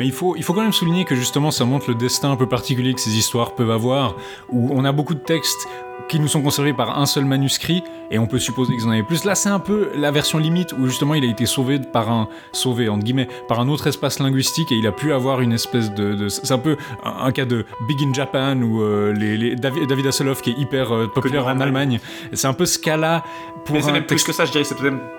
Mais 0.00 0.06
il 0.06 0.12
faut, 0.12 0.34
il 0.34 0.42
faut 0.42 0.54
quand 0.54 0.62
même 0.62 0.72
souligner 0.72 1.04
que 1.04 1.14
justement 1.14 1.50
ça 1.50 1.66
montre 1.66 1.90
le 1.90 1.94
destin 1.94 2.30
un 2.30 2.36
peu 2.36 2.48
particulier 2.48 2.94
que 2.94 3.02
ces 3.02 3.18
histoires 3.18 3.54
peuvent 3.54 3.70
avoir, 3.70 4.16
où 4.48 4.70
on 4.72 4.86
a 4.86 4.92
beaucoup 4.92 5.12
de 5.12 5.20
textes 5.20 5.68
qui 6.08 6.20
nous 6.20 6.28
sont 6.28 6.42
conservés 6.42 6.72
par 6.72 6.98
un 6.98 7.06
seul 7.06 7.24
manuscrit, 7.24 7.82
et 8.10 8.18
on 8.18 8.26
peut 8.26 8.38
supposer 8.38 8.74
qu'ils 8.74 8.86
en 8.86 8.90
avaient 8.90 9.02
plus. 9.02 9.24
Là, 9.24 9.34
c'est 9.34 9.48
un 9.48 9.60
peu 9.60 9.90
la 9.94 10.10
version 10.10 10.38
limite 10.38 10.72
où 10.72 10.86
justement 10.86 11.14
il 11.14 11.24
a 11.24 11.28
été 11.28 11.46
sauvé 11.46 11.78
par 11.78 12.10
un 12.10 12.28
sauvé 12.52 12.88
entre 12.88 13.04
guillemets 13.04 13.28
par 13.48 13.60
un 13.60 13.68
autre 13.68 13.86
espace 13.86 14.18
linguistique 14.18 14.72
et 14.72 14.74
il 14.74 14.86
a 14.86 14.92
pu 14.92 15.12
avoir 15.12 15.40
une 15.40 15.52
espèce 15.52 15.92
de, 15.92 16.28
c'est 16.28 16.52
un 16.52 16.58
peu 16.58 16.76
un, 17.04 17.30
cas 17.32 17.44
de 17.44 17.64
Big 17.86 18.02
in 18.02 18.12
Japan 18.12 18.60
ou 18.62 18.82
euh, 18.82 19.12
les, 19.12 19.54
David, 19.54 19.86
David 19.86 20.06
Hasselhoff 20.06 20.42
qui 20.42 20.50
est 20.50 20.58
hyper 20.58 20.92
euh, 20.92 21.06
populaire 21.06 21.46
en 21.46 21.60
Allemagne. 21.60 22.00
C'est 22.32 22.48
un 22.48 22.52
peu 22.52 22.66
ce 22.66 22.78
cas-là 22.78 23.22
pour 23.64 23.76
Mais 23.76 23.82
c'est 23.82 23.92
même 23.92 24.06
plus 24.06 24.24
que 24.24 24.32
ça, 24.32 24.44
je 24.44 24.52
dirais. 24.52 24.64
C'est 24.64 24.76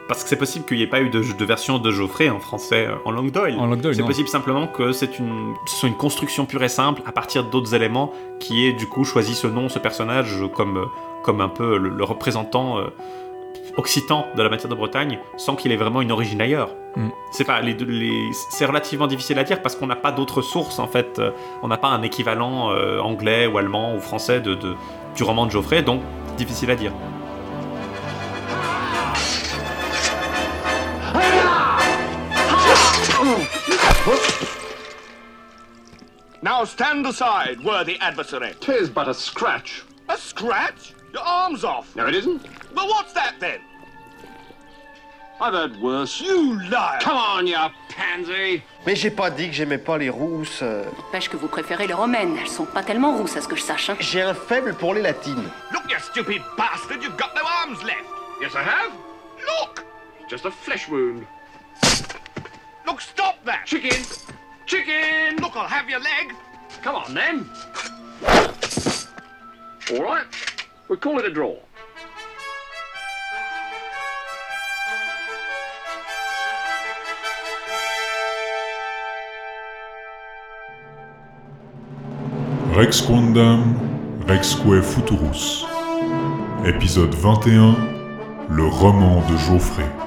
parce 0.07 0.24
que 0.24 0.29
c'est 0.29 0.36
possible 0.36 0.66
qu'il 0.66 0.77
n'y 0.77 0.83
ait 0.83 0.88
pas 0.88 1.02
eu 1.02 1.10
de, 1.10 1.21
de, 1.21 1.46
version 1.46 1.79
de 1.79 1.91
Geoffrey 1.91 2.29
en 2.29 2.39
français 2.39 2.88
euh, 2.88 2.96
en 3.05 3.11
langue 3.11 3.32
d'oil. 3.32 3.57
En 3.57 3.68
langue 3.68 3.93
C'est 3.93 4.04
possible 4.04 4.27
simplement 4.27 4.68
que 4.68 4.91
c'est 4.91 5.19
une, 5.19 5.54
ce 5.66 5.75
soit 5.75 5.89
une 5.89 5.96
construction 5.96 6.46
pure 6.46 6.63
et 6.63 6.69
simple 6.69 7.02
à 7.05 7.11
partir 7.11 7.46
d'autres 7.46 7.74
éléments 7.74 8.11
qui 8.39 8.66
est 8.66 8.74
du 8.74 8.88
coup 8.88 9.05
choisi 9.05 9.36
ce 9.36 9.47
nom, 9.47 9.69
ce 9.69 9.79
personnage 9.79 10.43
comme 10.55 10.71
comme 11.24 11.42
un 11.42 11.50
peu 11.50 11.78
le, 11.78 12.04
représentant 12.04 12.80
euh, 12.80 12.88
occitan 13.78 14.25
de 14.36 14.43
la 14.43 14.50
matière 14.50 14.70
de 14.70 14.75
Bretagne, 14.75 15.20
sans 15.38 15.56
qu'il 15.56 15.71
ait 15.71 15.78
vraiment 15.78 16.02
une 16.02 16.11
origine 16.11 16.42
ailleurs. 16.42 16.70
Mm. 16.96 17.10
C'est 17.32 17.46
pas 17.46 17.61
les, 17.61 17.75
c'est 18.50 18.66
relativement 18.66 19.07
difficile 19.07 19.39
à 19.39 19.44
dire 19.44 19.61
parce 19.61 19.75
qu'on 19.75 19.88
n'a 19.88 19.96
pas 19.96 20.11
d'autres 20.11 20.42
sources 20.42 20.80
en 20.80 20.88
fait. 20.88 21.20
Euh, 21.20 21.32
on 21.61 21.68
n'a 21.68 21.78
pas 21.78 21.89
un 21.89 22.02
équivalent 22.02 22.71
euh, 22.71 23.00
anglais 23.00 23.47
ou 23.47 23.57
allemand 23.57 23.96
ou 23.96 24.00
français 24.00 24.42
de, 24.42 24.57
du 25.16 25.24
roman 25.24 25.46
de 25.46 25.52
Geoffrey, 25.52 25.84
donc 25.84 26.02
difficile 26.38 26.72
à 26.72 26.75
dire. 26.75 26.92
Now 36.44 36.66
stand 36.66 37.06
aside, 37.06 37.63
worthy 37.63 37.97
adversary. 38.02 38.56
Tis 38.59 38.89
but 38.89 39.08
a 39.08 39.13
scratch. 39.13 39.83
A 40.11 40.17
scratch? 40.17 40.93
Your 41.13 41.23
arm's 41.23 41.63
off. 41.63 41.95
No, 41.95 42.05
it 42.05 42.15
isn't. 42.15 42.41
Well, 42.75 42.89
what's 42.89 43.13
that 43.13 43.35
then? 43.39 43.61
I've 45.39 45.53
heard 45.53 45.79
worse. 45.81 46.19
You 46.19 46.61
liar! 46.69 46.99
Come 47.01 47.15
on, 47.15 47.47
you 47.47 47.55
pansy! 47.87 48.61
Mais 48.85 48.95
j'ai 48.95 49.09
pas 49.09 49.29
dit 49.29 49.47
que 49.47 49.53
j'aimais 49.53 49.77
pas 49.77 49.97
les 49.97 50.09
rousses. 50.09 50.63
Pêche 51.13 51.29
que 51.29 51.37
vous 51.37 51.47
préférez 51.47 51.87
les 51.87 51.93
romaines. 51.93 52.37
Elles 52.37 52.49
sont 52.49 52.65
pas 52.65 52.83
tellement 52.83 53.17
rousses, 53.17 53.37
à 53.37 53.41
ce 53.41 53.47
que 53.47 53.55
je 53.55 53.61
sache. 53.61 53.89
Hein. 53.89 53.95
J'ai 54.01 54.21
un 54.21 54.33
faible 54.33 54.73
pour 54.73 54.93
les 54.93 55.01
latines. 55.01 55.49
Look, 55.71 55.89
you 55.89 55.97
stupid 55.99 56.41
bastard! 56.57 57.01
You've 57.01 57.17
got 57.17 57.33
no 57.33 57.41
arms 57.45 57.81
left. 57.83 58.03
Yes, 58.41 58.51
I 58.53 58.63
have. 58.63 58.91
Look! 59.47 59.85
Just 60.29 60.45
a 60.45 60.51
flesh 60.51 60.89
wound. 60.89 61.25
Look, 62.85 62.99
stop 62.99 63.37
that! 63.45 63.65
Chicken! 63.65 64.03
Chicken! 64.65 65.37
Look, 65.41 65.55
I'll 65.55 65.69
have 65.69 65.89
your 65.89 66.01
leg. 66.01 66.35
Come 66.83 66.95
on, 66.95 67.13
then. 67.13 67.49
All 69.92 70.03
right. 70.03 70.25
We 70.88 70.95
call 70.95 71.20
it 71.20 71.25
a 71.25 71.30
draw. 71.30 71.58
Rex 82.73 83.02
Quandam, 83.02 83.75
Rexque 84.28 84.81
Futurus. 84.81 85.66
Épisode 86.66 87.14
21 87.14 87.75
Le 88.50 88.66
roman 88.66 89.22
de 89.28 89.36
Geoffrey. 89.38 90.00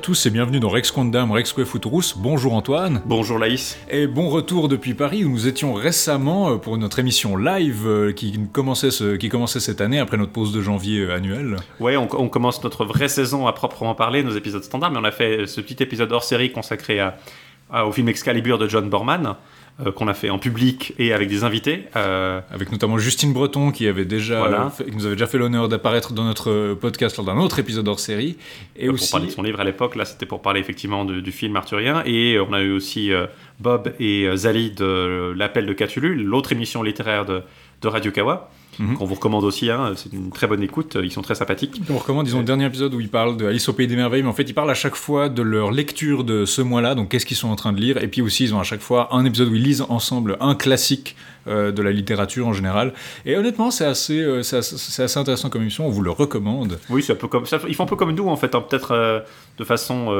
À 0.00 0.02
tous 0.02 0.24
et 0.24 0.30
bienvenue 0.30 0.60
dans 0.60 0.70
Rex 0.70 0.90
Quandam, 0.92 1.30
Rexque 1.30 1.62
Futurus. 1.64 2.16
Bonjour 2.16 2.54
Antoine. 2.54 3.02
Bonjour 3.04 3.38
Laïs. 3.38 3.78
Et 3.90 4.06
bon 4.06 4.30
retour 4.30 4.68
depuis 4.68 4.94
Paris 4.94 5.26
où 5.26 5.28
nous 5.28 5.46
étions 5.46 5.74
récemment 5.74 6.52
euh, 6.52 6.56
pour 6.56 6.78
notre 6.78 7.00
émission 7.00 7.36
live 7.36 7.86
euh, 7.86 8.10
qui 8.10 8.40
commençait, 8.50 8.90
ce, 8.90 9.16
qui 9.16 9.28
commençait 9.28 9.60
cette 9.60 9.82
année 9.82 9.98
après 9.98 10.16
notre 10.16 10.32
pause 10.32 10.54
de 10.54 10.62
janvier 10.62 11.00
euh, 11.00 11.14
annuelle. 11.14 11.56
Ouais, 11.80 11.98
on, 11.98 12.06
commence 12.06 12.64
notre 12.64 12.86
vraie 12.86 13.10
saison 13.10 13.46
à 13.46 13.52
proprement 13.52 13.94
parler, 13.94 14.22
nos 14.22 14.34
épisodes 14.34 14.64
standards, 14.64 14.90
mais 14.90 14.98
on 14.98 15.04
a 15.04 15.10
fait 15.10 15.46
ce 15.46 15.60
petit 15.60 15.82
épisode 15.82 16.10
hors 16.12 16.24
série 16.24 16.50
consacré 16.50 16.98
à, 16.98 17.84
au 17.84 17.92
film 17.92 18.08
Excalibur 18.08 18.56
de 18.56 18.66
John 18.68 18.88
Borman. 18.88 19.36
Euh, 19.86 19.92
qu'on 19.92 20.08
a 20.08 20.14
fait 20.14 20.30
en 20.30 20.38
public 20.38 20.94
et 20.98 21.12
avec 21.12 21.28
des 21.28 21.44
invités. 21.44 21.84
Euh, 21.96 22.40
avec 22.50 22.70
notamment 22.70 22.98
Justine 22.98 23.32
Breton 23.32 23.70
qui 23.70 23.86
avait 23.86 24.04
déjà 24.04 24.70
qui 24.76 24.94
nous 24.94 25.06
avait 25.06 25.14
déjà 25.14 25.26
fait 25.26 25.38
l'honneur 25.38 25.68
d'apparaître 25.68 26.12
dans 26.12 26.24
notre 26.24 26.74
podcast 26.74 27.16
lors 27.16 27.24
d'un 27.24 27.36
autre 27.38 27.58
épisode 27.58 27.88
hors 27.88 28.00
série. 28.00 28.36
Et 28.76 28.88
pour 28.88 28.98
parler 29.10 29.26
de 29.28 29.32
son 29.32 29.42
livre 29.42 29.60
à 29.60 29.64
l'époque, 29.64 29.96
là 29.96 30.04
c'était 30.04 30.26
pour 30.26 30.42
parler 30.42 30.60
effectivement 30.60 31.04
du 31.04 31.32
film 31.32 31.56
arthurien. 31.56 32.02
Et 32.04 32.38
on 32.40 32.52
a 32.52 32.60
eu 32.60 32.72
aussi 32.72 33.12
euh, 33.12 33.26
Bob 33.58 33.92
et 33.98 34.28
Zali 34.34 34.70
de 34.72 35.32
L'Appel 35.36 35.66
de 35.66 35.72
Cthulhu, 35.72 36.14
l'autre 36.14 36.52
émission 36.52 36.82
littéraire 36.82 37.24
de, 37.24 37.42
de 37.80 37.88
Radio 37.88 38.12
Kawa. 38.12 38.50
Mhm. 38.80 38.96
qu'on 38.96 39.04
vous 39.04 39.14
recommande 39.14 39.44
aussi. 39.44 39.70
Hein, 39.70 39.92
c'est 39.94 40.12
une 40.12 40.30
très 40.30 40.46
bonne 40.46 40.62
écoute, 40.62 40.96
ils 41.02 41.12
sont 41.12 41.22
très 41.22 41.34
sympathiques. 41.34 41.80
On 41.90 41.98
recommande, 41.98 42.24
disons, 42.24 42.38
le 42.38 42.44
dernier 42.44 42.66
épisode 42.66 42.94
où 42.94 43.00
ils 43.00 43.10
parlent 43.10 43.36
de 43.36 43.46
Alice 43.46 43.68
au 43.68 43.72
Pays 43.72 43.86
des 43.86 43.96
Merveilles, 43.96 44.22
mais 44.22 44.28
en 44.28 44.32
fait, 44.32 44.44
ils 44.44 44.54
parlent 44.54 44.70
à 44.70 44.74
chaque 44.74 44.96
fois 44.96 45.28
de 45.28 45.42
leur 45.42 45.70
lecture 45.70 46.24
de 46.24 46.44
ce 46.46 46.62
mois-là, 46.62 46.94
donc 46.94 47.10
qu'est-ce 47.10 47.26
qu'ils 47.26 47.36
sont 47.36 47.48
en 47.48 47.56
train 47.56 47.72
de 47.72 47.80
lire, 47.80 48.02
et 48.02 48.08
puis 48.08 48.22
aussi, 48.22 48.44
ils 48.44 48.54
ont 48.54 48.60
à 48.60 48.64
chaque 48.64 48.80
fois 48.80 49.14
un 49.14 49.24
épisode 49.24 49.48
où 49.48 49.54
ils 49.54 49.62
lisent 49.62 49.84
ensemble 49.88 50.36
un 50.40 50.54
classique 50.54 51.16
euh, 51.46 51.72
de 51.72 51.82
la 51.82 51.90
littérature 51.90 52.46
en 52.46 52.52
général. 52.52 52.92
Et 53.24 53.34
honnêtement, 53.34 53.70
c'est 53.70 53.86
assez, 53.86 54.20
euh, 54.20 54.40
assez, 54.40 55.18
intéressant 55.18 55.48
comme 55.48 55.62
émission, 55.62 55.86
on 55.86 55.90
vous 55.90 56.02
le 56.02 56.10
recommande. 56.10 56.78
Oui, 56.90 57.02
c'est 57.02 57.12
un 57.12 57.16
peu 57.16 57.28
comme 57.28 57.46
ça. 57.46 57.58
Ils 57.66 57.74
font 57.74 57.84
un 57.84 57.86
peu 57.86 57.96
comme 57.96 58.12
nous, 58.12 58.28
en 58.28 58.36
fait, 58.36 58.54
hein, 58.54 58.60
peut-être 58.60 58.92
euh, 58.92 59.20
de 59.58 59.64
façon. 59.64 60.14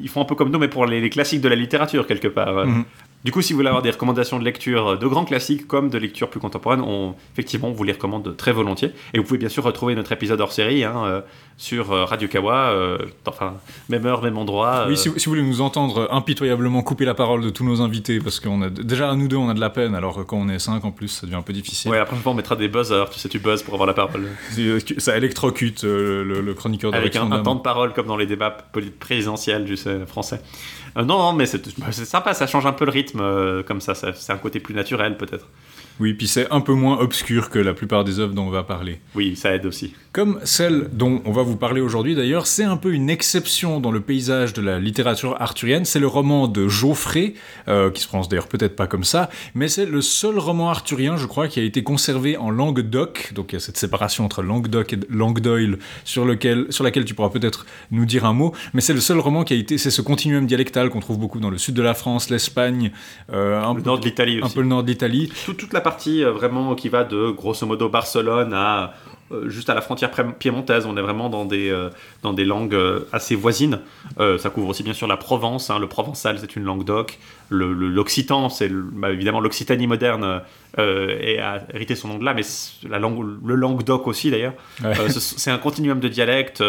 ils 0.00 0.08
font 0.08 0.20
un 0.20 0.24
peu 0.24 0.34
comme 0.34 0.50
nous, 0.50 0.58
mais 0.58 0.68
pour 0.68 0.86
les, 0.86 1.10
classiques 1.10 1.40
de 1.40 1.48
la 1.48 1.56
littérature, 1.56 2.06
quelque 2.06 2.28
part. 2.28 2.66
Mhm. 2.66 2.84
Du 3.22 3.32
coup, 3.32 3.42
si 3.42 3.52
vous 3.52 3.58
voulez 3.58 3.68
avoir 3.68 3.82
des 3.82 3.90
recommandations 3.90 4.38
de 4.38 4.44
lecture 4.44 4.98
de 4.98 5.06
grands 5.06 5.26
classiques 5.26 5.66
comme 5.66 5.90
de 5.90 5.98
lecture 5.98 6.30
plus 6.30 6.40
contemporaine, 6.40 6.80
on, 6.80 7.14
effectivement, 7.34 7.68
on 7.68 7.72
vous 7.72 7.84
les 7.84 7.92
recommande 7.92 8.34
très 8.34 8.52
volontiers. 8.52 8.92
Et 9.12 9.18
vous 9.18 9.24
pouvez 9.24 9.36
bien 9.36 9.50
sûr 9.50 9.62
retrouver 9.62 9.94
notre 9.94 10.10
épisode 10.12 10.40
hors 10.40 10.52
série 10.52 10.84
hein, 10.84 11.04
euh, 11.04 11.20
sur 11.58 11.92
euh, 11.92 12.06
Radio 12.06 12.28
Kawa, 12.28 12.70
euh, 12.70 12.96
enfin, 13.26 13.54
même 13.90 14.06
heure, 14.06 14.22
même 14.22 14.38
endroit. 14.38 14.86
Oui, 14.88 14.96
si, 14.96 15.10
vous 15.10 15.18
voulez 15.26 15.42
nous 15.42 15.60
entendre 15.60 16.08
impitoyablement 16.10 16.82
couper 16.82 17.04
la 17.04 17.12
parole 17.12 17.42
de 17.42 17.50
tous 17.50 17.62
nos 17.62 17.82
invités, 17.82 18.20
parce 18.20 18.40
qu'on 18.40 18.62
a 18.62 18.70
déjà, 18.70 19.14
nous 19.14 19.28
deux, 19.28 19.36
on 19.36 19.50
a 19.50 19.54
de 19.54 19.60
la 19.60 19.68
peine, 19.68 19.94
alors 19.94 20.24
quand 20.24 20.38
on 20.38 20.48
est 20.48 20.58
cinq 20.58 20.86
en 20.86 20.90
plus, 20.90 21.08
ça 21.08 21.26
devient 21.26 21.36
un 21.36 21.42
peu 21.42 21.52
difficile. 21.52 21.90
Ouais, 21.90 21.98
la 21.98 22.06
prochaine 22.06 22.22
fois, 22.22 22.32
on 22.32 22.36
mettra 22.36 22.56
des 22.56 22.68
buzzers, 22.68 23.10
tu 23.10 23.18
sais, 23.18 23.28
tu 23.28 23.38
buzzes 23.38 23.62
pour 23.62 23.74
avoir 23.74 23.86
la 23.86 23.94
parole. 23.94 24.28
Ça 24.96 25.16
électrocute 25.16 25.84
le, 25.84 26.54
chroniqueur 26.54 26.90
de 26.90 26.96
Avec 26.96 27.16
un, 27.16 27.30
un, 27.30 27.42
temps 27.42 27.54
de 27.54 27.60
parole 27.60 27.92
comme 27.92 28.06
dans 28.06 28.16
les 28.16 28.26
débats 28.26 28.56
présidentiels, 28.98 29.66
du 29.66 29.76
sais, 29.76 29.98
français. 30.90 31.06
non, 31.06 31.18
non, 31.18 31.32
mais 31.32 31.46
c'est 31.46 32.04
sympa, 32.04 32.34
ça 32.34 32.46
change 32.46 32.66
un 32.66 32.72
peu 32.72 32.84
le 32.84 32.90
rythme, 32.90 33.62
comme 33.66 33.80
ça 33.80 33.94
c'est 33.94 34.32
un 34.32 34.38
côté 34.38 34.60
plus 34.60 34.74
naturel 34.74 35.16
peut-être. 35.16 35.46
Oui, 36.00 36.14
puis 36.14 36.28
c'est 36.28 36.50
un 36.50 36.62
peu 36.62 36.72
moins 36.72 36.98
obscur 36.98 37.50
que 37.50 37.58
la 37.58 37.74
plupart 37.74 38.04
des 38.04 38.20
œuvres 38.20 38.32
dont 38.32 38.46
on 38.46 38.50
va 38.50 38.62
parler. 38.62 39.00
Oui, 39.14 39.36
ça 39.36 39.54
aide 39.54 39.66
aussi. 39.66 39.92
Comme 40.12 40.40
celle 40.44 40.88
dont 40.92 41.20
on 41.26 41.30
va 41.30 41.42
vous 41.42 41.56
parler 41.56 41.82
aujourd'hui 41.82 42.14
d'ailleurs, 42.14 42.46
c'est 42.46 42.64
un 42.64 42.78
peu 42.78 42.94
une 42.94 43.10
exception 43.10 43.80
dans 43.80 43.90
le 43.90 44.00
paysage 44.00 44.54
de 44.54 44.62
la 44.62 44.78
littérature 44.80 45.36
arthurienne. 45.40 45.84
C'est 45.84 46.00
le 46.00 46.06
roman 46.06 46.48
de 46.48 46.68
Geoffrey, 46.68 47.34
euh, 47.68 47.90
qui 47.90 48.00
se 48.00 48.08
prononce 48.08 48.30
d'ailleurs 48.30 48.48
peut-être 48.48 48.76
pas 48.76 48.86
comme 48.86 49.04
ça, 49.04 49.28
mais 49.54 49.68
c'est 49.68 49.84
le 49.84 50.00
seul 50.00 50.38
roman 50.38 50.70
arthurien, 50.70 51.18
je 51.18 51.26
crois, 51.26 51.48
qui 51.48 51.60
a 51.60 51.62
été 51.62 51.82
conservé 51.82 52.38
en 52.38 52.50
langue 52.50 52.80
d'oc. 52.80 53.32
Donc 53.34 53.52
il 53.52 53.56
y 53.56 53.58
a 53.58 53.60
cette 53.60 53.76
séparation 53.76 54.24
entre 54.24 54.42
langue 54.42 54.68
d'oc 54.68 54.94
et 54.94 54.98
langue 55.10 55.40
d'oil 55.40 55.78
sur, 56.04 56.24
lequel, 56.24 56.64
sur 56.70 56.82
laquelle 56.82 57.04
tu 57.04 57.12
pourras 57.12 57.28
peut-être 57.28 57.66
nous 57.90 58.06
dire 58.06 58.24
un 58.24 58.32
mot. 58.32 58.54
Mais 58.72 58.80
c'est 58.80 58.94
le 58.94 59.00
seul 59.00 59.18
roman 59.18 59.44
qui 59.44 59.52
a 59.52 59.56
été, 59.56 59.76
c'est 59.76 59.90
ce 59.90 60.00
continuum 60.00 60.46
dialectal 60.46 60.79
qu'on 60.88 61.00
trouve 61.00 61.18
beaucoup 61.18 61.40
dans 61.40 61.50
le 61.50 61.58
sud 61.58 61.74
de 61.74 61.82
la 61.82 61.92
France, 61.92 62.30
l'Espagne, 62.30 62.90
euh, 63.32 63.60
un, 63.62 63.74
le 63.74 63.82
nord 63.82 63.98
de 64.00 64.04
l'Italie 64.06 64.40
Un 64.42 64.48
peu 64.48 64.60
le 64.62 64.68
nord 64.68 64.82
de 64.82 64.88
l'Italie. 64.88 65.30
toute 65.44 65.72
la 65.74 65.82
partie 65.82 66.24
euh, 66.24 66.32
vraiment 66.32 66.74
qui 66.74 66.88
va 66.88 67.04
de 67.04 67.30
grosso 67.30 67.66
modo 67.66 67.90
Barcelone 67.90 68.54
à 68.54 68.94
euh, 69.32 69.48
juste 69.48 69.70
à 69.70 69.74
la 69.74 69.80
frontière 69.80 70.10
piémontaise. 70.38 70.86
On 70.86 70.96
est 70.96 71.02
vraiment 71.02 71.28
dans 71.28 71.44
des, 71.44 71.68
euh, 71.70 71.90
dans 72.22 72.32
des 72.32 72.44
langues 72.44 72.74
euh, 72.74 73.00
assez 73.12 73.36
voisines. 73.36 73.80
Euh, 74.18 74.38
ça 74.38 74.50
couvre 74.50 74.68
aussi 74.68 74.82
bien 74.82 74.92
sûr 74.94 75.06
la 75.06 75.16
Provence. 75.16 75.70
hein. 75.70 75.78
Le 75.78 75.86
provençal, 75.86 76.38
c'est 76.40 76.56
une 76.56 76.64
langue 76.64 76.84
d'oc. 76.84 77.18
L'occitan, 77.50 78.48
c'est 78.48 78.68
bah, 78.72 79.10
évidemment 79.10 79.40
l'Occitanie 79.40 79.86
moderne 79.86 80.40
et 80.78 81.38
a 81.40 81.62
hérité 81.74 81.94
son 81.96 82.08
nom 82.08 82.18
de 82.18 82.24
là, 82.24 82.32
mais 82.32 82.42
la 82.88 82.98
langue, 82.98 83.24
le 83.44 83.54
languedoc 83.56 84.06
aussi 84.06 84.30
d'ailleurs. 84.30 84.54
Ouais. 84.84 84.94
C'est 85.10 85.50
un 85.50 85.58
continuum 85.58 85.98
de 86.00 86.08
dialectes 86.08 86.62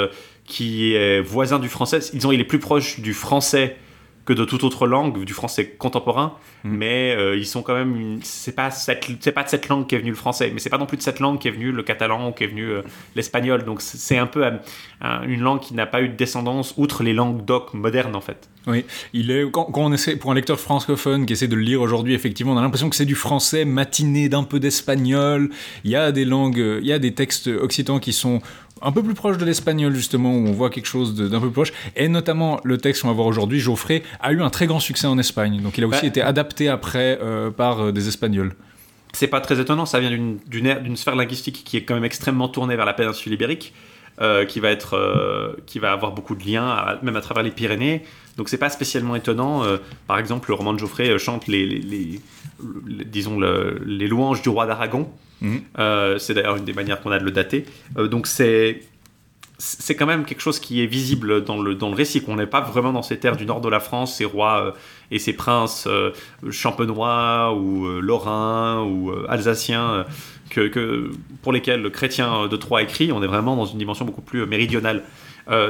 qui 0.45 0.93
est 0.95 1.21
voisin 1.21 1.59
du 1.59 1.69
français. 1.69 1.99
Disons, 2.13 2.31
il 2.31 2.39
est 2.41 2.45
plus 2.45 2.59
proche 2.59 2.99
du 2.99 3.13
français 3.13 3.77
que 4.25 4.33
de 4.33 4.45
toute 4.45 4.63
autre 4.63 4.85
langue, 4.87 5.23
du 5.25 5.33
français 5.33 5.67
contemporain, 5.77 6.33
Mm. 6.63 6.69
mais 6.77 7.15
euh, 7.17 7.35
ils 7.35 7.45
sont 7.47 7.63
quand 7.63 7.73
même. 7.73 7.95
une- 7.95 8.19
C'est 8.21 8.55
pas 8.55 8.69
cette, 8.69 9.07
c'est 9.19 9.31
pas 9.31 9.43
de 9.43 9.49
cette 9.49 9.67
langue 9.67 9.87
qu'est 9.87 9.97
venu 9.97 10.11
le 10.11 10.15
français, 10.15 10.51
mais 10.53 10.59
c'est 10.59 10.69
pas 10.69 10.77
non 10.77 10.85
plus 10.85 10.97
de 10.97 11.01
cette 11.01 11.19
langue 11.19 11.39
qu'est 11.39 11.49
venu 11.49 11.71
le 11.71 11.81
catalan 11.81 12.29
ou 12.29 12.31
qu'est 12.31 12.45
venu 12.47 12.65
euh, 12.69 12.81
l'espagnol. 13.15 13.63
Donc 13.63 13.81
c'est- 13.81 14.17
un 14.19 14.27
peu 14.27 14.45
euh, 14.45 14.51
un- 15.01 15.23
une 15.23 15.41
langue 15.41 15.59
qui 15.59 15.73
n'a 15.73 15.87
pas 15.87 16.01
eu 16.03 16.09
de 16.09 16.15
descendance 16.15 16.75
outre 16.77 17.01
les 17.03 17.13
langues 17.13 17.43
doc 17.45 17.73
modernes 17.73 18.15
en 18.15 18.21
fait. 18.21 18.47
Oui, 18.67 18.85
il 19.13 19.31
est 19.31 19.49
quand, 19.49 19.65
quand 19.65 19.81
on 19.85 19.91
essaie 19.91 20.15
pour 20.17 20.29
un 20.31 20.35
lecteur 20.35 20.59
francophone 20.59 21.25
qui 21.25 21.33
essaie 21.33 21.47
de 21.47 21.55
le 21.55 21.63
lire 21.63 21.81
aujourd'hui, 21.81 22.13
effectivement, 22.13 22.53
on 22.53 22.57
a 22.57 22.61
l'impression 22.61 22.91
que 22.91 22.95
c'est 22.95 23.05
du 23.05 23.15
français 23.15 23.65
matiné 23.65 24.29
d'un 24.29 24.43
peu 24.43 24.59
d'espagnol. 24.59 25.49
Il 25.83 25.89
y 25.89 25.95
a 25.95 26.11
des 26.11 26.25
langues, 26.25 26.63
il 26.81 26.85
y 26.85 26.93
a 26.93 26.99
des 26.99 27.13
textes 27.15 27.47
occitans 27.47 27.99
qui 27.99 28.13
sont 28.13 28.39
un 28.81 28.91
peu 28.91 29.03
plus 29.03 29.13
proches 29.13 29.37
de 29.37 29.45
l'espagnol 29.45 29.93
justement, 29.95 30.33
où 30.33 30.47
on 30.47 30.51
voit 30.51 30.69
quelque 30.69 30.85
chose 30.87 31.15
d'un 31.15 31.39
peu 31.39 31.47
plus 31.47 31.51
proche. 31.53 31.73
Et 31.95 32.07
notamment 32.07 32.59
le 32.63 32.77
texte 32.77 33.01
qu'on 33.03 33.07
va 33.09 33.13
voir 33.13 33.27
aujourd'hui, 33.27 33.59
Geoffrey, 33.59 34.03
a 34.19 34.31
eu 34.31 34.41
un 34.41 34.49
très 34.49 34.67
grand 34.67 34.79
succès 34.79 35.07
en 35.07 35.17
Espagne. 35.17 35.61
Donc 35.61 35.77
il 35.77 35.83
a 35.83 35.87
aussi 35.87 36.01
Ouais. 36.01 36.07
été 36.07 36.21
adapté 36.21 36.69
après 36.69 37.19
euh, 37.21 37.51
par 37.51 37.79
euh, 37.79 37.91
des 37.91 38.07
Espagnols. 38.07 38.53
C'est 39.13 39.27
pas 39.27 39.41
très 39.41 39.59
étonnant, 39.59 39.85
ça 39.85 39.99
vient 39.99 40.09
d'une 40.09 40.95
sphère 40.95 41.15
linguistique 41.17 41.63
qui 41.65 41.75
est 41.77 41.83
quand 41.83 41.95
même 41.95 42.05
extrêmement 42.05 42.47
tournée 42.47 42.77
vers 42.77 42.85
la 42.85 42.93
péninsule 42.93 43.33
ibérique, 43.33 43.73
euh, 44.21 44.45
qui 44.45 44.59
va 44.59 44.69
être, 44.69 44.93
euh, 44.95 45.53
qui 45.65 45.79
va 45.79 45.91
avoir 45.91 46.11
beaucoup 46.13 46.35
de 46.35 46.45
liens, 46.45 46.67
à- 46.69 46.99
même 47.01 47.15
à 47.15 47.21
travers 47.21 47.43
les 47.43 47.51
Pyrénées. 47.51 48.03
Donc 48.37 48.47
c'est 48.49 48.57
pas 48.57 48.69
spécialement 48.69 49.15
étonnant. 49.15 49.63
euh, 49.65 49.77
par 50.07 50.17
exemple, 50.19 50.49
le 50.49 50.55
roman 50.55 50.73
de 50.73 50.79
Geoffrey 50.79 51.17
chante 51.19 51.47
les, 51.47 51.65
les- 51.65 51.79
les- 51.79 52.19
les- 52.87 53.05
disons 53.05 53.39
le- 53.39 53.81
les 53.85 54.07
louanges 54.07 54.41
du 54.41 54.49
roi 54.49 54.65
d'Aragon. 54.65 55.09
Mhm. 55.41 55.61
C'est 56.19 56.33
d'ailleurs 56.35 56.55
une 56.57 56.65
des 56.65 56.73
manières 56.73 57.01
qu'on 57.01 57.11
a 57.11 57.17
de 57.19 57.25
le 57.25 57.31
dater. 57.31 57.65
Donc 57.97 58.27
c'est 58.27 58.81
c'est 59.63 59.95
quand 59.95 60.07
même 60.07 60.25
quelque 60.25 60.41
chose 60.41 60.59
qui 60.59 60.81
est 60.81 60.87
visible 60.87 61.43
dans 61.43 61.61
le, 61.61 61.75
dans 61.75 61.89
le 61.89 61.95
récit, 61.95 62.23
qu'on 62.23 62.35
n'est 62.35 62.47
pas 62.47 62.61
vraiment 62.61 62.91
dans 62.91 63.03
ces 63.03 63.19
terres 63.19 63.37
du 63.37 63.45
nord 63.45 63.61
de 63.61 63.69
la 63.69 63.79
France, 63.79 64.15
ces 64.15 64.25
rois 64.25 64.65
euh, 64.65 64.71
et 65.11 65.19
ces 65.19 65.33
princes 65.33 65.85
euh, 65.87 66.11
champenois 66.49 67.53
ou 67.53 67.85
euh, 67.85 67.99
lorrains 67.99 68.83
ou 68.83 69.13
alsaciens 69.29 70.05
que, 70.49 71.11
pour 71.43 71.53
lesquels 71.53 71.81
le 71.81 71.91
chrétien 71.91 72.47
de 72.47 72.57
Troyes 72.57 72.81
écrit, 72.81 73.11
on 73.11 73.21
est 73.21 73.27
vraiment 73.27 73.55
dans 73.55 73.67
une 73.67 73.77
dimension 73.77 74.03
beaucoup 74.03 74.21
plus 74.21 74.45
méridionale. 74.47 75.03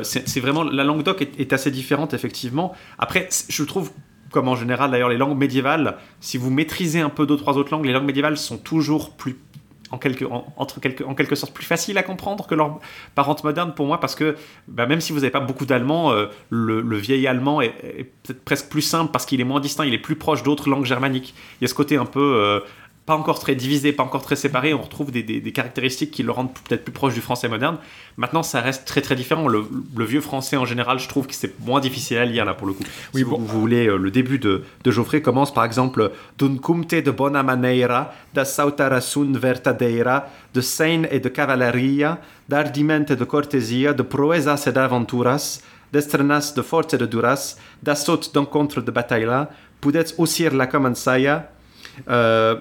C'est 0.04 0.40
vraiment 0.40 0.64
la 0.64 0.84
langue 0.84 1.04
d'oc 1.04 1.22
est, 1.22 1.40
est 1.40 1.54
assez 1.54 1.70
différente 1.70 2.14
effectivement. 2.14 2.74
Après, 2.98 3.28
je 3.50 3.64
trouve 3.64 3.92
comme 4.32 4.48
en 4.48 4.56
général 4.56 4.92
d'ailleurs 4.92 5.10
les 5.10 5.18
langues 5.18 5.38
médiévales, 5.38 5.98
si 6.22 6.38
vous 6.38 6.50
maîtrisez 6.50 7.02
un 7.02 7.10
peu 7.10 7.26
deux 7.26 7.36
trois 7.36 7.58
autres 7.58 7.72
langues, 7.72 7.86
les 7.86 7.94
langues 7.94 8.06
médiévales 8.06 8.38
sont 8.38 8.58
toujours 8.58 9.12
plus 9.18 9.38
en 9.92 9.98
quelque, 9.98 10.26
en, 10.26 10.66
quelque, 10.66 11.04
en 11.04 11.16
quelque 11.16 11.36
sorte 11.36 11.54
plus 11.54 11.66
faciles 11.66 11.98
à 11.98 12.04
comprendre 12.04 12.48
que 12.48 12.56
leurs 12.56 12.80
parentes 13.16 13.44
modernes 13.44 13.74
pour 13.74 13.86
moi 13.86 14.00
parce 14.00 14.16
que 14.16 14.36
bah, 14.68 14.86
même 14.86 15.02
si 15.02 15.12
vous 15.12 15.20
n'avez 15.20 15.32
pas 15.32 15.40
beaucoup 15.40 15.66
d'allemand, 15.66 16.12
euh, 16.12 16.28
le, 16.50 16.82
le 16.82 16.98
vieil 16.98 17.28
allemand 17.28 17.62
est, 17.62 17.74
est 17.84 18.12
peut-être 18.24 18.44
presque 18.44 18.70
plus 18.70 18.82
simple 18.82 19.12
parce 19.12 19.26
qu'il 19.26 19.42
est 19.42 19.46
moins 19.46 19.60
distinct, 19.60 19.86
il 19.86 19.94
est 19.94 20.00
plus 20.00 20.16
proche 20.16 20.44
d'autres 20.44 20.70
langues 20.70 20.86
germaniques. 20.86 21.34
Il 21.60 21.64
y 21.64 21.66
a 21.66 21.68
ce 21.68 21.74
côté 21.74 21.98
un 21.98 22.06
peu 22.06 22.20
euh, 22.36 22.60
pas 23.12 23.18
encore 23.24 23.40
très 23.46 23.56
divisé, 23.56 23.88
pas 24.00 24.04
encore 24.10 24.26
très 24.30 24.38
séparé, 24.46 24.74
on 24.74 24.82
retrouve 24.82 25.10
des, 25.12 25.24
des- 25.30 25.42
des 25.48 25.52
caractéristiques 25.60 26.12
qui 26.16 26.24
le 26.28 26.32
rendent 26.38 26.54
peut-être 26.66 26.84
plus 26.88 26.94
proche 27.02 27.14
du 27.20 27.20
français 27.28 27.50
moderne. 27.56 27.78
Maintenant, 28.24 28.44
ça 28.52 28.60
reste 28.62 28.84
très 28.92 29.02
très 29.08 29.16
différent. 29.22 29.48
Le, 29.56 29.60
le 30.02 30.06
vieux 30.06 30.22
français 30.30 30.56
en 30.64 30.68
général, 30.72 30.98
je 30.98 31.10
trouve 31.14 31.26
que 31.28 31.36
c'est 31.42 31.54
moins 31.68 31.82
difficile 31.88 32.18
à 32.20 32.26
lire 32.34 32.46
là 32.46 32.54
pour 32.54 32.68
le 32.68 32.74
coup. 32.78 32.86
Oui, 33.14 33.22
si 33.22 33.26
bon. 33.30 33.38
vous, 33.38 33.46
vous 33.52 33.60
voulez, 33.66 33.86
euh, 33.88 33.98
le 33.98 34.12
début 34.12 34.40
de, 34.40 34.54
de 34.86 34.92
Geoffrey 34.92 35.22
commence 35.22 35.54
par 35.54 35.66
exemple 35.66 36.12
Dun 36.38 36.56
cumte 36.66 36.96
de 37.08 37.12
bona 37.12 37.44
maneira, 37.44 38.14
da 38.34 38.46
sautarasun 38.46 39.34
vertadeira, 39.38 40.18
de 40.54 40.62
scène 40.62 41.06
et 41.12 41.20
de 41.20 41.30
cavalleria, 41.30 42.18
d'ardiment 42.48 43.06
et 43.10 43.16
de 43.18 43.26
cortesia, 43.26 43.92
de 43.94 44.04
proezas 44.04 44.64
et 44.68 44.72
d'aventuras, 44.72 45.60
d'estrenas 45.92 46.54
de 46.56 46.62
force 46.62 46.94
et 46.94 46.98
de 46.98 47.06
duras, 47.06 47.58
d'assot 47.84 48.22
d'encontre 48.34 48.80
de 48.88 48.92
batailla, 48.92 49.50
pudet 49.82 50.06
osir 50.18 50.54
la 50.56 50.68
comensaia, 50.68 51.50
euh, 52.10 52.56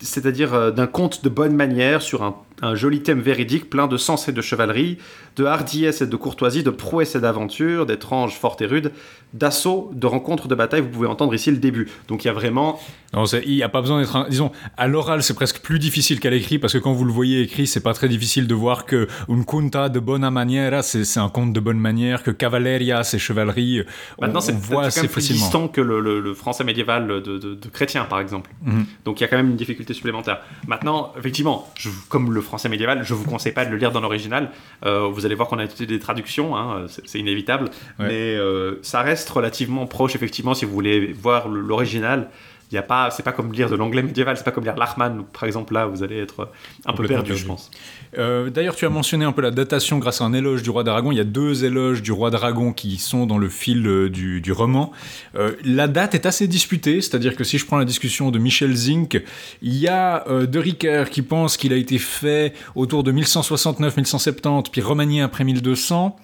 c'est-à-dire 0.00 0.54
euh, 0.54 0.70
d'un 0.70 0.86
conte 0.86 1.24
de 1.24 1.28
bonne 1.28 1.54
manière 1.54 2.02
sur 2.02 2.22
un, 2.22 2.36
un 2.62 2.74
joli 2.74 3.02
thème 3.02 3.20
véridique 3.20 3.70
plein 3.70 3.86
de 3.86 3.96
sens 3.96 4.28
et 4.28 4.32
de 4.32 4.40
chevalerie, 4.40 4.98
de 5.36 5.44
hardiesse 5.44 6.00
et 6.00 6.06
de 6.06 6.16
courtoisie, 6.16 6.62
de 6.62 6.70
prouesse 6.70 7.14
et 7.14 7.20
d'aventure, 7.20 7.86
d'étranges 7.86 8.34
fortes 8.34 8.60
et 8.62 8.66
rudes, 8.66 8.92
d'assaut, 9.34 9.90
de 9.94 10.06
rencontres 10.06 10.48
de 10.48 10.54
bataille. 10.54 10.80
Vous 10.80 10.88
pouvez 10.88 11.06
entendre 11.06 11.34
ici 11.34 11.50
le 11.50 11.58
début. 11.58 11.88
Donc 12.08 12.24
il 12.24 12.28
y 12.28 12.30
a 12.30 12.32
vraiment 12.32 12.80
Non, 13.12 13.24
il 13.26 13.54
n'y 13.54 13.62
a 13.62 13.68
pas 13.68 13.80
besoin 13.80 14.00
d'être. 14.00 14.16
un- 14.16 14.28
Disons, 14.28 14.50
à 14.76 14.88
l'oral, 14.88 15.22
c'est 15.22 15.34
presque 15.34 15.60
plus 15.60 15.78
difficile 15.78 16.18
qu'à 16.18 16.30
l'écrit 16.30 16.58
parce 16.58 16.72
que 16.72 16.78
quand 16.78 16.92
vous 16.92 17.04
le 17.04 17.12
voyez 17.12 17.42
écrit, 17.42 17.66
c'est 17.66 17.80
pas 17.80 17.94
très 17.94 18.08
difficile 18.08 18.46
de 18.46 18.54
voir 18.54 18.84
que 18.86 19.06
un 19.28 19.42
conta 19.42 19.88
de 19.88 20.00
buona 20.00 20.30
maniera, 20.30 20.82
c'est 20.82 21.20
un 21.20 21.28
conte 21.28 21.52
de 21.52 21.60
bonne 21.60 21.78
manière, 21.78 22.22
que 22.22 22.30
cavalleria, 22.30 23.04
c'est 23.04 23.18
chevalerie. 23.18 23.82
On- 24.18 24.22
Maintenant, 24.26 24.40
c'est 24.40 24.54
voit 24.56 24.90
quand 24.90 25.06
plus 25.08 25.28
distant 25.28 25.68
que 25.68 25.80
le, 25.80 26.00
le- 26.00 26.20
le 26.20 26.34
français 26.34 26.64
médiéval 26.64 27.06
de, 27.06 27.20
de- 27.38 27.54
de 27.54 27.68
chrétien, 27.68 28.04
par 28.04 28.20
exemple. 28.20 28.50
Mhm. 28.64 28.84
Donc 29.04 29.20
il 29.20 29.22
y 29.22 29.24
a 29.24 29.28
quand 29.28 29.36
même 29.36 29.50
une 29.50 29.56
difficulté 29.56 29.94
supplémentaire. 29.94 30.40
Maintenant, 30.66 31.12
effectivement, 31.18 31.68
je, 31.78 31.90
comme 32.08 32.32
le 32.32 32.40
français 32.48 32.68
médiéval, 32.68 33.04
je 33.04 33.14
vous 33.14 33.24
conseille 33.24 33.52
pas 33.52 33.64
de 33.64 33.70
le 33.70 33.76
lire 33.76 33.92
dans 33.92 34.00
l'original. 34.00 34.50
Euh, 34.84 35.06
vous 35.06 35.24
allez 35.24 35.34
voir 35.34 35.48
qu'on 35.48 35.58
a 35.58 35.64
utilisé 35.64 35.86
des 35.86 36.00
traductions, 36.00 36.56
hein, 36.56 36.86
c'est 36.88 37.18
inévitable. 37.18 37.66
Ouais. 37.98 38.06
Mais 38.08 38.34
euh, 38.36 38.80
ça 38.82 39.02
reste 39.02 39.28
relativement 39.30 39.86
proche, 39.86 40.16
effectivement, 40.16 40.54
si 40.54 40.64
vous 40.64 40.72
voulez 40.72 41.12
voir 41.12 41.48
l'original. 41.48 42.28
Il 42.70 42.74
y 42.74 42.78
a 42.78 42.82
pas, 42.82 43.10
c'est 43.10 43.22
pas 43.22 43.32
comme 43.32 43.52
lire 43.52 43.70
de 43.70 43.76
l'anglais 43.76 44.02
médiéval, 44.02 44.36
c'est 44.36 44.44
pas 44.44 44.50
comme 44.50 44.64
lire 44.64 44.76
Lachman, 44.76 45.24
par 45.32 45.44
exemple. 45.44 45.72
Là, 45.72 45.86
vous 45.86 46.02
allez 46.02 46.18
être 46.18 46.50
un 46.84 46.92
peu 46.92 47.06
perdu. 47.06 47.34
je 47.34 47.46
pense. 47.46 47.70
Euh, 48.16 48.48
D'ailleurs, 48.50 48.76
tu 48.76 48.86
as 48.86 48.90
mentionné 48.90 49.24
un 49.24 49.32
peu 49.32 49.42
la 49.42 49.50
datation 49.50 49.98
grâce 49.98 50.20
à 50.20 50.24
un 50.24 50.32
éloge 50.32 50.62
du 50.62 50.70
roi 50.70 50.84
d'Aragon. 50.84 51.12
Il 51.12 51.18
y 51.18 51.20
a 51.20 51.24
deux 51.24 51.64
éloges 51.64 52.02
du 52.02 52.12
roi 52.12 52.30
d'Aragon 52.30 52.72
qui 52.72 52.96
sont 52.96 53.26
dans 53.26 53.38
le 53.38 53.48
fil 53.48 53.86
euh, 53.86 54.08
du, 54.08 54.52
roman. 54.52 54.92
Euh, 55.36 55.52
la 55.64 55.88
date 55.88 56.14
est 56.14 56.26
assez 56.26 56.48
disputée, 56.48 57.00
c'est-à-dire 57.00 57.36
que 57.36 57.44
si 57.44 57.58
je 57.58 57.66
prends 57.66 57.78
la 57.78 57.84
discussion 57.84 58.30
de 58.30 58.38
Michel 58.38 58.74
Zink, 58.74 59.22
il 59.62 59.76
y 59.76 59.88
a 59.88 60.24
De 60.28 60.58
Ricker 60.58 61.04
qui 61.10 61.22
pense 61.22 61.56
qu'il 61.56 61.72
a 61.72 61.76
été 61.76 61.98
fait 61.98 62.54
autour 62.74 63.02
de 63.02 63.12
1169-1170, 63.12 64.70
puis 64.70 64.80
remanié 64.80 65.22
après 65.22 65.44
1200. 65.44 66.16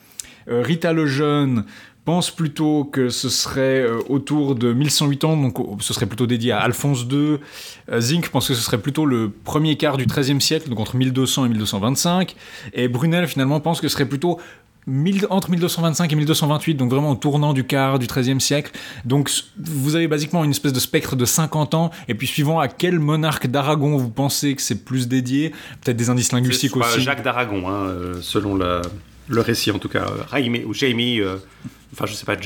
Euh, 0.49 0.63
Rita 0.63 0.93
le 0.93 1.07
Jeune 1.07 1.65
pense 2.05 2.31
plutôt 2.31 2.85
que 2.85 3.09
ce 3.09 3.29
serait 3.29 3.81
euh, 3.81 3.99
autour 4.09 4.55
de 4.55 4.73
1108 4.73 5.25
ans, 5.25 5.37
donc 5.37 5.59
oh, 5.59 5.77
ce 5.81 5.95
serait 5.95 6.07
plutôt 6.07 6.27
dédié 6.27 6.53
à 6.53 6.61
Alphonse 6.61 7.07
II. 7.11 7.39
Euh, 7.91 8.01
Zink 8.01 8.29
pense 8.29 8.49
que 8.49 8.55
ce 8.55 8.61
serait 8.63 8.79
plutôt 8.79 9.07
le 9.07 9.31
premier 9.31 9.77
quart 9.77 9.97
du 9.97 10.07
XIIIe 10.07 10.41
siècle, 10.41 10.69
donc 10.69 10.81
entre 10.81 10.97
1200 10.97 11.47
et 11.47 11.49
1225. 11.49 12.37
Et 12.75 12.89
Brunel 12.89 13.27
finalement 13.27 13.61
pense 13.61 13.81
que 13.81 13.89
ce 13.89 13.95
serait 13.95 14.07
plutôt 14.09 14.39
1000 14.87 15.29
entre 15.31 15.49
1225 15.49 16.13
et 16.13 16.17
1228, 16.17 16.75
donc 16.75 16.91
vraiment 16.91 17.13
au 17.13 17.15
tournant 17.15 17.55
du 17.55 17.65
quart 17.65 17.99
du 17.99 18.07
XIIIe 18.07 18.39
siècle. 18.39 18.71
Donc 19.07 19.31
vous 19.59 19.97
avez 19.97 20.07
basiquement 20.09 20.45
une 20.45 20.51
espèce 20.51 20.75
de 20.75 20.81
spectre 20.81 21.17
de 21.17 21.25
50 21.25 21.73
ans, 21.73 21.91
et 22.07 22.15
puis 22.15 22.27
suivant 22.27 22.61
à 22.61 22.69
quel 22.69 22.99
monarque 22.99 23.47
d'Aragon 23.47 23.97
vous 23.97 24.11
pensez 24.11 24.55
que 24.55 24.61
c'est 24.61 24.85
plus 24.85 25.09
dédié, 25.09 25.53
peut-être 25.83 25.97
des 25.97 26.11
indices 26.11 26.33
linguistiques 26.33 26.77
aussi. 26.77 27.01
Jacques 27.01 27.23
d'Aragon, 27.23 27.67
hein, 27.67 27.87
euh, 27.87 28.15
selon 28.21 28.57
la- 28.57 28.83
le 29.29 29.41
récit 29.41 29.71
en 29.71 29.79
tout 29.79 29.89
cas. 29.89 30.07
Jaime 30.33 30.59
ou 30.65 30.75
Jamie, 30.75 31.21
euh, 31.21 31.37
enfin 31.93 32.07
je 32.07 32.15
sais 32.15 32.27
pas, 32.27 32.37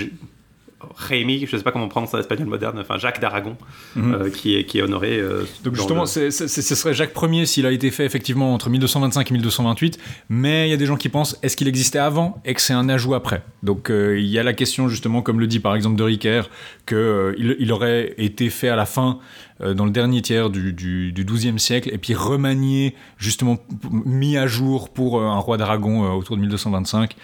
Jaime, 1.09 1.31
je 1.47 1.57
sais 1.57 1.63
pas 1.63 1.73
comment 1.73 1.87
on 1.87 1.89
prononce 1.89 2.15
en 2.15 2.19
espagnol 2.19 2.47
moderne, 2.49 2.79
enfin 2.81 2.99
Jacques 2.99 3.21
d'Aragon, 3.21 3.57
Mhm. 3.97 4.15
euh, 4.15 4.31
qui, 4.31 4.57
est, 4.57 4.65
qui 4.65 4.79
est 4.79 4.83
honoré. 4.83 5.19
euh, 5.19 5.43
Donc 5.65 5.75
justement, 5.75 6.03
le- 6.03 6.07
c'est- 6.07 6.31
c'est- 6.31 6.47
c'est- 6.49 6.63
ce 6.63 6.75
serait 6.75 6.95
Jacques 6.95 7.13
Ier 7.21 7.47
s'il 7.47 7.67
a 7.67 7.73
été 7.73 7.91
fait 7.91 8.05
effectivement 8.05 8.55
entre 8.55 8.71
1225 8.71 9.31
et 9.31 9.35
1228, 9.35 9.99
mais 10.29 10.69
il 10.69 10.71
y 10.71 10.75
a 10.75 10.77
des 10.77 10.87
gens 10.87 10.97
qui 10.97 11.09
pensent 11.09 11.37
est-ce 11.43 11.57
qu'il 11.57 11.67
existait 11.69 11.99
avant 11.99 12.41
et 12.45 12.55
que 12.55 12.61
c'est 12.61 12.75
un 12.75 12.89
ajout 12.89 13.15
après? 13.15 13.43
Donc 13.63 13.91
euh, 13.91 14.19
il 14.19 14.27
y 14.27 14.39
a 14.39 14.43
la 14.43 14.53
question 14.53 14.89
justement, 14.89 15.21
comme 15.23 15.41
le 15.41 15.47
dit 15.49 15.59
par 15.61 15.75
exemple 15.75 15.97
de 15.97 16.03
Ricker, 16.05 16.43
qu'il 16.87 17.35
il, 17.39 17.57
il 17.59 17.73
aurait 17.73 18.15
été 18.19 18.49
fait 18.51 18.69
à 18.69 18.77
la 18.77 18.87
fin, 18.87 19.19
euh, 19.61 19.75
dans 19.75 19.85
le 19.85 19.91
dernier 19.91 20.23
tiers 20.23 20.51
du, 20.51 20.73
du, 20.73 21.11
du 21.13 21.25
XIIe 21.25 21.59
siècle, 21.59 21.91
et 21.93 21.99
puis 21.99 22.15
remanié 22.15 22.95
justement, 23.19 23.59
mis 23.91 24.37
à 24.37 24.47
jour 24.47 24.91
pour 24.91 25.19
euh, 25.21 25.25
un 25.25 25.39
roi 25.39 25.57
d'Aragon 25.57 26.05
euh, 26.05 26.11
autour 26.11 26.37
de 26.37 26.41
1225. 26.43 27.17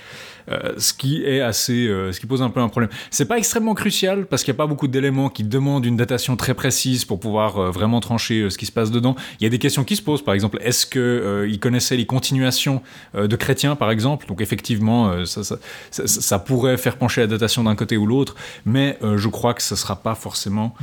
Euh, 0.51 0.75
ce 0.77 0.93
qui 0.93 1.25
est 1.25 1.41
assez, 1.41 1.87
euh, 1.87 2.13
ce 2.13 2.21
qui 2.21 2.27
pose 2.27 2.43
un 2.43 2.51
peu 2.51 2.61
un 2.61 2.69
problème. 2.69 2.91
C'est 3.11 3.25
pas 3.25 3.39
extrêmement 3.39 3.75
crucial 3.75 4.27
parce 4.27 4.45
qu'il 4.45 4.53
n'y 4.53 4.57
a 4.57 4.59
pas 4.59 4.67
beaucoup 4.67 4.89
d'éléments 4.89 5.31
qui 5.31 5.43
demandent 5.45 5.87
une 5.87 5.97
datation 5.97 6.37
très 6.37 6.55
précise 6.55 7.05
pour 7.05 7.19
pouvoir 7.19 7.59
euh, 7.59 7.71
vraiment 7.71 8.01
trancher 8.01 8.51
ce 8.51 8.59
qui 8.59 8.67
se 8.67 8.73
passe 8.73 8.91
dedans. 8.91 9.17
Il 9.41 9.45
y 9.45 9.47
a 9.47 9.51
des 9.51 9.59
questions 9.59 9.85
qui 9.85 9.97
se 9.97 10.03
posent, 10.03 10.23
par 10.23 10.35
exemple, 10.35 10.59
est-ce 10.61 10.87
que 10.87 11.47
il 11.49 11.59
connaissait 11.61 11.97
les 11.97 12.07
continuations 12.07 12.83
de 13.15 13.37
chrétiens, 13.37 13.77
par 13.77 13.91
exemple? 13.91 14.27
Donc 14.27 14.41
effectivement, 14.41 15.25
ça, 15.25 15.43
ça, 15.91 16.39
pourrait 16.39 16.77
faire 16.77 16.97
pencher 16.97 17.23
la 17.23 17.27
datation 17.27 17.65
d'un 17.65 17.75
côté 17.75 17.97
ou 17.97 18.07
l'autre, 18.07 18.35
mais 18.65 18.99
je 19.03 19.29
crois 19.29 19.55
que 19.55 19.63
ce 19.63 19.77
sera 19.77 19.97
pas 19.97 20.15
forcément 20.15 20.75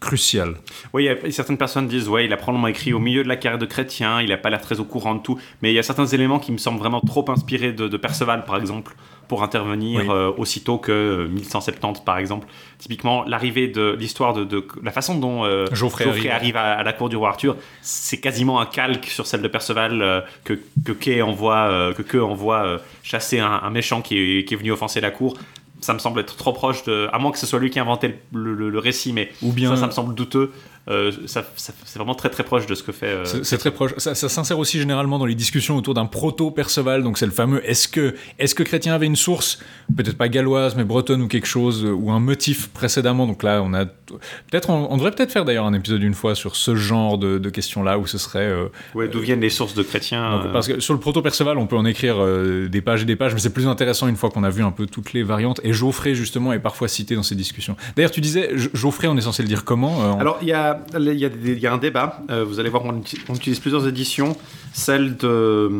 crucial. 0.00 0.54
Oui, 0.94 1.08
certaines 1.30 1.58
personnes 1.58 1.86
disent, 1.86 2.08
ouais, 2.08 2.24
il 2.24 2.32
a 2.32 2.36
probablement 2.36 2.68
écrit 2.68 2.92
au 2.92 2.98
milieu 2.98 3.22
de 3.22 3.28
la 3.28 3.36
carrière 3.36 3.58
de 3.58 3.66
chrétien, 3.66 4.20
il 4.22 4.32
a 4.32 4.38
pas 4.38 4.48
l'air 4.50 4.60
très 4.60 4.80
au 4.80 4.84
courant 4.84 5.14
de 5.14 5.22
tout, 5.22 5.38
mais 5.62 5.70
il 5.70 5.74
y 5.74 5.78
a 5.78 5.82
certains 5.82 6.06
éléments 6.06 6.38
qui 6.38 6.52
me 6.52 6.58
semblent 6.58 6.78
vraiment 6.78 7.00
trop 7.00 7.24
inspirés 7.30 7.72
de, 7.72 7.86
de 7.86 7.96
Perceval, 7.96 8.44
par 8.44 8.56
exemple, 8.56 8.94
pour 9.28 9.42
intervenir 9.44 10.00
Oui. 10.00 10.06
euh, 10.10 10.32
aussitôt 10.38 10.78
que 10.78 10.90
euh, 10.90 11.28
1170, 11.28 12.00
par 12.00 12.18
exemple. 12.18 12.48
Typiquement, 12.78 13.24
l'arrivée 13.24 13.68
de 13.68 13.94
l'histoire 13.96 14.32
de, 14.32 14.42
de- 14.44 14.66
la 14.82 14.90
façon 14.90 15.16
dont 15.18 15.44
euh, 15.44 15.66
Geoffrey 15.72 16.08
arrive. 16.08 16.26
arrive 16.30 16.56
à, 16.56 16.72
à 16.78 16.82
la 16.82 16.92
cour 16.92 17.08
du 17.08 17.14
roi 17.16 17.28
Arthur, 17.28 17.54
c'est 17.82 18.18
quasiment 18.18 18.58
un 18.60 18.66
calque 18.66 19.04
sur 19.04 19.26
celle 19.26 19.42
de 19.42 19.48
Perceval 19.48 20.02
euh, 20.02 20.20
que 20.44 20.58
que 20.84 20.90
Kay 20.92 21.22
envoie, 21.22 21.68
euh, 21.70 21.92
que 21.92 22.02
Kay 22.02 22.18
envoie 22.18 22.64
euh, 22.64 22.78
chasser 23.04 23.38
un, 23.38 23.60
un 23.62 23.70
méchant 23.70 24.00
qui 24.02 24.18
est, 24.38 24.44
qui 24.44 24.54
est 24.54 24.56
venu 24.56 24.72
offenser 24.72 25.00
la 25.00 25.10
cour. 25.12 25.36
Ça 25.82 25.94
me 25.94 25.98
semble 25.98 26.20
être 26.20 26.36
trop 26.36 26.52
proche 26.52 26.84
de, 26.84 27.08
à 27.12 27.18
moins 27.18 27.30
que 27.32 27.38
ce 27.38 27.46
soit 27.46 27.58
lui 27.58 27.70
qui 27.70 27.78
a 27.78 27.82
inventé 27.82 28.18
le, 28.32 28.54
le- 28.54 28.70
le 28.70 28.78
récit, 28.78 29.12
mais 29.12 29.30
Ou 29.42 29.52
bien- 29.52 29.70
ça, 29.74 29.80
ça 29.80 29.86
me 29.86 29.92
semble 29.92 30.14
douteux. 30.14 30.52
Euh, 30.90 31.12
ça, 31.26 31.44
ça- 31.56 31.72
c'est 31.84 31.98
vraiment 31.98 32.14
très 32.14 32.28
très 32.30 32.42
proche 32.42 32.66
de 32.66 32.74
ce 32.74 32.82
que 32.82 32.92
fait. 32.92 33.06
euh, 33.06 33.24
C'est 33.24 33.44
c'est 33.44 33.58
très 33.58 33.70
proche. 33.70 33.92
Ça, 33.98 34.14
ça 34.14 34.28
s'insère 34.28 34.58
aussi 34.58 34.78
généralement 34.78 35.18
dans 35.18 35.26
les 35.26 35.34
discussions 35.34 35.76
autour 35.76 35.94
d'un 35.94 36.06
proto-Perceval. 36.06 37.02
Donc 37.02 37.18
c'est 37.18 37.26
le 37.26 37.32
fameux 37.32 37.60
est-ce 37.68 37.88
que, 37.88 38.14
est 38.38 38.52
que 38.54 38.62
Chrétien 38.62 38.94
avait 38.94 39.06
une 39.06 39.16
source, 39.16 39.60
peut-être 39.96 40.16
pas 40.18 40.28
galloise, 40.28 40.74
mais 40.76 40.84
bretonne 40.84 41.22
ou 41.22 41.28
quelque 41.28 41.46
chose, 41.46 41.84
euh, 41.84 41.90
ou 41.92 42.10
un 42.10 42.20
motif 42.20 42.68
précédemment 42.70 43.26
Donc 43.26 43.42
là, 43.42 43.62
on 43.62 43.72
a. 43.74 43.84
Peut-être, 43.86 44.70
on, 44.70 44.88
on 44.90 44.96
devrait 44.96 45.12
peut-être 45.12 45.30
faire 45.30 45.44
d'ailleurs 45.44 45.66
un 45.66 45.72
épisode 45.74 46.02
une 46.02 46.14
fois 46.14 46.34
sur 46.34 46.56
ce 46.56 46.74
genre 46.74 47.16
de, 47.18 47.38
de 47.38 47.50
questions-là, 47.50 47.98
où 47.98 48.06
ce 48.06 48.18
serait. 48.18 48.40
euh, 48.40 48.66
ouais, 48.94 49.06
D'où 49.08 49.20
viennent 49.20 49.40
les 49.40 49.50
sources 49.50 49.74
de 49.74 49.82
donc, 49.82 50.46
euh, 50.46 50.52
Parce 50.52 50.66
que 50.66 50.80
sur 50.80 50.94
le 50.94 51.00
proto-Perceval, 51.00 51.58
on 51.58 51.66
peut 51.66 51.76
en 51.76 51.84
écrire 51.84 52.16
euh, 52.18 52.68
des 52.68 52.80
pages 52.80 53.02
et 53.02 53.04
des 53.04 53.16
pages, 53.16 53.34
mais 53.34 53.40
c'est 53.40 53.52
plus 53.52 53.68
intéressant 53.68 54.08
une 54.08 54.16
fois 54.16 54.30
qu'on 54.30 54.42
a 54.44 54.50
vu 54.50 54.62
un 54.62 54.70
peu 54.72 54.86
toutes 54.86 55.12
les 55.12 55.22
variantes. 55.22 55.60
Et 55.62 55.72
Geoffrey, 55.72 56.14
justement, 56.14 56.52
est 56.52 56.58
parfois 56.58 56.88
cité 56.88 57.14
dans 57.14 57.22
ces 57.22 57.34
discussions. 57.36 57.76
D'ailleurs, 57.96 58.10
tu 58.10 58.20
disais, 58.20 58.50
Geoffrey, 58.74 59.06
on 59.08 59.16
est 59.16 59.20
censé 59.20 59.42
le 59.42 59.48
dire 59.48 59.64
comment 59.64 60.02
euh, 60.02 60.10
en- 60.10 60.18
Alors, 60.20 60.38
il 60.42 60.48
y 60.48 60.52
a, 60.52 60.79
il 60.98 61.12
y, 61.18 61.24
a 61.24 61.28
des- 61.28 61.52
il 61.52 61.58
y 61.58 61.66
a 61.66 61.72
un 61.72 61.78
débat. 61.78 62.22
Euh, 62.30 62.44
vous 62.44 62.60
allez 62.60 62.68
voir, 62.70 62.84
on, 62.84 62.92
uti- 63.00 63.18
on 63.28 63.34
utilise 63.34 63.60
plusieurs 63.60 63.86
éditions. 63.86 64.36
Celle 64.72 65.16
de. 65.16 65.70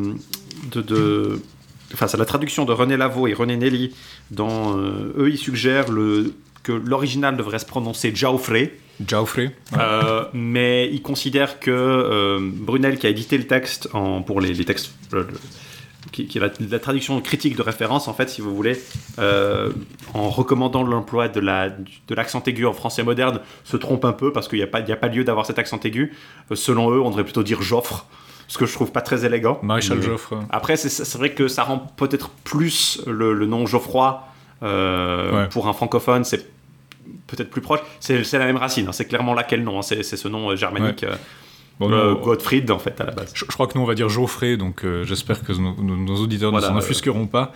de, 0.72 0.80
de- 0.82 1.40
Enfin, 1.92 2.06
c'est 2.06 2.16
la 2.18 2.24
traduction 2.24 2.64
de 2.64 2.72
René 2.72 2.96
Lavaux 2.96 3.26
et 3.26 3.34
René 3.34 3.56
Nelly. 3.56 3.92
Dans, 4.30 4.78
euh, 4.78 5.12
eux, 5.18 5.28
ils 5.28 5.38
suggèrent 5.38 5.90
le, 5.90 6.32
que 6.62 6.70
l'original 6.70 7.36
devrait 7.36 7.58
se 7.58 7.66
prononcer 7.66 8.12
Geoffrey. 8.14 8.78
Geoffrey. 9.04 9.50
Euh, 9.76 10.24
mais 10.32 10.88
il 10.92 11.02
considère 11.02 11.58
que 11.58 12.38
Brunel, 12.40 12.98
qui 12.98 13.06
a 13.06 13.10
édité 13.10 13.38
le 13.38 13.46
texte 13.48 13.88
en, 13.92 14.22
pour 14.22 14.40
les, 14.40 14.52
les 14.54 14.64
textes, 14.64 14.92
qui, 16.12 16.26
qui 16.26 16.38
est 16.38 16.40
la, 16.40 16.48
la 16.70 16.78
traduction 16.78 17.20
critique 17.20 17.56
de 17.56 17.62
référence, 17.62 18.08
en 18.08 18.14
fait, 18.14 18.28
si 18.30 18.40
vous 18.40 18.54
voulez, 18.54 18.80
euh, 19.18 19.70
en 20.14 20.28
recommandant 20.30 20.82
l'emploi 20.82 21.28
de 21.28 21.40
la- 21.40 21.68
de 21.70 22.14
l'accent 22.14 22.42
aigu 22.46 22.66
en 22.66 22.72
français 22.72 23.02
moderne, 23.02 23.40
se 23.64 23.76
trompe 23.76 24.04
un 24.04 24.12
peu 24.12 24.32
parce 24.32 24.48
qu'il 24.48 24.58
n'y 24.58 24.64
a, 24.64 24.66
pas- 24.66 24.80
il 24.80 24.88
y 24.88 24.92
a 24.92 24.96
pas 24.96 25.08
lieu 25.08 25.24
d'avoir 25.24 25.46
cet 25.46 25.58
accent 25.58 25.78
aigu. 25.84 26.16
Euh, 26.50 26.54
selon 26.54 26.90
eux, 26.90 27.00
on 27.00 27.10
devrait 27.10 27.24
plutôt 27.24 27.42
dire 27.42 27.60
Joffre, 27.62 28.06
ce 28.48 28.58
que 28.58 28.66
je 28.66 28.72
trouve 28.72 28.90
pas 28.92 29.02
très 29.02 29.24
élégant. 29.24 29.58
Maréchal 29.62 29.98
Mais- 29.98 30.04
Joffre. 30.06 30.34
Après, 30.50 30.76
c'est- 30.76 30.88
c'est 30.88 31.18
vrai 31.18 31.32
que 31.32 31.48
ça 31.48 31.64
rend 31.64 31.78
peut-être 31.78 32.30
plus 32.44 33.02
le, 33.06 33.32
le 33.34 33.46
nom 33.46 33.66
Geoffroy 33.66 34.26
euh, 34.62 35.42
Ouais. 35.44 35.48
pour 35.48 35.68
un 35.68 35.72
francophone, 35.72 36.24
c'est 36.24 36.46
peut-être 37.26 37.50
plus 37.50 37.60
proche. 37.60 37.80
C'est 38.00 38.24
c'est 38.24 38.38
la 38.38 38.46
même 38.46 38.56
racine, 38.56 38.88
hein, 38.88 38.92
c'est 38.92 39.04
clairement 39.06 39.34
là 39.34 39.42
quel 39.42 39.62
nom, 39.64 39.78
hein, 39.78 39.82
c'est 39.82 40.02
c'est 40.02 40.16
ce 40.16 40.28
nom 40.28 40.50
euh, 40.50 40.56
germanique. 40.56 41.04
euh, 41.04 41.14
Bon, 41.80 41.90
euh, 41.90 42.12
non, 42.12 42.20
Gottfried, 42.20 42.70
en 42.70 42.78
fait, 42.78 43.00
à 43.00 43.06
la 43.06 43.12
base. 43.12 43.32
Je, 43.34 43.46
je 43.46 43.52
crois 43.52 43.66
que 43.66 43.72
nous 43.74 43.82
on 43.82 43.86
va 43.86 43.94
dire 43.94 44.10
Geoffrey, 44.10 44.58
donc 44.58 44.84
euh, 44.84 45.02
j'espère 45.04 45.42
que 45.42 45.52
nos, 45.54 46.16
auditeurs 46.16 46.50
Voilà, 46.50 46.66
ne 46.66 46.72
s'en 46.72 46.76
euh. 46.76 46.80
offusqueront 46.80 47.26
pas. 47.26 47.54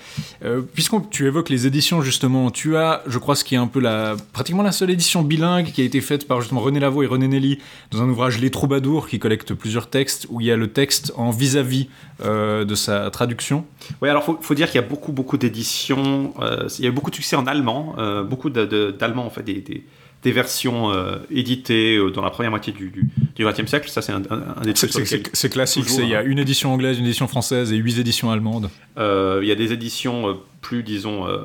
Puisqu'on 0.73 1.01
tu 1.01 1.27
évoques 1.27 1.51
les 1.51 1.67
éditions 1.67 2.01
justement, 2.01 2.51
tu 2.51 2.75
as, 2.79 3.03
je 3.07 3.19
crois, 3.19 3.37
ce 3.37 3.45
qui 3.45 3.55
est 3.55 3.59
un 3.59 3.67
peu 3.67 3.81
la, 3.81 4.17
pratiquement 4.33 4.63
la 4.63 4.73
seule 4.73 4.89
édition 4.89 5.23
bilingue 5.23 5.67
qui 5.67 5.83
a 5.83 5.85
été 5.85 6.01
faite 6.01 6.27
par 6.27 6.41
justement 6.41 6.63
René 6.63 6.81
Lavaux 6.81 7.03
et 7.03 7.07
René 7.07 7.29
Nelly 7.29 7.59
dans 7.91 8.01
un 8.01 8.09
ouvrage 8.09 8.41
Les 8.41 8.51
Troubadours 8.51 9.09
qui 9.09 9.19
collecte 9.19 9.53
plusieurs 9.53 9.91
textes 9.91 10.27
où 10.31 10.41
il 10.41 10.47
y 10.47 10.51
a 10.51 10.57
le 10.57 10.69
texte 10.69 11.13
en 11.17 11.31
vis-à-vis 11.31 11.91
de 12.23 12.75
sa 12.75 13.11
traduction. 13.11 13.67
Oui, 14.01 14.09
alors 14.09 14.25
faut, 14.25 14.39
faut 14.41 14.55
dire 14.55 14.69
qu'il 14.69 14.81
y 14.81 14.85
a 14.85 14.87
beaucoup, 14.87 15.13
beaucoup 15.13 15.37
d'éditions. 15.37 16.33
il 16.79 16.85
y 16.85 16.87
a 16.87 16.89
eu 16.89 16.93
beaucoup 16.93 17.11
de 17.11 17.17
succès 17.17 17.37
en 17.37 17.47
allemand, 17.47 17.95
beaucoup 18.25 18.49
d'allemands 18.49 19.27
en 19.27 19.31
fait, 19.31 19.43
des, 19.43 19.61
des, 19.61 19.85
des 20.25 20.33
versions 20.33 20.91
euh, 20.91 21.19
éditées 21.31 21.97
euh, 21.97 22.11
dans 22.11 22.23
la 22.23 22.31
première 22.31 22.51
moitié 22.51 22.73
du, 22.73 22.89
du, 22.91 23.09
du 23.37 23.45
XXe 23.45 23.67
siècle. 23.67 23.89
Ça, 23.89 24.03
c'est 24.03 24.13
un, 24.13 24.21
des 24.21 24.27
C'est 24.75 24.89
trucs 24.89 25.53
classique, 25.53 25.85
il 25.99 26.09
y 26.09 26.15
a 26.15 26.21
hein. 26.21 26.23
une 26.25 26.39
édition 26.39 26.73
anglaise, 26.73 26.99
une 26.99 27.05
édition 27.05 27.29
française 27.29 27.73
et 27.73 27.77
huit 27.77 27.99
éditions 27.99 28.31
allemandes. 28.31 28.71
Euh, 28.99 29.41
il 29.43 29.49
y 29.49 29.53
a 29.53 29.55
des 29.55 29.73
éditions 29.73 30.29
euh, 30.29 30.33
plus, 30.63 30.83
disons, 30.83 31.29
euh, 31.29 31.39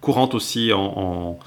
courantes 0.00 0.34
aussi 0.34 0.72
en, 0.72 0.80
en- 0.80 1.38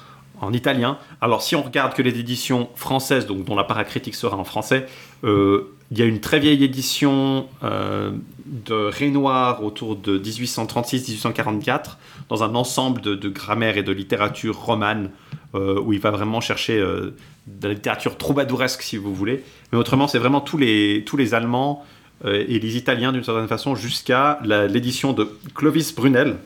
en 0.42 0.52
italien. 0.54 0.96
Alors, 1.20 1.42
si 1.42 1.54
on 1.54 1.62
regarde 1.62 1.92
que 1.92 2.00
les 2.00 2.18
éditions 2.18 2.70
françaises, 2.74 3.26
donc 3.26 3.44
dont 3.44 3.54
la 3.56 3.64
paracritique 3.64 4.14
sera 4.14 4.38
en 4.38 4.44
français, 4.44 4.86
euh, 4.86 4.88
il 5.22 5.98
y 5.98 6.02
a 6.02 6.04
une 6.04 6.20
très 6.20 6.38
vieille 6.38 6.62
édition 6.62 7.48
euh, 7.64 8.12
de 8.46 8.74
Renoir 8.74 9.62
autour 9.64 9.96
de 9.96 10.18
1836-1844, 10.18 11.96
dans 12.28 12.42
un 12.42 12.54
ensemble 12.54 13.00
de, 13.00 13.28
grammaire 13.28 13.76
et 13.76 13.82
de 13.82 13.92
littérature 13.92 14.58
romane, 14.58 15.10
euh, 15.54 15.80
où 15.80 15.92
il 15.92 16.00
va 16.00 16.10
vraiment 16.10 16.40
chercher 16.40 16.78
euh, 16.78 17.14
de 17.46 17.68
la 17.68 17.74
littérature 17.74 18.16
troubadouresque, 18.16 18.82
si 18.82 18.96
vous 18.96 19.14
voulez. 19.14 19.44
Mais 19.72 19.78
autrement, 19.78 20.06
c'est 20.08 20.18
vraiment 20.18 20.40
tous 20.40 20.58
les, 20.58 21.34
Allemands 21.34 21.84
euh, 22.24 22.44
et 22.48 22.58
les 22.58 22.76
Italiens, 22.76 23.12
d'une 23.12 23.24
certaine 23.24 23.48
façon, 23.48 23.74
jusqu'à 23.74 24.38
l'édition 24.42 25.12
de 25.12 25.28
Clovis 25.54 25.94
Brunel, 25.94 26.36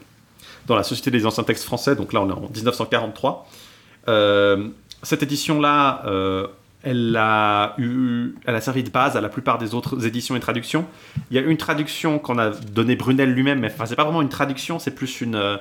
dans 0.67 0.77
la 0.77 0.83
Société 0.83 1.11
des 1.11 1.27
anciens 1.27 1.45
textes 1.45 1.65
français, 1.65 1.95
donc 1.95 2.13
là 2.15 2.23
on 2.23 2.29
est 2.29 2.33
en 2.33 2.41
1943. 2.41 3.47
Euh, 4.09 4.69
cette 5.03 5.23
édition-là, 5.23 6.03
euh, 6.07 6.47
elle, 6.85 7.17
a 7.17 7.75
eu, 7.79 8.35
elle 8.47 8.55
a 8.55 8.61
servi 8.61 8.83
de 8.85 8.91
base 8.91 9.17
à 9.17 9.21
la 9.21 9.29
plupart 9.29 9.59
des 9.59 9.75
autres 9.75 10.07
éditions 10.07 10.37
et 10.37 10.41
traductions. 10.41 10.87
Il 11.31 11.37
y 11.37 11.39
a 11.39 11.43
une 11.43 11.57
traduction 11.57 12.19
qu'on 12.19 12.39
a 12.39 12.51
donnée 12.51 12.97
Brunel 12.97 13.33
lui-même, 13.33 13.61
mais 13.61 13.73
enfin, 13.73 13.87
c'est 13.87 13.97
pas 13.97 14.05
vraiment 14.05 14.23
une 14.23 14.29
traduction, 14.29 14.79
c'est 14.79 14.95
plus 14.95 15.21
une. 15.21 15.35
euh, 15.35 15.57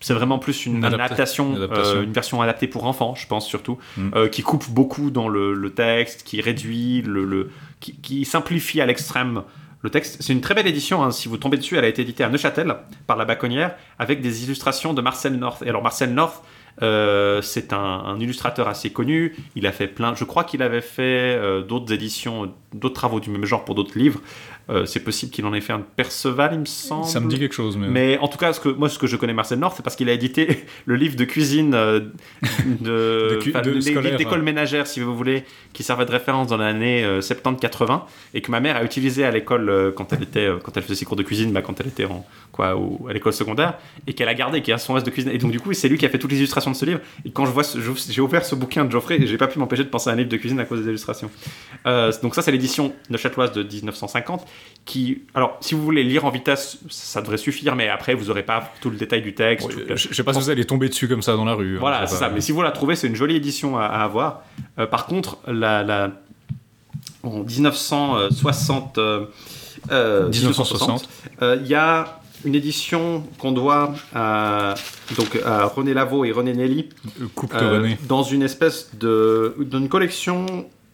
c'est 0.00 0.14
vraiment 0.14 0.38
plus 0.38 0.64
une, 0.64 0.76
Une 0.76 0.84
adapta- 0.84 1.06
adaptation, 1.06 1.56
une 1.56 1.62
adaptation. 1.64 1.96
euh, 1.96 2.02
une 2.04 2.12
version 2.12 2.40
adaptée 2.40 2.68
pour 2.68 2.84
enfants, 2.84 3.16
je 3.16 3.26
pense 3.26 3.46
surtout, 3.48 3.78
Mm. 3.96 4.10
euh, 4.14 4.28
qui 4.28 4.42
coupe 4.42 4.70
beaucoup 4.70 5.10
dans 5.10 5.28
le, 5.28 5.52
le 5.54 5.70
texte, 5.70 6.22
qui 6.22 6.40
réduit, 6.40 7.02
le, 7.02 7.24
le- 7.24 7.50
qui, 7.80 7.94
qui 7.96 8.24
simplifie 8.24 8.80
à 8.80 8.86
l'extrême 8.86 9.42
le 9.82 9.90
texte. 9.90 10.18
C'est 10.22 10.32
une 10.32 10.40
très 10.40 10.54
belle 10.54 10.68
édition, 10.68 11.02
hein. 11.02 11.10
si 11.10 11.28
vous 11.28 11.36
tombez 11.36 11.56
dessus, 11.56 11.76
elle 11.76 11.84
a 11.84 11.88
été 11.88 12.02
éditée 12.02 12.22
à 12.22 12.28
Neuchâtel 12.28 12.76
par 13.08 13.16
la 13.16 13.24
Baconnière 13.24 13.74
avec 13.98 14.20
des 14.20 14.44
illustrations 14.44 14.94
de 14.94 15.02
Marcel 15.02 15.34
North. 15.36 15.62
Et 15.62 15.68
alors 15.68 15.82
Marcel 15.82 16.14
North, 16.14 16.42
euh, 16.82 17.42
c'est 17.42 17.72
un, 17.72 18.16
illustrateur 18.20 18.68
assez 18.68 18.90
connu. 18.90 19.34
Il 19.56 19.66
a 19.66 19.72
fait 19.72 19.88
plein. 19.88 20.14
Je 20.14 20.24
crois 20.24 20.44
qu'il 20.44 20.62
avait 20.62 20.80
fait 20.80 21.36
euh, 21.36 21.62
d'autres 21.62 21.92
éditions, 21.92 22.52
d'autres 22.74 22.94
travaux 22.94 23.20
du 23.20 23.30
même 23.30 23.44
genre 23.44 23.64
pour 23.64 23.74
d'autres 23.74 23.98
livres. 23.98 24.20
Euh, 24.70 24.84
c'est 24.84 25.00
possible 25.00 25.32
qu'il 25.32 25.46
en 25.46 25.54
ait 25.54 25.62
fait 25.62 25.72
un 25.72 25.78
de 25.78 25.84
Perceval, 25.96 26.50
il 26.52 26.60
me 26.60 26.64
semble. 26.66 27.06
Ça 27.06 27.20
me 27.20 27.28
dit 27.28 27.38
quelque 27.38 27.54
chose, 27.54 27.78
mais. 27.78 27.88
Mais 27.88 28.18
en 28.18 28.28
tout 28.28 28.36
cas, 28.36 28.52
ce 28.52 28.60
que, 28.60 28.68
moi, 28.68 28.90
ce 28.90 28.98
que 28.98 29.06
je 29.06 29.16
connais 29.16 29.32
Marcel 29.32 29.58
North, 29.58 29.74
c'est 29.76 29.82
parce 29.82 29.96
qu'il 29.96 30.10
a 30.10 30.12
édité 30.12 30.66
le 30.86 30.94
livre 30.96 31.16
de 31.16 31.24
cuisine 31.24 31.72
euh, 31.74 32.00
de, 32.80 33.38
De 33.62 34.16
d'école 34.18 34.42
ménagère, 34.42 34.86
si 34.86 35.00
vous 35.00 35.16
voulez, 35.16 35.44
qui 35.72 35.82
servait 35.82 36.04
de 36.04 36.10
référence 36.10 36.48
dans 36.48 36.56
l'année 36.58 37.02
euh, 37.04 37.20
70-80 37.20 38.02
et 38.34 38.40
que 38.42 38.50
ma 38.50 38.60
mère 38.60 38.76
a 38.76 38.84
utilisé 38.84 39.24
à 39.24 39.30
l'école 39.30 39.68
euh, 39.70 39.90
quand 39.90 40.12
elle 40.12 40.22
était, 40.22 40.40
euh, 40.46 40.58
quand 40.62 40.76
elle 40.76 40.82
faisait 40.82 40.96
ses 40.96 41.04
cours 41.06 41.16
de 41.16 41.22
cuisine, 41.22 41.50
bah, 41.52 41.62
quand 41.62 41.80
elle 41.80 41.86
était 41.88 42.04
en, 42.04 42.26
quoi, 42.52 42.76
au- 42.76 43.06
à 43.08 43.12
l'école 43.14 43.32
secondaire 43.32 43.74
et 44.06 44.12
qu'elle 44.12 44.28
a 44.28 44.34
gardé, 44.34 44.60
qui 44.60 44.72
a 44.72 44.76
son 44.78 44.92
reste 44.92 45.06
de 45.06 45.10
cuisine. 45.10 45.30
Et 45.32 45.38
donc, 45.38 45.50
du 45.50 45.60
coup, 45.60 45.72
c'est 45.72 45.88
lui 45.88 45.96
qui 45.96 46.04
a 46.04 46.10
fait 46.10 46.18
toutes 46.18 46.32
les 46.32 46.38
illustrations 46.38 46.70
de 46.72 46.76
ce 46.76 46.84
livre. 46.84 47.00
Et 47.24 47.30
quand 47.30 47.46
je 47.46 47.52
vois, 47.52 47.62
j'ai 48.10 48.20
ouvert 48.20 48.44
ce 48.44 48.54
bouquin 48.54 48.84
de 48.84 48.90
Geoffrey 48.92 49.16
et 49.18 49.26
j'ai 49.26 49.38
pas 49.38 49.46
pu 49.48 49.58
m'empêcher 49.58 49.84
de 49.84 49.88
penser 49.88 50.10
à 50.10 50.12
un 50.12 50.16
livre 50.16 50.28
de 50.28 50.36
cuisine 50.36 50.60
à 50.60 50.64
cause 50.66 50.80
des 50.82 50.88
illustrations. 50.88 51.30
Donc, 51.86 52.34
ça, 52.34 52.42
c'est 52.42 52.52
l'édition 52.52 52.92
neuchâteloise 53.08 53.52
de 53.52 53.62
1950 53.62 54.46
qui, 54.84 55.22
alors, 55.34 55.58
si 55.60 55.74
vous 55.74 55.82
voulez 55.82 56.02
lire 56.02 56.24
en 56.24 56.30
vitesse, 56.30 56.78
ça 56.88 57.20
devrait 57.20 57.36
suffire, 57.36 57.76
mais 57.76 57.88
après, 57.90 58.14
vous 58.14 58.30
aurez 58.30 58.42
pas 58.42 58.72
tout 58.80 58.88
le 58.88 58.96
détail 58.96 59.20
du 59.20 59.34
texte. 59.34 59.68
Je 59.70 59.94
je 60.08 60.14
sais 60.14 60.22
pas 60.22 60.32
si 60.32 60.40
vous 60.40 60.48
allez 60.48 60.64
tomber 60.64 60.88
dessus 60.88 61.08
comme 61.08 61.20
ça 61.20 61.36
dans 61.36 61.44
la 61.44 61.52
rue. 61.54 61.76
hein, 61.76 61.80
voilà, 61.80 62.06
c'est 62.06 62.16
ça. 62.16 62.30
Mais 62.30 62.40
si 62.40 62.52
vous 62.52 62.62
la 62.62 62.70
trouvez, 62.70 62.96
c'est 62.96 63.06
une 63.06 63.14
jolie 63.16 63.36
édition 63.36 63.76
à, 63.76 63.84
à 63.84 64.02
avoir. 64.04 64.42
Euh, 64.78 64.86
par 64.86 65.04
contre, 65.06 65.36
la, 65.46 65.82
la- 65.82 66.10
en 67.22 67.40
1960, 67.42 68.98
euh, 68.98 69.26
euh, 69.90 70.28
1960. 70.28 71.08
euh, 71.42 71.58
il 71.60 71.66
y 71.68 71.74
a 71.74 72.20
une 72.44 72.54
édition 72.54 73.24
qu'on 73.38 73.52
doit 73.52 73.92
à, 74.14 74.74
donc 75.16 75.38
à 75.44 75.64
René 75.66 75.92
Lavaux 75.92 76.24
et 76.24 76.30
René 76.32 76.54
Nelly 76.54 76.88
Coupe 77.34 77.52
de 77.58 77.64
René. 77.66 77.98
dans 78.08 78.22
une 78.22 78.42
espèce 78.42 78.90
de 78.94 79.56
d'une 79.58 79.88
collection 79.88 80.46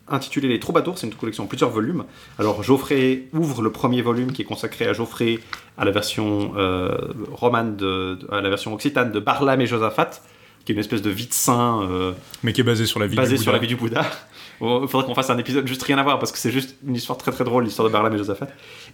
intitulée 0.09 0.49
Les 0.49 0.61
Troubadours. 0.61 0.99
C'est 0.99 1.07
une 1.07 1.15
collection 1.15 1.45
en 1.45 1.47
plusieurs 1.47 1.71
volumes. 1.71 2.05
Alors 2.39 2.63
Geoffrey 2.63 3.25
ouvre 3.33 3.63
le 3.63 3.71
premier 3.73 4.03
volume 4.03 4.33
qui 4.33 4.43
est 4.43 4.47
consacré 4.47 4.87
à 4.87 4.93
Geoffrey 4.93 5.39
à 5.79 5.85
la 5.85 5.91
version 5.91 6.53
euh, 6.57 6.97
romane 7.33 7.77
de, 7.77 8.19
à 8.31 8.41
la 8.41 8.49
version 8.49 8.73
occitane 8.75 9.13
de 9.13 9.21
Barlam 9.21 9.61
et 9.61 9.67
Josaphat, 9.67 10.11
qui 10.65 10.73
est 10.73 10.75
une 10.75 10.81
espèce 10.81 11.03
de 11.03 11.11
vie 11.11 11.27
de 11.27 11.33
saint 11.35 11.83
euh, 11.83 12.13
Mais 12.43 12.53
qui 12.53 12.61
est 12.61 12.65
basé 12.65 12.87
sur 12.87 13.01
la 13.01 13.07
vie 13.07 13.17
basée 13.17 13.37
du 13.37 13.43
sur 13.43 13.53
la 13.53 13.59
Bouddha. 13.59 13.69
vie 13.69 13.75
du 13.75 13.81
Bouddha. 13.81 14.03
Il 14.61 14.87
faudrait 14.89 15.05
qu'on 15.07 15.17
fasse 15.17 15.31
un 15.31 15.39
épisode 15.39 15.67
juste 15.67 15.83
rien 15.83 15.99
à 15.99 16.03
voir 16.05 16.19
parce 16.21 16.31
que 16.31 16.39
c'est 16.39 16.53
juste 16.53 16.77
une 16.87 16.95
histoire 16.95 17.19
très 17.19 17.33
très 17.33 17.43
drôle, 17.43 17.65
l'histoire 17.65 17.89
de 17.89 17.93
Barlam 17.93 18.15
et 18.15 18.19
Josaphat, 18.19 18.47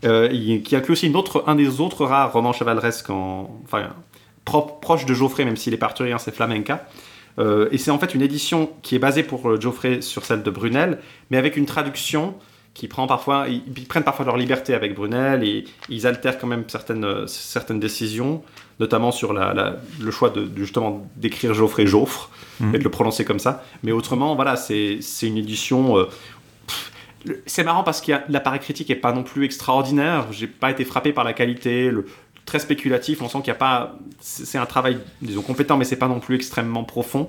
euh, 0.06 0.28
il- 0.32 0.62
qui 0.62 0.74
inclut 0.74 0.92
aussi 0.92 1.06
une 1.06 1.16
autre, 1.16 1.44
un 1.46 1.54
des 1.54 1.80
autres 1.80 2.06
rares 2.06 2.32
romans 2.32 2.54
chevaleresques, 2.54 3.10
en, 3.10 3.60
enfin 3.64 3.90
pro- 4.46 4.62
proche 4.80 5.04
de 5.04 5.12
Geoffrey, 5.12 5.44
même 5.44 5.56
s'il 5.58 5.74
est 5.74 5.76
pas 5.76 5.86
arthurien, 5.86 6.16
c'est 6.18 6.34
Flamenca. 6.34 6.88
Euh, 7.38 7.68
et 7.70 7.78
c'est 7.78 7.90
en 7.90 7.98
fait 7.98 8.14
une 8.14 8.22
édition 8.22 8.70
qui 8.82 8.96
est 8.96 8.98
basée 8.98 9.22
pour 9.22 9.48
euh, 9.48 9.60
Geoffrey 9.60 10.00
sur 10.02 10.24
celle 10.24 10.42
de 10.42 10.50
Brunel, 10.50 10.98
mais 11.30 11.36
avec 11.38 11.56
une 11.56 11.66
traduction 11.66 12.34
qui 12.74 12.86
prend 12.88 13.06
parfois, 13.06 13.46
ils, 13.48 13.62
ils 13.76 13.86
prennent 13.86 14.04
parfois 14.04 14.24
leur 14.24 14.36
liberté 14.36 14.74
avec 14.74 14.94
Brunel 14.94 15.42
et 15.44 15.64
ils 15.88 16.06
altèrent 16.06 16.38
quand 16.38 16.46
même 16.46 16.64
certaines, 16.68 17.26
certaines 17.26 17.80
décisions, 17.80 18.42
notamment 18.78 19.10
sur 19.10 19.32
la, 19.32 19.52
la- 19.54 19.76
le 20.00 20.10
choix 20.10 20.30
de, 20.30 20.48
justement 20.56 21.06
d'écrire 21.16 21.52
Geoffrey 21.54 21.86
Joffre 21.86 22.30
Mhm. 22.60 22.74
et 22.74 22.78
de 22.78 22.84
le 22.84 22.90
prononcer 22.90 23.24
comme 23.24 23.38
ça. 23.38 23.64
Mais 23.82 23.90
autrement, 23.90 24.34
voilà, 24.34 24.54
c'est 24.56 24.98
une 25.22 25.38
édition. 25.38 25.96
euh, 25.96 26.04
c'est 27.46 27.64
marrant 27.64 27.82
parce 27.82 28.00
que 28.00 28.12
l'appareil 28.28 28.60
critique 28.60 28.88
est 28.90 28.94
pas 28.96 29.12
non 29.12 29.22
plus 29.22 29.44
extraordinaire. 29.44 30.26
J'ai 30.30 30.46
pas 30.46 30.70
été 30.70 30.84
frappé 30.84 31.12
par 31.12 31.24
la 31.24 31.32
qualité. 31.34 31.90
Le, 31.90 32.06
très 32.46 32.58
spéculatif. 32.58 33.22
On 33.22 33.28
sent 33.28 33.38
qu'il 33.38 33.52
n'y 33.52 33.56
a 33.56 33.60
pas. 33.60 33.96
C'est 34.20 34.58
un 34.58 34.66
travail, 34.66 34.98
disons, 35.22 35.42
compétent, 35.42 35.76
mais 35.76 35.84
c'est 35.84 35.96
pas 35.96 36.08
non 36.08 36.20
plus 36.20 36.34
extrêmement 36.34 36.84
profond. 36.84 37.28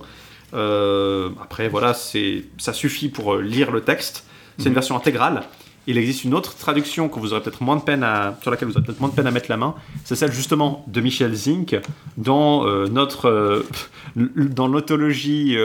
Euh, 0.54 1.30
après, 1.42 1.70
voilà, 1.70 1.94
c'est 1.94 2.46
ça 2.58 2.74
suffit 2.74 3.10
pour 3.10 3.36
euh, 3.36 3.42
lire 3.42 3.72
le 3.72 3.82
texte. 3.82 4.26
C'est 4.58 4.68
une 4.68 4.76
version 4.76 4.96
intégrale. 4.96 5.44
Il 5.88 5.98
existe 5.98 6.24
une 6.24 6.36
autre 6.36 6.56
traduction 6.56 7.10
que 7.10 7.20
vous 7.20 7.34
aurez 7.34 7.42
peut-être 7.42 7.64
moins 7.64 7.76
de 7.76 7.82
peine 7.82 8.04
à, 8.04 8.38
sur 8.42 8.52
laquelle 8.52 8.68
vous 8.68 8.76
aurez 8.76 8.86
peut-être 8.86 9.00
moins 9.00 9.10
de 9.10 9.16
peine 9.16 9.26
à 9.26 9.32
mettre 9.32 9.50
la 9.50 9.58
main. 9.58 9.74
C'est 10.06 10.16
celle 10.16 10.32
justement 10.32 10.86
de 10.88 11.02
Michel 11.02 11.34
Zink 11.34 11.76
dans 12.18 12.68
euh, 12.68 12.86
notre 12.86 13.28
euh, 13.28 13.68
dans 14.16 14.68
l'autologie 14.68 15.58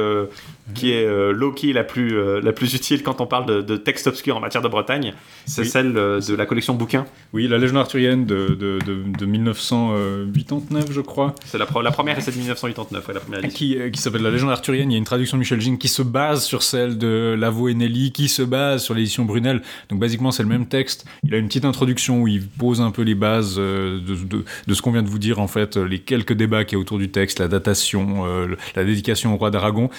qui 0.75 0.91
est 0.93 1.05
euh, 1.07 1.33
low-key 1.33 1.73
la 1.73 1.85
plus 1.85 2.17
euh, 2.19 2.41
la 2.43 2.53
plus 2.53 2.75
utile 2.75 3.03
quand 3.05 3.21
on 3.21 3.27
parle 3.27 3.47
de, 3.47 3.63
de 3.63 3.77
texte 3.77 4.09
obscur 4.09 4.37
en 4.37 4.41
matière 4.41 4.63
de 4.63 4.69
Bretagne. 4.69 5.15
C'est 5.45 5.63
Oui. 5.63 5.69
celle 5.69 5.97
euh, 5.97 6.21
de 6.21 6.35
la 6.35 6.45
collection 6.45 6.75
bouquins. 6.75 7.07
Oui, 7.33 7.47
la 7.47 7.59
légende 7.59 7.79
arthurienne 7.79 8.27
de, 8.27 8.49
de, 8.49 8.79
de, 8.85 9.03
de 9.19 9.27
1989, 9.27 10.87
je 10.93 11.01
crois. 11.01 11.35
C'est 11.45 11.59
la, 11.59 11.67
première 11.67 12.19
et 12.19 12.21
c'est 12.21 12.33
de 12.33 12.37
1989, 12.39 13.07
ouais, 13.09 13.15
la 13.15 13.21
première 13.21 13.41
édition. 13.45 13.57
qui, 13.57 13.79
euh, 13.79 13.91
qui 13.91 14.01
s'appelle 14.01 14.23
La 14.23 14.31
légende 14.31 14.51
arthurienne. 14.51 14.91
Il 14.91 14.95
y 14.95 14.97
a 14.97 14.99
une 14.99 15.05
traduction 15.05 15.37
de 15.37 15.41
Michel 15.41 15.61
Gine 15.61 15.79
qui 15.79 15.89
se 15.89 16.03
base 16.03 16.45
sur 16.45 16.63
celle 16.63 16.99
de 16.99 17.35
Lavo 17.39 17.69
et 17.69 17.75
Nelly, 17.75 18.13
qui 18.13 18.29
se 18.29 18.43
base 18.43 18.83
sur 18.83 18.95
l'édition 18.95 19.25
Brunel. 19.25 19.63
Donc, 19.89 20.01
basiquement, 20.01 20.31
c'est 20.31 20.43
le 20.43 20.49
même 20.49 20.67
texte. 20.67 21.05
Il 21.25 21.35
a 21.35 21.39
une 21.39 21.47
petite 21.47 21.65
introduction 21.65 22.23
où 22.23 22.29
il 22.29 22.47
pose 22.47 22.81
un 22.81 22.91
peu 22.91 23.03
les 23.03 23.15
bases 23.15 23.57
de, 23.57 24.01
ce 24.73 24.83
qu'on 24.83 24.93
vient 24.93 25.03
de 25.03 25.09
vous 25.09 25.19
dire, 25.19 25.39
en 25.41 25.49
fait, 25.49 25.77
les 25.77 25.99
quelques 26.01 26.33
débats 26.33 26.65
qu'il 26.65 26.77
y 26.77 26.79
a 26.79 26.83
autour 26.83 26.99
du 26.99 27.09
texte, 27.11 27.39
la 27.41 27.49
datation, 27.49 28.25
la 28.75 28.85
dédication 28.85 29.35
au 29.35 29.37
roi 29.37 29.51
d'Aragon. 29.51 29.91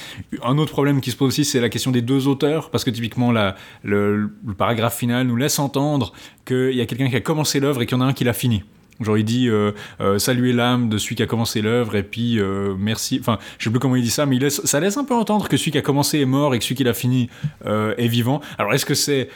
Un 0.44 0.57
autre 0.58 0.72
problème 0.72 1.02
qui 1.02 1.12
se 1.12 1.16
pose 1.16 1.30
aussi, 1.30 1.46
c'est 1.46 1.60
la 1.60 1.70
question 1.70 1.92
des 1.92 2.02
deux 2.02 2.28
auteurs, 2.28 2.70
parce 2.70 2.84
que 2.84 2.90
typiquement, 2.90 3.32
la, 3.32 3.56
le, 3.84 4.30
le 4.46 4.54
paragraphe 4.58 4.98
final 4.98 5.28
nous 5.28 5.36
laisse 5.36 5.60
entendre 5.60 6.14
qu'il 6.46 6.74
y 6.74 6.82
a 6.82 6.86
quelqu'un 6.86 7.10
qui 7.10 7.16
a 7.16 7.22
commencé 7.22 7.60
l'œuvre 7.60 7.82
et 7.82 7.86
qu'il 7.86 7.98
y 7.98 8.02
en 8.02 8.04
a 8.04 8.08
un 8.08 8.14
qui 8.14 8.24
l'a 8.24 8.34
fini. 8.34 8.64
Genre 9.00 9.18
il 9.18 9.26
dit 9.26 9.48
euh, 9.48 9.74
euh, 10.02 10.18
saluer 10.18 10.54
l'âme 10.54 10.90
de 10.90 10.98
celui 10.98 11.16
qui 11.16 11.22
a 11.22 11.28
commencé 11.28 11.62
l'œuvre 11.62 11.96
et 11.96 12.04
puis 12.04 12.40
euh, 12.40 12.74
merci. 12.80 13.18
Enfin, 13.20 13.38
je 13.60 13.66
sais 13.66 13.70
plus 13.70 13.80
comment 13.80 13.96
il 13.96 14.02
dit 14.02 14.10
ça, 14.10 14.26
mais 14.26 14.38
il 14.38 14.42
laisse, 14.42 14.60
ça 14.66 14.80
laisse 14.80 14.98
un 14.98 15.04
peu 15.04 15.14
entendre 15.14 15.48
que 15.48 15.56
celui 15.56 15.72
qui 15.72 15.78
a 15.78 15.84
commencé 15.84 16.20
est 16.20 16.26
mort 16.26 16.56
et 16.56 16.58
que 16.58 16.64
celui 16.64 16.76
qui 16.76 16.84
l'a 16.84 16.96
fini 16.96 17.30
euh, 17.68 17.94
est 17.98 18.08
vivant. 18.08 18.42
Alors 18.58 18.74
est-ce 18.74 18.86
que 18.86 18.96
c'est 18.96 19.30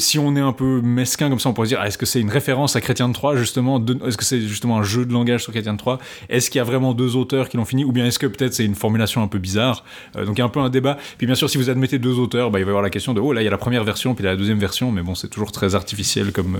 si 0.00 0.18
on 0.18 0.34
est 0.36 0.40
un 0.40 0.52
peu 0.52 0.80
mesquin 0.82 1.28
comme 1.28 1.38
ça, 1.38 1.48
on 1.48 1.52
pourrait 1.52 1.68
se 1.68 1.74
dire 1.74 1.80
ah, 1.80 1.86
est-ce 1.86 1.98
que 1.98 2.06
c'est 2.06 2.20
une 2.20 2.30
référence 2.30 2.76
à 2.76 2.80
Chrétien 2.80 3.08
de 3.08 3.14
Troyes 3.14 3.36
justement 3.36 3.82
Est-ce 4.06 4.16
que 4.16 4.24
c'est 4.24 4.40
justement 4.40 4.78
un 4.78 4.82
jeu 4.82 5.06
de 5.06 5.12
langage 5.12 5.42
sur 5.42 5.52
Chrétien 5.52 5.74
de 5.74 5.78
Troyes? 5.78 5.98
Est-ce 6.28 6.50
qu'il 6.50 6.58
y 6.58 6.62
a 6.62 6.64
vraiment 6.64 6.94
deux 6.94 7.16
auteurs 7.16 7.48
qui 7.48 7.56
l'ont 7.56 7.64
fini? 7.64 7.84
Ou 7.84 7.92
bien 7.92 8.06
est-ce 8.06 8.18
que 8.18 8.26
peut-être 8.26 8.54
c'est 8.54 8.64
une 8.64 8.74
formulation 8.74 9.22
un 9.22 9.28
peu 9.28 9.38
bizarre? 9.38 9.84
Euh, 10.16 10.24
Donc 10.24 10.36
il 10.36 10.40
y 10.40 10.42
a 10.42 10.44
un 10.44 10.50
peu 10.50 10.60
un 10.60 10.70
débat. 10.70 10.98
Puis 11.18 11.26
bien 11.26 11.36
sûr, 11.36 11.48
si 11.48 11.58
vous 11.58 11.70
admettez 11.70 11.98
deux 11.98 12.18
auteurs, 12.18 12.50
bah, 12.50 12.58
il 12.58 12.64
va 12.64 12.70
y 12.70 12.72
avoir 12.72 12.82
la 12.82 12.90
question 12.90 13.14
de 13.14 13.20
oh 13.20 13.32
là 13.32 13.42
il 13.42 13.44
y 13.44 13.48
a 13.48 13.50
la 13.50 13.58
première 13.58 13.84
version 13.84 14.14
puis 14.14 14.22
il 14.22 14.26
y 14.26 14.28
a 14.28 14.32
la 14.32 14.38
deuxième 14.38 14.58
version, 14.58 14.90
mais 14.90 15.02
bon 15.02 15.14
c'est 15.14 15.28
toujours 15.28 15.52
très 15.52 15.74
artificiel 15.74 16.32
comme 16.32 16.58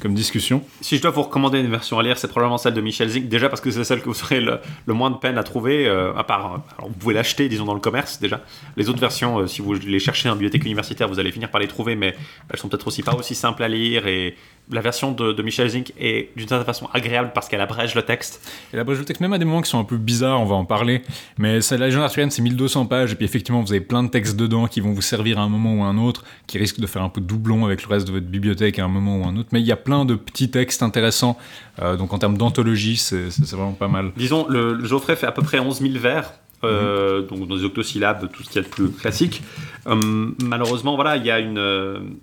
comme 0.00 0.14
discussion. 0.14 0.62
Si 0.80 0.96
je 0.96 1.02
dois 1.02 1.10
vous 1.10 1.22
recommander 1.22 1.60
une 1.60 1.70
version 1.70 1.98
à 1.98 2.02
lire, 2.02 2.18
c'est 2.18 2.28
probablement 2.28 2.58
celle 2.58 2.74
de 2.74 2.80
Michel 2.80 3.08
Zink, 3.08 3.28
déjà 3.28 3.48
parce 3.48 3.60
que 3.60 3.70
c'est 3.70 3.84
celle 3.84 4.00
que 4.00 4.08
vous 4.08 4.22
aurez 4.22 4.40
le, 4.40 4.60
moins 4.88 5.10
de 5.10 5.16
peine 5.16 5.38
à 5.38 5.42
trouver, 5.42 5.86
euh, 5.86 6.14
à 6.14 6.24
part, 6.24 6.54
euh, 6.54 6.86
vous 6.86 6.94
pouvez 6.94 7.14
l'acheter, 7.14 7.48
disons, 7.48 7.64
dans 7.64 7.74
le 7.74 7.80
commerce 7.80 8.20
déjà. 8.20 8.40
Les 8.76 8.88
autres 8.88 9.00
versions, 9.00 9.46
si 9.46 9.62
vous 9.62 9.74
les 9.74 9.98
cherchez 9.98 10.28
en 10.28 10.34
bibliothèque 10.34 10.64
universitaire, 10.64 11.08
vous 11.08 11.18
allez 11.18 11.32
finir 11.32 11.50
par 11.50 11.60
les 11.60 11.68
trouver, 11.68 11.96
mais 11.96 12.14
elles 12.54 12.60
sont 12.60 12.68
peut-être 12.68 12.86
aussi 12.86 13.02
pas 13.02 13.14
aussi 13.14 13.34
simples 13.34 13.62
à 13.62 13.68
lire, 13.68 14.06
et 14.06 14.36
la 14.70 14.80
version 14.80 15.12
de, 15.12 15.32
de 15.32 15.42
Michel 15.42 15.68
Zink 15.68 15.92
est 15.98 16.30
d'une 16.36 16.48
certaine 16.48 16.64
façon 16.64 16.88
agréable 16.94 17.32
parce 17.34 17.48
qu'elle 17.48 17.60
abrège 17.60 17.94
le 17.94 18.02
texte. 18.02 18.48
Et 18.72 18.76
la 18.76 18.84
brèche 18.84 18.98
de 18.98 19.04
texte, 19.04 19.20
même 19.20 19.32
à 19.32 19.38
des 19.38 19.44
moments 19.44 19.60
qui 19.60 19.70
sont 19.70 19.78
un 19.78 19.84
peu 19.84 19.98
bizarres, 19.98 20.40
on 20.40 20.46
va 20.46 20.54
en 20.54 20.64
parler. 20.64 21.02
Mais 21.36 21.58
la 21.58 21.76
légende 21.86 22.04
arthurienne, 22.04 22.30
c'est 22.30 22.42
1200 22.42 22.86
pages, 22.86 23.12
et 23.12 23.16
puis 23.16 23.24
effectivement, 23.24 23.60
vous 23.60 23.72
avez 23.72 23.80
plein 23.80 24.02
de 24.02 24.08
textes 24.08 24.36
dedans 24.36 24.66
qui 24.66 24.80
vont 24.80 24.92
vous 24.92 25.02
servir 25.02 25.38
à 25.38 25.42
un 25.42 25.48
moment 25.48 25.74
ou 25.74 25.82
à 25.82 25.86
un 25.86 25.98
autre, 25.98 26.24
qui 26.46 26.58
risquent 26.58 26.80
de 26.80 26.86
faire 26.86 27.02
un 27.02 27.08
peu 27.08 27.20
doublon 27.20 27.64
avec 27.64 27.82
le 27.82 27.88
reste 27.88 28.06
de 28.06 28.12
votre 28.12 28.26
bibliothèque 28.26 28.78
à 28.78 28.84
un 28.84 28.88
moment 28.88 29.18
ou 29.18 29.24
à 29.24 29.26
un 29.26 29.36
autre. 29.36 29.48
Mais 29.52 29.60
il 29.60 29.66
y 29.66 29.72
a 29.72 29.76
plein 29.76 30.04
de 30.04 30.14
petits 30.14 30.50
textes 30.50 30.82
intéressants, 30.82 31.36
euh, 31.82 31.96
donc 31.96 32.12
en 32.12 32.18
termes 32.18 32.38
d'anthologie, 32.38 32.96
c'est 32.96 33.28
vraiment 33.52 33.72
pas 33.72 33.88
mal. 33.88 34.12
Disons, 34.16 34.46
le, 34.48 34.72
le 34.72 34.84
Geoffrey 34.86 35.16
fait 35.16 35.26
à 35.26 35.32
peu 35.32 35.42
près 35.42 35.58
11 35.58 35.80
000 35.80 35.94
vers, 35.98 36.32
euh, 36.64 37.22
donc 37.22 37.46
dans 37.46 37.56
des 37.56 37.64
octosyllabes, 37.64 38.30
tout 38.32 38.42
ce 38.42 38.48
qu'il 38.48 38.62
y 38.62 38.64
a 38.64 38.66
de 38.66 38.72
plus 38.72 38.90
classique. 38.90 39.42
Hum, 39.86 40.34
malheureusement, 40.42 40.94
voilà, 40.94 41.16
il 41.16 41.26
y 41.26 41.30
a 41.30 41.38
une. 41.38 42.18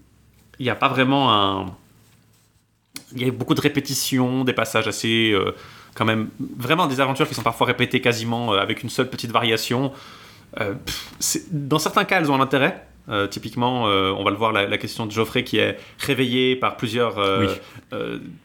Il 0.62 0.66
n'y 0.66 0.70
a 0.70 0.76
pas 0.76 0.90
vraiment 0.90 1.34
un. 1.34 1.66
Il 3.16 3.26
y 3.26 3.28
a 3.28 3.32
beaucoup 3.32 3.56
de 3.56 3.62
répétitions, 3.62 4.44
des 4.44 4.54
passages 4.54 4.88
assez. 4.88 5.32
euh, 5.32 5.56
quand 5.96 6.06
même. 6.06 6.30
Vraiment 6.56 6.86
des 6.86 7.00
aventures 7.02 7.28
qui 7.28 7.34
sont 7.34 7.42
parfois 7.42 7.66
répétées 7.66 8.00
quasiment 8.00 8.54
euh, 8.54 8.60
avec 8.60 8.84
une 8.84 8.90
seule 8.92 9.10
petite 9.10 9.32
variation. 9.32 9.92
Euh, 10.60 10.76
pff, 10.86 11.40
dans 11.52 11.80
certains 11.80 12.04
cas, 12.06 12.20
elles 12.20 12.30
ont 12.32 12.36
un 12.36 12.42
intérêt. 12.42 12.86
Typiquement, 13.32 13.86
on 13.86 14.24
va 14.24 14.30
le 14.30 14.38
voir, 14.38 14.52
la, 14.54 14.68
la 14.68 14.78
question 14.78 15.06
de 15.08 15.12
Geoffrey 15.12 15.44
qui 15.44 15.58
est 15.58 15.78
réveillé 16.00 16.56
par 16.56 16.78
plusieurs 16.78 17.18
Oui. 17.18 17.48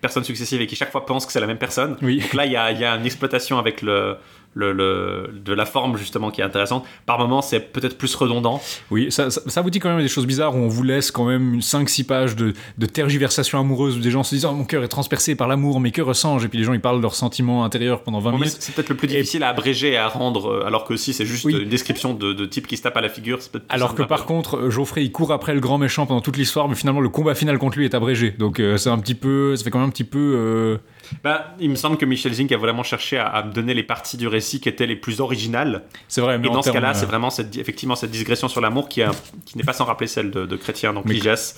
personnes 0.01 0.25
successives 0.25 0.61
et 0.63 0.67
qui 0.67 0.75
chaque 0.75 0.91
fois 0.91 1.05
pensent 1.07 1.25
que 1.27 1.31
c'est 1.33 1.39
la 1.41 1.47
même 1.47 1.59
personne. 1.59 1.97
Oui. 2.03 2.19
Donc 2.21 2.33
là, 2.33 2.47
il 2.47 2.53
y 2.53 2.57
a, 2.57 2.73
il 2.73 2.81
y 2.81 2.85
a 2.85 2.97
une 2.97 3.05
exploitation 3.07 3.59
avec 3.59 3.83
le, 3.83 4.17
le, 4.57 4.73
le- 4.73 5.31
de 5.45 5.53
la 5.53 5.67
forme 5.67 5.97
justement 5.99 6.31
qui 6.31 6.41
est 6.41 6.45
intéressante. 6.45 6.85
Par 7.05 7.19
moments, 7.19 7.43
c'est 7.43 7.61
peut-être 7.61 7.97
plus 7.99 8.13
redondant. 8.17 8.61
Oui, 8.91 9.13
ça, 9.13 9.31
ça, 9.31 9.43
ça 9.47 9.61
aboutit 9.61 9.79
quand 9.79 9.91
même 9.91 10.03
des 10.03 10.09
choses 10.09 10.27
bizarres 10.27 10.57
où 10.57 10.59
on 10.59 10.69
vous 10.69 10.83
laisse 10.83 11.11
quand 11.11 11.27
même 11.27 11.59
5-6 11.61 12.05
pages 12.07 12.35
de, 12.37 12.55
de 12.79 12.87
tergiversation 12.87 13.61
amoureuse 13.61 13.99
où 13.99 14.01
des 14.01 14.11
gens 14.11 14.23
se 14.23 14.35
disent 14.35 14.47
oh, 14.47 14.53
mon 14.53 14.65
cœur 14.65 14.83
est 14.83 14.89
transpercé 14.89 15.35
par 15.37 15.47
l'amour, 15.47 15.79
mais 15.79 15.91
que 15.91 16.01
ressens-je? 16.03 16.47
Et 16.47 16.49
puis 16.49 16.59
les 16.59 16.65
gens 16.65 16.73
ils 16.73 16.81
parlent 16.81 16.97
de 16.97 17.03
leurs 17.03 17.15
sentiments 17.15 17.65
intérieurs 17.65 18.03
pendant 18.03 18.19
20 18.19 18.31
Bon, 18.33 18.39
minutes. 18.39 18.57
c'est 18.59 18.75
peut-être 18.75 18.89
le 18.89 18.97
plus 18.97 19.07
difficile 19.09 19.43
à 19.43 19.51
abréger 19.51 19.93
et 19.93 19.97
à 19.99 20.09
rendre, 20.09 20.51
euh, 20.51 20.67
alors 20.67 20.85
que 20.85 20.97
si 20.97 21.13
c'est 21.13 21.27
juste 21.27 21.45
Oui. 21.45 21.55
une 21.63 21.69
description 21.69 22.15
de, 22.15 22.33
de 22.33 22.47
type 22.47 22.67
qui 22.67 22.77
se 22.79 22.83
tape 22.83 22.97
à 22.97 23.03
la 23.03 23.11
figure, 23.11 23.43
c'est 23.43 23.53
peut-être 23.53 23.67
Alors 23.69 23.95
que 23.95 24.03
par 24.03 24.25
contre, 24.25 24.57
euh, 24.57 24.71
Geoffrey 24.71 25.05
il 25.05 25.13
court 25.13 25.33
après 25.33 25.53
le 25.55 25.61
grand 25.61 25.77
méchant 25.79 26.07
pendant 26.07 26.23
toute 26.23 26.39
l'histoire, 26.39 26.69
mais 26.69 26.75
finalement 26.75 27.01
le 27.01 27.09
combat 27.11 27.35
final 27.35 27.59
contre 27.59 27.77
lui 27.79 27.85
est 27.85 27.95
abrégé. 27.95 28.31
Donc 28.31 28.59
euh, 28.59 28.79
c'est 28.79 28.91
un 28.91 28.99
petit 28.99 29.15
peu, 29.15 29.55
ça 29.57 29.65
fait 29.65 29.71
quand 29.71 29.79
même 29.81 29.89
un 29.89 29.93
petit 29.93 30.05
peu. 30.05 30.19
euh, 30.37 30.77
Bah, 31.25 31.55
il 31.61 31.71
me 31.71 31.75
semble 31.77 31.97
que 31.97 32.05
Michel 32.05 32.33
Zink 32.33 32.53
a 32.53 32.57
vraiment 32.57 32.83
cherché 32.83 33.19
à, 33.19 33.27
à 33.27 33.43
me 33.45 33.53
donner 33.53 33.75
les 33.75 33.83
parties 33.83 34.17
du 34.17 34.29
récit 34.29 34.61
qui 34.61 34.69
étaient 34.69 34.87
les 34.87 34.97
plus 34.97 35.21
originales. 35.21 35.83
C'est 36.09 36.21
vrai, 36.21 36.39
mais 36.39 36.49
Et 36.49 36.51
dans 36.51 36.63
ce 36.63 36.71
cas-là, 36.71 36.91
euh, 36.91 36.95
c'est 36.95 37.07
vraiment 37.07 37.31
cette, 37.31 37.57
effectivement 37.57 37.97
cette 37.97 38.11
digression 38.11 38.49
sur 38.49 38.61
l'amour 38.61 38.89
qui, 38.89 39.01
n'est 39.55 39.65
pas 39.65 39.73
sans 39.73 39.85
rappeler 39.85 40.07
celle 40.07 40.31
de, 40.31 40.47
de 40.47 40.57
Chrétien, 40.57 40.93
donc 40.93 41.05
Mais- 41.07 41.15
Ligès. 41.15 41.57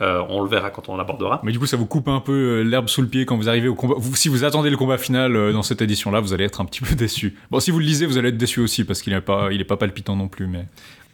Euh, 0.00 0.22
on 0.28 0.42
le 0.42 0.48
verra 0.48 0.70
quand 0.70 0.88
on 0.88 0.96
l'abordera. 0.96 1.40
Mais 1.44 1.52
du 1.52 1.58
coup, 1.58 1.66
ça 1.66 1.76
vous 1.76 1.86
coupe 1.86 2.08
un 2.08 2.20
peu 2.20 2.32
euh, 2.32 2.62
l'herbe 2.62 2.88
sous 2.88 3.02
le 3.02 3.08
pied 3.08 3.24
quand 3.26 3.36
vous 3.36 3.48
arrivez 3.48 3.68
au 3.68 3.74
combat. 3.74 3.94
Vous- 3.98 4.16
si 4.16 4.28
vous 4.28 4.44
attendez 4.44 4.70
le 4.70 4.76
combat 4.76 4.98
final 4.98 5.52
dans 5.52 5.62
cette 5.62 5.82
édition-là, 5.82 6.20
vous 6.20 6.32
allez 6.32 6.44
être 6.44 6.60
un 6.60 6.64
petit 6.64 6.80
peu 6.80 6.94
déçu. 6.96 7.36
Bon, 7.50 7.60
si 7.60 7.70
vous 7.70 7.78
le 7.78 7.84
lisez, 7.86 8.06
vous 8.06 8.18
allez 8.18 8.28
être 8.30 8.36
déçu 8.38 8.60
aussi 8.60 8.84
parce 8.84 9.02
qu'il 9.02 9.12
n'est 9.12 9.20
pas, 9.20 9.48
il 9.52 9.60
est 9.60 9.64
pas 9.64 9.76
palpitant 9.76 10.16
non 10.16 10.28
plus. 10.28 10.46
Mais 10.46 10.66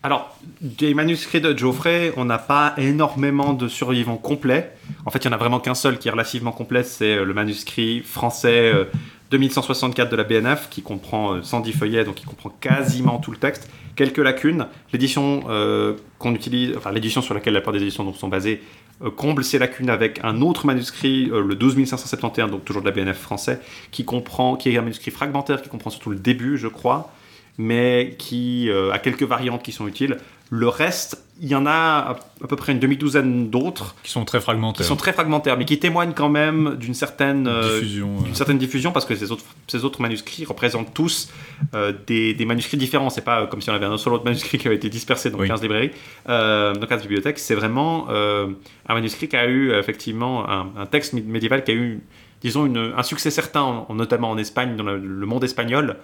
Alors, 0.02 0.34
des 0.62 0.94
manuscrits 0.94 1.42
de 1.42 1.56
Geoffrey, 1.56 2.12
on 2.16 2.24
n'a 2.24 2.38
pas 2.38 2.74
énormément 2.78 3.52
de 3.52 3.68
survivants 3.68 4.16
complets. 4.16 4.72
En 5.04 5.10
fait, 5.10 5.18
il 5.18 5.26
y 5.26 5.28
en 5.28 5.32
a 5.32 5.36
vraiment 5.36 5.60
qu'un 5.60 5.74
seul 5.74 5.98
qui 5.98 6.08
est 6.08 6.10
relativement 6.10 6.52
complet, 6.52 6.84
c'est 6.84 7.18
euh, 7.18 7.24
le 7.24 7.34
manuscrit 7.34 8.00
français 8.00 8.72
euh, 8.72 8.84
2164 9.30 10.10
de 10.10 10.16
la 10.16 10.24
BNF, 10.24 10.68
qui 10.70 10.82
comprend 10.82 11.34
euh, 11.34 11.42
110 11.42 11.72
feuillets, 11.72 12.04
donc 12.04 12.16
qui 12.16 12.24
comprend 12.24 12.48
quasiment 12.48 13.18
tout 13.18 13.30
le 13.30 13.36
texte. 13.36 13.70
Quelques 13.94 14.18
lacunes. 14.18 14.66
L'édition 14.92 15.44
euh, 15.48 15.94
qu'on 16.18 16.34
utilise, 16.34 16.76
enfin 16.76 16.92
l'édition 16.92 17.20
sur 17.20 17.34
laquelle 17.34 17.54
la 17.54 17.60
plupart 17.60 17.74
des 17.74 17.82
éditions 17.82 18.04
donc, 18.04 18.16
sont 18.16 18.28
basées, 18.28 18.62
euh, 19.02 19.10
comble 19.10 19.44
ces 19.44 19.58
lacunes 19.58 19.90
avec 19.90 20.20
un 20.22 20.40
autre 20.40 20.66
manuscrit, 20.66 21.28
euh, 21.30 21.42
le 21.42 21.54
12571, 21.54 22.50
donc 22.50 22.64
toujours 22.64 22.82
de 22.82 22.88
la 22.88 22.92
BNF 22.92 23.18
français, 23.18 23.60
qui 23.90 24.04
comprend, 24.04 24.56
qui 24.56 24.70
est 24.70 24.78
un 24.78 24.82
manuscrit 24.82 25.10
fragmentaire, 25.10 25.62
qui 25.62 25.68
comprend 25.68 25.90
surtout 25.90 26.10
le 26.10 26.18
début, 26.18 26.56
je 26.56 26.68
crois 26.68 27.12
mais 27.58 28.14
qui 28.18 28.68
euh, 28.70 28.92
a 28.92 28.98
quelques 28.98 29.22
variantes 29.24 29.62
qui 29.62 29.72
sont 29.72 29.86
utiles. 29.88 30.16
Le 30.52 30.66
reste, 30.66 31.22
il 31.40 31.48
y 31.48 31.54
en 31.54 31.64
a 31.64 32.16
à, 32.42 32.46
peu 32.48 32.56
près 32.56 32.72
une 32.72 32.80
demi-douzaine 32.80 33.50
d'autres 33.50 33.94
qui 34.02 34.10
sont 34.10 34.24
très 34.24 34.40
fragmentaires. 34.40 34.82
qui 34.84 34.88
sont 34.88 34.96
très 34.96 35.12
fragmentaires, 35.12 35.56
mais 35.56 35.64
qui 35.64 35.78
témoignent 35.78 36.12
quand 36.12 36.28
même 36.28 36.74
d'une 36.74 36.92
certaine 36.92 37.46
euh, 37.46 37.74
diffusion. 37.78 38.16
euh, 38.18 38.34
certaine 38.34 38.58
diffusion 38.58 38.90
parce 38.90 39.06
que 39.06 39.14
ces 39.14 39.30
autres, 39.30 39.44
ces 39.68 39.84
autres 39.84 40.02
manuscrits 40.02 40.44
représentent 40.44 40.92
tous 40.92 41.30
euh, 41.74 41.92
des, 42.08 42.34
des 42.34 42.44
manuscrits 42.46 42.76
différents. 42.76 43.10
C'est 43.10 43.20
pas 43.24 43.46
comme 43.46 43.62
si 43.62 43.70
on 43.70 43.74
avait 43.74 43.86
un 43.86 43.96
seul 43.96 44.12
autre 44.12 44.24
manuscrit 44.24 44.58
qui 44.58 44.66
avait 44.66 44.76
été 44.76 44.88
dispersé 44.88 45.30
dans 45.30 45.38
Oui. 45.38 45.46
15 45.46 45.62
librairies, 45.62 45.92
euh, 46.28 46.74
dans 46.74 46.86
15 46.88 47.02
bibliothèques. 47.02 47.38
C'est 47.38 47.54
vraiment 47.54 48.08
un 48.10 48.94
manuscrit 48.94 49.28
qui 49.28 49.36
a 49.36 49.46
eu 49.46 49.72
effectivement 49.72 50.50
un, 50.50 50.66
un 50.76 50.86
texte 50.86 51.14
mé- 51.14 51.24
médiéval 51.24 51.62
qui 51.62 51.70
a 51.70 51.74
eu 51.74 52.00
disons, 52.42 52.66
une- 52.66 52.92
un 52.96 53.02
succès 53.04 53.30
certain, 53.30 53.60
en- 53.62 53.94
notamment 53.94 54.30
en 54.30 54.38
Espagne, 54.38 54.74
dans 54.74 54.82
le, 54.84 54.98
le 54.98 55.26
monde 55.26 55.44
espagnol, 55.44 55.96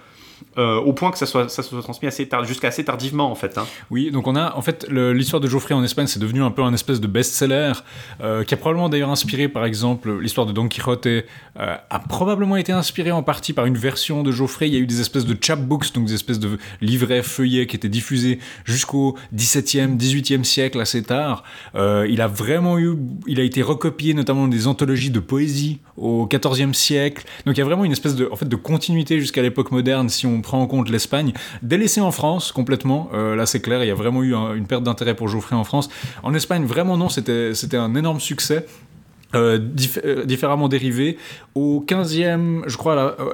euh, 0.57 0.77
au 0.77 0.93
point 0.93 1.11
que 1.11 1.17
ça 1.17 1.25
soit, 1.25 1.49
ça 1.49 1.63
soit 1.63 1.81
transmis 1.81 2.07
assez 2.07 2.27
tard, 2.27 2.45
jusqu'à 2.45 2.67
assez 2.69 2.83
tardivement 2.83 3.31
en 3.31 3.35
fait. 3.35 3.57
hein. 3.57 3.65
Oui, 3.91 4.11
donc 4.11 4.27
on 4.27 4.35
a 4.35 4.55
en 4.55 4.61
fait 4.61 4.87
l'histoire 4.89 5.39
de 5.39 5.47
Geoffrey 5.47 5.73
en 5.73 5.83
Espagne, 5.83 6.07
c'est 6.07 6.19
devenu 6.19 6.43
un 6.43 6.51
peu 6.51 6.63
un 6.63 6.73
espèce 6.73 6.99
de 6.99 7.07
best-seller 7.07 7.73
euh, 8.21 8.43
qui 8.43 8.53
a 8.53 8.57
probablement 8.57 8.89
d'ailleurs 8.89 9.09
inspiré, 9.09 9.47
par 9.47 9.65
exemple, 9.65 10.19
l'histoire 10.19 10.47
de 10.47 10.51
Don 10.51 10.67
Quixote 10.67 11.07
euh, 11.07 11.21
a 11.55 11.99
probablement 11.99 12.57
été 12.57 12.71
inspiré 12.71 13.11
en 13.11 13.23
partie 13.23 13.53
par 13.53 13.65
une 13.65 13.77
version 13.77 14.23
de 14.23 14.31
Geoffrey. 14.31 14.67
Il 14.67 14.73
y 14.73 14.77
a 14.77 14.79
eu 14.79 14.87
des 14.87 15.01
espèces 15.01 15.25
de 15.25 15.37
chapbooks, 15.39 15.93
donc 15.93 16.05
des 16.05 16.13
espèces 16.13 16.39
de 16.39 16.57
livrets 16.81 17.23
feuillets 17.23 17.67
qui 17.67 17.75
étaient 17.75 17.89
diffusés 17.89 18.39
jusqu'au 18.65 19.15
17e, 19.35 19.97
18e 19.97 20.43
siècle, 20.43 20.79
assez 20.79 21.03
tard. 21.03 21.43
Il 21.75 22.21
a 22.21 22.27
vraiment 22.27 22.79
eu, 22.79 22.97
il 23.27 23.39
a 23.39 23.43
été 23.43 23.61
recopié 23.61 24.13
notamment 24.13 24.47
des 24.47 24.67
anthologies 24.67 25.11
de 25.11 25.19
poésie 25.19 25.79
au 25.97 26.27
14e 26.27 26.73
siècle. 26.73 27.25
Donc 27.45 27.57
il 27.57 27.59
y 27.59 27.63
a 27.63 27.65
vraiment 27.65 27.85
une 27.85 27.91
espèce 27.91 28.15
de, 28.15 28.29
en 28.31 28.35
fait, 28.35 28.47
de 28.47 28.55
continuité 28.55 29.19
jusqu'à 29.19 29.41
l'époque 29.41 29.71
moderne 29.71 30.09
on 30.27 30.41
prend 30.41 30.61
en 30.61 30.67
compte 30.67 30.89
l'Espagne, 30.89 31.33
délaissée 31.61 32.01
en 32.01 32.11
France 32.11 32.51
complètement. 32.51 33.09
Euh, 33.13 33.35
là 33.35 33.45
c'est 33.45 33.61
clair, 33.61 33.83
il 33.83 33.87
y 33.87 33.91
a 33.91 33.95
vraiment 33.95 34.23
eu 34.23 34.35
un- 34.35 34.53
une 34.53 34.67
perte 34.67 34.83
d'intérêt 34.83 35.15
pour 35.15 35.27
Geoffrey 35.27 35.55
en 35.55 35.63
France. 35.63 35.89
En 36.23 36.33
Espagne, 36.33 36.65
vraiment 36.65 36.97
non, 36.97 37.09
c'était 37.09 37.53
c'était 37.53 37.77
un 37.77 37.95
énorme 37.95 38.19
succès. 38.19 38.65
Euh, 39.35 39.59
euh, 40.05 40.23
différemment 40.23 40.69
dérivé. 40.69 41.17
Au 41.53 41.83
15e, 41.85 42.63
je 42.65 42.77
crois, 42.77 42.95
là, 42.95 43.13
euh, 43.19 43.25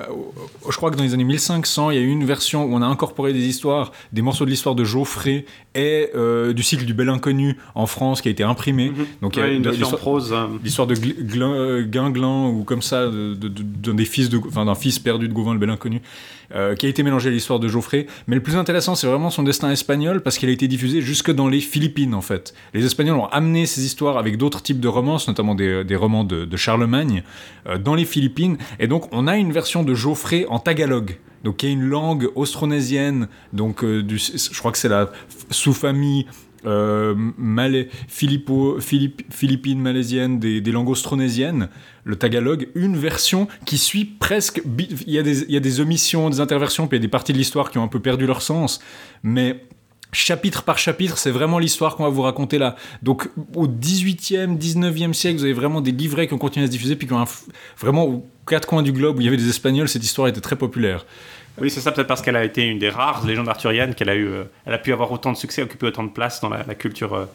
je 0.68 0.76
crois 0.76 0.90
que 0.90 0.96
dans 0.96 1.04
les 1.04 1.14
années 1.14 1.24
1500, 1.24 1.92
il 1.92 1.96
y 1.98 2.00
a 2.00 2.02
eu 2.02 2.08
une 2.10 2.26
version 2.26 2.66
où 2.66 2.74
on 2.74 2.82
a 2.82 2.86
incorporé 2.88 3.32
des 3.32 3.46
histoires, 3.46 3.92
des 4.12 4.24
morceaux 4.24 4.44
de 4.46 4.50
l'histoire 4.50 4.74
de 4.74 4.84
Geoffrey 4.84 5.46
et 5.76 6.10
du 6.56 6.64
cycle 6.64 6.86
du 6.86 6.96
Bel 6.96 7.10
Inconnu 7.10 7.58
en 7.76 7.86
France 7.86 8.22
qui 8.24 8.28
a 8.28 8.32
été 8.32 8.42
imprimé. 8.42 8.92
Donc 9.22 9.36
il 9.36 9.40
y 9.40 9.44
a 9.44 9.46
Ouais, 9.46 9.56
une 9.56 9.62
de- 9.62 9.70
version 9.70 9.96
prose. 9.96 10.34
euh, 10.34 10.48
l'histoire 10.64 10.88
de 10.88 10.96
Gl- 10.96 11.28
Glin- 11.28 11.84
Guinglan 11.84 12.50
ou 12.50 12.64
comme 12.64 12.82
ça 12.82 13.06
de- 13.06 13.36
de- 13.36 13.48
de- 13.48 13.62
d'un 13.64 13.94
des 13.94 14.06
fils 14.06 14.30
de 14.30 14.40
enfin 14.48 14.66
d'un 14.66 14.74
fils 14.76 14.98
perdu 14.98 15.28
de 15.28 15.34
Gauvin 15.34 15.54
le 15.54 15.60
bel 15.60 15.70
inconnu 15.70 16.02
euh, 16.56 16.76
qui 16.76 16.86
a 16.86 16.90
été 16.90 17.04
mélangé 17.04 17.30
à 17.30 17.32
l'histoire 17.32 17.60
de 17.60 17.68
Geoffrey. 17.68 18.08
Mais 18.28 18.36
le 18.36 18.44
plus 18.44 18.56
intéressant 18.56 18.96
c'est 18.96 19.08
vraiment 19.08 19.30
son 19.30 19.44
destin 19.44 19.72
espagnol 19.72 20.22
parce 20.22 20.38
qu'il 20.38 20.50
a 20.50 20.52
été 20.52 20.68
diffusé 20.68 21.02
jusque 21.02 21.32
dans 21.32 21.48
les 21.48 21.60
Philippines 21.60 22.14
en 22.14 22.22
fait. 22.22 22.54
Les 22.74 22.86
Espagnols 22.86 23.18
ont 23.18 23.28
amené 23.28 23.66
ces 23.66 23.86
histoires 23.86 24.18
avec 24.18 24.38
d'autres 24.38 24.62
types 24.62 24.80
de 24.80 24.88
romances 24.88 25.28
notamment 25.28 25.56
des, 25.56 25.96
romans 25.96 26.24
de, 26.24 26.46
de 26.46 26.58
Charlemagne 26.58 27.24
euh, 27.68 27.78
dans 27.78 27.96
les 27.96 28.06
Philippines. 28.06 28.58
Et 28.80 28.88
donc 28.88 29.08
on 29.12 29.28
a 29.28 29.38
une 29.38 29.52
version 29.52 29.84
de 29.84 29.94
Geoffrey 29.94 30.46
en 30.50 30.60
tagalog. 30.60 31.18
Donc 31.44 31.58
qui 31.58 31.68
est 31.68 31.72
une 31.72 31.84
langue 31.84 32.30
austronésienne 32.36 33.28
donc 33.52 33.84
euh, 33.84 34.02
du, 34.02 34.18
je 34.18 34.60
crois 34.60 34.72
que 34.72 34.78
c'est 34.78 34.90
la 34.90 35.12
sous-famille 35.50 36.26
euh, 36.66 37.14
malais, 37.38 37.90
philippines 38.08 39.80
malaisiennes, 39.80 40.40
des, 40.40 40.62
langues 40.72 40.90
austronésiennes, 40.90 41.70
le 42.04 42.16
tagalog, 42.16 42.70
une 42.76 42.98
version 42.98 43.48
qui 43.66 43.78
suit 43.78 44.06
presque. 44.06 44.62
Il 44.78 45.12
y, 45.12 45.18
a 45.18 45.60
des, 45.60 45.80
omissions, 45.80 46.30
des 46.30 46.40
interversions, 46.40 46.88
puis 46.88 46.98
il 46.98 47.02
y 47.02 47.04
a 47.04 47.06
des 47.06 47.12
parties 47.12 47.34
de 47.34 47.38
l'histoire 47.38 47.72
qui 47.72 47.78
ont 47.78 47.84
un 47.84 47.88
peu 47.88 48.00
perdu 48.00 48.26
leur 48.26 48.42
sens, 48.42 48.80
mais. 49.24 49.64
Chapitre 50.16 50.62
par 50.62 50.78
chapitre, 50.78 51.18
c'est 51.18 51.32
vraiment 51.32 51.58
l'histoire 51.58 51.96
qu'on 51.96 52.04
va 52.04 52.10
vous 52.10 52.22
raconter 52.22 52.60
là. 52.60 52.76
Donc, 53.02 53.32
au 53.56 53.68
18e, 53.68 54.60
19e 54.60 55.12
siècle, 55.12 55.40
vous 55.40 55.44
avez 55.44 55.54
vraiment 55.54 55.82
des 55.82 55.92
livrets 55.92 56.28
qui 56.28 56.36
ont 56.36 56.38
continué 56.38 56.66
à 56.66 56.68
se 56.68 56.72
diffuser, 56.72 56.96
puis 56.96 57.08
vraiment 57.80 58.06
aux 58.06 58.24
quatre 58.46 58.68
coins 58.68 58.84
du 58.84 58.92
globe 58.92 59.18
où 59.18 59.22
il 59.22 59.26
y 59.26 59.28
avait 59.28 59.38
des 59.38 59.50
Espagnols, 59.50 59.90
cette 59.90 60.04
histoire 60.04 60.28
était 60.28 60.40
très 60.40 60.56
populaire. 60.56 61.08
Oui, 61.60 61.70
c'est 61.70 61.82
ça, 61.82 61.92
peut-être 61.92 62.08
parce 62.08 62.22
qu'elle 62.22 62.36
a 62.36 62.44
été 62.44 62.64
une 62.64 62.80
des 62.80 62.90
rares 62.90 63.26
légendes 63.26 63.48
arthuriennes 63.50 63.94
qu'elle 63.94 64.10
a 64.10 64.16
eu. 64.16 64.28
euh, 64.28 64.44
elle 64.66 64.74
a 64.74 64.78
pu 64.80 64.92
avoir 64.92 65.12
autant 65.12 65.32
de 65.32 65.38
succès, 65.38 65.62
occuper 65.62 65.86
autant 65.88 66.04
de 66.04 66.10
place 66.10 66.42
dans 66.42 66.50
la, 66.50 66.64
la 66.68 66.74
culture 66.76 67.14
euh, 67.14 67.26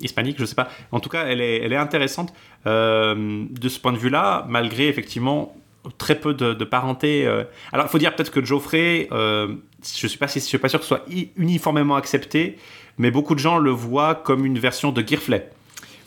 hispanique, 0.00 0.36
je 0.38 0.44
sais 0.44 0.56
pas. 0.56 0.68
En 0.90 0.98
tout 1.00 1.08
cas, 1.08 1.24
elle 1.26 1.40
est, 1.40 1.58
elle 1.62 1.72
est 1.72 1.76
intéressante 1.76 2.32
euh, 2.66 3.44
de 3.48 3.68
ce 3.68 3.78
point 3.78 3.92
de 3.92 3.98
vue-là, 3.98 4.44
malgré 4.48 4.88
effectivement 4.88 5.54
très 5.98 6.16
peu 6.16 6.34
de, 6.34 6.52
de 6.54 6.64
parenté. 6.64 7.26
euh. 7.26 7.44
Alors, 7.72 7.86
il 7.86 7.90
faut 7.90 7.98
dire 7.98 8.14
peut-être 8.16 8.32
que 8.32 8.44
Geoffrey, 8.44 9.06
euh, 9.12 9.54
je 9.82 10.06
suis 10.08 10.18
pas, 10.18 10.26
si- 10.28 10.40
je 10.40 10.44
suis 10.46 10.58
pas 10.58 10.68
sûr 10.68 10.80
que 10.80 10.84
ce 10.84 10.88
soit 10.88 11.04
uniformément 11.36 11.94
accepté, 11.94 12.58
mais 12.98 13.10
beaucoup 13.12 13.34
de 13.34 13.40
gens 13.40 13.58
le 13.58 13.70
voient 13.70 14.14
comme 14.16 14.44
une 14.44 14.58
version 14.58 14.90
de 14.92 15.06
Girflet. 15.06 15.50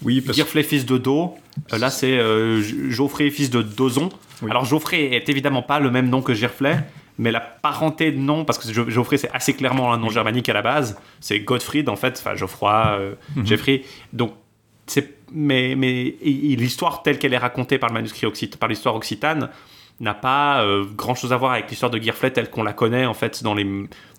Oui, 0.03 0.19
parce 0.21 0.35
Girflet 0.35 0.63
fils 0.63 0.85
de 0.85 0.97
Do, 0.97 1.33
là 1.71 1.89
c'est 1.89 2.19
Geoffrey 2.89 3.29
fils 3.31 3.49
de 3.49 3.61
Dozon. 3.63 4.09
Oui. 4.43 4.51
Alors 4.51 4.63
Geoffrey 4.65 5.15
est 5.15 5.27
évidemment 5.29 5.63
pas 5.63 5.79
le 5.79 5.89
même 5.89 6.07
nom 6.09 6.21
que 6.21 6.33
Girflet, 6.35 6.77
mais 7.17 7.31
la 7.31 7.39
parenté 7.39 8.11
de 8.11 8.17
nom, 8.17 8.45
parce 8.45 8.59
que 8.59 8.89
Geoffrey 8.89 9.17
c'est 9.17 9.31
assez 9.31 9.53
clairement 9.53 9.91
un 9.93 9.97
nom 9.97 10.09
germanique 10.09 10.49
à 10.49 10.53
la 10.53 10.61
base, 10.61 10.99
c'est 11.19 11.39
Gottfried 11.39 11.89
en 11.89 11.95
fait, 11.95 12.17
enfin 12.19 12.35
Geoffroy, 12.35 12.97
euh, 12.99 13.15
Geoffrey. 13.43 13.83
Donc 14.13 14.33
c'est 14.85 15.15
mais 15.33 15.75
mais 15.75 16.15
l'histoire 16.23 17.03
telle 17.03 17.19
qu'elle 17.19 17.33
est 17.33 17.37
racontée 17.39 17.77
par 17.77 17.89
le 17.89 17.93
manuscrit 17.93 18.27
par 18.59 18.69
l'histoire 18.69 18.95
occitane 18.95 19.49
n'a 19.99 20.13
pas 20.13 20.63
grand 20.95 21.15
chose 21.15 21.33
à 21.33 21.37
voir 21.37 21.53
avec 21.53 21.69
l'histoire 21.69 21.89
de 21.89 21.97
Girflet 21.97 22.29
telle 22.31 22.49
qu'on 22.51 22.61
la 22.63 22.73
connaît 22.73 23.05
en 23.07 23.15
fait 23.15 23.41
dans 23.43 23.55
les 23.55 23.65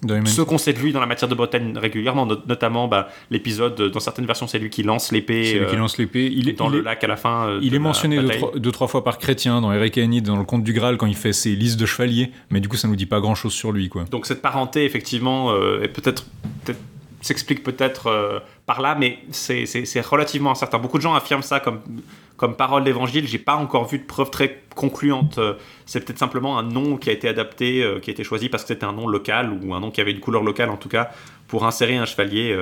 dans 0.02 0.24
ce 0.26 0.42
qu'on 0.42 0.58
sait 0.58 0.72
de 0.72 0.78
lui 0.78 0.92
dans 0.92 1.00
la 1.00 1.06
matière 1.06 1.28
de 1.28 1.34
Bretagne 1.34 1.76
régulièrement, 1.76 2.26
not- 2.26 2.42
notamment 2.46 2.88
bah, 2.88 3.08
l'épisode, 3.30 3.80
euh, 3.80 3.88
dans 3.90 4.00
certaines 4.00 4.26
versions, 4.26 4.46
c'est 4.46 4.58
lui 4.58 4.70
qui 4.70 4.82
lance 4.82 5.12
l'épée 5.12 5.44
c'est 5.44 5.58
lui 5.60 5.66
qui 5.66 5.74
euh, 5.74 5.78
lance 5.78 5.98
l'épée. 5.98 6.32
Il 6.34 6.48
est, 6.48 6.52
dans 6.54 6.68
il 6.68 6.74
le 6.74 6.78
est- 6.80 6.82
lac 6.82 7.02
à 7.04 7.06
la 7.06 7.16
fin. 7.16 7.46
euh, 7.48 7.58
Il 7.62 7.70
de 7.70 7.76
est 7.76 7.78
mentionné 7.78 8.16
deux 8.20 8.28
trois, 8.28 8.52
deux, 8.56 8.72
trois 8.72 8.88
fois 8.88 9.02
par 9.04 9.18
Chrétien 9.18 9.60
dans 9.60 9.72
Eric 9.72 9.98
Enid, 9.98 10.24
dans 10.24 10.36
le 10.36 10.44
conte 10.44 10.62
du 10.64 10.72
Graal, 10.72 10.96
quand 10.98 11.06
il 11.06 11.16
fait 11.16 11.32
ses 11.32 11.54
listes 11.56 11.78
de 11.80 11.86
chevaliers, 11.86 12.30
mais 12.50 12.60
du 12.60 12.68
coup, 12.68 12.76
ça 12.76 12.86
nous 12.88 12.96
dit 12.96 13.06
pas 13.06 13.20
grand 13.20 13.34
chose 13.34 13.52
sur 13.52 13.70
lui, 13.72 13.88
quoi. 13.88 14.04
Donc 14.10 14.26
cette 14.26 14.42
parenté, 14.42 14.84
effectivement, 14.84 15.50
euh, 15.52 15.82
est 15.82 15.88
peut-être 15.88 16.26
peut 16.64 16.74
s'explique 17.28 17.62
peut-être 17.62 18.08
euh, 18.08 18.40
par 18.66 18.80
là, 18.80 18.94
mais 18.98 19.18
c'est- 19.30 19.64
relativement 20.00 20.50
incertain. 20.50 20.78
Beaucoup 20.78 20.98
de 20.98 21.02
gens 21.02 21.14
affirment 21.14 21.42
ça 21.42 21.60
comme, 21.60 21.80
comme 22.36 22.56
parole 22.56 22.84
d'évangile. 22.84 23.28
J'ai 23.28 23.38
pas 23.38 23.54
encore 23.54 23.86
vu 23.86 23.98
de 23.98 24.04
preuve 24.04 24.30
très 24.30 24.62
concluante. 24.74 25.38
Euh, 25.38 25.54
C'est 25.86 26.04
peut-être 26.04 26.18
simplement 26.18 26.58
un 26.58 26.62
nom 26.62 26.96
qui 26.96 27.10
a 27.10 27.12
été 27.12 27.28
adapté, 27.28 27.82
euh, 27.82 28.00
qui 28.00 28.10
a 28.10 28.12
été 28.12 28.24
choisi 28.24 28.48
parce 28.48 28.64
que 28.64 28.68
c'était 28.68 28.84
un 28.84 28.92
nom 28.92 29.06
local 29.06 29.52
ou 29.62 29.74
un 29.74 29.80
nom 29.80 29.90
qui 29.90 30.00
avait 30.00 30.10
une 30.12 30.20
couleur 30.20 30.42
locale 30.42 30.70
en 30.70 30.76
tout 30.76 30.88
cas 30.88 31.10
pour 31.46 31.64
insérer 31.66 31.96
un 31.96 32.04
chevalier 32.06 32.54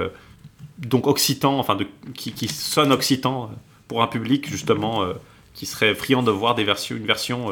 donc 0.79 1.07
occitan, 1.07 1.59
enfin 1.59 1.77
qui, 2.15 2.49
sonne 2.49 2.93
occitan 2.93 3.51
pour 3.89 4.03
un 4.03 4.07
public 4.07 4.49
justement 4.49 5.05
qui 5.55 5.67
serait 5.67 5.95
friand 5.95 6.23
de 6.23 6.31
voir 6.31 6.55
des 6.55 6.63
versions, 6.63 6.97
une 6.97 7.07
version 7.07 7.51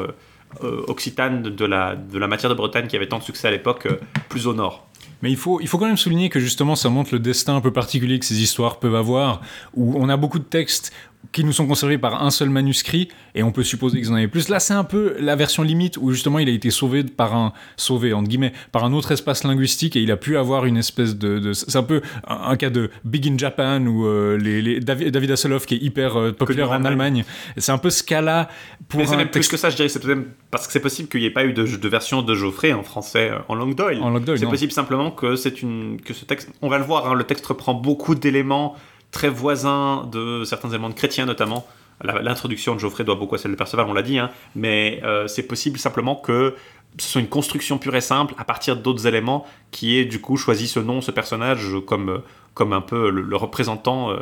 occitane 0.87 1.43
de, 1.43 1.65
la, 1.65 1.95
de 1.95 2.17
la 2.17 2.27
matière 2.27 2.49
de 2.49 2.55
Bretagne 2.55 2.87
qui 2.87 2.95
avait 2.95 3.09
tant 3.09 3.19
de 3.19 3.23
succès 3.23 3.49
à 3.49 3.51
l'époque, 3.51 3.87
plus 4.29 4.47
au 4.47 4.53
nord. 4.53 4.87
Mais 5.21 5.31
il 5.31 5.37
faut, 5.37 5.59
il 5.61 5.67
faut 5.67 5.77
quand 5.77 5.87
même 5.87 5.97
souligner 5.97 6.29
que 6.29 6.39
justement, 6.39 6.75
ça 6.75 6.89
montre 6.89 7.13
le 7.13 7.19
destin 7.19 7.55
un 7.55 7.61
peu 7.61 7.71
particulier 7.71 8.19
que 8.19 8.25
ces 8.25 8.41
histoires 8.41 8.79
peuvent 8.79 8.95
avoir, 8.95 9.41
où 9.75 9.95
on 9.97 10.09
a 10.09 10.17
beaucoup 10.17 10.39
de 10.39 10.43
textes 10.43 10.91
qui 11.31 11.43
nous 11.43 11.53
sont 11.53 11.67
conservés 11.67 11.97
par 11.97 12.23
un 12.23 12.29
seul 12.31 12.49
manuscrit, 12.49 13.07
et 13.33 13.43
on 13.43 13.51
peut 13.51 13.63
supposer 13.63 13.99
qu'ils 13.99 14.11
en 14.11 14.15
avaient 14.15 14.27
plus. 14.27 14.49
Là, 14.49 14.59
c'est 14.59 14.73
un 14.73 14.83
peu 14.83 15.15
la 15.19 15.35
version 15.35 15.63
limite, 15.63 15.97
où 15.97 16.11
justement, 16.11 16.39
il 16.39 16.49
a 16.49 16.51
été 16.51 16.69
sauvé 16.71 17.03
par 17.03 17.35
un, 17.35 17.53
sauvé, 17.77 18.13
entre 18.13 18.27
guillemets, 18.29 18.53
par 18.71 18.83
un 18.83 18.93
autre 18.93 19.11
espace 19.11 19.43
linguistique, 19.43 19.95
et 19.95 20.01
il 20.01 20.11
a 20.11 20.17
pu 20.17 20.37
avoir 20.37 20.65
une 20.65 20.77
espèce 20.77 21.15
de... 21.17 21.39
de- 21.39 21.53
c'est 21.53 21.75
un 21.77 21.83
peu 21.83 22.01
un, 22.27 22.51
un 22.51 22.55
cas 22.55 22.69
de 22.69 22.89
Big 23.03 23.27
in 23.27 23.37
Japan, 23.37 23.85
où 23.85 24.05
euh, 24.05 24.37
les, 24.37 24.61
les- 24.61 24.79
David, 24.79 25.09
David 25.11 25.31
Hasselhoff, 25.31 25.65
qui 25.65 25.75
est 25.75 25.81
hyper 25.81 26.17
euh, 26.19 26.31
populaire 26.31 26.71
en 26.71 26.83
Allemagne, 26.85 27.23
c'est 27.57 27.71
un 27.71 27.77
peu 27.77 27.89
ce 27.89 28.03
cas-là 28.03 28.49
pour 28.87 28.99
Mais 28.99 29.05
c'est 29.05 29.17
même 29.17 29.29
plus 29.29 29.47
que 29.47 29.57
ça, 29.57 29.69
je 29.69 29.75
dirais, 29.75 29.89
c'est 29.89 29.99
peut-être 29.99 30.23
parce 30.51 30.67
que 30.67 30.73
c'est 30.73 30.79
possible 30.79 31.09
qu'il 31.09 31.19
n'y 31.21 31.25
ait 31.27 31.31
pas 31.31 31.45
eu 31.45 31.53
de, 31.53 31.65
de 31.65 31.87
version 31.89 32.21
de 32.21 32.33
Geoffrey 32.35 32.71
en 32.73 32.83
français 32.83 33.29
euh, 33.31 33.39
en 33.47 33.55
langue 33.55 33.75
d'oil. 33.75 34.01
en 34.01 34.09
langue 34.09 34.23
d'oil, 34.25 34.37
C'est 34.39 34.45
possible 34.45 34.71
simplement 34.71 35.11
que 35.11 35.35
c'est 35.35 35.61
une 35.61 35.99
que 36.01 36.13
ce 36.13 36.25
texte, 36.25 36.49
on 36.61 36.69
va 36.69 36.77
le 36.77 36.83
voir, 36.83 37.07
hein, 37.09 37.13
le 37.15 37.23
texte 37.23 37.45
reprend 37.45 37.73
beaucoup 37.73 38.15
d'éléments 38.15 38.75
très 39.15 39.29
voisins 39.29 40.07
de 40.11 40.43
certains 40.43 40.69
éléments 40.69 40.89
de 40.89 40.93
chrétiens 40.93 41.25
notamment. 41.25 41.65
L'introduction 42.03 42.75
de 42.75 42.79
Geoffrey 42.81 43.05
doit 43.05 43.15
beaucoup 43.15 43.35
à 43.35 43.37
celle 43.37 43.51
de 43.51 43.55
Perceval, 43.55 43.85
on 43.87 43.93
l'a 43.93 44.01
dit, 44.01 44.19
hein, 44.19 44.29
mais 44.53 44.99
euh, 45.05 45.27
c'est 45.27 45.47
possible 45.47 45.79
simplement 45.79 46.15
que 46.17 46.53
ce 46.97 47.07
soit 47.07 47.21
une 47.21 47.29
construction 47.29 47.77
pure 47.77 47.95
et 47.95 48.01
simple 48.01 48.33
à 48.37 48.43
partir 48.43 48.75
d'autres 48.75 49.07
éléments 49.07 49.45
qui 49.71 49.97
ait 49.97 50.03
du 50.05 50.19
coup 50.19 50.35
choisi 50.35 50.67
ce 50.67 50.81
nom, 50.81 50.99
ce 50.99 51.11
personnage 51.11 51.67
comme, 51.87 52.21
comme 52.53 52.73
un 52.73 52.81
peu 52.81 53.09
le, 53.09 53.21
le 53.21 53.35
représentant 53.37 54.11
euh, 54.11 54.17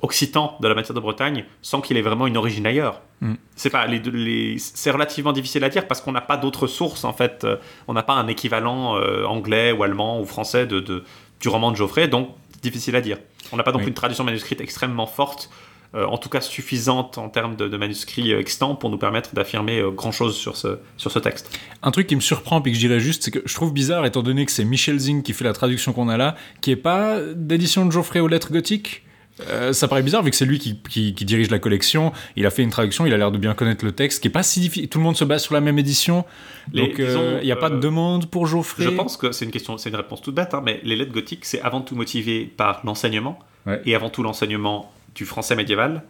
occitan 0.00 0.56
de 0.62 0.68
la 0.68 0.74
matière 0.74 0.94
de 0.94 1.00
Bretagne 1.00 1.44
sans 1.60 1.82
qu'il 1.82 1.96
ait 1.98 2.02
vraiment 2.02 2.26
une 2.26 2.36
origine 2.38 2.66
ailleurs. 2.66 3.02
Mm. 3.20 3.34
C'est 3.54 3.70
pas 3.70 3.86
les, 3.86 3.98
deux- 4.00 4.10
les- 4.10 4.56
c'est 4.58 4.90
relativement 4.90 5.32
difficile 5.32 5.64
à 5.64 5.68
dire 5.68 5.86
parce 5.86 6.00
qu'on 6.00 6.12
n'a 6.12 6.22
pas 6.22 6.38
d'autres 6.38 6.66
sources 6.68 7.04
en 7.04 7.12
fait. 7.12 7.44
Euh, 7.44 7.56
On 7.86 7.92
n'a 7.92 8.02
pas 8.02 8.14
un 8.14 8.28
équivalent 8.28 8.96
euh, 8.96 9.24
anglais 9.26 9.72
ou 9.72 9.82
allemand 9.82 10.20
ou 10.20 10.24
français 10.24 10.66
de, 10.66 10.80
de- 10.80 11.04
du 11.40 11.48
roman 11.50 11.70
de 11.70 11.76
Geoffrey, 11.76 12.08
donc 12.08 12.30
difficile 12.62 12.96
à 12.96 13.00
dire. 13.00 13.18
On 13.52 13.56
n'a 13.56 13.62
pas 13.62 13.72
Oui. 13.72 13.78
plus 13.78 13.88
une 13.88 13.94
tradition 13.94 14.24
manuscrite 14.24 14.60
extrêmement 14.60 15.06
forte, 15.06 15.50
euh, 15.94 16.04
en 16.04 16.18
tout 16.18 16.28
cas 16.28 16.40
suffisante 16.42 17.16
en 17.16 17.28
termes 17.30 17.56
de, 17.56 17.66
de 17.66 17.76
manuscrits 17.78 18.32
euh, 18.32 18.40
extants 18.40 18.74
pour 18.74 18.90
nous 18.90 18.98
permettre 18.98 19.34
d'affirmer 19.34 19.78
euh, 19.78 19.90
grand 19.90 20.12
chose 20.12 20.36
sur 20.36 20.56
ce, 20.56 20.78
sur 20.98 21.10
ce 21.10 21.18
texte. 21.18 21.58
Un 21.82 21.90
truc 21.90 22.06
qui 22.06 22.14
me 22.16 22.20
surprend 22.20 22.60
et 22.60 22.70
que 22.70 22.74
je 22.74 22.80
dirais 22.80 23.00
juste, 23.00 23.22
c'est 23.22 23.30
que 23.30 23.42
je 23.44 23.54
trouve 23.54 23.72
bizarre, 23.72 24.04
étant 24.04 24.22
donné 24.22 24.44
que 24.44 24.52
c'est 24.52 24.64
Michel 24.64 24.98
Zing 24.98 25.22
qui 25.22 25.32
fait 25.32 25.44
la 25.44 25.54
traduction 25.54 25.92
qu'on 25.94 26.08
a 26.10 26.16
là, 26.18 26.36
qui 26.60 26.70
est 26.72 26.76
pas 26.76 27.18
d'édition 27.34 27.86
de 27.86 27.92
Geoffrey 27.92 28.20
aux 28.20 28.28
lettres 28.28 28.52
gothiques? 28.52 29.02
Euh, 29.48 29.72
ça 29.72 29.86
paraît 29.88 30.02
bizarre 30.02 30.22
vu 30.22 30.30
que 30.30 30.36
c'est 30.36 30.44
lui 30.46 30.58
qui, 30.58 30.76
qui- 30.88 31.14
qui 31.14 31.24
dirige 31.24 31.50
la 31.50 31.58
collection. 31.58 32.12
Il 32.36 32.44
a 32.46 32.50
fait 32.50 32.62
une 32.62 32.70
traduction, 32.70 33.06
il 33.06 33.12
a 33.12 33.16
l'air 33.16 33.30
de 33.30 33.38
bien 33.38 33.54
connaître 33.54 33.84
le 33.84 33.92
texte, 33.92 34.20
qui 34.20 34.28
est 34.28 34.32
pas 34.32 34.42
si 34.42 34.60
difficile. 34.60 34.88
Tout 34.88 34.98
le 34.98 35.04
monde 35.04 35.16
se 35.16 35.24
base 35.24 35.42
sur 35.42 35.54
la 35.54 35.60
même 35.60 35.78
édition, 35.78 36.24
Les- 36.72 36.88
donc 36.88 37.00
euh, 37.00 37.38
il 37.40 37.46
n'y 37.46 37.52
a 37.52 37.56
pas 37.56 37.70
de 37.70 37.76
euh, 37.76 37.80
demande 37.80 38.26
pour 38.26 38.46
Geoffrey. 38.46 38.82
Je 38.84 38.88
pense 38.90 39.16
que 39.16 39.30
c'est 39.32 39.44
une 39.44 39.50
question, 39.52 39.78
c'est 39.78 39.90
une 39.90 39.96
réponse 39.96 40.22
toute 40.22 40.34
bête, 40.34 40.54
hein, 40.54 40.62
mais 40.64 40.80
les 40.82 40.96
lettres 40.96 41.12
gothiques, 41.12 41.44
c'est 41.44 41.60
avant 41.62 41.80
tout 41.80 41.94
motivé 41.94 42.44
par 42.56 42.80
l'enseignement, 42.84 43.38
Ouais. 43.66 43.80
et 43.84 43.94
avant 43.94 44.10
tout 44.10 44.22
l'enseignement 44.22 44.92
du 45.14 45.24
français 45.24 45.54
médiéval, 45.56 46.02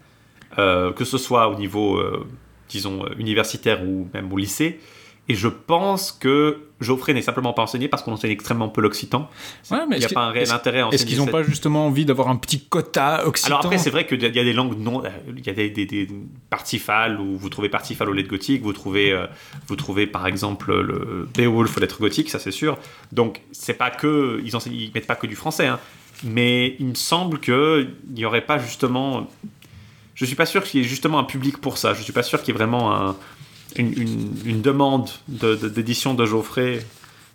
euh, 0.59 0.93
que 0.93 1.05
ce 1.05 1.19
soit 1.19 1.49
au 1.49 1.57
niveau 1.57 1.97
euh, 1.99 2.27
disons, 2.69 3.05
euh, 3.05 3.09
universitaire 3.19 3.83
ou 3.83 4.09
même 4.15 4.33
au 4.33 4.37
lycée. 4.37 4.79
Et 5.31 5.35
je 5.35 5.49
pense 5.49 6.11
que 6.11 6.59
Geoffrey 6.81 7.13
n'est 7.13 7.21
simplement 7.23 7.53
pas 7.53 7.63
enseigné 7.63 7.87
parce 7.89 8.03
qu'on 8.03 8.13
enseigne 8.13 8.31
extrêmement 8.31 8.71
peu 8.71 8.81
l'occitan. 8.81 9.29
Ouais, 9.71 9.79
Il 9.93 9.99
n'y 9.99 10.05
a 10.05 10.09
pas 10.09 10.23
un 10.23 10.31
réel 10.31 10.51
intérêt 10.51 10.81
à 10.81 10.89
Est-ce 10.91 11.05
qu'ils 11.05 11.19
n'ont 11.19 11.25
cette- 11.25 11.33
pas 11.33 11.43
justement 11.43 11.87
envie 11.87 12.07
d'avoir 12.07 12.29
un 12.29 12.37
petit 12.37 12.61
quota 12.65 13.27
occitan? 13.27 13.49
Alors 13.49 13.67
après, 13.67 13.77
c'est 13.77 13.91
vrai 13.91 14.07
qu'il 14.07 14.23
y 14.23 14.25
a 14.25 14.29
il 14.29 14.35
y 14.35 14.41
a 14.41 14.45
des 14.45 14.55
langues 14.55 14.79
non. 14.79 15.05
euh, 15.05 15.09
Il 15.37 15.47
y 15.47 15.51
a 15.51 15.53
des, 15.53 15.69
des, 15.69 15.85
des 15.85 16.09
où 17.21 17.37
vous 17.37 17.49
trouvez 17.51 17.69
Parsifal 17.69 18.09
aux 18.09 18.13
lettres 18.15 18.31
gothiques, 18.31 18.63
vous 18.63 18.73
trouvez, 18.73 19.13
euh, 19.13 19.27
vous 19.67 19.77
trouvez 19.77 20.07
par 20.07 20.27
exemple 20.27 20.73
le 20.81 21.29
Beowulf 21.37 21.77
aux 21.77 21.81
lettres 21.81 22.01
gothiques, 22.01 22.31
ça 22.31 22.39
c'est 22.39 22.51
sûr. 22.51 22.79
Donc 23.13 23.43
c'est 23.53 23.75
pas 23.75 23.91
que. 23.91 24.41
Ils, 24.45 24.53
ils 24.73 24.91
mettent 24.95 25.07
pas 25.07 25.17
que 25.17 25.27
du 25.27 25.37
français, 25.37 25.67
hein. 25.67 25.79
mais 26.25 26.75
il 26.79 26.87
me 26.87 26.95
semble 26.95 27.39
qu'il 27.39 27.91
n'y 28.15 28.25
aurait 28.25 28.41
pas 28.47 28.59
justement. 28.59 29.29
Je 30.15 30.25
suis 30.25 30.35
pas 30.37 30.47
sûr 30.47 30.65
qu'il 30.65 30.81
y 30.81 30.85
ait 30.85 30.89
justement 30.89 31.19
un 31.21 31.25
public 31.25 31.59
pour 31.59 31.79
ça. 31.79 31.93
Je 31.95 32.03
suis 32.03 32.13
pas 32.13 32.25
sûr 32.25 32.41
qu'il 32.43 32.49
y 32.49 32.57
ait 32.57 32.59
vraiment 32.59 32.93
un- 32.95 33.17
une, 33.77 33.93
une- 34.01 34.37
une 34.45 34.63
demande 34.63 35.09
de- 35.29 35.55
de- 35.57 35.69
d'édition 35.69 36.15
de, 36.15 36.25
Geoffrey. 36.27 36.81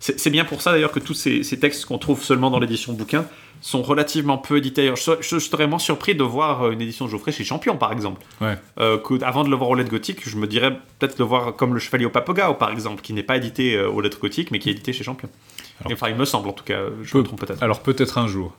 C'est 0.00 0.28
bien 0.30 0.44
pour 0.44 0.60
ça 0.60 0.72
d'ailleurs 0.72 0.92
que 0.92 1.00
tous 1.00 1.14
ces, 1.14 1.42
ces 1.44 1.58
textes 1.58 1.86
qu'on 1.86 1.96
trouve 1.96 2.22
seulement 2.22 2.50
dans 2.50 2.58
l'édition 2.58 2.92
bouquin 2.92 3.24
sont 3.62 3.80
relativement 3.80 4.36
peu 4.36 4.58
édités. 4.58 4.88
Je, 4.94 5.00
serais- 5.00 5.16
je, 5.22 5.38
je 5.38 5.48
serais 5.48 5.66
moins 5.66 5.78
surpris 5.78 6.14
de 6.14 6.22
voir 6.22 6.64
euh, 6.64 6.70
une 6.72 6.82
édition 6.82 7.06
de 7.06 7.10
Geoffrey 7.10 7.32
chez 7.32 7.44
Champion 7.44 7.78
par 7.78 7.90
exemple. 7.90 8.20
Ouais. 8.42 8.58
Euh, 8.78 8.98
avant 9.22 9.44
de 9.44 9.48
le 9.48 9.56
voir 9.56 9.70
aux 9.70 9.74
lettres 9.74 9.90
gothiques, 9.90 10.28
je 10.28 10.36
me 10.36 10.46
dirais 10.46 10.72
peut-être 10.98 11.18
le 11.18 11.24
voir 11.24 11.56
comme 11.56 11.72
le 11.72 11.80
Chevalier 11.80 12.04
au 12.04 12.10
Papagao 12.10 12.52
par 12.52 12.70
exemple, 12.70 13.00
qui 13.00 13.14
n'est 13.14 13.22
pas 13.22 13.38
édité 13.38 13.76
euh, 13.76 13.88
aux 13.88 14.02
lettres 14.02 14.20
gothiques 14.20 14.50
mais 14.50 14.58
qui 14.58 14.68
est 14.68 14.72
édité 14.72 14.92
chez 14.92 15.04
Champion. 15.04 15.30
Alors- 15.80 15.92
enfin, 15.94 16.10
il 16.10 16.16
me 16.16 16.26
semble 16.26 16.48
en 16.50 16.52
tout 16.52 16.64
cas, 16.64 16.80
je 17.02 17.10
Peu- 17.12 17.18
me 17.20 17.24
trompe 17.24 17.40
peut-être. 17.40 17.62
Alors 17.62 17.80
peut-être 17.80 18.18
un 18.18 18.26
jour. 18.26 18.54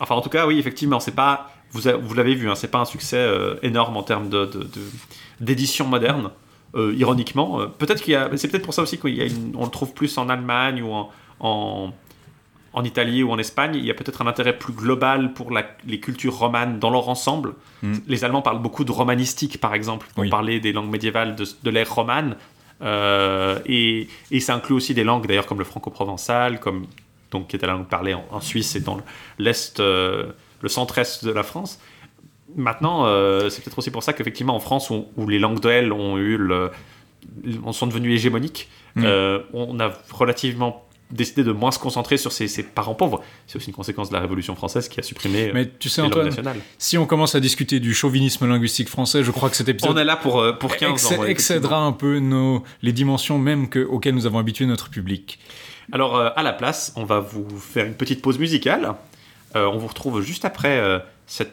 Enfin, 0.00 0.14
en 0.14 0.22
tout 0.22 0.30
cas, 0.30 0.46
oui, 0.46 0.58
effectivement, 0.58 1.00
c'est 1.00 1.14
pas. 1.14 1.50
Vous, 1.72 1.88
a- 1.88 1.96
vous 1.96 2.14
l'avez 2.14 2.34
vu, 2.34 2.48
hein, 2.48 2.54
c'est 2.54 2.70
pas 2.70 2.78
un 2.78 2.84
succès 2.86 3.16
euh, 3.18 3.56
énorme 3.62 3.96
en 3.98 4.02
termes 4.02 4.30
de, 4.30 4.46
de- 4.46 4.60
de- 4.60 4.68
d'édition 5.40 5.86
moderne. 5.86 6.30
Euh, 6.76 6.94
ironiquement, 6.96 7.60
Euh, 7.60 7.66
peut-être 7.66 8.02
qu'il 8.02 8.12
y 8.12 8.16
a. 8.16 8.30
C'est 8.36 8.48
peut-être 8.48 8.64
pour 8.64 8.74
ça 8.74 8.82
aussi 8.82 8.98
qu'on 8.98 9.08
le 9.08 9.70
trouve 9.70 9.92
plus 9.94 10.16
en 10.18 10.28
Allemagne 10.28 10.82
ou 10.82 10.92
en, 10.92 11.10
en, 11.40 11.92
en 12.72 12.84
Italie 12.84 13.22
ou 13.22 13.30
en 13.32 13.38
Espagne. 13.38 13.72
Il 13.74 13.84
y 13.84 13.90
a 13.90 13.94
peut-être 13.94 14.20
un 14.22 14.26
intérêt 14.26 14.56
plus 14.58 14.72
global 14.72 15.32
pour 15.32 15.50
la- 15.50 15.66
les 15.86 15.98
cultures 16.00 16.36
romanes 16.36 16.78
dans 16.78 16.90
leur 16.90 17.08
ensemble. 17.08 17.54
Mm. 17.82 17.94
Les 18.06 18.24
Allemands 18.24 18.42
parlent 18.42 18.62
beaucoup 18.62 18.84
de 18.84 18.92
romanistique, 18.92 19.58
par 19.60 19.74
exemple, 19.74 20.06
pour 20.14 20.22
Oui. 20.24 20.28
parler 20.30 20.60
des 20.60 20.72
langues 20.72 20.90
médiévales 20.90 21.34
de, 21.36 21.44
de 21.62 21.70
l'ère 21.70 21.92
romane. 21.94 22.36
Euh, 22.82 23.58
et, 23.66 24.08
et 24.30 24.40
ça 24.40 24.54
inclut 24.54 24.74
aussi 24.74 24.92
des 24.92 25.04
langues, 25.04 25.26
d'ailleurs, 25.26 25.46
comme 25.46 25.58
le 25.58 25.64
franco-provençal, 25.64 26.60
comme 26.60 26.86
donc 27.30 27.48
qui 27.48 27.56
est 27.56 27.62
la 27.66 27.72
langue 27.72 27.86
parlée 27.88 28.14
en, 28.14 28.24
en 28.30 28.40
Suisse 28.40 28.76
et 28.76 28.80
dans 28.80 28.98
l'est, 29.38 29.78
le 29.80 30.68
centre-est 30.68 31.24
de 31.24 31.30
la 31.32 31.42
France. 31.42 31.80
Maintenant, 32.54 33.06
euh, 33.06 33.48
c'est 33.50 33.62
peut-être 33.62 33.78
aussi 33.78 33.90
pour 33.90 34.02
ça 34.02 34.12
qu'effectivement 34.12 34.54
en 34.54 34.60
France, 34.60 34.90
où, 34.90 35.06
où 35.16 35.26
les 35.28 35.38
langues 35.38 35.60
d'elle 35.60 35.92
ont 35.92 36.16
eu 36.16 36.36
le, 36.36 36.70
on 37.64 37.72
sont 37.72 37.86
devenues 37.86 38.12
hégémoniques, 38.12 38.68
euh, 38.98 39.40
on 39.52 39.78
a 39.80 39.90
relativement 40.12 40.82
décidé 41.10 41.44
de 41.44 41.52
moins 41.52 41.70
se 41.70 41.78
concentrer 41.78 42.16
sur 42.16 42.32
ces, 42.32 42.48
ces 42.48 42.62
parents 42.64 42.94
pauvres. 42.94 43.22
C'est 43.46 43.56
aussi 43.56 43.68
une 43.68 43.74
conséquence 43.76 44.08
de 44.08 44.14
la 44.14 44.20
Révolution 44.20 44.56
française 44.56 44.88
qui 44.88 44.98
a 44.98 45.02
supprimé 45.02 45.48
euh, 45.48 45.52
Mais 45.54 45.70
tu 45.78 45.88
sais 45.88 46.00
les 46.02 46.08
Antoine, 46.08 46.26
nationales. 46.26 46.56
si 46.78 46.98
on 46.98 47.06
commence 47.06 47.34
à 47.34 47.40
discuter 47.40 47.78
du 47.78 47.94
chauvinisme 47.94 48.48
linguistique 48.48 48.88
français, 48.88 49.22
je 49.22 49.30
crois 49.30 49.48
que 49.50 49.56
cet 49.56 49.68
épisode 49.68 49.92
On 49.94 49.96
est 49.98 50.04
là 50.04 50.16
pour, 50.16 50.42
pour 50.58 50.76
15 50.76 50.90
excè- 51.00 51.18
ans. 51.18 51.24
excédera 51.24 51.78
un 51.78 51.92
peu 51.92 52.18
nos, 52.18 52.62
les 52.82 52.92
dimensions 52.92 53.38
même 53.38 53.68
que, 53.68 53.80
auxquelles 53.84 54.14
nous 54.14 54.26
avons 54.26 54.38
habitué 54.38 54.66
notre 54.66 54.88
public. 54.90 55.38
Alors, 55.92 56.16
euh, 56.16 56.30
à 56.34 56.42
la 56.42 56.52
place, 56.52 56.92
on 56.96 57.04
va 57.04 57.20
vous 57.20 57.46
faire 57.58 57.86
une 57.86 57.94
petite 57.94 58.20
pause 58.22 58.38
musicale. 58.40 58.94
Euh, 59.54 59.66
on 59.66 59.78
vous 59.78 59.86
retrouve 59.86 60.22
juste 60.22 60.44
après 60.44 60.80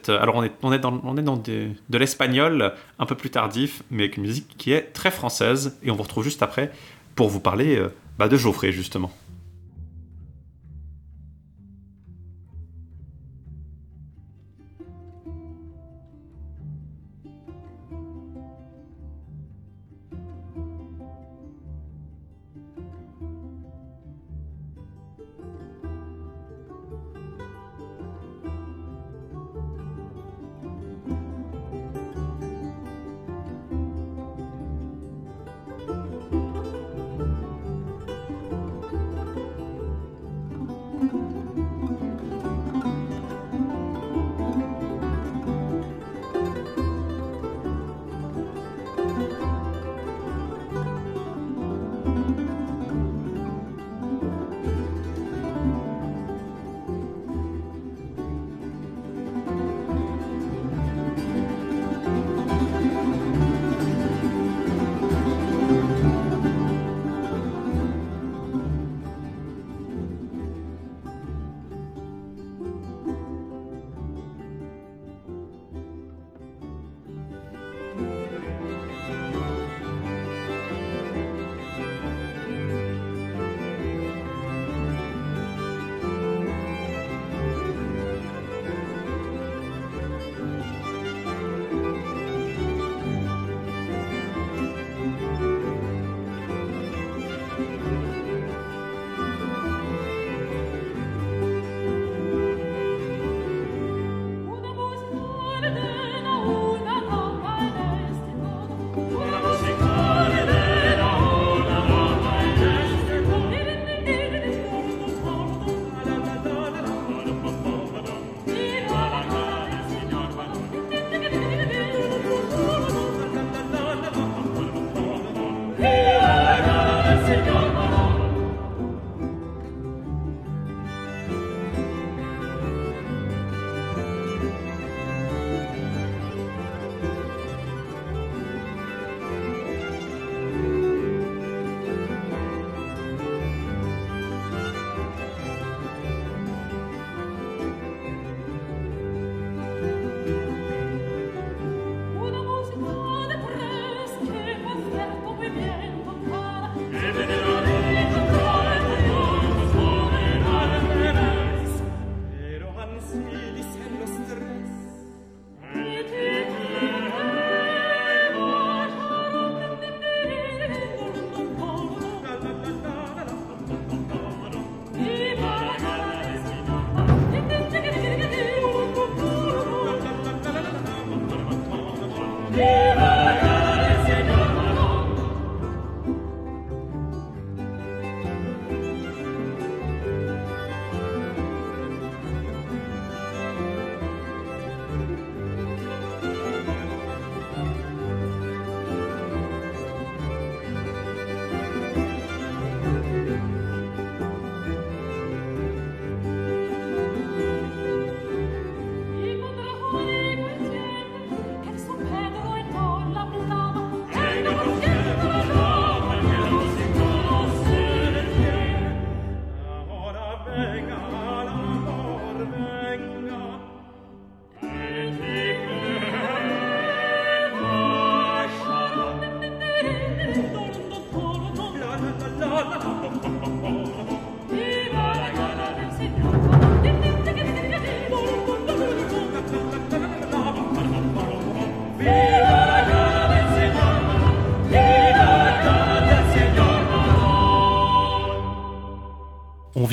euh, 0.09 0.21
alors, 0.21 0.35
on 0.35 0.43
est, 0.43 0.51
on 0.61 0.71
est 0.71 0.79
dans, 0.79 1.01
on 1.03 1.17
est 1.17 1.21
dans 1.21 1.37
de 1.37 1.97
l'espagnol 1.97 2.73
un 2.99 3.05
peu 3.05 3.15
plus 3.15 3.29
tardif, 3.29 3.83
mais 3.91 4.03
avec 4.03 4.17
une 4.17 4.23
musique 4.23 4.55
qui 4.57 4.71
est 4.71 4.93
très 4.93 5.11
française. 5.11 5.77
Et 5.83 5.91
on 5.91 5.95
vous 5.95 6.03
retrouve 6.03 6.23
juste 6.23 6.43
après 6.43 6.71
pour 7.15 7.29
vous 7.29 7.39
parler 7.39 7.75
euh, 7.75 7.93
bah, 8.17 8.27
de 8.27 8.37
Geoffrey, 8.37 8.71
justement. 8.71 9.11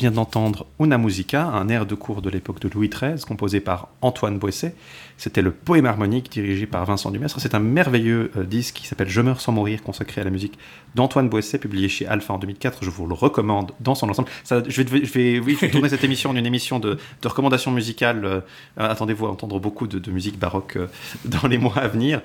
Vient 0.00 0.10
d'entendre 0.10 0.66
Una 0.80 0.98
Musica, 0.98 1.44
un 1.44 1.68
air 1.68 1.84
de 1.86 1.94
cour 1.94 2.22
de 2.22 2.30
l'époque 2.30 2.58
de 2.60 2.68
Louis 2.72 2.88
XIII, 2.88 3.20
composé 3.26 3.60
par 3.60 3.88
Antoine 4.02 4.38
Boisset. 4.38 4.74
C'était 5.18 5.42
le 5.42 5.50
poème 5.50 5.84
harmonique 5.84 6.30
dirigé 6.32 6.66
par 6.66 6.84
Vincent 6.86 7.10
Dumestre. 7.10 7.38
C'est 7.40 7.54
un 7.54 7.58
merveilleux 7.58 8.30
euh, 8.36 8.44
disque 8.44 8.76
qui 8.76 8.86
s'appelle 8.86 9.08
Je 9.10 9.20
meurs 9.20 9.40
sans 9.42 9.52
mourir, 9.52 9.82
consacré 9.82 10.22
à 10.22 10.24
la 10.24 10.30
musique 10.30 10.58
d'Antoine 10.94 11.28
Boisset, 11.28 11.58
publié 11.58 11.88
chez 11.90 12.06
Alpha 12.06 12.32
en 12.32 12.38
2004. 12.38 12.78
Je 12.82 12.88
vous 12.90 13.06
le 13.06 13.12
recommande 13.14 13.72
dans 13.80 13.94
son 13.94 14.08
ensemble. 14.08 14.28
Ça, 14.44 14.62
je, 14.66 14.82
vais, 14.82 15.04
je, 15.04 15.12
vais, 15.12 15.38
oui, 15.38 15.54
je 15.60 15.66
vais 15.66 15.70
tourner 15.70 15.90
cette 15.90 16.04
émission 16.04 16.30
en 16.30 16.36
une 16.36 16.46
émission 16.46 16.78
de, 16.78 16.96
de 17.20 17.28
recommandations 17.28 17.70
musicales. 17.70 18.24
Euh, 18.24 18.40
Attendez-vous 18.78 19.26
à 19.26 19.30
entendre 19.30 19.60
beaucoup 19.60 19.86
de, 19.86 19.98
de 19.98 20.10
musique 20.10 20.38
baroque 20.38 20.76
euh, 20.76 20.86
dans 21.26 21.46
les 21.48 21.58
mois 21.58 21.76
à 21.78 21.88
venir. 21.88 22.22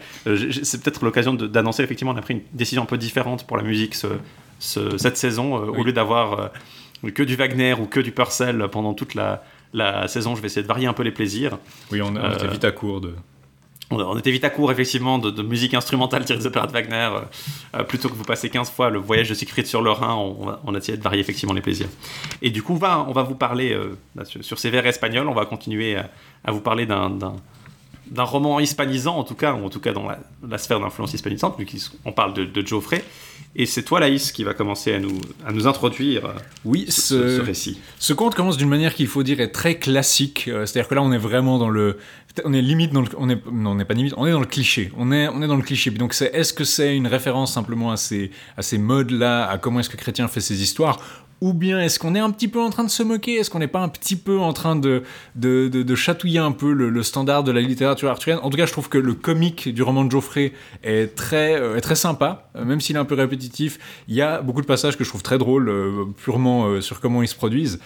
C'est 0.64 0.82
peut-être 0.82 1.04
l'occasion 1.04 1.34
d'annoncer, 1.34 1.84
effectivement, 1.84 2.14
on 2.14 2.18
a 2.18 2.22
pris 2.22 2.36
une 2.36 2.42
décision 2.54 2.84
un 2.84 2.88
peu 2.88 2.98
différente 2.98 3.46
pour 3.46 3.58
la 3.58 3.64
musique 3.64 3.94
ce- 3.96 4.08
ce- 4.60 4.98
cette 4.98 5.18
saison. 5.18 5.56
Au 5.56 5.84
lieu 5.84 5.92
d'avoir 5.92 6.52
que 7.14 7.24
du 7.24 7.36
Wagner 7.36 7.74
ou 7.74 7.86
que 7.86 8.00
du 8.00 8.12
Purcell 8.12 8.68
pendant 8.72 8.94
toute 8.94 9.14
la, 9.16 9.44
la 9.74 10.08
saison, 10.08 10.36
je 10.36 10.42
vais 10.42 10.48
essayer 10.48 10.64
de 10.64 10.68
varier 10.68 10.88
un 10.88 10.94
peu 10.94 11.04
les 11.04 11.12
plaisirs. 11.12 11.58
Oui, 11.92 12.02
on, 12.02 12.12
était 12.16 12.46
Euh, 12.46 12.50
vite 12.50 12.64
à 12.66 12.72
court 12.72 13.02
de. 13.02 13.14
On, 13.92 14.18
était 14.18 14.32
vite 14.32 14.44
à 14.44 14.50
court, 14.50 14.72
effectivement, 14.72 15.20
de, 15.20 15.30
de 15.30 15.44
musique 15.44 15.76
instrumentale 15.76 16.26
tirée 16.26 16.40
des 16.40 16.48
opéras 16.48 16.66
de 16.66 16.72
Wagner. 16.72 16.96
euh, 17.14 17.20
euh, 17.80 17.84
plutôt 17.84 18.10
que 18.10 18.16
vous 18.16 18.24
passez 18.24 18.50
15 18.50 18.72
fois 18.72 18.90
le 18.90 18.98
voyage 18.98 19.30
de 19.30 19.36
Siegfried 19.36 19.68
sur 19.68 19.82
le 19.84 19.92
Rhin, 19.92 20.16
on, 20.66 20.74
a 20.74 20.78
essayé 20.80 20.98
de 20.98 21.04
varier 21.04 21.22
effectivement 21.22 21.54
les 21.54 21.62
plaisirs. 21.62 21.90
Et 22.42 22.50
du 22.50 22.64
coup, 22.64 22.74
on 22.74 22.78
va, 22.78 23.06
on 23.08 23.12
va 23.12 23.22
vous 23.22 23.36
parler, 23.36 23.74
euh, 23.74 23.96
sur 24.42 24.58
ces 24.58 24.72
vers 24.72 24.88
espagnols, 24.88 25.28
on 25.28 25.36
va 25.36 25.46
continuer 25.46 25.98
à, 25.98 26.10
à 26.46 26.52
vous 26.52 26.62
parler 26.62 26.88
d'un- 26.88 27.12
d'un 28.12 28.24
roman 28.24 28.60
hispanisant, 28.60 29.18
en 29.18 29.24
tout 29.24 29.36
cas, 29.36 29.54
ou 29.54 29.66
en 29.66 29.70
tout 29.70 29.80
cas 29.80 29.94
dans 29.94 30.08
la, 30.08 30.20
la 30.48 30.58
sphère 30.58 30.80
d'influence 30.80 31.14
hispanisante, 31.14 31.58
puisqu'on 31.58 32.12
parle 32.12 32.34
de, 32.34 32.46
de 32.46 32.66
Geoffrey. 32.66 33.04
Et 33.58 33.66
c'est 33.66 33.84
toi, 33.84 34.00
Laïs, 34.02 34.32
qui 34.34 34.44
va 34.44 34.54
commencer 34.54 34.94
à 34.94 35.00
nous, 35.00 35.18
à 35.46 35.52
nous 35.54 35.66
introduire 35.66 36.26
euh, 36.26 36.34
Oui, 36.66 36.86
ce, 36.90 37.02
ce, 37.02 37.38
ce 37.38 37.42
récit. 37.42 37.80
ce 38.00 38.14
conte 38.14 38.36
commence 38.36 38.58
d'une 38.58 38.68
manière 38.70 38.94
qu'il 38.94 39.08
faut 39.08 39.24
dire 39.24 39.40
est 39.40 39.52
très 39.52 39.76
classique. 39.80 40.46
Euh, 40.50 40.66
C'est-à-dire 40.66 40.90
que 40.90 40.96
là, 40.96 41.02
on 41.02 41.12
est 41.12 41.18
vraiment 41.18 41.58
dans 41.58 41.70
le. 41.70 41.98
On 42.44 42.52
est 42.52 42.62
limite 42.62 42.92
dans 42.92 43.02
le. 43.02 43.08
On 43.18 43.30
est, 43.30 43.40
non, 43.50 43.72
on 43.72 43.76
n'est 43.76 43.86
pas 43.86 43.94
limite, 43.94 44.14
on 44.18 44.26
est 44.28 44.32
dans 44.32 44.42
le 44.42 44.46
cliché. 44.46 44.92
On 44.98 45.10
est, 45.14 45.30
on 45.30 45.42
est 45.42 45.48
dans 45.48 45.56
le 45.56 45.62
cliché. 45.64 45.90
Puis 45.90 46.00
donc, 46.00 46.14
c'est, 46.14 46.32
est-ce 46.34 46.52
que 46.54 46.66
c'est 46.66 46.98
une 46.98 47.08
référence 47.08 47.54
simplement 47.54 47.92
à 47.92 47.98
ces, 47.98 48.30
à 48.58 48.62
ces 48.62 48.78
modes-là, 48.78 49.46
à 49.50 49.58
comment 49.58 49.80
est-ce 49.80 49.90
que 49.90 49.96
Chrétien 49.98 50.28
fait 50.28 50.42
ses 50.42 50.62
histoires? 50.62 51.00
Ou 51.46 51.54
bien 51.54 51.80
est-ce 51.80 52.00
qu'on 52.00 52.16
est 52.16 52.20
un 52.20 52.32
petit 52.32 52.48
peu 52.48 52.60
en 52.60 52.72
train 52.72 52.84
de 52.84 52.90
se 52.90 53.04
moquer? 53.04 53.36
Est-ce 53.36 53.52
qu'on 53.52 53.60
n'est 53.60 53.68
pas 53.68 53.82
un 53.82 53.88
petit 53.88 54.16
peu 54.16 54.40
en 54.40 54.52
train 54.52 54.76
de, 54.76 55.04
de, 55.36 55.96
chatouiller 55.96 56.40
un 56.40 56.52
peu 56.52 56.74
le, 56.74 57.04
standard 57.04 57.44
de 57.44 57.52
la 57.52 57.62
littérature 57.62 58.10
arthurienne? 58.10 58.40
En 58.42 58.50
tout 58.50 58.58
cas, 58.58 58.66
je 58.66 58.72
trouve 58.72 58.90
que 58.90 58.98
le 58.98 59.14
comique 59.14 59.70
du 59.70 59.84
roman 59.84 60.06
de 60.06 60.10
Geoffrey 60.12 60.54
est 60.84 61.14
très, 61.14 61.54
euh, 61.54 61.76
est 61.76 61.82
très 61.82 61.94
sympa, 61.94 62.50
euh, 62.56 62.66
même 62.66 62.82
s'il 62.82 62.96
est 62.96 63.00
un 63.00 63.06
peu 63.06 63.14
répétitif. 63.14 63.78
Il 64.08 64.16
y 64.16 64.24
a 64.24 64.42
beaucoup 64.42 64.62
de 64.62 64.66
passages 64.66 64.98
que 64.98 65.04
je 65.04 65.10
trouve 65.10 65.22
très 65.22 65.38
drôles, 65.38 65.70
euh, 65.70 66.06
purement 66.18 66.82
sur 66.82 67.00
comment 67.00 67.22
ils 67.22 67.28
se 67.28 67.36
produisent. 67.36 67.80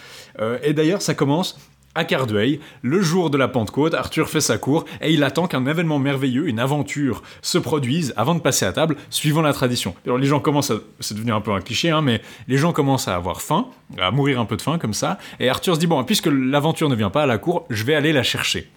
Et 0.63 0.71
d'ailleurs, 0.71 1.01
ça 1.01 1.13
commence 1.13 1.57
à 1.99 2.05
Cardueil, 2.05 2.61
le 2.81 3.01
jour 3.01 3.29
de 3.29 3.37
la 3.37 3.49
Pentecôte, 3.49 3.93
Arthur 3.93 4.29
fait 4.29 4.39
sa 4.39 4.57
cour 4.57 4.85
et 5.01 5.11
il 5.11 5.21
attend 5.25 5.47
qu'un 5.47 5.65
événement 5.65 5.99
merveilleux, 5.99 6.47
une 6.47 6.57
aventure, 6.57 7.21
se 7.41 7.57
produise 7.57 8.13
avant 8.15 8.35
de 8.35 8.39
passer 8.39 8.65
à 8.65 8.71
table, 8.71 8.95
suivant 9.09 9.41
la 9.41 9.51
tradition. 9.51 9.93
Alors 10.05 10.17
les 10.17 10.25
gens 10.25 10.39
commencent 10.39 10.71
à, 10.71 10.77
c'est 11.01 11.13
devenu 11.13 11.33
un 11.33 11.41
peu 11.41 11.51
un 11.51 11.59
cliché, 11.59 11.89
hein, 11.89 12.01
mais 12.01 12.21
les 12.47 12.55
gens 12.55 12.71
commencent 12.71 13.09
à 13.09 13.15
avoir 13.15 13.41
faim, 13.41 13.67
à 13.99 14.11
mourir 14.11 14.39
un 14.39 14.45
peu 14.45 14.55
de 14.55 14.61
faim 14.61 14.77
comme 14.77 14.93
ça, 14.93 15.17
et 15.41 15.49
Arthur 15.49 15.75
se 15.75 15.79
dit 15.81 15.87
bon, 15.87 16.01
puisque 16.05 16.29
l'aventure 16.31 16.87
ne 16.87 16.95
vient 16.95 17.09
pas 17.09 17.23
à 17.23 17.25
la 17.25 17.37
cour, 17.37 17.65
je 17.69 17.83
vais 17.83 17.95
aller 17.95 18.13
la 18.13 18.23
chercher. 18.23 18.69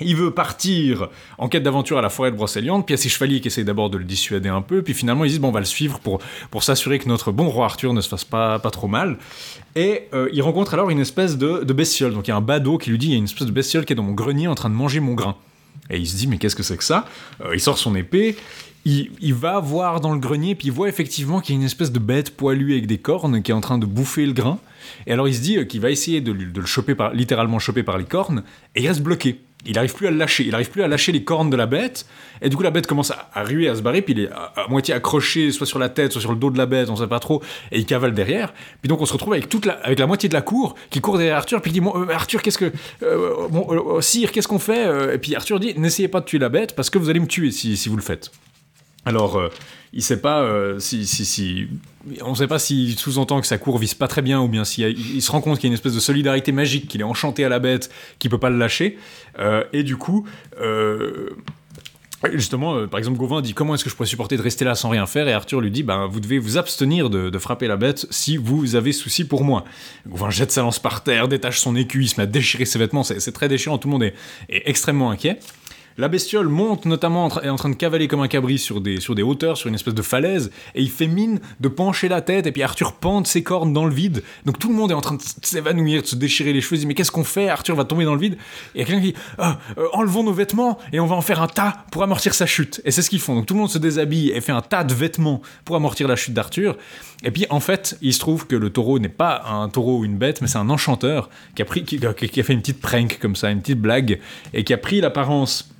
Il 0.00 0.16
veut 0.16 0.30
partir 0.30 1.08
en 1.38 1.48
quête 1.48 1.62
d'aventure 1.62 1.98
à 1.98 2.02
la 2.02 2.08
forêt 2.08 2.30
de 2.30 2.36
Brocéliande, 2.36 2.84
puis 2.86 2.94
il 2.94 2.98
y 2.98 3.00
a 3.00 3.02
ses 3.02 3.08
chevaliers 3.08 3.40
qui 3.40 3.48
essayent 3.48 3.64
d'abord 3.64 3.90
de 3.90 3.98
le 3.98 4.04
dissuader 4.04 4.48
un 4.48 4.62
peu, 4.62 4.82
puis 4.82 4.94
finalement 4.94 5.24
ils 5.24 5.30
disent 5.30 5.40
bon 5.40 5.48
on 5.48 5.52
va 5.52 5.60
le 5.60 5.66
suivre 5.66 5.98
pour, 5.98 6.20
pour 6.50 6.62
s'assurer 6.62 6.98
que 6.98 7.08
notre 7.08 7.32
bon 7.32 7.48
roi 7.48 7.64
Arthur 7.64 7.92
ne 7.92 8.00
se 8.00 8.08
fasse 8.08 8.24
pas, 8.24 8.58
pas 8.58 8.70
trop 8.70 8.88
mal. 8.88 9.18
Et 9.74 10.02
euh, 10.12 10.28
il 10.32 10.42
rencontre 10.42 10.74
alors 10.74 10.90
une 10.90 11.00
espèce 11.00 11.38
de, 11.38 11.60
bestiole, 11.72 12.12
donc 12.12 12.26
il 12.26 12.30
y 12.30 12.32
a 12.32 12.36
un 12.36 12.40
badaud 12.40 12.78
qui 12.78 12.90
lui 12.90 12.98
dit 12.98 13.06
il 13.06 13.12
y 13.12 13.14
a 13.14 13.18
une 13.18 13.24
espèce 13.24 13.46
de 13.46 13.52
bestiole 13.52 13.84
qui 13.84 13.92
est 13.92 13.96
dans 13.96 14.04
mon 14.04 14.12
grenier 14.12 14.46
en 14.46 14.54
train 14.54 14.70
de 14.70 14.74
manger 14.74 15.00
mon 15.00 15.14
grain. 15.14 15.36
Et 15.90 15.98
il 15.98 16.06
se 16.06 16.16
dit 16.16 16.26
mais 16.28 16.38
qu'est-ce 16.38 16.56
que 16.56 16.62
c'est 16.62 16.76
que 16.76 16.84
ça? 16.84 17.06
Euh, 17.44 17.54
Il 17.54 17.60
sort 17.60 17.78
son 17.78 17.96
épée, 17.96 18.36
il, 18.84 19.34
va 19.34 19.58
voir 19.60 20.00
dans 20.00 20.12
le 20.12 20.20
grenier, 20.20 20.54
puis 20.54 20.68
il 20.68 20.72
voit 20.72 20.88
effectivement 20.88 21.40
qu'il 21.40 21.54
y 21.54 21.58
a 21.58 21.60
une 21.60 21.66
espèce 21.66 21.90
de 21.90 21.98
bête 21.98 22.36
poilue 22.36 22.72
avec 22.72 22.86
des 22.86 22.98
cornes 22.98 23.42
qui 23.42 23.50
est 23.50 23.54
en 23.54 23.60
train 23.60 23.78
de 23.78 23.86
bouffer 23.86 24.26
le 24.26 24.32
grain. 24.32 24.58
Et 25.06 25.12
alors 25.12 25.26
il 25.26 25.34
se 25.34 25.40
dit 25.40 25.56
euh, 25.56 25.64
qu'il 25.64 25.80
va 25.80 25.90
essayer 25.90 26.20
de 26.20 26.32
le 26.32 26.66
choper 26.66 26.94
par, 26.94 27.12
littéralement 27.12 27.58
choper 27.58 27.82
par 27.82 27.98
les 27.98 28.04
cornes, 28.04 28.44
et 28.74 28.82
il 28.82 28.88
reste 28.88 29.02
bloqué. 29.02 29.40
Il 29.66 29.74
n'arrive 29.74 29.94
plus 29.94 30.06
à 30.06 30.10
lâcher, 30.10 30.44
il 30.44 30.50
n'arrive 30.50 30.70
plus 30.70 30.82
à 30.82 30.88
lâcher 30.88 31.10
les 31.12 31.24
cornes 31.24 31.48
de 31.50 31.56
la 31.56 31.66
bête, 31.66 32.06
et 32.42 32.48
du 32.48 32.56
coup 32.56 32.62
la 32.62 32.70
bête 32.70 32.86
commence 32.86 33.10
à, 33.10 33.42
ruer, 33.42 33.68
à 33.68 33.74
se 33.74 33.80
barrer, 33.82 34.02
puis 34.02 34.12
il 34.14 34.20
est 34.20 34.28
à, 34.30 34.66
moitié 34.68 34.92
accroché, 34.94 35.50
soit 35.52 35.66
sur 35.66 35.78
la 35.78 35.88
tête, 35.88 36.12
soit 36.12 36.20
sur 36.20 36.32
le 36.32 36.38
dos 36.38 36.50
de 36.50 36.58
la 36.58 36.66
bête, 36.66 36.90
on 36.90 36.96
sait 36.96 37.06
pas 37.06 37.20
trop, 37.20 37.42
et 37.72 37.78
il 37.78 37.86
cavale 37.86 38.12
derrière. 38.12 38.52
Puis 38.82 38.88
donc 38.88 39.00
on 39.00 39.06
se 39.06 39.12
retrouve 39.12 39.32
avec 39.32 39.48
toute 39.48 39.64
la, 39.66 39.74
avec 39.82 39.98
la 39.98 40.06
moitié 40.06 40.28
de 40.28 40.34
la 40.34 40.42
cour 40.42 40.74
qui 40.90 41.00
court 41.00 41.16
derrière 41.16 41.36
Arthur, 41.36 41.62
puis 41.62 41.70
il 41.70 41.80
dit 41.80 41.86
euh, 41.86 42.08
Arthur, 42.12 42.42
qu'est-ce 42.42 42.58
que, 42.58 42.72
euh, 43.02 43.48
euh, 43.52 44.00
sire, 44.00 44.32
qu'est-ce 44.32 44.48
qu'on 44.48 44.58
fait 44.58 45.14
Et 45.14 45.18
puis 45.18 45.34
Arthur 45.34 45.58
dit 45.60 45.72
n'essayez 45.78 46.08
pas 46.08 46.20
de 46.20 46.26
tuer 46.26 46.38
la 46.38 46.48
bête 46.48 46.74
parce 46.76 46.90
que 46.90 46.98
vous 46.98 47.08
allez 47.08 47.20
me 47.20 47.26
tuer 47.26 47.50
si, 47.50 47.76
si 47.76 47.88
vous 47.88 47.96
le 47.96 48.02
faites. 48.02 48.30
Alors, 49.06 49.40
il 49.92 50.02
sait 50.02 50.20
pas 50.20 50.46
si, 50.78 51.06
si, 51.06 51.24
si- 51.24 51.68
on 52.22 52.34
sait 52.34 52.46
pas 52.46 52.58
s'il 52.58 52.98
sous-entend 52.98 53.40
que 53.40 53.46
sa 53.46 53.58
cour 53.58 53.78
vise 53.78 53.94
pas 53.94 54.08
très 54.08 54.22
bien 54.22 54.40
ou 54.40 54.48
bien 54.48 54.64
s'il 54.64 55.22
se 55.22 55.30
rend 55.30 55.40
compte 55.40 55.58
qu'il 55.58 55.64
y 55.64 55.68
a 55.68 55.72
une 55.72 55.74
espèce 55.74 55.94
de 55.94 56.00
solidarité 56.00 56.52
magique, 56.52 56.88
qu'il 56.88 57.00
est 57.00 57.04
enchanté 57.04 57.44
à 57.44 57.48
la 57.48 57.58
bête, 57.58 57.90
qu'il 58.18 58.30
peut 58.30 58.38
pas 58.38 58.50
le 58.50 58.58
lâcher. 58.58 58.98
Euh, 59.38 59.64
et 59.72 59.82
du 59.82 59.96
coup, 59.96 60.26
euh, 60.60 61.30
Justement, 62.32 62.74
euh, 62.74 62.86
par 62.86 62.98
exemple, 62.98 63.18
Gauvin 63.18 63.42
dit 63.42 63.54
comment 63.54 63.74
est-ce 63.74 63.84
que 63.84 63.90
je 63.90 63.94
pourrais 63.94 64.08
supporter 64.08 64.36
de 64.36 64.42
rester 64.42 64.64
là 64.64 64.74
sans 64.74 64.88
rien 64.88 65.06
faire? 65.06 65.28
Et 65.28 65.32
Arthur 65.32 65.60
lui 65.60 65.70
dit 65.70 65.82
ben, 65.82 66.06
vous 66.06 66.20
devez 66.20 66.38
vous 66.38 66.56
abstenir 66.56 67.10
de, 67.10 67.38
frapper 67.38 67.66
la 67.66 67.76
bête 67.76 68.06
si 68.10 68.36
vous 68.36 68.76
avez 68.76 68.92
souci 68.92 69.26
pour 69.26 69.44
moi. 69.44 69.64
Gauvin 70.06 70.30
jette 70.30 70.50
sa 70.50 70.62
lance 70.62 70.78
par 70.78 71.02
terre, 71.02 71.28
détache 71.28 71.60
son 71.60 71.76
écu, 71.76 72.02
il 72.02 72.08
se 72.08 72.18
met 72.18 72.22
à 72.22 72.26
déchirer 72.26 72.64
ses 72.64 72.78
vêtements, 72.78 73.02
c'est 73.02 73.32
très 73.32 73.48
déchirant, 73.48 73.76
tout 73.76 73.88
le 73.88 73.92
monde 73.92 74.04
est 74.04 74.14
extrêmement 74.48 75.10
inquiet. 75.10 75.38
La 75.96 76.08
bestiole 76.08 76.48
monte 76.48 76.86
notamment, 76.86 77.28
est 77.40 77.48
en 77.48 77.54
train 77.54 77.68
de 77.68 77.76
cavaler 77.76 78.08
comme 78.08 78.20
un 78.20 78.26
cabri 78.26 78.58
sur 78.58 78.80
des, 78.80 78.98
sur 78.98 79.14
des 79.14 79.22
hauteurs, 79.22 79.56
sur 79.56 79.68
une 79.68 79.76
espèce 79.76 79.94
de 79.94 80.02
falaise, 80.02 80.50
et 80.74 80.82
il 80.82 80.90
fait 80.90 81.06
mine 81.06 81.38
de 81.60 81.68
pencher 81.68 82.08
la 82.08 82.20
tête, 82.20 82.48
et 82.48 82.52
puis 82.52 82.64
Arthur 82.64 82.94
pente 82.94 83.28
ses 83.28 83.44
cornes 83.44 83.72
dans 83.72 83.84
le 83.84 83.94
vide. 83.94 84.24
Donc 84.44 84.58
tout 84.58 84.68
le 84.68 84.74
monde 84.74 84.90
est 84.90 84.94
en 84.94 85.00
train 85.00 85.14
de 85.14 85.22
s'évanouir, 85.42 86.02
de 86.02 86.06
se 86.08 86.16
déchirer 86.16 86.52
les 86.52 86.60
cheveux, 86.60 86.76
il 86.76 86.80
dit 86.80 86.86
mais 86.86 86.94
qu'est-ce 86.94 87.12
qu'on 87.12 87.22
fait 87.22 87.48
Arthur 87.48 87.76
va 87.76 87.84
tomber 87.84 88.04
dans 88.04 88.14
le 88.14 88.20
vide. 88.20 88.34
Et 88.74 88.78
il 88.78 88.80
y 88.80 88.82
a 88.82 88.86
quelqu'un 88.86 89.02
qui 89.02 89.12
dit 89.12 89.18
Ah, 89.38 89.60
euh, 89.78 89.86
enlevons 89.92 90.24
nos 90.24 90.32
vêtements, 90.32 90.78
et 90.92 90.98
on 90.98 91.06
va 91.06 91.14
en 91.14 91.20
faire 91.20 91.40
un 91.40 91.46
tas 91.46 91.84
pour 91.92 92.02
amortir 92.02 92.34
sa 92.34 92.46
chute. 92.46 92.80
Et 92.84 92.90
c'est 92.90 93.02
ce 93.02 93.08
qu'ils 93.08 93.20
font. 93.20 93.36
Donc 93.36 93.46
tout 93.46 93.54
le 93.54 93.60
monde 93.60 93.70
se 93.70 93.78
déshabille 93.78 94.30
et 94.30 94.40
fait 94.40 94.50
un 94.50 94.62
tas 94.62 94.82
de 94.82 94.94
vêtements 94.94 95.42
pour 95.64 95.76
amortir 95.76 96.08
la 96.08 96.16
chute 96.16 96.34
d'Arthur. 96.34 96.76
Et 97.22 97.30
puis 97.30 97.46
en 97.50 97.60
fait, 97.60 97.96
il 98.02 98.12
se 98.12 98.18
trouve 98.18 98.48
que 98.48 98.56
le 98.56 98.70
taureau 98.70 98.98
n'est 98.98 99.08
pas 99.08 99.44
un 99.48 99.68
taureau 99.68 100.00
ou 100.00 100.04
une 100.04 100.16
bête, 100.16 100.40
mais 100.40 100.48
c'est 100.48 100.58
un 100.58 100.70
enchanteur 100.70 101.30
qui 101.54 101.62
a, 101.62 101.64
pris, 101.64 101.84
qui 101.84 102.00
a 102.04 102.42
fait 102.42 102.52
une 102.52 102.60
petite 102.60 102.80
prank 102.80 103.20
comme 103.20 103.36
ça, 103.36 103.52
une 103.52 103.60
petite 103.60 103.80
blague, 103.80 104.18
et 104.52 104.64
qui 104.64 104.72
a 104.72 104.78
pris 104.78 105.00
l'apparence 105.00 105.70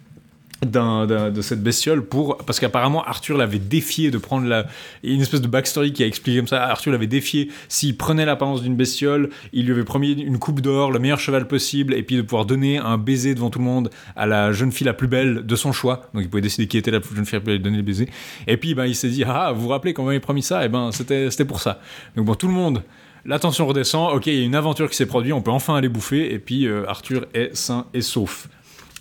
de 0.71 1.43
cette 1.43 1.63
bestiole 1.63 2.03
pour 2.03 2.39
parce 2.39 2.61
qu'apparemment 2.61 3.05
Arthur 3.05 3.37
l'avait 3.37 3.59
défié 3.59 4.11
de 4.11 4.19
prendre 4.19 4.47
la 4.47 4.67
une 5.03 5.21
espèce 5.21 5.41
de 5.41 5.47
backstory 5.47 5.93
qui 5.93 6.03
a 6.03 6.07
expliqué 6.07 6.39
comme 6.39 6.49
ça. 6.49 6.65
Arthur 6.65 6.93
l'avait 6.93 7.07
défié. 7.07 7.51
S'il 7.69 7.97
prenait 7.97 8.25
l'apparence 8.25 8.63
d'une 8.63 8.77
bestiole 8.77 9.31
il 9.53 9.67
lui 9.67 9.73
avait 9.73 9.85
promis 9.85 10.13
une 10.13 10.39
coupe 10.39 10.61
d'or 10.61 10.91
le 10.91 10.99
meilleur 10.99 11.19
cheval 11.19 11.47
possible 11.47 11.95
et 11.95 12.03
puis 12.03 12.17
de 12.17 12.23
pouvoir 12.23 12.45
donner 12.45 12.79
un 12.79 12.99
baiser 12.99 13.35
devant 13.35 13.51
tout 13.51 13.59
le 13.59 13.65
monde 13.65 13.91
à 14.17 14.27
la 14.27 14.53
jeune 14.53 14.73
fille 14.73 14.87
la 14.87 14.95
plus 14.95 15.09
belle 15.09 15.47
de 15.47 15.57
son 15.57 15.73
choix. 15.73 16.09
Donc 16.15 16.23
il 16.23 16.31
pouvait 16.31 16.43
décider 16.43 16.67
qui 16.67 16.79
était 16.79 16.91
la 16.91 17.01
jeune 17.01 17.27
fille 17.27 17.37
la 17.37 17.41
plus 17.41 17.47
belle 17.47 17.57
et 17.57 17.59
donner 17.59 17.79
le 17.79 17.83
baiser. 17.83 18.09
Et 18.47 18.57
puis 18.57 18.75
ben 18.75 18.87
il 18.87 18.95
s'est 18.95 19.09
dit 19.09 19.25
ah 19.27 19.53
vous 19.53 19.63
vous 19.63 19.69
rappelez 19.69 19.95
quand 19.95 20.03
on 20.03 20.07
m'avait 20.07 20.21
promis 20.21 20.43
ça 20.43 20.65
et 20.65 20.69
ben 20.69 20.93
c'était 20.93 21.31
c'était 21.31 21.45
pour 21.45 21.61
ça. 21.61 21.81
Donc 22.17 22.27
bon 22.27 22.35
tout 22.35 22.49
le 22.49 22.55
monde 22.55 22.83
la 23.27 23.39
tension 23.39 23.67
redescend, 23.67 24.15
ok, 24.15 24.27
il 24.27 24.35
y 24.35 24.43
a 24.43 24.45
une 24.45 24.55
aventure 24.55 24.91
qui 24.91 24.97
s'est 24.97 25.07
produite, 25.07 25.33
on 25.33 25.41
peut 25.41 25.51
enfin 25.51 25.77
aller 25.77 25.89
bouffer, 25.89 26.33
et 26.33 26.39
puis 26.39 26.67
euh, 26.67 26.85
Arthur 26.89 27.27
est 27.33 27.55
sain 27.55 27.87
et 27.95 28.03
sauf. 28.03 28.49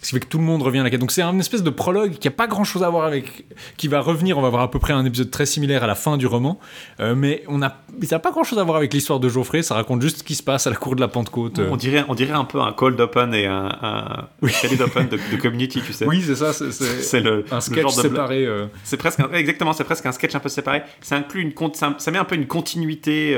Ce 0.03 0.09
qui 0.09 0.15
fait 0.15 0.19
que 0.19 0.27
tout 0.27 0.37
le 0.37 0.43
monde 0.43 0.61
revient 0.61 0.79
à 0.79 0.83
la 0.83 0.89
quête. 0.89 0.99
Donc 0.99 1.11
c'est 1.11 1.21
un 1.23 1.37
espèce 1.39 1.63
de 1.63 1.69
prologue 1.71 2.11
qui 2.19 2.27
a 2.27 2.31
pas 2.31 2.45
grand 2.47 2.63
chose 2.63 2.83
à 2.83 2.89
voir 2.89 3.05
avec. 3.05 3.45
qui 3.77 3.87
va 3.87 4.01
revenir, 4.01 4.37
on 4.37 4.41
va 4.41 4.47
avoir 4.47 4.61
à 4.61 4.69
peu 4.69 4.77
près 4.79 4.93
un 4.93 5.03
épisode 5.05 5.31
très 5.31 5.45
similaire 5.45 5.83
à 5.83 5.87
la 5.87 5.95
fin 5.95 6.17
du 6.17 6.27
roman, 6.27 6.59
euh, 6.99 7.15
mais 7.15 7.43
on 7.47 7.61
a, 7.61 7.69
ça 8.03 8.15
n'a 8.15 8.19
pas 8.19 8.31
grand 8.31 8.43
chose 8.43 8.59
à 8.59 8.63
voir 8.63 8.77
avec 8.77 8.93
l'histoire 8.93 9.19
de 9.19 9.29
Geoffrey, 9.29 9.63
ça 9.63 9.75
raconte 9.75 10.01
juste 10.01 10.19
ce 10.19 10.23
qui 10.23 10.35
se 10.35 10.43
passe 10.43 10.67
à 10.67 10.69
la 10.69 10.75
cour 10.75 10.95
de 10.95 11.01
la 11.01 11.07
Pentecôte. 11.07 11.59
euh. 11.59 11.69
On 11.71 11.77
dirait, 11.77 12.03
on 12.09 12.15
dirait 12.15 12.33
un 12.33 12.43
peu 12.45 12.59
un 12.61 12.71
cold 12.73 12.99
open 12.99 13.33
et 13.33 13.45
un, 13.47 13.69
un 13.81 14.47
Calid 14.61 14.81
open 14.81 15.07
de, 15.07 15.17
de 15.31 15.41
community, 15.41 15.81
tu 15.81 15.93
sais. 15.93 16.05
Oui, 16.05 16.21
c'est 16.25 16.35
ça, 16.35 16.51
c'est- 16.53 17.19
le, 17.21 17.45
un 17.51 17.55
le 17.55 17.61
sketch 17.61 17.81
genre 17.81 17.95
de 17.95 18.01
séparé. 18.01 18.45
euh. 18.45 18.65
C'est 18.83 18.97
presque 18.97 19.19
un- 19.21 19.31
exactement, 19.33 19.73
c'est 19.73 19.83
presque 19.85 20.05
un 20.05 20.11
sketch 20.11 20.35
un 20.35 20.39
peu 20.39 20.49
séparé. 20.49 20.81
Ça 21.01 21.15
inclut 21.15 21.41
une 21.41 21.53
ça, 21.73 21.95
ça 21.97 22.11
met 22.11 22.17
un 22.17 22.25
peu 22.25 22.35
une 22.35 22.47
continuité 22.47 23.33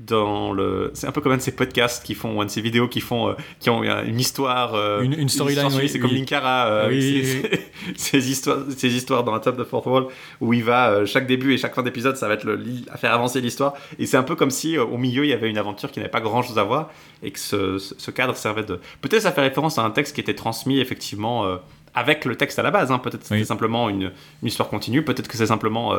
dans 0.00 0.52
le. 0.52 0.92
C'est 0.94 1.08
un 1.08 1.12
peu 1.12 1.20
comme 1.20 1.32
un 1.32 1.36
de 1.38 1.42
ces 1.42 1.54
podcasts 1.56 2.04
qui 2.04 2.14
font, 2.14 2.40
un 2.40 2.44
de 2.44 2.50
ces 2.50 2.60
vidéos 2.60 2.86
qui 2.86 3.00
font, 3.00 3.30
euh, 3.30 3.32
qui 3.58 3.68
ont 3.68 3.82
une 3.82 4.20
histoire, 4.20 4.74
euh, 4.74 5.02
Une- 5.02 5.18
une 5.18 5.28
storyline, 5.28 5.66
oui, 5.76 5.88
C'est 5.88 5.98
comme. 5.98 6.10
Linkara, 6.12 6.66
euh, 6.68 6.88
Oui, 6.88 7.22
oui, 7.42 7.58
ces 7.96 8.30
histoires, 8.30 8.58
ces 8.76 8.94
histoires 8.94 9.24
dans 9.24 9.32
la 9.32 9.40
top 9.40 9.56
de 9.56 9.64
Fort 9.64 9.84
Wall 9.88 10.06
où 10.40 10.52
il 10.54 10.62
va 10.62 10.90
euh, 10.90 11.06
chaque 11.06 11.26
début 11.26 11.52
et 11.52 11.58
chaque 11.58 11.74
fin 11.74 11.82
d'épisode, 11.82 12.16
ça 12.16 12.28
va 12.28 12.34
être 12.34 12.44
le, 12.44 12.60
à 12.92 12.96
faire 12.96 13.12
avancer 13.12 13.40
l'histoire. 13.40 13.74
Et 13.98 14.06
c'est 14.06 14.16
un 14.16 14.22
peu 14.22 14.36
comme 14.36 14.50
si 14.52 14.78
au 14.78 14.96
milieu 14.98 15.24
il 15.24 15.30
y 15.30 15.32
avait 15.32 15.50
une 15.50 15.58
aventure 15.58 15.90
qui 15.90 15.98
n'avait 15.98 16.10
pas 16.10 16.20
grand 16.20 16.42
chose 16.42 16.58
à 16.58 16.62
voir 16.64 16.90
et 17.24 17.32
que 17.32 17.38
ce, 17.40 18.10
cadre 18.12 18.36
servait 18.36 18.62
de. 18.62 18.78
Peut-être 19.00 19.22
ça 19.22 19.32
fait 19.32 19.40
référence 19.42 19.78
à 19.78 19.82
un 19.82 19.90
texte 19.90 20.14
qui 20.14 20.20
était 20.20 20.34
transmis 20.34 20.78
effectivement. 20.80 21.44
avec 21.94 22.24
le 22.24 22.36
texte 22.36 22.58
à 22.60 22.62
la 22.62 22.70
base, 22.70 22.92
hein. 22.92 22.98
peut-être 23.00 23.22
que 23.22 23.26
c'était 23.26 23.44
simplement 23.44 23.88
une, 23.88 24.12
une 24.42 24.48
histoire 24.48 24.68
continue, 24.68 25.02
peut-être 25.02 25.26
que 25.26 25.36
c'est 25.36 25.46
simplement 25.46 25.94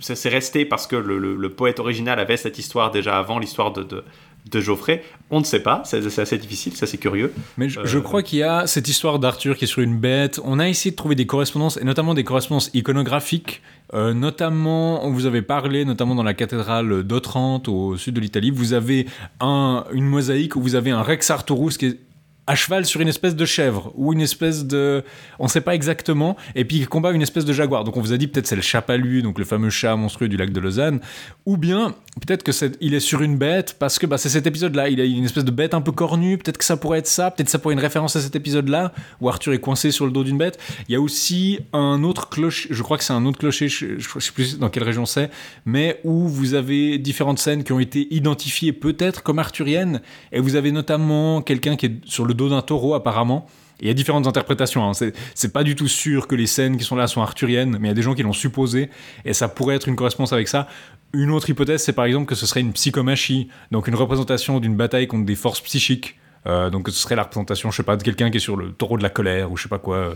ça 0.00 0.14
s'est 0.14 0.28
resté 0.28 0.64
parce 0.64 0.86
que 0.86 0.96
le, 0.96 1.18
le- 1.18 1.36
le 1.36 1.50
poète 1.50 1.80
original 1.80 2.18
avait 2.18 2.36
cette 2.36 2.58
histoire 2.58 2.90
déjà 2.90 3.18
avant 3.18 3.38
l'histoire 3.38 3.72
de, 3.72 3.82
de, 3.82 4.04
de 4.50 4.60
Geoffrey 4.60 5.02
On 5.30 5.40
ne 5.40 5.44
sait 5.44 5.62
pas, 5.62 5.82
c'est 5.84 6.08
c'est 6.10 6.22
assez 6.22 6.38
difficile, 6.38 6.72
c'est 6.76 6.84
assez 6.84 6.98
curieux. 6.98 7.32
Mais 7.56 7.68
je, 7.68 7.80
Euh, 7.80 7.86
je 7.86 7.98
crois 7.98 8.22
qu'il 8.22 8.38
y 8.38 8.42
a 8.42 8.66
cette 8.66 8.88
histoire 8.88 9.18
d'Arthur 9.18 9.56
qui 9.56 9.64
est 9.64 9.68
sur 9.68 9.82
une 9.82 9.98
bête. 9.98 10.38
On 10.44 10.58
a 10.58 10.68
essayé 10.68 10.90
de 10.92 10.96
trouver 10.96 11.14
des 11.14 11.26
correspondances, 11.26 11.76
et 11.78 11.84
notamment 11.84 12.14
des 12.14 12.24
correspondances 12.24 12.70
iconographiques. 12.74 13.62
Euh, 13.94 14.12
notamment, 14.14 15.04
on 15.04 15.10
vous 15.10 15.26
avait 15.26 15.42
parlé, 15.42 15.84
notamment 15.84 16.14
dans 16.14 16.22
la 16.22 16.34
cathédrale 16.34 17.02
d'Otrante, 17.02 17.68
au 17.68 17.96
sud 17.96 18.14
de 18.14 18.20
l'Italie, 18.20 18.50
vous 18.50 18.72
avez 18.74 19.06
un, 19.40 19.84
une 19.92 20.06
mosaïque 20.06 20.56
où 20.56 20.60
vous 20.62 20.74
avez 20.74 20.90
un 20.90 21.02
Rex 21.02 21.30
Arturus 21.30 21.78
qui 21.78 21.86
est 21.86 21.98
à 22.46 22.54
cheval 22.54 22.84
sur 22.84 23.00
une 23.00 23.08
espèce 23.08 23.34
de 23.34 23.44
chèvre 23.44 23.92
ou 23.94 24.12
une 24.12 24.20
espèce 24.20 24.64
de 24.66 25.02
on 25.38 25.48
sait 25.48 25.62
pas 25.62 25.74
exactement 25.74 26.36
et 26.54 26.64
puis 26.64 26.76
il 26.76 26.88
combat 26.88 27.12
une 27.12 27.22
espèce 27.22 27.44
de 27.44 27.52
jaguar. 27.52 27.84
Donc 27.84 27.96
on 27.96 28.00
vous 28.00 28.12
a 28.12 28.18
dit 28.18 28.28
peut-être 28.28 28.46
c'est 28.46 28.56
le 28.56 28.62
chapalu 28.62 29.22
donc 29.22 29.38
le 29.38 29.44
fameux 29.44 29.70
chat 29.70 29.96
monstrueux 29.96 30.28
du 30.28 30.36
lac 30.36 30.52
de 30.52 30.60
Lausanne 30.60 31.00
ou 31.46 31.56
bien 31.56 31.94
peut-être 32.26 32.42
que 32.42 32.52
c'est 32.52 32.76
il 32.80 32.92
est 32.92 33.00
sur 33.00 33.22
une 33.22 33.38
bête 33.38 33.76
parce 33.78 33.98
que 33.98 34.06
bah, 34.06 34.18
c'est 34.18 34.28
cet 34.28 34.46
épisode 34.46 34.74
là 34.74 34.88
il 34.88 35.00
a 35.00 35.04
une 35.04 35.24
espèce 35.24 35.44
de 35.44 35.50
bête 35.50 35.72
un 35.72 35.80
peu 35.80 35.92
cornue 35.92 36.36
peut-être 36.36 36.58
que 36.58 36.64
ça 36.64 36.76
pourrait 36.76 36.98
être 36.98 37.06
ça 37.06 37.30
peut-être 37.30 37.48
ça 37.48 37.58
pourrait 37.58 37.74
être 37.74 37.78
une 37.78 37.84
référence 37.84 38.14
à 38.16 38.20
cet 38.20 38.36
épisode 38.36 38.68
là 38.68 38.92
où 39.20 39.28
Arthur 39.28 39.54
est 39.54 39.58
coincé 39.58 39.90
sur 39.90 40.04
le 40.04 40.12
dos 40.12 40.24
d'une 40.24 40.38
bête. 40.38 40.58
Il 40.88 40.92
y 40.92 40.96
a 40.96 41.00
aussi 41.00 41.60
un 41.72 42.02
autre 42.04 42.28
clocher 42.28 42.68
je 42.70 42.82
crois 42.82 42.98
que 42.98 43.04
c'est 43.04 43.14
un 43.14 43.24
autre 43.24 43.38
clocher 43.38 43.68
je, 43.68 43.98
je 43.98 44.18
sais 44.18 44.32
plus 44.32 44.58
dans 44.58 44.68
quelle 44.68 44.84
région 44.84 45.06
c'est 45.06 45.30
mais 45.64 46.00
où 46.04 46.28
vous 46.28 46.52
avez 46.52 46.98
différentes 46.98 47.38
scènes 47.38 47.64
qui 47.64 47.72
ont 47.72 47.80
été 47.80 48.06
identifiées 48.14 48.72
peut-être 48.74 49.22
comme 49.22 49.38
arthuriennes 49.38 50.02
et 50.30 50.40
vous 50.40 50.56
avez 50.56 50.72
notamment 50.72 51.40
quelqu'un 51.40 51.76
qui 51.76 51.86
est 51.86 51.94
sur 52.04 52.26
le 52.26 52.33
dos 52.34 52.48
d'un 52.48 52.62
taureau 52.62 52.94
apparemment. 52.94 53.46
Et 53.80 53.86
il 53.86 53.88
y 53.88 53.90
a 53.90 53.94
différentes 53.94 54.26
interprétations. 54.26 54.88
hein. 54.88 54.92
C'est, 55.34 55.52
pas 55.52 55.64
du 55.64 55.74
tout 55.74 55.88
sûr 55.88 56.26
que 56.28 56.34
les 56.34 56.46
scènes 56.46 56.76
qui 56.76 56.84
sont 56.84 56.96
là 56.96 57.06
sont 57.06 57.22
arthuriennes, 57.22 57.76
mais 57.80 57.88
il 57.88 57.90
y 57.90 57.90
a 57.90 57.94
des 57.94 58.02
gens 58.02 58.14
qui 58.14 58.22
l'ont 58.22 58.32
supposé, 58.32 58.88
et 59.24 59.32
ça 59.32 59.48
pourrait 59.48 59.76
être 59.76 59.88
une 59.88 59.96
correspondance 59.96 60.32
avec 60.32 60.48
ça. 60.48 60.68
Une 61.12 61.30
autre 61.30 61.50
hypothèse, 61.50 61.82
c'est 61.82 61.92
par 61.92 62.04
exemple 62.04 62.26
que 62.26 62.34
ce 62.34 62.46
serait 62.46 62.60
une 62.60 62.72
psychomachie, 62.72 63.48
donc 63.70 63.88
une 63.88 63.94
représentation 63.94 64.60
d'une 64.60 64.76
bataille 64.76 65.06
contre 65.06 65.26
des 65.26 65.34
forces 65.34 65.60
psychiques. 65.60 66.16
Euh, 66.46 66.70
donc 66.70 66.88
ce 66.88 66.94
serait 66.94 67.16
la 67.16 67.22
représentation, 67.22 67.70
je 67.70 67.76
sais 67.76 67.82
pas, 67.82 67.96
de 67.96 68.02
quelqu'un 68.02 68.30
qui 68.30 68.36
est 68.36 68.40
sur 68.40 68.56
le 68.56 68.70
taureau 68.72 68.98
de 68.98 69.02
la 69.02 69.10
colère, 69.10 69.50
ou 69.50 69.56
je 69.56 69.64
sais 69.64 69.68
pas 69.68 69.78
quoi, 69.78 69.96
euh, 69.96 70.14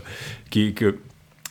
qui, 0.49 0.75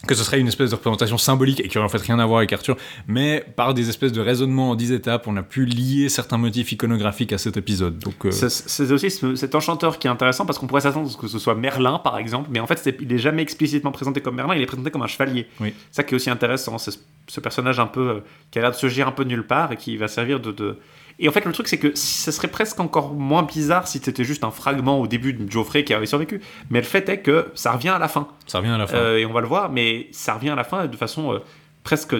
que 0.07 0.15
ce 0.15 0.23
serait 0.23 0.39
une 0.41 0.47
espèce 0.49 0.71
de 0.71 0.75
représentation 0.77 1.19
symbolique 1.19 1.61
et 1.61 1.69
qui 1.69 1.77
aurait 1.77 1.87
en 1.87 1.91
fait 1.91 1.99
rien 2.01 2.19
à 2.21 2.25
voir 2.27 2.39
avec 2.39 2.53
Arthur, 2.53 2.77
mais 3.09 3.45
par 3.57 3.75
des 3.75 3.89
espèces 3.89 4.13
de 4.13 4.21
raisonnements 4.21 4.71
en 4.71 4.75
dix 4.77 4.93
étapes, 4.93 5.27
on 5.27 5.37
a 5.37 5.43
pu 5.43 5.65
lier 5.65 6.09
certains 6.09 6.39
motifs 6.39 6.71
iconographiques 6.73 7.33
à 7.33 7.39
cet 7.39 7.57
épisode. 7.57 7.99
Donc, 7.99 8.25
euh, 8.25 8.31
C'est- 8.31 8.91
aussi 8.93 9.11
ce- 9.11 9.35
cet 9.35 9.55
enchanteur 9.57 9.99
qui 9.99 10.07
est 10.07 10.11
intéressant 10.11 10.47
parce 10.47 10.59
qu'on 10.59 10.67
pourrait 10.69 10.83
s'attendre 10.83 11.09
à 11.09 11.11
ce 11.11 11.17
que 11.17 11.27
ce 11.27 11.39
soit 11.39 11.55
Merlin 11.57 11.99
par 11.99 12.17
exemple, 12.17 12.49
mais 12.53 12.61
en 12.61 12.67
fait 12.67 12.97
il 13.01 13.13
est 13.13 13.19
jamais 13.19 13.43
explicitement 13.43 13.91
présenté 13.91 14.21
comme 14.21 14.37
Merlin, 14.37 14.55
il 14.55 14.63
est 14.63 14.67
présenté 14.67 14.91
comme 14.91 15.03
un 15.03 15.07
chevalier. 15.09 15.49
Oui. 15.61 15.75
Ça 15.91 16.05
qui 16.05 16.15
est 16.15 16.17
aussi 16.17 16.31
intéressant, 16.31 16.79
c'est 16.79 16.93
ce, 16.93 16.99
ce 17.27 17.41
personnage 17.41 17.81
un 17.81 17.87
peu 17.87 18.09
euh, 18.09 18.21
qui 18.51 18.59
a 18.59 18.63
l'air 18.63 18.71
de 18.71 18.77
se 18.77 18.89
gérer 18.89 19.09
un 19.09 19.13
peu 19.13 19.25
nulle 19.25 19.47
part 19.47 19.73
et 19.73 19.77
qui 19.77 19.97
va 19.97 20.07
servir 20.09 20.39
de. 20.41 20.53
de- 20.53 20.79
Et 21.21 21.29
en 21.29 21.33
fait 21.33 21.45
le 21.45 21.53
truc 21.53 21.67
c'est 21.69 21.79
que 21.79 21.97
ce 21.97 22.31
serait 22.31 22.49
presque 22.49 22.79
encore 22.81 23.13
moins 23.15 23.43
bizarre 23.43 23.89
si 23.89 23.99
c'était 24.03 24.23
juste 24.25 24.45
un 24.45 24.51
fragment 24.53 25.01
au 25.01 25.07
début 25.09 25.33
de 25.33 25.51
Geoffrey 25.51 25.83
qui 25.85 25.93
avait 25.93 26.07
survécu, 26.07 26.41
mais 26.71 26.79
le 26.81 26.85
fait 26.87 27.09
est 27.09 27.19
que 27.21 27.51
ça 27.55 27.73
revient 27.73 27.89
à 27.89 27.99
la 27.99 28.09
fin. 28.09 28.29
ça 28.47 28.59
revient 28.59 28.71
à 28.71 28.79
la 28.79 28.87
fin. 28.87 28.97
Euh, 28.97 29.19
et 29.19 29.27
on 29.27 29.33
va 29.33 29.41
le 29.41 29.49
voir, 29.49 29.71
mais 29.71 30.09
ça 30.13 30.35
revient 30.35 30.51
à 30.51 30.55
la 30.55 30.65
fin 30.65 30.87
de 30.87 30.97
façon 30.97 31.33
euh, 31.35 31.39
presque 31.83 32.15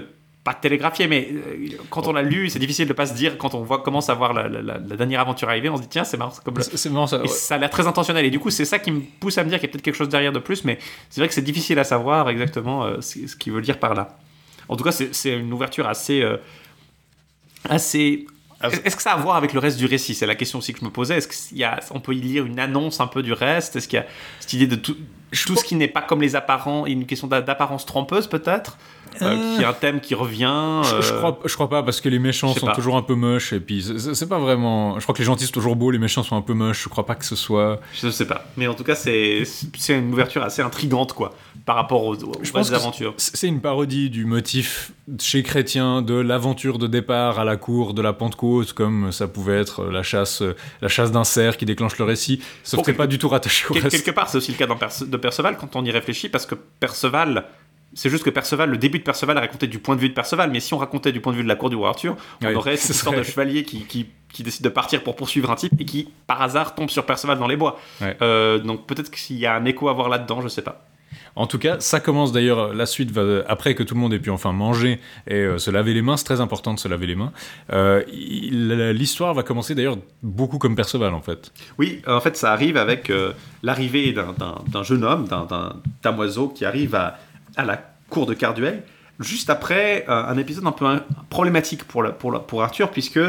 pas 0.45 0.55
télégraphiée, 0.55 1.07
mais 1.09 1.29
euh, 1.31 1.69
quand 1.91 2.07
on 2.09 2.13
l'a 2.13 2.23
lu, 2.23 2.49
c'est 2.49 2.59
difficile 2.59 2.89
de 2.89 2.93
pas 2.93 3.07
se 3.07 3.13
dire 3.15 3.37
quand 3.39 3.55
on 3.55 3.63
voit 3.63 3.83
commence 3.83 4.09
à 4.09 4.15
voir 4.15 4.33
la, 4.33 4.49
la- 4.49 4.63
la- 4.63 4.79
la 4.79 4.97
dernière 4.97 5.21
aventure 5.21 5.49
arriver, 5.49 5.69
on 5.69 5.77
se 5.77 5.83
dit 5.83 5.89
tiens 5.89 6.05
c'est 6.05 6.17
marrant, 6.17 6.31
c'est 6.33 6.43
comme 6.43 6.57
le- 6.57 6.63
C'est 6.63 6.91
marrant 6.91 7.07
ça. 7.07 7.21
et 7.23 7.29
ça 7.29 7.55
a 7.57 7.59
l'air 7.59 7.71
très 7.71 7.87
intentionnel. 7.87 8.25
Et 8.25 8.31
du 8.31 8.39
coup, 8.41 8.51
c'est 8.51 8.65
ça 8.65 8.79
qui 8.79 8.91
me 8.91 9.01
pousse 9.21 9.37
à 9.39 9.45
me 9.45 9.49
dire 9.51 9.59
qu'il 9.61 9.69
y 9.69 9.71
a 9.71 9.73
peut-être 9.73 9.83
quelque 9.85 9.95
chose 9.97 10.09
derrière 10.09 10.33
de 10.33 10.39
plus, 10.41 10.65
mais 10.65 10.79
c'est 11.11 11.21
vrai 11.21 11.29
que 11.29 11.35
c'est 11.35 11.43
difficile 11.43 11.79
à 11.79 11.85
savoir 11.85 12.31
exactement 12.31 12.85
euh, 12.85 13.01
ce 13.01 13.27
ce 13.29 13.37
qu'il 13.37 13.53
veut 13.53 13.61
dire 13.63 13.79
par 13.79 13.95
là. 13.95 14.17
En 14.69 14.77
tout 14.77 14.85
cas, 14.85 14.93
c'est 14.93 15.15
c'est 15.15 15.35
une 15.39 15.53
ouverture 15.53 15.87
assez. 15.87 16.21
euh, 16.23 16.37
assez 17.69 18.27
est-ce 18.63 18.81
est-ce 18.85 18.97
que 18.97 19.03
ça 19.03 19.13
a 19.13 19.15
à 19.15 19.17
voir 19.19 19.37
avec 19.37 19.53
le 19.53 19.61
reste 19.61 19.79
du 19.79 19.87
récit? 19.87 20.15
C'est 20.15 20.27
la 20.27 20.35
question 20.35 20.59
aussi 20.59 20.73
que 20.73 20.81
je 20.81 20.85
me 20.85 20.91
posais. 20.91 21.17
Est-ce 21.19 21.89
qu'on 21.93 22.01
peut 22.01 22.15
y 22.15 22.21
lire 22.21 22.45
une 22.47 22.59
annonce 22.59 23.01
un 23.01 23.07
peu 23.07 23.23
du 23.23 23.33
reste? 23.33 23.77
Est-ce 23.77 23.87
qu'il 23.89 23.99
y 23.99 24.03
a 24.03 24.07
cette 24.41 24.53
idée 24.53 24.67
de 24.67 24.77
tout, 24.77 24.97
tout 25.47 25.57
ce 25.57 25.65
qui 25.65 25.75
n'est 25.77 25.89
pas 25.89 26.03
comme 26.03 26.21
les 26.23 26.35
apparents, 26.37 26.85
une 26.87 27.07
question 27.07 27.29
d'a- 27.29 27.41
d'apparence 27.43 27.87
trompeuse 27.87 28.27
peut-être? 28.27 28.77
Euh, 29.23 29.57
Qui 29.57 29.63
est 29.63 29.67
un 29.67 29.73
thème 29.73 30.01
qui 30.01 30.15
revient 30.15 30.83
Je, 30.85 31.01
je 31.03 31.13
euh, 31.13 31.19
crois, 31.19 31.39
je 31.45 31.55
crois 31.55 31.69
pas 31.69 31.83
parce 31.83 32.01
que 32.01 32.09
les 32.09 32.19
méchants 32.19 32.55
sont 32.55 32.67
pas. 32.67 32.75
toujours 32.75 32.97
un 32.97 33.03
peu 33.03 33.15
moches 33.15 33.53
et 33.53 33.61
puis 33.61 33.83
c'est- 33.83 34.29
pas 34.29 34.39
vraiment. 34.39 34.99
Je 34.99 35.05
crois 35.05 35.15
que 35.15 35.19
les 35.21 35.25
gentils 35.25 35.47
sont 35.47 35.53
toujours 35.53 35.77
beaux, 35.77 35.91
les 35.91 35.99
méchants 35.99 36.23
sont 36.23 36.37
un 36.37 36.43
peu 36.43 36.53
moches. 36.55 36.85
Je 36.85 36.89
crois 36.89 37.07
pas 37.07 37.15
que 37.15 37.25
ce 37.25 37.37
soit. 37.37 37.81
Je 37.95 38.11
sais 38.11 38.27
pas. 38.27 38.45
Mais 38.57 38.67
en 38.67 38.75
tout 38.75 38.85
cas, 38.85 38.95
c'est 38.95 39.43
c'est 39.77 39.99
une 39.99 40.13
ouverture 40.13 40.43
assez 40.43 40.63
intrigante, 40.63 41.13
quoi, 41.15 41.35
par 41.67 41.77
rapport 41.77 42.05
aux, 42.05 42.15
aux 42.15 42.33
Je 42.43 42.51
pense 42.53 42.71
aventures. 42.73 43.15
c'est 43.17 43.49
une 43.49 43.61
parodie 43.61 44.11
du 44.11 44.25
motif 44.25 44.93
chez 45.21 45.43
Chrétien 45.43 46.03
de 46.03 46.15
l'aventure 46.15 46.79
de 46.79 46.87
départ 46.87 47.39
à 47.39 47.45
la 47.45 47.57
cour 47.57 47.95
de 47.95 48.03
la 48.03 48.13
Pentecôte, 48.13 48.73
comme 48.75 49.11
ça 49.13 49.27
pouvait 49.27 49.59
être 49.59 49.85
la 49.85 50.03
chasse, 50.03 50.43
la 50.83 50.89
chasse 50.89 51.11
d'un 51.11 51.25
cerf 51.25 51.57
qui 51.57 51.65
déclenche 51.65 51.97
le 51.99 52.05
récit. 52.05 52.41
Sauf 52.63 52.81
que 52.81 52.87
c'est 52.87 52.93
pas 52.97 53.07
du 53.07 53.19
tout 53.19 53.29
rattaché 53.29 53.67
au 53.71 53.73
reste. 53.75 53.89
quelque 53.91 54.11
part, 54.11 54.29
c'est 54.29 54.37
aussi 54.39 54.53
le 54.53 54.59
cas 54.59 54.67
dans 54.67 54.77
Perce- 54.77 55.09
de 55.09 55.17
Perceval 55.17 55.57
quand 55.59 55.77
on 55.77 55.85
y 55.85 55.91
réfléchit, 55.91 56.29
parce 56.29 56.45
que 56.45 56.55
Perceval, 56.55 57.47
c'est 57.95 58.11
juste 58.11 58.23
que 58.25 58.31
Perceval, 58.31 58.71
le 58.71 58.77
début 58.79 58.99
de 58.99 59.05
Perceval 59.05 59.39
raconté 59.39 59.67
du 59.67 59.79
point 59.79 59.97
de 59.97 60.01
vue 60.01 60.09
de 60.11 60.15
Perceval, 60.15 60.51
mais 60.51 60.61
si 60.61 60.75
on 60.75 60.79
racontait 60.79 61.13
du 61.13 61.21
point 61.21 61.33
de 61.33 61.39
vue 61.39 61.43
de 61.43 61.49
la 61.49 61.57
cour 61.57 61.71
du 61.71 61.77
roi 61.77 61.89
Arthur, 61.89 62.17
on 62.45 62.55
aurait 62.55 62.77
ce 62.77 62.89
cette 62.93 62.97
serait- 62.97 63.17
de 63.19 63.23
chevalier 63.23 63.63
qui, 63.65 63.85
qui, 63.85 64.07
qui 64.33 64.43
décide 64.43 64.65
de 64.65 64.69
partir 64.69 65.03
pour 65.03 65.17
poursuivre 65.17 65.51
un 65.51 65.55
type 65.57 65.73
et 65.81 65.85
qui, 65.85 66.09
par 66.27 66.41
hasard, 66.43 66.75
tombe 66.75 66.91
sur 66.91 67.05
Perceval 67.07 67.39
dans 67.39 67.49
les 67.49 67.57
bois. 67.57 67.79
Ouais. 68.01 68.17
Euh, 68.23 68.59
donc 68.59 68.87
peut-être 68.87 69.11
qu'il 69.11 69.37
y 69.39 69.47
a 69.47 69.55
un 69.55 69.65
écho 69.65 69.89
à 69.89 69.93
voir 69.95 70.09
là-dedans, 70.09 70.41
je 70.43 70.49
sais 70.49 70.63
pas. 70.63 70.85
En 71.37 71.47
tout 71.47 71.59
cas, 71.59 71.79
ça 71.79 72.01
commence 72.01 72.33
d'ailleurs, 72.33 72.75
la 72.75 72.85
suite 72.85 73.13
va, 73.13 73.45
après 73.49 73.75
que 73.77 73.83
tout 73.85 73.95
le 73.95 74.01
monde 74.01 74.13
ait 74.13 74.19
pu 74.19 74.31
enfin 74.31 74.53
manger 74.53 74.99
et 75.29 75.35
euh, 75.37 75.59
se 75.59 75.71
laver 75.71 75.95
les 75.95 76.03
mains, 76.03 76.17
c'est 76.17 76.25
très 76.25 76.41
important 76.41 76.75
de 76.75 76.81
se 76.81 76.89
laver 76.89 77.07
les 77.07 77.15
mains. 77.15 77.33
Euh, 77.73 78.03
L'histoire 78.93 79.35
va 79.35 79.43
commencer 79.43 79.75
d'ailleurs 79.75 79.99
beaucoup 80.23 80.59
comme 80.59 80.75
Perceval 80.75 81.15
en 81.15 81.23
fait. 81.23 81.53
Oui, 81.79 82.03
en 82.07 82.21
fait, 82.21 82.37
ça 82.37 82.53
arrive 82.53 82.77
avec 82.77 83.09
euh, 83.11 83.33
l'arrivée 83.63 84.13
d'un- 84.13 84.83
jeune 84.83 85.05
homme, 85.05 85.27
d'un- 85.29 85.45
d'un 85.45 85.77
damoiseau 86.03 86.49
qui 86.49 86.65
arrive 86.65 86.95
à, 86.95 87.19
à 87.59 87.65
la 87.65 87.83
cour 88.09 88.25
de 88.25 88.33
Carduel, 88.33 88.83
juste 89.21 89.51
après 89.51 90.07
euh, 90.09 90.25
un 90.25 90.39
épisode 90.39 90.67
un 90.67 90.73
peu 90.73 90.87
problématique 91.29 91.85
pour, 91.85 92.05
pour, 92.15 92.63
Arthur, 92.63 92.91
puisque 92.91 93.21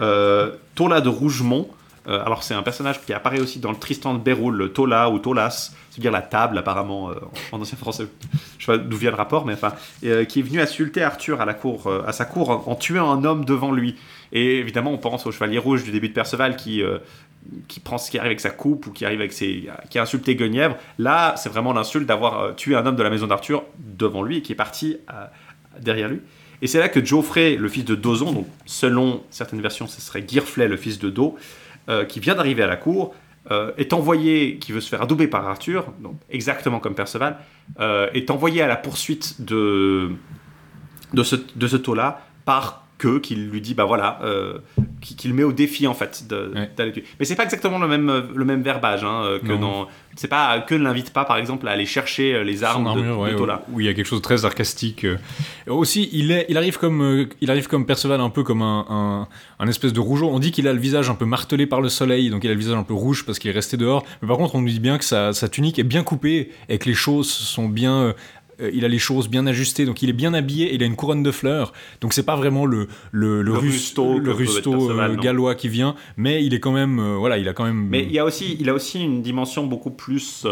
euh, 0.00 0.50
Tola 0.74 1.00
de 1.00 1.08
Rougemont, 1.08 1.68
euh, 2.08 2.24
alors 2.24 2.42
c'est 2.42 2.54
un 2.54 2.62
personnage 2.62 3.00
qui 3.00 3.12
apparaît 3.12 3.40
aussi 3.40 3.60
dans 3.60 3.70
le 3.70 3.78
Tristan 3.78 4.14
de 4.14 4.18
Béroul, 4.18 4.56
le 4.56 4.72
Tola 4.72 5.10
ou 5.10 5.18
Tolas, 5.18 5.72
c'est-à-dire 5.90 6.12
la 6.12 6.22
table 6.22 6.58
apparemment 6.58 7.10
euh, 7.10 7.14
en 7.52 7.60
ancien 7.60 7.78
français, 7.78 8.06
je 8.58 8.64
sais 8.64 8.72
pas 8.72 8.78
d'où 8.78 8.96
vient 8.96 9.10
le 9.10 9.16
rapport, 9.16 9.46
mais 9.46 9.52
enfin, 9.52 9.72
qui 10.00 10.40
est 10.40 10.42
venu 10.42 10.60
insulter 10.60 11.02
Arthur 11.02 11.40
à, 11.40 11.44
la 11.44 11.54
cour, 11.54 11.92
à 12.06 12.12
sa 12.12 12.24
cour 12.24 12.68
en, 12.68 12.74
tuant 12.74 13.10
un 13.10 13.24
homme 13.24 13.44
devant 13.44 13.70
lui. 13.70 13.96
Et 14.32 14.58
évidemment, 14.58 14.90
on 14.90 14.98
pense 14.98 15.26
au 15.26 15.32
Chevalier 15.32 15.58
Rouge 15.58 15.84
du 15.84 15.92
début 15.92 16.08
de 16.08 16.14
Perceval 16.14 16.56
qui, 16.56 16.82
qui 17.68 17.80
prend 17.80 17.98
ce 17.98 18.10
qui 18.10 18.18
arrive 18.18 18.30
avec 18.30 18.40
sa 18.40 18.50
coupe 18.50 18.86
ou 18.86 18.90
qui 18.90 19.04
arrive 19.04 19.20
avec 19.20 19.32
ses, 19.32 19.68
qui 19.90 19.98
a 19.98 20.02
insulté 20.02 20.34
Guenièvre. 20.34 20.76
Là, 20.98 21.34
c'est 21.36 21.48
vraiment 21.48 21.72
l'insulte 21.72 22.06
d'avoir 22.06 22.40
euh, 22.40 22.52
tué 22.52 22.74
un 22.74 22.84
homme 22.86 22.96
de 22.96 23.02
la 23.02 23.10
maison 23.10 23.26
d'Arthur 23.26 23.64
devant 23.78 24.22
lui 24.22 24.38
et 24.38 24.42
qui 24.42 24.52
est 24.52 24.56
parti 24.56 24.96
euh, 25.12 25.26
derrière 25.80 26.08
lui. 26.08 26.20
Et 26.62 26.66
c'est 26.66 26.78
là 26.78 26.88
que 26.88 27.04
Geoffrey, 27.04 27.56
le 27.56 27.68
fils 27.68 27.84
de 27.84 27.94
Dozon, 27.94 28.32
donc 28.32 28.46
selon 28.64 29.22
certaines 29.30 29.60
versions, 29.60 29.86
ce 29.86 30.00
serait 30.00 30.24
Girflet, 30.26 30.68
le 30.68 30.76
fils 30.76 30.98
de 30.98 31.10
Do, 31.10 31.36
euh, 31.88 32.04
qui 32.04 32.20
vient 32.20 32.34
d'arriver 32.34 32.62
à 32.62 32.68
la 32.68 32.76
cour, 32.76 33.14
est 33.76 33.92
envoyé, 33.92 34.56
qui 34.56 34.72
veut 34.72 34.80
se 34.80 34.88
faire 34.88 35.02
adouber 35.02 35.26
par 35.26 35.46
Arthur, 35.46 35.92
donc 36.00 36.14
exactement 36.30 36.80
comme 36.80 36.94
Perceval, 36.94 37.36
est 37.78 38.30
envoyé 38.30 38.62
à 38.62 38.66
la 38.66 38.76
poursuite 38.76 39.42
de, 39.42 40.12
de 41.12 41.22
ce, 41.22 41.36
de 41.54 41.66
ce 41.66 41.76
taux-là 41.76 42.22
par 42.46 42.83
que 43.04 43.18
qu'il 43.18 43.48
lui 43.50 43.60
dit 43.60 43.74
bah 43.74 43.84
voilà 43.84 44.18
euh, 44.22 44.58
qui, 45.00 45.14
qui 45.16 45.28
le 45.28 45.34
met 45.34 45.44
au 45.44 45.52
défi 45.52 45.86
en 45.86 45.94
fait 45.94 46.24
de- 46.28 46.50
Ouais. 46.54 46.70
d'aller 46.76 46.92
tuer 46.92 47.04
mais 47.18 47.24
c'est 47.26 47.34
pas 47.36 47.44
exactement 47.44 47.78
le 47.78 47.88
même 47.88 48.08
euh, 48.08 48.22
le 48.34 48.44
même 48.44 48.62
verbage 48.62 49.04
hein, 49.04 49.22
euh, 49.24 49.38
que 49.38 49.52
Non. 49.52 49.58
dans 49.58 49.88
c'est 50.16 50.28
pas 50.28 50.60
que 50.60 50.74
ne 50.76 50.84
l'invite 50.84 51.12
pas 51.12 51.24
par 51.24 51.36
exemple 51.36 51.66
à 51.68 51.72
aller 51.72 51.86
chercher 51.86 52.34
euh, 52.34 52.44
les 52.44 52.62
armes 52.62 52.84
de, 52.84 52.88
armure, 52.90 53.16
de 53.16 53.20
ouais, 53.22 53.36
Tola. 53.36 53.62
où 53.72 53.80
il 53.80 53.86
y 53.86 53.88
a 53.88 53.94
quelque 53.94 54.06
chose 54.06 54.20
de 54.20 54.24
très 54.24 54.38
sarcastique. 54.38 55.04
Aussi, 55.66 56.08
il, 56.12 56.30
est, 56.30 56.46
il, 56.48 56.56
arrive 56.56 56.78
comme, 56.78 57.26
il 57.40 57.50
arrive 57.50 57.66
comme 57.66 57.84
Perceval, 57.86 58.20
un 58.20 58.30
peu 58.30 58.42
comme 58.44 58.62
un, 58.62 58.86
un, 58.88 59.28
un 59.58 59.68
espèce 59.68 59.92
de 59.92 59.98
rougeau. 60.00 60.28
On 60.30 60.38
dit 60.38 60.52
qu'il 60.52 60.68
a 60.68 60.72
le 60.72 60.78
visage 60.78 61.10
un 61.10 61.14
peu 61.16 61.24
martelé 61.24 61.66
par 61.66 61.80
le 61.80 61.88
soleil, 61.88 62.30
donc 62.30 62.44
il 62.44 62.50
a 62.50 62.52
le 62.52 62.58
visage 62.58 62.76
un 62.76 62.82
peu 62.84 62.94
rouge 62.94 63.24
parce 63.26 63.38
qu'il 63.40 63.50
est 63.50 63.54
resté 63.54 63.76
dehors. 63.76 64.04
Mais 64.22 64.28
par 64.28 64.36
contre, 64.36 64.54
on 64.54 64.60
nous 64.60 64.68
dit 64.68 64.78
bien 64.80 64.98
que 64.98 65.04
sa, 65.04 65.32
sa 65.32 65.48
tunique 65.48 65.78
est 65.80 65.82
bien 65.84 66.04
coupée 66.04 66.50
et 66.68 66.78
que 66.78 66.88
les 66.88 66.94
choses 66.94 67.28
sont 67.30 67.68
bien. 67.68 68.14
Euh, 68.60 68.70
il 68.72 68.84
a 68.84 68.88
les 68.88 68.98
choses 68.98 69.28
bien 69.28 69.46
ajustées, 69.46 69.84
donc 69.86 70.02
il 70.02 70.08
est 70.10 70.14
bien 70.14 70.34
habillé, 70.34 70.66
et 70.66 70.74
il 70.74 70.82
a 70.82 70.86
une 70.86 70.96
couronne 70.96 71.22
de 71.22 71.30
fleurs, 71.30 71.72
donc 72.00 72.12
c'est 72.12 72.22
pas 72.24 72.36
vraiment 72.36 72.66
le, 72.66 72.88
le, 73.12 73.42
le, 73.42 73.42
Le 73.42 73.52
rus- 73.58 73.70
rusto 73.72 74.18
le 74.18 74.32
rusto, 74.32 74.70
Perceval, 74.72 75.12
euh, 75.12 75.16
gallois 75.16 75.54
qui 75.54 75.68
vient, 75.68 75.94
mais 76.16 76.44
il 76.44 76.54
est 76.54 76.60
quand 76.60 76.72
même, 76.72 76.98
euh, 76.98 77.16
voilà, 77.16 77.38
il 77.38 77.48
a 77.48 77.52
quand 77.52 77.64
même. 77.64 77.86
mais 77.88 78.02
il 78.02 78.12
y 78.12 78.18
a 78.18 78.24
aussi 78.24 78.56
il 78.60 78.68
a 78.68 78.74
aussi 78.74 79.00
une 79.02 79.22
dimension 79.22 79.66
beaucoup 79.66 79.90
plus 79.90 80.46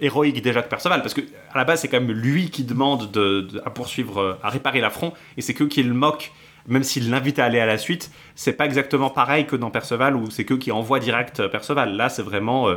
héroïque 0.00 0.42
déjà 0.42 0.62
que 0.62 0.68
Perceval 0.68 1.02
parce 1.02 1.14
que 1.14 1.20
à 1.52 1.58
la 1.58 1.64
base 1.64 1.80
c'est 1.80 1.88
quand 1.88 2.00
même 2.00 2.12
lui 2.12 2.50
qui 2.50 2.64
demande 2.64 3.10
de, 3.10 3.42
de- 3.42 3.60
à 3.64 3.70
poursuivre 3.70 4.38
à 4.42 4.48
réparer 4.50 4.80
l'affront 4.80 5.12
et 5.36 5.42
c'est 5.42 5.54
que 5.54 5.64
qui 5.64 5.82
le 5.82 5.94
moque 5.94 6.32
même 6.68 6.84
s'il 6.84 7.10
l'invite 7.10 7.38
à 7.38 7.44
aller 7.44 7.60
à 7.60 7.66
la 7.66 7.78
suite, 7.78 8.10
c'est 8.34 8.52
pas 8.52 8.66
exactement 8.66 9.10
pareil 9.10 9.46
que 9.46 9.56
dans 9.56 9.70
Perceval 9.70 10.16
où 10.16 10.30
c'est 10.30 10.44
que 10.44 10.54
qui 10.54 10.70
envoie 10.70 11.00
direct 11.00 11.40
euh, 11.40 11.48
Perceval. 11.48 11.96
Là, 11.96 12.08
c'est 12.08 12.22
vraiment 12.22 12.68
euh, 12.68 12.76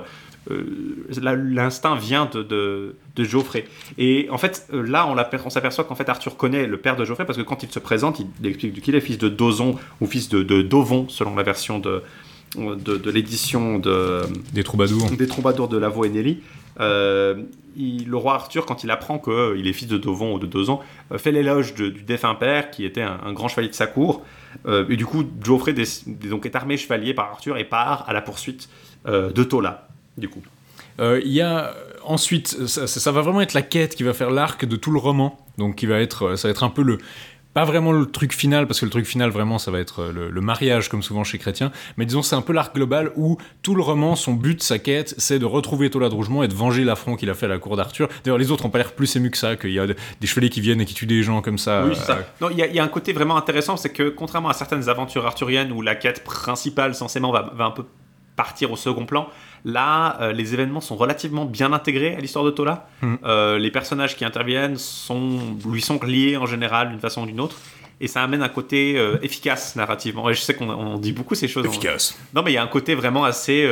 euh, 0.49 1.35
l'instinct 1.35 1.95
vient 1.95 2.29
de, 2.31 2.41
de, 2.41 2.95
de 3.15 3.23
Geoffrey. 3.23 3.65
Et 3.97 4.27
en 4.31 4.37
fait, 4.37 4.67
là, 4.71 5.07
on, 5.07 5.49
s'aperçoit 5.49 5.83
qu'en 5.83 5.95
fait 5.95 6.09
Arthur 6.09 6.37
connaît 6.37 6.65
le 6.65 6.77
père 6.77 6.95
de 6.95 7.05
Geoffrey 7.05 7.25
parce 7.25 7.37
que 7.37 7.43
quand 7.43 7.63
il 7.63 7.71
se 7.71 7.79
présente, 7.79 8.19
il 8.19 8.47
explique 8.47 8.81
qu'il 8.81 8.95
est 8.95 9.01
fils 9.01 9.17
de 9.17 9.29
Dozon 9.29 9.75
ou 9.99 10.07
fils 10.07 10.29
de, 10.29 10.41
de 10.41 10.61
Dovon 10.61 11.07
selon 11.09 11.35
la 11.35 11.43
version 11.43 11.79
de 11.79 12.01
de, 12.57 13.11
l'édition 13.11 13.79
de, 13.79 14.23
Des 14.53 14.63
troubadours. 14.63 15.09
des 15.11 15.27
troubadours 15.27 15.67
de 15.67 15.77
Lavo 15.77 16.03
et 16.05 16.09
Nelly, 16.09 16.39
il- 17.75 18.07
le 18.09 18.17
roi 18.17 18.35
Arthur, 18.35 18.65
quand 18.65 18.83
il 18.83 18.91
apprend 18.91 19.19
qu'il 19.19 19.67
est 19.67 19.73
fils 19.73 19.87
de 19.87 19.97
Dovon 19.97 20.33
ou 20.35 20.39
de 20.39 20.45
Dozon, 20.47 20.79
euh, 21.11 21.17
fait 21.17 21.31
l'éloge 21.31 21.73
du 21.73 21.91
défunt 22.03 22.35
père, 22.35 22.71
qui 22.71 22.85
était 22.85 23.01
un, 23.01 23.33
grand 23.33 23.47
chevalier 23.47 23.69
de 23.69 23.73
sa 23.75 23.87
cour. 23.87 24.23
Euh, 24.65 24.85
et 24.89 24.97
du 24.97 25.05
coup, 25.05 25.23
Geoffrey 25.41 25.73
donc, 26.29 26.45
est 26.45 26.55
armé 26.55 26.77
chevalier 26.77 27.13
par 27.13 27.31
Arthur 27.31 27.57
et 27.57 27.63
part 27.63 28.05
à 28.07 28.13
la 28.13 28.21
poursuite 28.21 28.69
euh, 29.07 29.31
de 29.31 29.43
Tola. 29.43 29.87
Du 30.17 30.27
coup. 30.27 30.41
Euh, 30.99 31.21
Il 31.23 31.31
y 31.31 31.41
a 31.41 31.69
euh, 31.69 31.73
ensuite, 32.03 32.67
ça, 32.67 32.85
ça- 32.85 33.11
va 33.11 33.21
vraiment 33.21 33.41
être 33.41 33.53
la 33.53 33.61
quête 33.61 33.95
qui 33.95 34.03
va 34.03 34.13
faire 34.13 34.29
l'arc 34.29 34.65
de 34.65 34.75
tout 34.75 34.91
le 34.91 34.99
roman. 34.99 35.37
Donc, 35.57 35.75
qui 35.75 35.85
va 35.85 35.99
être, 35.99 36.23
euh, 36.23 36.35
ça 36.35 36.47
va 36.47 36.51
être 36.51 36.63
un 36.63 36.69
peu 36.69 36.81
le, 36.81 36.97
pas 37.53 37.65
vraiment 37.65 37.91
le 37.91 38.05
truc 38.05 38.33
final, 38.33 38.65
parce 38.67 38.79
que 38.79 38.85
le 38.85 38.91
truc 38.91 39.05
final 39.05 39.29
vraiment, 39.29 39.57
ça 39.59 39.71
va 39.71 39.79
être 39.79 40.03
euh, 40.03 40.11
le, 40.13 40.29
le 40.29 40.41
mariage 40.41 40.87
comme 40.87 41.03
souvent 41.03 41.23
chez 41.25 41.37
Chrétien. 41.37 41.71
Mais 41.97 42.05
disons, 42.05 42.21
c'est 42.21 42.35
un 42.35 42.41
peu 42.41 42.53
l'arc 42.53 42.73
global 42.73 43.11
où 43.15 43.37
tout 43.61 43.75
le 43.75 43.81
roman, 43.81 44.15
son 44.15 44.33
but, 44.33 44.63
sa 44.63 44.79
quête, 44.79 45.13
c'est 45.17 45.37
de 45.39 45.45
retrouver 45.45 45.89
Tola 45.89 46.07
de 46.09 46.13
Rougemont 46.15 46.43
et 46.43 46.47
de 46.47 46.53
venger 46.53 46.83
l'affront 46.85 47.15
qu'il 47.17 47.29
a 47.29 47.33
fait 47.33 47.47
à 47.47 47.49
la 47.49 47.57
cour 47.57 47.75
d'Arthur. 47.75 48.07
D'ailleurs, 48.23 48.37
les 48.37 48.51
autres 48.51 48.65
ont 48.65 48.69
pas 48.69 48.77
l'air 48.77 48.93
plus 48.93 49.13
émus 49.15 49.31
que 49.31 49.37
ça, 49.37 49.55
qu'il 49.57 49.71
y 49.71 49.79
a 49.79 49.87
de- 49.87 49.95
des 50.21 50.27
chevaliers 50.27 50.49
qui 50.49 50.61
viennent 50.61 50.79
et 50.81 50.85
qui 50.85 50.93
tuent 50.93 51.05
des 51.07 51.23
gens 51.23 51.41
comme 51.41 51.57
ça. 51.57 51.83
Oui, 51.85 51.95
ça. 51.95 52.13
Euh, 52.17 52.21
Non, 52.39 52.49
il 52.51 52.57
y, 52.57 52.63
a- 52.63 52.67
il 52.67 52.75
y 52.75 52.79
a 52.79 52.83
un 52.83 52.87
côté 52.87 53.11
vraiment 53.11 53.35
intéressant, 53.35 53.75
c'est 53.75 53.91
que 53.91 54.09
contrairement 54.09 54.49
à 54.49 54.53
certaines 54.53 54.87
aventures 54.87 55.25
arthuriennes 55.25 55.71
où 55.71 55.81
la 55.81 55.95
quête 55.95 56.23
principale, 56.23 56.95
censément, 56.95 57.31
va, 57.31 57.51
va 57.55 57.65
un 57.65 57.71
peu 57.71 57.83
partir 58.37 58.71
au 58.71 58.75
second 58.77 59.05
plan, 59.05 59.27
là, 59.65 60.17
euh, 60.21 60.31
les 60.31 60.53
événements 60.53 60.81
sont 60.81 60.95
relativement 60.95 61.45
bien 61.45 61.73
intégrés 61.73 62.15
à 62.15 62.19
l'histoire 62.19 62.45
de 62.45 62.51
Tola. 62.51 62.87
Mhm. 63.01 63.17
Euh, 63.23 63.57
les 63.57 63.71
personnages 63.71 64.15
qui 64.15 64.25
interviennent 64.25 64.77
sont, 64.77 65.39
lui 65.65 65.81
sont 65.81 65.99
liés 66.03 66.37
en 66.37 66.45
général 66.45 66.89
d'une 66.89 66.99
façon 66.99 67.23
ou 67.23 67.25
d'une 67.25 67.39
autre. 67.39 67.57
Et 68.03 68.07
ça 68.07 68.23
amène 68.23 68.41
un 68.41 68.49
côté 68.49 68.97
euh, 68.97 69.19
efficace 69.21 69.75
narrativement. 69.75 70.27
Et 70.29 70.33
je 70.33 70.41
sais 70.41 70.55
qu'on 70.55 70.69
on 70.69 70.97
dit 70.97 71.13
beaucoup 71.13 71.35
ces 71.35 71.47
choses. 71.47 71.65
efficace. 71.65 72.17
Non, 72.33 72.41
mais 72.41 72.51
il 72.51 72.55
y 72.55 72.57
a 72.57 72.63
un 72.63 72.67
côté 72.67 72.95
vraiment 72.95 73.23
assez 73.25 73.69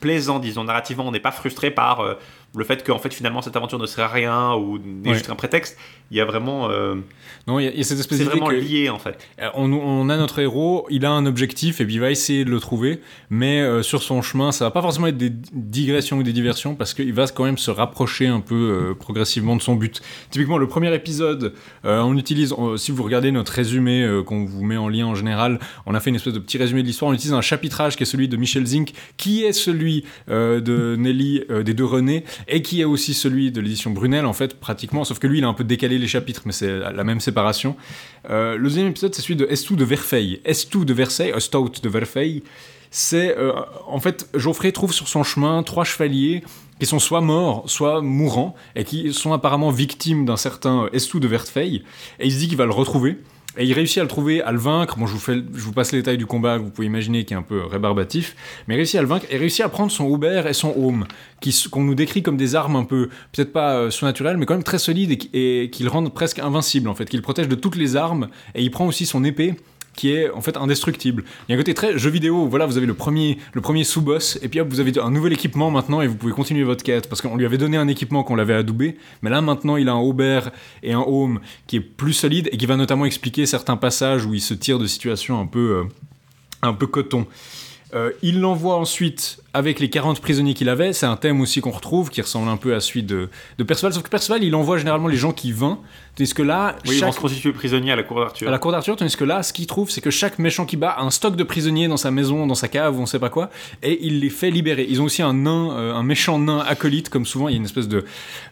plaisant, 0.00 0.38
disons, 0.38 0.64
narrativement. 0.64 1.06
On 1.08 1.12
n'est 1.12 1.20
pas 1.20 1.32
frustré 1.32 1.70
par 1.70 2.16
le 2.56 2.64
fait 2.64 2.84
qu'en 2.84 2.98
fait, 2.98 3.12
finalement, 3.12 3.42
cette 3.42 3.56
aventure 3.56 3.78
ne 3.78 3.86
sert 3.86 4.04
à 4.04 4.08
rien 4.08 4.54
ou 4.54 4.78
n'est 4.78 5.08
Ouais. 5.10 5.14
juste 5.14 5.30
un 5.30 5.34
prétexte. 5.34 5.76
Il 6.10 6.16
y 6.16 6.20
a 6.20 6.24
vraiment. 6.24 6.70
euh, 6.70 6.94
Non, 7.46 7.58
il 7.58 7.64
y, 7.64 7.68
a- 7.68 7.72
il 7.72 7.78
y 7.78 7.80
a 7.80 7.84
cette 7.84 7.98
espèce 7.98 8.18
c'est 8.18 8.24
vraiment 8.24 8.46
que- 8.46 8.54
lié, 8.54 8.88
en 8.90 8.98
fait. 8.98 9.18
Euh, 9.40 9.48
On, 9.54 9.72
on 9.72 10.08
a 10.08 10.16
notre 10.16 10.38
héros, 10.38 10.86
il 10.90 11.04
a 11.04 11.10
un 11.10 11.26
objectif 11.26 11.80
et 11.80 11.84
puis 11.84 11.94
il 11.94 12.00
va 12.00 12.10
essayer 12.10 12.44
de 12.44 12.50
le 12.50 12.60
trouver, 12.60 13.00
mais 13.30 13.60
euh, 13.60 13.82
sur 13.82 14.02
son 14.02 14.22
chemin, 14.22 14.52
ça 14.52 14.64
va 14.66 14.70
pas 14.70 14.82
forcément 14.82 15.06
être 15.08 15.16
des 15.16 15.32
digressions 15.52 16.18
ou 16.18 16.22
des 16.22 16.32
diversions 16.32 16.74
parce 16.74 16.94
qu'il 16.94 17.12
va 17.12 17.26
quand 17.26 17.44
même 17.44 17.58
se 17.58 17.70
rapprocher 17.70 18.26
un 18.26 18.40
peu 18.40 18.54
euh, 18.54 18.94
progressivement 18.94 19.56
de 19.56 19.62
son 19.62 19.74
but. 19.76 20.00
Typiquement, 20.30 20.58
le 20.58 20.68
premier 20.68 20.94
épisode, 20.94 21.54
on 21.84 22.16
utilise, 22.16 22.52
on- 22.52 22.76
si 22.76 22.92
vous 22.92 23.02
regardez 23.02 23.32
notre 23.32 23.52
résumé 23.52 24.08
qu'on 24.26 24.44
vous 24.44 24.64
met 24.64 24.76
en 24.76 24.88
lien 24.88 25.06
en 25.06 25.14
général, 25.14 25.58
on 25.86 25.94
a 25.94 26.00
fait 26.00 26.10
une 26.10 26.16
espèce 26.16 26.34
de 26.34 26.38
petit 26.38 26.58
résumé 26.58 26.82
de 26.82 26.86
l'histoire. 26.86 27.10
On 27.10 27.14
utilise 27.14 27.34
un 27.34 27.40
chapitrage 27.40 27.96
qui 27.96 28.02
est 28.02 28.06
celui 28.06 28.28
de 28.28 28.36
Michel 28.36 28.64
Zink, 28.66 28.92
qui 29.16 29.44
est 29.44 29.52
celui 29.52 30.04
de 30.28 30.96
Nelly 30.98 31.42
des 31.64 31.74
deux 31.74 31.84
René 31.84 32.24
et 32.48 32.62
qui 32.62 32.80
est 32.80 32.84
aussi 32.84 33.14
celui 33.14 33.50
de 33.50 33.60
l'édition 33.60 33.90
Brunel 33.90 34.26
en 34.26 34.32
fait 34.32 34.58
pratiquement, 34.58 35.04
sauf 35.04 35.18
que 35.18 35.26
lui 35.26 35.38
il 35.38 35.44
a 35.44 35.48
un 35.48 35.54
peu 35.54 35.64
décalé 35.64 35.98
les 35.98 36.08
chapitres, 36.08 36.42
mais 36.44 36.52
c'est 36.52 36.78
la 36.78 37.04
même 37.04 37.20
séparation. 37.20 37.76
Euh, 38.30 38.56
le 38.56 38.64
deuxième 38.64 38.88
épisode, 38.88 39.14
c'est 39.14 39.22
celui 39.22 39.36
de 39.36 39.46
Estou 39.46 39.76
de 39.76 39.84
Verfeil. 39.84 40.40
Estou 40.44 40.84
de 40.84 40.92
Versailles, 40.92 41.32
euh, 41.32 41.40
Stout 41.40 41.72
de 41.82 41.88
Verfeil, 41.88 42.42
c'est 42.90 43.36
euh, 43.36 43.52
en 43.86 44.00
fait 44.00 44.28
Geoffrey 44.34 44.72
trouve 44.72 44.92
sur 44.92 45.08
son 45.08 45.22
chemin 45.22 45.62
trois 45.62 45.84
chevaliers 45.84 46.42
qui 46.78 46.86
sont 46.86 46.98
soit 46.98 47.20
morts, 47.20 47.64
soit 47.66 48.02
mourants, 48.02 48.54
et 48.74 48.84
qui 48.84 49.12
sont 49.12 49.32
apparemment 49.32 49.70
victimes 49.70 50.24
d'un 50.24 50.36
certain 50.36 50.88
Estou 50.92 51.20
de 51.20 51.28
Verfeil, 51.28 51.84
et 52.18 52.26
il 52.26 52.32
se 52.32 52.38
dit 52.38 52.48
qu'il 52.48 52.56
va 52.56 52.66
le 52.66 52.72
retrouver. 52.72 53.18
Et 53.56 53.64
il 53.64 53.72
réussit 53.72 53.98
à 53.98 54.02
le 54.02 54.08
trouver, 54.08 54.42
à 54.42 54.52
le 54.52 54.58
vaincre. 54.58 54.98
Bon, 54.98 55.06
je 55.06 55.12
vous, 55.12 55.18
fais, 55.18 55.34
je 55.34 55.62
vous 55.62 55.72
passe 55.72 55.92
les 55.92 55.98
détails 55.98 56.18
du 56.18 56.26
combat, 56.26 56.58
vous 56.58 56.70
pouvez 56.70 56.86
imaginer, 56.86 57.24
qui 57.24 57.34
est 57.34 57.36
un 57.36 57.42
peu 57.42 57.64
rébarbatif. 57.64 58.34
Mais 58.66 58.74
il 58.74 58.78
réussit 58.78 58.98
à 58.98 59.02
le 59.02 59.08
vaincre 59.08 59.26
et 59.30 59.36
réussit 59.36 59.64
à 59.64 59.68
prendre 59.68 59.92
son 59.92 60.04
Aubert 60.04 60.46
et 60.46 60.54
son 60.54 60.74
Home, 60.76 61.06
qu'on 61.70 61.82
nous 61.82 61.94
décrit 61.94 62.22
comme 62.22 62.36
des 62.36 62.54
armes 62.54 62.76
un 62.76 62.84
peu, 62.84 63.08
peut-être 63.32 63.52
pas 63.52 63.76
euh, 63.76 63.90
surnaturelles, 63.90 64.36
mais 64.36 64.46
quand 64.46 64.54
même 64.54 64.64
très 64.64 64.78
solides 64.78 65.12
et 65.32 65.44
et 65.64 65.70
qui 65.70 65.82
le 65.82 65.88
rendent 65.88 66.12
presque 66.12 66.38
invincible, 66.38 66.88
en 66.88 66.94
fait, 66.94 67.08
qui 67.08 67.16
le 67.16 67.22
protège 67.22 67.48
de 67.48 67.54
toutes 67.54 67.76
les 67.76 67.96
armes. 67.96 68.28
Et 68.54 68.62
il 68.62 68.70
prend 68.70 68.86
aussi 68.86 69.06
son 69.06 69.24
épée, 69.24 69.54
qui 69.96 70.12
est 70.12 70.30
en 70.30 70.40
fait 70.40 70.56
indestructible. 70.56 71.24
Il 71.48 71.52
y 71.52 71.54
a 71.54 71.56
un 71.56 71.58
côté 71.58 71.74
très 71.74 71.98
jeu 71.98 72.10
vidéo, 72.10 72.46
voilà, 72.46 72.66
vous 72.66 72.76
avez 72.76 72.86
le 72.86 72.94
premier, 72.94 73.38
le 73.52 73.60
premier 73.60 73.84
sous-boss, 73.84 74.38
et 74.42 74.48
puis 74.48 74.60
hop, 74.60 74.68
vous 74.68 74.80
avez 74.80 74.98
un 74.98 75.10
nouvel 75.10 75.32
équipement 75.32 75.70
maintenant, 75.70 76.00
et 76.02 76.06
vous 76.06 76.16
pouvez 76.16 76.32
continuer 76.32 76.64
votre 76.64 76.82
quête, 76.82 77.08
parce 77.08 77.22
qu'on 77.22 77.36
lui 77.36 77.46
avait 77.46 77.58
donné 77.58 77.76
un 77.76 77.88
équipement 77.88 78.24
qu'on 78.24 78.36
l'avait 78.36 78.54
adoubé, 78.54 78.96
mais 79.22 79.30
là 79.30 79.40
maintenant 79.40 79.76
il 79.76 79.88
a 79.88 79.92
un 79.92 80.00
Aubert 80.00 80.50
et 80.82 80.92
un 80.92 81.00
Home 81.00 81.40
qui 81.66 81.76
est 81.76 81.80
plus 81.80 82.12
solide, 82.12 82.48
et 82.52 82.56
qui 82.56 82.66
va 82.66 82.76
notamment 82.76 83.04
expliquer 83.04 83.46
certains 83.46 83.76
passages 83.76 84.26
où 84.26 84.34
il 84.34 84.40
se 84.40 84.54
tire 84.54 84.78
de 84.78 84.86
situations 84.86 85.40
un 85.40 85.46
peu, 85.46 85.82
euh, 85.82 85.84
un 86.62 86.72
peu 86.72 86.86
coton. 86.86 87.26
Euh, 87.94 88.10
il 88.22 88.40
l'envoie 88.40 88.76
ensuite 88.76 89.43
avec 89.54 89.80
les 89.80 89.88
40 89.88 90.20
prisonniers 90.20 90.52
qu'il 90.54 90.68
avait. 90.68 90.92
C'est 90.92 91.06
un 91.06 91.16
thème 91.16 91.40
aussi 91.40 91.60
qu'on 91.60 91.70
retrouve 91.70 92.10
qui 92.10 92.20
ressemble 92.20 92.48
un 92.48 92.56
peu 92.56 92.74
à 92.74 92.80
celui 92.80 93.02
de, 93.02 93.28
de 93.58 93.64
Perceval. 93.64 93.92
Sauf 93.94 94.02
que 94.02 94.08
Perceval, 94.10 94.42
il 94.44 94.54
envoie 94.54 94.76
généralement 94.78 95.08
les 95.08 95.16
gens 95.16 95.32
qui 95.32 95.52
vingt. 95.52 95.78
Tandis 96.16 96.32
que 96.32 96.42
là, 96.42 96.76
Oui, 96.86 96.94
ils 96.94 97.00
vont 97.00 97.06
chaque- 97.06 97.14
se 97.14 97.20
constituer 97.20 97.52
prisonniers 97.52 97.90
à 97.90 97.96
la 97.96 98.04
cour 98.04 98.20
d'Arthur. 98.20 98.46
à 98.46 98.50
la 98.52 98.58
cour 98.58 98.70
d'Arthur, 98.70 98.94
tandis 98.94 99.16
que 99.16 99.24
là, 99.24 99.42
ce 99.42 99.52
qu'il 99.52 99.66
trouve, 99.66 99.90
c'est 99.90 100.00
que 100.00 100.10
chaque 100.10 100.38
méchant 100.38 100.64
qui 100.64 100.76
bat 100.76 100.90
a 100.90 101.02
un 101.02 101.10
stock 101.10 101.34
de 101.34 101.42
prisonniers 101.42 101.88
dans 101.88 101.96
sa 101.96 102.12
maison, 102.12 102.46
dans 102.46 102.54
sa 102.54 102.68
cave, 102.68 102.96
ou 102.96 103.02
on 103.02 103.06
sait 103.06 103.18
pas 103.18 103.30
quoi, 103.30 103.50
et 103.82 103.98
il 104.06 104.20
les 104.20 104.28
fait 104.30 104.50
libérer. 104.52 104.86
Ils 104.88 105.00
ont 105.02 105.06
aussi 105.06 105.22
un 105.22 105.32
nain, 105.34 105.72
euh, 105.76 105.92
un 105.92 106.04
méchant 106.04 106.38
nain 106.38 106.60
acolyte, 106.60 107.08
comme 107.08 107.26
souvent, 107.26 107.48
il 107.48 107.52
y 107.52 107.54
a 107.54 107.58
une 107.58 107.64
espèce 107.64 107.88
de, 107.88 108.04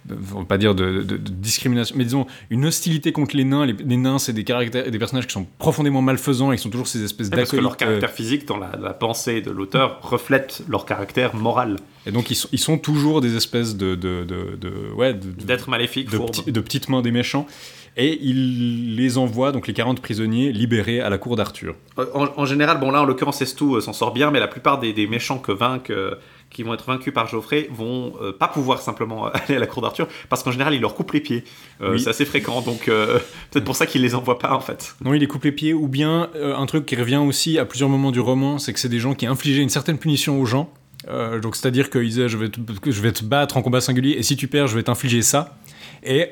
de- 0.07 0.17
on 0.35 0.41
va 0.41 0.45
pas 0.45 0.59
dire 0.59 0.75
de, 0.75 1.03
discrimination, 1.03 1.95
mais 1.97 2.05
disons 2.05 2.27
une 2.51 2.65
hostilité 2.67 3.13
contre 3.13 3.37
les 3.37 3.45
nains. 3.45 3.65
Les, 3.67 3.75
les 3.75 3.97
nains, 3.97 4.19
c'est 4.19 4.33
des 4.33 4.43
caractères, 4.45 4.91
des 4.91 4.99
personnages 4.99 5.27
qui 5.29 5.33
sont 5.33 5.47
profondément 5.59 6.03
malfaisants 6.03 6.51
et 6.53 6.57
qui 6.57 6.63
sont 6.63 6.71
toujours 6.71 6.89
ces 6.89 7.05
espèces 7.05 7.31
Parce 7.31 7.43
que 7.51 7.57
d'acolytes. 7.57 7.63
leur 7.63 7.73
euh, 7.73 7.77
caractère 7.77 8.11
physique, 8.11 8.47
dans 8.47 8.57
la, 8.59 8.73
la 8.81 8.93
pensée 8.93 9.41
de 9.41 9.51
l'auteur, 9.53 9.99
reflète 10.03 10.63
leur 10.69 10.85
caractère 10.85 10.92
moral. 11.35 11.77
et 12.07 12.11
donc 12.13 12.31
ils 12.31 12.35
sont, 12.35 12.49
ils 12.53 12.59
sont 12.59 12.79
toujours 12.79 13.21
des 13.21 13.37
espèces 13.37 13.77
de, 13.77 13.95
de, 13.95 14.25
de, 14.25 14.57
de- 14.61 14.93
ouais, 14.95 15.15
de, 15.15 15.31
de- 15.33 15.45
D'être 15.45 15.69
maléfique, 15.71 16.11
de, 16.11 16.51
de 16.51 16.61
petites 16.61 16.89
mains 16.89 17.03
des 17.03 17.13
méchants. 17.13 17.47
Et 17.95 18.19
il 18.23 18.97
les 18.97 19.19
envoie, 19.19 19.53
donc 19.53 19.67
les 19.67 19.75
40 19.75 20.01
prisonniers, 20.01 20.51
libérés 20.51 21.01
à 21.01 21.11
la 21.11 21.19
cour 21.19 21.37
d'Arthur. 21.37 21.75
Euh, 21.99 22.07
En, 22.15 22.27
en 22.39 22.47
général, 22.47 22.81
bon 22.81 22.91
là 22.91 23.03
en 23.03 23.05
l'occurrence 23.05 23.43
Estou 23.43 23.77
euh, 23.77 23.81
s'en 23.83 23.93
sort 23.93 24.15
bien, 24.15 24.31
mais 24.31 24.41
la 24.41 24.49
plupart 24.49 24.79
des, 24.81 24.95
des 24.95 25.07
méchants 25.07 25.39
que 25.39 25.53
vainquent, 25.53 25.91
euh, 25.91 26.15
qui 26.49 26.63
vont 26.63 26.73
être 26.73 26.87
vaincus 26.87 27.13
par 27.13 27.29
Geoffrey, 27.29 27.69
vont 27.71 28.15
euh, 28.23 28.33
pas 28.33 28.49
pouvoir 28.49 28.81
simplement 28.81 29.27
aller 29.35 29.57
à 29.57 29.59
la 29.59 29.67
cour 29.67 29.83
d'Arthur, 29.83 30.09
parce 30.31 30.43
qu'en 30.43 30.51
général 30.53 30.73
il 30.73 30.81
leur 30.81 30.95
coupe 30.95 31.13
les 31.13 31.21
pieds. 31.21 31.45
Euh, 31.83 31.93
Oui. 31.93 32.01
C'est 32.01 32.09
assez 32.09 32.25
fréquent, 32.25 32.63
donc 32.63 32.89
euh, 32.89 33.19
peut-être 33.51 33.65
pour 33.67 33.77
ça 33.77 33.85
qu'il 33.85 34.01
les 34.01 34.15
envoie 34.15 34.39
pas 34.39 34.55
en 34.55 34.61
fait. 34.61 34.95
Non, 35.05 35.13
il 35.13 35.21
les 35.21 35.27
coupe 35.27 35.45
les 35.45 35.53
pieds, 35.53 35.75
ou 35.75 35.87
bien 35.87 36.31
un 36.35 36.65
truc 36.65 36.87
qui 36.87 36.97
revient 36.97 37.17
aussi 37.17 37.59
à 37.59 37.67
plusieurs 37.67 37.91
moments 37.91 38.11
du 38.11 38.21
roman, 38.21 38.57
c'est 38.59 38.73
que 38.73 38.81
c'est 38.81 38.89
des 38.89 39.01
gens 39.01 39.13
qui 39.15 39.27
infligeaient 39.27 39.61
une 39.63 39.69
certaine 39.69 39.99
punition 39.99 40.41
aux 40.41 40.47
gens. 40.47 40.73
Euh, 41.09 41.41
donc 41.41 41.57
c'est-à-dire 41.57 41.91
qu'ils 41.91 42.09
disaient 42.09 42.29
je 42.29 42.37
vais, 42.37 42.49
te, 42.49 42.61
je 42.85 43.03
vais 43.03 43.13
te 43.13 43.25
battre 43.25 43.57
en 43.57 43.63
combat 43.63 43.81
singulier, 43.81 44.13
et 44.13 44.23
si 44.23 44.37
tu 44.37 44.49
perds, 44.49 44.69
je 44.69 44.77
vais 44.77 44.83
t'infliger 44.83 45.23
ça. 45.23 45.57
Et 46.05 46.29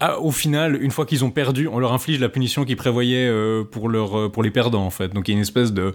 ah, 0.00 0.18
au 0.18 0.30
final, 0.30 0.82
une 0.82 0.90
fois 0.90 1.06
qu'ils 1.06 1.24
ont 1.24 1.30
perdu, 1.30 1.68
on 1.68 1.78
leur 1.78 1.92
inflige 1.92 2.20
la 2.20 2.28
punition 2.28 2.64
qu'ils 2.64 2.76
prévoyaient 2.76 3.28
euh, 3.28 3.64
pour, 3.64 3.88
leur, 3.88 4.18
euh, 4.18 4.28
pour 4.28 4.42
les 4.42 4.50
perdants, 4.50 4.84
en 4.84 4.90
fait. 4.90 5.12
Donc 5.12 5.28
il 5.28 5.32
y 5.32 5.34
a 5.34 5.36
une 5.36 5.42
espèce 5.42 5.72
de... 5.72 5.92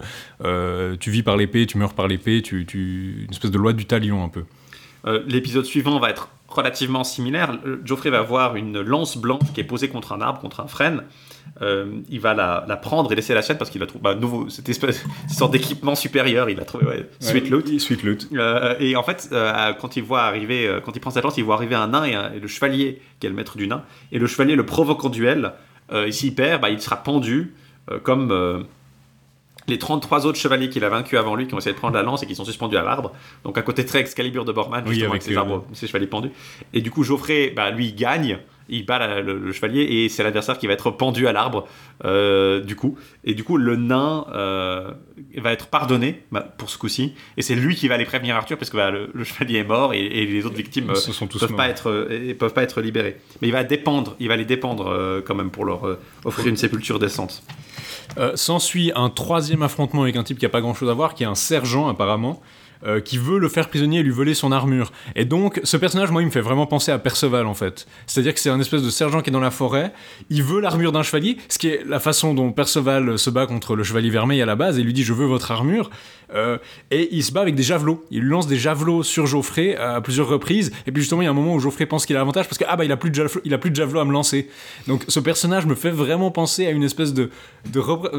tu 0.98 1.10
vis 1.10 1.22
par 1.22 1.36
l'épée, 1.36 1.66
tu 1.66 1.78
meurs 1.78 1.94
par 1.94 2.08
l'épée, 2.08 2.42
tu, 2.42 2.66
une 2.72 3.30
espèce 3.30 3.50
de 3.50 3.58
loi 3.58 3.72
du 3.72 3.86
talion, 3.86 4.24
un 4.24 4.28
peu. 4.28 4.44
L'épisode 5.26 5.64
suivant 5.64 5.98
va 5.98 6.10
être 6.10 6.28
relativement 6.48 7.04
similaire. 7.04 7.58
Geoffrey 7.84 8.10
va 8.10 8.18
avoir 8.18 8.56
une 8.56 8.80
lance 8.80 9.16
blanche 9.16 9.52
qui 9.54 9.60
est 9.60 9.64
posée 9.64 9.88
contre 9.88 10.12
un 10.12 10.20
arbre, 10.20 10.40
contre 10.40 10.60
un 10.60 10.68
frêne. 10.68 11.02
Euh, 11.60 12.00
il 12.08 12.18
va 12.18 12.34
la, 12.34 12.64
la 12.66 12.76
prendre 12.76 13.12
et 13.12 13.14
laisser 13.14 13.34
la 13.34 13.42
chaîne 13.42 13.58
parce 13.58 13.70
qu'il 13.70 13.82
a 13.82 13.86
trouvé 13.86 14.02
bah, 14.02 14.14
nouveau, 14.14 14.48
cette 14.48 14.68
espèce, 14.68 15.04
cette 15.28 15.38
sorte 15.38 15.52
d'équipement 15.52 15.94
supérieur. 15.94 16.48
Il 16.50 16.58
a 16.60 16.64
trouvé 16.64 16.86
ouais, 16.86 17.08
Sweet 17.20 17.50
Loot. 17.50 17.78
Sweet 17.78 18.02
Loot. 18.02 18.28
Euh, 18.32 18.74
et 18.80 18.96
en 18.96 19.02
fait, 19.02 19.28
euh, 19.32 19.72
quand 19.74 19.96
il 19.96 20.02
voit 20.02 20.22
arriver, 20.22 20.78
quand 20.84 20.96
il 20.96 21.00
prend 21.00 21.10
sa 21.10 21.20
lance, 21.20 21.36
il 21.36 21.44
voit 21.44 21.54
arriver 21.54 21.74
un 21.74 21.88
nain 21.88 22.04
et, 22.04 22.14
un- 22.14 22.32
et 22.32 22.40
le 22.40 22.48
chevalier 22.48 23.00
qui 23.20 23.26
est 23.26 23.30
le 23.30 23.36
maître 23.36 23.56
du 23.56 23.68
nain. 23.68 23.82
Et 24.12 24.18
le 24.18 24.26
chevalier 24.26 24.56
le 24.56 24.66
provoque 24.66 25.04
en 25.04 25.08
duel. 25.10 25.52
Et 25.94 26.10
s'il 26.12 26.34
perd, 26.34 26.62
bah, 26.62 26.70
il 26.70 26.80
sera 26.80 26.96
pendu 27.02 27.52
comme 28.02 28.64
les 29.68 29.78
33 29.78 30.26
autres 30.26 30.38
chevaliers 30.38 30.68
qu'il 30.70 30.82
a 30.84 30.88
vaincus 30.88 31.18
avant 31.18 31.36
lui 31.36 31.46
qui 31.46 31.54
ont 31.54 31.58
essayé 31.58 31.72
de 31.74 31.78
prendre 31.78 31.94
la 31.94 32.02
lance 32.02 32.22
et 32.22 32.26
qui 32.26 32.34
sont 32.34 32.44
suspendus 32.44 32.76
à 32.76 32.82
l'arbre. 32.82 33.12
Donc 33.44 33.58
un 33.58 33.62
côté 33.62 33.84
très 33.84 34.00
Excalibur 34.00 34.44
de 34.44 34.52
Borman, 34.52 34.82
Oui, 34.86 34.94
justement, 34.94 35.12
avec 35.12 35.22
avec 35.22 35.32
ses, 35.32 35.36
arbres, 35.36 35.64
ses 35.72 35.86
chevaliers 35.86 36.06
pendus. 36.08 36.30
Et 36.72 36.80
du 36.80 36.90
coup, 36.90 37.04
Geoffrey, 37.04 37.52
bah, 37.54 37.70
lui, 37.70 37.86
il 37.88 37.94
gagne. 37.94 38.38
Il 38.72 38.84
bat 38.86 38.98
la- 38.98 39.20
le, 39.20 39.38
le 39.38 39.52
chevalier 39.52 39.82
et 39.82 40.08
c'est 40.08 40.22
l'adversaire 40.22 40.58
qui 40.58 40.66
va 40.66 40.72
être 40.72 40.90
pendu 40.90 41.28
à 41.28 41.32
l'arbre, 41.32 41.68
euh, 42.04 42.60
du 42.60 42.74
coup. 42.74 42.98
Et 43.24 43.34
du 43.34 43.44
coup, 43.44 43.56
le 43.58 43.76
nain 43.76 44.26
euh, 44.34 44.90
va 45.36 45.52
être 45.52 45.66
pardonné 45.68 46.22
bah, 46.32 46.40
pour 46.58 46.70
ce 46.70 46.78
coup-ci. 46.78 47.14
Et 47.36 47.42
c'est 47.42 47.54
lui 47.54 47.76
qui 47.76 47.86
va 47.86 47.94
aller 47.94 48.04
prévenir 48.04 48.34
Arthur 48.34 48.56
parce 48.58 48.70
que 48.70 48.76
bah, 48.76 48.90
le, 48.90 49.10
le 49.12 49.24
chevalier 49.24 49.58
est 49.58 49.64
mort 49.64 49.94
et, 49.94 50.00
et 50.00 50.26
les 50.26 50.44
autres 50.46 50.56
victimes 50.56 50.90
euh, 50.90 50.94
peuvent 51.38 51.50
morts. 51.50 51.56
pas 51.56 51.68
être 51.68 51.90
euh, 51.90 52.34
peuvent 52.34 52.54
pas 52.54 52.62
être 52.64 52.80
libérés. 52.80 53.18
Mais 53.40 53.48
il 53.48 53.52
va 53.52 53.62
dépendre, 53.64 54.16
il 54.18 54.28
va 54.28 54.36
les 54.36 54.44
dépendre 54.44 55.22
quand 55.24 55.34
même 55.34 55.50
pour 55.50 55.64
leur 55.64 55.98
offrir 56.24 56.46
une 56.48 56.56
sépulture 56.56 56.98
décente. 56.98 57.42
S'ensuit 58.34 58.92
un 58.94 59.08
troisième 59.10 59.62
affrontement 59.62 60.02
avec 60.02 60.16
un 60.16 60.22
type 60.22 60.38
qui 60.38 60.46
a 60.46 60.48
pas 60.50 60.60
grand 60.60 60.74
chose 60.74 60.90
à 60.90 60.94
voir, 60.94 61.14
qui 61.14 61.22
est 61.22 61.26
un 61.26 61.34
sergent 61.34 61.88
apparemment. 61.88 62.42
Euh, 62.84 63.00
qui 63.00 63.18
veut 63.18 63.38
le 63.38 63.48
faire 63.48 63.68
prisonnier 63.68 64.00
et 64.00 64.02
lui 64.02 64.10
voler 64.10 64.34
son 64.34 64.52
armure. 64.52 64.92
Et 65.14 65.24
donc, 65.24 65.60
ce 65.64 65.76
personnage, 65.76 66.10
moi, 66.10 66.22
il 66.22 66.26
me 66.26 66.30
fait 66.30 66.40
vraiment 66.40 66.66
penser 66.66 66.92
à 66.92 66.98
Perceval, 66.98 67.46
en 67.46 67.54
fait. 67.54 67.86
C'est-à-dire 68.06 68.34
que 68.34 68.40
c'est 68.40 68.50
un 68.50 68.60
espèce 68.60 68.82
de 68.82 68.90
sergent 68.90 69.20
qui 69.20 69.30
est 69.30 69.32
dans 69.32 69.40
la 69.40 69.50
forêt, 69.50 69.92
il 70.30 70.42
veut 70.42 70.60
l'armure 70.60 70.92
d'un 70.92 71.02
chevalier, 71.02 71.36
ce 71.48 71.58
qui 71.58 71.68
est 71.68 71.82
la 71.86 72.00
façon 72.00 72.34
dont 72.34 72.52
Perceval 72.52 73.18
se 73.18 73.30
bat 73.30 73.46
contre 73.46 73.76
le 73.76 73.84
chevalier 73.84 74.10
vermeil 74.10 74.42
à 74.42 74.46
la 74.46 74.56
base, 74.56 74.78
et 74.78 74.82
lui 74.82 74.92
dit 74.92 75.04
je 75.04 75.12
veux 75.12 75.26
votre 75.26 75.50
armure. 75.50 75.90
Euh, 76.34 76.58
et 76.90 77.08
il 77.12 77.22
se 77.22 77.32
bat 77.32 77.40
avec 77.40 77.54
des 77.54 77.62
javelots. 77.62 78.04
Il 78.10 78.24
lance 78.24 78.46
des 78.46 78.56
javelots 78.56 79.02
sur 79.02 79.26
Geoffrey 79.26 79.76
à 79.76 80.00
plusieurs 80.00 80.28
reprises. 80.28 80.72
Et 80.86 80.92
puis 80.92 81.02
justement, 81.02 81.22
il 81.22 81.26
y 81.26 81.28
a 81.28 81.30
un 81.30 81.34
moment 81.34 81.54
où 81.54 81.60
Geoffrey 81.60 81.86
pense 81.86 82.06
qu'il 82.06 82.16
a 82.16 82.18
l'avantage 82.18 82.46
parce 82.46 82.58
que 82.58 82.64
ah 82.68 82.76
bah 82.76 82.84
il 82.84 82.92
a 82.92 82.96
plus 82.96 83.10
de 83.10 83.14
javelots, 83.14 83.40
il 83.44 83.54
a 83.54 83.58
plus 83.58 83.70
de 83.70 83.76
javelots 83.76 84.00
à 84.00 84.04
me 84.04 84.12
lancer. 84.12 84.48
Donc 84.86 85.04
ce 85.08 85.20
personnage 85.20 85.66
me 85.66 85.74
fait 85.74 85.90
vraiment 85.90 86.30
penser 86.30 86.66
à 86.66 86.70
une 86.70 86.82
espèce 86.82 87.12
de, 87.12 87.30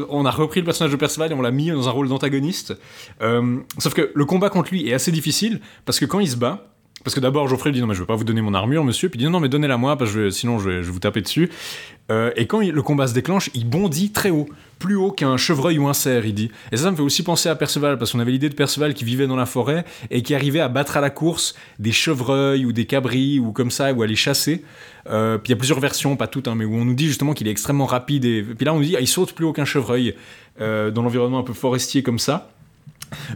on 0.08 0.24
a 0.24 0.30
repris 0.30 0.60
le 0.60 0.64
personnage 0.64 0.92
de 0.92 0.96
Perceval 0.96 1.32
et 1.32 1.34
on 1.34 1.42
l'a 1.42 1.50
mis 1.50 1.70
dans 1.70 1.88
un 1.88 1.92
rôle 1.92 2.08
d'antagoniste. 2.08 2.74
Euh, 3.22 3.58
sauf 3.78 3.94
que 3.94 4.10
le 4.14 4.24
combat 4.24 4.50
contre 4.50 4.70
lui 4.70 4.88
est 4.88 4.94
assez 4.94 5.12
difficile 5.12 5.60
parce 5.84 5.98
que 5.98 6.04
quand 6.04 6.20
il 6.20 6.28
se 6.28 6.36
bat. 6.36 6.70
Parce 7.04 7.14
que 7.14 7.20
d'abord, 7.20 7.46
Geoffrey 7.48 7.70
lui 7.70 7.74
dit 7.74 7.80
non, 7.82 7.86
mais 7.86 7.94
je 7.94 8.00
veux 8.00 8.06
pas 8.06 8.16
vous 8.16 8.24
donner 8.24 8.40
mon 8.40 8.54
armure, 8.54 8.82
monsieur. 8.82 9.10
Puis 9.10 9.20
il 9.20 9.26
dit 9.26 9.30
non, 9.30 9.38
mais 9.38 9.50
donnez-la 9.50 9.76
moi, 9.76 9.96
parce 9.98 10.12
que 10.12 10.30
sinon 10.30 10.58
je 10.58 10.70
vais, 10.70 10.76
je 10.76 10.86
vais 10.86 10.92
vous 10.92 11.00
taper 11.00 11.20
dessus. 11.20 11.50
Euh, 12.10 12.30
et 12.36 12.46
quand 12.46 12.60
le 12.60 12.82
combat 12.82 13.06
se 13.06 13.14
déclenche, 13.14 13.50
il 13.54 13.68
bondit 13.68 14.10
très 14.10 14.30
haut, 14.30 14.48
plus 14.78 14.96
haut 14.96 15.10
qu'un 15.10 15.36
chevreuil 15.36 15.78
ou 15.78 15.86
un 15.86 15.92
cerf, 15.92 16.24
il 16.26 16.34
dit. 16.34 16.50
Et 16.72 16.76
ça, 16.78 16.84
ça 16.84 16.90
me 16.90 16.96
fait 16.96 17.02
aussi 17.02 17.22
penser 17.22 17.50
à 17.50 17.54
Perceval, 17.54 17.98
parce 17.98 18.12
qu'on 18.12 18.20
avait 18.20 18.30
l'idée 18.30 18.48
de 18.48 18.54
Perceval 18.54 18.94
qui 18.94 19.04
vivait 19.04 19.26
dans 19.26 19.36
la 19.36 19.46
forêt 19.46 19.84
et 20.10 20.22
qui 20.22 20.34
arrivait 20.34 20.60
à 20.60 20.68
battre 20.68 20.96
à 20.96 21.02
la 21.02 21.10
course 21.10 21.54
des 21.78 21.92
chevreuils 21.92 22.64
ou 22.64 22.72
des 22.72 22.86
cabris 22.86 23.38
ou 23.38 23.52
comme 23.52 23.70
ça, 23.70 23.92
ou 23.92 24.02
à 24.02 24.06
les 24.06 24.16
chasser. 24.16 24.64
Euh, 25.10 25.36
puis 25.36 25.50
il 25.50 25.52
y 25.52 25.54
a 25.54 25.58
plusieurs 25.58 25.80
versions, 25.80 26.16
pas 26.16 26.26
toutes, 26.26 26.48
hein, 26.48 26.54
mais 26.54 26.64
où 26.64 26.74
on 26.74 26.86
nous 26.86 26.94
dit 26.94 27.06
justement 27.06 27.34
qu'il 27.34 27.48
est 27.48 27.52
extrêmement 27.52 27.86
rapide. 27.86 28.24
Et 28.24 28.42
puis 28.42 28.64
là, 28.64 28.72
on 28.72 28.78
nous 28.78 28.84
dit 28.84 28.96
ah, 28.96 29.00
il 29.00 29.08
saute 29.08 29.32
plus 29.32 29.44
haut 29.44 29.52
qu'un 29.52 29.66
chevreuil 29.66 30.14
euh, 30.60 30.90
dans 30.90 31.02
l'environnement 31.02 31.38
un 31.38 31.42
peu 31.42 31.52
forestier 31.52 32.02
comme 32.02 32.18
ça. 32.18 32.50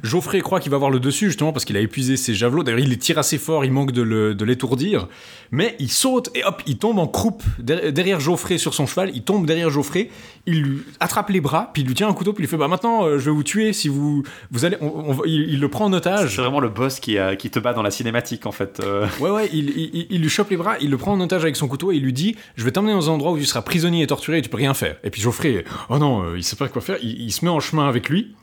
Geoffrey 0.03 0.41
croit 0.41 0.61
qu'il 0.61 0.71
va 0.71 0.77
avoir 0.77 0.91
le 0.91 1.01
dessus 1.01 1.27
justement 1.27 1.53
parce 1.53 1.65
qu'il 1.65 1.77
a 1.77 1.81
épuisé 1.81 2.17
ses 2.17 2.35
javelots. 2.35 2.63
D'ailleurs, 2.63 2.81
il 2.81 2.89
les 2.91 2.97
tire 2.99 3.19
assez 3.19 3.39
fort, 3.39 3.65
il 3.65 3.73
manque 3.73 3.93
de 3.93 4.45
l'étourdir. 4.45 5.09
Mais 5.51 5.77
il 5.79 5.91
saute 5.91 6.29
et 6.35 6.45
hop, 6.45 6.63
il 6.67 6.77
tombe 6.77 6.99
en 6.99 7.07
croupe 7.07 7.43
der- 7.59 7.91
derrière 7.93 8.21
Geoffrey 8.21 8.59
sur 8.59 8.75
son 8.75 8.87
cheval. 8.87 9.11
Il 9.15 9.23
tombe 9.23 9.47
derrière 9.47 9.71
Geoffrey, 9.71 10.11
il 10.47 10.63
lui 10.63 10.83
attrape 11.01 11.31
les 11.31 11.41
bras, 11.41 11.71
puis 11.73 11.83
il 11.83 11.89
lui 11.89 11.95
tient 11.95 12.09
un 12.09 12.13
couteau, 12.13 12.33
puis 12.35 12.43
il 12.43 12.47
lui 12.47 12.51
fait 12.51 12.57
Bah 12.59 12.69
maintenant, 12.69 13.05
euh, 13.07 13.19
je 13.19 13.27
vais 13.31 13.35
vous 13.35 13.43
tuer 13.45 13.73
si 13.73 13.89
vous. 13.89 14.25
vous 14.51 14.65
allez, 14.65 14.77
on- 14.83 15.17
il, 15.25 15.49
il 15.55 15.61
le 15.61 15.69
prend 15.69 15.87
en 15.87 15.93
otage. 15.93 16.35
C'est 16.37 16.43
vraiment 16.43 16.61
le 16.61 16.69
boss 16.69 17.01
qui, 17.01 17.17
qui 17.39 17.49
te 17.51 17.59
bat 17.59 17.73
dans 17.73 17.83
la 17.83 17.91
cinématique 17.91 18.45
en 18.47 18.53
fait. 18.53 18.81
Euh, 18.85 19.07
Ouais, 19.21 19.31
ouais, 19.31 19.49
il, 19.53 19.71
il- 19.71 19.91
il- 19.95 20.07
il 20.11 20.21
lui 20.21 20.29
chope 20.29 20.51
les 20.51 20.57
bras, 20.59 20.77
il 20.81 20.91
le 20.91 20.97
prend 20.99 21.13
en 21.13 21.21
otage 21.21 21.43
avec 21.43 21.57
son 21.57 21.67
couteau 21.69 21.93
et 21.93 21.97
il 21.97 22.03
lui 22.03 22.13
dit 22.13 22.37
Je 22.57 22.65
vais 22.65 22.71
t'emmener 22.73 22.93
dans 22.93 23.09
un 23.09 23.15
endroit 23.15 23.33
où 23.33 23.39
tu 23.39 23.47
seras 23.47 23.63
prisonnier 23.63 24.03
et 24.03 24.07
torturé 24.07 24.39
et 24.39 24.43
tu 24.43 24.49
peux 24.51 24.57
rien 24.59 24.75
faire. 24.75 24.97
Et 25.03 25.09
puis 25.11 25.23
Geoffrey, 25.23 25.65
oh 25.89 25.99
non, 25.99 26.25
euh, 26.25 26.37
il 26.37 26.45
sait 26.45 26.57
pas 26.57 26.69
quoi 26.69 26.83
faire, 26.83 26.97
il, 27.03 27.23
il 27.23 27.33
se 27.33 27.45
met 27.45 27.51
en 27.51 27.61
chemin 27.61 27.89
avec 27.89 28.09
lui. 28.11 28.35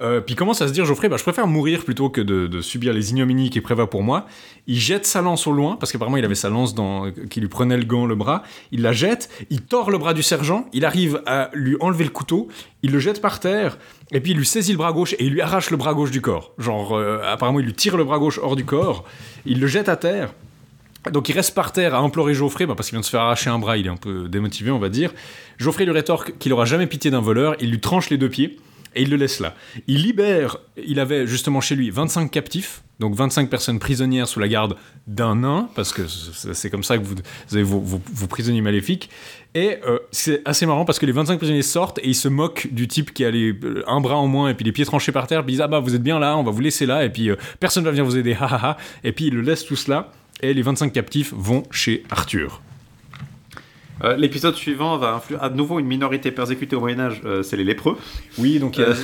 Euh, 0.00 0.20
puis 0.20 0.34
commence 0.34 0.62
à 0.62 0.68
se 0.68 0.72
dire 0.72 0.84
Geoffrey, 0.84 1.08
bah, 1.08 1.16
je 1.16 1.22
préfère 1.22 1.46
mourir 1.46 1.84
plutôt 1.84 2.08
que 2.08 2.20
de, 2.20 2.60
subir 2.60 2.92
les 2.92 3.10
ignominies 3.10 3.50
qui 3.50 3.60
prévoient 3.60 3.90
pour 3.90 4.02
moi. 4.02 4.26
Il 4.66 4.78
jette 4.78 5.06
sa 5.06 5.22
lance 5.22 5.46
au 5.46 5.52
loin, 5.52 5.76
parce 5.76 5.92
qu'apparemment 5.92 6.16
il 6.16 6.24
avait 6.24 6.34
sa 6.34 6.48
lance 6.48 6.74
dans, 6.74 7.10
qui 7.30 7.40
lui 7.40 7.48
prenait 7.48 7.76
le 7.76 7.84
gant, 7.84 8.06
le 8.06 8.14
bras. 8.14 8.42
Il 8.70 8.82
la 8.82 8.92
jette, 8.92 9.28
il 9.50 9.62
tord 9.62 9.90
le 9.90 9.98
bras 9.98 10.14
du 10.14 10.22
sergent, 10.22 10.66
il 10.72 10.84
arrive 10.84 11.22
à 11.26 11.50
lui 11.52 11.76
enlever 11.80 12.04
le 12.04 12.10
couteau, 12.10 12.48
il 12.82 12.92
le 12.92 12.98
jette 12.98 13.20
par 13.20 13.40
terre, 13.40 13.78
et 14.12 14.20
puis 14.20 14.32
il 14.32 14.38
lui 14.38 14.46
saisit 14.46 14.72
le 14.72 14.78
bras 14.78 14.92
gauche 14.92 15.14
et 15.14 15.24
il 15.24 15.32
lui 15.32 15.40
arrache 15.40 15.70
le 15.70 15.76
bras 15.76 15.94
gauche 15.94 16.10
du 16.10 16.20
corps. 16.20 16.52
Genre, 16.58 16.96
euh, 16.96 17.20
apparemment 17.24 17.60
il 17.60 17.66
lui 17.66 17.74
tire 17.74 17.96
le 17.96 18.04
bras 18.04 18.18
gauche 18.18 18.38
hors 18.42 18.56
du 18.56 18.64
corps, 18.64 19.04
il 19.46 19.60
le 19.60 19.66
jette 19.66 19.88
à 19.88 19.96
terre. 19.96 20.32
Donc 21.12 21.28
il 21.28 21.32
reste 21.32 21.54
par 21.54 21.72
terre 21.72 21.94
à 21.94 21.98
implorer 21.98 22.34
Geoffrey, 22.34 22.66
bah, 22.66 22.74
parce 22.76 22.88
qu'il 22.88 22.96
vient 22.96 23.00
de 23.00 23.06
se 23.06 23.10
faire 23.10 23.20
arracher 23.20 23.50
un 23.50 23.58
bras, 23.58 23.76
il 23.76 23.86
est 23.86 23.90
un 23.90 23.96
peu 23.96 24.28
démotivé, 24.28 24.70
on 24.70 24.78
va 24.78 24.88
dire. 24.88 25.12
Geoffrey 25.58 25.84
lui 25.84 25.92
rétorque 25.92 26.36
qu'il 26.38 26.52
aura 26.52 26.66
jamais 26.66 26.86
pitié 26.86 27.10
d'un 27.10 27.20
voleur, 27.20 27.56
il 27.60 27.70
lui 27.70 27.80
tranche 27.80 28.10
les 28.10 28.18
deux 28.18 28.28
pieds 28.28 28.58
et 28.98 29.02
il 29.02 29.10
le 29.10 29.16
laisse 29.16 29.38
là. 29.38 29.54
Il 29.86 30.02
libère, 30.02 30.58
il 30.76 30.98
avait 30.98 31.26
justement 31.26 31.60
chez 31.60 31.76
lui 31.76 31.90
25 31.90 32.30
captifs, 32.30 32.82
donc 32.98 33.14
25 33.14 33.48
personnes 33.48 33.78
prisonnières 33.78 34.26
sous 34.26 34.40
la 34.40 34.48
garde 34.48 34.76
d'un 35.06 35.36
nain, 35.36 35.68
parce 35.76 35.92
que 35.92 36.02
c'est 36.08 36.68
comme 36.68 36.82
ça 36.82 36.98
que 36.98 37.04
vous, 37.04 37.14
avez 37.52 37.62
vos, 37.62 38.00
prisonniers 38.28 38.60
maléfiques. 38.60 39.08
Et 39.54 39.78
euh, 39.86 39.98
c'est 40.10 40.42
assez 40.44 40.66
marrant 40.66 40.84
parce 40.84 40.98
que 40.98 41.06
les 41.06 41.12
25 41.12 41.38
prisonniers 41.38 41.62
sortent 41.62 41.98
et 42.00 42.08
ils 42.08 42.14
se 42.14 42.28
moquent 42.28 42.68
du 42.72 42.88
type 42.88 43.14
qui 43.14 43.24
a 43.24 43.30
les, 43.30 43.52
euh, 43.52 43.84
un 43.86 44.00
bras 44.00 44.16
en 44.16 44.26
moins 44.26 44.50
et 44.50 44.54
puis 44.54 44.64
les 44.64 44.72
pieds 44.72 44.84
tranchés 44.84 45.12
par 45.12 45.28
terre, 45.28 45.42
ils 45.46 45.52
disent 45.52 45.60
Ah 45.60 45.68
bah 45.68 45.78
vous 45.78 45.94
êtes 45.94 46.02
bien 46.02 46.18
là, 46.18 46.36
on 46.36 46.42
va 46.42 46.50
vous 46.50 46.60
laisser 46.60 46.84
là, 46.84 47.04
et 47.04 47.10
puis 47.10 47.30
euh, 47.30 47.36
personne 47.60 47.84
va 47.84 47.90
venir 47.90 48.04
vous 48.04 48.16
aider. 48.16 48.36
Et 49.04 49.12
puis 49.12 49.26
ils 49.28 49.34
le 49.34 49.42
laissent 49.42 49.64
tous 49.64 49.86
là, 49.86 50.10
et 50.42 50.52
les 50.52 50.62
25 50.62 50.92
captifs 50.92 51.32
vont 51.36 51.62
chez 51.70 52.02
Arthur. 52.10 52.60
Euh, 54.04 54.16
L'épisode 54.16 54.54
suivant 54.54 54.96
va 54.98 55.14
influer 55.14 55.38
à 55.40 55.48
nouveau 55.50 55.78
une 55.78 55.86
minorité 55.86 56.30
persécutée 56.30 56.76
au 56.76 56.80
Moyen-Âge, 56.80 57.20
euh, 57.24 57.42
c'est 57.42 57.56
les 57.56 57.64
lépreux. 57.64 57.96
Oui, 58.38 58.58
donc 58.58 58.78
Euh. 58.78 58.94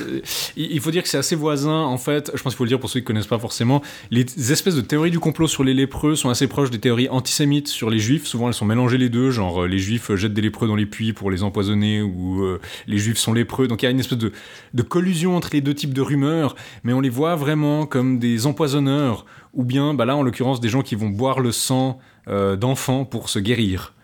il 0.55 0.79
faut 0.79 0.91
dire 0.91 1.03
que 1.03 1.09
c'est 1.09 1.17
assez 1.17 1.35
voisin 1.35 1.81
en 1.83 1.97
fait. 1.97 2.31
Je 2.33 2.41
pense 2.41 2.53
qu'il 2.53 2.57
faut 2.57 2.63
le 2.63 2.69
dire 2.69 2.79
pour 2.79 2.89
ceux 2.89 2.99
qui 2.99 3.05
connaissent 3.05 3.27
pas 3.27 3.39
forcément. 3.39 3.81
Les 4.11 4.25
espèces 4.51 4.75
de 4.75 4.81
théories 4.81 5.11
du 5.11 5.19
complot 5.19 5.47
sur 5.47 5.63
les 5.63 5.73
lépreux 5.73 6.15
sont 6.15 6.29
assez 6.29 6.47
proches 6.47 6.69
des 6.71 6.79
théories 6.79 7.09
antisémites 7.09 7.67
sur 7.67 7.89
les 7.89 7.99
juifs. 7.99 8.25
Souvent 8.25 8.47
elles 8.47 8.53
sont 8.53 8.65
mélangées 8.65 8.97
les 8.97 9.09
deux, 9.09 9.31
genre 9.31 9.65
les 9.65 9.79
juifs 9.79 10.13
jettent 10.15 10.33
des 10.33 10.41
lépreux 10.41 10.67
dans 10.67 10.75
les 10.75 10.85
puits 10.85 11.13
pour 11.13 11.31
les 11.31 11.43
empoisonner 11.43 12.01
ou 12.01 12.45
les 12.87 12.97
juifs 12.97 13.17
sont 13.17 13.33
lépreux. 13.33 13.67
Donc 13.67 13.81
il 13.81 13.85
y 13.85 13.87
a 13.87 13.91
une 13.91 13.99
espèce 13.99 14.17
de, 14.17 14.31
de 14.73 14.81
collusion 14.83 15.35
entre 15.35 15.49
les 15.53 15.61
deux 15.61 15.73
types 15.73 15.93
de 15.93 16.01
rumeurs, 16.01 16.55
mais 16.83 16.93
on 16.93 17.01
les 17.01 17.09
voit 17.09 17.35
vraiment 17.35 17.85
comme 17.85 18.19
des 18.19 18.45
empoisonneurs 18.45 19.25
ou 19.53 19.63
bien, 19.63 19.93
bah 19.93 20.05
là 20.05 20.15
en 20.15 20.23
l'occurrence, 20.23 20.59
des 20.59 20.69
gens 20.69 20.81
qui 20.81 20.95
vont 20.95 21.09
boire 21.09 21.39
le 21.39 21.51
sang 21.51 21.99
d'enfants 22.27 23.05
pour 23.05 23.29
se 23.29 23.39
guérir 23.39 23.94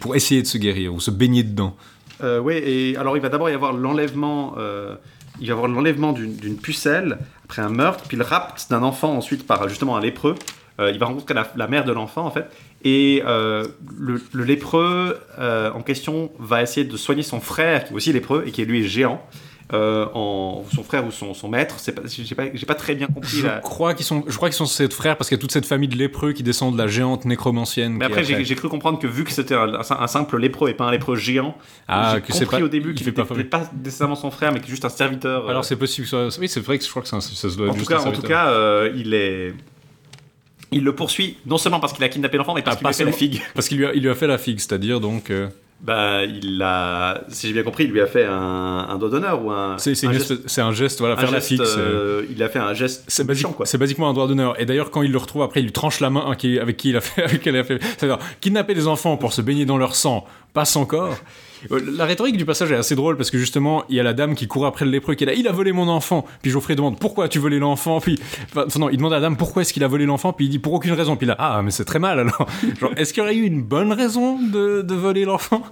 pour 0.00 0.16
essayer 0.16 0.42
de 0.42 0.46
se 0.46 0.58
guérir 0.58 0.94
ou 0.94 1.00
se 1.00 1.10
baigner 1.10 1.42
dedans. 1.42 1.76
Euh, 2.22 2.38
oui, 2.38 2.54
et 2.54 2.96
alors 2.96 3.16
il 3.16 3.20
va 3.20 3.28
d'abord 3.28 3.50
y 3.50 3.52
avoir 3.52 3.72
l'enlèvement, 3.72 4.54
euh, 4.58 4.96
il 5.40 5.46
va 5.46 5.48
y 5.48 5.50
avoir 5.52 5.68
l'enlèvement 5.68 6.12
d'une 6.12 6.56
pucelle 6.56 7.18
après 7.44 7.62
un 7.62 7.68
meurtre, 7.68 8.04
puis 8.08 8.16
le 8.16 8.24
rapt 8.24 8.66
d'un 8.70 8.82
enfant 8.82 9.14
ensuite 9.14 9.46
par 9.46 9.68
justement 9.68 9.96
un 9.96 10.00
lépreux. 10.00 10.34
Euh, 10.78 10.90
il 10.90 10.98
va 10.98 11.06
rencontrer 11.06 11.34
la, 11.34 11.68
mère 11.68 11.84
de 11.84 11.92
l'enfant 11.92 12.26
en 12.26 12.30
fait, 12.30 12.46
et 12.84 13.22
le, 13.24 14.22
le 14.32 14.44
lépreux 14.44 15.18
en 15.38 15.82
question 15.82 16.30
va 16.38 16.62
essayer 16.62 16.86
de 16.86 16.96
soigner 16.96 17.22
son 17.22 17.40
frère 17.40 17.84
qui 17.84 17.92
est 17.92 17.96
aussi 17.96 18.12
lépreux 18.12 18.44
et 18.46 18.50
qui 18.50 18.64
lui 18.64 18.84
est 18.84 18.88
géant. 18.88 19.22
Euh, 19.72 20.06
en 20.14 20.64
son 20.72 20.84
frère 20.84 21.04
ou 21.04 21.10
son, 21.10 21.34
son 21.34 21.48
maître, 21.48 21.74
c'est 21.78 21.90
pas, 21.92 22.02
j'ai 22.06 22.66
pas, 22.66 22.74
très 22.76 22.94
bien 22.94 23.08
compris. 23.08 23.38
Je 23.38 23.46
la- 23.48 23.58
crois 23.58 23.94
qu'ils 23.94 24.04
sont, 24.06 24.22
je 24.28 24.36
crois 24.36 24.48
qu'ils 24.48 24.64
sont 24.64 24.84
être 24.84 24.92
frères 24.92 25.16
parce 25.16 25.28
qu'il 25.28 25.36
y 25.36 25.40
a 25.40 25.42
toute 25.42 25.50
cette 25.50 25.66
famille 25.66 25.88
de 25.88 25.96
lépreux 25.96 26.32
qui 26.34 26.44
descend 26.44 26.72
de 26.72 26.78
la 26.78 26.86
géante 26.86 27.24
nécromancienne. 27.24 27.94
Mais 27.94 28.04
après, 28.04 28.22
j'ai 28.22 28.54
cru 28.54 28.68
comprendre 28.68 29.00
que 29.00 29.08
vu 29.08 29.24
que 29.24 29.32
c'était 29.32 29.56
un, 29.56 29.72
un 29.90 30.06
simple 30.06 30.38
lépreux 30.38 30.70
et 30.70 30.74
pas 30.74 30.84
un 30.84 30.92
lépreux 30.92 31.16
géant, 31.16 31.56
Ah, 31.88 32.12
j'ai 32.14 32.20
que 32.20 32.32
c'est 32.32 32.44
compris 32.44 32.58
pas- 32.58 32.64
au 32.64 32.68
début 32.68 32.90
il 32.90 32.94
qu'il 32.94 33.04
fait 33.04 33.10
était 33.20 33.44
pas 33.44 33.68
nécessairement 33.84 34.14
son 34.14 34.30
frère, 34.30 34.52
mais 34.52 34.60
que 34.60 34.68
juste 34.68 34.84
un 34.84 34.88
serviteur. 34.88 35.46
euh, 35.46 35.50
Alors 35.50 35.64
c'est 35.64 35.74
possible. 35.74 36.06
soit- 36.06 36.28
Oui, 36.38 36.46
c'est 36.48 36.60
vrai 36.60 36.78
que 36.78 36.84
je 36.84 36.90
crois 36.90 37.02
que 37.02 37.08
ça 37.08 37.20
se 37.20 37.56
doit 37.56 37.68
En 37.70 37.74
tout 37.74 37.84
cas, 37.86 37.98
un 38.00 38.06
en 38.06 38.12
tout 38.12 38.22
cas 38.22 38.46
euh, 38.50 38.92
il 38.96 39.14
est. 39.14 39.52
Il 40.72 40.84
le 40.84 40.94
poursuit 40.94 41.38
non 41.46 41.58
seulement 41.58 41.80
parce 41.80 41.92
qu'il 41.92 42.04
a 42.04 42.08
kidnappé 42.08 42.36
l'enfant, 42.38 42.54
mais 42.54 42.62
parce 42.62 42.76
Ah, 42.76 42.78
qu'il 42.78 42.86
lui 42.86 42.90
a 42.90 42.96
fait 42.96 43.04
la 43.04 43.12
figue. 43.12 43.42
parce 43.54 43.68
qu'il 43.68 43.78
lui 43.78 43.86
a, 43.86 43.94
il 43.94 44.02
lui 44.02 44.10
a 44.10 44.14
fait 44.14 44.26
la 44.28 44.38
figue, 44.38 44.58
c'est-à-dire 44.60 45.00
donc. 45.00 45.30
euh, 45.30 45.48
Bah, 45.78 46.24
il 46.24 46.60
a, 46.62 47.20
si 47.28 47.48
j'ai 47.48 47.52
bien 47.52 47.62
compris, 47.62 47.84
il 47.84 47.90
lui 47.90 48.00
a 48.00 48.06
fait 48.06 48.24
un, 48.24 48.86
un 48.88 48.96
doigt 48.98 49.10
d'honneur 49.10 49.44
ou 49.44 49.50
un. 49.50 49.76
c'est 49.94 50.06
un 50.06 50.12
geste- 50.12 50.48
un 50.62 50.72
voilà, 51.00 51.14
un 51.14 51.18
faire 51.18 51.30
la 51.30 51.38
geste, 51.38 51.48
figue. 51.48 51.64
c'est- 51.64 51.78
euh, 51.78 52.22
il 52.30 52.42
a 52.42 52.48
fait 52.48 52.58
un 52.58 52.72
geste. 52.72 53.04
C'est 53.08 53.24
basique- 53.26 53.44
méchant, 53.44 53.54
quoi. 53.54 53.66
c'est 53.66 53.76
basiquement 53.78 54.08
un 54.08 54.14
droit 54.14 54.26
d'honneur. 54.26 54.58
Et 54.60 54.64
d'ailleurs, 54.64 54.90
quand 54.90 55.02
il 55.02 55.12
le 55.12 55.18
retrouve 55.18 55.42
après, 55.42 55.60
il 55.60 55.64
lui 55.64 55.72
tranche 55.72 56.00
la 56.00 56.08
main 56.08 56.24
hein, 56.26 56.34
qui- 56.34 56.58
avec 56.58 56.76
qui 56.78 56.88
il 56.90 56.96
a 56.96 57.00
fait. 57.02 57.22
Avec 57.24 57.46
a 57.46 57.62
fait 57.64 57.78
c'est-à-dire, 57.82 58.18
kidnapper 58.40 58.74
des 58.74 58.86
enfants 58.88 59.16
pour 59.18 59.32
se 59.34 59.42
baigner 59.42 59.66
dans 59.66 59.76
leur 59.76 59.94
sang 59.94 60.24
passe 60.54 60.76
encore. 60.76 61.12
Euh, 61.12 61.14
La 61.70 62.04
rhétorique 62.04 62.36
du 62.36 62.44
passage 62.44 62.70
est 62.72 62.76
assez 62.76 62.94
drôle 62.94 63.16
parce 63.16 63.30
que 63.30 63.38
justement, 63.38 63.84
il 63.88 63.96
y 63.96 64.00
a 64.00 64.02
la 64.02 64.12
dame 64.12 64.34
qui 64.34 64.46
court 64.46 64.66
après 64.66 64.84
le 64.84 64.90
lépreux 64.90 65.14
qui 65.14 65.24
est 65.24 65.26
là. 65.26 65.34
Il 65.34 65.48
a 65.48 65.52
volé 65.52 65.72
mon 65.72 65.88
enfant. 65.88 66.26
Puis 66.42 66.50
Geoffrey 66.50 66.76
demande 66.76 66.98
pourquoi 66.98 67.28
tu 67.28 67.38
volé 67.38 67.58
l'enfant? 67.58 68.00
Puis 68.00 68.18
enfin, 68.54 68.66
non, 68.78 68.88
il 68.90 68.96
demande 68.98 69.12
à 69.12 69.16
la 69.16 69.22
dame 69.22 69.36
pourquoi 69.36 69.62
est-ce 69.62 69.72
qu'il 69.72 69.84
a 69.84 69.88
volé 69.88 70.06
l'enfant? 70.06 70.32
Puis 70.32 70.46
il 70.46 70.48
dit 70.48 70.58
pour 70.58 70.72
aucune 70.74 70.92
raison. 70.92 71.16
Puis 71.16 71.26
là, 71.26 71.36
ah, 71.38 71.62
mais 71.64 71.70
c'est 71.70 71.84
très 71.84 71.98
mal 71.98 72.18
alors. 72.20 72.46
Genre, 72.80 72.92
est-ce 72.96 73.12
qu'il 73.12 73.22
y 73.22 73.26
aurait 73.26 73.36
eu 73.36 73.44
une 73.44 73.62
bonne 73.62 73.92
raison 73.92 74.38
de, 74.40 74.82
de 74.82 74.94
voler 74.94 75.24
l'enfant? 75.24 75.62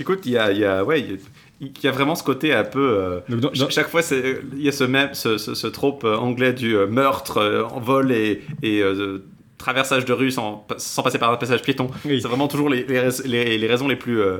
Écoute, 0.00 0.20
il 0.26 0.32
y 0.32 0.38
a, 0.38 0.52
y 0.52 0.64
a, 0.64 0.84
ouais, 0.84 1.00
il 1.00 1.10
y 1.10 1.14
a- 1.14 1.18
il 1.58 1.70
y 1.82 1.86
a 1.86 1.90
vraiment 1.90 2.14
ce 2.14 2.22
côté 2.22 2.52
un 2.52 2.64
peu. 2.64 2.86
euh, 2.98 3.20
Donc, 3.30 3.40
dans- 3.40 3.48
ch- 3.48 3.58
dans- 3.60 3.70
Chaque 3.70 3.88
fois, 3.88 4.02
c'est- 4.02 4.40
il 4.54 4.60
y 4.62 4.68
a 4.68 4.72
ce 4.72 4.84
même, 4.84 5.14
ce, 5.14 5.38
ce, 5.38 5.54
ce 5.54 5.66
trope 5.66 6.04
euh, 6.04 6.14
anglais 6.16 6.52
du 6.52 6.76
euh, 6.76 6.86
meurtre, 6.86 7.38
euh, 7.38 7.62
en 7.64 7.80
vol 7.80 8.12
et, 8.12 8.42
euh, 8.64 9.20
traversage 9.58 10.04
de 10.04 10.12
rue 10.12 10.30
sans, 10.30 10.66
sans 10.76 11.02
passer 11.02 11.18
par 11.18 11.32
un 11.32 11.36
passage 11.36 11.62
piéton. 11.62 11.88
Oui. 12.04 12.20
C'est 12.20 12.28
vraiment 12.28 12.46
toujours 12.48 12.68
les, 12.68 12.84
les, 12.84 13.08
les- 13.24 13.58
les 13.58 13.66
raisons 13.66 13.88
les 13.88 13.96
plus, 13.96 14.20
euh, 14.20 14.38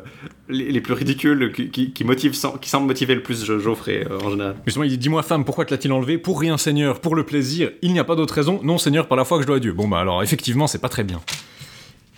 les, 0.49 0.81
plus 0.81 0.93
ridicules 0.93 1.53
qui, 1.53 1.71
qui, 1.71 1.93
qui 1.93 2.05
motivent, 2.05 2.35
sans- 2.35 2.59
qui 2.59 2.69
semblent 2.69 2.87
motiver 2.87 3.15
le 3.15 3.23
plus 3.23 3.45
Geoffrey 3.45 4.07
euh, 4.11 4.19
en 4.23 4.31
général. 4.31 4.57
Justement, 4.67 4.85
il 4.85 4.91
dit 4.91 4.99
Dis-moi, 4.99 5.23
femme, 5.23 5.45
pourquoi 5.45 5.65
te 5.65 5.73
l'a-t-il 5.73 5.91
enlevé? 5.93 6.19
Pour 6.19 6.39
rien, 6.41 6.59
Seigneur, 6.59 7.01
pour 7.01 7.15
le 7.17 7.25
plaisir. 7.25 7.71
Il 7.83 7.93
n'y 7.93 7.99
a 7.99 8.05
pas 8.05 8.15
d'autre 8.15 8.35
raison. 8.35 8.61
Non, 8.63 8.77
Seigneur, 8.79 9.09
par 9.09 9.17
la 9.17 9.25
foi 9.25 9.39
que 9.39 9.43
je 9.43 9.47
dois 9.47 9.57
à 9.57 9.61
Dieu. 9.61 9.73
Bon, 9.73 9.89
bah 9.89 10.01
alors, 10.01 10.23
effectivement, 10.23 10.67
c'est 10.67 10.81
pas 10.81 10.89
très 10.91 11.03
bien. 11.05 11.21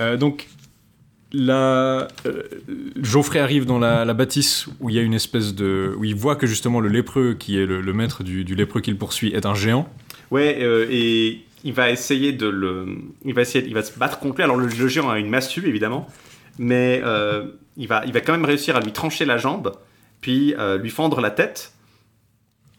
Euh, 0.01 0.17
donc, 0.17 0.49
la... 1.33 2.09
euh, 2.27 2.43
Geoffrey 3.01 3.39
arrive 3.39 3.67
dans 3.67 3.79
la, 3.79 4.05
la 4.05 4.15
bâtisse 4.15 4.67
où 4.81 4.89
il 4.91 4.97
y 4.97 4.99
a 4.99 5.03
une 5.03 5.15
espèce 5.15 5.55
de. 5.55 5.95
où 5.99 6.05
il 6.05 6.15
voit 6.15 6.37
que 6.37 6.47
justement 6.47 6.81
le 6.81 6.89
lépreux, 6.89 7.37
qui 7.39 7.59
est 7.59 7.67
le, 7.67 7.81
le 7.81 7.93
maître 7.93 8.23
du, 8.25 8.45
du 8.45 8.55
lépreux 8.55 8.81
qu'il 8.81 8.97
poursuit, 8.97 9.33
est 9.35 9.47
un 9.47 9.55
géant. 9.55 9.89
Ouais, 10.31 10.59
euh, 10.61 10.87
et 10.91 11.41
il 11.65 11.73
va 11.73 11.91
essayer 11.91 12.33
de 12.33 12.47
le, 12.49 12.87
il 13.25 13.35
va 13.35 13.43
essayer, 13.43 13.67
il 13.67 13.75
va 13.75 13.83
se 13.83 13.99
battre 13.99 14.19
contre 14.19 14.37
lui. 14.37 14.45
Alors 14.45 14.57
le, 14.57 14.67
le 14.67 14.89
géant 14.89 15.11
a 15.11 15.19
une 15.19 15.29
massue 15.29 15.67
évidemment, 15.67 16.07
mais 16.59 17.01
euh, 17.05 17.47
il 17.77 17.89
va, 17.89 18.03
il 18.07 18.13
va 18.13 18.21
quand 18.21 18.33
même 18.33 18.45
réussir 18.45 18.77
à 18.77 18.81
lui 18.81 18.93
trancher 18.93 19.25
la 19.25 19.39
jambe, 19.39 19.73
puis 20.21 20.55
euh, 20.59 20.79
lui 20.79 20.91
fendre 20.91 21.21
la 21.21 21.31
tête. 21.31 21.73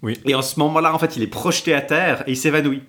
Oui. 0.02 0.20
Et 0.26 0.36
en 0.36 0.42
ce 0.42 0.60
moment-là, 0.60 0.94
en 0.94 1.00
fait, 1.00 1.18
il 1.18 1.24
est 1.24 1.28
projeté 1.28 1.74
à 1.74 1.82
terre 1.82 2.24
et 2.28 2.32
il 2.32 2.38
s'évanouit. 2.38 2.84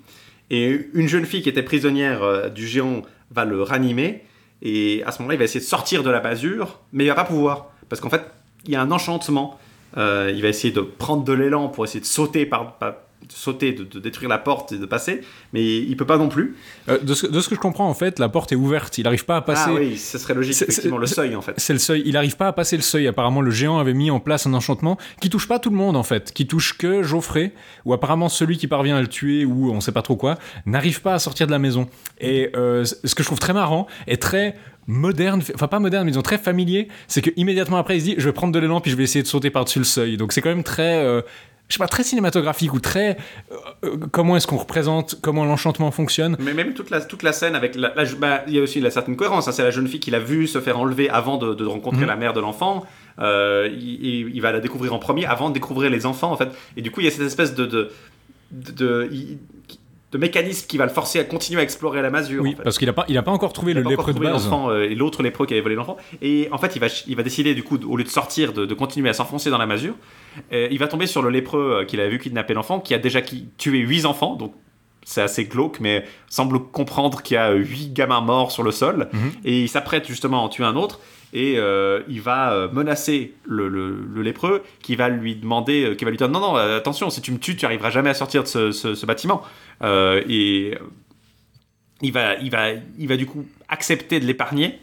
Et 0.50 0.88
une 0.94 1.08
jeune 1.08 1.24
fille 1.26 1.42
qui 1.42 1.48
était 1.48 1.62
prisonnière 1.62 2.22
euh, 2.22 2.48
du 2.48 2.66
géant 2.66 3.02
va 3.30 3.44
le 3.44 3.62
ranimer. 3.62 4.24
Et 4.62 5.02
à 5.06 5.12
ce 5.12 5.18
moment-là, 5.20 5.34
il 5.34 5.38
va 5.38 5.44
essayer 5.44 5.60
de 5.60 5.64
sortir 5.64 6.02
de 6.02 6.10
la 6.10 6.20
masure, 6.20 6.80
mais 6.92 7.04
il 7.04 7.08
va 7.08 7.14
pas 7.14 7.24
pouvoir. 7.24 7.70
Parce 7.88 8.00
qu'en 8.00 8.10
fait, 8.10 8.22
il 8.66 8.72
y 8.72 8.76
a 8.76 8.82
un 8.82 8.90
enchantement. 8.90 9.58
Il 9.96 10.40
va 10.40 10.48
essayer 10.48 10.72
de 10.72 10.82
prendre 10.82 11.24
de 11.24 11.32
l'élan 11.32 11.68
pour 11.68 11.84
essayer 11.84 12.00
de 12.00 12.04
sauter, 12.04 12.46
par, 12.46 12.78
par- 12.78 12.94
de, 13.30 13.34
sauter 13.36 13.72
de, 13.72 13.84
de 13.84 13.98
détruire 14.00 14.28
la 14.28 14.38
porte 14.38 14.72
et 14.72 14.78
de 14.78 14.86
passer. 14.86 15.20
Mais 15.52 15.78
il 15.78 15.96
peut 15.96 16.06
pas 16.06 16.18
non 16.18 16.28
plus. 16.28 16.56
Euh, 16.88 16.98
de, 16.98 17.14
ce, 17.14 17.26
de 17.26 17.40
ce 17.40 17.48
que 17.48 17.54
je 17.54 17.60
comprends, 17.60 17.88
en 17.88 17.94
fait, 17.94 18.18
la 18.18 18.28
porte 18.28 18.52
est 18.52 18.56
ouverte. 18.56 18.98
Il 18.98 19.04
n'arrive 19.04 19.24
pas 19.24 19.36
à 19.36 19.40
passer. 19.40 19.70
Ah 19.70 19.74
oui, 19.74 19.96
ce 19.96 20.18
serait 20.18 20.34
logique, 20.34 20.54
C'est- 20.54 20.68
effectivement, 20.68 20.98
le 20.98 21.06
seuil 21.06 21.34
en 21.36 21.40
fait. 21.42 21.54
C'est 21.56 21.72
le 21.72 21.78
seuil. 21.78 22.02
Il 22.06 22.12
n'arrive 22.14 22.36
pas 22.36 22.48
à 22.48 22.52
passer 22.52 22.76
le 22.76 22.82
seuil. 22.82 23.06
Apparemment, 23.06 23.40
le 23.40 23.50
géant 23.50 23.78
avait 23.78 23.94
mis 23.94 24.10
en 24.10 24.20
place 24.20 24.46
un 24.46 24.54
enchantement 24.54 24.98
qui 25.20 25.30
touche 25.30 25.48
pas 25.48 25.58
tout 25.58 25.70
le 25.70 25.76
monde, 25.76 25.96
en 25.96 26.02
fait. 26.02 26.32
Qui 26.32 26.46
touche 26.46 26.76
que 26.76 27.02
Geoffrey, 27.02 27.52
ou 27.84 27.92
apparemment 27.92 28.28
celui 28.28 28.58
qui 28.58 28.66
parvient 28.66 28.96
à 28.96 29.00
le 29.00 29.08
tuer, 29.08 29.44
ou 29.44 29.70
on 29.70 29.80
sait 29.80 29.92
pas 29.92 30.02
trop 30.02 30.16
quoi, 30.16 30.38
n'arrive 30.66 31.00
pas 31.02 31.14
à 31.14 31.18
sortir 31.18 31.46
de 31.46 31.52
la 31.52 31.58
maison. 31.58 31.88
Et 32.20 32.50
euh, 32.56 32.84
ce 32.84 33.14
que 33.14 33.22
je 33.22 33.28
trouve 33.28 33.38
très 33.38 33.52
marrant 33.52 33.86
et 34.06 34.16
très 34.16 34.56
moderne, 34.86 35.40
enfin 35.54 35.68
pas 35.68 35.78
moderne, 35.78 36.04
mais 36.04 36.10
disons 36.10 36.22
très 36.22 36.38
familier, 36.38 36.88
c'est 37.06 37.22
que 37.22 37.30
immédiatement 37.36 37.76
après, 37.76 37.96
il 37.96 38.00
se 38.00 38.04
dit 38.06 38.14
je 38.18 38.24
vais 38.24 38.32
prendre 38.32 38.52
de 38.52 38.58
l'élan 38.58 38.80
puis 38.80 38.90
je 38.90 38.96
vais 38.96 39.04
essayer 39.04 39.22
de 39.22 39.28
sauter 39.28 39.50
par-dessus 39.50 39.78
le 39.78 39.84
seuil. 39.84 40.16
Donc 40.16 40.32
c'est 40.32 40.40
quand 40.40 40.48
même 40.48 40.64
très. 40.64 40.96
euh, 41.04 41.22
je 41.70 41.74
sais 41.74 41.78
pas, 41.78 41.86
très 41.88 42.02
cinématographique 42.02 42.74
ou 42.74 42.80
très. 42.80 43.16
euh, 43.50 43.54
euh, 43.84 43.96
comment 44.12 44.36
est-ce 44.36 44.46
qu'on 44.46 44.58
représente, 44.58 45.18
comment 45.22 45.44
l'enchantement 45.46 45.90
fonctionne. 45.92 46.36
Mais 46.40 46.52
même 46.52 46.74
toute 46.74 46.90
la, 46.90 47.00
toute 47.00 47.22
la 47.22 47.32
scène 47.32 47.54
avec 47.54 47.76
la, 47.76 47.94
la- 47.94 48.04
bah, 48.16 48.42
il 48.48 48.54
y 48.54 48.58
a 48.58 48.62
aussi 48.62 48.80
la 48.80 48.90
certaine 48.90 49.16
cohérence. 49.16 49.48
hein. 49.48 49.52
C'est 49.52 49.62
la 49.62 49.70
jeune 49.70 49.86
fille 49.88 50.00
qui 50.00 50.10
l'a 50.10 50.18
vu 50.18 50.46
se 50.48 50.60
faire 50.60 50.78
enlever 50.78 51.08
avant 51.08 51.38
de, 51.38 51.54
de 51.54 51.64
rencontrer 51.64 52.02
Mhm. 52.02 52.08
la 52.08 52.16
mère 52.16 52.32
de 52.34 52.40
l'enfant. 52.40 52.84
Euh, 53.20 53.68
il, 53.72 54.04
il- 54.04 54.34
il 54.34 54.40
va 54.42 54.50
la 54.52 54.60
découvrir 54.60 54.92
en 54.94 54.98
premier 54.98 55.24
avant 55.26 55.48
de 55.48 55.54
découvrir 55.54 55.90
les 55.90 56.04
enfants 56.06 56.32
en 56.32 56.36
fait. 56.36 56.48
Et 56.76 56.82
du 56.82 56.90
coup, 56.90 57.00
il 57.00 57.04
y 57.04 57.08
a 57.08 57.10
cette 57.12 57.20
espèce 57.26 57.54
de 57.54 57.64
de, 57.66 57.90
de, 58.50 58.72
de- 58.72 59.08
il- 59.12 59.38
de 60.12 60.18
mécanisme 60.18 60.66
qui 60.66 60.76
va 60.76 60.84
le 60.86 60.90
forcer 60.90 61.20
à 61.20 61.24
continuer 61.24 61.60
à 61.60 61.62
explorer 61.62 62.02
la 62.02 62.10
masure. 62.10 62.42
Oui, 62.42 62.54
en 62.54 62.56
fait. 62.56 62.62
parce 62.64 62.78
qu'il 62.78 62.88
a 62.88 62.92
pas, 62.92 63.04
il 63.08 63.16
a 63.16 63.22
pas 63.22 63.30
encore 63.30 63.52
trouvé 63.52 63.72
Il 63.72 63.78
le 63.78 63.82
lépreux 63.88 64.12
de 64.12 64.18
base. 64.18 64.44
l'enfant 64.44 64.68
euh, 64.70 64.82
et 64.82 64.94
l'autre 64.96 65.22
lépreux 65.22 65.46
qui 65.46 65.54
avait 65.54 65.60
volé 65.62 65.76
l'enfant. 65.76 65.96
Et 66.20 66.48
en 66.50 66.58
fait, 66.58 66.74
il 66.74 66.80
va, 66.80 66.88
il 67.06 67.14
va 67.16 67.22
décider, 67.22 67.54
du 67.54 67.62
coup, 67.62 67.78
au 67.86 67.96
lieu 67.96 68.02
de 68.04 68.08
sortir, 68.08 68.52
de, 68.52 68.66
de 68.66 68.74
continuer 68.74 69.08
à 69.08 69.12
s'enfoncer 69.12 69.50
dans 69.50 69.58
la 69.58 69.66
masure. 69.66 69.94
Euh, 70.52 70.66
il 70.70 70.78
va 70.78 70.88
tomber 70.88 71.06
sur 71.06 71.22
le 71.22 71.30
lépreux 71.30 71.78
euh, 71.82 71.84
qu'il 71.84 72.00
avait 72.00 72.10
vu 72.10 72.18
kidnapper 72.18 72.54
l'enfant, 72.54 72.80
qui 72.80 72.92
a 72.94 72.98
déjà 72.98 73.20
qui- 73.22 73.48
tué 73.56 73.78
huit 73.78 74.04
enfants. 74.04 74.34
Donc, 74.34 74.52
c'est 75.04 75.22
assez 75.22 75.44
glauque, 75.44 75.78
mais 75.80 76.04
semble 76.28 76.58
comprendre 76.58 77.22
qu'il 77.22 77.36
y 77.36 77.38
a 77.38 77.52
huit 77.52 77.92
gamins 77.92 78.20
morts 78.20 78.50
sur 78.52 78.62
le 78.64 78.70
sol. 78.72 79.08
Mhm. 79.12 79.30
Et 79.44 79.60
il 79.62 79.68
s'apprête 79.68 80.06
justement 80.08 80.38
à 80.38 80.40
en 80.40 80.48
tuer 80.48 80.64
un 80.64 80.74
autre. 80.76 80.98
Et 81.32 81.54
euh, 81.58 82.00
il 82.08 82.20
va 82.20 82.68
menacer 82.72 83.34
le, 83.44 83.68
le- 83.68 83.96
le 84.12 84.22
lépreux, 84.22 84.64
qui 84.82 84.96
va 84.96 85.08
lui 85.08 85.36
demander, 85.36 85.94
qui 85.96 86.04
va 86.04 86.10
lui 86.10 86.16
dire 86.16 86.28
non 86.28 86.40
non 86.40 86.56
attention 86.56 87.08
si 87.08 87.20
tu 87.22 87.30
me 87.30 87.38
tues 87.38 87.54
tu 87.54 87.64
arriveras 87.66 87.90
jamais 87.90 88.10
à 88.10 88.14
sortir 88.14 88.42
de 88.42 88.48
ce, 88.48 88.72
ce- 88.72 88.96
ce 88.96 89.06
bâtiment. 89.06 89.40
Euh, 89.82 90.22
et 90.28 90.76
il 92.02 92.12
va, 92.12 92.34
il 92.36 92.50
va, 92.50 92.70
il 92.98 93.08
va 93.08 93.16
du 93.16 93.26
coup 93.26 93.46
accepter 93.68 94.20
de 94.20 94.26
l'épargner 94.26 94.78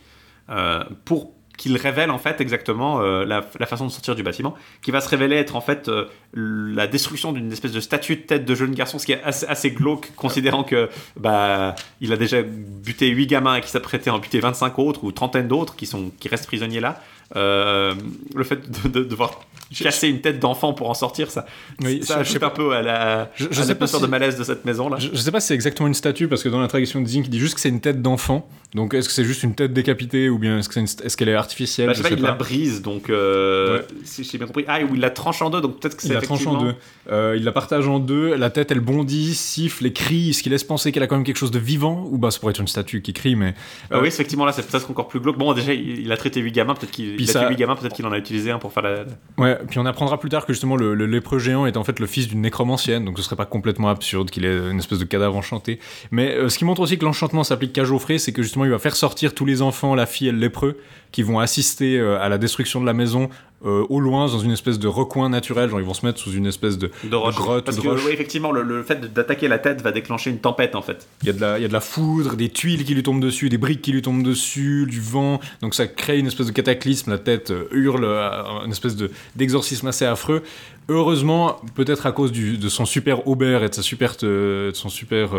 euh, 0.49 0.83
pour 1.05 1.31
qu'il 1.57 1.75
révèle 1.75 2.11
en 2.11 2.19
fait 2.19 2.39
exactement 2.39 3.01
euh, 3.01 3.25
la, 3.25 3.41
façon 3.41 3.87
de 3.87 3.91
sortir 3.91 4.13
du 4.13 4.21
bâtiment, 4.21 4.53
qui 4.83 4.91
va 4.91 5.01
se 5.01 5.09
révéler 5.09 5.37
être 5.37 5.55
en 5.55 5.61
fait 5.61 5.89
la 6.33 6.85
destruction 6.85 7.31
d'une 7.31 7.51
espèce 7.51 7.71
de 7.71 7.79
statue 7.79 8.15
de 8.15 8.21
tête 8.21 8.45
de 8.45 8.53
jeune 8.53 8.75
garçon, 8.75 8.99
ce 8.99 9.07
qui 9.07 9.13
est 9.13 9.23
assez, 9.23 9.71
glauque, 9.71 10.11
considérant 10.15 10.63
que 10.63 10.87
bah 11.15 11.73
il 11.99 12.13
a 12.13 12.17
déjà 12.17 12.43
buté 12.43 13.07
8 13.07 13.25
gamins 13.25 13.55
et 13.55 13.61
qui 13.61 13.69
s'apprêtait 13.69 14.11
à 14.11 14.13
en 14.13 14.19
buter 14.19 14.39
25 14.39 14.77
autres 14.77 15.03
ou 15.03 15.11
trentaine 15.11 15.47
d'autres 15.47 15.75
qui 15.75 15.89
qui 16.19 16.27
restent 16.27 16.45
prisonniers 16.45 16.79
là. 16.79 17.01
Euh, 17.35 17.93
le 18.35 18.43
fait 18.43 18.61
de, 18.83 18.87
de 18.99 19.03
devoir 19.03 19.41
casser 19.77 20.07
une 20.07 20.21
tête 20.21 20.39
d'enfant 20.39 20.71
pour 20.73 20.89
en 20.89 20.93
sortir, 20.93 21.29
ça, 21.29 21.45
Oui, 21.83 21.99
ça 22.01 22.23
je- 22.23 22.31
sais 22.31 22.39
pas- 22.39 22.47
un 22.47 22.51
peu 22.51 22.71
à 22.73 22.81
la, 22.81 23.31
Je- 23.35 23.47
je 23.51 23.59
à 23.61 23.63
sais 23.65 23.75
pas 23.75 23.85
si- 23.85 23.99
de 24.01 24.07
malaise 24.07 24.37
de 24.37 24.43
cette 24.45 24.63
maison 24.63 24.87
là. 24.87 24.95
Je, 24.97 25.09
je 25.11 25.15
sais 25.17 25.31
pas 25.31 25.41
si 25.41 25.47
c'est 25.47 25.53
exactement 25.55 25.87
une 25.87 25.93
statue 25.93 26.29
parce 26.29 26.41
que 26.41 26.47
dans 26.47 26.61
la 26.61 26.69
traduction 26.69 27.01
de 27.01 27.05
Zink 27.05 27.25
il 27.25 27.29
dit 27.29 27.39
juste 27.39 27.55
que 27.55 27.59
c'est 27.59 27.67
une 27.67 27.81
tête 27.81 28.01
d'enfant. 28.01 28.47
Donc 28.75 28.93
est-ce 28.93 29.09
que 29.09 29.13
c'est 29.13 29.25
juste 29.25 29.43
une 29.43 29.55
tête 29.55 29.73
décapitée 29.73 30.29
ou 30.29 30.37
bien 30.39 30.59
est-ce 30.59 30.69
que 30.69 30.73
c'est 30.75 30.79
une- 30.79 31.05
est-ce 31.05 31.17
qu'elle 31.17 31.27
est 31.27 31.33
artificielle 31.33 31.87
Bah, 31.87 31.93
Je 31.93 32.01
sais 32.01 32.09
pas, 32.09 32.15
il 32.15 32.21
la 32.21 32.31
brise, 32.31 32.81
donc 32.81 33.09
euh, 33.09 33.79
Ouais. 33.79 33.85
si 34.05 34.23
j'ai 34.23 34.37
bien 34.37 34.47
compris. 34.47 34.63
Ah, 34.69 34.79
ou 34.89 34.95
il 34.95 35.01
la 35.01 35.09
tranche 35.09 35.41
en 35.41 35.49
deux, 35.49 35.59
donc 35.59 35.79
peut-être 35.81 35.97
que 35.97 36.01
c'est 36.03 36.09
Il 36.09 36.13
la 36.13 36.21
tranche 36.21 36.47
en 36.47 36.51
effectivement- 36.53 36.71
deux. 36.71 37.11
Euh, 37.11 37.35
il 37.37 37.43
la 37.43 37.51
partage 37.51 37.87
en 37.89 37.99
deux. 37.99 38.35
La 38.35 38.49
tête, 38.49 38.71
elle 38.71 38.79
bondit, 38.79 39.35
siffle 39.35 39.85
et 39.85 39.91
crie, 39.93 40.33
ce 40.33 40.43
qui 40.43 40.49
laisse 40.49 40.63
penser 40.63 40.93
qu'elle 40.93 41.03
a 41.03 41.07
quand 41.07 41.15
même 41.15 41.25
quelque 41.25 41.37
chose 41.37 41.51
de 41.51 41.59
vivant. 41.59 42.07
Ou 42.09 42.17
bah, 42.17 42.31
ça 42.31 42.39
pourrait 42.39 42.51
être 42.51 42.61
une 42.61 42.67
statue 42.67 43.01
qui 43.01 43.11
crie, 43.13 43.35
mais 43.35 43.53
Ah 43.91 43.97
Euh, 43.97 44.01
oui, 44.01 44.07
effectivement, 44.07 44.45
là, 44.45 44.51
c'est 44.53 44.65
peut-être 44.65 44.89
encore 44.89 45.07
plus 45.09 45.19
glauque. 45.19 45.37
Bon, 45.37 45.53
déjà, 45.53 45.73
il, 45.73 45.99
il 45.99 46.11
a 46.13 46.17
traité 46.17 46.39
8 46.39 46.51
gamins, 46.53 46.73
peut-être 46.73 46.91
qu'il 46.91 47.16
Puis 47.17 47.25
il 47.25 47.29
a 47.29 47.33
ça- 47.33 47.39
tué 47.41 47.49
8 47.49 47.55
gamins, 47.57 47.75
peut-être 47.75 47.93
qu'il 47.95 48.05
en 48.05 48.11
a 48.11 48.17
utilisé 48.17 48.51
un 48.51 48.59
pour 48.59 48.71
faire 48.71 48.83
la. 48.83 49.03
ouais. 49.37 49.57
Puis 49.69 49.79
on 49.79 49.85
apprendra 49.85 50.19
plus 50.19 50.29
tard 50.29 50.45
que 50.45 50.53
justement 50.53 50.75
le, 50.77 50.93
le 50.95 51.05
lépreux 51.05 51.39
géant 51.39 51.65
est 51.65 51.75
en 51.75 51.83
fait 51.83 51.99
le 51.99 52.07
fils 52.07 52.27
d'une 52.27 52.41
nécromancienne, 52.41 53.03
donc 53.05 53.17
ce 53.17 53.23
serait 53.23 53.35
pas 53.35 53.45
complètement 53.45 53.89
absurde 53.89 54.29
qu'il 54.29 54.45
ait 54.45 54.69
une 54.71 54.77
espèce 54.79 54.99
de 54.99 55.05
cadavre 55.05 55.35
enchanté. 55.35 55.79
Mais 56.11 56.31
euh, 56.35 56.47
ce 56.49 56.57
qui 56.57 56.63
montre 56.65 56.81
aussi 56.81 56.97
que 56.97 57.03
l'enchantement 57.05 57.43
s'applique 57.43 57.73
qu'à 57.73 57.83
Geoffrey, 57.83 58.17
c'est 58.17 58.31
que 58.31 58.41
justement 58.41 58.65
il 58.65 58.71
va 58.71 58.79
faire 58.79 58.95
sortir 58.95 59.33
tous 59.33 59.45
les 59.45 59.61
enfants, 59.61 59.95
la 59.95 60.05
fille 60.05 60.27
et 60.29 60.31
le 60.31 60.39
lépreux, 60.39 60.77
qui 61.11 61.23
vont 61.23 61.39
assister 61.39 61.97
euh, 61.99 62.19
à 62.21 62.29
la 62.29 62.37
destruction 62.37 62.79
de 62.81 62.85
la 62.85 62.93
maison 62.93 63.29
euh, 63.65 63.83
au 63.89 63.99
loin 63.99 64.27
dans 64.27 64.37
une 64.39 64.51
espèce 64.51 64.77
de 64.77 64.87
recoin 64.87 65.29
naturel, 65.29 65.69
genre 65.69 65.79
ils 65.79 65.85
vont 65.85 65.95
se 65.95 66.05
mettre 66.05 66.19
sous 66.19 66.31
une 66.31 66.45
espèce 66.45 66.77
de, 66.77 66.91
De 67.03 67.15
roche. 67.15 67.35
grotte 67.35 67.65
Parce 67.65 67.77
ou 67.77 67.81
de 67.81 67.85
que, 67.85 67.91
roche. 67.93 68.05
effectivement, 68.11 68.51
le, 68.51 68.61
le 68.61 68.83
fait 68.83 69.11
d'attaquer 69.13 69.47
la 69.47 69.57
tête 69.57 69.81
va 69.81 69.91
déclencher 69.91 70.29
une 70.29 70.37
tempête, 70.39 70.75
en 70.75 70.81
fait. 70.83 71.07
Il 71.23 71.27
y, 71.27 71.29
a 71.31 71.33
de 71.33 71.41
la, 71.41 71.57
il 71.57 71.63
y 71.63 71.65
a 71.65 71.67
de 71.67 71.73
la 71.73 71.79
foudre, 71.81 72.35
des 72.35 72.49
tuiles 72.49 72.85
qui 72.85 72.93
lui 72.93 73.01
tombent 73.03 73.19
dessus, 73.19 73.49
des 73.49 73.57
briques 73.57 73.81
qui 73.81 73.91
lui 73.91 74.01
tombent 74.03 74.21
dessus, 74.23 74.85
du 74.87 75.01
vent. 75.01 75.39
Donc 75.61 75.73
ça 75.73 75.87
crée 75.87 76.19
une 76.19 76.27
espèce 76.27 76.45
de 76.47 76.51
cataclysme. 76.51 77.09
La 77.11 77.17
tête 77.17 77.49
euh, 77.51 77.65
hurle, 77.71 78.05
euh, 78.05 78.29
une 78.65 78.71
espèce 78.71 78.95
de- 78.95 79.09
d'exorcisme 79.35 79.87
assez 79.87 80.05
affreux. 80.05 80.43
Heureusement, 80.89 81.59
peut-être 81.75 82.05
à 82.05 82.11
cause 82.11 82.31
du- 82.31 82.57
de 82.57 82.69
son 82.69 82.85
super 82.85 83.27
Aubert 83.27 83.63
et 83.63 83.69
de, 83.69 83.73
sa 83.75 83.81
super, 83.81 84.15
de 84.21 84.71
son 84.73 84.89
super 84.89 85.31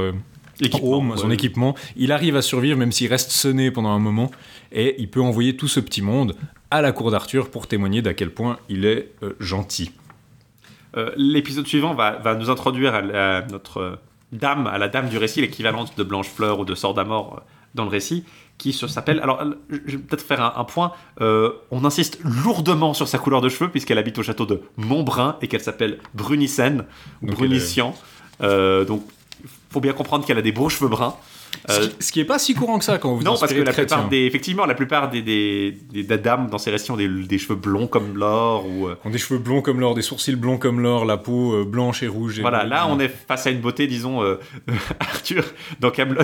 home, 0.83 1.15
son 1.17 1.29
ouais. 1.29 1.35
équipement, 1.35 1.75
il 1.97 2.13
arrive 2.13 2.37
à 2.37 2.43
survivre 2.43 2.79
même 2.79 2.93
s'il 2.93 3.09
reste 3.09 3.31
sonné 3.31 3.71
pendant 3.71 3.91
un 3.91 3.99
moment. 3.99 4.31
Et 4.73 4.97
il 4.99 5.09
peut 5.09 5.21
envoyer 5.23 5.57
tout 5.57 5.69
ce 5.69 5.81
petit 5.81 6.03
monde 6.03 6.35
à 6.71 6.83
la 6.83 6.93
cour 6.93 7.11
d'Arthur 7.11 7.51
pour 7.51 7.67
témoigner 7.67 8.03
d'à 8.03 8.15
quel 8.15 8.31
point 8.31 8.59
il 8.69 8.85
est 8.85 9.13
euh, 9.23 9.35
gentil. 9.41 9.93
Euh, 10.97 11.11
L'épisode 11.17 11.67
suivant 11.67 11.95
va, 11.95 12.13
va 12.19 12.35
nous 12.35 12.51
introduire 12.51 12.95
à, 12.95 13.01
la- 13.03 13.37
à 13.39 13.43
notre 13.47 13.79
euh, 13.79 13.97
dame, 14.33 14.67
à 14.67 14.79
la 14.79 14.89
dame 14.89 15.09
du 15.09 15.17
récit, 15.19 15.41
l'équivalente 15.41 15.97
de 15.97 16.03
Blanche-Fleur 16.03 16.59
ou 16.61 16.65
de 16.65 16.75
Sordamore 16.75 17.37
euh, 17.39 17.41
dans 17.75 17.85
le 17.85 17.91
récit, 17.91 18.25
qui 18.57 18.73
s'appelle. 18.73 19.21
Alors, 19.21 19.43
je 19.71 19.93
vais 19.97 20.03
peut-être 20.03 20.25
faire 20.27 20.41
un, 20.43 20.55
un 20.61 20.65
point. 20.65 20.93
Euh, 21.21 21.53
on 21.71 21.85
insiste 21.85 22.19
lourdement 22.25 22.93
sur 22.95 23.07
sa 23.07 23.19
couleur 23.19 23.41
de 23.41 23.49
cheveux, 23.49 23.71
puisqu'elle 23.71 23.99
habite 23.99 24.19
au 24.19 24.23
château 24.23 24.47
de 24.47 24.63
Montbrun 24.77 25.37
et 25.43 25.49
qu'elle 25.49 25.61
s'appelle 25.61 25.99
Brunissen, 26.15 26.85
ou 27.23 27.27
Donc, 27.27 27.37
Brunissian. 27.37 27.95
Euh, 28.43 28.85
donc, 28.85 29.03
faut 29.71 29.81
bien 29.81 29.93
comprendre 29.93 30.27
qu'elle 30.27 30.39
a 30.39 30.43
des 30.43 30.53
beaux 30.53 30.69
cheveux 30.69 30.89
bruns. 30.89 31.15
Ce, 31.69 31.73
Euh, 31.81 31.87
qui, 31.89 31.95
ce 32.07 32.13
qui 32.13 32.21
est 32.21 32.25
pas 32.25 32.39
si 32.39 32.55
courant 32.55 32.79
que 32.79 32.85
ça 32.85 32.99
quand 32.99 33.15
vous 33.15 33.23
non, 33.23 33.37
parce 33.39 33.53
que 33.53 33.61
la 33.61 33.73
plupart 33.73 34.09
des, 34.09 34.25
effectivement, 34.25 34.65
la 34.67 34.75
plupart 34.75 35.11
des, 35.11 35.23
des, 35.23 35.77
des- 35.93 36.03
des 36.03 36.19
dames 36.19 36.49
dans 36.51 36.59
ces 36.59 36.71
récits 36.71 36.91
ont 36.93 36.97
des, 36.97 37.09
des 37.09 37.39
cheveux 37.39 37.57
blonds 37.57 37.87
comme 37.87 38.17
l'or 38.17 38.65
ou. 38.67 38.87
euh, 38.89 38.97
Ont 39.05 39.11
des 39.11 39.19
cheveux 39.19 39.39
blonds 39.41 39.61
comme 39.63 39.81
l'or, 39.81 39.95
des 39.95 40.03
sourcils 40.03 40.37
blonds 40.37 40.57
comme 40.59 40.81
l'or, 40.81 41.05
la 41.05 41.17
peau 41.17 41.53
euh, 41.55 41.65
blanche 41.65 42.03
et 42.03 42.09
rouge. 42.09 42.39
Et 42.39 42.43
Voilà, 42.43 42.65
là 42.65 42.87
on 42.89 42.99
est 43.01 43.09
face 43.09 43.47
à 43.47 43.51
une 43.51 43.61
beauté, 43.61 43.87
disons, 43.87 44.23
euh, 44.23 44.37
Arthur, 45.01 45.45
dans 45.81 45.91
Camelot, 45.91 46.23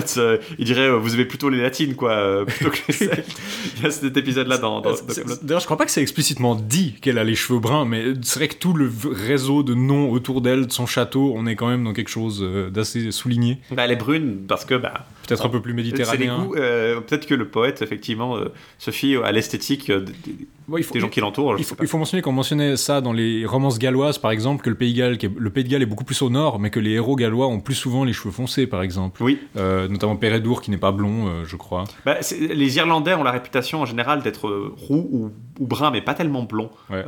il 0.57 0.65
dirait 0.65 0.89
vous 0.89 1.13
aimez 1.13 1.25
plutôt 1.25 1.49
les 1.49 1.61
latines, 1.61 1.95
quoi, 1.95 2.45
plutôt 2.45 2.71
que 2.71 2.77
les. 2.89 3.09
Il 3.77 3.83
y 3.83 3.85
a 3.87 3.91
cet 3.91 4.15
épisode-là 4.17 4.57
dans, 4.57 4.81
dans, 4.81 4.91
dans 4.91 4.97
D'ailleurs, 5.41 5.59
je 5.59 5.65
crois 5.65 5.77
pas 5.77 5.85
que 5.85 5.91
c'est 5.91 6.01
explicitement 6.01 6.55
dit 6.55 6.93
qu'elle 7.01 7.17
a 7.17 7.23
les 7.23 7.35
cheveux 7.35 7.59
bruns, 7.59 7.85
mais 7.85 8.05
c'est 8.21 8.39
vrai 8.39 8.47
que 8.47 8.55
tout 8.55 8.73
le 8.73 8.91
réseau 9.11 9.63
de 9.63 9.73
noms 9.73 10.09
autour 10.11 10.41
d'elle, 10.41 10.67
de 10.67 10.71
son 10.71 10.85
château, 10.85 11.33
on 11.35 11.45
est 11.45 11.55
quand 11.55 11.67
même 11.67 11.83
dans 11.83 11.93
quelque 11.93 12.09
chose 12.09 12.43
d'assez 12.71 13.11
souligné. 13.11 13.59
Bah, 13.71 13.83
elle 13.85 13.91
est 13.91 13.95
brune 13.97 14.37
parce 14.47 14.65
que 14.65 14.75
bah, 14.75 15.05
Peut-être 15.27 15.45
un 15.45 15.49
peu 15.49 15.61
plus 15.61 15.73
méditerranéen. 15.73 16.47
euh, 16.55 16.99
Peut-être 17.01 17.25
que 17.25 17.33
le 17.35 17.47
poète, 17.47 17.81
effectivement, 17.81 18.37
euh, 18.37 18.45
se 18.77 18.91
fie 18.91 19.15
à 19.17 19.31
l'esthétique 19.31 19.89
euh, 19.89 19.99
des, 20.01 20.13
des- 20.25 20.47
Ouais, 20.67 20.81
il 20.81 20.83
faut, 20.83 20.93
des 20.95 20.99
gens 20.99 21.09
qui 21.09 21.19
l'entourent. 21.19 21.55
il 21.59 21.63
faut, 21.63 21.75
pas. 21.75 21.83
il 21.83 21.87
faut 21.87 21.99
mentionner 21.99 22.23
qu'on 22.23 22.31
mentionnait 22.31 22.75
ça 22.75 22.99
dans 22.99 23.13
les 23.13 23.45
romances 23.45 23.77
galloises, 23.77 24.17
par 24.17 24.31
exemple, 24.31 24.63
que 24.63 24.69
le 24.71 24.75
Pays, 24.75 24.93
de 24.93 24.97
Galles, 24.97 25.17
qui 25.19 25.27
est- 25.27 25.31
le 25.37 25.49
Pays 25.51 25.63
de 25.63 25.69
Galles 25.69 25.83
est 25.83 25.85
beaucoup 25.87 26.03
plus 26.05 26.21
au 26.23 26.29
nord, 26.31 26.59
mais 26.59 26.71
que 26.71 26.79
les 26.79 26.91
héros 26.93 27.15
gallois 27.15 27.47
ont 27.47 27.59
plus 27.59 27.75
souvent 27.75 28.03
les 28.03 28.13
cheveux 28.13 28.31
foncés, 28.31 28.65
par 28.65 28.81
exemple. 28.81 29.21
Oui, 29.23 29.39
Euh, 29.57 29.87
notamment 29.87 30.15
Pérédour, 30.15 30.61
qui 30.61 30.71
n'est 30.71 30.77
pas 30.77 30.91
blond, 30.91 31.43
je 31.45 31.55
crois. 31.55 31.83
Bah, 32.05 32.17
les 32.39 32.77
Irlandais 32.77 33.13
ont 33.13 33.23
la 33.23 33.31
réputation 33.31 33.81
en 33.81 33.85
général 33.85 34.21
d'être 34.23 34.49
roux 34.75 35.07
ou, 35.11 35.31
ou 35.59 35.67
bruns, 35.67 35.91
mais 35.91 36.01
pas 36.01 36.13
tellement 36.15 36.43
blonds. 36.43 36.71
Ouais. 36.89 37.03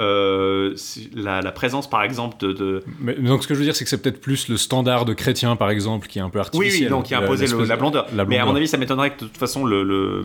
La, 1.16 1.42
la 1.42 1.52
présence, 1.52 1.90
par 1.90 2.04
exemple, 2.04 2.38
de, 2.40 2.52
de, 2.54 2.84
Mais, 3.00 3.14
donc, 3.16 3.44
ce 3.44 3.48
que 3.48 3.54
je 3.54 3.60
veux 3.60 3.66
dire, 3.66 3.76
c'est 3.76 3.84
que 3.84 3.90
c'est 3.90 4.02
peut-être 4.02 4.22
plus 4.22 4.48
le 4.50 4.58
standard 4.58 5.06
de 5.06 5.14
chrétien, 5.14 5.56
par 5.56 5.70
exemple, 5.70 6.08
qui 6.08 6.20
est 6.20 6.22
un 6.22 6.30
peu 6.30 6.40
Oui, 6.40 6.46
artificiel. 6.46 6.84
oui, 6.84 6.90
donc 6.90 7.06
qui 7.06 7.14
a 7.16 7.20
imposé 7.22 7.48
le- 7.48 7.64
la 7.66 7.76
de- 7.76 7.80
blondeur. 7.80 8.07
Mais 8.28 8.38
à 8.38 8.46
mon 8.46 8.56
avis, 8.56 8.68
ça 8.68 8.78
m'étonnerait 8.78 9.12
que 9.16 9.22
de 9.22 9.26
toute 9.26 9.38
façon 9.38 9.66
le- 9.66 9.84
le- 9.84 10.24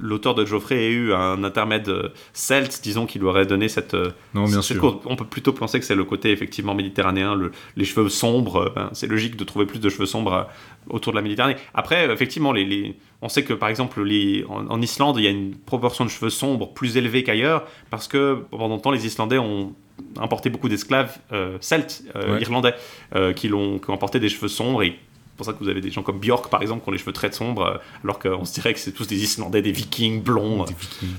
l'auteur 0.00 0.34
de 0.34 0.44
Geoffrey 0.44 0.76
ait 0.76 0.90
eu 0.90 1.12
un 1.12 1.42
intermède 1.44 1.88
euh, 1.88 2.08
celte, 2.32 2.80
disons, 2.82 3.06
qui 3.06 3.18
lui 3.18 3.26
aurait 3.26 3.46
donné 3.46 3.68
cette. 3.68 3.94
euh, 3.94 4.10
Non, 4.34 4.44
bien 4.44 4.62
cette 4.62 4.76
sûr. 4.78 5.00
On 5.06 5.16
peut 5.16 5.24
plutôt 5.24 5.52
penser 5.52 5.78
que 5.78 5.84
c'est 5.84 5.94
le 5.94 6.04
côté 6.04 6.30
effectivement 6.32 6.74
méditerranéen, 6.74 7.34
le- 7.34 7.52
les 7.76 7.84
cheveux 7.84 8.08
sombres. 8.08 8.56
euh, 8.56 8.72
ben, 8.74 8.90
c'est 8.92 9.06
logique 9.06 9.36
de 9.36 9.44
trouver 9.44 9.66
plus 9.66 9.78
de 9.80 9.88
cheveux 9.88 10.06
sombres 10.06 10.48
autour 10.88 11.12
de 11.12 11.16
la 11.16 11.22
Méditerranée. 11.22 11.56
Après, 11.74 12.10
effectivement, 12.12 12.52
les, 12.52 12.64
les- 12.64 12.96
on 13.20 13.28
sait 13.28 13.44
que 13.44 13.52
par 13.54 13.68
exemple 13.68 14.02
les, 14.02 14.44
en, 14.48 14.66
en 14.68 14.80
Islande, 14.82 15.16
il 15.18 15.24
y 15.24 15.28
a 15.28 15.30
une 15.30 15.54
proportion 15.54 16.04
de 16.04 16.10
cheveux 16.10 16.30
sombres 16.30 16.72
plus 16.74 16.96
élevée 16.96 17.22
qu'ailleurs 17.22 17.64
parce 17.90 18.08
que 18.08 18.38
pendant 18.50 18.68
longtemps, 18.68 18.90
les 18.90 19.06
Islandais 19.06 19.38
ont 19.38 19.74
importé 20.18 20.50
beaucoup 20.50 20.68
d'esclaves 20.68 21.16
euh, 21.32 21.56
celtes, 21.60 22.02
euh, 22.16 22.34
Ouais. 22.34 22.42
irlandais, 22.42 22.74
euh, 23.14 23.32
qui, 23.32 23.46
l'ont, 23.48 23.78
qui 23.78 23.90
ont 23.90 23.94
importé 23.94 24.18
des 24.18 24.28
cheveux 24.28 24.48
sombres 24.48 24.82
et 24.82 24.98
c'est 25.32 25.36
pour 25.38 25.46
ça 25.46 25.52
que 25.54 25.58
vous 25.64 25.70
avez 25.70 25.80
des 25.80 25.90
gens 25.90 26.02
comme 26.02 26.18
Björk, 26.20 26.50
par 26.50 26.60
exemple, 26.60 26.82
qui 26.82 26.88
ont 26.90 26.92
les 26.92 26.98
cheveux 26.98 27.12
très 27.14 27.32
sombres, 27.32 27.62
euh, 27.66 27.78
alors 28.04 28.18
qu'on 28.18 28.44
se 28.44 28.52
dirait 28.52 28.74
que 28.74 28.78
c'est 28.78 28.92
tous 28.92 29.06
des 29.06 29.22
Islandais, 29.24 29.62
des 29.62 29.72
Vikings 29.72 30.22
blonds. 30.22 30.66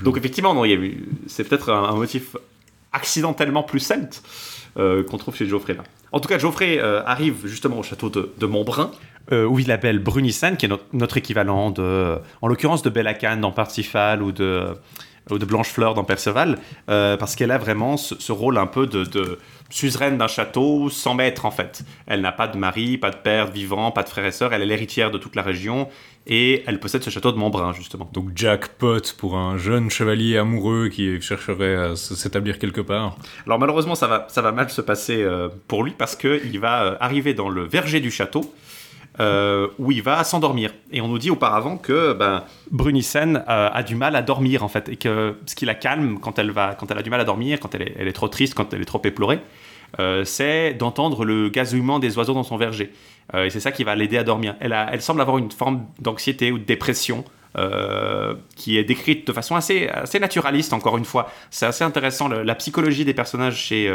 Donc 0.03 0.17
effectivement, 0.17 0.53
non, 0.53 0.63
il 0.65 0.69
y 0.69 0.73
a 0.73 0.77
eu- 0.77 1.05
c'est 1.27 1.43
peut-être 1.43 1.71
un, 1.71 1.83
un 1.85 1.95
motif 1.95 2.35
accidentellement 2.91 3.63
plus 3.63 3.79
celte 3.79 4.21
euh, 4.77 5.03
qu'on 5.03 5.17
trouve 5.17 5.35
chez 5.35 5.47
Geoffrey 5.47 5.73
là. 5.73 5.83
En 6.11 6.19
tout 6.19 6.29
cas, 6.29 6.37
Geoffrey 6.37 6.77
euh, 6.79 7.01
arrive 7.05 7.45
justement 7.47 7.79
au 7.79 7.83
château 7.83 8.09
de, 8.09 8.31
de 8.37 8.45
Montbrun, 8.45 8.91
euh, 9.31 9.45
où 9.45 9.57
il 9.57 9.71
appelle 9.71 9.97
Brunissen, 9.99 10.57
qui 10.57 10.65
est 10.67 10.69
notre, 10.69 10.85
notre 10.93 11.17
équivalent 11.17 11.71
de, 11.71 12.17
en 12.41 12.47
l'occurrence 12.47 12.83
de 12.83 12.89
Bellacan 12.91 13.37
dans 13.37 13.51
Parsifal 13.51 14.21
ou 14.21 14.31
de, 14.31 14.67
ou 15.29 15.37
de 15.37 15.45
Blanchefleur 15.45 15.93
dans 15.93 16.03
Perceval, 16.03 16.59
euh, 16.89 17.17
parce 17.17 17.35
qu'elle 17.35 17.51
a 17.51 17.57
vraiment 17.57 17.97
ce, 17.97 18.15
ce 18.19 18.31
rôle 18.31 18.57
un 18.57 18.67
peu 18.67 18.87
de, 18.87 19.03
de 19.03 19.39
suzeraine 19.69 20.17
d'un 20.17 20.27
château 20.27 20.89
sans 20.89 21.15
maître 21.15 21.45
en 21.45 21.51
fait. 21.51 21.83
Elle 22.05 22.21
n'a 22.21 22.31
pas 22.31 22.47
de 22.47 22.57
mari, 22.57 22.97
pas 22.97 23.09
de 23.09 23.15
père 23.15 23.49
vivant, 23.51 23.91
pas 23.91 24.03
de 24.03 24.09
frères 24.09 24.25
et 24.25 24.31
sœurs, 24.31 24.53
elle 24.53 24.61
est 24.61 24.67
l'héritière 24.67 25.11
de 25.11 25.17
toute 25.17 25.35
la 25.35 25.41
région 25.41 25.87
et 26.27 26.63
elle 26.67 26.79
possède 26.79 27.03
ce 27.03 27.09
château 27.09 27.31
de 27.31 27.37
Montbrun 27.37 27.73
justement. 27.73 28.09
Donc 28.13 28.29
jackpot 28.35 29.01
pour 29.17 29.35
un 29.35 29.57
jeune 29.57 29.89
chevalier 29.89 30.37
amoureux 30.37 30.89
qui 30.89 31.19
chercherait 31.21 31.75
à 31.75 31.95
s'établir 31.95 32.59
quelque 32.59 32.81
part. 32.81 33.17
Alors 33.45 33.59
malheureusement, 33.59 33.95
ça 33.95 34.07
va, 34.07 34.27
ça 34.29 34.41
va 34.41 34.51
mal 34.51 34.69
se 34.69 34.81
passer 34.81 35.21
euh, 35.21 35.49
pour 35.67 35.83
lui 35.83 35.93
parce 35.97 36.15
qu'il 36.15 36.59
va 36.59 36.83
euh, 36.83 36.95
arriver 36.99 37.33
dans 37.33 37.49
le 37.49 37.63
verger 37.63 37.99
du 37.99 38.11
château 38.11 38.53
euh, 39.19 39.67
où 39.77 39.91
il 39.91 40.01
va 40.01 40.23
s'endormir. 40.23 40.73
Et 40.91 41.01
on 41.01 41.07
nous 41.07 41.19
dit 41.19 41.29
auparavant 41.29 41.77
que 41.77 42.13
ben, 42.13 42.43
Brunissen 42.71 43.37
euh, 43.47 43.69
a 43.71 43.83
du 43.83 43.95
mal 43.95 44.15
à 44.15 44.21
dormir 44.21 44.63
en 44.63 44.67
fait 44.67 44.89
et 44.89 44.95
que 44.95 45.35
ce 45.45 45.55
qui 45.55 45.65
la 45.65 45.75
calme 45.75 46.19
quand 46.19 46.39
elle, 46.39 46.51
va, 46.51 46.75
quand 46.79 46.89
elle 46.89 46.97
a 46.97 47.03
du 47.03 47.09
mal 47.09 47.19
à 47.21 47.23
dormir, 47.25 47.59
quand 47.59 47.75
elle 47.75 47.83
est, 47.83 47.95
elle 47.99 48.07
est 48.07 48.13
trop 48.13 48.27
triste, 48.27 48.53
quand 48.55 48.73
elle 48.73 48.81
est 48.81 48.85
trop 48.85 49.01
éplorée, 49.03 49.39
euh, 49.99 50.25
c'est 50.25 50.73
d'entendre 50.73 51.25
le 51.25 51.49
gazouillement 51.49 51.99
des 51.99 52.17
oiseaux 52.17 52.33
dans 52.33 52.43
son 52.43 52.57
verger. 52.57 52.91
Et 53.35 53.49
c'est 53.49 53.61
ça 53.61 53.71
qui 53.71 53.85
va 53.85 53.95
l'aider 53.95 54.17
à 54.17 54.23
dormir. 54.23 54.55
Elle, 54.59 54.73
a- 54.73 54.89
elle 54.91 55.01
semble 55.01 55.21
avoir 55.21 55.37
une 55.37 55.49
forme 55.49 55.85
d'anxiété 55.99 56.51
ou 56.51 56.57
de 56.57 56.65
dépression 56.65 57.23
qui 58.55 58.77
est 58.77 58.83
décrite 58.83 59.25
de 59.27 59.31
façon 59.31 59.55
assez, 59.55 59.87
assez 59.87 60.19
naturaliste, 60.19 60.73
encore 60.73 60.97
une 60.97 61.05
fois. 61.05 61.31
C'est 61.51 61.65
assez 61.65 61.83
intéressant. 61.85 62.27
La 62.27 62.55
psychologie 62.55 63.05
des 63.05 63.13
personnages 63.13 63.55
chez, 63.57 63.89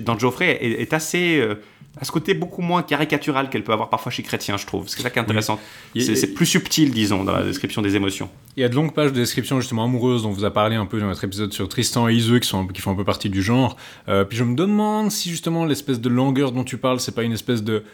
dans 0.00 0.18
Geoffrey 0.18 0.58
est 0.60 0.92
assez. 0.92 1.46
À 2.00 2.04
ce 2.04 2.10
côté 2.10 2.32
beaucoup 2.32 2.62
moins 2.62 2.82
caricatural 2.82 3.50
qu'elle 3.50 3.64
peut 3.64 3.72
avoir 3.72 3.90
parfois 3.90 4.10
chez 4.10 4.22
Chrétien, 4.22 4.56
je 4.56 4.66
trouve. 4.66 4.88
C'est 4.88 5.02
ça 5.02 5.10
qui 5.10 5.18
est 5.18 5.22
intéressant. 5.22 5.58
C'est 5.96 6.32
plus 6.32 6.46
subtil, 6.46 6.90
disons, 6.90 7.22
dans 7.22 7.32
la 7.32 7.42
description 7.42 7.82
des 7.82 7.96
émotions. 7.96 8.30
Il 8.56 8.62
y 8.62 8.64
a 8.64 8.68
de 8.68 8.74
longues 8.74 8.94
pages 8.94 9.12
de 9.12 9.16
description 9.16 9.60
justement 9.60 9.84
amoureuses 9.84 10.22
dont 10.22 10.30
on 10.30 10.32
vous 10.32 10.44
a 10.44 10.50
parlé 10.50 10.76
un 10.76 10.86
peu 10.86 11.00
dans 11.00 11.06
notre 11.06 11.24
épisode 11.24 11.52
sur 11.52 11.68
Tristan 11.68 12.08
et 12.08 12.14
Iseux 12.14 12.38
qui, 12.38 12.48
sont, 12.48 12.66
qui 12.66 12.80
font 12.80 12.92
un 12.92 12.96
peu 12.96 13.04
partie 13.04 13.28
du 13.28 13.42
genre. 13.42 13.76
Euh, 14.08 14.24
puis 14.24 14.38
je 14.38 14.44
me 14.44 14.54
demande 14.54 15.10
si 15.10 15.28
justement 15.28 15.66
l'espèce 15.66 16.00
de 16.00 16.08
langueur 16.08 16.52
dont 16.52 16.64
tu 16.64 16.78
parles, 16.78 16.98
c'est 16.98 17.14
pas 17.14 17.24
une 17.24 17.32
espèce 17.32 17.62
de 17.62 17.84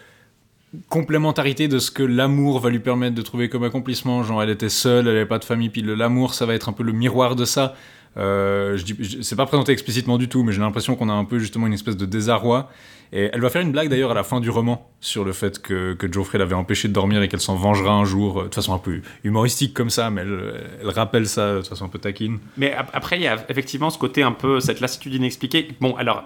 complémentarité 0.88 1.66
de 1.66 1.78
ce 1.78 1.90
que 1.90 2.02
l'amour 2.02 2.60
va 2.60 2.70
lui 2.70 2.78
permettre 2.78 3.16
de 3.16 3.22
trouver 3.22 3.48
comme 3.48 3.64
accomplissement. 3.64 4.22
Genre 4.22 4.42
elle 4.42 4.50
était 4.50 4.68
seule, 4.68 5.08
elle 5.08 5.16
avait 5.16 5.26
pas 5.26 5.38
de 5.38 5.44
famille, 5.44 5.70
puis 5.70 5.82
l'amour 5.82 6.34
ça 6.34 6.46
va 6.46 6.54
être 6.54 6.68
un 6.68 6.72
peu 6.72 6.84
le 6.84 6.92
miroir 6.92 7.34
de 7.34 7.44
ça. 7.44 7.74
Euh, 8.16 8.76
je 8.76 8.84
dis, 8.84 9.18
c'est 9.22 9.36
pas 9.36 9.46
présenté 9.46 9.72
explicitement 9.72 10.18
du 10.18 10.28
tout, 10.28 10.42
mais 10.42 10.52
j'ai 10.52 10.60
l'impression 10.60 10.96
qu'on 10.96 11.08
a 11.08 11.12
un 11.12 11.24
peu 11.24 11.38
justement 11.38 11.66
une 11.66 11.72
espèce 11.72 11.96
de 11.96 12.06
désarroi. 12.06 12.70
Elle 13.12 13.40
va 13.40 13.48
faire 13.50 13.62
une 13.62 13.72
blague 13.72 13.88
d'ailleurs 13.88 14.10
à 14.10 14.14
la 14.14 14.22
fin 14.22 14.40
du 14.40 14.50
roman 14.50 14.90
sur 15.00 15.24
le 15.24 15.32
fait 15.32 15.60
que, 15.62 15.94
que 15.94 16.10
Geoffrey 16.12 16.38
l'avait 16.38 16.54
empêché 16.54 16.88
de 16.88 16.92
dormir 16.92 17.22
et 17.22 17.28
qu'elle 17.28 17.40
s'en 17.40 17.54
vengera 17.56 17.92
un 17.92 18.04
jour, 18.04 18.40
euh, 18.42 18.48
de 18.48 18.54
façon 18.54 18.74
un 18.74 18.78
peu 18.78 19.00
humoristique 19.24 19.72
comme 19.74 19.90
ça, 19.90 20.10
mais 20.10 20.20
elle, 20.22 20.54
elle 20.82 20.90
rappelle 20.90 21.26
ça 21.26 21.56
de 21.56 21.62
façon 21.62 21.86
un 21.86 21.88
peu 21.88 21.98
taquine. 21.98 22.38
Mais 22.56 22.72
ap- 22.72 22.90
après, 22.92 23.16
il 23.16 23.22
y 23.22 23.26
a 23.28 23.36
effectivement 23.48 23.90
ce 23.90 23.98
côté 23.98 24.22
un 24.22 24.32
peu, 24.32 24.60
cette 24.60 24.80
lassitude 24.80 25.14
inexpliquée. 25.14 25.68
Bon, 25.80 25.94
alors, 25.96 26.24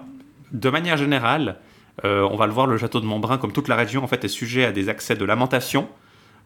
de 0.53 0.71
manière 0.71 0.97
générale, 0.97 1.57
euh, 2.05 2.27
on 2.31 2.37
va 2.37 2.47
le 2.47 2.53
voir, 2.53 2.67
le 2.67 2.77
château 2.79 3.01
de 3.01 3.07
Montbrun, 3.07 3.39
comme 3.39 3.53
toute 3.53 3.69
la 3.69 3.77
région, 3.77 4.03
en 4.03 4.07
fait, 4.07 4.25
est 4.25 4.29
sujet 4.29 4.65
à 4.65 4.73
des 4.73 4.89
accès 4.89 5.15
de 5.15 5.25
lamentation 5.25 5.89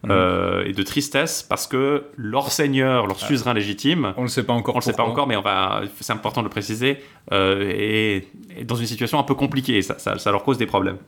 euh, 0.08 0.64
et 0.64 0.72
de 0.72 0.82
tristesse 0.82 1.42
parce 1.42 1.66
que 1.66 2.04
leur 2.16 2.52
seigneur, 2.52 3.06
leur 3.06 3.18
suzerain 3.18 3.54
légitime, 3.54 4.12
On 4.16 4.22
le 4.22 4.28
sait 4.28 4.44
pas 4.44 4.52
encore. 4.52 4.74
on 4.76 4.78
ne 4.78 4.82
le 4.82 4.84
sait 4.84 4.92
pas 4.96 5.02
encore, 5.02 5.26
mais 5.26 5.36
on 5.36 5.42
va, 5.42 5.82
c'est 6.00 6.12
important 6.12 6.42
de 6.42 6.46
le 6.46 6.50
préciser, 6.50 6.98
euh, 7.32 7.68
est, 7.70 8.28
est 8.56 8.64
dans 8.64 8.76
une 8.76 8.86
situation 8.86 9.18
un 9.18 9.24
peu 9.24 9.34
compliquée. 9.34 9.82
Ça, 9.82 9.98
ça, 9.98 10.18
ça 10.18 10.30
leur 10.30 10.44
cause 10.44 10.58
des 10.58 10.66
problèmes. 10.66 10.98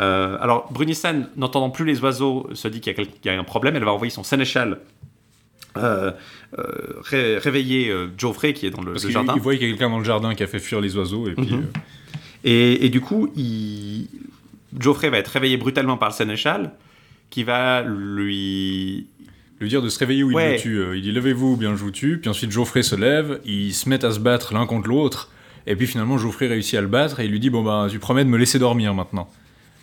Euh, 0.00 0.36
alors, 0.40 0.72
Brunissen, 0.72 1.28
n'entendant 1.36 1.70
plus 1.70 1.84
les 1.84 2.00
oiseaux, 2.00 2.48
se 2.54 2.66
dit 2.68 2.80
qu'il 2.80 2.94
y, 3.24 3.28
a 3.28 3.34
y 3.34 3.36
un 3.36 3.44
problème. 3.44 3.76
Elle 3.76 3.84
va 3.84 3.92
envoyer 3.92 4.10
son 4.10 4.24
sénéchal 4.24 4.80
euh, 5.76 6.10
ré- 7.02 7.38
réveiller 7.38 7.92
Geoffrey, 8.16 8.52
qui 8.52 8.66
est 8.66 8.70
dans 8.70 8.82
le, 8.82 8.92
Parce 8.92 9.02
le 9.04 9.08
qu'il 9.08 9.14
jardin. 9.14 9.34
il 9.36 9.42
voit 9.42 9.54
qu'il 9.54 9.62
y 9.62 9.66
a 9.66 9.70
quelqu'un 9.70 9.90
dans 9.90 9.98
le 9.98 10.04
jardin 10.04 10.34
qui 10.34 10.42
a 10.42 10.46
fait 10.46 10.58
fuir 10.60 10.80
les 10.80 10.96
oiseaux, 10.96 11.28
et 11.28 11.32
puis 11.34 11.54
Mhm. 11.54 11.66
Et, 12.46 12.84
et 12.86 12.88
du 12.90 13.00
coup, 13.00 13.30
il... 13.36 14.08
Geoffrey 14.78 15.08
va 15.08 15.18
être 15.18 15.28
réveillé 15.28 15.56
brutalement 15.56 15.96
par 15.96 16.08
le 16.10 16.14
sénéchal, 16.14 16.72
qui 17.34 17.42
va 17.42 17.82
lui 17.82 19.06
lui 19.60 19.68
dire 19.68 19.82
de 19.82 19.88
se 19.88 19.98
réveiller 19.98 20.22
ou 20.22 20.30
il 20.30 20.36
Ouais. 20.36 20.52
le 20.54 20.60
tue. 20.60 20.78
Euh, 20.78 20.96
Il 20.96 21.02
dit 21.02 21.10
levez-vous 21.12 21.52
ou 21.54 21.56
bien 21.56 21.70
je 21.74 21.80
vous 21.82 21.90
tue. 21.90 22.18
Puis 22.18 22.28
ensuite 22.30 22.50
Geoffrey 22.52 22.82
se 22.84 22.94
lève, 22.94 23.40
ils 23.44 23.72
se 23.72 23.88
mettent 23.88 24.04
à 24.04 24.12
se 24.12 24.20
battre 24.20 24.54
l'un 24.54 24.66
contre 24.66 24.88
l'autre. 24.88 25.30
Et 25.66 25.74
puis 25.74 25.86
finalement 25.86 26.16
Geoffrey 26.18 26.46
réussit 26.46 26.74
à 26.78 26.80
le 26.80 26.86
battre 26.86 27.18
et 27.20 27.24
il 27.24 27.30
lui 27.32 27.40
dit 27.40 27.50
bon 27.50 27.62
bah 27.64 27.88
tu 27.90 27.98
promets 27.98 28.24
de 28.24 28.28
me 28.30 28.36
laisser 28.38 28.58
dormir 28.58 28.94
maintenant. 28.94 29.28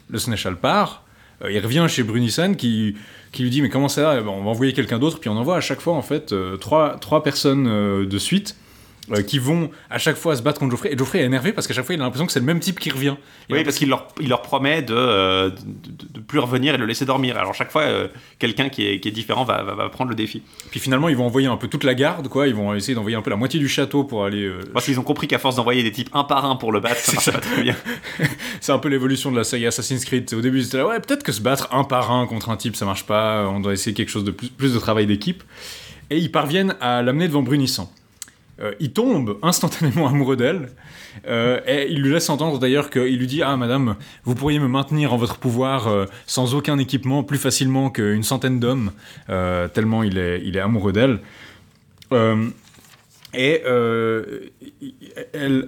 Le 0.09 0.17
sénéchal 0.17 0.55
part. 0.57 1.03
euh, 1.43 1.51
il 1.51 1.59
revient 1.59 1.85
chez 1.89 2.03
Brunissen 2.03 2.55
qui, 2.55 2.95
qui 3.33 3.43
lui 3.43 3.49
dit 3.49 3.61
mais 3.61 3.69
comment 3.69 3.89
ça 3.89 4.15
Eh 4.17 4.21
ben, 4.21 4.29
On 4.29 4.43
va 4.43 4.49
envoyer 4.51 4.71
quelqu'un 4.73 4.99
d'autre. 4.99 5.19
Puis 5.19 5.29
on 5.29 5.35
envoie 5.37 5.57
à 5.57 5.61
chaque 5.61 5.81
fois 5.81 5.93
en 5.93 6.01
fait 6.01 6.31
euh, 6.31 6.55
trois, 6.57 6.97
trois 6.99 7.21
personnes 7.23 7.67
euh, 7.67 8.05
de 8.05 8.17
suite. 8.17 8.55
Euh, 9.13 9.21
qui 9.23 9.39
vont 9.39 9.69
à 9.89 9.97
chaque 9.97 10.15
fois 10.17 10.35
se 10.35 10.41
battre 10.41 10.59
contre 10.59 10.71
Geoffrey 10.71 10.93
et 10.93 10.97
Geoffrey 10.97 11.19
est 11.19 11.25
énervé 11.25 11.51
parce 11.53 11.67
qu'à 11.67 11.73
chaque 11.73 11.85
fois 11.85 11.95
il 11.95 12.01
a 12.01 12.03
l'impression 12.03 12.25
que 12.25 12.31
c'est 12.31 12.39
le 12.39 12.45
même 12.45 12.59
type 12.59 12.79
qui 12.79 12.89
revient. 12.89 13.15
Il 13.49 13.55
Oui, 13.55 13.63
parce 13.63 13.77
qu'il 13.77 13.89
leur, 13.89 14.07
il 14.19 14.29
leur 14.29 14.41
promet 14.41 14.81
de, 14.81 14.93
euh, 14.95 15.49
de, 15.49 15.55
de- 15.55 16.13
de 16.13 16.19
plus 16.19 16.39
revenir 16.39 16.73
et 16.73 16.77
de 16.77 16.81
le 16.81 16.87
laisser 16.87 17.05
dormir. 17.05 17.37
Alors 17.37 17.53
chaque 17.53 17.71
fois, 17.71 17.81
euh, 17.83 18.07
quelqu'un 18.39 18.69
qui 18.69 18.85
est, 18.87 18.99
qui 18.99 19.07
est 19.07 19.11
différent 19.11 19.43
va, 19.43 19.63
va, 19.63 19.73
va 19.75 19.89
prendre 19.89 20.09
le 20.09 20.15
défi. 20.15 20.41
Puis 20.69 20.79
finalement, 20.79 21.09
ils 21.09 21.15
vont 21.17 21.25
envoyer 21.25 21.47
un 21.47 21.57
peu 21.57 21.67
toute 21.67 21.83
la 21.83 21.93
garde, 21.95 22.27
quoi. 22.27 22.47
Ils 22.47 22.55
vont 22.55 22.73
essayer 22.73 22.95
d'envoyer 22.95 23.17
un 23.17 23.21
peu 23.21 23.29
la 23.29 23.35
moitié 23.35 23.59
du 23.59 23.67
château 23.67 24.03
pour 24.03 24.23
aller. 24.25 24.43
euh, 24.43 24.59
Parce 24.73 24.85
qu'ils 24.85 24.99
ont 24.99 25.03
compris 25.03 25.27
qu'à 25.27 25.39
force 25.39 25.55
d'envoyer 25.55 25.83
des 25.83 25.91
types 25.91 26.09
un 26.13 26.23
par 26.23 26.45
un 26.45 26.55
pour 26.55 26.71
le 26.71 26.79
battre, 26.79 26.99
ça 27.01 27.13
marche 27.13 27.31
pas 27.31 27.39
très 27.39 27.63
bien. 27.63 27.75
C'est 28.61 28.71
un 28.71 28.79
peu 28.79 28.89
l'évolution 28.89 29.31
de 29.31 29.37
la 29.37 29.43
saga 29.43 29.67
Assassin's 29.69 30.05
Creed. 30.05 30.33
Au 30.33 30.41
début, 30.41 30.61
c'était 30.61 30.77
là, 30.77 30.87
ouais, 30.87 30.99
peut-être 30.99 31.23
que 31.23 31.31
se 31.31 31.41
battre 31.41 31.67
un 31.73 31.83
par 31.83 32.11
un 32.11 32.25
contre 32.27 32.49
un 32.49 32.57
type, 32.57 32.75
ça 32.75 32.85
marche 32.85 33.05
pas. 33.05 33.47
On 33.47 33.59
doit 33.59 33.73
essayer 33.73 33.93
quelque 33.93 34.09
chose 34.09 34.23
de 34.23 34.31
plus, 34.31 34.47
plus 34.49 34.73
de 34.73 34.79
travail 34.79 35.05
d'équipe. 35.05 35.43
Et 36.09 36.17
ils 36.17 36.31
parviennent 36.31 36.75
à 36.81 37.01
l'amener 37.01 37.27
devant 37.27 37.41
Brunissant. 37.41 37.91
Euh, 38.61 38.73
il 38.79 38.93
tombe 38.93 39.37
instantanément 39.41 40.07
amoureux 40.07 40.35
d'elle. 40.35 40.69
Euh, 41.27 41.59
et 41.67 41.91
il 41.91 42.01
lui 42.01 42.11
laisse 42.11 42.29
entendre 42.29 42.59
d'ailleurs 42.59 42.89
qu'il 42.89 43.17
lui 43.17 43.27
dit 43.27 43.41
Ah, 43.41 43.57
madame, 43.57 43.95
vous 44.23 44.35
pourriez 44.35 44.59
me 44.59 44.67
maintenir 44.67 45.13
en 45.13 45.17
votre 45.17 45.37
pouvoir 45.37 45.87
euh, 45.87 46.05
sans 46.25 46.55
aucun 46.55 46.77
équipement 46.77 47.23
plus 47.23 47.37
facilement 47.37 47.89
qu'une 47.89 48.23
centaine 48.23 48.59
d'hommes, 48.59 48.91
tellement 49.73 50.03
il 50.03 50.17
est, 50.17 50.41
il 50.45 50.57
est 50.57 50.61
amoureux 50.61 50.93
d'elle. 50.93 51.19
Et 53.33 53.61
euh, 53.65 54.49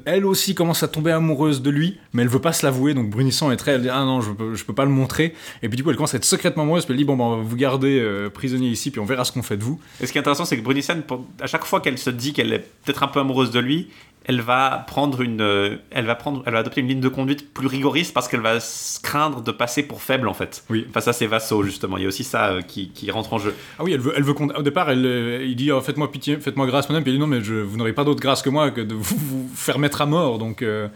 elle, 0.05 0.25
aussi 0.25 0.55
commence 0.55 0.83
à 0.83 0.87
tomber 0.87 1.11
amoureuse 1.11 1.61
de 1.61 1.69
lui, 1.69 1.97
mais 2.13 2.21
elle 2.23 2.27
veut 2.27 2.39
pas 2.41 2.53
se 2.53 2.65
l'avouer. 2.65 2.93
Donc 2.93 3.09
Brunissant 3.09 3.51
est 3.51 3.57
très, 3.57 3.71
elle 3.71 3.81
dit 3.83 3.89
ah 3.89 4.03
non, 4.03 4.21
je 4.21 4.31
peux, 4.31 4.55
je 4.55 4.65
peux 4.65 4.73
pas 4.73 4.85
le 4.85 4.91
montrer. 4.91 5.33
Et 5.61 5.69
puis 5.69 5.77
du 5.77 5.83
coup, 5.83 5.89
elle 5.89 5.95
commence 5.95 6.13
à 6.13 6.17
être 6.17 6.25
secrètement 6.25 6.63
amoureuse. 6.63 6.85
Puis 6.85 6.93
elle 6.93 6.97
dit 6.97 7.05
bon, 7.05 7.15
ben, 7.15 7.23
on 7.23 7.37
va 7.37 7.43
vous 7.43 7.55
garder 7.55 7.99
euh, 7.99 8.29
prisonnier 8.29 8.69
ici, 8.69 8.91
puis 8.91 8.99
on 8.99 9.05
verra 9.05 9.23
ce 9.25 9.31
qu'on 9.31 9.43
fait 9.43 9.57
de 9.57 9.63
vous. 9.63 9.79
Et 10.01 10.05
ce 10.07 10.11
qui 10.11 10.17
est 10.17 10.21
intéressant, 10.21 10.45
c'est 10.45 10.57
que 10.57 10.61
Brunissen, 10.63 11.03
pour- 11.03 11.25
à 11.39 11.47
chaque 11.47 11.65
fois 11.65 11.79
qu'elle 11.81 11.97
se 11.97 12.09
dit 12.09 12.33
qu'elle 12.33 12.51
est 12.53 12.65
peut-être 12.83 13.03
un 13.03 13.07
peu 13.07 13.19
amoureuse 13.19 13.51
de 13.51 13.59
lui, 13.59 13.89
elle 14.25 14.41
va 14.41 14.83
prendre 14.87 15.21
une, 15.21 15.41
euh, 15.41 15.77
elle 15.91 16.05
va 16.05 16.15
prendre, 16.15 16.43
elle 16.45 16.53
va 16.53 16.59
adopter 16.59 16.81
une 16.81 16.87
ligne 16.87 17.01
de 17.01 17.09
conduite 17.09 17.53
plus 17.53 17.67
rigoriste 17.67 18.13
parce 18.13 18.27
qu'elle 18.27 18.41
va 18.41 18.59
se 18.59 18.99
craindre 18.99 19.41
de 19.41 19.51
passer 19.51 19.83
pour 19.83 20.01
faible 20.01 20.27
en 20.27 20.33
fait. 20.33 20.63
Oui. 20.69 20.87
Face 20.93 21.07
à 21.07 21.13
ses 21.13 21.27
vassaux 21.27 21.63
justement. 21.63 21.97
Il 21.97 22.03
y 22.03 22.05
a 22.05 22.07
aussi 22.07 22.23
ça 22.23 22.47
euh, 22.47 22.61
qui, 22.61 22.89
qui 22.89 23.11
rentre 23.11 23.33
en 23.33 23.39
jeu. 23.39 23.53
Ah 23.77 23.83
oui, 23.83 23.91
elle 23.91 23.99
veut, 23.99 24.13
elle 24.15 24.23
veut 24.23 24.33
Au 24.33 24.61
départ, 24.61 24.89
elle, 24.89 25.05
euh, 25.05 25.43
il 25.43 25.55
dit 25.55 25.71
oh, 25.71 25.81
faites-moi 25.81 26.11
pitié, 26.11 26.37
faites-moi 26.37 26.65
grâce, 26.67 26.89
madame. 26.89 27.03
Puis 27.03 27.11
elle 27.11 27.17
dit 27.17 27.21
non, 27.21 27.27
mais 27.27 27.41
je, 27.41 27.55
vous 27.55 27.77
n'aurez 27.77 27.93
pas 27.93 28.05
d'autre 28.05 28.21
grâce 28.21 28.41
que 28.41 28.49
moi 28.49 28.71
que 28.71 28.81
de 28.81 28.95
vous, 28.95 29.17
vous 29.17 29.49
faire 29.55 29.79
mettre 29.79 30.01
à 30.01 30.05
mort. 30.05 30.37
Donc, 30.37 30.61
euh, 30.61 30.87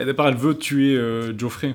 au 0.00 0.04
départ, 0.04 0.28
elle 0.28 0.36
veut 0.36 0.56
tuer 0.56 0.96
euh, 0.96 1.36
Geoffrey. 1.36 1.74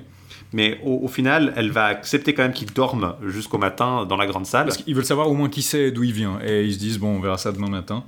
mais 0.52 0.80
au, 0.84 1.00
au 1.04 1.08
final, 1.08 1.52
elle 1.56 1.70
va 1.70 1.84
accepter 1.84 2.34
quand 2.34 2.42
même 2.42 2.52
qu'il 2.52 2.72
dorme 2.72 3.14
jusqu'au 3.26 3.58
matin 3.58 4.06
dans 4.06 4.16
la 4.16 4.26
grande 4.26 4.46
salle. 4.46 4.66
Parce 4.66 4.78
qu'ils 4.78 4.94
veulent 4.94 5.04
savoir 5.04 5.30
au 5.30 5.34
moins 5.34 5.48
qui 5.48 5.62
c'est, 5.62 5.92
d'où 5.92 6.02
il 6.02 6.12
vient. 6.12 6.40
Et 6.44 6.64
ils 6.64 6.74
se 6.74 6.78
disent, 6.78 6.98
bon, 6.98 7.16
on 7.16 7.20
verra 7.20 7.38
ça 7.38 7.52
demain 7.52 7.68
matin. 7.68 8.04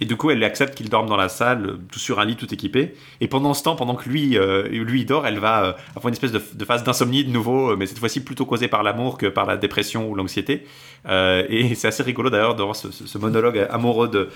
Et 0.00 0.06
du 0.06 0.16
coup, 0.16 0.30
elle 0.30 0.42
accepte 0.44 0.74
qu'il 0.74 0.88
dorme 0.88 1.08
dans 1.08 1.16
la 1.16 1.28
salle, 1.28 1.66
euh, 1.66 1.78
tout 1.92 1.98
sur 1.98 2.20
un 2.20 2.24
lit, 2.24 2.36
tout 2.36 2.52
équipé. 2.52 2.94
Et 3.20 3.28
pendant 3.28 3.52
ce 3.54 3.62
temps, 3.62 3.76
pendant 3.76 3.94
que 3.94 4.08
lui, 4.08 4.38
euh, 4.38 4.66
lui 4.68 5.04
dort, 5.04 5.26
elle 5.26 5.38
va 5.38 5.64
euh, 5.64 5.72
avoir 5.90 6.06
une 6.08 6.14
espèce 6.14 6.32
de, 6.32 6.64
phase 6.64 6.84
d'insomnie 6.84 7.24
de 7.24 7.30
nouveau, 7.30 7.72
euh, 7.72 7.76
mais 7.76 7.86
cette 7.86 7.98
fois-ci 7.98 8.24
plutôt 8.24 8.46
causée 8.46 8.68
par 8.68 8.82
l'amour 8.82 9.18
que 9.18 9.26
par 9.26 9.46
la 9.46 9.56
dépression 9.56 10.08
ou 10.10 10.14
l'anxiété. 10.14 10.66
Euh, 11.08 11.44
et 11.48 11.74
c'est 11.74 11.88
assez 11.88 12.02
rigolo 12.02 12.30
d'ailleurs 12.30 12.54
de 12.56 12.62
voir 12.62 12.76
ce, 12.76 12.90
ce- 12.90 13.18
monologue 13.18 13.66
amoureux 13.70 14.08
de 14.08 14.28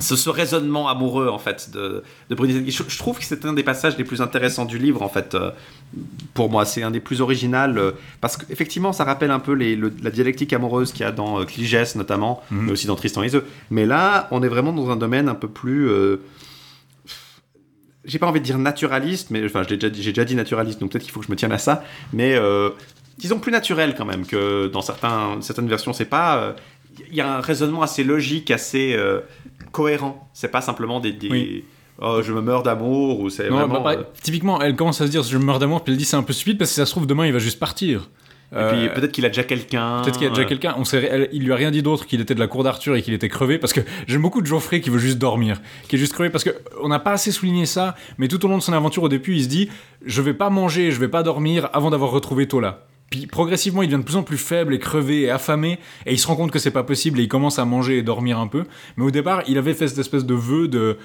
ce, 0.00 0.16
ce 0.16 0.30
raisonnement 0.30 0.88
amoureux 0.88 1.28
en 1.28 1.38
fait 1.38 1.70
de, 1.72 2.02
de. 2.30 2.36
Je, 2.70 2.82
je 2.86 2.98
trouve 2.98 3.18
que 3.18 3.24
c'est 3.24 3.44
un 3.44 3.52
des 3.52 3.62
passages 3.62 3.96
les 3.98 4.04
plus 4.04 4.20
intéressants 4.20 4.64
du 4.64 4.78
livre 4.78 5.02
en 5.02 5.08
fait. 5.08 5.34
euh, 5.34 5.50
pour 6.34 6.50
moi, 6.50 6.64
c'est 6.64 6.82
un 6.82 6.90
des 6.90 7.00
plus 7.00 7.20
originaux 7.20 7.56
euh, 7.78 7.92
parce 8.20 8.36
qu'effectivement, 8.36 8.92
ça 8.92 9.04
rappelle 9.04 9.30
un 9.30 9.38
peu 9.40 9.52
les, 9.52 9.74
le- 9.74 9.92
la 10.02 10.10
dialectique 10.10 10.52
amoureuse 10.52 10.92
qu'il 10.92 11.00
y 11.00 11.04
a 11.04 11.12
dans 11.12 11.40
euh, 11.40 11.44
Cligès 11.44 11.94
notamment, 11.96 12.42
Mhm. 12.50 12.66
mais 12.66 12.72
aussi 12.72 12.86
dans 12.86 12.96
Tristan 12.96 13.22
et 13.22 13.26
Iseult. 13.26 13.44
Mais 13.70 13.86
là, 13.86 14.28
on 14.30 14.42
est 14.42 14.48
vraiment 14.48 14.72
dans 14.72 14.90
un 14.90 14.96
domaine 14.96 15.28
un 15.28 15.34
peu 15.34 15.48
plus. 15.48 15.88
euh, 15.88 16.18
j'ai 18.04 18.18
pas 18.18 18.26
envie 18.26 18.40
de 18.40 18.44
dire 18.44 18.58
naturaliste, 18.58 19.30
mais 19.30 19.44
enfin, 19.44 19.62
je 19.64 19.68
l'ai 19.70 19.76
déjà 19.76 19.92
j'ai 19.94 20.12
déjà 20.12 20.24
dit 20.24 20.34
naturaliste, 20.34 20.80
donc 20.80 20.92
peut-être 20.92 21.02
qu'il 21.02 21.12
faut 21.12 21.20
que 21.20 21.26
je 21.26 21.30
me 21.30 21.36
tienne 21.36 21.52
à 21.52 21.58
ça. 21.58 21.84
Mais 22.12 22.34
euh, 22.36 22.70
disons 23.18 23.38
plus 23.38 23.52
naturel 23.52 23.94
quand 23.96 24.06
même 24.06 24.24
que 24.26 24.68
dans 24.68 24.80
certains, 24.80 25.38
certaines 25.40 25.68
versions, 25.68 25.92
c'est 25.92 26.04
pas. 26.06 26.54
Il 27.10 27.14
y 27.14 27.20
a 27.20 27.36
un 27.36 27.40
raisonnement 27.40 27.82
assez 27.82 28.02
logique, 28.04 28.50
assez 28.50 28.94
euh, 28.96 29.20
cohérent. 29.72 30.28
C'est 30.32 30.48
pas 30.50 30.60
simplement 30.60 31.00
des. 31.00 31.12
des 31.12 31.28
Oui. 31.30 31.64
Oh, 32.00 32.20
je 32.22 32.32
me 32.32 32.40
meurs 32.40 32.62
d'amour 32.62 33.18
ou 33.20 33.28
c'est 33.28 33.48
vraiment. 33.48 33.80
bah, 33.80 33.94
bah, 33.96 34.00
euh, 34.00 34.04
typiquement, 34.22 34.60
elle 34.60 34.76
commence 34.76 35.00
à 35.00 35.06
se 35.06 35.10
dire, 35.10 35.22
je 35.24 35.36
meurs 35.36 35.58
d'amour, 35.58 35.82
puis 35.82 35.92
elle 35.92 35.98
dit, 35.98 36.04
c'est 36.04 36.16
un 36.16 36.22
peu 36.22 36.32
stupide, 36.32 36.56
parce 36.56 36.70
que 36.70 36.74
si 36.74 36.80
ça 36.80 36.86
se 36.86 36.92
trouve, 36.92 37.06
demain, 37.08 37.26
il 37.26 37.32
va 37.32 37.40
juste 37.40 37.58
partir. 37.58 38.08
Et 38.50 38.54
puis 38.54 38.62
Euh, 38.86 38.88
peut-être 38.94 39.12
qu'il 39.12 39.26
a 39.26 39.28
déjà 39.28 39.42
quelqu'un. 39.42 40.00
Peut-être 40.02 40.16
qu'il 40.16 40.26
a 40.26 40.30
déjà 40.30 40.44
quelqu'un. 40.46 40.74
On 40.78 40.84
sait, 40.84 41.06
elle- 41.10 41.28
il 41.32 41.42
lui 41.44 41.52
a 41.52 41.56
rien 41.56 41.70
dit 41.70 41.82
d'autre 41.82 42.06
qu'il 42.06 42.20
était 42.22 42.34
de 42.34 42.40
la 42.40 42.46
cour 42.46 42.62
d'Arthur 42.64 42.94
et 42.96 43.02
qu'il 43.02 43.12
était 43.12 43.28
crevé 43.28 43.58
parce 43.58 43.74
que 43.74 43.80
j'aime 44.06 44.22
beaucoup 44.22 44.40
de 44.40 44.46
Geoffrey 44.46 44.80
qui 44.80 44.88
veut 44.88 44.98
juste 44.98 45.18
dormir, 45.18 45.60
qui 45.88 45.96
est 45.96 45.98
juste 45.98 46.14
crevé 46.14 46.30
parce 46.30 46.44
que 46.44 46.50
on 46.82 46.88
n'a 46.88 46.98
pas 46.98 47.10
assez 47.12 47.30
souligné 47.30 47.66
ça. 47.66 47.94
Mais 48.16 48.26
tout 48.26 48.42
au 48.46 48.48
long 48.48 48.56
de 48.56 48.62
son 48.62 48.72
aventure 48.72 49.02
au 49.02 49.10
début, 49.10 49.34
il 49.34 49.42
se 49.42 49.48
dit 49.48 49.68
je 50.06 50.22
vais 50.22 50.32
pas 50.32 50.48
manger, 50.48 50.92
je 50.92 50.98
vais 50.98 51.08
pas 51.08 51.22
dormir 51.22 51.68
avant 51.74 51.90
d'avoir 51.90 52.10
retrouvé 52.10 52.48
Tola. 52.48 52.86
Puis 53.10 53.26
progressivement, 53.26 53.82
il 53.82 53.88
devient 53.88 54.00
de 54.00 54.06
plus 54.06 54.16
en 54.16 54.22
plus 54.22 54.36
faible 54.36 54.74
et 54.74 54.78
crevé 54.78 55.22
et 55.22 55.30
affamé 55.30 55.78
et 56.04 56.12
il 56.12 56.18
se 56.18 56.26
rend 56.26 56.36
compte 56.36 56.50
que 56.50 56.58
c'est 56.58 56.70
pas 56.70 56.82
possible 56.82 57.20
et 57.20 57.22
il 57.22 57.28
commence 57.28 57.58
à 57.58 57.64
manger 57.64 57.98
et 57.98 58.02
dormir 58.02 58.38
un 58.38 58.48
peu. 58.48 58.64
Mais 58.96 59.04
au 59.04 59.10
départ, 59.10 59.42
il 59.48 59.56
avait 59.56 59.74
fait 59.74 59.88
cette 59.88 59.98
espèce 59.98 60.26
de 60.26 60.34
vœu 60.34 60.68
de 60.68 60.98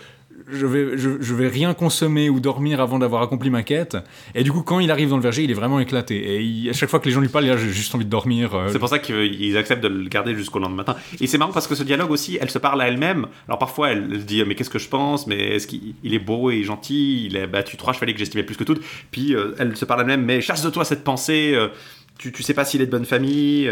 je 0.52 0.66
vais, 0.66 0.98
je, 0.98 1.34
vais 1.34 1.48
rien 1.48 1.74
consommer 1.74 2.30
ou 2.30 2.40
dormir 2.40 2.82
avant 2.82 3.00
d'avoir 3.00 3.22
accompli 3.22 3.50
ma 3.50 3.64
quête. 3.64 3.98
Et 4.36 4.44
du 4.44 4.52
coup, 4.52 4.62
quand 4.62 4.80
il 4.80 4.92
arrive 4.92 5.10
dans 5.10 5.18
le 5.18 5.22
verger, 5.24 5.44
il 5.44 5.52
est 5.52 5.56
vraiment 5.56 5.80
éclaté. 5.80 6.66
Et 6.66 6.70
à 6.70 6.74
chaque 6.74 6.90
fois 6.90 7.00
que 7.00 7.06
les 7.06 7.12
gens 7.12 7.22
lui 7.22 7.30
parlent, 7.30 7.46
il 7.46 7.52
a 7.52 7.58
juste 7.58 7.94
envie 7.96 8.06
de 8.06 8.10
dormir. 8.10 8.54
euh, 8.56 8.70
C'est 8.72 8.80
pour 8.80 8.90
ça 8.90 9.00
qu'ils 9.00 9.58
acceptent 9.58 9.84
de 9.84 9.88
le 9.88 10.10
garder 10.10 10.36
jusqu'au 10.36 10.60
lendemain 10.60 10.78
matin. 10.78 10.96
Et 11.22 11.28
c'est 11.28 11.38
marrant 11.38 11.52
parce 11.54 11.68
que 11.68 11.76
ce 11.76 11.84
dialogue 11.84 12.12
aussi, 12.12 12.38
elle 12.42 12.50
se 12.50 12.60
parle 12.60 12.82
à 12.82 12.88
elle-même. 12.88 13.28
Alors 13.48 13.60
parfois, 13.60 13.92
elle 13.92 14.24
dit 14.26 14.44
Mais 14.46 14.56
qu'est-ce 14.56 14.70
que 14.70 14.80
je 14.80 14.90
pense? 14.90 15.28
Mais 15.28 15.56
est-ce 15.56 15.68
qu'il 15.68 15.96
il 16.04 16.14
est 16.14 16.20
beau 16.20 16.52
et 16.52 16.64
gentil? 16.64 17.26
Il 17.28 17.38
a 17.38 17.48
battu 17.48 17.78
trois 17.78 17.94
chevaliers 17.94 18.14
que 18.14 18.20
j'estimais 18.20 18.44
plus 18.44 18.56
que 18.58 18.64
toutes. 18.64 18.82
Puis 19.12 19.36
euh, 19.36 19.56
elle 19.60 19.76
se 19.78 19.86
parle 19.86 20.02
à 20.02 20.04
elle-même 20.04 20.24
Mais 20.26 20.42
chasse 20.42 20.64
de 20.64 20.70
toi 20.70 20.86
cette 20.86 21.04
pensée. 21.04 21.54
euh, 21.56 21.68
tu, 22.20 22.32
tu 22.32 22.44
sais 22.44 22.54
pas 22.54 22.64
s'il 22.64 22.82
est 22.82 22.86
de 22.86 22.92
bonne 22.92 23.06
famille. 23.06 23.72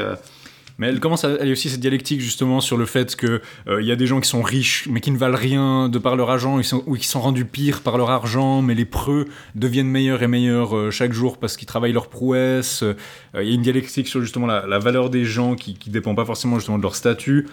Euh. 0.71 0.75
Mais 0.77 0.87
elle 0.87 0.99
commence 0.99 1.23
à 1.23 1.31
elle 1.39 1.49
a 1.49 1.51
aussi 1.51 1.69
cette 1.69 1.79
dialectique 1.79 2.21
justement 2.21 2.61
sur 2.61 2.77
le 2.77 2.85
fait 2.85 3.15
que 3.15 3.41
euh, 3.67 3.81
il 3.81 3.87
y 3.87 3.91
a 3.91 3.95
des 3.95 4.07
gens 4.07 4.19
qui 4.19 4.29
sont 4.29 4.41
riches 4.41 4.87
mais 4.89 4.99
qui 4.99 5.11
ne 5.11 5.17
valent 5.17 5.37
rien 5.37 5.89
de 5.89 5.99
par 5.99 6.15
leur 6.15 6.29
argent 6.29 6.61
sont, 6.63 6.83
ou 6.87 6.95
qui 6.95 7.07
sont 7.07 7.21
rendus 7.21 7.45
pires 7.45 7.81
par 7.81 7.97
leur 7.97 8.09
argent 8.09 8.61
mais 8.61 8.75
les 8.75 8.85
preux 8.85 9.25
deviennent 9.55 9.87
meilleurs 9.87 10.23
et 10.23 10.27
meilleurs 10.27 10.75
euh, 10.75 10.91
chaque 10.91 11.13
jour 11.13 11.37
parce 11.37 11.57
qu'ils 11.57 11.67
travaillent 11.67 11.93
leur 11.93 12.09
prouesse. 12.09 12.83
Euh, 12.83 12.95
Il 13.35 13.47
y 13.47 13.51
a 13.51 13.55
une 13.55 13.61
dialectique 13.61 14.07
sur 14.07 14.21
justement 14.21 14.47
la, 14.47 14.79
valeur 14.79 15.09
des 15.09 15.25
gens 15.25 15.55
qui, 15.55 15.75
qui 15.75 15.89
dépend 15.89 16.15
pas 16.15 16.25
forcément 16.25 16.57
justement 16.57 16.77
de 16.77 16.83
leur 16.83 16.95
statut. 16.95 17.47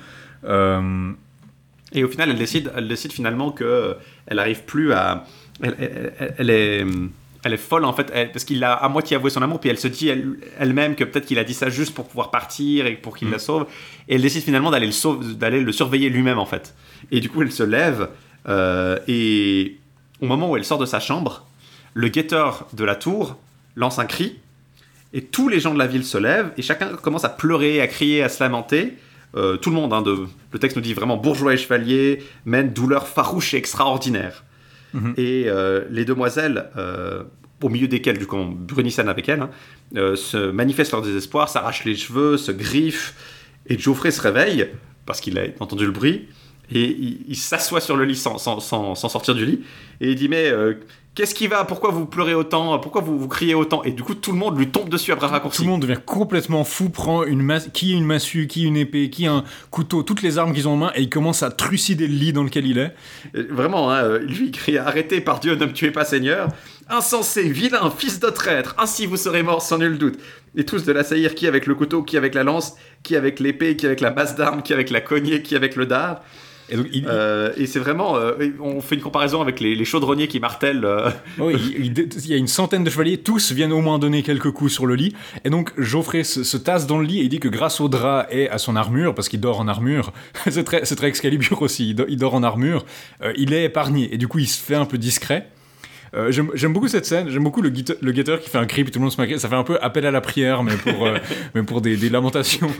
Euh, 0.45 1.13
Et 1.93 2.05
au 2.05 2.09
final, 2.09 2.31
elle 2.31 2.39
décide, 2.39 2.71
elle 2.77 2.89
décide 2.89 3.13
finalement 3.13 3.51
que 3.51 3.65
euh, 3.65 3.95
elle 4.27 4.39
arrive 4.39 4.65
plus 4.65 4.93
à. 4.93 5.25
Elle, 5.61 6.51
est. 6.51 6.87
Elle 7.45 7.53
est 7.55 7.57
folle 7.57 7.85
en 7.85 7.93
fait, 7.93 8.11
elle- 8.13 8.33
parce 8.33 8.45
qu'il 8.45 8.63
a 8.65 8.73
à 8.73 8.89
moitié 8.89 9.17
avoué 9.17 9.31
son 9.31 9.41
amour, 9.43 9.61
puis 9.61 9.71
elle 9.71 9.79
se 9.79 9.87
dit 9.89 10.09
elle- 10.09 10.39
elle-même 10.59 10.97
que 10.97 11.05
peut-être 11.05 11.25
qu'il 11.27 11.39
a 11.39 11.45
dit 11.45 11.55
ça 11.55 11.71
juste 11.71 11.95
pour 11.95 12.07
pouvoir 12.09 12.31
partir 12.31 12.87
et 12.87 12.95
pour 12.95 13.17
qu'il 13.17 13.31
la 13.31 13.39
sauve. 13.39 13.67
Et 14.09 14.17
elle 14.17 14.23
décide 14.23 14.43
finalement 14.43 14.71
d'aller 14.73 14.87
le, 14.87 14.93
sauve- 14.93 15.37
d'aller 15.37 15.61
le 15.61 15.73
surveiller 15.73 16.09
lui-même 16.09 16.39
en 16.39 16.47
fait. 16.47 16.75
Et 17.13 17.21
du 17.21 17.29
coup, 17.31 17.43
elle 17.43 17.53
se 17.53 17.63
lève, 17.63 18.09
euh, 18.49 18.99
et 19.07 19.77
au 20.21 20.27
moment 20.27 20.51
où 20.51 20.57
elle 20.57 20.65
sort 20.65 20.79
de 20.79 20.87
sa 20.87 20.99
chambre, 21.01 21.47
le 21.95 22.09
guetteur 22.09 22.67
de 22.73 22.85
la 22.85 22.97
tour 22.97 23.37
lance 23.77 23.99
un 24.01 24.07
cri, 24.07 24.39
et 25.15 25.23
tous 25.23 25.49
les 25.49 25.61
gens 25.61 25.73
de 25.73 25.79
la 25.79 25.87
ville 25.87 26.05
se 26.05 26.19
lèvent, 26.19 26.51
et 26.57 26.63
chacun 26.63 26.89
commence 26.97 27.25
à 27.25 27.29
pleurer, 27.29 27.81
à 27.81 27.87
crier, 27.87 28.23
à 28.23 28.29
se 28.29 28.43
lamenter. 28.43 28.95
Euh, 29.37 29.57
tout 29.57 29.71
le 29.71 29.77
monde, 29.77 29.93
hein, 29.93 30.03
de, 30.03 30.27
le 30.53 30.59
texte 30.59 30.77
nous 30.77 30.83
dit 30.83 30.93
vraiment 30.95 31.17
bourgeois 31.17 31.55
et 31.55 31.57
chevalier 31.57 32.23
mènent 32.47 32.73
douleur 32.73 33.07
farouche 33.07 33.55
et 33.55 33.59
extraordinaire. 33.59 34.43
Mhm. 34.95 35.15
Et 35.17 35.45
euh, 35.47 35.85
les 35.91 36.05
demoiselles, 36.05 36.71
euh, 36.77 37.25
au 37.63 37.69
milieu 37.69 37.89
desquelles, 37.89 38.19
du 38.19 38.27
coup, 38.27 38.37
on 38.37 38.47
brunissane 38.47 39.09
avec 39.09 39.29
elles, 39.29 39.43
hein, 39.43 39.51
euh, 39.97 40.17
se 40.17 40.51
manifestent 40.51 40.93
leur 40.93 41.03
désespoir, 41.03 41.49
s'arrachent 41.49 41.85
les 41.85 41.97
cheveux, 41.97 42.37
se 42.37 42.53
griffent. 42.53 43.15
Et 43.67 43.79
Geoffrey 43.79 44.11
se 44.11 44.21
réveille, 44.21 44.69
parce 45.07 45.21
qu'il 45.21 45.39
a 45.39 45.43
entendu 45.61 45.85
le 45.85 45.93
bruit, 45.93 46.29
et 46.73 46.85
il, 46.85 47.21
il 47.29 47.37
s'assoit 47.37 47.81
sur 47.81 47.97
le 47.97 48.05
lit 48.05 48.17
sans, 48.17 48.39
sans- 48.39 48.61
sans- 48.61 48.95
sans 48.95 49.09
sortir 49.09 49.35
du 49.35 49.45
lit, 49.47 49.61
et 50.01 50.11
il 50.11 50.15
dit 50.17 50.29
Mais 50.29 50.49
euh, 50.49 50.75
qu'est-ce 51.15 51.35
qui 51.35 51.47
va? 51.49 51.65
Pourquoi 51.65 51.91
vous 51.91 52.07
pleurez 52.07 52.35
autant? 52.35 52.79
Pourquoi 52.79 53.01
vous, 53.01 53.19
vous 53.19 53.27
criez 53.29 53.55
autant? 53.55 53.83
Et 53.85 53.91
du 53.93 54.03
coup, 54.03 54.15
tout 54.15 54.31
le 54.33 54.39
monde 54.39 54.57
lui 54.59 54.69
tombe 54.69 54.89
dessus 54.89 55.11
à 55.13 55.17
bras 55.17 55.27
raccourcis. 55.29 55.59
tout 55.59 55.65
le 55.65 55.71
monde 55.71 55.83
devient 55.83 55.99
complètement 56.05 56.63
fou, 56.65 56.91
prend 56.91 57.25
une 57.25 57.43
masse, 57.43 57.69
qui 57.73 57.93
une 57.93 58.05
massue, 58.05 58.47
qui 58.47 58.65
une 58.65 58.77
épée, 58.77 59.11
qui 59.11 59.27
un 59.27 59.45
couteau, 59.71 60.03
toutes 60.03 60.23
les 60.23 60.39
armes 60.39 60.53
qu'ils 60.53 60.69
ont 60.69 60.73
en 60.73 60.77
main 60.77 60.93
et 60.95 61.03
il 61.03 61.11
commence 61.11 61.43
à 61.43 61.51
trucider 61.51 62.07
le 62.07 62.15
lit 62.15 62.33
dans 62.33 62.45
lequel 62.45 62.67
il 62.67 62.79
est. 62.79 62.95
Et 63.35 63.43
Vraiment, 63.43 63.91
hein, 63.91 64.03
euh, 64.05 64.19
lui 64.21 64.47
il 64.47 64.51
crie 64.53 64.79
Arrêtez 64.79 65.21
par 65.21 65.41
Dieu, 65.41 65.55
ne 65.57 65.65
me 65.67 65.73
tuez 65.73 65.91
pas, 65.91 66.05
Seigneur 66.05 66.49
Insensé, 66.91 67.43
vilain, 67.51 67.91
fils 67.91 68.19
de 68.19 68.29
traître, 68.31 68.75
ainsi 68.79 69.05
vous 69.05 69.19
serez 69.19 69.43
mort 69.43 69.61
sans 69.61 69.77
nul 69.77 69.99
doute. 69.99 70.19
Et 70.57 70.65
tous 70.65 70.85
de 70.85 70.93
l'assaillir, 70.93 71.35
qui 71.35 71.47
avec 71.47 71.67
le 71.67 71.75
couteau, 71.75 72.03
qui 72.03 72.17
avec 72.17 72.35
la 72.35 72.45
lance, 72.45 72.77
qui 73.03 73.15
avec 73.15 73.41
l'épée, 73.41 73.77
qui 73.77 73.85
avec 73.85 74.01
la 74.01 74.11
masse 74.11 74.37
d'armes, 74.37 74.63
qui 74.63 74.73
avec 74.73 74.89
la 74.89 75.03
cognée, 75.03 75.43
qui 75.43 75.55
avec 75.55 75.77
le 75.77 75.85
dard. 75.85 76.23
Et 76.71 76.77
donc 76.77 76.87
il, 76.93 77.07
Euh, 77.09 77.53
et 77.57 77.67
c'est 77.67 77.79
vraiment. 77.79 78.17
euh, 78.17 78.33
on 78.61 78.81
fait 78.81 78.95
une 78.95 79.01
comparaison 79.01 79.41
avec 79.41 79.61
les, 79.61 79.75
les 79.75 79.85
chaudronniers 79.85 80.29
qui 80.29 80.39
martèlent. 80.41 80.85
euh, 80.85 81.11
Oui, 81.39 81.55
il, 81.79 82.27
y 82.31 82.35
a 82.35 82.37
une 82.37 82.47
centaine 82.49 82.85
de 82.85 82.91
chevaliers, 82.91 83.19
tous 83.19 83.53
viennent 83.53 83.73
au 83.73 83.81
moins 83.81 83.99
donner 83.99 84.23
quelques 84.23 84.51
coups 84.51 84.73
sur 84.73 84.87
le 84.87 84.95
lit. 84.95 85.15
Et 85.45 85.51
donc 85.51 85.73
Geoffrey 85.79 86.25
se, 86.25 86.45
se 86.45 86.57
tasse 86.57 86.87
dans 86.87 86.99
le 86.99 87.07
lit 87.07 87.21
et 87.21 87.29
dit 87.29 87.41
que 87.41 87.49
grâce 87.49 87.81
au 87.81 87.89
drap 87.89 88.27
et 88.31 88.49
à 88.51 88.59
son 88.59 88.77
armure, 88.77 89.15
parce 89.15 89.29
qu'il 89.29 89.41
dort 89.41 89.61
en 89.61 89.69
armure, 89.69 90.13
c'est 90.51 90.65
très, 90.65 90.83
très 90.83 91.09
Excalibur 91.09 91.63
aussi, 91.63 91.91
il, 91.91 91.95
do- 91.95 92.07
il 92.09 92.17
dort 92.19 92.35
en 92.35 92.43
armure, 92.43 92.85
il 93.37 93.53
est 93.55 93.65
épargné. 93.65 94.13
Et 94.13 94.19
du 94.19 94.29
coup, 94.29 94.39
il 94.39 94.47
se 94.49 94.61
fait 94.63 94.75
un 94.75 94.85
peu 94.85 94.99
discret. 94.99 95.49
Euh, 96.15 96.31
J'aime 96.55 96.73
beaucoup 96.73 96.89
cette 96.89 97.07
scène, 97.07 97.29
j'aime 97.29 97.45
beaucoup 97.45 97.63
le, 97.63 97.71
guette- 97.71 97.99
le 98.01 98.13
guetteur 98.13 98.41
qui 98.41 98.49
fait 98.51 98.59
un 98.59 98.67
cri 98.67 98.83
puis 98.85 98.93
tout 98.93 98.99
le 98.99 99.05
monde 99.05 99.13
se 99.13 99.21
maquille. 99.21 99.39
Ça 99.39 99.49
fait 99.49 99.55
un 99.57 99.65
peu 99.65 99.79
appel 99.83 100.07
à 100.07 100.11
la 100.11 100.21
prière, 100.21 100.63
mais 100.63 100.75
pour, 100.77 101.07
euh, 101.07 101.19
mais 101.55 101.63
pour 101.63 101.81
des, 101.81 101.97
des 101.97 102.09
lamentations. 102.09 102.71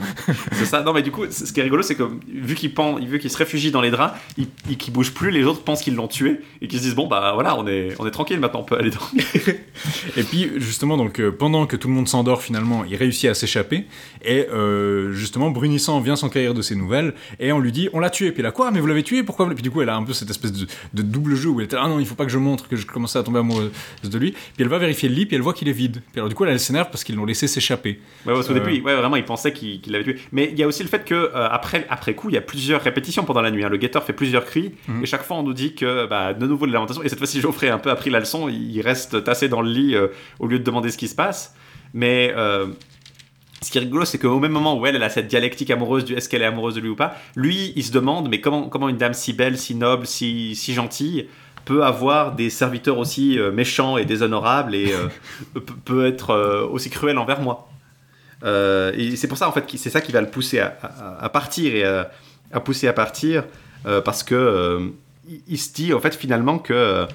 c'est 0.53 0.65
ça. 0.65 0.81
Non, 0.83 0.93
mais 0.93 1.01
du 1.01 1.11
coup, 1.11 1.23
ce 1.29 1.51
qui 1.51 1.59
est 1.59 1.63
rigolo, 1.63 1.81
c'est 1.83 1.95
que 1.95 2.03
vu 2.27 2.55
qu'il 2.55 2.73
vu 3.07 3.19
qu'il 3.19 3.29
se 3.29 3.37
réfugie 3.37 3.71
dans 3.71 3.81
les 3.81 3.91
draps, 3.91 4.17
il, 4.37 4.47
il, 4.69 4.77
qu'il 4.77 4.93
bouge 4.93 5.13
plus, 5.13 5.31
les 5.31 5.43
autres 5.43 5.61
pensent 5.63 5.81
qu'ils 5.81 5.95
l'ont 5.95 6.07
tué 6.07 6.39
et 6.61 6.67
qu'ils 6.67 6.79
se 6.79 6.83
disent 6.85 6.95
Bon, 6.95 7.07
bah 7.07 7.31
voilà, 7.33 7.57
on 7.57 7.67
est, 7.67 7.93
on 7.99 8.07
est 8.07 8.11
tranquille 8.11 8.39
maintenant, 8.39 8.61
on 8.61 8.63
peut 8.63 8.77
aller 8.77 8.91
dormir. 8.91 9.23
Et 10.17 10.23
puis 10.23 10.49
justement, 10.57 10.97
donc 10.97 11.19
euh, 11.19 11.31
pendant 11.31 11.65
que 11.65 11.75
tout 11.75 11.87
le 11.87 11.93
monde 11.93 12.07
s'endort 12.07 12.41
finalement, 12.41 12.83
il 12.85 12.95
réussit 12.95 13.29
à 13.29 13.33
s'échapper. 13.33 13.85
Et 14.25 14.45
justement, 15.11 15.49
Brunissant 15.51 15.99
vient 16.01 16.15
s'enquérir 16.15 16.53
de 16.53 16.61
ses 16.61 16.75
nouvelles 16.75 17.13
et 17.39 17.51
on 17.51 17.59
lui 17.59 17.71
dit 17.71 17.89
on 17.93 17.99
l'a 17.99 18.09
tué. 18.09 18.31
Puis 18.31 18.43
là 18.43 18.51
quoi? 18.51 18.71
Mais 18.71 18.79
vous 18.79 18.87
l'avez 18.87 19.03
tué? 19.03 19.23
Pourquoi 19.23 19.47
Puis 19.53 19.61
du 19.63 19.71
coup, 19.71 19.81
elle 19.81 19.89
a 19.89 19.95
un 19.95 20.03
peu 20.03 20.13
cette 20.13 20.29
espèce 20.29 20.51
de, 20.51 20.67
de 20.93 21.01
double 21.01 21.35
jeu 21.35 21.49
où 21.49 21.59
elle 21.59 21.65
était 21.65 21.77
ah 21.79 21.87
non, 21.87 21.99
il 21.99 22.05
faut 22.05 22.15
pas 22.15 22.25
que 22.25 22.31
je 22.31 22.37
montre 22.37 22.67
que 22.67 22.75
je 22.75 22.85
commençais 22.85 23.18
à 23.18 23.18
tomber 23.23 23.39
amoureuse 23.39 23.71
de 24.03 24.17
lui. 24.17 24.31
Puis 24.31 24.41
elle 24.59 24.67
va 24.67 24.77
vérifier 24.77 25.09
le 25.09 25.15
lit 25.15 25.25
puis 25.25 25.35
elle 25.35 25.41
voit 25.41 25.53
qu'il 25.53 25.67
est 25.69 25.73
vide. 25.73 26.01
Puis 26.11 26.19
alors 26.19 26.29
du 26.29 26.35
coup, 26.35 26.45
elle, 26.45 26.51
elle 26.51 26.59
s'énerve 26.59 26.89
parce 26.91 27.03
qu'ils 27.03 27.15
l'ont 27.15 27.25
laissé 27.25 27.47
s'échapper. 27.47 27.99
Ouais, 28.25 28.33
parce 28.33 28.47
qu'au 28.47 28.53
Euh. 28.53 28.59
début, 28.59 28.81
ouais, 28.81 28.95
vraiment, 28.95 29.15
il 29.15 29.25
pensait 29.25 29.53
qu'il 29.53 29.81
l'avait 29.87 30.03
tué. 30.03 30.15
Mais 30.31 30.49
il 30.51 30.59
y 30.59 30.63
a 30.63 30.67
aussi 30.67 30.83
le 30.83 30.89
fait 30.89 31.03
que 31.05 31.13
euh, 31.15 31.47
après, 31.49 31.85
après 31.89 32.13
coup, 32.15 32.29
il 32.29 32.35
y 32.35 32.37
a 32.37 32.41
plusieurs 32.41 32.81
répétitions 32.81 33.23
pendant 33.23 33.41
la 33.41 33.51
nuit. 33.51 33.63
hein. 33.63 33.69
Le 33.69 33.77
guetteur 33.77 34.03
fait 34.03 34.13
plusieurs 34.13 34.45
cris, 34.45 34.71
Mhm. 34.87 35.03
et 35.03 35.05
chaque 35.05 35.23
fois, 35.23 35.37
on 35.37 35.43
nous 35.43 35.53
dit 35.53 35.75
que 35.75 36.05
bah, 36.07 36.33
de 36.33 36.47
nouveau 36.47 36.65
de 36.65 36.71
la 36.71 36.75
lamentation. 36.77 37.03
Et 37.03 37.09
cette 37.09 37.19
fois-ci, 37.19 37.41
Geoffrey 37.41 37.69
a 37.69 37.75
un 37.75 37.79
peu 37.79 37.89
appris 37.91 38.09
la 38.09 38.19
leçon. 38.19 38.49
Il 38.49 38.81
reste 38.81 39.23
tassé 39.23 39.47
dans 39.49 39.61
le 39.61 39.69
lit 39.71 39.95
euh, 39.95 40.07
au 40.39 40.47
lieu 40.47 40.59
de 40.59 40.63
demander 40.63 40.89
ce 40.91 40.97
qui 40.97 41.07
se 41.07 41.15
passe. 41.15 41.55
Mais 41.93 42.33
ce 43.61 43.71
qui 43.71 43.77
est 43.77 43.81
rigolo, 43.81 44.05
c'est 44.05 44.17
qu'au 44.17 44.39
même 44.39 44.53
moment 44.53 44.77
où 44.79 44.85
elle, 44.85 44.95
elle 44.95 45.03
a 45.03 45.09
cette 45.09 45.27
dialectique 45.27 45.69
amoureuse 45.69 46.05
du 46.05 46.13
est-ce 46.13 46.29
qu'elle 46.29 46.41
est 46.41 46.45
amoureuse 46.45 46.75
de 46.75 46.79
lui 46.79 46.87
ou 46.89 46.95
pas, 46.95 47.15
lui, 47.35 47.73
il 47.75 47.83
se 47.83 47.91
demande 47.91 48.29
mais 48.29 48.39
comment, 48.39 48.69
comment 48.69 48.87
une 48.87 48.95
dame 48.97 49.13
si 49.13 49.33
belle, 49.33 49.57
si 49.57 49.75
noble, 49.75 50.07
si, 50.07 50.55
si 50.55 50.73
gentille 50.73 51.27
peut 51.69 51.83
avoir 51.83 52.33
des 52.33 52.49
serviteurs 52.49 52.97
aussi 52.97 53.37
euh, 53.37 53.51
méchants 53.51 53.97
et 53.97 54.05
déshonorables 54.05 54.73
et 54.73 54.91
euh, 54.91 55.59
peut, 55.85 56.07
être 56.07 56.31
euh, 56.31 56.65
aussi 56.65 56.89
cruel 56.89 57.17
envers 57.19 57.41
moi. 57.41 57.69
Et 58.97 59.15
c'est 59.17 59.27
pour 59.27 59.37
ça 59.37 59.47
en 59.47 59.51
fait 59.51 59.65
c'est 59.75 59.89
ça 59.91 60.01
qui 60.01 60.11
va 60.11 60.21
le 60.21 60.29
pousser 60.29 60.59
à, 60.59 60.77
à- 60.81 61.25
à 61.25 61.29
partir 61.29 61.75
et 61.75 61.83
à, 61.83 62.09
à 62.51 62.59
pousser 62.59 62.87
à 62.87 62.93
partir 62.93 63.43
parce 64.05 64.23
que 64.23 64.79
il, 65.29 65.41
il 65.47 65.57
se 65.57 65.71
dit 65.73 65.93
en 65.93 65.99
fait 65.99 66.15
finalement 66.15 66.57
que 66.57 67.05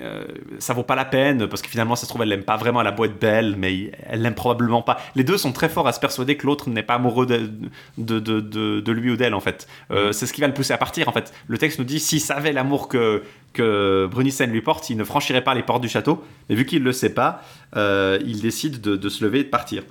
euh, 0.00 0.24
ça 0.58 0.74
vaut 0.74 0.82
pas 0.82 0.94
la 0.94 1.04
peine 1.04 1.46
parce 1.46 1.62
que 1.62 1.68
finalement 1.68 1.96
ça 1.96 2.02
se 2.04 2.08
trouve 2.08 2.22
elle 2.22 2.28
l'aime 2.28 2.42
pas 2.44 2.56
vraiment 2.56 2.80
elle 2.80 2.86
a 2.86 2.92
beau 2.92 3.04
être 3.04 3.18
belle 3.18 3.54
mais 3.56 3.90
elle 4.06 4.22
l'aime 4.22 4.34
probablement 4.34 4.82
pas. 4.82 4.98
Les 5.14 5.24
deux 5.24 5.38
sont 5.38 5.52
très 5.52 5.68
forts 5.68 5.86
à 5.88 5.92
se 5.92 6.00
persuader 6.00 6.36
que 6.36 6.46
l'autre 6.46 6.68
n'est 6.68 6.82
pas 6.82 6.94
amoureux 6.94 7.26
de, 7.26 7.50
de, 7.96 8.18
de, 8.20 8.40
de- 8.40 8.80
de 8.80 8.92
lui 8.92 9.10
ou 9.10 9.16
d'elle 9.16 9.34
en 9.34 9.40
fait. 9.40 9.66
Euh, 9.90 10.12
c'est 10.12 10.26
ce 10.26 10.32
qui 10.32 10.40
va 10.40 10.46
le 10.46 10.54
pousser 10.54 10.72
à 10.72 10.78
partir 10.78 11.08
en 11.08 11.12
fait. 11.12 11.32
Le 11.46 11.58
texte 11.58 11.78
nous 11.78 11.84
dit 11.84 12.00
s'il 12.00 12.20
savait 12.20 12.52
l'amour 12.52 12.88
que, 12.88 13.22
que 13.52 14.06
Brunissen 14.10 14.50
lui 14.50 14.62
porte 14.62 14.90
il 14.90 14.96
ne 14.96 15.04
franchirait 15.04 15.42
pas 15.44 15.54
les 15.54 15.62
portes 15.62 15.82
du 15.82 15.88
château. 15.88 16.24
Mais 16.48 16.54
vu 16.54 16.66
qu'il 16.66 16.82
le 16.82 16.92
sait 16.92 17.14
pas 17.14 17.42
euh, 17.76 18.18
il 18.26 18.40
décide 18.40 18.80
de, 18.80 18.96
de 18.96 19.08
se 19.08 19.24
lever 19.24 19.40
et 19.40 19.44
de 19.44 19.48
partir. 19.48 19.82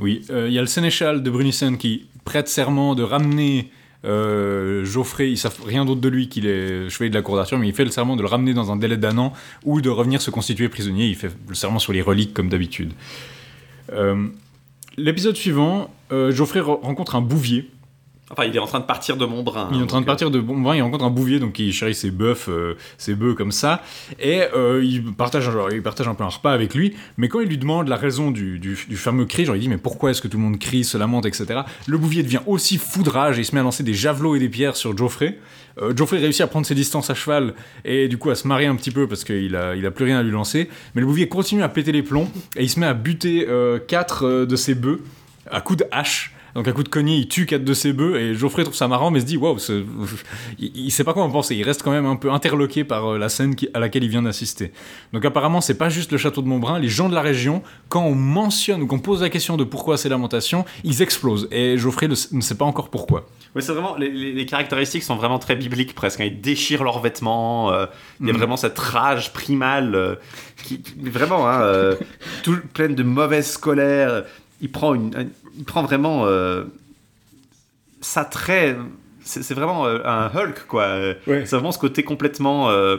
Oui, 0.00 0.24
il 0.28 0.50
y 0.52 0.58
a 0.58 0.62
le 0.62 0.66
sénéchal 0.66 1.22
de 1.22 1.30
Brunissen 1.30 1.78
qui 1.78 2.06
prête 2.24 2.48
serment 2.48 2.94
de 2.94 3.02
ramener 3.02 3.70
euh, 4.04 4.84
Geoffrey, 4.84 5.30
ils 5.30 5.38
savent 5.38 5.58
rien 5.66 5.84
d'autre 5.84 6.00
de 6.00 6.08
lui 6.08 6.28
qu'il 6.28 6.46
est 6.46 6.88
chevalier 6.90 7.10
de 7.10 7.14
la 7.14 7.22
cour 7.22 7.36
d'Arthur, 7.36 7.58
mais 7.58 7.68
il 7.68 7.74
fait 7.74 7.84
le 7.84 7.90
serment 7.90 8.16
de 8.16 8.22
le 8.22 8.28
ramener 8.28 8.52
dans 8.54 8.70
un 8.70 8.76
délai 8.76 8.96
d'un 8.96 9.16
an 9.18 9.32
ou 9.64 9.80
de 9.80 9.88
revenir 9.90 10.20
se 10.20 10.30
constituer 10.30 10.68
prisonnier. 10.68 11.06
Il 11.06 11.16
fait 11.16 11.30
le 11.48 11.54
serment 11.54 11.78
sur 11.78 11.92
les 11.92 12.02
reliques 12.02 12.34
comme 12.34 12.48
d'habitude. 12.48 12.92
Euh, 13.92 14.26
L'épisode 14.96 15.34
suivant, 15.36 15.92
euh, 16.12 16.30
Geoffrey 16.30 16.60
re- 16.60 16.80
rencontre 16.80 17.16
un 17.16 17.20
bouvier. 17.20 17.68
Enfin 18.30 18.44
il 18.44 18.56
est 18.56 18.58
en 18.58 18.66
train 18.66 18.80
de 18.80 18.84
partir 18.84 19.16
de 19.16 19.24
Montbrun 19.26 19.68
Il 19.72 19.76
est 19.76 19.80
en 19.80 19.82
hein, 19.82 19.86
train 19.86 19.98
de 19.98 20.02
donc, 20.02 20.06
partir 20.06 20.30
de 20.30 20.40
Bombrin, 20.40 20.76
il 20.76 20.82
rencontre 20.82 21.04
un 21.04 21.10
bouvier 21.10 21.38
donc 21.40 21.52
qui 21.52 21.72
chérit 21.72 21.94
ses 21.94 22.10
bœufs, 22.10 22.48
euh, 22.48 22.74
ses 22.98 23.14
bœufs 23.14 23.34
comme 23.34 23.52
ça, 23.52 23.82
et 24.18 24.42
euh, 24.56 24.82
il, 24.84 25.12
partage, 25.12 25.44
genre, 25.50 25.70
il 25.70 25.82
partage 25.82 26.08
un 26.08 26.14
peu 26.14 26.24
un 26.24 26.28
repas 26.28 26.52
avec 26.52 26.74
lui, 26.74 26.94
mais 27.16 27.28
quand 27.28 27.40
il 27.40 27.48
lui 27.48 27.58
demande 27.58 27.88
la 27.88 27.96
raison 27.96 28.30
du, 28.30 28.58
du- 28.58 28.78
du 28.88 28.96
fameux 28.96 29.26
cri, 29.26 29.44
genre 29.44 29.56
il 29.56 29.60
dit 29.60 29.68
mais 29.68 29.76
pourquoi 29.78 30.10
est-ce 30.10 30.22
que 30.22 30.28
tout 30.28 30.36
le 30.38 30.42
monde 30.42 30.58
crie, 30.58 30.84
se 30.84 30.96
lamente, 30.98 31.26
etc. 31.26 31.60
Le 31.86 31.98
bouvier 31.98 32.22
devient 32.22 32.40
aussi 32.46 32.78
foudrage 32.78 33.38
et 33.38 33.42
il 33.42 33.44
se 33.44 33.54
met 33.54 33.60
à 33.60 33.64
lancer 33.64 33.82
des 33.82 33.94
javelots 33.94 34.34
et 34.36 34.38
des 34.38 34.48
pierres 34.48 34.76
sur 34.76 34.96
Geoffrey. 34.96 35.38
Euh, 35.82 35.92
Geoffrey 35.94 36.18
réussit 36.18 36.40
à 36.42 36.46
prendre 36.46 36.64
ses 36.66 36.74
distances 36.76 37.10
à 37.10 37.14
cheval 37.14 37.54
et 37.84 38.06
du 38.08 38.16
coup 38.16 38.30
à 38.30 38.36
se 38.36 38.46
marier 38.46 38.68
un 38.68 38.76
petit 38.76 38.92
peu 38.92 39.06
parce 39.08 39.24
qu'il 39.24 39.56
a, 39.56 39.74
il 39.74 39.84
a 39.86 39.90
plus 39.90 40.04
rien 40.04 40.18
à 40.18 40.22
lui 40.22 40.30
lancer, 40.30 40.68
mais 40.94 41.00
le 41.00 41.06
bouvier 41.06 41.28
continue 41.28 41.62
à 41.62 41.68
péter 41.68 41.90
les 41.92 42.02
plombs 42.02 42.28
et 42.56 42.62
il 42.62 42.70
se 42.70 42.78
met 42.80 42.86
à 42.86 42.94
buter 42.94 43.46
euh, 43.48 43.78
quatre 43.80 44.24
euh, 44.24 44.46
de 44.46 44.54
ses 44.56 44.74
bœufs 44.74 45.02
à 45.50 45.60
coups 45.60 45.80
de 45.80 45.84
hache. 45.90 46.33
Donc 46.54 46.68
à 46.68 46.72
coup 46.72 46.82
de 46.84 46.88
cogné, 46.88 47.16
il 47.16 47.28
tue 47.28 47.46
quatre 47.46 47.64
de 47.64 47.74
ses 47.74 47.92
bœufs 47.92 48.16
et 48.16 48.34
Geoffrey 48.34 48.62
trouve 48.62 48.76
ça 48.76 48.86
marrant 48.88 49.10
mais 49.10 49.20
se 49.20 49.24
dit 49.24 49.36
waouh, 49.36 49.56
il, 50.58 50.70
il 50.76 50.90
sait 50.90 51.04
pas 51.04 51.12
quoi 51.12 51.22
en 51.24 51.30
penser. 51.30 51.54
Il 51.56 51.62
reste 51.64 51.82
quand 51.82 51.90
même 51.90 52.06
un 52.06 52.16
peu 52.16 52.30
interloqué 52.30 52.84
par 52.84 53.12
euh, 53.14 53.18
la 53.18 53.28
scène 53.28 53.54
qui- 53.56 53.68
à 53.74 53.80
laquelle 53.80 54.04
il 54.04 54.10
vient 54.10 54.22
d'assister. 54.22 54.72
Donc 55.12 55.24
apparemment, 55.24 55.60
c'est 55.60 55.76
pas 55.78 55.88
juste 55.88 56.12
le 56.12 56.18
château 56.18 56.42
de 56.42 56.46
Montbrun. 56.48 56.78
Les 56.78 56.88
gens 56.88 57.08
de 57.08 57.14
la 57.14 57.22
région, 57.22 57.62
quand 57.88 58.02
on 58.04 58.14
mentionne 58.14 58.82
ou 58.82 58.86
qu'on 58.86 58.98
pose 59.00 59.22
la 59.22 59.30
question 59.30 59.56
de 59.56 59.64
pourquoi 59.64 59.96
ces 59.96 60.08
lamentations, 60.08 60.64
ils 60.84 61.02
explosent. 61.02 61.48
Et 61.50 61.76
Geoffrey 61.78 62.06
le- 62.08 62.14
ne 62.36 62.40
sait 62.40 62.54
pas 62.56 62.64
encore 62.64 62.88
pourquoi. 62.88 63.26
Ouais, 63.54 63.62
c'est 63.62 63.72
vraiment 63.72 63.96
les, 63.96 64.10
les- 64.10 64.32
les 64.32 64.46
caractéristiques 64.46 65.02
sont 65.04 65.16
vraiment 65.16 65.38
très 65.38 65.56
bibliques 65.56 65.94
presque. 65.94 66.20
hein. 66.20 66.24
Ils 66.26 66.40
déchirent 66.40 66.84
leurs 66.84 67.00
vêtements. 67.00 67.72
euh, 67.72 67.86
il 68.20 68.26
y 68.26 68.30
a 68.30 68.32
Mm. 68.32 68.36
vraiment 68.36 68.56
cette 68.56 68.78
rage 68.78 69.32
primale 69.32 69.94
euh, 69.94 70.14
qui, 70.64 70.80
qui- 70.82 70.94
vraiment 71.08 71.48
hein, 71.48 71.62
euh, 71.62 71.94
tout 72.42 72.56
pleine 72.72 72.94
de 72.94 73.02
mauvaise 73.02 73.56
colère. 73.56 74.24
Il 74.60 74.70
prend 74.70 74.94
une, 74.94 75.14
un- 75.16 75.26
il 75.58 75.64
prend 75.64 75.82
vraiment 75.82 76.24
euh, 76.26 76.64
ça 78.00 78.24
très. 78.24 78.76
C'est 79.22 79.54
vraiment 79.54 79.86
euh, 79.86 80.00
un 80.04 80.26
Hulk 80.34 80.66
quoi. 80.68 80.98
Ouais. 81.26 81.46
C'est 81.46 81.56
vraiment 81.56 81.72
ce 81.72 81.78
côté 81.78 82.02
complètement 82.02 82.70
euh, 82.70 82.98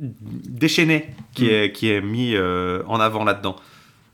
déchaîné 0.00 1.10
qui 1.34 1.44
Mm. 1.44 1.48
est 1.50 1.72
qui 1.72 1.90
est 1.90 2.00
mis 2.00 2.34
euh, 2.34 2.82
en 2.86 3.00
avant 3.00 3.24
là-dedans. 3.24 3.56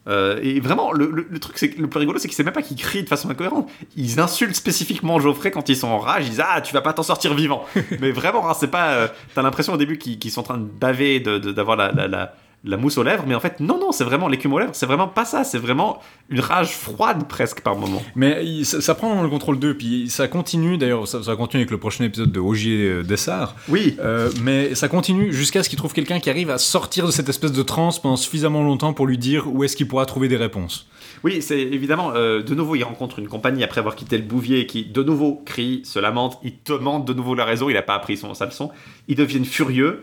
Euh, 0.07 0.39
et 0.43 0.61
vraiment, 0.61 0.93
le, 0.93 1.11
le- 1.11 1.27
le 1.31 1.39
truc, 1.41 1.57
c'est 1.57 1.79
le 1.79 1.87
plus 1.89 1.99
rigolo, 1.99 2.19
c'est 2.19 2.29
qu'ils 2.29 2.37
savent 2.37 2.45
même 2.45 2.53
pas 2.55 2.61
qu'ils 2.61 2.77
crient 2.77 3.05
de 3.05 3.09
façon 3.09 3.31
incohérente. 3.31 3.71
Ils 3.97 4.21
insultent 4.21 4.55
spécifiquement 4.55 5.19
Geoffrey 5.19 5.51
quand 5.51 5.67
ils 5.71 5.77
sont 5.77 5.89
en 5.89 5.99
rage. 5.99 6.27
Ils 6.27 6.31
disent 6.31 6.43
Ah, 6.47 6.61
tu 6.61 6.75
vas 6.75 6.83
pas 6.83 6.93
t'en 6.93 7.03
sortir 7.03 7.33
vivant. 7.35 7.65
Mais 8.01 8.11
vraiment, 8.13 8.49
hein, 8.49 8.53
c'est 8.55 8.69
pas. 8.71 9.09
T'as 9.35 9.41
l'impression 9.43 9.73
au 9.73 9.77
début 9.79 9.97
qu'ils 9.97 10.31
sont 10.31 10.41
en 10.41 10.45
train 10.45 10.59
de 10.59 10.65
baver, 10.65 11.21
de- 11.21 11.39
de- 11.39 11.53
d'avoir 11.53 11.77
la, 11.79 11.91
la, 11.93 12.07
la, 12.07 12.35
la 12.65 12.77
mousse 12.77 12.99
aux 12.99 13.03
lèvres. 13.03 13.25
Mais 13.27 13.35
en 13.35 13.41
fait, 13.41 13.61
non, 13.61 13.79
non, 13.79 13.93
c'est 13.93 14.05
vraiment 14.05 14.29
l'écume 14.29 14.53
aux 14.55 14.59
lèvres. 14.59 14.75
C'est 14.75 14.87
vraiment 14.87 15.09
pas 15.09 15.25
ça. 15.25 15.45
C'est 15.45 15.59
vraiment 15.59 16.01
une 16.31 16.41
rage 16.41 16.71
froide 16.71 17.29
presque 17.29 17.61
par 17.61 17.77
moment. 17.77 18.03
Mais 18.17 18.65
ça 18.65 18.95
prend 18.95 19.23
le 19.23 19.29
contrôle 19.29 19.59
d'eux, 19.59 19.77
puis 19.77 20.09
ça 20.09 20.29
continue, 20.29 20.79
d'ailleurs, 20.79 21.07
ça, 21.07 21.23
ça 21.23 21.37
continue 21.37 21.63
avec 21.63 21.71
le 21.71 21.79
prochain 21.79 22.05
épisode 22.05 22.33
de 22.33 22.41
Ogier 22.41 22.89
euh, 22.89 23.03
Dessart. 23.03 23.55
Oui. 23.69 23.97
Euh, 24.01 24.31
mais 24.43 24.75
ça 24.75 24.89
continue 24.89 25.33
jusqu'à 25.33 25.63
ce 25.63 25.69
qu'il 25.69 25.79
trouve 25.79 25.93
quelqu'un 25.93 26.21
qui 26.21 26.31
arrive 26.31 26.51
à 26.51 26.59
sortir 26.59 27.07
de 27.07 27.11
cette 27.11 27.29
espèce 27.29 27.53
de 27.53 27.63
transe 27.63 28.01
pendant 28.01 28.17
suffisamment 28.17 28.63
longtemps 28.63 28.93
pour 28.93 29.07
lui 29.07 29.19
dire 29.19 29.53
où 29.53 29.65
est-ce 29.65 29.77
qu'il 29.77 29.87
pourra 29.87 30.07
trouver 30.07 30.29
des 30.29 30.37
réponses. 30.37 30.89
Oui, 31.23 31.41
c'est 31.41 31.61
évidemment, 31.61 32.13
euh, 32.15 32.43
de 32.43 32.55
nouveau, 32.55 32.77
il 32.77 32.83
rencontre 32.83 33.19
une 33.19 33.29
compagnie 33.29 33.65
après 33.65 33.79
avoir 33.79 33.97
quitté 33.97 34.19
le 34.19 34.25
bouvier 34.25 34.67
qui, 34.67 34.85
de 34.85 35.03
nouveau, 35.03 35.43
crie, 35.45 35.83
se 35.85 35.99
lamente, 35.99 36.39
il 36.43 36.55
demande 36.67 37.07
de 37.07 37.13
nouveau 37.13 37.35
la 37.35 37.45
raison, 37.45 37.69
il 37.69 37.75
n'a 37.75 37.83
pas 37.83 37.95
appris 37.95 38.17
son, 38.17 38.35
sa 38.35 38.47
leçon. 38.47 38.71
Ils 39.09 39.17
deviennent 39.17 39.45
furieux, 39.45 40.03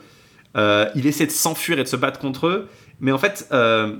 euh, 0.57 0.89
il 0.95 1.05
essaie 1.07 1.25
de 1.25 1.31
s'enfuir 1.31 1.79
et 1.79 1.83
de 1.83 1.87
se 1.87 1.95
battre 1.95 2.19
contre 2.19 2.47
eux, 2.47 2.67
mais 2.99 3.11
en 3.11 3.17
fait, 3.17 3.47
euh, 3.51 3.95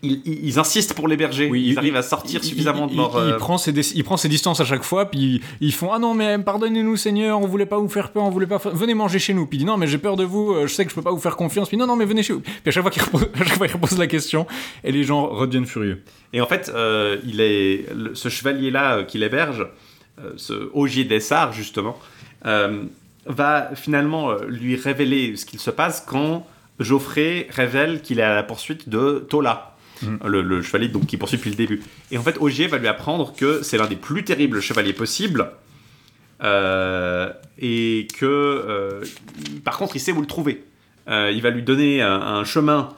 ils, 0.00 0.60
insistent 0.60 0.94
pour 0.94 1.08
l'héberger, 1.08 1.48
Oui, 1.50 1.60
ils 1.60 1.72
il- 1.72 1.78
arrivent 1.78 1.96
à 1.96 2.02
sortir 2.02 2.38
Il- 2.40 2.46
suffisamment 2.48 2.86
il, 2.88 2.92
de 2.92 2.96
leur... 2.98 3.16
euh, 3.16 3.36
prend 3.36 3.58
ses 3.58 3.72
il 3.96 4.04
prend 4.04 4.16
ses 4.16 4.28
distances 4.28 4.60
à 4.60 4.64
chaque 4.64 4.84
fois, 4.84 5.10
puis 5.10 5.40
ils 5.60 5.74
font 5.74 5.92
Ah 5.92 5.98
non, 5.98 6.14
mais 6.14 6.38
pardonnez-nous, 6.38 6.96
Seigneur, 6.96 7.40
on 7.40 7.46
voulait 7.48 7.66
pas 7.66 7.78
vous 7.78 7.88
faire 7.88 8.12
peur, 8.12 8.22
on 8.22 8.30
voulait 8.30 8.46
pas. 8.46 8.60
fa- 8.60 8.70
Venez 8.70 8.94
manger 8.94 9.18
chez 9.18 9.34
nous. 9.34 9.44
Puis 9.46 9.56
il 9.56 9.60
dit 9.60 9.64
Non, 9.64 9.76
mais 9.76 9.88
j'ai 9.88 9.98
peur 9.98 10.14
de 10.14 10.22
vous, 10.22 10.52
euh, 10.52 10.66
je 10.68 10.72
sais 10.74 10.84
que 10.84 10.90
je 10.90 10.94
peux 10.94 11.02
pas 11.02 11.10
vous 11.10 11.18
faire 11.18 11.34
confiance. 11.34 11.66
Puis 11.68 11.76
non, 11.76 11.86
non, 11.88 11.96
mais 11.96 12.04
venez 12.04 12.22
chez 12.22 12.32
vous. 12.32 12.40
Puis 12.42 12.52
à 12.66 12.70
chaque 12.70 12.82
fois 12.82 12.92
qu'il 12.92 13.02
repose, 13.02 13.26
qu'il 13.90 13.98
la 13.98 14.06
question, 14.06 14.46
et 14.84 14.92
les 14.92 15.02
gens 15.02 15.26
redeviennent 15.26 15.66
furieux. 15.66 16.04
Et 16.32 16.40
en 16.40 16.46
fait, 16.46 16.70
il 17.26 17.40
est, 17.40 17.86
ce 18.14 18.28
chevalier-là 18.28 19.02
qui 19.02 19.18
l'héberge, 19.18 19.66
euh, 20.20 20.30
ce 20.36 20.70
Ogier 20.74 21.04
Dessart, 21.04 21.52
justement, 21.52 21.98
va 23.28 23.70
finalement 23.74 24.30
euh, 24.30 24.44
lui 24.48 24.74
révéler 24.74 25.36
ce 25.36 25.46
qu'il 25.46 25.60
se 25.60 25.70
passe 25.70 26.04
quand 26.06 26.46
Geoffrey 26.80 27.46
révèle 27.50 28.02
qu'il 28.02 28.18
est 28.18 28.22
à 28.22 28.34
la 28.34 28.42
poursuite 28.42 28.88
de 28.88 29.24
Tola. 29.30 29.76
Le, 30.24 30.42
le 30.42 30.62
chevalier 30.62 30.86
donc, 30.86 31.06
qui 31.06 31.16
poursuit 31.16 31.38
depuis 31.38 31.50
le 31.50 31.56
début. 31.56 31.82
Et 32.12 32.18
en 32.18 32.22
fait, 32.22 32.36
Ogier 32.40 32.68
va 32.68 32.78
lui 32.78 32.86
apprendre 32.86 33.32
que 33.34 33.62
c'est 33.64 33.76
l'un 33.78 33.88
des 33.88 33.96
plus 33.96 34.22
terribles 34.22 34.60
chevaliers 34.60 34.92
possibles. 34.92 35.50
euh, 36.42 37.32
et 37.58 38.06
que, 38.18 38.24
euh, 38.26 39.04
par 39.64 39.76
contre, 39.78 39.96
il 39.96 40.00
sait 40.00 40.12
où 40.12 40.20
le 40.20 40.26
trouver. 40.26 40.64
Euh, 41.08 41.32
il 41.34 41.42
va 41.42 41.50
lui 41.50 41.62
donner 41.62 42.02
un, 42.02 42.20
un 42.20 42.44
chemin 42.44 42.90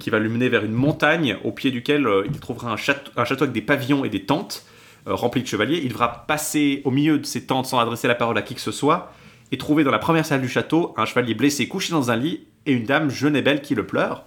qui 0.00 0.10
va 0.10 0.18
lui 0.18 0.28
mener 0.28 0.48
vers 0.48 0.64
une 0.64 0.72
montagne 0.72 1.36
au 1.44 1.52
pied 1.52 1.70
duquel 1.70 2.08
il 2.24 2.40
trouvera 2.40 2.72
un 2.72 2.76
château, 2.76 3.12
un 3.16 3.24
château 3.24 3.44
avec 3.44 3.54
des 3.54 3.60
pavillons 3.60 4.04
et 4.04 4.08
des 4.08 4.24
tentes 4.24 4.64
remplies 5.06 5.42
de 5.42 5.46
chevaliers. 5.46 5.80
Il 5.84 5.90
devra 5.90 6.26
passer 6.26 6.80
au 6.84 6.90
milieu 6.90 7.18
de 7.18 7.26
ces 7.26 7.46
tentes 7.46 7.66
sans 7.66 7.78
adresser 7.78 8.08
la 8.08 8.16
parole 8.16 8.36
à 8.38 8.42
qui 8.42 8.56
que 8.56 8.60
ce 8.60 8.72
soit 8.72 9.12
et 9.52 9.58
trouver 9.58 9.84
dans 9.84 9.90
la 9.92 9.98
première 10.00 10.26
salle 10.26 10.40
du 10.40 10.48
château 10.48 10.94
un 10.96 11.04
chevalier 11.04 11.34
blessé 11.34 11.68
couché 11.68 11.92
dans 11.92 12.10
un 12.10 12.16
lit 12.16 12.40
et 12.66 12.72
une 12.72 12.84
dame 12.84 13.10
jeune 13.10 13.36
et 13.36 13.42
belle 13.42 13.60
qui 13.62 13.74
le 13.74 13.86
pleure, 13.86 14.24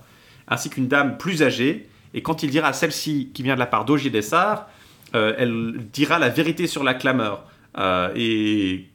ainsi 0.47 0.69
qu'une 0.69 0.87
dame 0.87 1.17
plus 1.17 1.41
âgée. 1.43 1.89
Et 2.13 2.21
quand 2.21 2.43
il 2.43 2.49
dira 2.51 2.69
à 2.69 2.73
celle-ci 2.73 3.31
qui 3.33 3.43
vient 3.43 3.55
de 3.55 3.59
la 3.59 3.65
part 3.65 3.83
d'Ogier 3.85 4.09
Dessart, 4.09 4.67
euh, 5.15 5.33
elle 5.37 5.75
dira 5.91 6.19
la 6.19 6.29
vérité 6.29 6.67
sur 6.67 6.83
la 6.83 6.93
clameur. 6.93 7.43
Euh, 7.77 8.09
et 8.15 8.85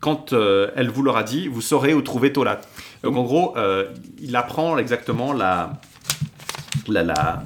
quand 0.00 0.32
euh, 0.32 0.70
elle 0.76 0.90
vous 0.90 1.02
l'aura 1.02 1.22
dit, 1.22 1.48
vous 1.48 1.60
saurez 1.62 1.94
où 1.94 2.02
trouver 2.02 2.32
Tolat. 2.32 2.60
Donc 3.02 3.16
en 3.16 3.22
gros, 3.22 3.54
il 4.20 4.34
apprend 4.34 4.76
exactement 4.78 5.32
la, 5.32 5.74
la, 6.88 7.44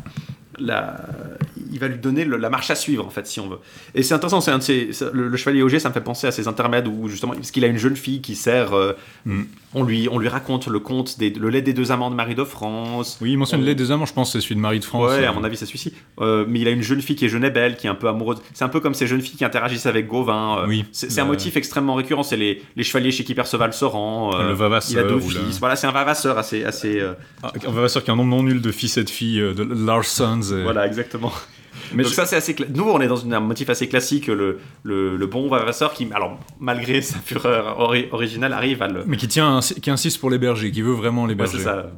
la- 0.58 0.96
il 1.72 1.78
va 1.80 1.88
lui 1.88 1.98
donner 1.98 2.24
le- 2.24 2.36
la 2.36 2.50
marche 2.50 2.70
à 2.70 2.74
suivre 2.74 3.04
en 3.06 3.10
fait, 3.10 3.26
si 3.26 3.40
on 3.40 3.48
veut. 3.48 3.58
Et 3.94 4.02
c'est 4.02 4.14
intéressant, 4.14 4.40
c'est 4.40 4.50
un 4.50 4.58
de 4.58 4.62
ces- 4.62 4.92
ça- 4.92 5.10
le, 5.12 5.28
le 5.28 5.36
chevalier 5.36 5.62
Auger, 5.62 5.78
ça 5.80 5.88
me 5.88 5.94
fait 5.94 6.00
penser 6.00 6.26
à 6.26 6.30
ces 6.32 6.46
intermèdes 6.48 6.86
où 6.86 7.08
justement, 7.08 7.32
parce 7.32 7.50
qu'il 7.50 7.64
a 7.64 7.68
une 7.68 7.78
jeune 7.78 7.96
fille 7.96 8.20
qui 8.20 8.34
sert, 8.34 8.74
euh, 8.74 8.92
Mm. 9.26 9.42
on 9.74 9.82
lui, 9.84 10.08
on 10.10 10.18
lui 10.18 10.28
raconte 10.28 10.66
le 10.68 10.78
conte 10.80 11.18
des, 11.18 11.30
le 11.30 11.48
lait 11.48 11.62
des 11.62 11.72
deux 11.72 11.90
amants 11.92 12.10
de 12.10 12.14
Marie 12.14 12.34
de 12.34 12.44
France. 12.44 13.18
Oui, 13.20 13.32
il 13.32 13.38
mentionne 13.38 13.60
On- 13.60 13.62
le 13.62 13.68
lait 13.68 13.74
des 13.74 13.90
amants, 13.90 14.06
je 14.06 14.12
pense 14.12 14.32
c'est 14.32 14.40
celui 14.40 14.54
de 14.56 14.60
Marie 14.60 14.80
de 14.80 14.84
France. 14.84 15.10
Ouais, 15.10 15.24
euh. 15.24 15.28
à 15.28 15.32
mon 15.32 15.44
avis, 15.44 15.56
c'est 15.56 15.66
celui-ci. 15.66 15.92
Euh, 16.20 16.44
mais 16.48 16.60
il 16.60 16.68
a 16.68 16.70
une 16.70 16.82
jeune 16.82 17.00
fille 17.02 17.16
qui 17.16 17.24
est 17.24 17.28
jeune 17.28 17.44
et 17.44 17.50
belle, 17.50 17.76
qui 17.76 17.86
est 17.86 17.90
un 17.90 17.94
peu 17.94 18.08
amoureuse. 18.08 18.38
C'est 18.54 18.64
un 18.64 18.68
peu 18.68 18.80
comme 18.80 18.94
ces 18.94 19.06
jeunes 19.06 19.20
filles 19.22 19.36
qui 19.38 19.44
interagissent 19.44 19.86
avec 19.86 20.06
Gauvin. 20.06 20.64
Oui. 20.68 20.84
C'est 20.92 21.18
un 21.20 21.24
Euh, 21.24 21.26
motif 21.28 21.56
extrêmement 21.56 21.94
récurrent. 21.94 22.22
C'est 22.22 22.36
les, 22.36 22.62
les 22.76 22.82
chevaliers 22.84 23.10
chez 23.12 23.24
qui 23.24 23.34
Perceval 23.34 23.72
se 23.72 23.84
rend. 23.84 24.36
Le 24.36 24.52
Vavasseur 24.52 24.92
Il 24.92 24.98
a 24.98 25.08
deux 25.08 25.14
le- 25.16 25.20
fils. 25.20 25.58
Voilà, 25.58 25.76
c'est 25.76 25.86
un 25.86 25.92
vavasseur 25.92 26.36
assez. 26.38 26.64
assez 26.64 27.00
Ah, 27.42 27.52
on 27.66 27.72
va 27.72 27.88
sûr 27.88 28.02
qu'il 28.02 28.08
y 28.08 28.10
a 28.10 28.14
un 28.14 28.16
nombre 28.16 28.30
non 28.36 28.42
nul 28.42 28.60
de 28.60 28.70
fils 28.72 28.96
et 28.98 29.04
de 29.04 29.10
filles 29.10 29.40
de 29.40 29.62
Larsons. 29.86 30.40
et- 30.42 30.62
Voilà, 30.62 30.86
exactement. 30.86 31.32
Mais 31.94 32.02
Donc 32.02 32.10
je- 32.12 32.16
ça, 32.16 32.26
c'est 32.26 32.36
assez. 32.36 32.54
cla- 32.54 32.66
Nous, 32.74 32.84
on 32.84 33.00
est 33.00 33.06
dans 33.08 33.16
une- 33.16 33.34
un 33.34 33.40
motif 33.40 33.68
assez 33.70 33.88
classique. 33.88 34.26
Le, 34.28 34.58
le, 34.82 35.16
le 35.16 35.26
bon 35.26 35.48
vavasseur 35.48 35.92
qui, 35.92 36.06
alors, 36.14 36.38
malgré 36.60 37.00
sa 37.02 37.18
fureur 37.18 37.78
ori- 37.80 38.08
originale, 38.12 38.52
arrive 38.52 38.82
à 38.82 38.88
le. 38.88 39.04
Mais 39.06 39.16
qui 39.16 39.28
tient, 39.28 39.60
qui 39.80 39.90
insiste 39.90 40.18
pour 40.20 40.30
l'héberger, 40.30 40.70
qui 40.70 40.82
veut 40.82 40.92
vraiment 40.92 41.26
c'est 41.46 41.58
ça. 41.58 41.90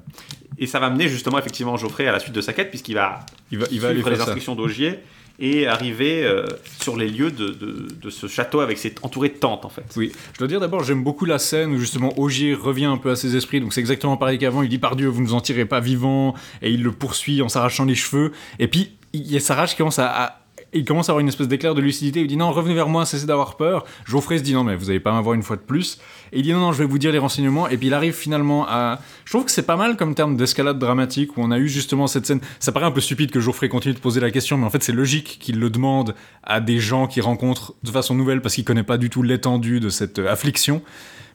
Et 0.59 0.67
ça 0.67 0.79
va 0.79 0.89
mener 0.91 1.09
justement 1.09 1.39
effectivement 1.39 1.77
Geoffrey 1.77 2.07
à 2.07 2.13
la 2.13 2.21
suite 2.21 2.35
de 2.35 2.41
sa 2.41 2.53
quête, 2.53 2.71
puisqu'il 2.71 2.95
va 2.95 3.21
Il 3.51 3.59
va, 3.59 3.67
il 3.73 3.81
va 3.81 3.89
aller 3.89 3.97
suivre 3.97 4.11
les 4.11 4.21
instructions 4.21 4.55
d'Augier 4.55 5.01
et 5.41 5.67
arriver 5.67 6.23
euh, 6.25 6.47
sur 6.81 6.97
les 6.97 7.09
lieux 7.09 7.33
de, 7.33 7.49
de- 7.49 7.89
de 8.01 8.11
ce 8.11 8.29
château 8.29 8.61
avec 8.61 8.79
ses 8.79 8.95
entouré 9.03 9.31
de 9.31 9.35
tentes 9.35 9.65
en 9.65 9.69
fait. 9.69 9.83
Oui, 9.97 10.13
je 10.33 10.39
dois 10.39 10.47
dire 10.47 10.61
d'abord, 10.61 10.85
j'aime 10.85 11.03
beaucoup 11.03 11.25
la 11.25 11.41
scène 11.41 11.73
où 11.73 11.79
justement 11.79 12.17
Ogier 12.21 12.55
revient 12.55 12.85
un 12.85 12.99
peu 12.99 13.11
à 13.11 13.17
ses 13.17 13.35
esprits, 13.35 13.61
donc 13.61 13.73
c'est 13.73 13.81
exactement 13.81 14.17
pareil 14.17 14.39
qu'avant. 14.39 14.63
Il 14.63 14.69
dit 14.69 14.79
par 14.79 14.95
Dieu, 14.95 15.09
vous 15.09 15.21
nous 15.23 15.35
en 15.35 15.41
tirez 15.41 15.65
pas 15.65 15.81
vivant, 15.81 16.35
et 16.63 16.71
il 16.71 16.85
le 16.85 16.93
poursuit 16.93 17.43
en 17.43 17.49
s'arrachant 17.49 17.85
les 17.85 17.97
cheveux. 17.97 18.31
Et 18.61 18.69
puis 18.69 18.93
il 19.15 19.33
y 19.33 19.37
a 19.37 19.41
sa 19.41 19.55
rage 19.55 19.71
qui 19.71 19.77
commence 19.77 19.99
à, 19.99 20.41
il 20.73 20.85
commence 20.85 21.09
à 21.09 21.13
avoir 21.13 21.21
une 21.21 21.29
espèce 21.29 21.49
d'éclair 21.49 21.75
de 21.75 21.81
lucidité. 21.81 22.21
Il 22.21 22.27
dit 22.27 22.37
non, 22.37 22.51
revenez 22.51 22.75
vers 22.75 22.89
moi, 22.89 23.07
cessez 23.07 23.27
d'avoir 23.27 23.57
peur. 23.57 23.85
Geoffrey 24.05 24.39
se 24.39 24.43
dit 24.43 24.55
non, 24.55 24.65
mais 24.65 24.77
vous 24.77 24.91
allez 24.91 25.01
pas 25.01 25.13
m'avoir 25.13 25.35
une 25.35 25.43
fois 25.43 25.57
de 25.57 25.63
plus. 25.63 26.01
Et 26.33 26.41
il 26.41 26.43
dit 26.43 26.53
non, 26.53 26.59
non, 26.59 26.73
je 26.73 26.79
vais 26.79 26.85
vous 26.85 26.99
dire 26.99 27.13
les 27.13 27.19
renseignements. 27.19 27.69
Et 27.69 27.77
puis 27.77 27.87
il 27.87 27.95
arrive 27.95 28.13
finalement 28.13 28.67
à. 28.69 28.99
Je 29.25 29.33
trouve 29.33 29.45
que 29.45 29.53
c'est 29.53 29.67
pas 29.67 29.77
mal 29.77 29.97
comme 29.97 30.15
terme 30.15 30.37
d'escalade 30.37 30.79
dramatique 30.79 31.37
où 31.37 31.43
on 31.43 31.51
a 31.53 31.59
eu 31.59 31.69
justement 31.69 32.07
cette 32.07 32.27
scène. 32.27 32.41
Ça 32.59 32.73
paraît 32.73 32.87
un 32.87 32.91
peu 32.91 33.01
stupide 33.01 33.31
que 33.31 33.41
Geoffrey 33.41 33.69
continue 33.69 33.95
de 33.95 34.01
poser 34.01 34.21
la 34.21 34.31
question, 34.31 34.59
mais 34.59 34.67
en 34.67 34.71
fait 34.71 34.83
c'est 34.83 34.93
logique 34.93 35.39
qu'il 35.41 35.61
le 35.61 35.71
demande 35.71 36.15
à 36.43 36.61
des 36.61 36.81
gens 36.81 37.07
qu'il 37.07 37.23
rencontre 37.23 37.75
de 37.85 37.91
façon 37.91 38.15
nouvelle 38.15 38.43
parce 38.43 38.57
qu'il 38.57 38.65
connaît 38.65 38.83
pas 38.83 38.99
du 38.99 39.11
tout 39.11 39.23
l'étendue 39.23 39.79
de 39.79 39.89
cette 39.89 40.19
euh, 40.19 40.31
affliction. 40.31 40.83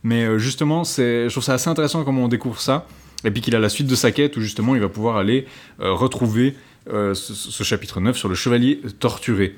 Mais 0.04 0.26
euh, 0.26 0.38
justement, 0.38 0.84
je 0.84 1.30
trouve 1.30 1.44
ça 1.44 1.54
assez 1.54 1.70
intéressant 1.70 2.04
comment 2.04 2.26
on 2.26 2.28
découvre 2.30 2.60
ça. 2.60 2.86
Et 3.26 3.32
puis 3.32 3.42
qu'il 3.42 3.56
a 3.56 3.60
la 3.60 3.70
suite 3.70 3.88
de 3.88 3.96
sa 3.96 4.12
quête 4.12 4.38
où 4.38 4.42
justement 4.42 4.76
il 4.76 4.82
va 4.82 4.90
pouvoir 4.90 5.18
aller 5.18 5.46
euh, 5.82 5.92
retrouver 5.94 6.56
ce, 6.88 7.14
ce 7.14 7.64
chapitre 7.64 8.00
9 8.00 8.18
sur 8.18 8.30
le 8.30 8.36
chevalier 8.36 8.82
torturé. 9.00 9.56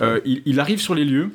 Euh, 0.00 0.20
il, 0.24 0.60
arrive 0.60 0.80
sur 0.80 0.94
les 0.94 1.04
lieux. 1.04 1.30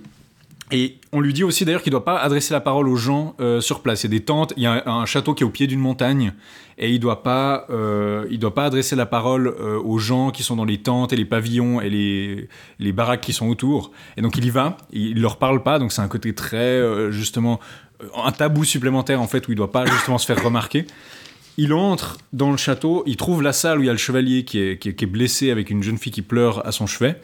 Et 0.73 0.99
on 1.11 1.19
lui 1.19 1.33
dit 1.33 1.43
aussi 1.43 1.65
d'ailleurs 1.65 1.81
qu'il 1.81 1.91
ne 1.91 1.97
doit 1.97 2.05
pas 2.05 2.17
adresser 2.19 2.53
la 2.53 2.61
parole 2.61 2.87
aux 2.87 2.95
gens 2.95 3.35
euh, 3.41 3.59
sur 3.59 3.81
place. 3.81 4.03
Il 4.03 4.11
y 4.11 4.15
a 4.15 4.17
des 4.19 4.23
tentes, 4.23 4.53
il 4.55 4.63
y 4.63 4.67
a 4.67 4.87
un, 4.89 5.05
château 5.05 5.33
qui 5.33 5.43
est 5.43 5.45
au 5.45 5.49
pied 5.49 5.67
d'une 5.67 5.81
montagne, 5.81 6.31
et 6.77 6.89
il 6.89 6.93
ne 6.95 6.99
doit, 6.99 7.23
pas, 7.23 7.65
euh, 7.69 8.25
doit 8.37 8.53
pas 8.53 8.65
adresser 8.65 8.95
la 8.95 9.05
parole 9.05 9.47
euh, 9.47 9.81
aux 9.83 9.97
gens 9.97 10.31
qui 10.31 10.43
sont 10.43 10.55
dans 10.55 10.63
les 10.63 10.77
tentes 10.77 11.11
et 11.11 11.17
les 11.17 11.25
pavillons 11.25 11.81
et 11.81 11.89
les, 11.89 12.47
les 12.79 12.91
baraques 12.93 13.19
qui 13.19 13.33
sont 13.33 13.49
autour. 13.49 13.91
Et 14.15 14.21
donc 14.21 14.37
il 14.37 14.45
y 14.45 14.49
va, 14.49 14.77
il 14.93 15.15
ne 15.15 15.21
leur 15.21 15.37
parle 15.37 15.61
pas, 15.61 15.77
donc 15.77 15.91
c'est 15.91 16.01
un 16.01 16.07
côté 16.07 16.33
très, 16.33 16.57
euh, 16.57 17.11
justement, 17.11 17.59
euh, 18.01 18.07
un 18.23 18.31
tabou 18.31 18.63
supplémentaire 18.63 19.21
en 19.21 19.27
fait, 19.27 19.47
où 19.47 19.51
il 19.51 19.55
ne 19.55 19.57
doit 19.57 19.71
pas 19.71 19.85
justement 19.85 20.17
se 20.17 20.25
faire 20.25 20.41
remarquer. 20.41 20.85
Il 21.57 21.73
entre 21.73 22.17
dans 22.33 22.51
le 22.51 22.57
château, 22.57 23.03
il 23.05 23.17
trouve 23.17 23.41
la 23.41 23.53
salle 23.53 23.79
où 23.79 23.83
il 23.83 23.87
y 23.87 23.89
a 23.89 23.93
le 23.93 23.97
chevalier 23.97 24.45
qui 24.45 24.59
est, 24.59 25.05
blessé 25.05 25.51
avec 25.51 25.69
une 25.69 25.83
jeune 25.83 25.97
fille 25.97 26.11
qui 26.11 26.21
pleure 26.21 26.65
à 26.65 26.71
son 26.71 26.87
chevet. 26.87 27.19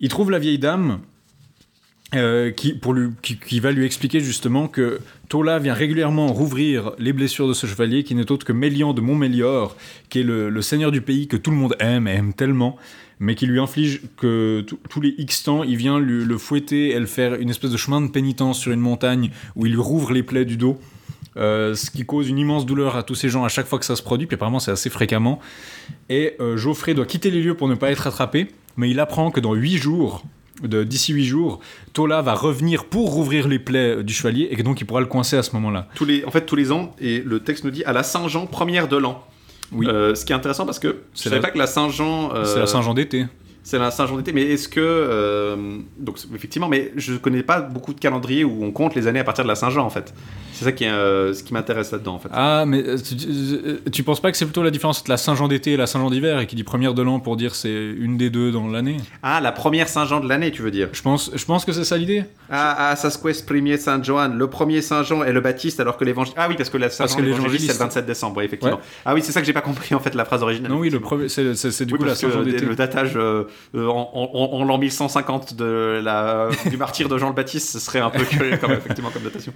Il 0.00 0.08
trouve 0.08 0.30
la 0.30 0.38
vieille 0.38 0.58
dame 0.58 1.00
euh, 2.14 2.50
qui, 2.52 3.60
va 3.60 3.72
lui 3.72 3.86
expliquer 3.86 4.20
justement 4.20 4.68
que 4.68 5.00
Tola 5.28 5.58
vient 5.58 5.74
régulièrement 5.74 6.28
rouvrir 6.28 6.92
les 6.98 7.12
blessures 7.12 7.48
de 7.48 7.54
ce 7.54 7.66
chevalier 7.66 8.04
qui 8.04 8.14
n'est 8.14 8.30
autre 8.30 8.46
que 8.46 8.52
Mélian 8.52 8.92
de 8.92 9.00
Montmélior, 9.00 9.76
qui 10.10 10.20
est 10.20 10.22
le, 10.22 10.62
seigneur 10.62 10.92
du 10.92 11.00
pays 11.00 11.26
que 11.26 11.36
tout 11.36 11.50
le 11.50 11.56
monde 11.56 11.76
aime 11.80 12.06
et 12.06 12.12
aime 12.12 12.34
tellement, 12.34 12.76
mais 13.18 13.34
qui 13.34 13.46
lui 13.46 13.58
inflige 13.58 14.02
que 14.16 14.64
tous 14.88 15.00
les 15.00 15.14
X 15.16 15.44
temps, 15.44 15.64
il 15.64 15.76
vient 15.76 15.98
le 15.98 16.38
fouetter 16.38 16.90
et 16.90 17.00
le 17.00 17.06
faire 17.06 17.34
une 17.34 17.50
espèce 17.50 17.70
de 17.70 17.76
chemin 17.76 18.02
de 18.02 18.08
pénitence 18.08 18.60
sur 18.60 18.70
une 18.70 18.80
montagne 18.80 19.30
où 19.56 19.66
il 19.66 19.72
lui 19.72 19.80
rouvre 19.80 20.12
les 20.12 20.22
plaies 20.22 20.44
du 20.44 20.56
dos. 20.58 20.78
Euh, 21.36 21.74
ce 21.74 21.90
qui 21.90 22.04
cause 22.04 22.28
une 22.28 22.38
immense 22.38 22.64
douleur 22.66 22.96
à 22.96 23.02
tous 23.02 23.14
ces 23.14 23.28
gens 23.28 23.44
à 23.44 23.48
chaque 23.48 23.66
fois 23.66 23.78
que 23.78 23.84
ça 23.84 23.96
se 23.96 24.02
produit, 24.02 24.26
puis 24.26 24.34
apparemment 24.36 24.60
c'est 24.60 24.70
assez 24.70 24.90
fréquemment. 24.90 25.40
Et 26.08 26.34
euh, 26.40 26.56
Geoffrey 26.56 26.94
doit 26.94 27.06
quitter 27.06 27.30
les 27.30 27.42
lieux 27.42 27.54
pour 27.54 27.68
ne 27.68 27.74
pas 27.74 27.90
être 27.90 28.06
attrapé, 28.06 28.48
mais 28.76 28.90
il 28.90 29.00
apprend 29.00 29.30
que 29.30 29.40
dans 29.40 29.54
8 29.54 29.76
jours, 29.78 30.22
d'ici 30.62 31.12
8 31.12 31.24
jours, 31.24 31.60
Tola 31.92 32.22
va 32.22 32.34
revenir 32.34 32.84
pour 32.84 33.12
rouvrir 33.12 33.48
les 33.48 33.58
plaies 33.58 33.96
euh, 33.98 34.02
du 34.02 34.12
chevalier, 34.14 34.48
et 34.50 34.56
que 34.56 34.62
donc 34.62 34.80
il 34.80 34.84
pourra 34.84 35.00
le 35.00 35.06
coincer 35.06 35.36
à 35.36 35.42
ce 35.42 35.52
moment-là. 35.54 35.88
tous 35.96 36.04
les, 36.04 36.24
en 36.24 36.30
fait, 36.30 36.46
tous 36.46 36.56
les 36.56 36.70
ans, 36.72 36.94
et 37.00 37.20
le 37.20 37.40
texte 37.40 37.64
nous 37.64 37.70
dit 37.72 37.84
à 37.84 37.92
la 37.92 38.02
Saint-Jean, 38.04 38.46
première 38.46 38.86
de 38.88 38.96
l'an. 38.96 39.24
Oui. 39.72 39.86
Euh, 39.88 40.14
ce 40.14 40.24
qui 40.24 40.32
est 40.32 40.36
intéressant 40.36 40.66
parce 40.66 40.78
que 40.78 40.88
je 40.88 40.94
C'est 41.14 41.24
savais 41.30 41.36
la- 41.36 41.42
pas 41.42 41.50
que 41.50 41.58
la 41.58 41.66
Saint-Jean. 41.66 42.32
euh, 42.34 42.44
C'est 42.44 42.60
la 42.60 42.66
Saint-Jean 42.66 42.94
d'été. 42.94 43.24
C'est 43.66 43.78
la 43.78 43.90
Saint-Jean 43.90 44.18
d'été, 44.18 44.32
mais 44.34 44.42
est-ce 44.42 44.68
que. 44.68 44.78
euh, 44.80 45.56
donc, 45.98 46.18
effectivement, 46.34 46.68
mais 46.68 46.92
je 46.96 47.14
connais 47.14 47.42
pas 47.42 47.60
beaucoup 47.62 47.94
de 47.94 47.98
calendriers 47.98 48.44
où 48.44 48.62
on 48.62 48.70
compte 48.70 48.94
les 48.94 49.06
années 49.06 49.20
à 49.20 49.24
partir 49.24 49.42
de 49.42 49.48
la 49.48 49.54
Saint-Jean, 49.54 49.86
en 49.86 49.90
fait. 49.90 50.12
C'est 50.52 50.66
ça 50.66 50.72
qui 50.72 50.84
est, 50.84 50.88
euh, 50.90 51.32
ce 51.32 51.42
qui 51.42 51.52
m'intéresse 51.54 51.90
là-dedans, 51.90 52.14
en 52.14 52.18
fait. 52.18 52.28
Ah, 52.32 52.64
mais 52.66 52.84
euh, 52.86 52.96
tu, 52.98 53.90
tu 53.90 54.02
penses 54.02 54.20
pas 54.20 54.30
que 54.30 54.36
c'est 54.36 54.44
plutôt 54.44 54.62
la 54.62 54.70
différence 54.70 55.00
entre 55.00 55.10
la 55.10 55.16
Saint-Jean 55.16 55.48
d'été 55.48 55.72
et 55.72 55.76
la 55.78 55.86
Saint-Jean 55.86 56.10
d'hiver, 56.10 56.38
et 56.40 56.46
qui 56.46 56.56
dit 56.56 56.62
première 56.62 56.92
de 56.92 57.00
l'an 57.02 57.20
pour 57.20 57.36
dire 57.36 57.54
c'est 57.54 57.72
une 57.72 58.18
des 58.18 58.28
deux 58.28 58.52
dans 58.52 58.68
l'année? 58.68 58.98
Ah, 59.22 59.40
la 59.40 59.50
première 59.50 59.88
Saint-Jean 59.88 60.20
de 60.20 60.28
l'année, 60.28 60.50
tu 60.52 60.60
veux 60.60 60.70
dire 60.70 60.90
je 60.92 61.00
pense, 61.02 61.30
je 61.34 61.44
pense 61.46 61.64
que 61.64 61.72
c'est 61.72 61.84
ça 61.84 61.96
l'idée. 61.96 62.24
Ah, 62.50 62.90
ah 62.90 62.96
Sasquest 62.96 63.46
premier 63.46 63.78
Saint-Joan, 63.78 64.36
le 64.36 64.46
premier 64.48 64.82
Saint-Jean 64.82 65.24
et 65.24 65.32
le 65.32 65.40
Baptiste, 65.40 65.80
alors 65.80 65.96
que 65.96 66.04
l'évangile. 66.04 66.34
Ah 66.36 66.46
oui, 66.50 66.54
parce 66.56 66.68
que 66.70 66.76
la 66.76 66.90
Saint-Jean 66.90 67.14
c'est 67.16 67.22
le 67.22 67.58
c'est- 67.58 67.78
27 67.78 68.04
décembre, 68.06 68.36
ouais, 68.36 68.44
effectivement. 68.44 68.76
Ouais. 68.76 68.82
Ah 69.06 69.14
oui, 69.14 69.22
c'est 69.24 69.32
ça 69.32 69.40
que 69.40 69.46
j'ai 69.46 69.52
pas 69.54 69.62
compris, 69.62 69.94
en 69.94 70.00
fait, 70.00 70.14
la 70.14 70.26
phrase 70.26 70.42
originale. 70.42 70.70
Non, 70.70 70.78
oui, 70.78 70.90
le 70.90 70.96
effectivement. 70.98 71.08
premier, 71.08 71.28
c'est 71.28 71.86
du 71.86 71.94
Oui, 71.94 71.98
coup 71.98 72.04
la 72.04 72.14
Saint-Jean 72.14 72.42
d'été. 72.42 72.66
le 72.66 72.76
datage 72.76 73.14
euh, 73.16 73.44
en, 73.74 74.10
en- 74.14 74.56
en 74.60 74.64
l'an 74.64 74.78
1150 74.78 75.54
de 75.54 76.00
la, 76.02 76.48
du 76.70 76.76
martyr 76.76 77.08
de 77.08 77.18
Jean 77.18 77.28
le 77.28 77.34
Baptiste, 77.34 77.70
ce 77.70 77.78
serait 77.78 78.00
un 78.00 78.10
peu 78.10 78.24
curieux, 78.24 78.56
comme, 78.58 78.72
effectivement, 78.72 79.10
comme 79.10 79.22
datation. 79.24 79.52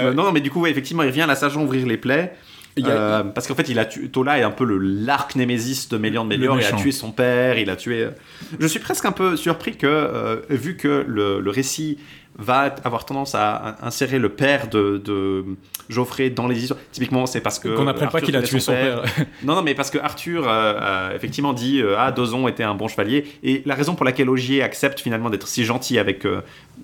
Euh, 0.00 0.12
non, 0.14 0.24
non, 0.24 0.32
mais 0.32 0.40
du 0.40 0.50
coup, 0.50 0.60
ouais, 0.60 0.70
effectivement, 0.70 1.02
il 1.02 1.08
revient 1.08 1.22
à 1.22 1.26
la 1.26 1.34
Saint-Jean 1.36 1.62
ouvrir 1.62 1.86
les 1.86 1.96
plaies. 1.96 2.34
A- 2.82 2.88
euh, 2.88 3.22
parce 3.22 3.46
qu'en 3.46 3.54
fait, 3.54 3.68
il 3.68 3.78
a 3.78 3.84
tué, 3.84 4.08
Tola 4.08 4.36
est 4.38 4.42
un 4.42 4.50
peu 4.50 4.64
le 4.64 4.78
l'arc 4.78 5.36
némésis 5.36 5.88
de 5.88 5.96
Mélian 5.96 6.24
de 6.24 6.30
Mélior. 6.30 6.56
Il 6.58 6.64
a 6.64 6.72
tué 6.82 6.90
son 6.92 7.12
père, 7.12 7.56
il 7.56 7.70
a 7.70 7.76
tué. 7.76 8.02
euh, 8.02 8.10
Je 8.58 8.66
suis 8.66 8.80
presque 8.80 9.04
un 9.04 9.12
peu 9.12 9.36
surpris 9.36 9.76
que, 9.76 9.86
euh, 9.86 10.40
vu 10.50 10.76
que 10.76 11.04
le, 11.06 11.38
le 11.40 11.50
récit 11.50 11.98
va 12.36 12.74
avoir 12.84 13.04
tendance 13.04 13.34
à, 13.34 13.76
insérer 13.82 14.18
le 14.18 14.28
père 14.28 14.68
de, 14.68 15.00
de 15.04 15.44
Geoffrey 15.88 16.30
dans 16.30 16.46
les 16.46 16.62
histoires. 16.62 16.80
Typiquement, 16.92 17.26
c'est 17.26 17.40
parce 17.40 17.58
que 17.58 17.68
Qu'on 17.68 17.84
n'apprenne 17.84 18.08
pas 18.08 18.20
qu'il 18.20 18.36
a 18.36 18.42
tué 18.42 18.60
son 18.60 18.72
père. 18.72 19.02
non, 19.42 19.54
non, 19.54 19.62
mais 19.62 19.74
parce 19.74 19.90
que 19.90 19.98
Arthur, 19.98 20.48
euh, 20.48 20.74
euh, 20.80 21.14
effectivement, 21.14 21.52
dit 21.52 21.80
euh, 21.80 21.96
Ah, 21.98 22.12
Dozon 22.12 22.48
était 22.48 22.62
un 22.62 22.74
bon 22.74 22.88
chevalier. 22.88 23.26
Et 23.42 23.62
la 23.66 23.74
raison 23.74 23.94
pour 23.94 24.04
laquelle 24.04 24.28
Ogier 24.28 24.62
accepte 24.62 25.00
finalement 25.00 25.30
d'être 25.30 25.46
si 25.46 25.64
gentil 25.64 25.98
avec 25.98 26.26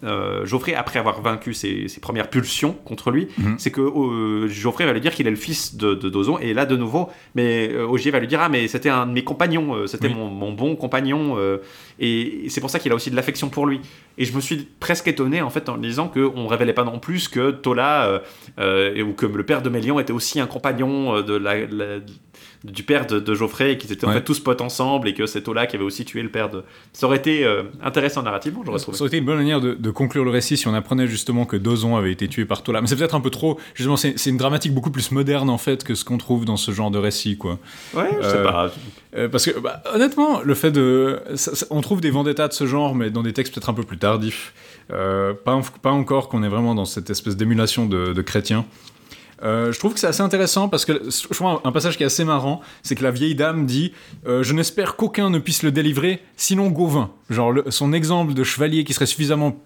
euh, 0.04 0.44
Geoffrey 0.46 0.74
après 0.74 0.98
avoir 0.98 1.20
vaincu 1.20 1.52
ses, 1.54 1.88
ses 1.88 2.00
premières 2.00 2.28
pulsions 2.30 2.72
contre 2.84 3.10
lui, 3.10 3.28
Mhm. 3.38 3.56
c'est 3.58 3.70
que 3.70 3.80
euh, 3.80 4.48
Geoffrey 4.48 4.86
va 4.86 4.92
lui 4.92 5.00
dire 5.00 5.14
qu'il 5.14 5.26
est 5.26 5.30
le 5.30 5.36
fils 5.36 5.76
de, 5.76 5.94
de 5.94 6.08
Dozon. 6.08 6.38
Et 6.38 6.54
là, 6.54 6.66
de 6.66 6.76
nouveau, 6.76 7.08
mais 7.34 7.70
euh, 7.72 7.86
Ogier 7.86 8.10
va 8.10 8.18
lui 8.20 8.26
dire 8.28 8.40
Ah, 8.42 8.48
mais 8.48 8.68
c'était 8.68 8.88
un 8.88 9.06
de 9.06 9.12
mes 9.12 9.24
compagnons, 9.24 9.74
euh, 9.74 9.86
c'était 9.86 10.08
Oui. 10.08 10.14
mon, 10.14 10.28
mon 10.28 10.52
bon 10.52 10.76
compagnon. 10.76 11.36
euh, 11.38 11.58
et 11.98 12.46
c'est 12.48 12.60
pour 12.62 12.70
ça 12.70 12.78
qu'il 12.78 12.90
a 12.92 12.94
aussi 12.94 13.10
de 13.10 13.16
l'affection 13.16 13.48
pour 13.50 13.66
lui. 13.66 13.80
Et 14.16 14.24
je 14.24 14.34
me 14.34 14.40
suis 14.40 14.66
presque 14.80 15.06
étonné 15.08 15.42
en 15.42 15.50
fait 15.50 15.68
en 15.68 15.76
disant 15.76 16.08
qu'on 16.08 16.46
révélait 16.46 16.72
pas 16.72 16.84
non 16.84 16.98
plus 16.98 17.28
que 17.28 17.50
Tola 17.50 18.22
euh, 18.58 19.02
ou 19.02 19.12
que 19.12 19.26
le 19.26 19.42
père 19.44 19.60
de 19.62 19.68
Mélian 19.68 19.98
était 20.00 20.12
aussi 20.12 20.40
un 20.40 20.46
compagnon 20.46 21.20
de 21.20 21.34
la, 21.34 21.66
la- 21.66 21.98
du 22.62 22.82
père 22.82 23.06
de, 23.06 23.18
de 23.20 23.34
Geoffrey 23.34 23.72
et 23.72 23.78
qu'ils 23.78 23.90
étaient 23.90 24.06
en 24.06 24.12
fait 24.12 24.22
tous 24.22 24.38
potes 24.38 24.60
ensemble 24.60 25.08
et 25.08 25.14
que 25.14 25.24
c'est 25.24 25.40
Tola 25.42 25.66
qui 25.66 25.76
avait 25.76 25.84
aussi 25.84 26.04
tué 26.04 26.20
le 26.22 26.28
père 26.28 26.50
de. 26.50 26.62
Ça 26.92 27.06
aurait 27.06 27.16
été 27.16 27.42
euh, 27.44 27.62
intéressant 27.82 28.22
narrativement, 28.22 28.62
j'aurais 28.66 28.78
Ça 28.78 28.82
trouvé. 28.84 28.98
aurait 29.00 29.08
été 29.08 29.16
une 29.16 29.24
bonne 29.24 29.38
manière 29.38 29.62
de, 29.62 29.72
de 29.72 29.90
conclure 29.90 30.24
le 30.24 30.30
récit 30.30 30.58
si 30.58 30.68
on 30.68 30.74
apprenait 30.74 31.06
justement 31.06 31.46
que 31.46 31.56
Dozon 31.56 31.96
avait 31.96 32.12
été 32.12 32.28
tué 32.28 32.44
par 32.44 32.62
Tola. 32.62 32.82
Mais 32.82 32.86
c'est 32.86 32.96
peut-être 32.96 33.14
un 33.14 33.20
peu 33.22 33.30
trop. 33.30 33.58
Justement, 33.74 33.96
c'est 33.96 34.14
une 34.26 34.36
dramatique 34.36 34.74
beaucoup 34.74 34.90
plus 34.90 35.10
moderne 35.10 35.48
en 35.48 35.56
fait 35.58 35.84
que 35.84 35.94
ce 35.94 36.04
qu'on 36.04 36.18
trouve 36.18 36.44
dans 36.44 36.58
ce 36.58 36.70
genre 36.70 36.90
de 36.90 36.98
récit, 36.98 37.38
quoi. 37.38 37.58
Ouais, 37.94 38.10
je 38.20 38.28
sais 38.28 38.36
Euh, 38.36 38.44
pas. 38.44 38.70
Euh, 39.16 39.28
parce 39.28 39.46
que, 39.46 39.58
bah, 39.58 39.82
honnêtement, 39.94 40.40
le 40.42 40.54
fait 40.54 40.70
de. 40.70 41.18
ça- 41.36 41.54
ça- 41.54 41.66
on 41.70 41.80
trouve 41.80 42.00
des 42.02 42.10
vendettas 42.10 42.48
de 42.48 42.52
ce 42.52 42.66
genre, 42.66 42.94
mais 42.94 43.10
dans 43.10 43.22
des 43.22 43.32
textes 43.32 43.54
peut-être 43.54 43.70
un 43.70 43.74
peu 43.74 43.84
plus 43.84 43.96
tardifs. 43.98 44.52
Pas, 44.88 45.52
en- 45.54 45.62
pas 45.62 45.90
encore 45.92 46.28
qu'on 46.28 46.42
est 46.42 46.48
vraiment 46.48 46.74
dans 46.74 46.84
cette 46.84 47.10
espèce 47.10 47.36
d'émulation 47.36 47.86
de, 47.86 48.12
de 48.12 48.22
chrétiens. 48.22 48.66
Euh, 49.42 49.72
je 49.72 49.78
trouve 49.78 49.94
que 49.94 50.00
c'est 50.00 50.06
assez 50.06 50.22
intéressant 50.22 50.68
parce 50.68 50.84
que 50.84 50.92
je 51.08 51.34
trouve 51.34 51.60
un, 51.64 51.72
passage 51.72 51.96
qui 51.96 52.02
est 52.02 52.06
assez 52.06 52.24
marrant, 52.24 52.60
c'est 52.82 52.94
que 52.94 53.02
la 53.02 53.10
vieille 53.10 53.34
dame 53.34 53.66
dit 53.66 53.92
euh, 54.26 54.42
Je 54.42 54.52
n'espère 54.52 54.96
qu'aucun 54.96 55.30
ne 55.30 55.38
puisse 55.38 55.62
le 55.62 55.72
délivrer, 55.72 56.20
sinon 56.36 56.68
Gauvin. 56.68 57.10
Genre, 57.30 57.54
son 57.68 57.92
exemple 57.92 58.34
de 58.34 58.44
chevalier 58.44 58.84
qui 58.84 58.92
serait 58.92 59.06
suffisamment 59.06 59.56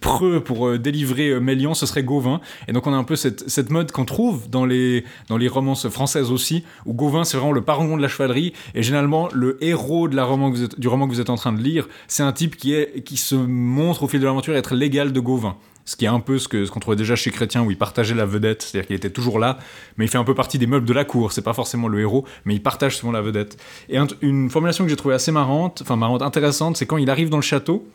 preux 0.00 0.40
pour 0.40 0.68
euh, 0.68 0.78
délivrer 0.78 1.40
Mélian, 1.40 1.74
ce 1.74 1.86
serait 1.86 2.02
Gauvin. 2.02 2.40
Et 2.66 2.72
donc, 2.72 2.86
on 2.86 2.92
a 2.92 2.96
un 2.96 3.04
peu 3.04 3.16
cette, 3.16 3.70
mode 3.70 3.92
qu'on 3.92 4.04
trouve 4.04 4.50
dans 4.50 4.66
les, 4.66 5.04
dans 5.28 5.36
les 5.36 5.48
romances 5.48 5.88
françaises 5.88 6.30
aussi, 6.30 6.64
où 6.84 6.92
Gauvin, 6.92 7.24
c'est 7.24 7.36
vraiment 7.36 7.52
le 7.52 7.62
parangon 7.62 7.96
de 7.96 8.02
la 8.02 8.08
chevalerie. 8.08 8.52
Et 8.74 8.82
généralement, 8.82 9.28
le 9.32 9.62
héros 9.64 10.08
de 10.08 10.16
la 10.16 10.28
du 10.76 10.88
roman 10.88 11.08
que 11.08 11.12
vous 11.14 11.20
êtes 11.20 11.30
en 11.30 11.36
train 11.36 11.52
de 11.52 11.60
lire, 11.60 11.88
c'est 12.06 12.22
un 12.22 12.32
type 12.32 12.56
qui, 12.56 12.74
est, 12.74 13.02
qui 13.02 13.16
se 13.16 13.34
montre 13.34 14.02
au 14.02 14.08
fil 14.08 14.20
de 14.20 14.26
l'aventure 14.26 14.54
être 14.54 14.74
l'égal 14.74 15.12
de 15.12 15.20
Gauvin. 15.20 15.56
Ce 15.88 15.96
qui 15.96 16.04
est 16.04 16.08
un 16.08 16.20
peu 16.20 16.38
ce 16.38 16.48
que- 16.48 16.66
ce 16.66 16.70
qu'on 16.70 16.80
trouvait 16.80 16.98
déjà 16.98 17.16
chez 17.16 17.30
Chrétien, 17.30 17.62
où 17.62 17.70
il 17.70 17.78
partageait 17.78 18.14
la 18.14 18.26
vedette, 18.26 18.60
c'est-à-dire 18.60 18.86
qu'il 18.88 18.96
était 18.96 19.08
toujours 19.08 19.38
là, 19.38 19.58
mais 19.96 20.04
il 20.04 20.08
fait 20.08 20.18
un 20.18 20.24
peu 20.24 20.34
partie 20.34 20.58
des 20.58 20.66
meubles 20.66 20.84
de 20.86 20.92
la 20.92 21.06
cour. 21.06 21.32
C'est 21.32 21.40
pas 21.40 21.54
forcément 21.54 21.88
le 21.88 21.98
héros, 21.98 22.26
mais 22.44 22.54
il 22.54 22.62
partage 22.62 22.98
souvent 22.98 23.10
la 23.10 23.22
vedette. 23.22 23.56
Et 23.88 23.96
un- 23.96 24.06
une 24.20 24.50
formulation 24.50 24.84
que 24.84 24.90
j'ai 24.90 24.96
trouvée 24.96 25.14
assez 25.14 25.32
marrante, 25.32 25.80
enfin 25.80 25.96
marrante, 25.96 26.20
intéressante, 26.20 26.76
c'est 26.76 26.84
quand 26.84 26.98
il 26.98 27.08
arrive 27.08 27.30
dans 27.30 27.38
le 27.38 27.42
château, 27.42 27.88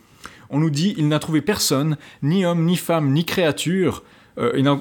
on 0.50 0.58
nous 0.58 0.70
dit 0.70 0.94
il 0.98 1.06
n'a 1.06 1.20
trouvé 1.20 1.40
personne, 1.40 1.96
ni 2.20 2.44
homme, 2.44 2.64
ni 2.64 2.74
femme, 2.76 3.12
ni 3.12 3.24
créature. 3.24 4.02
Euh, 4.38 4.50
il 4.56 4.64
n'a 4.64 4.80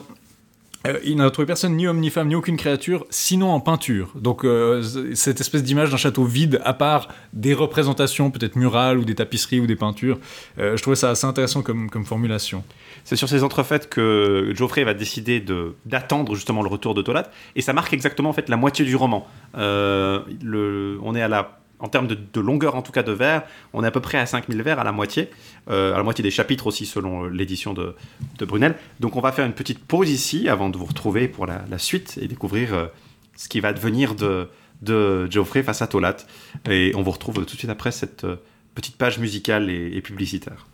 euh, 0.86 1.00
il 1.06 1.16
n'a 1.16 1.30
trouvé 1.32 1.46
personne, 1.46 1.78
ni 1.78 1.88
homme, 1.88 2.00
ni 2.02 2.10
femme, 2.10 2.28
ni 2.28 2.36
aucune 2.36 2.58
créature, 2.58 3.06
sinon 3.10 3.52
en 3.52 3.62
peinture. 3.62 4.12
Donc 4.16 4.44
euh, 4.44 4.84
cette 5.14 5.40
espèce 5.40 5.64
d'image 5.64 5.92
d'un 5.92 5.98
château 5.98 6.26
vide, 6.26 6.60
à 6.66 6.74
part 6.74 7.08
des 7.32 7.54
représentations 7.54 8.32
peut-être 8.32 8.58
murales 8.58 8.98
ou 8.98 9.06
des 9.06 9.16
tapisseries 9.16 9.62
ou 9.62 9.68
des 9.68 9.78
peintures, 9.78 10.18
je 10.58 10.82
trouvais 10.82 10.98
ça 10.98 11.12
assez 11.12 11.26
intéressant 11.26 11.62
comme 11.62 12.06
formulation. 12.06 12.64
C'est 13.04 13.16
sur 13.16 13.28
ces 13.28 13.44
entrefaites 13.44 13.90
que 13.90 14.54
Geoffrey 14.56 14.84
va 14.84 14.94
décider 14.94 15.40
de- 15.40 15.76
d'attendre 15.86 16.36
justement 16.36 16.62
le 16.62 16.70
retour 16.70 16.94
de 16.94 17.02
Tolat, 17.02 17.30
et 17.56 17.62
ça 17.62 17.74
marque 17.74 17.94
exactement 17.94 18.30
en 18.30 18.34
fait 18.34 18.50
la 18.50 18.58
moitié 18.58 18.86
du 18.86 18.96
roman. 18.96 19.28
Euh, 19.58 20.22
on 21.04 21.16
est 21.16 21.22
à 21.22 21.28
la, 21.28 21.60
en 21.84 21.90
termes 21.90 22.08
de, 22.08 22.40
longueur 22.40 22.76
en 22.76 22.82
tout 22.82 22.94
cas 22.94 23.04
de 23.04 23.12
vers, 23.12 23.44
on 23.74 23.84
est 23.84 23.88
à 23.88 23.92
peu 23.92 24.00
près 24.00 24.18
à 24.18 24.26
5000 24.26 24.62
vers 24.64 24.80
à 24.80 24.86
la 24.86 24.94
moitié, 24.94 25.30
euh, 25.70 25.94
à 25.94 25.98
la 25.98 26.04
moitié 26.04 26.24
des 26.24 26.32
chapitres 26.32 26.66
aussi 26.66 26.86
selon 26.86 27.26
l'édition 27.26 27.74
de, 27.74 27.96
de 28.38 28.46
Brunel. 28.46 28.76
Donc 29.02 29.18
on 29.18 29.22
va 29.22 29.34
faire 29.34 29.46
une 29.46 29.54
petite 29.54 29.80
pause 29.80 30.10
ici 30.10 30.48
avant 30.48 30.70
de 30.70 30.78
vous 30.78 30.86
retrouver 30.86 31.28
pour 31.28 31.46
la, 31.46 31.78
suite 31.78 32.18
et 32.22 32.28
découvrir 32.28 32.74
euh, 32.74 32.86
ce 33.36 33.50
qui 33.50 33.60
va 33.60 33.74
devenir 33.74 34.16
de, 34.16 34.48
Geoffrey 35.30 35.62
face 35.62 35.82
à 35.82 35.88
Tolat. 35.88 36.18
Et 36.70 36.94
on 36.96 37.02
vous 37.02 37.12
retrouve 37.12 37.36
tout 37.36 37.56
de 37.56 37.60
suite 37.60 37.70
après 37.70 37.92
cette 37.92 38.24
euh, 38.24 38.38
petite 38.76 38.96
page 38.96 39.20
musicale 39.20 39.70
et 39.70 40.02
publicitaire. 40.02 40.66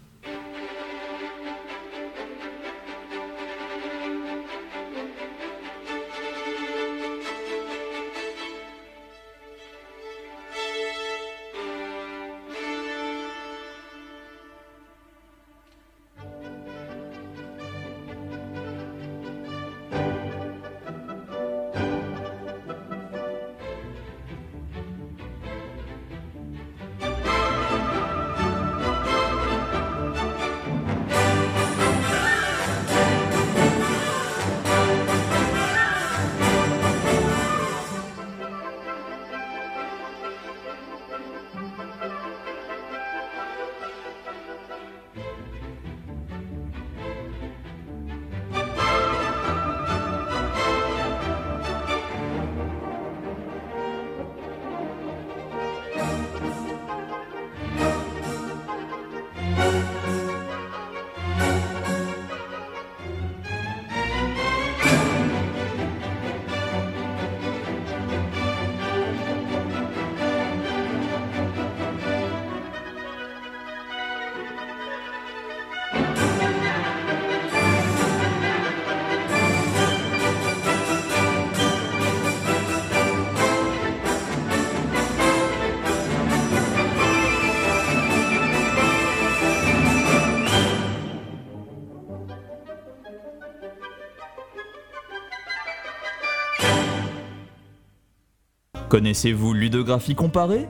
Connaissez-vous 98.90 99.54
ludographie 99.54 100.16
comparée? 100.16 100.68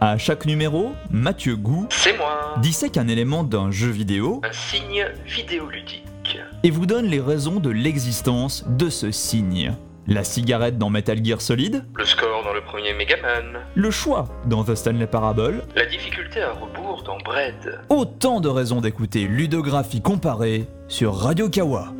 À 0.00 0.16
chaque 0.16 0.46
numéro, 0.46 0.92
Mathieu 1.10 1.56
Gou 1.56 1.86
C'est 1.90 2.16
moi, 2.16 2.54
dissèque 2.62 2.96
un 2.96 3.06
élément 3.06 3.44
d'un 3.44 3.70
jeu 3.70 3.90
vidéo 3.90 4.40
un 4.42 4.50
signe 4.52 5.04
vidéoludique. 5.26 6.38
et 6.62 6.70
vous 6.70 6.86
donne 6.86 7.04
les 7.04 7.20
raisons 7.20 7.60
de 7.60 7.68
l'existence 7.68 8.64
de 8.66 8.88
ce 8.88 9.10
signe. 9.10 9.74
La 10.06 10.24
cigarette 10.24 10.78
dans 10.78 10.88
Metal 10.88 11.22
Gear 11.22 11.42
Solid, 11.42 11.84
Le 11.94 12.04
score 12.06 12.42
dans 12.44 12.54
le 12.54 12.62
premier 12.62 12.94
Megaman, 12.94 13.58
le 13.74 13.90
choix 13.90 14.26
dans 14.46 14.64
The 14.64 14.74
Stanley 14.74 15.06
Parable, 15.06 15.62
la 15.76 15.84
difficulté 15.84 16.40
à 16.40 16.52
rebours 16.52 17.02
dans 17.04 17.18
Bread. 17.18 17.78
autant 17.90 18.40
de 18.40 18.48
raisons 18.48 18.80
d'écouter 18.80 19.26
ludographie 19.26 20.00
comparée 20.00 20.66
sur 20.88 21.14
Radio 21.14 21.50
Kawa. 21.50 21.92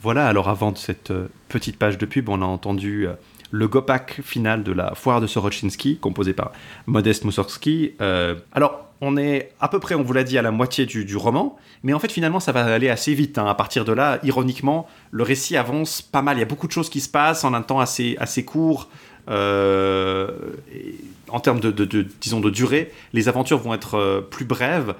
Voilà, 0.00 0.28
alors 0.28 0.48
avant 0.48 0.70
de 0.70 0.78
cette 0.78 1.10
euh, 1.10 1.26
petite 1.48 1.76
page 1.76 1.98
de 1.98 2.06
pub, 2.06 2.28
on 2.28 2.40
a 2.40 2.44
entendu 2.44 3.08
euh, 3.08 3.14
le 3.50 3.66
Gopak 3.66 4.20
final 4.22 4.62
de 4.62 4.70
la 4.70 4.94
foire 4.94 5.20
de 5.20 5.26
Sorochinski, 5.26 5.98
composé 5.98 6.34
par 6.34 6.52
Modeste 6.86 7.24
Moussorski. 7.24 7.94
Euh, 8.00 8.36
alors, 8.52 8.86
on 9.00 9.16
est 9.16 9.50
à 9.58 9.68
peu 9.68 9.80
près, 9.80 9.96
on 9.96 10.04
vous 10.04 10.12
l'a 10.12 10.22
dit, 10.22 10.38
à 10.38 10.42
la 10.42 10.52
moitié 10.52 10.86
du, 10.86 11.16
roman, 11.16 11.56
mais 11.82 11.94
en 11.94 11.98
fait, 11.98 12.12
finalement, 12.12 12.38
ça 12.38 12.52
va 12.52 12.64
aller 12.64 12.88
assez 12.88 13.12
vite. 13.14 13.38
hein. 13.38 13.46
À 13.46 13.54
partir 13.54 13.84
de 13.84 13.92
là, 13.92 14.20
ironiquement, 14.22 14.86
le 15.10 15.24
récit 15.24 15.56
avance 15.56 16.00
pas 16.00 16.22
mal. 16.22 16.36
Il 16.36 16.40
y 16.40 16.44
a 16.44 16.46
beaucoup 16.46 16.68
de 16.68 16.72
choses 16.72 16.90
qui 16.90 17.00
se 17.00 17.08
passent 17.08 17.44
en 17.44 17.54
un 17.54 17.62
temps 17.62 17.80
assez, 17.80 18.16
assez 18.20 18.44
court. 18.44 18.88
En 19.28 19.30
termes 21.40 21.60
de, 21.60 22.02
disons, 22.20 22.40
de 22.40 22.50
durée, 22.50 22.92
les 23.12 23.28
aventures 23.28 23.58
vont 23.58 23.74
être 23.74 24.26
plus 24.30 24.46
brèves, 24.46 24.94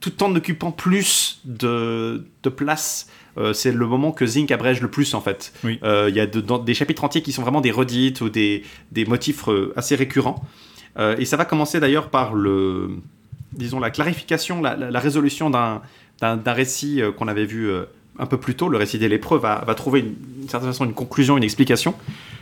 tout 0.00 0.22
en 0.22 0.34
occupant 0.34 0.72
plus 0.72 1.40
de, 1.44 2.24
de 2.42 2.48
place. 2.48 3.08
Euh, 3.38 3.52
c'est 3.52 3.70
le 3.72 3.86
moment 3.86 4.12
que 4.12 4.26
Zinc 4.26 4.50
abrège 4.50 4.80
le 4.80 4.90
plus 4.90 5.14
en 5.14 5.20
fait. 5.20 5.52
Oui. 5.62 5.78
Euh, 5.84 6.06
Il 6.08 6.16
y 6.16 6.20
a 6.20 6.26
de- 6.26 6.40
dans- 6.40 6.58
des 6.58 6.74
chapitres 6.74 7.04
entiers 7.04 7.22
qui 7.22 7.32
sont 7.32 7.42
vraiment 7.42 7.60
des 7.60 7.70
redites 7.70 8.20
ou 8.22 8.28
des, 8.30 8.64
des 8.92 9.04
motifs 9.04 9.48
euh, 9.48 9.72
assez 9.76 9.94
récurrents. 9.94 10.44
Et 11.18 11.24
ça 11.24 11.36
va 11.36 11.44
commencer 11.44 11.78
d'ailleurs 11.80 12.10
par 12.10 12.34
le, 12.34 12.90
disons, 13.52 13.78
la 13.80 13.90
clarification, 13.90 14.60
la, 14.60 14.76
la- 14.76 14.90
la 14.90 15.00
résolution 15.00 15.48
d'un, 15.48 15.80
récit 16.52 17.00
qu'on 17.16 17.28
avait 17.28 17.46
vu 17.46 17.70
un 18.18 18.26
peu 18.26 18.36
plus 18.38 18.54
tôt. 18.54 18.68
Le 18.68 18.78
récit 18.78 18.98
des 18.98 19.08
lépreux 19.08 19.38
va, 19.38 19.62
trouver 19.74 20.00
une, 20.00 20.48
certaine 20.48 20.70
façon 20.70 20.84
une 20.84 20.94
conclusion, 20.94 21.36
une 21.36 21.44
explication. 21.44 21.94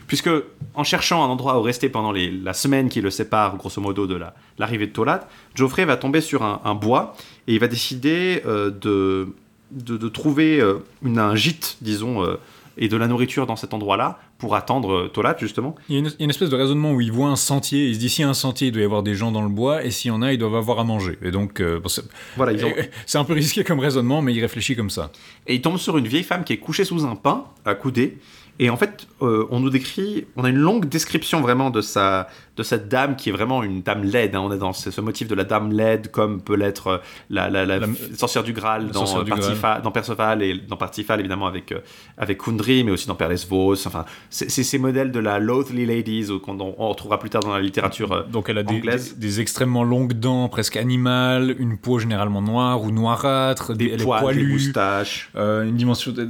Puisque 0.06 0.30
en 0.74 0.84
cherchant 0.84 1.22
un 1.22 1.28
endroit 1.28 1.58
où 1.58 1.62
rester 1.62 1.88
pendant 1.88 2.12
la 2.12 2.54
semaine 2.54 2.88
qui 2.88 3.00
le 3.00 3.10
sépare, 3.10 3.56
grosso 3.56 3.80
modo, 3.80 4.06
de 4.06 4.14
la- 4.14 4.34
l'arrivée 4.58 4.86
de 4.86 4.92
Tolat, 4.92 5.28
Geoffrey 5.54 5.84
va 5.84 5.96
tomber 5.96 6.20
sur 6.22 6.42
un, 6.42 6.74
bois 6.74 7.14
et 7.46 7.54
il 7.54 7.60
va 7.60 7.68
décider 7.68 8.42
euh, 8.46 8.70
de, 8.70 9.28
de, 9.70 9.96
de 9.98 10.08
trouver 10.08 10.60
euh, 10.60 10.78
une, 11.04 11.18
un 11.18 11.34
gîte, 11.34 11.76
disons, 11.82 12.24
euh, 12.24 12.38
et 12.78 12.88
de 12.88 12.96
la 12.96 13.06
nourriture 13.06 13.46
dans 13.46 13.56
cet 13.56 13.74
endroit-là 13.74 14.18
pour 14.38 14.54
attendre 14.54 14.92
euh, 14.92 15.08
Tolat, 15.08 15.36
justement? 15.38 15.74
Il 15.88 15.94
y, 15.94 15.96
a 15.96 16.00
une, 16.00 16.06
il 16.06 16.10
y 16.10 16.22
a 16.22 16.24
une 16.24 16.30
espèce 16.30 16.48
de 16.50 16.56
raisonnement 16.56 16.92
où 16.92 17.00
il 17.00 17.10
voit 17.12 17.28
un 17.28 17.36
sentier, 17.36 17.88
il 17.88 17.94
se 17.94 17.98
dit 18.00 18.08
s'il 18.08 18.22
y 18.22 18.24
a 18.24 18.28
un 18.28 18.34
sentier, 18.34 18.68
il 18.68 18.72
doit 18.72 18.82
y 18.82 18.84
avoir 18.84 19.02
des 19.02 19.14
gens 19.14 19.32
dans 19.32 19.42
le 19.42 19.48
bois, 19.48 19.84
et 19.84 19.90
s'il 19.90 20.10
y 20.10 20.12
en 20.12 20.22
a, 20.22 20.32
ils 20.32 20.38
doivent 20.38 20.54
avoir 20.54 20.78
à 20.78 20.84
manger. 20.84 21.18
Et 21.22 21.30
donc, 21.30 21.60
euh, 21.60 21.80
bon, 21.80 21.88
c'est 21.88 22.02
Voilà, 22.36 22.52
ils 22.52 22.64
ont- 22.64 22.72
c'est 23.06 23.18
un 23.18 23.24
peu 23.24 23.32
risqué 23.34 23.64
comme 23.64 23.80
raisonnement, 23.80 24.22
mais 24.22 24.32
il 24.34 24.40
réfléchit 24.40 24.76
comme 24.76 24.90
ça. 24.90 25.10
Et 25.46 25.54
il 25.56 25.60
tombe 25.60 25.76
sur 25.78 25.98
une 25.98 26.06
vieille 26.06 26.22
femme 26.22 26.44
qui 26.44 26.52
est 26.52 26.58
couchée 26.58 26.84
sous 26.84 27.04
un 27.04 27.16
pain, 27.16 27.44
accoudée. 27.64 28.18
Et 28.60 28.70
en 28.70 28.76
fait, 28.76 29.06
euh, 29.22 29.46
on 29.50 29.60
nous 29.60 29.70
décrit, 29.70 30.26
on 30.36 30.42
a 30.44 30.48
une 30.48 30.56
longue 30.56 30.88
description 30.88 31.40
vraiment 31.40 31.70
de 31.70 31.80
sa, 31.80 32.28
de 32.58 32.62
cette 32.62 32.88
dame 32.88 33.16
qui 33.16 33.30
est 33.30 33.32
vraiment 33.32 33.62
une 33.62 33.80
dame 33.82 34.02
laide. 34.04 34.34
hein. 34.34 34.40
On 34.42 34.52
est 34.52 34.58
dans 34.58 34.72
ce, 34.72 34.90
ce 34.90 35.00
motif 35.00 35.28
de 35.28 35.34
la 35.34 35.44
dame 35.44 35.72
laide, 35.72 36.10
comme 36.10 36.42
peut 36.42 36.56
l'être 36.56 36.86
euh, 36.88 36.98
la, 37.30 37.48
la, 37.48 37.64
la 37.64 37.78
La- 37.78 37.86
sorcière 38.16 38.42
du 38.44 38.52
Graal 38.52 38.88
dans, 38.90 39.22
du 39.22 39.30
dans 39.30 39.90
Perceval 39.90 40.42
et 40.42 40.54
dans 40.68 40.76
Parsifal 40.76 41.20
évidemment 41.20 41.46
avec 41.46 41.72
euh, 41.72 41.78
avec 42.18 42.38
Kundry, 42.38 42.84
mais 42.84 42.90
aussi 42.90 43.06
dans 43.06 43.14
Perles 43.14 43.36
Vos. 43.48 43.86
Enfin, 43.86 44.04
c'est 44.30 44.48
ces 44.50 44.78
modèles 44.78 45.12
de 45.12 45.20
la 45.20 45.38
Loathly 45.38 45.86
Ladies 45.86 46.26
euh, 46.30 46.38
qu'on 46.38 46.58
on 46.60 46.88
retrouvera 46.88 47.18
plus 47.18 47.30
tard 47.30 47.42
dans 47.42 47.54
la 47.54 47.60
littérature. 47.60 48.12
euh, 48.12 48.22
Donc 48.30 48.48
elle 48.50 48.58
a 48.58 48.62
des, 48.64 48.74
anglaise. 48.74 49.14
des- 49.16 49.26
des 49.28 49.40
extrêmement 49.40 49.84
longues 49.84 50.14
dents, 50.14 50.48
presque 50.48 50.76
animales, 50.76 51.54
une 51.58 51.76
peau 51.78 51.98
généralement 51.98 52.42
noire 52.42 52.82
ou 52.82 52.90
noirâtre, 52.90 53.74
des 53.74 53.96
poils, 53.96 54.34
des 54.36 54.42
moustaches. 54.44 55.30
euh, 55.36 55.64
une 55.64 55.76
dimension 55.76 56.10
de 56.12 56.26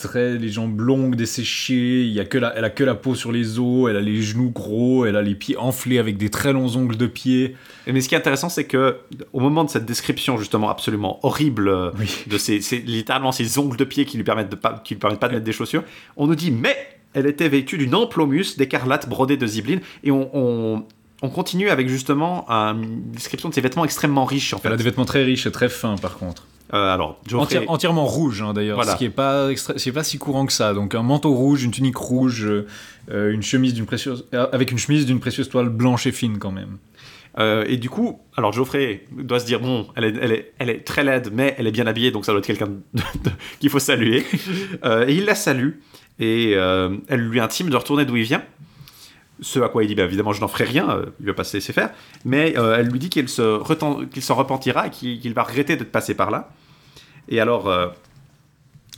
traits, 0.00 0.40
les 0.40 0.48
jambes 0.48 0.80
longues, 0.80 1.14
desséchées, 1.16 2.02
il 2.02 2.12
y 2.12 2.20
a 2.20 2.24
que 2.24 2.38
la, 2.38 2.54
elle 2.56 2.64
a 2.64 2.70
que 2.70 2.84
la 2.84 2.94
peau 2.94 3.14
sur 3.14 3.32
les 3.32 3.58
os, 3.58 3.88
elle 3.90 3.96
a 3.96 4.00
les 4.00 4.22
genoux 4.22 4.50
gros, 4.50 5.04
elle 5.06 5.16
a 5.16 5.22
les 5.22 5.34
pieds 5.34 5.56
enflés 5.66 5.98
avec 5.98 6.16
des 6.16 6.30
très 6.30 6.52
longs 6.52 6.76
ongles 6.76 6.96
de 6.96 7.06
pied. 7.06 7.56
Mais 7.86 8.00
ce 8.00 8.08
qui 8.08 8.14
est 8.14 8.18
intéressant, 8.18 8.48
c'est 8.48 8.64
que 8.64 8.96
au 9.32 9.40
moment 9.40 9.64
de 9.64 9.70
cette 9.70 9.84
description 9.86 10.38
justement 10.38 10.70
absolument 10.70 11.18
horrible 11.24 11.92
Oui. 11.98 12.10
de 12.26 12.38
ces, 12.38 12.60
ces- 12.60 12.78
littéralement 12.78 13.32
ces 13.32 13.58
ongles 13.58 13.76
de 13.76 13.84
pied 13.84 14.04
qui 14.04 14.16
lui 14.16 14.24
permettent 14.24 14.50
de 14.50 14.56
pas, 14.56 14.80
qui 14.84 14.94
lui 14.94 15.00
permettent 15.00 15.20
pas 15.20 15.28
de 15.28 15.34
mettre 15.34 15.44
des 15.44 15.52
chaussures, 15.52 15.84
on 16.16 16.26
nous 16.26 16.34
dit 16.34 16.50
mais 16.50 16.76
elle 17.14 17.26
était 17.26 17.48
vêtue 17.48 17.78
d'une 17.78 17.94
amplomus 17.94 18.56
d'écarlate 18.58 19.08
brodée 19.08 19.36
de 19.38 19.46
zibeline 19.46 19.80
et 20.04 20.10
on, 20.10 20.28
on, 20.34 20.84
on 21.26 21.30
continue 21.30 21.68
avec 21.70 21.88
justement 21.88 22.46
une 22.48 23.10
description 23.10 23.48
de 23.48 23.54
ses 23.54 23.60
vêtements 23.60 23.84
extrêmement 23.84 24.24
riches 24.24 24.54
en 24.54 24.58
fait. 24.58 24.68
Elle 24.68 24.74
a 24.74 24.76
des 24.76 24.84
vêtements 24.84 25.04
très 25.04 25.22
riches 25.24 25.46
et 25.46 25.52
très 25.52 25.68
fins 25.68 25.96
par 25.96 26.16
contre. 26.18 26.44
Euh, 26.74 26.92
alors 26.92 27.20
Geoffrey, 27.28 27.64
entièrement 27.68 28.06
rouge 28.06 28.42
hein, 28.42 28.52
d'ailleurs, 28.52 28.74
Voilà. 28.76 28.92
ce 28.92 28.96
qui 28.98 29.04
est 29.04 29.10
pas 29.10 29.50
extra- 29.52 29.74
pas 29.92 30.02
si 30.02 30.18
courant 30.18 30.46
que 30.46 30.52
ça. 30.52 30.74
Donc 30.74 30.94
un 30.96 31.02
manteau 31.02 31.32
rouge, 31.32 31.62
une 31.62 31.70
tunique 31.70 31.96
rouge, 31.96 32.44
euh, 32.44 32.66
euh, 33.10 33.32
une 33.32 33.42
chemise 33.42 33.72
d'une 33.74 33.86
précieuse 33.86 34.26
euh, 34.34 34.46
avec 34.52 34.72
une 34.72 34.78
chemise 34.78 35.06
d'une 35.06 35.20
précieuse 35.20 35.48
toile 35.48 35.68
blanche 35.68 36.06
et 36.08 36.12
fine 36.12 36.38
quand 36.38 36.50
même. 36.50 36.78
Euh, 37.38 37.64
et 37.68 37.76
du 37.76 37.88
coup, 37.90 38.18
alors 38.36 38.52
Geoffrey 38.52 39.04
doit 39.12 39.38
se 39.40 39.46
dire 39.46 39.60
bon, 39.60 39.86
elle 39.94 40.04
est, 40.04 40.14
elle 40.20 40.32
est, 40.32 40.52
elle 40.58 40.70
est 40.70 40.78
très 40.84 41.04
laide, 41.04 41.30
mais 41.32 41.54
elle 41.58 41.66
est 41.66 41.70
bien 41.70 41.86
habillée, 41.86 42.10
donc 42.10 42.24
ça 42.24 42.32
doit 42.32 42.38
être 42.40 42.46
quelqu'un 42.46 42.70
qu'il 43.60 43.70
faut 43.70 43.78
saluer. 43.78 44.24
Euh, 44.84 45.06
et 45.06 45.14
il 45.14 45.24
la 45.24 45.34
salue 45.34 45.70
et 46.18 46.52
euh, 46.54 46.96
elle 47.08 47.20
lui 47.28 47.40
intime 47.40 47.68
de 47.70 47.76
retourner 47.76 48.04
d'où 48.06 48.16
il 48.16 48.24
vient. 48.24 48.42
Ce 49.40 49.58
à 49.60 49.68
quoi 49.68 49.84
il 49.84 49.88
dit, 49.88 49.94
bah, 49.94 50.04
évidemment, 50.04 50.32
je 50.32 50.40
n'en 50.40 50.48
ferai 50.48 50.64
rien, 50.64 50.88
euh, 50.90 51.06
il 51.20 51.26
va 51.26 51.34
pas 51.34 51.44
se 51.44 51.56
laisser 51.56 51.72
faire. 51.72 51.90
Mais 52.24 52.58
euh, 52.58 52.76
elle 52.78 52.86
lui 52.88 52.98
dit 52.98 53.10
qu'il 53.10 53.28
s'en 53.28 53.58
repentira 53.62 54.86
et 54.86 54.90
qu'il 54.90 55.34
va 55.34 55.42
regretter 55.42 55.76
d'être 55.76 55.92
passé 55.92 56.14
par 56.14 56.30
là. 56.30 56.50
Et 57.28 57.40
alors, 57.40 57.68
euh, 57.68 57.88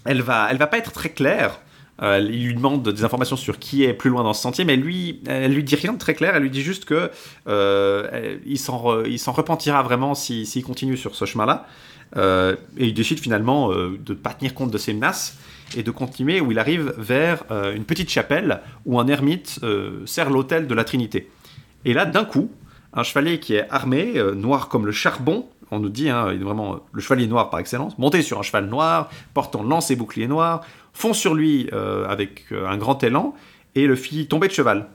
elle 0.04 0.22
va, 0.22 0.48
elle 0.50 0.58
va 0.58 0.66
pas 0.66 0.78
être 0.78 0.92
très 0.92 1.10
claire 1.10 1.60
il 2.00 2.44
lui 2.46 2.54
demande 2.54 2.88
des 2.88 3.02
informations 3.02 3.34
sur 3.34 3.58
qui 3.58 3.82
est 3.82 3.92
plus 3.92 4.08
loin 4.08 4.22
dans 4.22 4.32
ce 4.32 4.40
sentier, 4.40 4.64
mais 4.64 4.76
lui, 4.76 5.20
elle 5.26 5.52
lui 5.52 5.64
dit 5.64 5.74
rien 5.74 5.92
de 5.92 5.98
très 5.98 6.14
clair. 6.14 6.36
Elle 6.36 6.42
lui 6.44 6.50
dit 6.50 6.62
juste 6.62 6.84
que 6.84 7.10
il 8.46 8.56
s'en 8.56 9.32
repentira 9.32 9.82
vraiment 9.82 10.14
si- 10.14 10.46
s'il 10.46 10.62
continue 10.62 10.96
sur 10.96 11.16
ce 11.16 11.24
chemin-là. 11.24 11.66
Et 12.16 12.86
il 12.86 12.94
décide 12.94 13.18
finalement 13.18 13.70
de 13.70 13.98
ne 14.10 14.14
pas 14.14 14.32
tenir 14.32 14.54
compte 14.54 14.70
de 14.70 14.78
ses 14.78 14.92
menaces 14.94 15.38
et 15.76 15.82
de 15.82 15.90
continuer 15.90 16.40
où 16.40 16.50
il 16.52 16.58
arrive 16.58 16.94
vers 16.96 17.44
euh, 17.50 17.74
une 17.74 17.84
petite 17.84 18.10
chapelle 18.10 18.60
où 18.86 18.98
un 18.98 19.06
ermite 19.06 19.60
euh, 19.62 20.04
sert 20.06 20.30
l'autel 20.30 20.66
de 20.66 20.74
la 20.74 20.84
Trinité. 20.84 21.28
Et 21.84 21.92
là, 21.92 22.06
d'un 22.06 22.24
coup, 22.24 22.50
un 22.92 23.02
chevalier 23.02 23.38
qui 23.38 23.54
est 23.54 23.68
armé, 23.70 24.14
euh, 24.16 24.34
noir 24.34 24.68
comme 24.68 24.86
le 24.86 24.92
charbon, 24.92 25.46
on 25.70 25.78
nous 25.78 25.90
dit, 25.90 26.08
hein, 26.08 26.34
vraiment 26.34 26.74
euh, 26.74 26.76
le 26.92 27.00
chevalier 27.00 27.26
noir 27.26 27.50
par 27.50 27.60
excellence, 27.60 27.98
monté 27.98 28.22
sur 28.22 28.38
un 28.38 28.42
cheval 28.42 28.66
noir, 28.66 29.10
portant 29.34 29.62
lance 29.62 29.90
et 29.90 29.96
bouclier 29.96 30.26
noir, 30.26 30.62
fond 30.94 31.12
sur 31.12 31.34
lui 31.34 31.70
avec 31.70 32.46
un 32.50 32.76
grand 32.76 33.04
élan 33.04 33.32
et 33.76 33.86
le 33.86 33.94
fit 33.94 34.26
tomber 34.26 34.48
de 34.48 34.52
cheval. 34.52 34.88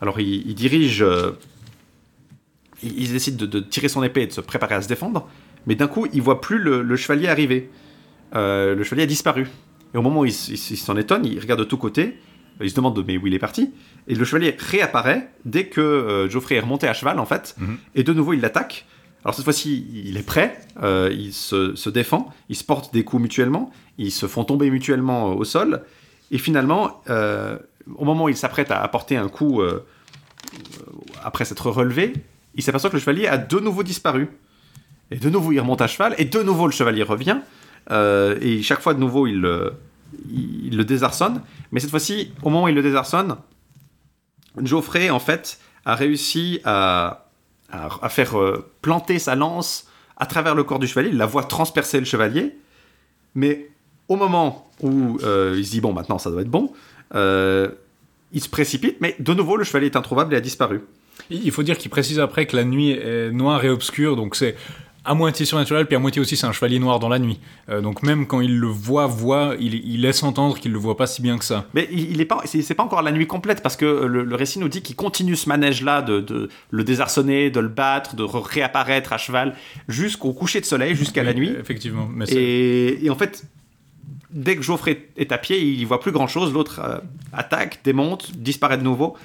Alors 0.00 0.20
il, 0.20 0.54
dirige, 0.54 1.04
il, 2.84 3.12
décide 3.12 3.36
de, 3.36 3.58
tirer 3.58 3.88
son 3.88 4.04
épée 4.04 4.22
et 4.22 4.26
de 4.28 4.32
se 4.32 4.40
préparer 4.40 4.76
à 4.76 4.82
se 4.82 4.86
défendre, 4.86 5.26
mais 5.66 5.74
d'un 5.74 5.88
coup 5.88 6.06
il 6.12 6.22
voit 6.22 6.40
plus 6.40 6.58
le, 6.60 6.94
chevalier 6.94 7.26
arriver. 7.26 7.68
Le 8.32 8.80
chevalier 8.84 9.02
a 9.02 9.06
disparu. 9.06 9.48
Et 9.94 9.98
au 9.98 10.02
moment 10.02 10.20
où 10.20 10.24
il, 10.24 10.32
il 10.32 10.54
il 10.54 10.76
s'en 10.76 10.96
étonne, 10.96 11.24
il 11.26 11.38
regarde 11.40 11.60
de 11.60 11.64
tous 11.64 11.76
côtés, 11.78 12.18
il 12.60 12.68
se 12.70 12.74
demande 12.74 13.02
mais 13.06 13.16
où 13.16 13.26
il 13.26 13.34
est 13.34 13.38
parti, 13.38 13.70
et 14.06 14.14
le 14.14 14.24
chevalier 14.24 14.54
réapparaît 14.58 15.30
dès 15.44 15.66
que 15.66 15.80
euh, 15.80 16.28
Geoffrey 16.28 16.56
est 16.56 16.60
remonté 16.60 16.86
à 16.88 16.92
cheval 16.94 17.18
en 17.18 17.26
fait, 17.26 17.54
Mhm. 17.58 17.76
et 17.94 18.02
de 18.04 18.12
nouveau 18.12 18.32
il 18.34 18.40
l'attaque. 18.40 18.86
Alors 19.24 19.34
cette 19.34 19.44
fois-ci, 19.44 19.86
il 20.06 20.16
est 20.16 20.22
prêt, 20.26 20.58
euh, 20.82 21.10
il 21.12 21.32
se, 21.32 21.74
se 21.74 21.90
défend, 21.90 22.32
ils 22.48 22.56
se 22.56 22.64
portent 22.64 22.92
des 22.92 23.04
coups 23.04 23.22
mutuellement, 23.22 23.70
ils 23.98 24.10
se 24.12 24.26
font 24.26 24.44
tomber 24.44 24.70
mutuellement 24.70 25.30
euh, 25.30 25.34
au 25.34 25.44
sol, 25.44 25.82
et 26.30 26.38
finalement, 26.38 27.02
euh, 27.10 27.58
au 27.96 28.04
moment 28.04 28.24
où 28.24 28.28
il 28.28 28.36
s'apprête 28.36 28.70
à 28.70 28.80
apporter 28.82 29.16
un 29.16 29.28
coup 29.28 29.60
euh, 29.60 29.84
euh, 30.54 30.82
après 31.24 31.44
s'être 31.44 31.70
relevé, 31.70 32.12
il 32.54 32.62
s'aperçoit 32.62 32.88
que 32.90 32.96
le 32.96 33.00
chevalier 33.00 33.26
a 33.26 33.36
de 33.38 33.58
nouveau 33.58 33.82
disparu. 33.82 34.28
Et 35.10 35.16
de 35.16 35.28
nouveau, 35.28 35.50
il 35.52 35.58
remonte 35.60 35.80
à 35.82 35.86
cheval, 35.88 36.14
et 36.18 36.24
de 36.24 36.42
nouveau, 36.42 36.66
le 36.66 36.72
chevalier 36.72 37.02
revient, 37.02 37.38
euh, 37.90 38.38
et 38.40 38.62
chaque 38.62 38.80
fois, 38.80 38.94
de 38.94 39.00
nouveau, 39.00 39.26
il, 39.26 39.40
le- 39.40 40.84
désarçonne. 40.84 41.42
Mais 41.72 41.80
cette 41.80 41.90
fois-ci, 41.90 42.32
au 42.42 42.50
moment 42.50 42.64
où 42.64 42.68
il 42.68 42.74
le 42.74 42.82
désarçonne, 42.82 43.36
Geoffrey, 44.62 45.10
en 45.10 45.20
fait, 45.20 45.58
a 45.84 45.94
réussi 45.94 46.60
à, 46.64 47.26
faire 48.08 48.38
euh, 48.38 48.70
planter 48.82 49.18
sa 49.18 49.34
lance 49.34 49.88
à 50.16 50.26
travers 50.26 50.54
le 50.54 50.64
corps 50.64 50.78
du 50.78 50.86
chevalier. 50.86 51.10
Il 51.10 51.16
la 51.16 51.26
voit 51.26 51.44
transpercer 51.44 51.98
le 51.98 52.04
chevalier. 52.06 52.56
Mais 53.34 53.70
au 54.08 54.16
moment 54.16 54.70
où 54.80 55.18
euh, 55.22 55.54
il 55.56 55.64
se 55.64 55.70
dit, 55.70 55.80
bon, 55.80 55.92
maintenant, 55.92 56.18
ça 56.18 56.30
doit 56.30 56.42
être 56.42 56.50
bon, 56.50 56.72
il 58.32 58.40
se 58.40 58.48
précipite, 58.48 59.00
mais 59.00 59.16
de 59.18 59.34
nouveau, 59.34 59.56
le 59.56 59.64
chevalier 59.64 59.86
est 59.86 59.96
introuvable 59.96 60.34
et 60.34 60.36
a 60.36 60.40
disparu. 60.40 60.82
Il 61.30 61.50
faut 61.50 61.62
dire 61.62 61.76
qu'il 61.78 61.90
précise 61.90 62.18
après 62.18 62.46
que 62.46 62.56
la 62.56 62.64
nuit 62.64 62.90
est 62.90 63.30
noire 63.30 63.64
et 63.64 63.68
obscure, 63.68 64.16
donc 64.16 64.36
c'est 64.36 64.56
à 65.04 65.14
moitié 65.14 65.46
surnaturel, 65.46 65.86
puis 65.86 65.96
à 65.96 65.98
moitié 65.98 66.20
aussi 66.20 66.36
c'est 66.36 66.46
un 66.46 66.52
chevalier 66.52 66.78
noir 66.78 66.98
dans 66.98 67.08
la 67.08 67.18
nuit. 67.18 67.40
Euh, 67.68 67.80
donc 67.80 68.02
même 68.02 68.26
quand 68.26 68.40
il 68.40 68.58
le 68.58 68.66
voit, 68.66 69.06
voit, 69.06 69.54
il, 69.58 69.74
il 69.74 70.02
laisse 70.02 70.22
entendre 70.22 70.58
qu'il 70.58 70.72
le 70.72 70.78
voit 70.78 70.96
pas 70.96 71.06
si 71.06 71.22
bien 71.22 71.38
que 71.38 71.44
ça. 71.44 71.66
Mais 71.74 71.88
il, 71.90 72.10
il 72.12 72.20
est 72.20 72.26
pas, 72.26 72.42
c'est 72.44 72.74
pas 72.74 72.82
encore 72.82 73.02
la 73.02 73.12
nuit 73.12 73.26
complète 73.26 73.62
parce 73.62 73.76
que 73.76 73.84
le, 73.84 74.24
le 74.24 74.34
récit 74.34 74.58
nous 74.58 74.68
dit 74.68 74.82
qu'il 74.82 74.96
continue 74.96 75.36
ce 75.36 75.48
manège-là 75.48 76.02
de, 76.02 76.20
de 76.20 76.48
le 76.70 76.84
désarçonner, 76.84 77.50
de 77.50 77.60
le 77.60 77.68
battre, 77.68 78.14
de 78.14 78.22
re- 78.24 78.42
réapparaître 78.42 79.12
à 79.12 79.18
cheval 79.18 79.54
jusqu'au 79.88 80.32
coucher 80.32 80.60
de 80.60 80.66
soleil, 80.66 80.94
jusqu'à 80.94 81.22
la 81.22 81.32
nuit. 81.32 81.52
Effectivement. 81.58 82.08
Mais 82.12 82.26
Et, 82.30 83.04
et 83.06 83.10
en 83.10 83.16
fait, 83.16 83.44
dès 84.30 84.54
que 84.56 84.62
Geoffrey 84.62 85.08
est 85.16 85.32
à 85.32 85.38
pied, 85.38 85.60
il 85.60 85.84
voit 85.86 86.00
plus 86.00 86.12
grand-chose. 86.12 86.52
L'autre 86.52 86.80
euh, 86.84 86.98
attaque, 87.32 87.80
démonte, 87.84 88.32
disparaît 88.36 88.78
de 88.78 88.84
nouveau. 88.84 89.16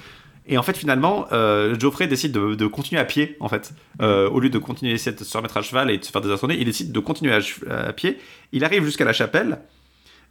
Et 0.48 0.58
en 0.58 0.62
fait, 0.62 0.76
finalement, 0.76 1.26
euh, 1.32 1.78
Geoffrey 1.78 2.06
décide 2.06 2.32
de, 2.32 2.54
de 2.54 2.66
continuer 2.66 3.00
à 3.00 3.04
pied, 3.04 3.36
en 3.40 3.48
fait. 3.48 3.72
Euh, 4.00 4.28
au 4.30 4.38
lieu 4.38 4.48
de 4.48 4.58
continuer 4.58 4.92
de 4.92 4.98
se 4.98 5.36
remettre 5.36 5.56
à 5.56 5.62
cheval 5.62 5.90
et 5.90 5.98
de 5.98 6.04
se 6.04 6.12
faire 6.12 6.20
désarçonner, 6.20 6.56
il 6.58 6.64
décide 6.64 6.92
de 6.92 7.00
continuer 7.00 7.36
à, 7.68 7.92
pied. 7.92 8.18
Il 8.52 8.64
arrive 8.64 8.84
jusqu'à 8.84 9.04
la 9.04 9.12
chapelle. 9.12 9.58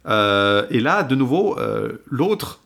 Euh, 0.06 0.66
et 0.70 0.80
là, 0.80 1.02
de 1.02 1.14
nouveau, 1.14 1.58
l'autre, 2.06 2.60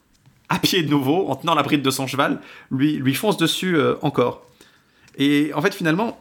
à 0.48 0.58
pied 0.58 0.82
de 0.82 0.90
nouveau, 0.90 1.28
en 1.28 1.36
tenant 1.36 1.54
la 1.54 1.62
bride 1.62 1.82
de 1.82 1.90
son 1.90 2.06
cheval, 2.06 2.40
lui, 2.70 2.96
lui 2.96 3.14
fonce 3.14 3.36
dessus 3.36 3.76
encore. 4.02 4.46
Et 5.18 5.50
en 5.54 5.60
fait, 5.60 5.74
finalement, 5.74 6.20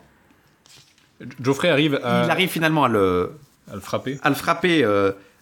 Geoffrey 1.42 1.70
arrive 1.70 2.00
à, 2.04 2.24
il 2.26 2.32
arrive 2.32 2.50
finalement 2.50 2.86
à 2.86 2.88
le, 2.88 3.34
à 3.72 3.76
le 3.76 3.82
frapper. 3.82 4.18
à 4.24 4.30
le 4.30 4.36
frapper 4.36 4.84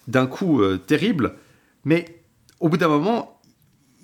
d'un 0.06 0.26
coup 0.26 0.62
terrible, 0.86 1.34
mais 1.84 2.04
au 2.60 2.68
bout 2.68 2.76
d'un 2.76 2.88
moment, 2.88 3.37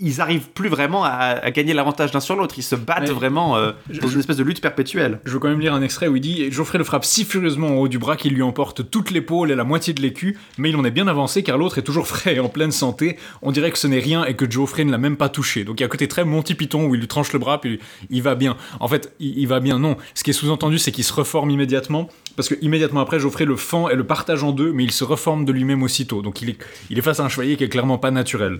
ils 0.00 0.20
arrivent 0.20 0.48
plus 0.50 0.68
vraiment 0.68 1.04
à, 1.04 1.10
à 1.10 1.50
gagner 1.52 1.72
l'avantage 1.72 2.12
l'un 2.12 2.20
sur 2.20 2.34
l'autre. 2.34 2.56
Ils 2.58 2.62
se 2.64 2.74
battent 2.74 3.10
vraiment 3.10 3.56
euh, 3.56 3.72
Je- 3.90 4.00
dans 4.00 4.08
une 4.08 4.18
espèce 4.18 4.36
de 4.36 4.42
lutte 4.42 4.60
perpétuelle. 4.60 5.20
Je 5.24 5.30
veux 5.32 5.38
quand 5.38 5.48
même 5.48 5.60
lire 5.60 5.72
un 5.72 5.82
extrait 5.82 6.08
où 6.08 6.16
il 6.16 6.20
dit 6.20 6.50
Geoffrey 6.50 6.78
le 6.78 6.84
frappe 6.84 7.04
si 7.04 7.24
furieusement 7.24 7.68
en 7.68 7.74
haut 7.74 7.86
du 7.88 7.98
bras 7.98 8.16
qu'il 8.16 8.34
lui 8.34 8.42
emporte 8.42 8.90
toute 8.90 9.12
l'épaule 9.12 9.50
et 9.52 9.54
la 9.54 9.62
moitié 9.64 9.94
de 9.94 10.02
l'écu, 10.02 10.36
mais 10.58 10.70
il 10.70 10.76
en 10.76 10.84
est 10.84 10.90
bien 10.90 11.06
avancé 11.06 11.42
car 11.44 11.58
l'autre 11.58 11.78
est 11.78 11.82
toujours 11.82 12.08
frais 12.08 12.34
et 12.34 12.40
en 12.40 12.48
pleine 12.48 12.72
santé. 12.72 13.16
On 13.42 13.52
dirait 13.52 13.70
que 13.70 13.78
ce 13.78 13.86
n'est 13.86 14.00
rien 14.00 14.24
et 14.24 14.34
que 14.34 14.50
Geoffrey 14.50 14.84
ne 14.84 14.90
l'a 14.90 14.98
même 14.98 15.16
pas 15.16 15.28
touché. 15.28 15.62
Donc 15.64 15.78
il 15.78 15.82
y 15.82 15.84
a 15.84 15.86
un 15.86 15.90
côté 15.90 16.08
très 16.08 16.24
Monty 16.24 16.54
Python 16.54 16.86
où 16.86 16.94
il 16.96 17.00
lui 17.00 17.08
tranche 17.08 17.32
le 17.32 17.38
bras 17.38 17.60
puis 17.60 17.78
il 18.10 18.22
va 18.22 18.34
bien. 18.34 18.56
En 18.80 18.88
fait, 18.88 19.14
il, 19.20 19.38
il 19.38 19.46
va 19.46 19.60
bien, 19.60 19.78
non. 19.78 19.96
Ce 20.14 20.24
qui 20.24 20.30
est 20.30 20.34
sous-entendu, 20.34 20.78
c'est 20.78 20.90
qu'il 20.92 21.04
se 21.04 21.12
reforme 21.12 21.50
immédiatement 21.50 22.08
parce 22.36 22.48
que 22.48 22.56
immédiatement 22.62 23.00
après, 23.00 23.20
Geoffrey 23.20 23.44
le 23.44 23.54
fend 23.54 23.88
et 23.88 23.94
le 23.94 24.04
partage 24.04 24.42
en 24.42 24.50
deux, 24.50 24.72
mais 24.72 24.82
il 24.82 24.90
se 24.90 25.04
reforme 25.04 25.44
de 25.44 25.52
lui-même 25.52 25.84
aussitôt. 25.84 26.20
Donc 26.20 26.42
il 26.42 26.50
est, 26.50 26.58
il 26.90 26.98
est 26.98 27.02
face 27.02 27.20
à 27.20 27.24
un 27.24 27.28
chevalier 27.28 27.56
qui 27.56 27.62
est 27.62 27.68
clairement 27.68 27.98
pas 27.98 28.10
naturel. 28.10 28.58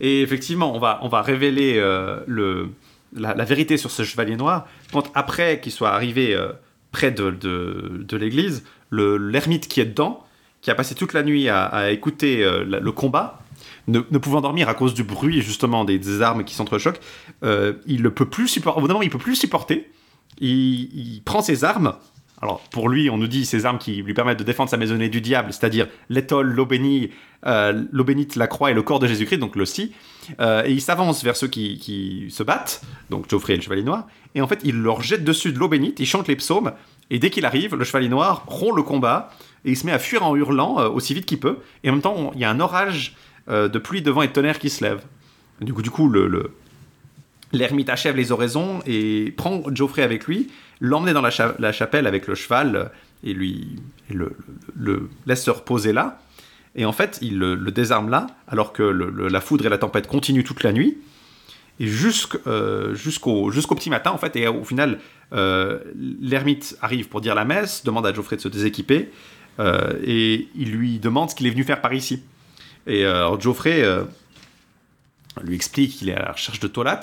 Et 0.00 0.22
effectivement, 0.22 0.74
on 0.74 0.78
va, 0.78 0.98
on 1.02 1.08
va 1.08 1.22
révéler 1.22 1.74
euh, 1.76 2.20
le, 2.26 2.70
la, 3.14 3.32
vérité 3.44 3.76
sur 3.76 3.90
ce 3.90 4.02
chevalier 4.02 4.36
noir 4.36 4.66
quand, 4.92 5.10
après 5.14 5.60
qu'il 5.60 5.72
soit 5.72 5.90
arrivé 5.90 6.34
euh, 6.34 6.52
près 6.92 7.10
de, 7.10 7.30
de, 7.30 8.04
de 8.06 8.16
l'église, 8.16 8.64
le- 8.90 9.16
l'ermite 9.16 9.68
qui 9.68 9.80
est 9.80 9.86
dedans, 9.86 10.24
qui 10.62 10.70
a 10.70 10.74
passé 10.74 10.94
toute 10.94 11.12
la 11.12 11.22
nuit 11.22 11.48
à, 11.48 11.90
écouter 11.90 12.44
euh, 12.44 12.64
le 12.64 12.92
combat, 12.92 13.42
ne, 13.88 14.00
ne 14.10 14.18
pouvant 14.18 14.40
dormir 14.40 14.68
à 14.68 14.74
cause 14.74 14.94
du 14.94 15.02
bruit 15.02 15.42
justement 15.42 15.84
des, 15.84 16.22
armes 16.22 16.44
qui 16.44 16.54
s'entrechoquent, 16.54 17.00
il 17.42 18.02
ne 18.02 18.08
peut 18.08 18.28
plus 18.28 18.48
supporter. 18.48 18.78
Au 18.78 18.80
bout 18.82 18.88
d'un 18.88 18.94
moment, 18.94 19.02
il 19.02 19.10
peut 19.10 19.18
plus 19.18 19.36
supporter. 19.36 19.90
Il 20.40 21.20
prend 21.24 21.42
ses 21.42 21.64
armes. 21.64 21.94
Alors 22.42 22.60
pour 22.70 22.88
lui, 22.88 23.10
on 23.10 23.18
nous 23.18 23.26
dit 23.26 23.44
ses 23.44 23.66
armes 23.66 23.78
qui 23.78 24.02
lui 24.02 24.14
permettent 24.14 24.38
de 24.38 24.44
défendre 24.44 24.70
sa 24.70 24.76
maisonnée 24.78 25.08
du 25.08 25.20
diable, 25.20 25.52
c'est-à-dire 25.52 25.88
l'étole, 26.08 26.50
l'eau 26.50 26.64
bénie, 26.64 27.10
euh, 27.46 27.84
bénite, 27.92 28.36
la 28.36 28.46
croix 28.46 28.70
et 28.70 28.74
le 28.74 28.82
corps 28.82 28.98
de 28.98 29.06
Jésus-Christ, 29.06 29.38
donc 29.38 29.56
l'hostie. 29.56 29.92
Euh, 30.40 30.62
et 30.64 30.72
il 30.72 30.80
s'avance 30.80 31.22
vers 31.22 31.36
ceux 31.36 31.48
qui, 31.48 32.28
se 32.30 32.42
battent, 32.42 32.82
donc 33.10 33.28
Geoffrey 33.28 33.54
et 33.54 33.56
le 33.56 33.62
chevalier 33.62 33.82
noir. 33.82 34.06
Et 34.34 34.40
en 34.40 34.46
fait, 34.46 34.60
il 34.64 34.76
leur 34.80 35.02
jette 35.02 35.22
dessus 35.24 35.52
de 35.52 35.58
l'eau 35.58 35.68
bénite, 35.68 36.00
il 36.00 36.06
chante 36.06 36.28
les 36.28 36.36
psaumes. 36.36 36.72
Et 37.10 37.18
dès 37.18 37.28
qu'il 37.30 37.44
arrive, 37.44 37.74
le 37.74 37.84
chevalier 37.84 38.08
noir 38.08 38.44
rompt 38.46 38.74
le 38.74 38.82
combat 38.84 39.30
et 39.64 39.72
il 39.72 39.76
se 39.76 39.84
met 39.84 39.92
à 39.92 39.98
fuir 39.98 40.24
en 40.24 40.34
hurlant 40.34 40.80
euh, 40.80 40.88
aussi 40.88 41.12
vite 41.12 41.26
qu'il 41.26 41.40
peut. 41.40 41.58
Et 41.84 41.90
en 41.90 41.92
même 41.92 42.02
temps, 42.02 42.30
il 42.34 42.40
y 42.40 42.44
a 42.44 42.50
un 42.50 42.60
orage 42.60 43.16
de 43.48 43.78
pluie, 43.78 44.00
de 44.00 44.12
vent 44.12 44.22
et 44.22 44.28
de 44.28 44.32
tonnerre 44.32 44.60
qui 44.60 44.70
se 44.70 44.84
lève. 44.84 45.02
Du 45.60 45.74
coup, 45.74 45.82
du 45.82 45.90
coup, 45.90 46.08
le, 46.08 46.28
le- 46.28 46.52
l'ermite 47.52 47.88
achève 47.88 48.16
les 48.16 48.32
oraisons 48.32 48.80
et 48.86 49.34
prend 49.36 49.62
Geoffrey 49.74 50.02
avec 50.02 50.26
lui, 50.26 50.48
l'emmène 50.80 51.14
dans 51.14 51.22
la, 51.22 51.30
cha- 51.30 51.54
la 51.58 51.72
chapelle 51.72 52.06
avec 52.06 52.26
le 52.26 52.34
cheval 52.34 52.76
euh, 52.76 52.84
et 53.22 53.32
lui 53.34 53.76
le, 54.10 54.32
le- 54.76 55.08
laisse 55.26 55.44
se 55.44 55.50
reposer 55.50 55.92
là. 55.92 56.20
Et 56.74 56.84
en 56.84 56.92
fait, 56.92 57.18
il 57.20 57.38
le, 57.38 57.56
désarme 57.70 58.10
là, 58.10 58.28
alors 58.46 58.72
que 58.72 58.82
la 58.82 59.40
foudre 59.40 59.66
et 59.66 59.68
la 59.68 59.78
tempête 59.78 60.06
continuent 60.06 60.44
toute 60.44 60.62
la 60.62 60.72
nuit. 60.72 60.98
Et 61.80 61.86
euh, 62.46 62.94
jusqu'au, 62.94 63.50
petit 63.50 63.90
matin, 63.90 64.12
en 64.12 64.18
fait, 64.18 64.36
et 64.36 64.46
au 64.46 64.64
final, 64.64 65.00
euh, 65.32 65.80
l'ermite 66.20 66.76
arrive 66.80 67.08
pour 67.08 67.20
dire 67.20 67.34
la 67.34 67.44
messe, 67.44 67.84
demande 67.84 68.06
à 68.06 68.12
Geoffrey 68.12 68.36
de 68.36 68.42
se 68.42 68.48
déséquiper, 68.48 69.10
et 70.04 70.48
il 70.54 70.70
lui 70.72 70.98
demande 71.00 71.28
ce 71.30 71.34
qu'il 71.34 71.46
est 71.46 71.50
venu 71.50 71.64
faire 71.64 71.80
par 71.80 71.92
ici. 71.92 72.22
Et 72.86 73.04
alors 73.04 73.40
Geoffrey 73.40 73.84
lui 75.42 75.54
explique 75.54 75.96
qu'il 75.96 76.08
est 76.08 76.14
à 76.14 76.22
la 76.22 76.32
recherche 76.32 76.60
de 76.60 76.68
Tolat, 76.68 77.00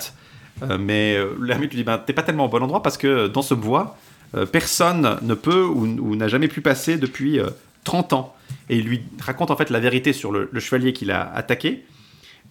mais 0.78 1.16
euh, 1.16 1.34
l'ermite 1.40 1.70
lui 1.70 1.78
dit 1.78 1.84
ben, 1.84 1.98
T'es 1.98 2.12
pas 2.12 2.22
tellement 2.22 2.46
au 2.46 2.48
bon 2.48 2.62
endroit 2.62 2.82
parce 2.82 2.96
que 2.96 3.28
dans 3.28 3.42
ce 3.42 3.54
bois, 3.54 3.96
euh, 4.34 4.46
personne 4.46 5.18
ne 5.22 5.34
peut 5.34 5.64
ou, 5.64 6.16
n'a 6.16 6.28
jamais 6.28 6.48
pu 6.48 6.60
passer 6.60 6.98
depuis 6.98 7.38
euh, 7.38 7.48
30 7.84 8.12
ans. 8.12 8.34
Et 8.68 8.76
il 8.76 8.84
lui 8.84 9.02
raconte 9.20 9.50
en 9.50 9.56
fait 9.56 9.70
la 9.70 9.80
vérité 9.80 10.12
sur 10.12 10.32
le, 10.32 10.48
le 10.50 10.60
chevalier 10.60 10.92
qu'il 10.92 11.10
a 11.10 11.32
attaqué. 11.34 11.84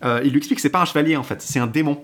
Euh, 0.03 0.21
il 0.23 0.31
lui 0.31 0.37
explique 0.37 0.57
que 0.57 0.61
c'est 0.61 0.69
pas 0.69 0.81
un 0.81 0.85
chevalier 0.85 1.15
en 1.15 1.23
fait, 1.23 1.41
c'est 1.41 1.59
un 1.59 1.67
démon. 1.67 2.03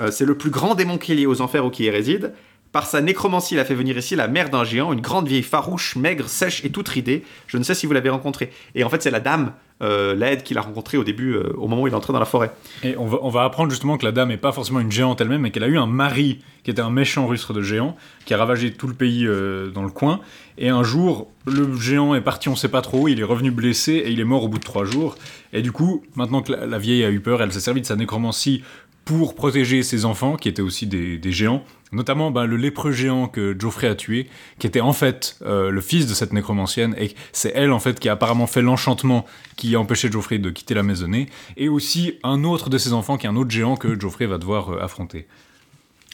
Euh, 0.00 0.10
c'est 0.10 0.24
le 0.24 0.36
plus 0.36 0.50
grand 0.50 0.74
démon 0.74 0.98
qu'il 0.98 1.18
y 1.18 1.22
ait 1.22 1.26
aux 1.26 1.40
enfers 1.40 1.64
ou 1.64 1.70
qui 1.70 1.84
y 1.84 1.90
réside, 1.90 2.32
Par 2.72 2.86
sa 2.86 3.00
nécromancie, 3.00 3.54
il 3.54 3.58
a 3.58 3.64
fait 3.64 3.74
venir 3.74 3.98
ici 3.98 4.14
la 4.14 4.28
mère 4.28 4.48
d'un 4.48 4.62
géant, 4.62 4.92
une 4.92 5.00
grande 5.00 5.26
vieille 5.26 5.42
farouche, 5.42 5.96
maigre, 5.96 6.28
sèche 6.28 6.64
et 6.64 6.70
toute 6.70 6.88
ridée. 6.88 7.24
Je 7.48 7.58
ne 7.58 7.64
sais 7.64 7.74
si 7.74 7.84
vous 7.84 7.92
l'avez 7.92 8.10
rencontrée. 8.10 8.52
Et 8.76 8.84
en 8.84 8.88
fait, 8.88 9.02
c'est 9.02 9.10
la 9.10 9.18
dame, 9.18 9.52
euh, 9.82 10.14
l'aide 10.14 10.44
qu'il 10.44 10.56
a 10.56 10.60
rencontrée 10.60 10.96
au 10.96 11.02
début, 11.02 11.34
euh, 11.34 11.52
au 11.56 11.66
moment 11.66 11.82
où 11.82 11.88
il 11.88 11.92
est 11.92 11.96
entré 11.96 12.12
dans 12.12 12.20
la 12.20 12.26
forêt. 12.26 12.52
Et 12.84 12.96
on 12.96 13.06
va, 13.06 13.18
on 13.22 13.28
va 13.28 13.42
apprendre 13.42 13.70
justement 13.70 13.98
que 13.98 14.04
la 14.04 14.12
dame 14.12 14.28
n'est 14.28 14.36
pas 14.36 14.52
forcément 14.52 14.78
une 14.78 14.92
géante 14.92 15.20
elle-même, 15.20 15.40
mais 15.40 15.50
qu'elle 15.50 15.64
a 15.64 15.68
eu 15.68 15.78
un 15.78 15.88
mari 15.88 16.38
qui 16.62 16.70
était 16.70 16.80
un 16.80 16.90
méchant 16.90 17.26
rustre 17.26 17.52
de 17.52 17.62
géant, 17.62 17.96
qui 18.24 18.34
a 18.34 18.36
ravagé 18.36 18.72
tout 18.72 18.86
le 18.86 18.94
pays 18.94 19.26
euh, 19.26 19.70
dans 19.70 19.82
le 19.82 19.90
coin. 19.90 20.20
Et 20.56 20.68
un 20.68 20.84
jour, 20.84 21.28
le 21.46 21.76
géant 21.76 22.14
est 22.14 22.20
parti, 22.20 22.48
on 22.48 22.54
sait 22.54 22.68
pas 22.68 22.82
trop, 22.82 23.08
il 23.08 23.18
est 23.18 23.24
revenu 23.24 23.50
blessé 23.50 23.94
et 23.94 24.10
il 24.10 24.20
est 24.20 24.24
mort 24.24 24.44
au 24.44 24.48
bout 24.48 24.58
de 24.58 24.64
trois 24.64 24.84
jours. 24.84 25.16
Et 25.52 25.62
du 25.62 25.72
coup, 25.72 26.04
maintenant 26.14 26.42
que 26.42 26.52
la, 26.52 26.66
la 26.66 26.78
vieille 26.78 27.02
a 27.02 27.10
eu 27.10 27.18
peur, 27.18 27.42
elle 27.42 27.52
s'est 27.52 27.58
servie 27.58 27.80
de 27.80 27.86
sa 27.86 27.96
nécromancie 27.96 28.62
pour 29.04 29.34
protéger 29.34 29.82
ses 29.82 30.04
enfants, 30.04 30.36
qui 30.36 30.48
étaient 30.48 30.62
aussi 30.62 30.86
des, 30.86 31.20
géants, 31.32 31.64
notamment 31.92 32.30
ben, 32.30 32.44
le 32.44 32.56
lépreux 32.56 32.92
géant 32.92 33.28
que 33.28 33.56
Geoffrey 33.58 33.88
a 33.88 33.94
tué, 33.94 34.28
qui 34.58 34.66
était 34.66 34.80
en 34.80 34.92
fait 34.92 35.36
euh, 35.42 35.70
le 35.70 35.80
fils 35.80 36.06
de 36.06 36.14
cette 36.14 36.32
nécromancienne, 36.32 36.94
et 36.98 37.14
c'est 37.32 37.52
elle 37.54 37.72
en 37.72 37.80
fait 37.80 37.98
qui 37.98 38.08
a 38.08 38.12
apparemment 38.12 38.46
fait 38.46 38.62
l'enchantement 38.62 39.26
qui 39.56 39.74
a 39.74 39.80
empêché 39.80 40.10
Geoffrey 40.10 40.38
de 40.38 40.50
quitter 40.50 40.74
la 40.74 40.82
maisonnée, 40.82 41.26
et 41.56 41.68
aussi 41.68 42.18
un 42.22 42.44
autre 42.44 42.70
de 42.70 42.78
ses 42.78 42.92
enfants 42.92 43.16
qui 43.16 43.26
est 43.26 43.30
un 43.30 43.36
autre 43.36 43.50
géant 43.50 43.76
que 43.76 43.98
Geoffrey 43.98 44.26
va 44.26 44.38
devoir 44.38 44.70
euh, 44.70 44.82
affronter. 44.82 45.26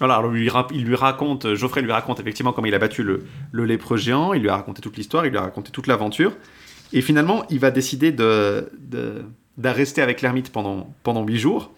Alors 0.01 0.27
il 0.37 0.85
lui 0.85 0.95
raconte, 0.95 1.55
Geoffrey 1.55 1.81
lui 1.81 1.93
raconte 1.93 2.21
effectivement 2.21 2.53
comment 2.53 2.67
il 2.67 2.75
a 2.75 2.79
battu 2.79 3.03
le, 3.03 3.25
lépreux 3.53 3.97
géant, 3.97 4.35
il 4.35 4.43
lui 4.43 4.51
a 4.51 4.57
raconté 4.57 4.83
toute 4.83 4.97
l'histoire, 4.99 5.25
il 5.25 5.31
lui 5.31 5.39
a 5.39 5.43
raconté 5.43 5.71
toute 5.71 5.87
l'aventure, 5.87 6.33
et 6.93 7.01
finalement, 7.01 7.45
il 7.51 7.59
va 7.59 7.71
décider 7.71 8.13
de, 8.13 8.71
avec 9.97 10.23
l'ermite 10.23 10.53
pendant, 10.53 10.95
pendant 11.03 11.25
8 11.25 11.39
jours, 11.39 11.73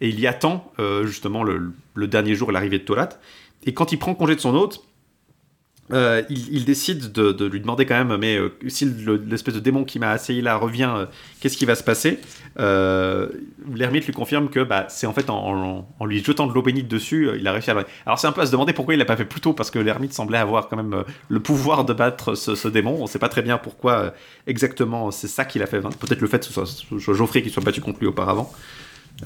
et 0.00 0.08
il 0.08 0.20
y 0.20 0.26
attend 0.26 0.72
euh, 0.78 1.06
justement 1.06 1.42
le, 1.42 1.72
dernier 2.06 2.34
jour, 2.34 2.52
l'arrivée 2.52 2.78
de 2.78 2.84
Tolat, 2.84 3.10
et 3.64 3.74
quand 3.74 3.92
il 3.92 3.98
prend 3.98 4.14
congé 4.14 4.34
de 4.34 4.40
son 4.40 4.54
hôte, 4.54 4.84
euh, 5.92 6.22
il, 6.30 6.64
décide 6.64 7.10
de, 7.10 7.44
lui 7.46 7.58
demander 7.58 7.84
quand 7.84 7.96
même, 7.96 8.16
mais 8.16 8.36
euh, 8.36 8.56
si 8.68 8.84
le- 8.84 9.16
l'espèce 9.16 9.54
de 9.54 9.58
démon 9.58 9.82
qui 9.82 9.98
m'a 9.98 10.12
assailli 10.12 10.40
là 10.40 10.54
revient, 10.56 11.08
qu'est-ce 11.40 11.56
qui 11.56 11.64
va 11.64 11.74
se 11.74 11.82
passer? 11.82 12.20
L'ermite 12.56 14.06
lui 14.06 14.12
confirme 14.12 14.50
que 14.50 14.60
bah, 14.60 14.86
c'est 14.88 15.08
en 15.08 15.12
fait 15.12 15.28
en, 15.30 15.84
lui 16.06 16.22
jetant 16.22 16.46
de 16.46 16.52
l'eau 16.52 16.62
bénite 16.62 16.86
dessus, 16.86 17.28
il 17.36 17.46
a 17.48 17.52
réussi 17.52 17.72
à. 17.72 17.84
Alors 18.06 18.20
c'est 18.20 18.28
un 18.28 18.32
peu 18.32 18.40
à 18.40 18.46
se 18.46 18.52
demander 18.52 18.72
pourquoi 18.72 18.94
il 18.94 18.98
l'a 18.98 19.04
pas 19.04 19.16
fait 19.16 19.24
plus 19.24 19.40
tôt, 19.40 19.52
parce 19.52 19.72
que 19.72 19.80
l'ermite 19.80 20.12
semblait 20.12 20.38
avoir 20.38 20.68
quand 20.68 20.76
même 20.76 21.02
le 21.28 21.40
pouvoir 21.40 21.84
de 21.84 21.92
battre 21.92 22.36
ce, 22.36 22.68
démon. 22.68 22.98
On 23.00 23.08
sait 23.08 23.18
pas 23.18 23.28
très 23.28 23.42
bien 23.42 23.58
pourquoi 23.58 24.14
exactement 24.46 25.10
c'est 25.10 25.28
ça 25.28 25.44
qu'il 25.44 25.60
a 25.60 25.66
fait. 25.66 25.80
Peut-être 25.80 26.20
le 26.20 26.28
fait 26.28 26.38
que 26.38 26.44
ce 26.44 26.52
soit 26.52 27.14
Geoffrey 27.14 27.42
qui 27.42 27.50
soit 27.50 27.64
battu 27.64 27.80
contre 27.80 27.98
lui 27.98 28.06
auparavant. 28.06 28.52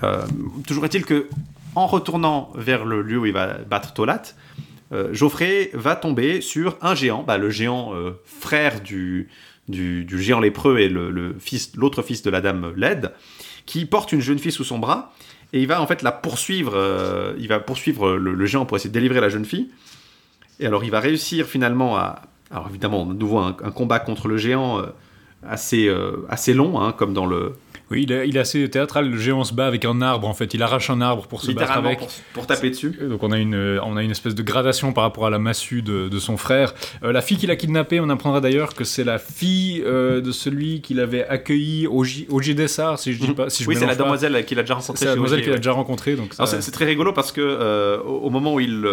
Euh, 0.03 0.27
toujours 0.67 0.85
est-il 0.85 1.05
que 1.05 1.29
en 1.75 1.87
retournant 1.87 2.53
vers 2.55 2.85
le 2.85 3.03
lieu 3.03 3.19
où 3.19 3.27
il 3.27 3.33
va 3.33 3.59
battre 3.59 3.95
Tolat, 3.95 4.23
euh, 4.93 5.13
Geoffrey 5.13 5.71
va 5.75 5.97
tomber 5.97 6.41
sur 6.41 6.77
un 6.83 6.95
géant, 6.95 7.23
bah, 7.23 7.39
le 7.39 7.51
géant 7.51 7.95
euh, 7.95 8.13
frère 8.25 8.81
du, 8.81 9.29
du, 9.69 10.07
géant 10.23 10.41
lépreux 10.41 10.79
et 10.79 10.89
le, 10.89 11.11
le 11.11 11.37
fils, 11.39 11.73
l'autre 11.77 12.03
fils 12.03 12.23
de 12.23 12.31
la 12.31 12.41
dame 12.41 12.73
Led, 12.77 13.13
qui 13.67 13.87
porte 13.87 14.13
une 14.13 14.21
jeune 14.21 14.39
fille 14.39 14.53
sous 14.53 14.65
son 14.65 14.79
bras 14.79 15.13
et 15.53 15.61
il 15.61 15.67
va 15.67 15.81
en 15.81 15.87
fait 15.87 16.03
la 16.03 16.13
poursuivre. 16.13 17.35
il 17.39 17.49
va 17.49 17.61
poursuivre 17.61 18.15
le, 18.15 18.47
géant 18.47 18.67
pour 18.67 18.77
essayer 18.77 18.91
de 18.91 18.95
délivrer 18.95 19.21
la 19.21 19.29
jeune 19.29 19.45
fille. 19.45 19.71
Et 20.59 20.67
alors 20.67 20.85
il 20.85 20.91
va 20.91 21.01
réussir 21.01 21.47
finalement 21.47 21.97
à. 21.97 22.23
Alors 22.51 22.69
évidemment, 22.69 23.07
de 23.07 23.15
nouveau 23.15 23.39
un, 23.39 23.53
combat 23.53 24.01
contre 24.01 24.27
le 24.27 24.37
géant 24.37 24.83
assez, 25.49 25.89
assez 26.29 26.55
long, 26.55 26.81
hein, 26.81 26.91
comme 26.91 27.15
dans 27.15 27.27
le. 27.27 27.55
Oui, 27.95 28.03
il 28.03 28.13
est, 28.13 28.29
il 28.29 28.37
est 28.37 28.41
assez 28.41 28.69
théâtral, 28.69 29.09
le 29.11 29.17
géant 29.19 29.45
se 29.45 29.55
bat 29.55 29.67
avec 29.67 29.85
un 29.85 30.03
arbre 30.03 30.29
en 30.29 30.35
fait, 30.35 30.53
il 30.55 30.63
arrache 30.63 30.91
un 30.91 31.01
arbre 31.01 31.27
pour 31.27 31.41
se 31.43 31.53
battre 31.53 31.73
avec. 31.79 31.99
pour, 32.01 32.09
pour 32.35 32.47
taper 32.47 32.71
dessus. 32.71 32.99
Donc 33.09 33.23
on 33.23 33.33
a 33.33 33.39
une, 33.39 33.79
on 33.85 33.97
a 33.97 34.03
une 34.03 34.11
espèce 34.11 34.35
de 34.35 34.43
gradation 34.43 34.93
par 34.93 35.05
rapport 35.05 35.27
à 35.27 35.31
la 35.31 35.39
massue 35.39 35.83
de, 35.83 36.09
de 36.09 36.19
son 36.19 36.37
frère. 36.37 36.75
Euh, 37.03 37.13
la 37.13 37.23
fille 37.23 37.37
qu'il 37.37 37.51
a 37.51 37.57
kidnappée, 37.57 38.01
on 38.01 38.09
apprendra 38.11 38.41
d'ailleurs 38.41 38.75
que 38.75 38.85
c'est 38.85 39.05
la 39.05 39.19
fille 39.19 39.83
euh, 39.87 40.21
de 40.21 40.33
celui 40.33 40.81
qu'il 40.81 40.99
avait 41.01 41.27
accueilli 41.27 41.87
au, 41.87 42.05
J- 42.05 42.27
au 42.31 42.43
J.D.S.A., 42.43 42.97
si 42.97 43.13
je 43.13 43.21
dis 43.21 43.33
pas, 43.33 43.49
si 43.51 43.63
je 43.65 43.69
oui, 43.69 43.77
c'est 43.77 43.87
la 43.87 43.95
demoiselle 43.95 44.45
qu'il 44.45 44.59
a 44.59 44.63
déjà 44.63 44.75
rencontrée 44.75 44.99
C'est 44.99 45.05
la 45.07 45.15
demoiselle 45.15 45.43
qu'il 45.43 45.53
a 45.53 45.57
déjà 45.57 45.73
rencontrée. 45.73 46.17
Donc 46.17 46.33
Alors 46.39 46.49
ça- 46.49 46.61
c'est 46.61 46.71
très 46.73 46.85
rigolo 46.85 47.13
parce 47.13 47.33
que 47.33 47.41
euh, 47.41 47.99
au, 48.01 48.31
moment 48.31 48.55
où 48.55 48.61
il, 48.61 48.85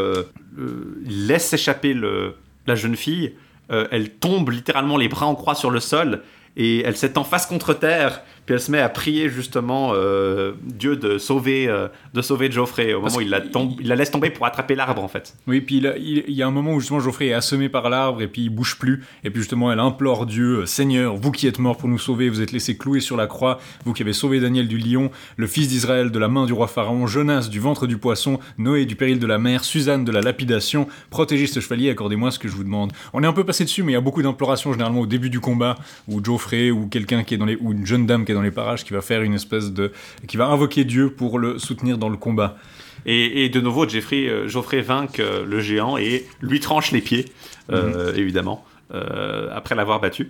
il 1.05 1.27
laisse 1.27 1.45
s'échapper 1.47 1.93
le- 1.93 2.35
la 2.67 2.75
jeune 2.75 2.95
fille, 2.95 3.33
elle 3.69 4.09
tombe 4.09 4.49
littéralement 4.49 4.97
les 4.97 5.07
bras 5.07 5.25
en 5.27 5.35
croix 5.35 5.55
sur 5.55 5.69
le 5.71 5.79
sol 5.79 6.21
et 6.57 6.81
elle 6.81 6.97
s'étend 6.97 7.23
face 7.23 7.45
contre 7.45 7.73
terre. 7.73 8.21
Puis 8.51 8.55
elle 8.57 8.61
se 8.61 8.69
met 8.71 8.79
à 8.79 8.89
prier 8.89 9.29
justement 9.29 9.91
euh, 9.95 10.51
Dieu 10.61 10.97
de 10.97 11.17
sauver, 11.17 11.69
euh, 11.69 11.87
de 12.13 12.21
sauver 12.21 12.51
Geoffrey 12.51 12.93
au 12.93 12.99
Parce 12.99 13.13
moment 13.13 13.23
où 13.23 13.25
il 13.25 13.29
la, 13.29 13.39
tombe- 13.39 13.75
il 13.79 13.87
la 13.87 13.95
laisse 13.95 14.11
tomber 14.11 14.29
pour 14.29 14.45
attraper 14.45 14.75
l'arbre 14.75 15.01
en 15.01 15.07
fait. 15.07 15.35
Oui, 15.47 15.61
puis 15.61 15.77
il, 15.77 15.87
a- 15.87 15.97
il- 15.97 16.25
il 16.27 16.33
y 16.33 16.43
a 16.43 16.47
un 16.47 16.51
moment 16.51 16.73
où 16.73 16.81
justement 16.81 16.99
Geoffrey 16.99 17.27
est 17.27 17.33
assommé 17.33 17.69
par 17.69 17.89
l'arbre 17.89 18.21
et 18.21 18.27
puis 18.27 18.41
il 18.41 18.49
bouge 18.49 18.77
plus. 18.77 19.05
Et 19.23 19.29
puis 19.29 19.39
justement, 19.41 19.71
elle 19.71 19.79
implore 19.79 20.25
Dieu, 20.25 20.65
Seigneur, 20.65 21.15
vous 21.15 21.31
qui 21.31 21.47
êtes 21.47 21.59
mort 21.59 21.77
pour 21.77 21.87
nous 21.87 21.97
sauver, 21.97 22.27
vous 22.27 22.41
êtes 22.41 22.51
laissé 22.51 22.75
clouer 22.75 22.99
sur 22.99 23.15
la 23.15 23.25
croix, 23.25 23.57
vous 23.85 23.93
qui 23.93 24.03
avez 24.03 24.11
sauvé 24.11 24.41
Daniel 24.41 24.67
du 24.67 24.77
lion, 24.77 25.11
le 25.37 25.47
fils 25.47 25.69
d'Israël 25.69 26.11
de 26.11 26.19
la 26.19 26.27
main 26.27 26.45
du 26.45 26.51
roi 26.51 26.67
Pharaon, 26.67 27.07
Jonas 27.07 27.47
du 27.49 27.61
ventre 27.61 27.87
du 27.87 27.97
poisson, 27.97 28.37
Noé 28.57 28.85
du 28.85 28.97
péril 28.97 29.17
de 29.19 29.27
la 29.27 29.37
mer, 29.39 29.63
Suzanne 29.63 30.03
de 30.03 30.11
la 30.11 30.19
lapidation, 30.19 30.89
protégez 31.09 31.47
ce 31.47 31.61
chevalier, 31.61 31.89
accordez-moi 31.89 32.31
ce 32.31 32.39
que 32.39 32.49
je 32.49 32.53
vous 32.55 32.65
demande. 32.65 32.91
On 33.13 33.23
est 33.23 33.27
un 33.27 33.33
peu 33.33 33.45
passé 33.45 33.63
dessus, 33.63 33.81
mais 33.83 33.93
il 33.93 33.95
y 33.95 33.97
a 33.97 34.01
beaucoup 34.01 34.21
d'implorations 34.21 34.73
généralement 34.73 34.99
au 34.99 35.05
début 35.07 35.29
du 35.29 35.39
combat, 35.39 35.77
où 36.09 36.21
Geoffrey 36.21 36.69
ou 36.71 36.87
quelqu'un 36.87 37.23
qui 37.23 37.35
est 37.35 37.37
dans 37.37 37.45
les, 37.45 37.55
ou 37.61 37.71
une 37.71 37.85
jeune 37.85 38.05
dame 38.05 38.25
qui 38.25 38.33
est 38.33 38.35
dans 38.35 38.40
les 38.41 38.51
parages 38.51 38.83
qui 38.83 38.93
va 38.93 39.01
faire 39.01 39.21
une 39.21 39.33
espèce 39.33 39.71
de, 39.71 39.91
qui 40.27 40.37
va 40.37 40.47
invoquer 40.47 40.83
Dieu 40.83 41.09
pour 41.11 41.39
le 41.39 41.59
soutenir 41.59 41.97
dans 41.97 42.09
le 42.09 42.17
combat. 42.17 42.57
Et, 43.05 43.45
et 43.45 43.49
de 43.49 43.59
nouveau, 43.59 43.87
Jeffrey, 43.87 44.27
euh, 44.27 44.47
Geoffrey 44.47 44.81
vainque 44.81 45.19
euh, 45.19 45.43
le 45.45 45.59
géant 45.59 45.97
et 45.97 46.25
lui 46.41 46.59
tranche 46.59 46.91
les 46.91 47.01
pieds, 47.01 47.25
euh, 47.71 48.13
évidemment, 48.13 48.63
euh, 48.93 49.49
après 49.53 49.75
l'avoir 49.75 49.99
battu. 49.99 50.29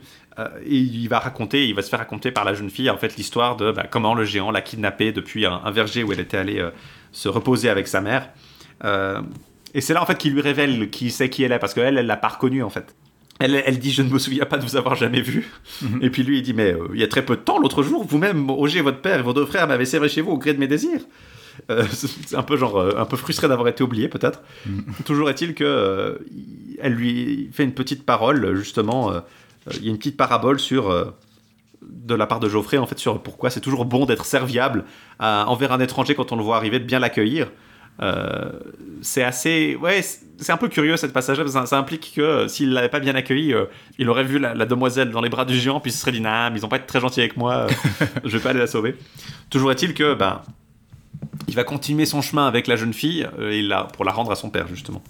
Et 0.65 0.77
il 0.77 1.07
va 1.07 1.19
raconter, 1.19 1.67
il 1.67 1.75
va 1.75 1.81
se 1.81 1.89
faire 1.89 1.99
raconter 1.99 2.31
par 2.31 2.45
la 2.45 2.53
jeune 2.53 2.69
fille, 2.69 2.89
en 2.89 2.97
fait, 2.97 3.17
l'histoire 3.17 3.57
de 3.57 3.71
bah, 3.71 3.85
comment 3.89 4.15
le 4.15 4.23
géant 4.23 4.49
l'a 4.49 4.61
kidnappée 4.61 5.11
depuis 5.11 5.45
un, 5.45 5.61
un 5.63 5.71
verger 5.71 6.03
où 6.03 6.13
elle 6.13 6.19
était 6.21 6.37
allée 6.37 6.65
se 7.11 7.29
reposer 7.29 7.69
avec 7.69 7.87
sa 7.87 8.01
mère. 8.01 8.29
Et 9.73 9.81
c'est 9.81 9.93
là, 9.93 10.01
en 10.01 10.05
fait, 10.05 10.17
qu'il 10.17 10.33
lui 10.33 10.41
révèle 10.41 10.89
qui 10.89 11.11
c'est 11.11 11.29
qui 11.29 11.43
elle 11.43 11.51
est, 11.51 11.59
parce 11.59 11.73
qu'elle, 11.73 11.97
elle 11.97 12.07
l'a 12.07 12.17
pas 12.17 12.29
reconnue, 12.29 12.63
en 12.63 12.69
fait. 12.69 12.95
Elle, 13.41 13.61
elle 13.65 13.79
dit 13.79 13.91
Je 13.91 14.01
ne 14.03 14.09
me 14.09 14.19
souviens 14.19 14.45
pas 14.45 14.57
de 14.57 14.63
vous 14.65 14.75
avoir 14.75 14.95
jamais 14.95 15.21
vu. 15.21 15.49
Et 16.01 16.09
puis 16.09 16.23
lui, 16.23 16.37
il 16.37 16.41
dit 16.43 16.53
Mais 16.53 16.73
euh, 16.73 16.87
il 16.93 16.99
y 16.99 17.03
a 17.03 17.07
très 17.07 17.25
peu 17.25 17.35
de 17.35 17.41
temps, 17.41 17.59
l'autre 17.59 17.81
jour, 17.83 18.03
vous-même, 18.05 18.49
Roger, 18.51 18.81
votre 18.81 19.01
père 19.01 19.19
et 19.19 19.23
vos 19.23 19.33
deux 19.33 19.45
frères 19.45 19.67
m'avaient 19.67 19.85
sévré 19.85 20.09
chez 20.09 20.21
vous 20.21 20.31
au 20.31 20.37
gré 20.37 20.53
de 20.53 20.59
mes 20.59 20.67
désirs. 20.67 21.01
Euh, 21.69 21.83
c'est 21.91 22.35
un 22.35 22.43
peu 22.43 22.55
genre 22.55 22.77
euh, 22.79 22.93
un 22.97 23.05
peu 23.05 23.17
frustré 23.17 23.47
d'avoir 23.47 23.67
été 23.67 23.83
oublié 23.83 24.07
peut-être. 24.07 24.41
Toujours 25.05 25.29
est-il 25.29 25.53
que 25.53 25.63
euh, 25.65 26.17
elle 26.79 26.93
lui 26.93 27.49
fait 27.51 27.63
une 27.63 27.73
petite 27.73 28.05
parole 28.05 28.55
justement. 28.55 29.11
Il 29.75 29.83
y 29.85 29.87
a 29.87 29.91
une 29.91 29.97
petite 29.97 30.17
parabole 30.17 30.59
sur 30.59 31.13
de 31.83 32.15
la 32.15 32.25
part 32.27 32.39
de 32.39 32.47
Geoffrey 32.49 32.77
en 32.77 32.85
fait 32.87 32.97
sur 32.99 33.21
pourquoi 33.21 33.49
c'est 33.49 33.59
toujours 33.59 33.85
bon 33.85 34.05
d'être 34.05 34.25
serviable 34.25 34.85
à- 35.19 35.45
envers 35.49 35.71
un 35.71 35.79
étranger 35.79 36.15
quand 36.15 36.31
on 36.31 36.35
le 36.35 36.43
voit 36.43 36.55
arriver, 36.57 36.79
de 36.79 36.85
bien 36.85 36.99
l'accueillir. 36.99 37.51
C'est 39.01 39.23
assez 39.23 39.75
ouais 39.75 40.01
c'est- 40.41 40.51
un 40.51 40.57
peu 40.57 40.67
curieux 40.67 40.97
cette 40.97 41.13
passage 41.13 41.39
là 41.39 41.47
ça, 41.47 41.65
ça 41.65 41.77
implique 41.77 42.13
que 42.15 42.21
euh, 42.21 42.47
s'il 42.47 42.71
l'avait 42.73 42.89
pas 42.89 42.99
bien 42.99 43.15
accueilli 43.15 43.53
euh, 43.53 43.65
il 43.99 44.09
aurait 44.09 44.23
vu 44.23 44.39
la, 44.39 44.53
la 44.53 44.65
demoiselle 44.65 45.11
dans 45.11 45.21
les 45.21 45.29
bras 45.29 45.45
du 45.45 45.55
géant 45.57 45.79
puis 45.79 45.91
il 45.91 45.93
se 45.93 45.99
serait 46.01 46.11
dit 46.11 46.21
nah 46.21 46.49
mais 46.49 46.59
ils 46.59 46.65
ont 46.65 46.69
pas 46.69 46.77
été 46.77 46.85
très 46.87 46.99
gentils 46.99 47.19
avec 47.21 47.37
moi 47.37 47.53
euh, 47.53 47.69
je 48.25 48.37
vais 48.37 48.43
pas 48.43 48.49
aller 48.51 48.59
la 48.59 48.67
sauver 48.67 48.95
toujours 49.49 49.71
est-il 49.71 49.93
que 49.93 50.13
ben 50.13 50.41
il 51.47 51.55
va 51.55 51.63
continuer 51.63 52.05
son 52.05 52.21
chemin 52.21 52.47
avec 52.47 52.67
la 52.67 52.75
jeune 52.75 52.93
fille 52.93 53.27
et 53.39 53.61
la- 53.61 53.83
pour 53.83 54.05
la 54.05 54.11
rendre 54.11 54.31
à 54.31 54.35
son 54.35 54.49
père 54.49 54.67
justement. 54.67 55.03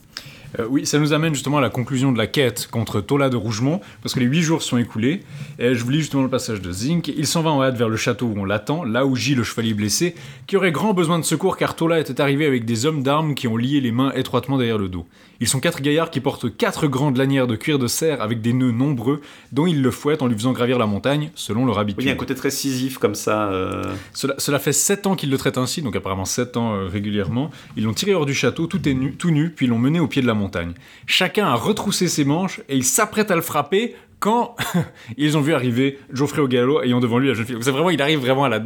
Euh, 0.60 0.68
oui, 0.70 0.86
ça 0.86 1.00
nous 1.00 1.14
amène 1.14 1.34
justement 1.34 1.58
à 1.58 1.62
la 1.62 1.70
conclusion 1.70 2.12
de 2.12 2.18
la 2.18 2.28
quête 2.28 2.68
contre 2.70 3.02
Tola 3.02 3.30
de 3.30 3.36
Rougemont, 3.36 3.82
parce 4.02 4.14
que 4.14 4.20
les 4.20 4.26
huit 4.26 4.42
jours 4.42 4.62
sont 4.62 4.78
écoulés. 4.78 5.22
Et 5.60 5.76
je 5.76 5.84
vous 5.84 5.90
lis 5.90 6.00
justement 6.00 6.24
le 6.24 6.30
passage 6.30 6.62
de 6.62 6.72
Zinc. 6.72 7.08
Il 7.08 7.28
s'en 7.28 7.42
va 7.42 7.52
en 7.52 7.62
hâte 7.64 7.76
vers 7.76 7.90
le 7.90 7.98
château 7.98 8.28
où 8.28 8.40
on 8.40 8.46
l'attend, 8.46 8.84
là 8.84 9.06
où 9.06 9.16
gît 9.16 9.36
le 9.36 9.44
chevalier 9.44 9.74
blessé, 9.74 10.16
qui 10.48 10.58
aurait 10.58 10.72
grand 10.72 10.94
besoin 10.94 11.20
de 11.20 11.26
secours 11.26 11.58
car 11.58 11.76
Tola 11.76 12.00
était 12.00 12.20
arrivé 12.22 12.46
avec 12.46 12.66
des 12.66 12.86
hommes 12.86 13.04
d'armes 13.04 13.36
qui 13.36 13.48
ont 13.48 13.58
lié 13.58 13.82
les 13.82 13.92
mains 13.92 14.12
étroitement 14.14 14.58
derrière 14.58 14.78
le 14.78 14.90
dos. 14.90 15.06
Ils 15.42 15.48
sont 15.48 15.60
quatre 15.60 15.82
gaillards 15.82 16.12
qui 16.12 16.20
portent 16.22 16.56
quatre 16.56 16.88
grandes 16.88 17.18
lanières 17.18 17.48
de 17.48 17.56
cuir 17.56 17.80
de 17.80 17.88
cerf 17.88 18.22
avec 18.22 18.42
des 18.42 18.54
nœuds 18.54 18.72
nombreux, 18.72 19.20
dont 19.52 19.66
ils 19.66 19.82
le 19.82 19.90
fouettent 19.92 20.22
en 20.22 20.28
lui 20.28 20.36
faisant 20.36 20.54
gravir 20.54 20.78
la 20.78 20.86
montagne, 20.86 21.32
selon 21.36 21.66
leur 21.66 21.80
habitude. 21.80 21.98
Oui, 21.98 22.04
il 22.06 22.08
y 22.08 22.12
a 22.12 22.14
un 22.14 22.18
côté 22.18 22.36
très 22.36 22.52
scisif 22.52 23.00
comme 23.00 23.16
ça. 23.16 23.50
euh, 23.52 23.84
Cela, 24.14 24.36
cela 24.38 24.60
fait 24.60 24.72
7 24.72 25.08
ans 25.08 25.16
qu'ils 25.16 25.32
le 25.32 25.38
traitent 25.38 25.58
ainsi, 25.58 25.82
donc 25.82 25.96
apparemment 25.96 26.26
7 26.26 26.58
ans 26.58 26.76
euh, 26.76 26.86
régulièrement. 26.88 27.50
Ils 27.76 27.84
l'ont 27.86 27.94
tiré 27.94 28.14
hors 28.14 28.28
du 28.28 28.36
château, 28.36 28.68
tout, 28.68 28.88
est 28.88 28.94
nu, 28.94 29.14
tout 29.16 29.32
nu, 29.32 29.50
puis 29.50 29.66
l'ont 29.66 29.80
mené 29.80 30.00
au 30.00 30.08
pied 30.08 30.22
de 30.22 30.28
la 30.28 30.36
montagne. 30.36 30.74
Chacun 31.08 31.48
a 31.48 31.56
retroussé 31.56 32.08
ses 32.08 32.24
manches 32.24 32.62
et 32.70 32.76
il 32.78 32.84
s'apprête 32.86 33.32
à 33.32 33.36
le 33.36 33.42
frapper 33.42 33.96
quand 34.20 34.56
ils 35.18 35.36
ont 35.38 35.42
vu 35.42 35.56
arriver 35.56 35.98
Geoffrey 36.14 36.42
au 36.44 36.48
galop 36.48 36.84
ayant 36.84 37.00
devant 37.00 37.18
lui 37.18 37.30
la 37.30 37.34
jeune 37.34 37.46
fille. 37.48 37.56
Donc 37.56 37.64
c'est 37.64 37.72
vraiment, 37.72 37.90
il 37.90 38.00
arrive 38.04 38.20
vraiment 38.20 38.44
à 38.44 38.50
la, 38.50 38.62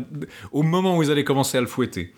au 0.52 0.62
moment 0.62 0.98
où 0.98 1.04
ils 1.04 1.10
allaient 1.10 1.24
commencer 1.24 1.58
à 1.58 1.62
le 1.62 1.68
fouetter. 1.68 2.14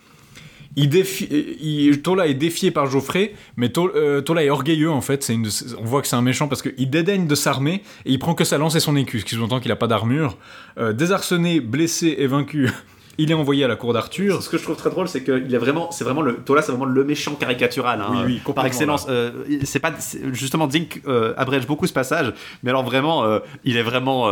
Il 0.79 2.01
Tola 2.03 2.27
est 2.27 2.35
défié 2.35 2.69
par 2.69 2.85
Geoffrey, 2.85 3.33
mais 3.57 3.71
euh, 3.77 4.21
Tola 4.21 4.43
est 4.43 4.49
orgueilleux 4.51 4.91
en 4.91 5.01
fait. 5.01 5.27
Une, 5.29 5.49
on 5.79 5.83
voit 5.83 6.03
que 6.03 6.07
c'est 6.07 6.15
un 6.15 6.21
méchant 6.21 6.47
parce 6.47 6.61
qu'il 6.61 6.89
dédaigne 6.89 7.25
de 7.25 7.35
s'armer 7.35 7.81
et 8.05 8.11
il 8.11 8.19
prend 8.19 8.35
que 8.35 8.43
sa 8.43 8.59
lance 8.59 8.75
et 8.75 8.79
son 8.79 8.95
écu, 8.95 9.19
ce 9.19 9.25
qui 9.25 9.33
sous-entend 9.33 9.59
qu'il 9.59 9.69
n'a 9.69 9.75
pas 9.75 9.87
d'armure. 9.87 10.37
Euh, 10.77 10.93
désarçonné, 10.93 11.61
blessé 11.61 12.15
et 12.19 12.27
vaincu, 12.27 12.69
il 13.17 13.31
est 13.31 13.33
envoyé 13.33 13.63
à 13.63 13.67
la 13.67 13.75
cour 13.75 13.93
d'Arthur. 13.93 14.41
Ce 14.43 14.49
que 14.49 14.57
je 14.57 14.63
trouve 14.63 14.75
très 14.75 14.89
drôle, 14.89 15.07
c'est 15.07 15.21
que 15.23 15.43
il 15.45 15.53
est 15.53 15.57
vraiment, 15.57 15.91
c'est 15.91 16.03
vraiment 16.03 16.21
le 16.21 16.35
Tola, 16.35 16.61
c'est 16.61 16.71
vraiment 16.71 16.85
le 16.85 17.03
méchant 17.03 17.35
caricatural, 17.35 18.01
hein, 18.01 18.07
Oui, 18.11 18.17
oui, 18.25 18.41
euh, 18.47 18.53
par 18.53 18.65
excellence. 18.65 19.07
Euh, 19.09 19.31
c'est 19.63 19.79
pas, 19.79 19.93
justement, 20.33 20.69
Zink 20.69 21.01
euh, 21.07 21.33
abrège 21.37 21.65
beaucoup 21.67 21.87
ce 21.87 21.93
passage, 21.93 22.33
mais 22.63 22.69
alors 22.69 22.83
vraiment, 22.83 23.23
euh, 23.25 23.39
il 23.63 23.77
est 23.77 23.81
vraiment 23.83 24.27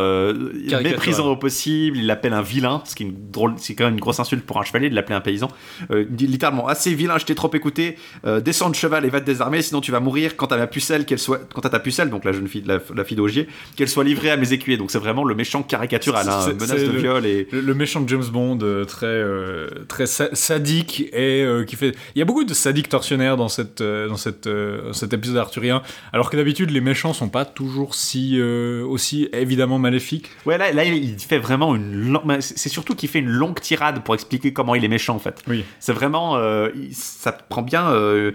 méprisant 0.83 1.27
au 1.27 1.35
possible. 1.35 1.97
Il 1.97 2.05
l'appelle 2.07 2.33
un 2.33 2.41
vilain, 2.41 2.81
ce 2.85 2.95
qui 2.95 3.03
est 3.03 3.07
une 3.07 3.31
drôle, 3.31 3.53
c'est 3.57 3.75
quand 3.75 3.85
même 3.85 3.93
une 3.95 3.99
grosse 3.99 4.19
insulte 4.19 4.45
pour 4.45 4.59
un 4.59 4.63
chevalier 4.63 4.89
de 4.89 4.95
l'appeler 4.95 5.15
un 5.15 5.21
paysan. 5.21 5.49
Littéralement, 5.89 6.67
assez 6.67 6.93
vilain, 6.93 7.17
je 7.17 7.25
t'ai 7.25 7.35
trop 7.35 7.51
écouté. 7.53 7.97
Descends 8.43 8.69
de 8.69 8.75
cheval 8.75 9.05
et 9.05 9.09
va 9.09 9.19
te 9.21 9.25
désarmer, 9.25 9.61
sinon 9.61 9.81
tu 9.81 9.91
vas 9.91 9.99
mourir 9.99 10.35
quand 10.35 10.51
à 10.51 10.57
ma 10.57 10.67
pucelle, 10.67 11.05
qu'elle 11.05 11.19
soit, 11.19 11.41
quand 11.53 11.65
à 11.65 11.69
ta 11.69 11.79
pucelle, 11.79 12.09
donc 12.09 12.25
la 12.25 12.31
jeune 12.31 12.47
fille, 12.47 12.63
la, 12.65 12.79
la 12.95 13.03
fille 13.03 13.17
d'Augier, 13.17 13.47
qu'elle 13.75 13.89
soit 13.89 14.03
livrée 14.03 14.31
à 14.31 14.37
mes 14.37 14.53
écuyers. 14.53 14.77
Donc 14.77 14.91
c'est 14.91 14.99
vraiment 14.99 15.23
le 15.23 15.35
méchant 15.35 15.63
caricatural, 15.63 16.27
hein, 16.29 16.47
menace 16.53 16.69
de 16.81 16.91
le- 16.91 16.99
viol 16.99 17.25
et 17.25 17.47
Le, 17.51 17.61
le 17.61 17.73
méchant 17.73 18.01
de 18.01 18.09
James 18.09 18.25
Bond, 18.31 18.59
très, 18.83 19.05
euh, 19.05 19.69
très 19.87 20.05
sa- 20.07 20.33
sadique 20.35 21.01
et 21.13 21.43
euh, 21.43 21.63
qui 21.63 21.75
fait. 21.77 21.95
Il 22.15 22.19
y 22.19 22.21
a 22.21 22.25
beaucoup 22.25 22.43
de 22.43 22.53
sadiques 22.53 22.89
tortionnaires 22.89 23.37
dans, 23.37 23.47
cette, 23.47 23.79
euh, 23.81 24.09
dans 24.09 24.17
cette, 24.17 24.47
euh, 24.47 24.91
cet 24.91 25.13
épisode 25.13 25.37
arthurien, 25.37 25.81
alors 26.11 26.29
que 26.29 26.35
d'habitude 26.35 26.71
les 26.71 26.81
méchants 26.81 27.13
sont 27.13 27.29
pas 27.29 27.45
toujours 27.45 27.95
si 27.95 28.37
euh, 28.39 28.83
aussi 28.85 29.29
évidemment 29.31 29.79
maléfiques. 29.79 30.29
Ouais, 30.45 30.57
là, 30.57 30.73
là, 30.73 30.83
il 30.83 31.17
fait 31.19 31.39
vraiment 31.39 31.75
une. 31.75 32.11
long- 32.11 32.23
C'est 32.41 32.69
surtout 32.69 32.95
qu'il 32.95 33.07
fait 33.07 33.19
une 33.19 33.29
longue 33.29 33.59
tirade 33.61 34.03
pour 34.03 34.15
expliquer 34.15 34.51
comment 34.51 34.75
il 34.75 34.83
est 34.83 34.89
méchant, 34.89 35.15
en 35.15 35.19
fait. 35.19 35.41
Oui. 35.47 35.63
C'est 35.79 35.93
vraiment. 35.93 36.35
euh, 36.37 36.69
ça 36.91 37.31
prend 37.31 37.61
bien 37.61 37.89
euh, 37.91 38.31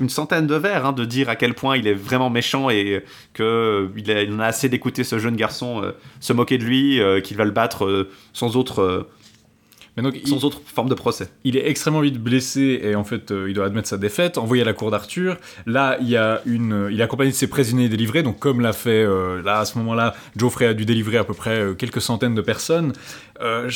une 0.00 0.08
centaine 0.08 0.46
de 0.46 0.54
vers 0.54 0.86
hein, 0.86 0.92
de 0.92 1.04
dire 1.04 1.28
à 1.28 1.36
quel 1.36 1.52
point 1.54 1.76
il 1.76 1.86
est 1.86 1.94
vraiment 1.94 2.30
méchant 2.30 2.70
et 2.70 3.04
euh, 3.40 3.88
il, 3.96 4.32
en 4.34 4.40
a 4.40 4.46
assez 4.46 4.68
d'écouter 4.68 5.04
ce 5.04 5.18
jeune 5.18 5.36
garçon 5.36 5.82
euh, 5.82 5.92
se 6.18 6.32
moquer 6.32 6.56
de 6.58 6.64
lui, 6.64 7.00
euh, 7.00 7.20
qu'il 7.20 7.36
va 7.36 7.44
le 7.44 7.50
battre 7.50 7.84
euh, 7.84 8.08
sans 8.32 8.56
autre. 8.56 9.06
Mais 9.96 10.02
donc, 10.02 10.14
il, 10.22 10.28
sans 10.28 10.44
autre 10.44 10.60
forme 10.64 10.88
de 10.88 10.94
procès. 10.94 11.28
il 11.44 11.56
est 11.56 11.68
extrêmement 11.68 12.00
vite 12.00 12.18
blessé 12.18 12.80
et 12.82 12.94
en 12.94 13.04
fait 13.04 13.30
euh, 13.30 13.48
il 13.48 13.54
doit 13.54 13.66
admettre 13.66 13.88
sa 13.88 13.98
défaite, 13.98 14.38
envoyé 14.38 14.62
à 14.62 14.66
la 14.66 14.72
cour 14.72 14.90
d'Arthur. 14.90 15.36
Là, 15.66 15.98
il 16.00 16.08
y 16.08 16.16
a 16.16 16.40
une, 16.46 16.72
euh, 16.72 16.92
il 16.92 17.00
est 17.00 17.02
accompagné 17.02 17.30
de 17.30 17.36
ses 17.36 17.48
prisonniers 17.48 17.88
délivrés, 17.88 18.22
donc 18.22 18.38
comme 18.38 18.60
l'a 18.60 18.72
fait 18.72 19.02
euh, 19.02 19.42
là 19.42 19.58
à 19.58 19.64
ce 19.64 19.78
moment-là, 19.78 20.14
Geoffrey 20.36 20.66
a 20.66 20.74
dû 20.74 20.84
délivrer 20.84 21.16
à 21.16 21.24
peu 21.24 21.34
près 21.34 21.74
quelques 21.76 22.00
centaines 22.00 22.34
de 22.34 22.42
personnes. 22.42 22.92
Euh, 23.40 23.70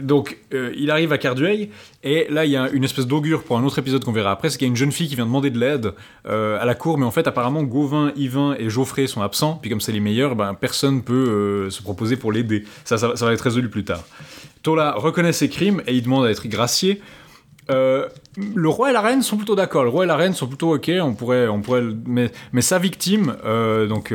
donc 0.00 0.38
euh, 0.52 0.72
il 0.76 0.90
arrive 0.90 1.12
à 1.12 1.18
Cardueil 1.18 1.70
et 2.02 2.26
là 2.30 2.44
il 2.44 2.50
y 2.50 2.56
a 2.56 2.68
une 2.70 2.82
espèce 2.82 3.06
d'augure 3.06 3.44
pour 3.44 3.56
un 3.56 3.62
autre 3.62 3.78
épisode 3.78 4.04
qu'on 4.04 4.12
verra 4.12 4.32
après, 4.32 4.50
c'est 4.50 4.58
qu'il 4.58 4.66
y 4.66 4.68
a 4.68 4.72
une 4.72 4.76
jeune 4.76 4.90
fille 4.90 5.08
qui 5.08 5.14
vient 5.14 5.26
demander 5.26 5.50
de 5.50 5.58
l'aide 5.58 5.92
euh, 6.26 6.60
à 6.60 6.64
la 6.64 6.74
cour, 6.74 6.98
mais 6.98 7.04
en 7.04 7.12
fait 7.12 7.28
apparemment 7.28 7.62
Gauvin, 7.62 8.12
Yvain 8.16 8.56
et 8.58 8.68
Geoffrey 8.68 9.06
sont 9.06 9.22
absents, 9.22 9.58
puis 9.60 9.70
comme 9.70 9.80
c'est 9.80 9.92
les 9.92 10.00
meilleurs, 10.00 10.34
ben 10.34 10.54
personne 10.54 11.02
peut 11.02 11.68
se 11.70 11.82
proposer 11.82 12.16
pour 12.16 12.32
l'aider. 12.32 12.64
Ça, 12.84 12.96
va 12.96 13.32
être 13.32 13.40
résolu 13.40 13.68
plus 13.68 13.84
tard. 13.84 14.02
Tola 14.62 14.94
reconnaît 14.96 15.32
ses 15.32 15.48
crimes 15.48 15.82
et 15.86 15.94
il 15.94 16.02
demande 16.02 16.26
à 16.26 16.30
être 16.30 16.46
gracié. 16.48 17.00
Le 17.68 18.68
roi 18.68 18.90
et 18.90 18.92
la 18.92 19.00
reine 19.00 19.22
sont 19.22 19.36
plutôt 19.36 19.54
d'accord. 19.54 19.84
Le 19.84 19.90
roi 19.90 20.04
et 20.04 20.06
la 20.08 20.16
reine 20.16 20.34
sont 20.34 20.46
plutôt 20.46 20.74
ok. 20.74 20.90
On 21.00 21.14
pourrait, 21.14 21.48
on 21.48 21.60
pourrait, 21.60 21.82
mais, 22.06 22.30
sa 22.60 22.78
victime, 22.78 23.36
donc 23.88 24.12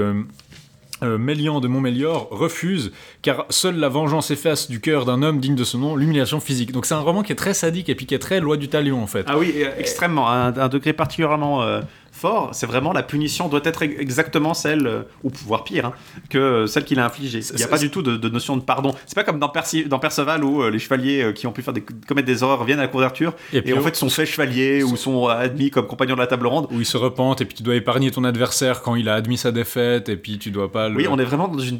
euh, 1.04 1.18
Mélian 1.18 1.60
de 1.60 1.68
Montmélior, 1.68 2.28
refuse, 2.32 2.92
car 3.22 3.46
seule 3.50 3.78
la 3.78 3.90
vengeance 3.90 4.32
efface 4.32 4.70
du 4.70 4.80
cœur 4.80 5.06
d'un 5.06 5.24
homme 5.24 5.40
digne 5.40 5.56
de 5.56 5.64
ce 5.64 5.78
nom 5.78 5.96
l'humiliation 5.96 6.40
physique. 6.40 6.72
Donc 6.72 6.86
c'est 6.86 6.94
un 6.94 7.00
roman 7.00 7.24
qui 7.24 7.32
est 7.32 7.36
très 7.36 7.54
sadique 7.54 7.90
et 7.90 7.96
puis 7.96 8.06
qui 8.06 8.16
est 8.16 8.20
très 8.20 8.40
loi 8.40 8.58
du 8.58 8.68
talion 8.68 9.02
en 9.02 9.08
fait. 9.08 9.26
Ah 9.28 9.38
oui, 9.38 9.54
euh, 9.58 9.70
extrêmement, 9.78 10.28
à 10.28 10.34
un, 10.34 10.58
un 10.58 10.68
degré 10.68 10.94
particulièrement 10.94 11.62
euh, 11.64 11.82
fort. 12.20 12.50
C'est 12.54 12.66
vraiment 12.68 12.94
la 12.94 13.04
punition 13.04 13.48
doit 13.48 13.62
être 13.64 13.82
ex- 13.82 13.96
exactement 14.00 14.54
celle, 14.54 14.86
euh, 14.88 15.02
ou 15.24 15.32
voire 15.46 15.64
pire, 15.64 15.86
hein, 15.88 15.94
que 16.30 16.38
euh, 16.38 16.68
celle 16.68 16.84
qu'il 16.86 17.00
a 17.00 17.06
infligée. 17.06 17.40
Il 17.52 17.56
n'y 17.56 17.64
a 17.64 17.68
pas 17.68 17.78
du 17.78 17.90
tout 17.90 18.02
de, 18.02 18.18
de 18.18 18.30
notion 18.30 18.58
de 18.58 18.62
pardon. 18.62 18.94
C'est 19.06 19.16
pas 19.16 19.24
comme 19.24 19.40
dans, 19.40 19.50
Percy- 19.50 19.86
dans 19.86 20.00
Perceval 20.00 20.44
où 20.44 20.62
euh, 20.62 20.70
les 20.70 20.80
chevaliers 20.80 21.24
euh, 21.24 21.32
qui 21.32 21.48
ont 21.48 21.52
pu 21.52 21.62
faire 21.62 21.74
des, 21.74 21.82
commettre 22.08 22.28
des 22.28 22.44
horreurs 22.44 22.64
viennent 22.66 22.80
à 22.80 22.84
la 22.84 22.88
cour 22.88 23.00
d'Arthur 23.02 23.34
et, 23.54 23.62
puis, 23.62 23.74
en 23.74 23.82
fait 23.82 23.96
sont 23.96 24.10
faits 24.10 24.28
chevaliers 24.28 24.84
ou 24.84 24.96
sont 24.98 25.28
admis 25.28 25.72
comme 25.72 25.88
compagnons 25.88 26.16
de 26.16 26.20
la 26.20 26.28
table 26.28 26.48
ronde. 26.48 26.68
Où 26.72 26.80
il 26.80 26.86
se 26.86 26.98
repente 26.98 27.42
et 27.42 27.46
puis 27.46 27.56
tu 27.56 27.64
dois 27.64 27.76
épargner 27.76 28.12
ton 28.12 28.24
adversaire 28.24 28.82
quand 28.82 28.96
il 28.96 29.08
a 29.10 29.16
admis 29.16 29.38
sa 29.38 29.52
défaite 29.52 30.10
et 30.10 30.18
puis 30.18 30.38
tu 30.38 30.52
dois 30.52 30.72
pas 30.72 30.90
le. 30.90 30.96
Oui, 30.96 31.08
on 31.10 31.18
est 31.20 31.24
vraiment 31.24 31.48
dans 31.48 31.60
une, 31.60 31.80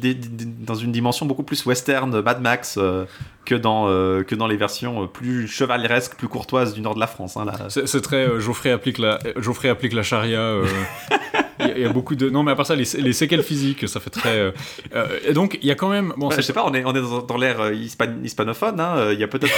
dans 0.60 0.74
une 0.74 0.92
dimension 0.92 1.26
beaucoup 1.26 1.42
plus 1.42 1.64
western, 1.66 2.20
Mad 2.20 2.40
Max, 2.40 2.76
euh, 2.78 3.04
que, 3.44 3.54
dans, 3.54 3.86
euh, 3.88 4.22
que 4.22 4.34
dans 4.34 4.46
les 4.46 4.56
versions 4.56 5.06
plus 5.08 5.48
chevaleresques, 5.48 6.14
plus 6.16 6.28
courtoises 6.28 6.72
du 6.74 6.80
nord 6.80 6.94
de 6.94 7.00
la 7.00 7.06
France. 7.06 7.36
hein. 7.36 7.46
C'est 7.68 8.00
très 8.00 8.26
euh, 8.28 8.40
Geoffrey 8.40 8.70
applique 8.70 8.98
la 8.98 9.18
Geoffrey 9.36 9.68
applique 9.68 9.92
la 9.92 10.02
charia. 10.02 10.29
Euh, 10.36 10.66
Il 11.60 11.66
y, 11.68 11.70
a- 11.72 11.76
il 11.78 11.82
y 11.82 11.86
a 11.86 11.92
beaucoup 11.92 12.14
de 12.16 12.30
non 12.30 12.42
mais 12.42 12.52
à 12.52 12.56
part 12.56 12.66
ça 12.66 12.74
les, 12.76 12.84
les 12.98 13.12
séquelles 13.12 13.42
physiques 13.42 13.88
ça 13.88 14.00
fait 14.00 14.10
très 14.10 14.38
euh, 14.38 14.50
euh, 14.94 15.06
et 15.28 15.32
donc 15.32 15.58
il 15.62 15.68
y 15.68 15.70
a 15.70 15.74
quand 15.74 15.88
même 15.88 16.12
bon 16.16 16.30
c'est 16.30 16.36
je 16.40 16.46
sais 16.46 16.52
pas, 16.52 16.64
on 16.66 16.72
est, 16.74 16.84
on 16.84 16.92
est 16.94 17.00
dans, 17.00 17.22
dans 17.22 17.36
l'ère 17.36 17.60
euh, 17.60 17.72
hispan- 17.72 18.24
hispanophone. 18.24 18.80
hein, 18.80 19.12
Il 19.12 19.18
y 19.20 19.24
a 19.24 19.28
peut-être, 19.28 19.52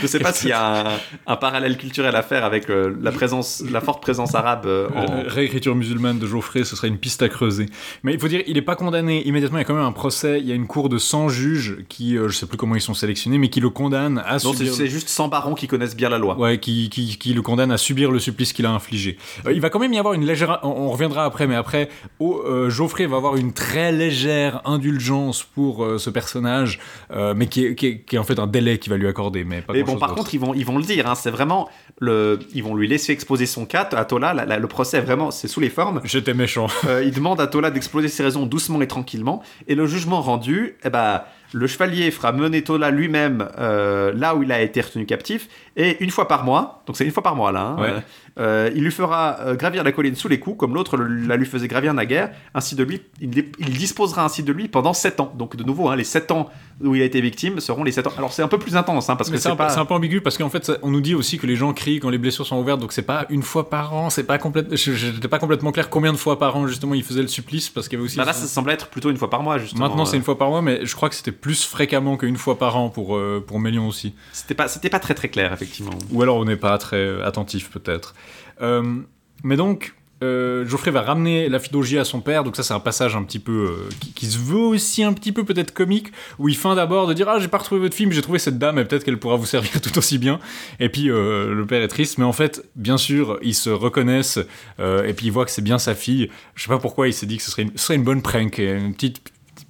je 0.00 0.06
sais 0.06 0.18
pas 0.20 0.32
s'il 0.32 0.50
y 0.50 0.52
a 0.52 0.88
un, 0.88 0.92
un 1.26 1.36
parallèle 1.36 1.76
culturel 1.78 2.14
à 2.16 2.22
faire 2.22 2.44
avec 2.44 2.68
euh, 2.70 2.94
la 3.00 3.12
présence, 3.12 3.62
la 3.70 3.80
forte 3.80 4.02
présence 4.02 4.34
arabe 4.34 4.66
euh, 4.66 4.88
en. 4.94 5.22
Réécriture 5.28 5.74
musulmane 5.74 6.18
de 6.18 6.26
Geoffrey, 6.26 6.64
ce 6.64 6.76
serait 6.76 6.88
une 6.88 6.98
piste 6.98 7.22
à 7.22 7.28
creuser. 7.28 7.66
Mais 8.02 8.12
il 8.14 8.20
faut 8.20 8.28
dire, 8.28 8.42
il 8.46 8.54
n'est 8.54 8.62
pas 8.62 8.76
condamné 8.76 9.26
immédiatement. 9.26 9.58
Il 9.58 9.62
y 9.62 9.64
a 9.64 9.66
quand 9.66 9.74
même 9.74 9.84
un 9.84 9.92
procès. 9.92 10.38
Il 10.40 10.46
y 10.46 10.52
a 10.52 10.54
une 10.54 10.66
cour 10.66 10.88
de 10.88 10.98
100 10.98 11.28
juges 11.28 11.78
qui, 11.88 12.16
je 12.16 12.28
sais 12.30 12.46
plus 12.46 12.56
comment 12.56 12.74
ils 12.74 12.80
sont 12.80 12.94
sélectionnés, 12.94 13.38
mais 13.38 13.48
qui 13.48 13.60
le 13.60 13.70
condamnent 13.70 14.18
à 14.26 14.34
Non, 14.34 14.38
c'est 14.52 14.56
subir. 14.58 14.74
c'est 14.74 14.86
juste 14.88 15.08
100 15.08 15.28
barons 15.28 15.54
qui 15.54 15.66
connaissent 15.66 15.96
bien 15.96 16.08
la 16.08 16.18
loi. 16.18 16.38
Ouais, 16.38 16.58
qui, 16.58 16.88
qui, 16.90 17.16
qui 17.18 17.32
le 17.34 17.42
condamne 17.42 17.70
à 17.72 17.78
subir 17.78 18.10
le 18.10 18.18
supplice 18.18 18.52
qu'il 18.52 18.66
a 18.66 18.70
infligé. 18.70 19.16
Il 19.52 19.60
va 19.60 19.70
quand 19.70 19.78
même 19.78 19.92
y 19.92 19.98
avoir 19.98 20.14
une 20.14 20.24
légère. 20.26 20.58
On, 20.62 20.68
on 20.68 20.90
reviendra 20.90 21.24
après, 21.24 21.37
mais 21.46 21.54
après, 21.54 21.88
oh, 22.18 22.42
euh, 22.46 22.68
Geoffrey 22.70 23.06
va 23.06 23.16
avoir 23.16 23.36
une 23.36 23.52
très 23.52 23.92
légère 23.92 24.60
indulgence 24.64 25.42
pour 25.42 25.84
euh, 25.84 25.98
ce 25.98 26.10
personnage, 26.10 26.78
euh, 27.10 27.34
mais 27.36 27.46
qui 27.46 27.66
est, 27.66 27.74
qui, 27.74 27.86
est, 27.86 27.98
qui 28.00 28.16
est 28.16 28.18
en 28.18 28.24
fait 28.24 28.38
un 28.38 28.46
délai 28.46 28.78
qu'il 28.78 28.90
va 28.90 28.96
lui 28.96 29.06
accorder. 29.08 29.44
Mais 29.44 29.60
pas 29.62 29.72
Mais 29.72 29.82
bon, 29.82 29.96
par 29.98 30.14
contre, 30.14 30.34
ils 30.34 30.40
vont, 30.40 30.54
ils 30.54 30.64
vont 30.66 30.78
le 30.78 30.84
dire. 30.84 31.08
hein, 31.08 31.14
c'est 31.14 31.30
vraiment 31.30 31.68
le, 32.00 32.38
ils 32.54 32.62
vont 32.64 32.74
lui 32.74 32.88
laisser 32.88 33.12
exposer 33.12 33.46
son 33.46 33.66
cas. 33.66 33.88
À 33.92 34.04
Tola, 34.04 34.34
la- 34.34 34.44
la- 34.44 34.58
le 34.58 34.66
procès 34.68 35.00
vraiment, 35.00 35.30
c'est 35.30 35.48
sous 35.48 35.60
les 35.60 35.70
formes. 35.70 36.00
J'étais 36.04 36.34
méchant. 36.34 36.66
Il 37.02 37.12
demande 37.12 37.40
à 37.40 37.46
Tola 37.46 37.70
d'exposer 37.70 38.08
ses 38.08 38.22
raisons 38.22 38.46
doucement 38.46 38.80
et 38.82 38.86
tranquillement. 38.88 39.42
Et 39.66 39.74
le 39.74 39.86
jugement 39.86 40.20
rendu, 40.20 40.76
eh 40.84 40.90
ben, 40.90 41.22
le 41.52 41.66
chevalier 41.66 42.10
fera 42.10 42.32
mener 42.32 42.62
Tola 42.62 42.90
lui-même 42.90 43.48
euh, 43.58 44.12
là 44.14 44.34
où 44.36 44.42
il 44.42 44.52
a 44.52 44.60
été 44.60 44.80
retenu 44.80 45.06
captif. 45.06 45.48
Et 45.76 45.96
une 46.02 46.10
fois 46.10 46.28
par 46.28 46.44
mois, 46.44 46.82
donc 46.86 46.96
c'est 46.96 47.04
une 47.04 47.10
fois 47.12 47.22
par 47.22 47.36
mois 47.36 47.52
là, 47.52 47.60
hein, 47.62 47.80
Ouais. 47.80 47.88
euh, 47.90 48.00
euh, 48.38 48.70
il 48.74 48.84
lui 48.84 48.90
fera 48.92 49.38
euh, 49.40 49.54
gravir 49.56 49.82
la 49.84 49.92
colline 49.92 50.14
sous 50.14 50.28
les 50.28 50.38
coups, 50.38 50.56
comme 50.58 50.74
l'autre 50.74 50.96
la 50.96 51.36
lui 51.36 51.46
faisait 51.46 51.68
gravir 51.68 51.92
naguère. 51.94 52.30
Ainsi 52.54 52.74
de 52.76 52.84
lui, 52.84 53.02
il, 53.20 53.30
il 53.58 53.70
disposera 53.70 54.24
ainsi 54.24 54.42
de 54.42 54.52
lui 54.52 54.68
pendant 54.68 54.92
7 54.92 55.20
ans. 55.20 55.32
Donc 55.36 55.56
de 55.56 55.64
nouveau, 55.64 55.88
hein, 55.88 55.96
les 55.96 56.04
7 56.04 56.30
ans 56.30 56.48
où 56.84 56.94
il 56.94 57.02
a 57.02 57.04
été 57.04 57.20
victime 57.20 57.58
seront 57.60 57.82
les 57.84 57.90
7 57.92 58.06
ans. 58.06 58.12
Alors 58.16 58.32
c'est 58.32 58.42
un 58.42 58.48
peu 58.48 58.58
plus 58.58 58.76
intense, 58.76 59.10
hein, 59.10 59.16
parce 59.16 59.30
Mais 59.30 59.36
que 59.36 59.42
c'est 59.42 59.48
un, 59.48 59.52
c'est 59.52 59.56
peu- 59.56 59.64
pas. 59.64 59.68
c'est 59.70 59.80
un 59.80 59.84
peu 59.84 59.94
ambigu 59.94 60.20
parce 60.20 60.38
qu'en 60.38 60.48
fait, 60.50 60.64
ça- 60.64 60.76
on 60.82 60.90
nous 60.90 61.00
dit 61.00 61.14
aussi 61.14 61.38
que 61.38 61.46
les 61.46 61.56
gens 61.56 61.72
crient 61.72 61.98
quand 62.00 62.10
les 62.10 62.18
blessures 62.18 62.46
sont 62.46 62.58
ouvertes, 62.60 62.80
donc 62.80 62.92
c'est 62.92 63.02
pas 63.02 63.26
une 63.30 63.42
fois 63.42 63.68
par 63.68 63.94
an, 63.94 64.10
c'est 64.10 64.22
pas 64.24 64.38
complètement. 64.38 64.76
J'étais 64.76 65.28
pas 65.28 65.38
complètement 65.40 65.72
clair 65.72 65.90
combien 65.90 66.12
de 66.12 66.18
fois 66.18 66.38
par 66.38 66.56
an 66.56 66.66
justement 66.68 66.94
il 66.94 67.02
faisait 67.02 67.22
le 67.22 67.28
supplice 67.28 67.68
parce 67.70 67.88
qu'il 67.88 67.98
y 67.98 68.00
avait 68.00 68.06
aussi. 68.06 68.16
Bah 68.18 68.24
là, 68.24 68.32
ça 68.32 68.46
semble 68.46 68.70
être 68.70 68.86
plutôt 68.88 69.10
une 69.10 69.16
fois 69.16 69.30
par 69.30 69.42
mois, 69.42 69.58
justement. 69.58 69.88
Maintenant, 69.88 70.04
c'est 70.04 70.14
Euh, 70.14 70.18
une 70.18 70.24
fois 70.24 70.38
par 70.38 70.48
mois, 70.50 70.62
mais 70.62 70.86
je 70.86 70.94
crois 70.94 71.08
que 71.08 71.14
c'était 71.16 71.32
plus 71.32 71.64
fréquemment 71.64 72.16
qu'une 72.16 72.36
fois 72.36 72.58
par 72.58 72.76
an 72.76 72.88
pour, 72.88 73.16
euh, 73.16 73.44
pour 73.44 73.58
Mélion 73.58 73.88
aussi. 73.88 74.14
C'était 74.32 74.54
pas, 74.54 74.66
pas 74.68 74.98
très 75.00 75.14
très 75.14 75.28
clair, 75.28 75.52
effectivement. 75.52 75.90
Ou 76.12 76.22
alors 76.22 76.36
on 76.36 76.44
n'est 76.44 76.56
pas 76.56 76.76
très 76.78 77.20
attentif, 77.22 77.70
peut-être. 77.70 78.14
Euh, 78.60 79.00
mais 79.44 79.56
donc, 79.56 79.94
euh, 80.22 80.66
Geoffrey 80.66 80.90
va 80.90 81.02
ramener 81.02 81.48
la 81.48 81.60
Philogie 81.60 81.98
à 81.98 82.04
son 82.04 82.20
père, 82.20 82.42
donc 82.42 82.56
ça, 82.56 82.62
c'est 82.62 82.74
un 82.74 82.80
passage 82.80 83.14
un 83.14 83.22
petit 83.22 83.38
peu. 83.38 83.52
euh, 83.52 83.88
qui, 84.14 84.26
se 84.26 84.38
veut 84.38 84.56
aussi 84.56 85.04
un 85.04 85.12
petit 85.12 85.32
peu 85.32 85.44
peut-être 85.44 85.72
comique, 85.72 86.08
où 86.38 86.48
il 86.48 86.56
feint 86.56 86.74
d'abord 86.74 87.06
de 87.06 87.14
dire 87.14 87.28
Ah, 87.28 87.38
j'ai 87.38 87.48
pas 87.48 87.58
retrouvé 87.58 87.80
votre 87.80 87.96
mais 88.00 88.12
j'ai 88.12 88.22
trouvé 88.22 88.38
cette 88.38 88.58
dame, 88.58 88.78
et 88.78 88.84
peut-être 88.84 89.04
qu'elle 89.04 89.18
pourra 89.18 89.36
vous 89.36 89.46
servir 89.46 89.80
tout 89.82 89.96
aussi 89.96 90.18
bien. 90.18 90.40
Et 90.80 90.88
puis, 90.88 91.04
le 91.04 91.64
père 91.66 91.82
est 91.82 91.88
triste, 91.88 92.18
mais 92.18 92.24
en 92.24 92.32
fait, 92.32 92.64
bien 92.74 92.98
sûr, 92.98 93.38
ils 93.42 93.54
se 93.54 93.70
reconnaissent, 93.70 94.40
et 94.78 95.12
puis 95.14 95.26
ils 95.26 95.32
voient 95.32 95.44
que 95.44 95.50
c'est 95.52 95.62
bien 95.62 95.78
sa 95.78 95.94
fille. 95.94 96.30
Je 96.54 96.64
sais 96.64 96.68
pas 96.68 96.78
pourquoi 96.78 97.08
il 97.08 97.12
s'est 97.12 97.26
dit 97.26 97.36
que 97.36 97.42
ce 97.42 97.50
serait 97.50 97.94
une, 97.94 98.04
bonne 98.04 98.22
prank, 98.22 98.58
un 98.58 98.92
petit, 98.92 99.14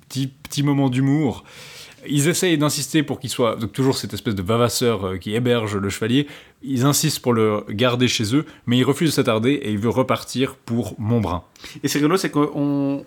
petit 0.08 0.62
moment 0.62 0.88
d'humour. 0.88 1.44
Ils 2.10 2.28
essayent 2.28 2.58
d'insister 2.58 3.02
pour 3.02 3.20
qu'il 3.20 3.30
soit 3.30 3.56
toujours 3.72 3.96
cette 3.96 4.14
espèce 4.14 4.34
de 4.34 4.42
vavasseur 4.42 5.06
euh, 5.06 5.16
qui 5.18 5.34
héberge 5.34 5.76
le 5.76 5.88
chevalier. 5.88 6.26
Ils 6.62 6.84
insistent 6.84 7.20
pour 7.20 7.32
le 7.32 7.64
garder 7.68 8.08
chez 8.08 8.34
eux, 8.34 8.44
mais 8.66 8.78
il 8.78 8.84
refuse 8.84 9.10
de 9.10 9.14
s'attarder 9.14 9.52
et 9.52 9.70
il 9.70 9.78
veut 9.78 9.88
repartir 9.88 10.56
pour 10.56 10.94
Montbrun. 10.98 11.42
Et 11.82 11.88
c'est 11.88 11.98
rigolo, 11.98 12.16
c'est 12.16 12.30
qu'on 12.30 13.04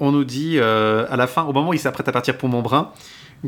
on 0.00 0.12
nous 0.12 0.24
dit 0.24 0.58
euh, 0.58 1.06
à 1.08 1.16
la 1.16 1.26
fin, 1.26 1.44
au 1.44 1.52
moment 1.52 1.70
où 1.70 1.74
il 1.74 1.78
s'apprête 1.78 2.08
à 2.08 2.12
partir 2.12 2.36
pour 2.36 2.48
Montbrun, 2.48 2.92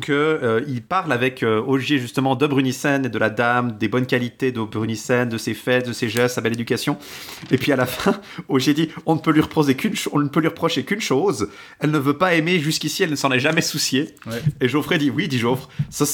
que 0.01 0.13
euh, 0.13 0.61
il 0.69 0.83
parle 0.83 1.13
avec 1.13 1.43
euh, 1.43 1.63
Ogier 1.67 1.99
justement 1.99 2.37
de 2.37 2.47
Brunissen 2.47 3.07
et 3.07 3.09
de 3.09 3.19
la 3.19 3.31
dame, 3.31 3.77
des 3.79 3.89
bonnes 3.89 4.07
qualités 4.07 4.53
de 4.53 4.61
Brunissen, 4.61 5.29
de 5.29 5.39
ses 5.39 5.55
faits, 5.55 5.87
de 5.87 5.93
ses 5.93 6.09
gestes, 6.09 6.37
sa 6.37 6.41
belle 6.41 6.53
éducation. 6.53 6.99
Et 7.51 7.59
puis 7.59 7.73
à 7.73 7.77
la 7.77 7.87
fin, 7.87 8.21
Ogier 8.49 8.75
dit 8.75 8.89
on 9.07 9.15
ne 9.15 9.21
peut 9.21 9.31
lui 9.31 9.41
reprocher 9.41 9.75
qu'une 9.75 9.95
on 10.13 10.19
ne 10.19 10.29
peut 10.29 10.41
lui 10.41 10.49
reprocher 10.49 10.85
qu'une 10.85 11.01
chose, 11.01 11.49
elle 11.81 11.91
ne 11.91 11.99
veut 11.99 12.19
pas 12.19 12.35
aimer 12.35 12.59
jusqu'ici, 12.59 13.03
elle 13.03 13.11
ne 13.11 13.17
s'en 13.17 13.31
est 13.33 13.41
jamais 13.41 13.63
souciée. 13.63 14.15
Ouais. 14.27 14.43
Et 14.61 14.69
Geoffrey 14.69 14.99
dit 14.99 15.11
oui, 15.11 15.29
dit 15.29 15.39
Geoffre, 15.39 15.69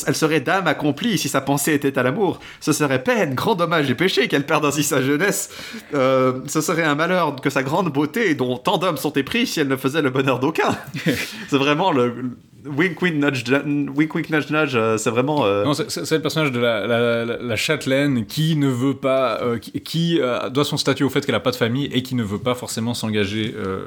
elle 0.06 0.14
serait 0.14 0.40
dame 0.40 0.66
accomplie 0.66 1.18
si 1.18 1.28
sa 1.28 1.40
pensée 1.40 1.74
était 1.74 1.98
à 1.98 2.02
l'amour. 2.02 2.40
Ce 2.60 2.72
serait 2.72 3.02
peine, 3.02 3.34
grand 3.34 3.54
dommage 3.54 3.90
et 3.90 3.94
péché 3.94 4.28
qu'elle 4.28 4.46
perde 4.46 4.64
ainsi 4.64 4.82
sa 4.82 5.02
jeunesse. 5.02 5.50
Euh, 5.94 6.40
ce 6.46 6.60
serait 6.60 6.84
un 6.84 6.94
malheur 6.94 7.36
que 7.36 7.50
sa 7.50 7.62
grande 7.62 7.92
beauté, 7.92 8.34
dont 8.34 8.56
tant 8.56 8.78
d'hommes 8.78 8.96
sont 8.96 9.12
épris, 9.12 9.46
si 9.46 9.60
elle 9.60 9.68
ne 9.68 9.76
faisait 9.76 10.02
le 10.02 10.10
bonheur 10.10 10.38
d'aucun. 10.40 10.76
c'est 11.04 11.58
vraiment 11.58 11.92
le, 11.92 12.36
wink 12.66 13.00
wink 13.02 13.14
nudge 13.16 13.44
wink 13.96 14.14
wink 14.14 14.30
nudge 14.30 14.50
nudge, 14.50 14.72
euh, 14.74 14.96
c'est 14.98 15.10
vraiment. 15.10 15.44
euh, 15.44 15.64
Non, 15.64 15.72
c'est- 15.74 16.10
le 16.12 16.20
personnage 16.22 16.52
de 16.52 16.58
la, 16.60 16.86
la, 16.86 17.24
la- 17.24 17.36
la 17.38 17.56
châtelaine 17.56 18.26
qui 18.26 18.56
ne 18.56 18.68
veut 18.68 18.94
pas, 18.94 19.40
euh, 19.42 19.58
qui, 19.58 19.72
qui, 19.80 20.18
euh, 20.20 20.48
doit 20.50 20.64
son 20.64 20.76
statut 20.76 21.04
au 21.04 21.10
fait 21.10 21.24
qu'elle 21.24 21.34
a 21.34 21.40
pas 21.40 21.50
de 21.52 21.56
famille 21.56 21.86
et 21.92 22.02
qui 22.02 22.14
ne 22.14 22.22
veut 22.22 22.38
pas 22.38 22.54
forcément 22.54 22.94
s'engager 22.94 23.54
euh, 23.56 23.86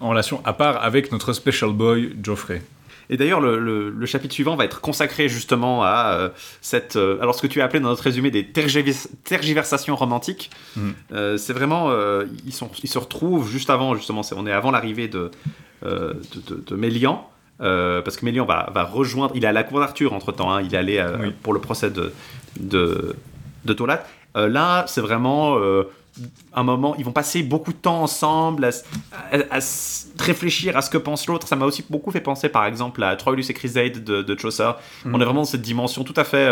en 0.00 0.08
relation 0.10 0.40
à 0.44 0.52
part 0.52 0.82
avec 0.84 1.10
notre 1.12 1.32
special 1.32 1.72
boy 1.72 2.12
Geoffrey. 2.22 2.62
Et 3.10 3.16
d'ailleurs, 3.16 3.40
le, 3.40 3.58
le- 3.58 3.88
le 3.88 4.06
chapitre 4.06 4.34
suivant 4.34 4.54
va 4.54 4.66
être 4.66 4.82
consacré 4.82 5.30
justement 5.30 5.82
à 5.82 6.12
euh, 6.18 6.28
cette. 6.60 6.96
euh, 6.96 7.18
alors, 7.22 7.34
ce 7.34 7.40
que 7.40 7.46
tu 7.46 7.62
as 7.62 7.64
appelé 7.64 7.80
dans 7.80 7.88
notre 7.88 8.02
résumé 8.02 8.30
des 8.30 8.44
tergiversations 9.24 9.96
romantiques, 9.96 10.50
euh, 11.12 11.36
c'est 11.38 11.52
vraiment. 11.54 11.90
euh, 11.90 12.26
ils, 12.46 12.52
sont, 12.52 12.70
ils 12.82 12.88
se 12.88 12.98
retrouvent 12.98 13.50
juste 13.50 13.70
avant, 13.70 13.94
justement, 13.94 14.20
on 14.36 14.46
est 14.46 14.52
avant 14.52 14.70
l'arrivée 14.70 15.08
de, 15.08 15.30
euh, 15.86 16.12
de, 16.48 16.54
de- 16.56 16.62
de 16.66 16.76
Mélian. 16.76 17.28
Euh, 17.60 18.02
parce 18.02 18.16
que 18.16 18.24
Mélian 18.24 18.44
va, 18.44 18.70
va 18.72 18.84
rejoindre. 18.84 19.32
Il 19.34 19.44
est 19.44 19.48
à 19.48 19.52
la 19.52 19.64
cour 19.64 19.80
d'Arthur 19.80 20.12
entre 20.12 20.32
temps, 20.32 20.58
il 20.58 20.74
est 20.74 20.78
allé 20.78 20.98
euh, 20.98 21.16
Oui. 21.20 21.34
pour 21.42 21.52
le 21.52 21.60
procès 21.60 21.90
de, 21.90 22.12
de, 22.60 23.16
de 23.64 23.72
Tolat. 23.72 24.04
Euh, 24.36 24.48
là, 24.48 24.84
c'est 24.86 25.00
vraiment 25.00 25.58
un 26.54 26.62
moment. 26.62 26.94
Ils 26.98 27.04
vont 27.04 27.12
passer 27.12 27.42
beaucoup 27.42 27.72
de 27.72 27.78
temps 27.78 28.02
ensemble 28.02 28.68
à, 29.32 29.58
réfléchir 30.18 30.76
à 30.76 30.82
ce 30.82 30.90
que 30.90 30.98
pense 30.98 31.26
l'autre. 31.26 31.46
Ça 31.48 31.56
m'a 31.56 31.66
aussi 31.66 31.84
beaucoup 31.88 32.10
fait 32.10 32.20
penser, 32.20 32.48
par 32.48 32.66
exemple, 32.66 33.02
à 33.02 33.16
Troilus 33.16 33.48
et 33.50 33.54
Chrysade 33.54 34.04
de, 34.04 34.22
de 34.22 34.38
Chaucer. 34.38 34.70
Mhm. 35.04 35.14
On 35.14 35.20
est 35.20 35.24
vraiment 35.24 35.40
dans 35.40 35.46
cette 35.46 35.62
dimension 35.62 36.04
tout 36.04 36.14
à 36.16 36.24
fait 36.24 36.48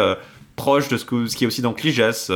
proche 0.56 0.88
de 0.88 0.96
ce, 0.96 1.04
que, 1.04 1.26
ce 1.26 1.36
qui 1.36 1.44
est 1.44 1.46
aussi 1.46 1.62
dans 1.62 1.72
Cligès. 1.72 2.30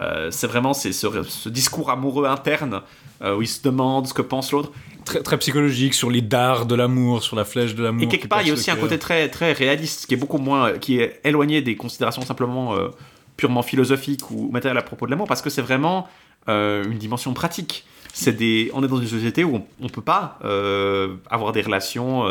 Euh, 0.00 0.30
c'est 0.30 0.46
vraiment 0.46 0.72
c'est 0.72 0.92
ce, 0.92 1.06
ce 1.28 1.48
discours 1.48 1.90
amoureux 1.90 2.26
interne 2.26 2.80
euh, 3.22 3.36
où 3.36 3.42
il 3.42 3.48
se 3.48 3.62
demande 3.62 4.06
ce 4.06 4.14
que 4.14 4.22
pense 4.22 4.52
l'autre. 4.52 4.72
Très, 5.04 5.22
très 5.22 5.38
psychologique 5.38 5.94
sur 5.94 6.10
les 6.10 6.20
dards 6.20 6.66
de 6.66 6.74
l'amour, 6.74 7.22
sur 7.22 7.36
la 7.36 7.44
flèche 7.44 7.74
de 7.74 7.82
l'amour. 7.82 8.02
Et 8.02 8.08
quelque 8.08 8.28
part, 8.28 8.42
il 8.42 8.48
y 8.48 8.50
a 8.50 8.54
aussi 8.54 8.70
un 8.70 8.76
côté 8.76 8.98
très, 8.98 9.28
très 9.28 9.52
réaliste, 9.52 10.06
qui 10.06 10.14
est 10.14 10.16
beaucoup 10.16 10.38
moins, 10.38 10.72
qui 10.78 11.00
est 11.00 11.20
éloigné 11.24 11.62
des 11.62 11.76
considérations 11.76 12.22
simplement 12.22 12.74
euh, 12.74 12.88
purement 13.36 13.62
philosophiques 13.62 14.30
ou 14.30 14.50
matérielles 14.50 14.78
à 14.78 14.82
propos 14.82 15.06
de 15.06 15.10
l'amour, 15.10 15.26
parce 15.26 15.42
que 15.42 15.50
c'est 15.50 15.62
vraiment 15.62 16.06
euh, 16.48 16.84
une 16.84 16.98
dimension 16.98 17.32
pratique. 17.32 17.84
C'est 18.12 18.36
des, 18.36 18.70
on 18.74 18.82
est 18.82 18.88
dans 18.88 19.00
une 19.00 19.08
société 19.08 19.44
où 19.44 19.56
on, 19.80 19.84
ne 19.84 19.88
peut 19.88 20.02
pas 20.02 20.38
euh, 20.44 21.14
avoir 21.30 21.52
des 21.52 21.62
relations 21.62 22.24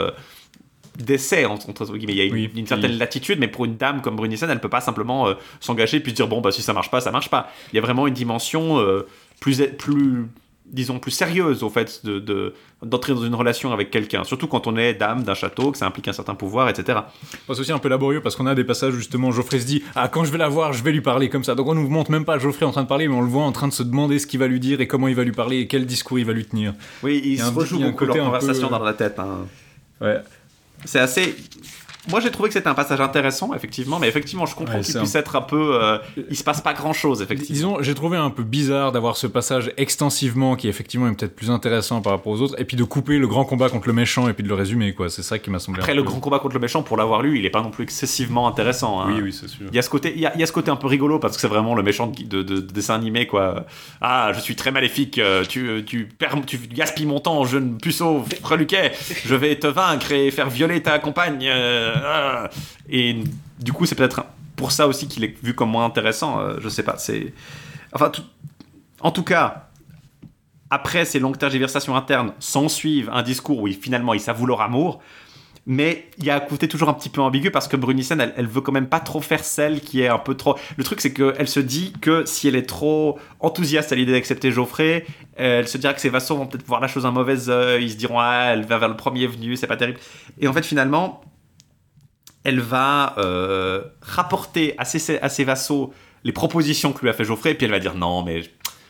d'essai 1.00 1.46
entre, 1.46 1.70
entre 1.70 1.86
guillemets. 1.98 2.14
Il 2.14 2.18
y 2.18 2.22
a 2.22 2.26
une, 2.26 2.34
Oui, 2.34 2.50
une 2.56 2.68
certaine 2.68 2.92
oui. 2.92 2.98
latitude, 2.98 3.40
mais 3.40 3.48
pour 3.48 3.66
une 3.66 3.78
dame 3.78 4.02
comme 4.02 4.16
Brunissen, 4.16 4.50
elle 4.50 4.60
peut 4.60 4.70
pas 4.70 4.82
simplement 4.82 5.28
euh, 5.28 5.34
s'engager 5.60 6.00
puis 6.00 6.12
se 6.12 6.16
dire 6.18 6.28
bon 6.28 6.42
bah 6.42 6.52
si 6.52 6.62
ça 6.62 6.74
marche 6.74 6.92
pas, 6.92 7.02
ça 7.02 7.12
marche 7.12 7.30
pas. 7.30 7.52
Il 7.74 7.76
y 7.76 7.80
a 7.80 7.82
vraiment 7.82 8.08
une 8.08 8.14
dimension 8.14 8.80
euh, 8.80 9.08
plus, 9.40 9.62
plus 9.78 10.26
disons 10.66 11.00
plus 11.00 11.10
sérieuse 11.12 11.64
au 11.64 11.70
fait 11.72 12.06
de 12.06 12.20
de- 12.20 12.54
d'entrer 12.84 13.14
dans 13.14 13.24
une 13.26 13.34
relation 13.36 13.74
avec 13.74 13.90
quelqu'un, 13.92 14.24
surtout 14.24 14.48
quand 14.48 14.66
on 14.68 14.78
est 14.78 14.94
dame 14.94 15.24
d'un 15.24 15.34
château, 15.34 15.72
que 15.72 15.78
ça 15.78 15.86
implique 15.86 16.08
un 16.08 16.14
certain 16.14 16.36
pouvoir, 16.36 16.70
etc. 16.70 17.00
Bon, 17.48 17.54
C'est 17.54 17.60
aussi 17.62 17.72
un 17.74 17.80
peu 17.80 17.90
laborieux 17.90 18.22
parce 18.22 18.36
qu'on 18.38 18.46
a 18.46 18.56
des 18.56 18.64
passages 18.64 18.94
où 18.94 18.98
justement 18.98 19.32
Geoffrey 19.32 19.60
se 19.60 19.66
dit 19.66 19.84
Ah, 19.96 20.08
quand 20.08 20.24
je 20.26 20.32
vais 20.32 20.38
la 20.38 20.48
voir, 20.48 20.72
je 20.74 20.82
vais 20.84 20.92
lui 20.92 21.02
parler 21.02 21.28
comme 21.30 21.44
ça. 21.44 21.56
Donc 21.56 21.68
on 21.68 21.76
nous 21.76 21.90
montre 21.90 22.12
même 22.12 22.24
pas 22.24 22.38
Geoffrey 22.40 22.66
en 22.66 22.72
train 22.72 22.84
de 22.84 22.88
parler, 22.88 23.08
mais 23.08 23.16
on 23.16 23.22
le 23.22 23.28
voit 23.28 23.44
en 23.44 23.52
train 23.52 23.68
de 23.68 23.74
se 23.74 23.84
demander 23.84 24.18
ce 24.20 24.28
qu'il 24.28 24.40
va 24.40 24.48
lui 24.48 24.60
dire 24.60 24.80
et 24.80 24.88
comment 24.88 25.08
il 25.08 25.16
va 25.16 25.24
lui 25.24 25.32
parler 25.34 25.58
et 25.60 25.68
quel 25.68 25.86
discours 25.86 26.20
il 26.20 26.26
va 26.26 26.34
lui 26.34 26.46
tenir. 26.46 26.74
Oui, 27.04 27.20
Il 27.26 27.40
se 27.40 27.44
un 27.46 27.52
beaucoup 27.52 28.06
leur 28.06 28.18
conversation 28.18 28.68
peu- 28.70 28.76
dans 28.78 28.84
la 28.84 28.94
tête. 28.94 29.18
hein. 29.20 29.40
Ouais. 30.00 30.18
C'est 30.86 31.00
assez. 31.00 31.36
Moi, 32.10 32.20
j'ai 32.20 32.32
trouvé 32.32 32.50
que 32.50 32.54
c'était 32.54 32.68
un 32.70 32.74
passage 32.74 33.00
intéressant, 33.02 33.54
effectivement, 33.54 34.00
mais 34.00 34.08
effectivement, 34.08 34.46
je 34.46 34.56
comprends 34.56 34.76
Ouais, 34.78 34.82
qu'il 34.82 34.98
puisse 34.98 35.16
un- 35.16 35.20
être 35.20 35.36
un 35.36 35.42
peu. 35.42 35.80
euh, 35.82 35.98
il 36.30 36.36
se 36.36 36.44
passe 36.44 36.62
pas 36.62 36.74
grand 36.74 36.94
chose, 36.94 37.22
effectivement. 37.22 37.54
Disons, 37.54 37.78
j'ai 37.82 37.94
trouvé 37.96 38.18
un 38.18 38.30
peu 38.30 38.44
bizarre 38.44 38.92
d'avoir 38.92 39.18
ce 39.18 39.28
passage 39.28 39.72
extensivement 39.78 40.56
qui 40.56 40.68
effectivement 40.68 41.08
est 41.08 41.14
peut-être 41.14 41.36
plus 41.36 41.50
intéressant 41.52 42.02
par 42.02 42.14
rapport 42.14 42.32
aux 42.34 42.42
autres, 42.42 42.56
et 42.60 42.66
puis 42.66 42.78
de 42.78 42.84
couper 42.84 43.18
le 43.18 43.28
grand 43.28 43.46
combat 43.46 43.70
contre 43.70 43.88
le 43.88 43.94
méchant 43.94 44.28
et 44.30 44.34
puis 44.34 44.44
de 44.44 44.50
le 44.50 44.56
résumer, 44.56 44.94
quoi. 44.94 45.10
C'est 45.10 45.24
ça 45.24 45.40
qui 45.40 45.50
m'a 45.50 45.60
semblé. 45.60 45.82
Après, 45.82 45.94
le 45.94 46.04
peu- 46.04 46.10
grand 46.10 46.20
combat 46.20 46.40
contre 46.40 46.54
le 46.56 46.60
méchant, 46.62 46.82
pour 46.84 46.98
l'avoir 46.98 47.22
lu, 47.22 47.38
il 47.40 47.46
est 47.46 47.50
pas 47.50 47.62
non 47.62 47.72
plus 47.72 47.84
excessivement 47.84 48.48
intéressant. 48.48 49.02
hein. 49.02 49.12
Oui, 49.14 49.22
oui, 49.24 49.34
c'est 49.34 49.48
sûr. 49.48 49.66
Il 49.70 49.76
y, 49.76 49.80
a 49.80 49.82
ce 49.82 49.90
côté, 49.90 50.14
il, 50.16 50.22
y 50.22 50.26
a, 50.26 50.34
il 50.36 50.40
y 50.40 50.44
a 50.44 50.46
ce 50.48 50.52
côté 50.52 50.72
un 50.72 50.76
peu 50.76 50.88
rigolo 50.88 51.20
parce 51.20 51.36
que 51.36 51.42
c'est 51.42 51.48
vraiment 51.48 51.76
le 51.76 51.84
méchant 51.84 52.08
de, 52.08 52.24
de- 52.24 52.44
de- 52.44 52.56
de 52.56 52.72
dessin 52.74 52.96
animé 52.96 53.28
quoi. 53.28 53.66
Ah, 54.02 54.32
je 54.34 54.40
suis 54.40 54.56
très 54.56 54.72
maléfique, 54.72 55.18
euh, 55.20 55.44
tu, 55.48 55.84
tu, 55.86 56.06
perds, 56.18 56.36
tu 56.46 56.58
gaspilles 56.58 57.06
mon 57.06 57.20
temps, 57.20 57.44
jeune 57.46 57.78
puceau, 57.78 58.24
freluquet, 58.42 58.92
je 59.26 59.36
vais 59.36 59.56
te 59.58 59.68
vaincre 59.68 60.12
et 60.12 60.32
faire 60.32 60.50
violer 60.50 60.82
ta 60.82 61.00
compagne. 61.00 61.46
euh, 61.48 61.96
ah. 62.04 62.50
Et 62.90 63.16
du 63.60 63.74
coup, 63.74 63.86
c'est 63.86 63.96
peut-être 63.96 64.24
pour 64.56 64.72
ça 64.72 64.88
aussi 64.88 65.08
qu'il 65.08 65.24
est 65.24 65.36
vu 65.44 65.54
comme 65.54 65.70
moins 65.70 65.86
intéressant, 65.86 66.40
euh, 66.40 66.58
je 66.60 66.70
sais 66.70 66.84
pas. 66.84 66.98
Enfin, 67.94 68.12
en 69.02 69.12
tout 69.12 69.24
cas. 69.24 69.66
Après 70.72 71.04
ces 71.04 71.18
longues 71.18 71.38
tergiversations 71.40 71.96
internes, 71.96 72.34
s'ensuivent 72.38 73.10
un 73.12 73.24
discours 73.24 73.58
où 73.60 73.68
il- 73.68 73.74
finalement 73.76 74.14
il 74.14 74.20
s'avoue 74.20 74.46
leur 74.46 74.62
amour, 74.62 75.02
mais 75.66 76.08
il 76.20 76.26
y 76.26 76.30
a 76.30 76.36
un 76.36 76.40
côté 76.40 76.68
toujours 76.68 76.90
un 76.90 76.94
petit 76.94 77.10
peu 77.10 77.22
ambigu 77.22 77.50
parce 77.50 77.68
que 77.68 77.76
Brunissen, 77.76 78.22
elle, 78.22 78.36
elle 78.38 78.46
veut 78.46 78.62
quand 78.62 78.72
même 78.72 78.88
pas 78.88 79.00
trop 79.00 79.20
faire 79.20 79.44
celle 79.44 79.82
qui 79.82 80.02
est 80.02 80.10
un 80.10 80.20
peu 80.20 80.36
trop. 80.36 80.58
Le 80.78 80.84
truc, 80.84 81.02
c'est 81.02 81.12
qu'elle 81.12 81.48
se 81.48 81.60
dit 81.60 81.94
que 82.02 82.24
si 82.26 82.48
elle 82.48 82.56
est 82.56 82.68
trop 82.70 83.18
enthousiaste 83.40 83.92
à 83.92 83.96
l'idée 83.96 84.12
d'accepter 84.12 84.52
Geoffrey, 84.52 85.08
elle 85.38 85.68
se 85.68 85.80
dira 85.80 85.96
que 85.96 86.02
ses 86.02 86.10
vassaux 86.10 86.38
vont 86.38 86.46
peut-être 86.46 86.68
voir 86.68 86.82
la 86.82 86.88
chose 86.88 87.02
d'un 87.02 87.12
mauvais 87.12 87.50
œil, 87.50 87.86
ils 87.86 87.92
se 87.94 87.98
diront 87.98 88.20
ah 88.20 88.52
elle 88.54 88.64
va 88.66 88.78
vers 88.78 88.90
le 88.90 88.96
premier 88.96 89.26
venu, 89.26 89.56
c'est 89.56 89.66
pas 89.66 89.78
terrible. 89.78 90.00
Et 90.40 90.48
en 90.48 90.54
fait, 90.54 90.64
finalement, 90.64 91.22
elle 92.44 92.60
va 92.60 93.16
euh, 93.18 93.82
rapporter 94.02 94.76
à 94.78 94.86
ses, 94.86 95.20
à 95.20 95.30
ses 95.30 95.44
vassaux 95.44 95.94
les 96.24 96.32
propositions 96.32 96.92
que 96.94 97.02
lui 97.02 97.10
a 97.10 97.14
fait 97.14 97.24
Geoffrey, 97.26 97.52
et 97.52 97.56
puis 97.56 97.66
elle 97.66 97.72
va 97.72 97.80
dire 97.80 97.96
non 97.96 98.24
mais 98.24 98.44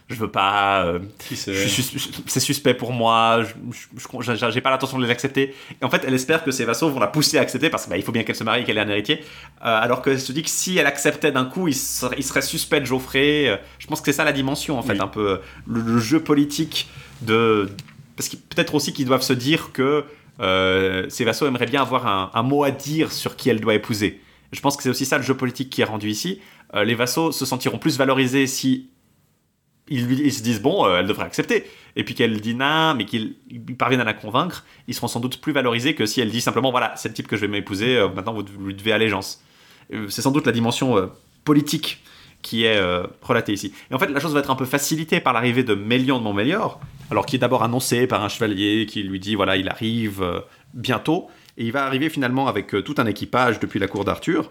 je, 0.10 0.16
veux 0.16 0.32
pas. 0.32 0.86
euh, 0.86 1.00
c'est 1.30 2.40
suspect 2.40 2.74
pour 2.74 2.92
moi, 2.94 3.42
je- 3.44 4.50
j'ai 4.52 4.62
pas 4.62 4.72
l'intention 4.72 4.98
de 4.98 5.04
les 5.06 5.12
accepter. 5.12 5.54
Et 5.82 5.86
en 5.86 5.90
fait, 5.92 6.04
elle 6.08 6.14
espère 6.16 6.44
que 6.44 6.50
ses 6.52 6.66
vassaux 6.66 6.90
vont 6.90 7.00
la 7.00 7.06
pousser 7.08 7.38
à 7.38 7.42
accepter 7.42 7.70
parce 7.70 7.86
qu'il 7.86 8.02
faut 8.02 8.12
bien 8.12 8.24
qu'elle 8.24 8.36
se 8.36 8.44
marie 8.44 8.62
et 8.62 8.64
qu'elle 8.64 8.78
ait 8.80 8.82
un 8.82 8.90
héritier. 8.90 9.20
Euh, 9.20 9.22
alors 9.62 10.02
qu'elle 10.02 10.20
se 10.20 10.32
dit 10.32 10.42
que 10.42 10.50
si 10.50 10.78
elle 10.80 10.88
acceptait 10.88 11.32
d'un 11.32 11.46
coup, 11.46 11.68
il 11.68 11.76
serait, 11.76 12.16
il 12.18 12.24
serait 12.24 12.42
suspect 12.42 12.80
de 12.82 12.86
Geoffrey. 12.86 13.62
Je 13.78 13.86
pense 13.86 14.02
que 14.02 14.06
c'est 14.12 14.18
ça 14.18 14.24
la 14.24 14.32
dimension, 14.34 14.80
en 14.80 14.82
fait, 14.82 14.94
Oui. 14.94 15.00
un 15.02 15.08
peu 15.08 15.40
le, 15.68 15.82
le 15.82 16.00
jeu 16.00 16.20
politique 16.22 16.90
de. 17.22 17.70
Parce 18.16 18.30
que 18.30 18.36
peut-être 18.36 18.74
aussi 18.76 18.92
qu'ils 18.94 19.06
doivent 19.06 19.22
se 19.22 19.34
dire 19.34 19.72
que 19.74 20.06
euh, 20.40 21.08
vassaux 21.22 21.48
aimeraient 21.48 21.66
bien 21.66 21.82
avoir 21.82 22.32
un, 22.36 22.44
mot 22.44 22.64
à 22.64 22.72
dire 22.72 23.12
sur 23.12 23.36
qui 23.36 23.50
elle 23.50 23.60
doit 23.60 23.74
épouser. 23.74 24.22
Je 24.52 24.62
pense 24.62 24.78
que 24.78 24.84
c'est 24.84 24.90
aussi 24.90 25.06
ça 25.06 25.18
le 25.18 25.24
jeu 25.24 25.36
politique 25.36 25.70
qui 25.70 25.82
est 25.82 25.86
rendu 25.86 26.10
ici. 26.10 26.42
Euh, 26.76 26.84
les 26.84 26.96
vassaux 26.96 27.32
se 27.32 27.46
sentiront 27.46 27.78
plus 27.78 27.98
valorisés 27.98 28.48
si 28.48 28.90
ils, 29.90 30.32
se 30.32 30.44
disent 30.44 30.62
bon, 30.62 30.86
euh, 30.86 31.00
elle 31.00 31.08
devrait 31.08 31.26
accepter. 31.26 31.66
Et 31.96 32.04
puis 32.04 32.16
qu'elle 32.16 32.40
dit 32.40 32.56
non, 32.56 32.96
mais 32.96 33.06
qu'ils 33.06 33.36
ils 33.50 33.62
parviennent 33.76 34.02
à 34.02 34.06
la 34.06 34.14
convaincre, 34.14 34.66
ils 34.88 34.94
seront 34.94 35.08
sans 35.08 35.20
doute 35.20 35.42
plus 35.42 35.52
valorisés 35.52 35.96
que 35.96 36.06
si 36.06 36.22
elle 36.22 36.32
dit 36.32 36.42
simplement 36.42 36.72
voilà, 36.72 36.94
c'est 36.96 37.10
le 37.10 37.16
type 37.16 37.28
que 37.28 37.36
je 37.36 37.42
vais 37.42 37.48
m'épouser, 37.48 37.98
euh, 37.98 38.10
maintenant 38.10 38.34
vous, 38.34 38.44
lui 38.60 38.76
devez 38.76 38.92
allégeance. 38.92 39.44
C'est 40.10 40.22
sans 40.22 40.30
doute 40.30 40.46
la 40.46 40.52
dimension 40.52 41.10
politique 41.44 42.04
qui 42.42 42.66
est 42.66 42.78
euh, 42.78 43.04
relatée 43.22 43.54
ici. 43.54 43.74
Et 43.92 43.94
en 43.94 44.00
fait, 44.00 44.08
la 44.08 44.20
chose 44.20 44.34
va 44.34 44.40
être 44.40 44.52
un 44.52 44.56
peu 44.56 44.66
facilitée 44.66 45.20
par 45.20 45.34
l'arrivée 45.34 45.64
de 45.64 45.76
Mélian 45.76 46.20
de 46.20 46.24
Montmélior, 46.24 46.80
alors 47.12 47.26
qui 47.26 47.36
est 47.36 47.40
d'abord 47.40 47.64
annoncé 47.64 48.08
par 48.08 48.24
un 48.24 48.30
chevalier 48.30 48.86
qui 48.86 49.04
lui 49.04 49.20
dit 49.20 49.36
voilà, 49.36 49.58
il 49.58 49.68
arrive 49.70 50.22
euh, 50.22 50.40
bientôt, 50.74 51.28
et 51.58 51.66
il 51.66 51.72
va 51.72 51.86
arriver 51.86 52.10
finalement 52.10 52.48
avec 52.48 52.74
euh, 52.74 52.82
tout 52.82 52.96
un 52.98 53.06
équipage 53.06 53.60
depuis 53.60 53.80
la 53.80 53.88
cour 53.88 54.06
d'Arthur. 54.06 54.50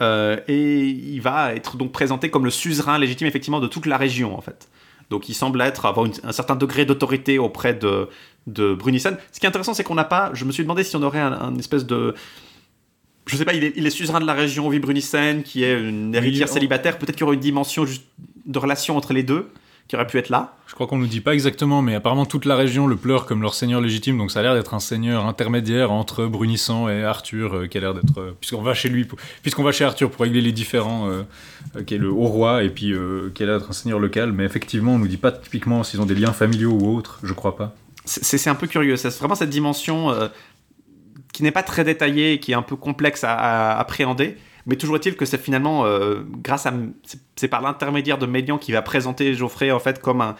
Euh, 0.00 0.38
et 0.46 0.84
il 0.84 1.20
va 1.20 1.54
être 1.54 1.76
donc 1.76 1.90
présenté 1.90 2.30
comme 2.30 2.44
le 2.44 2.50
suzerain 2.50 2.98
légitime 2.98 3.26
effectivement 3.26 3.60
de 3.60 3.66
toute 3.66 3.86
la 3.86 3.96
région 3.96 4.36
en 4.36 4.42
fait. 4.42 4.68
Donc 5.08 5.28
il 5.28 5.34
semble 5.34 5.60
être 5.62 5.86
avoir 5.86 6.06
un 6.22 6.32
certain 6.32 6.54
degré 6.56 6.84
d'autorité 6.84 7.38
auprès 7.38 7.72
de, 7.72 8.08
de 8.46 8.74
Brunissen. 8.74 9.16
Ce 9.32 9.40
qui 9.40 9.46
est 9.46 9.48
intéressant, 9.48 9.72
c'est 9.72 9.84
qu'on 9.84 9.94
n'a 9.94 10.04
pas. 10.04 10.30
Je 10.34 10.44
me 10.44 10.52
suis 10.52 10.64
demandé 10.64 10.84
si 10.84 10.96
on 10.96 11.02
aurait 11.02 11.20
un, 11.20 11.32
un 11.32 11.56
espèce 11.56 11.86
de. 11.86 12.14
Je 13.26 13.36
sais 13.36 13.44
pas, 13.44 13.54
il 13.54 13.64
est, 13.64 13.72
il 13.76 13.86
est 13.86 13.90
suzerain 13.90 14.20
de 14.20 14.26
la 14.26 14.34
région 14.34 14.66
Ovi 14.66 14.78
Brunissen, 14.78 15.42
qui 15.42 15.64
est 15.64 15.78
une 15.78 16.14
héritière 16.14 16.48
célibataire. 16.48 16.96
Peut-être 16.98 17.16
qu'il 17.16 17.22
y 17.22 17.24
aurait 17.24 17.34
une 17.34 17.40
dimension 17.40 17.84
juste 17.84 18.04
de 18.46 18.58
relation 18.58 18.96
entre 18.96 19.12
les 19.12 19.22
deux 19.24 19.48
qui 19.88 19.94
aurait 19.94 20.06
pu 20.08 20.18
être 20.18 20.30
là. 20.30 20.56
Je 20.66 20.74
crois 20.74 20.88
qu'on 20.88 20.98
nous 20.98 21.06
dit 21.06 21.20
pas 21.20 21.32
exactement, 21.32 21.80
mais 21.80 21.94
apparemment 21.94 22.26
toute 22.26 22.44
la 22.44 22.56
région 22.56 22.88
le 22.88 22.96
pleure 22.96 23.24
comme 23.24 23.40
leur 23.42 23.54
seigneur 23.54 23.80
légitime, 23.80 24.18
donc 24.18 24.32
ça 24.32 24.40
a 24.40 24.42
l'air 24.42 24.54
d'être 24.54 24.74
un 24.74 24.80
seigneur 24.80 25.26
intermédiaire 25.26 25.92
entre 25.92 26.26
Brunissant 26.26 26.88
et 26.88 27.04
Arthur, 27.04 27.54
euh, 27.54 27.66
qui 27.68 27.78
a 27.78 27.80
l'air 27.80 27.94
d'être. 27.94 28.18
euh, 28.18 28.32
puisqu'on 28.40 28.62
va 28.62 28.74
chez 28.74 28.88
lui, 28.88 29.04
pour- 29.04 29.16
puisqu'on 29.42 29.62
va 29.62 29.70
chez 29.70 29.84
Arthur 29.84 30.10
pour 30.10 30.22
régler 30.22 30.40
les 30.40 30.50
différends, 30.50 31.08
euh, 31.08 31.22
qui 31.86 31.94
est 31.94 31.98
le 31.98 32.10
haut 32.10 32.26
roi, 32.26 32.64
et 32.64 32.68
puis 32.70 32.92
euh, 32.92 33.30
qui 33.32 33.44
a 33.44 33.46
l'air 33.46 33.58
d'être 33.60 33.70
un 33.70 33.74
seigneur 33.74 34.00
local, 34.00 34.32
mais 34.32 34.44
effectivement, 34.44 34.94
on 34.94 34.98
nous 34.98 35.06
dit 35.06 35.18
pas 35.18 35.30
typiquement 35.30 35.84
s'ils 35.84 36.00
ont 36.00 36.06
des 36.06 36.16
liens 36.16 36.32
familiaux 36.32 36.72
ou 36.72 36.96
autres, 36.96 37.20
je 37.22 37.32
crois 37.32 37.56
pas. 37.56 37.72
c'est 38.04 38.38
c'est 38.38 38.50
un 38.50 38.56
peu 38.56 38.66
curieux. 38.66 38.96
C'est 38.96 39.16
vraiment 39.18 39.36
cette 39.36 39.50
dimension 39.50 40.10
qui 41.36 41.42
n'est 41.42 41.50
pas 41.50 41.62
très 41.62 41.84
détaillée, 41.84 42.40
qui 42.40 42.52
est 42.52 42.54
un 42.54 42.62
peu 42.62 42.76
complexe 42.76 43.22
à, 43.22 43.78
appréhender. 43.78 44.38
Mais 44.64 44.76
toujours 44.76 44.96
est-il 44.96 45.16
que 45.16 45.26
c'est 45.26 45.36
finalement, 45.36 45.84
euh, 45.84 46.22
grâce 46.42 46.64
à, 46.64 46.72
c'est- 47.36 47.46
par 47.48 47.60
l'intermédiaire 47.60 48.16
de 48.16 48.24
Mélian 48.24 48.56
qui 48.56 48.72
va 48.72 48.80
présenter 48.80 49.34
Geoffrey 49.34 49.70
en 49.70 49.78
fait 49.78 50.00
comme 50.00 50.22
un, 50.22 50.34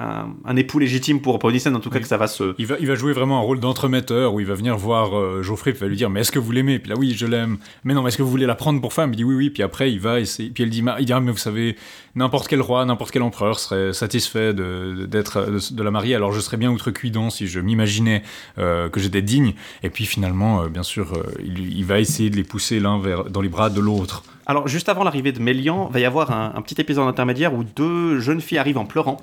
un, 0.00 0.30
un 0.44 0.56
époux 0.56 0.78
légitime 0.78 1.20
pour 1.20 1.38
Nyssen, 1.50 1.74
en 1.76 1.80
tout 1.80 1.90
cas 1.90 1.96
Oui. 1.96 2.02
que 2.02 2.08
ça 2.08 2.16
va 2.16 2.26
se. 2.26 2.54
Il 2.58 2.66
va, 2.66 2.76
il 2.80 2.86
va 2.86 2.94
jouer 2.94 3.12
vraiment 3.12 3.38
un 3.38 3.42
rôle 3.42 3.60
d'entremetteur 3.60 4.34
où 4.34 4.40
il 4.40 4.46
va 4.46 4.54
venir 4.54 4.76
voir 4.76 5.16
euh, 5.18 5.42
Geoffrey 5.42 5.72
puis 5.72 5.78
il 5.80 5.84
va 5.84 5.88
lui 5.88 5.96
dire 5.96 6.10
mais 6.10 6.20
est-ce 6.20 6.32
que 6.32 6.38
vous 6.38 6.50
l'aimez? 6.52 6.78
Puis 6.78 6.90
là 6.90 6.96
oui 6.98 7.14
je 7.16 7.26
l'aime 7.26 7.58
mais 7.84 7.94
non 7.94 8.02
mais 8.02 8.08
est-ce 8.08 8.16
que 8.18 8.22
vous 8.22 8.30
voulez 8.30 8.46
la 8.46 8.54
prendre 8.54 8.80
pour 8.80 8.92
femme? 8.92 9.12
Il 9.12 9.16
dit 9.16 9.24
oui 9.24 9.34
oui 9.34 9.50
puis 9.50 9.62
après 9.62 9.92
il 9.92 10.00
va 10.00 10.20
essayer 10.20 10.50
puis 10.50 10.62
elle 10.64 10.70
dit 10.70 10.82
il 10.98 11.04
dit 11.04 11.12
ah, 11.12 11.20
mais 11.20 11.30
vous 11.30 11.36
savez 11.38 11.76
n'importe 12.14 12.48
quel 12.48 12.60
roi 12.60 12.84
n'importe 12.84 13.10
quel 13.12 13.22
empereur 13.22 13.58
serait 13.60 13.92
satisfait 13.92 14.54
de 14.54 15.06
d'être 15.06 15.50
de, 15.50 15.74
de 15.74 15.82
la 15.82 15.90
marier 15.90 16.14
alors 16.14 16.32
je 16.32 16.40
serais 16.40 16.56
bien 16.56 16.70
outrecuidant 16.70 17.30
si 17.30 17.46
je 17.46 17.60
m'imaginais 17.60 18.22
euh, 18.58 18.88
que 18.88 19.00
j'étais 19.00 19.22
digne 19.22 19.54
et 19.82 19.90
puis 19.90 20.06
finalement 20.06 20.62
euh, 20.62 20.68
bien 20.68 20.82
sûr 20.82 21.12
euh, 21.14 21.22
il, 21.44 21.76
il 21.76 21.84
va 21.84 22.00
essayer 22.00 22.30
de 22.30 22.36
les 22.36 22.44
pousser 22.44 22.80
l'un 22.80 22.98
vers 22.98 23.24
dans 23.24 23.40
les 23.42 23.48
bras 23.48 23.70
de 23.70 23.80
l'autre 23.80 24.24
Alors, 24.46 24.66
juste 24.66 24.88
avant 24.88 25.04
l'arrivée 25.04 25.30
de 25.32 25.38
Mélian, 25.40 25.88
va 25.92 26.00
y 26.00 26.04
avoir 26.04 26.32
un, 26.32 26.52
un 26.56 26.62
petit 26.62 26.80
épisode 26.80 27.06
intermédiaire 27.06 27.54
où 27.54 27.62
deux 27.62 28.18
jeunes 28.18 28.40
filles 28.40 28.58
arrivent 28.58 28.78
en 28.78 28.84
pleurant. 28.86 29.18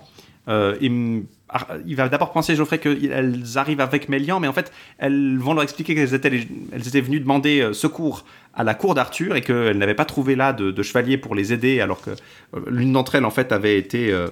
Euh, 0.49 1.19
ah, 1.49 1.67
il 1.85 1.95
va 1.95 2.09
d'abord 2.09 2.31
penser, 2.31 2.55
Geoffrey, 2.55 2.77
qu'elles 2.79 3.43
arrivent 3.55 3.81
avec 3.81 4.09
Mélian, 4.09 4.39
mais 4.39 4.47
en 4.47 4.53
fait, 4.53 4.71
elles 4.97 5.37
vont 5.37 5.53
leur 5.53 5.63
expliquer 5.63 5.95
qu'elles 5.95 6.13
étaient, 6.13 6.29
les- 6.29 6.47
elles 6.71 6.87
étaient 6.87 7.01
venues 7.01 7.19
demander 7.19 7.61
euh, 7.61 7.73
secours 7.73 8.25
à 8.53 8.63
la 8.63 8.73
cour 8.73 8.95
d'Arthur 8.95 9.35
et 9.35 9.41
qu'elles 9.41 9.77
n'avaient 9.77 9.93
pas 9.95 10.05
trouvé 10.05 10.35
là 10.35 10.53
de, 10.53 10.71
de 10.71 10.83
chevalier 10.83 11.17
pour 11.17 11.35
les 11.35 11.53
aider, 11.53 11.79
alors 11.81 12.01
que 12.01 12.11
euh, 12.11 12.59
l'une 12.69 12.93
d'entre 12.93 13.15
elles, 13.15 13.25
en 13.25 13.29
fait, 13.31 13.51
avait 13.51 13.77
été 13.77 14.11
euh, 14.11 14.27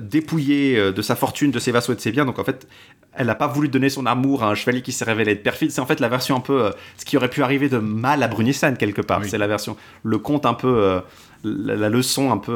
dépouillée 0.00 0.92
de 0.92 1.02
sa 1.02 1.16
fortune, 1.16 1.50
de 1.50 1.58
ses 1.58 1.70
vassaux 1.72 1.92
et 1.92 1.96
de 1.96 2.00
ses 2.00 2.10
biens. 2.12 2.24
Donc, 2.24 2.38
en 2.38 2.44
fait, 2.44 2.66
elle 3.14 3.26
n'a 3.26 3.34
pas 3.34 3.46
voulu 3.46 3.68
donner 3.68 3.88
son 3.88 4.06
amour 4.06 4.42
à 4.42 4.48
un 4.48 4.54
chevalier 4.54 4.82
qui 4.82 4.92
s'est 4.92 5.04
révélé 5.04 5.32
être 5.32 5.42
perfide. 5.42 5.70
C'est 5.70 5.80
en 5.80 5.86
fait 5.86 6.00
la 6.00 6.08
version 6.08 6.36
un 6.36 6.40
peu. 6.40 6.64
euh, 6.66 6.70
ce 6.96 7.04
qui 7.04 7.16
aurait 7.16 7.28
pu 7.30 7.42
arriver 7.42 7.68
de 7.68 7.78
mal 7.78 8.22
à 8.22 8.28
Brunissen, 8.28 8.76
quelque 8.76 9.00
part. 9.02 9.20
Oui. 9.22 9.28
C'est 9.28 9.38
la 9.38 9.46
version. 9.46 9.76
Le 10.02 10.18
conte 10.18 10.46
un 10.46 10.54
peu. 10.54 10.68
euh, 10.68 11.00
la, 11.44 11.76
la 11.76 11.88
leçon 11.88 12.30
un 12.32 12.38
peu. 12.38 12.52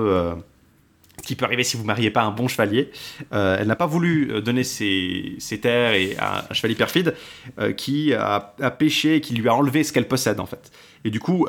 Qui 1.23 1.37
peut 1.37 1.45
arriver 1.45 1.65
si 1.65 1.77
vous 1.77 1.85
mariez 1.85 2.11
pas 2.11 2.23
un 2.23 2.31
bon 2.31 2.49
chevalier. 2.49 2.91
Euh, 3.33 3.57
elle 3.59 3.67
n'a 3.67 3.77
pas 3.77 3.87
voulu 3.87 4.31
euh, 4.31 4.41
donner 4.41 4.65
ses, 4.65 5.37
ses 5.39 5.61
terres 5.61 5.95
et 5.95 6.17
à 6.19 6.47
un 6.51 6.55
chevalier 6.55 6.75
perfide 6.75 7.15
euh, 7.59 7.73
qui 7.73 8.15
a, 8.15 8.55
a 8.61 8.71
péché 8.71 9.21
qui 9.21 9.35
lui 9.35 9.49
a 9.49 9.55
enlevé 9.55 9.85
ce 9.85 9.93
qu'elle 9.93 10.09
possède 10.09 10.41
en 10.41 10.47
fait. 10.47 10.71
Et 11.05 11.11
du 11.11 11.19
coup, 11.19 11.47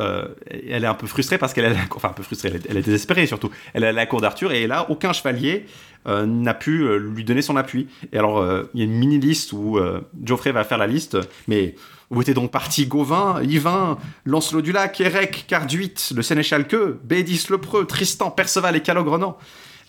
elle 0.50 0.86
est 0.86 0.88
un 0.88 0.94
peu 0.94 1.08
frustrée 1.08 1.38
parce 1.38 1.54
qu'elle 1.54 1.66
est, 1.66 1.76
enfin 1.94 2.08
un 2.08 2.14
peu 2.14 2.24
frustrée, 2.24 2.48
elle 2.48 2.56
est, 2.56 2.66
elle 2.70 2.78
est 2.78 2.84
désespérée 2.86 3.28
surtout. 3.28 3.50
Elle 3.74 3.84
est 3.84 3.88
à 3.88 3.92
la 3.92 4.06
cour 4.06 4.22
d'Arthur 4.22 4.54
et 4.54 4.66
là, 4.66 4.90
aucun 4.90 5.12
chevalier 5.12 5.66
n'a 6.06 6.54
pu 6.54 6.88
lui 6.98 7.26
donner 7.26 7.42
son 7.42 7.58
appui. 7.58 7.90
Et 8.14 8.18
alors, 8.18 8.42
il 8.74 8.80
y 8.80 8.82
a 8.82 8.86
une 8.86 8.94
mini 8.94 9.20
liste 9.20 9.52
où 9.52 9.78
Geoffrey 10.24 10.54
va 10.54 10.64
faire 10.64 10.78
la 10.78 10.88
liste, 10.88 11.18
mais 11.50 11.76
où 12.12 12.22
était 12.22 12.34
donc 12.34 12.52
parti 12.52 12.86
Gauvin, 12.86 13.42
Yvain, 13.42 13.98
Lancelot 14.26 14.62
du 14.62 14.74
Lac, 14.74 15.00
Érec, 15.00 15.46
Carduit, 15.48 15.94
le 16.14 16.22
sénéchal 16.22 16.68
Queux, 16.68 17.00
Bédis 17.06 17.46
le 17.50 17.58
Preux, 17.58 17.86
Tristan, 17.86 18.30
Perceval 18.30 18.76
et 18.76 18.82
Calogrenant. 18.82 19.38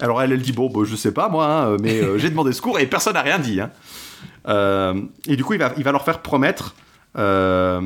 Alors 0.00 0.22
elle, 0.22 0.32
elle 0.32 0.40
dit 0.40 0.52
bon, 0.52 0.70
bah, 0.70 0.82
je 0.84 0.94
sais 0.96 1.12
pas 1.12 1.28
moi, 1.28 1.46
hein, 1.46 1.76
mais 1.82 2.00
euh, 2.00 2.18
j'ai 2.18 2.30
demandé 2.30 2.52
secours 2.52 2.78
et 2.78 2.86
personne 2.86 3.14
n'a 3.14 3.22
rien 3.22 3.38
dit. 3.40 3.60
hein. 3.60 3.70
Euh, 4.48 4.94
et 5.26 5.36
du 5.36 5.44
coup, 5.44 5.52
il 5.54 5.58
va, 5.58 5.72
il 5.76 5.82
va 5.84 5.92
leur 5.92 6.04
faire 6.04 6.22
promettre. 6.22 6.74
euh, 7.18 7.80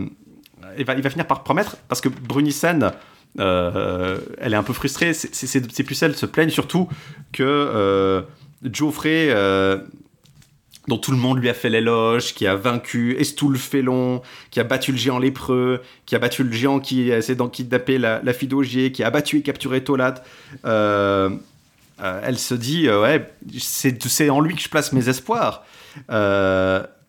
il, 0.78 0.84
va, 0.84 0.94
il 0.94 1.02
va 1.02 1.10
finir 1.10 1.26
par 1.26 1.42
promettre 1.42 1.76
parce 1.88 2.00
que 2.02 2.08
Brunissen, 2.10 2.92
elle 3.38 4.52
est 4.52 4.54
un 4.56 4.62
peu 4.62 4.72
frustrée. 4.74 5.12
Ses 5.14 5.84
pucelles 5.84 6.14
se 6.14 6.26
plaignent 6.26 6.50
surtout 6.50 6.88
que 7.32 8.22
Geoffrey. 8.62 9.34
Dont 10.88 10.98
tout 10.98 11.10
le 11.10 11.16
monde 11.16 11.38
lui 11.38 11.48
a 11.48 11.54
fait 11.54 11.68
l'éloge, 11.68 12.34
qui 12.34 12.46
a 12.46 12.54
vaincu 12.54 13.16
Estoul 13.18 13.56
Félon, 13.56 14.22
qui 14.50 14.60
a 14.60 14.64
battu 14.64 14.92
le 14.92 14.98
géant 14.98 15.18
lépreux, 15.18 15.82
qui 16.06 16.14
a 16.14 16.18
battu 16.18 16.44
le 16.44 16.52
géant 16.52 16.80
qui 16.80 17.10
essaie 17.10 17.34
d'en 17.34 17.48
kidnapper 17.48 17.98
la, 17.98 18.20
la 18.22 18.32
fille 18.32 18.48
d'Augier, 18.48 18.92
qui 18.92 19.02
a 19.02 19.10
battu 19.10 19.38
et 19.38 19.42
capturé 19.42 19.82
Tolat. 19.82 20.22
Euh, 20.64 21.30
euh, 22.02 22.20
elle 22.22 22.38
se 22.38 22.54
dit, 22.54 22.88
euh, 22.88 23.02
ouais, 23.02 23.26
c'est 23.58 24.30
en 24.30 24.40
lui 24.40 24.54
que 24.54 24.60
je 24.60 24.68
place 24.68 24.92
mes 24.92 25.08
espoirs. 25.08 25.64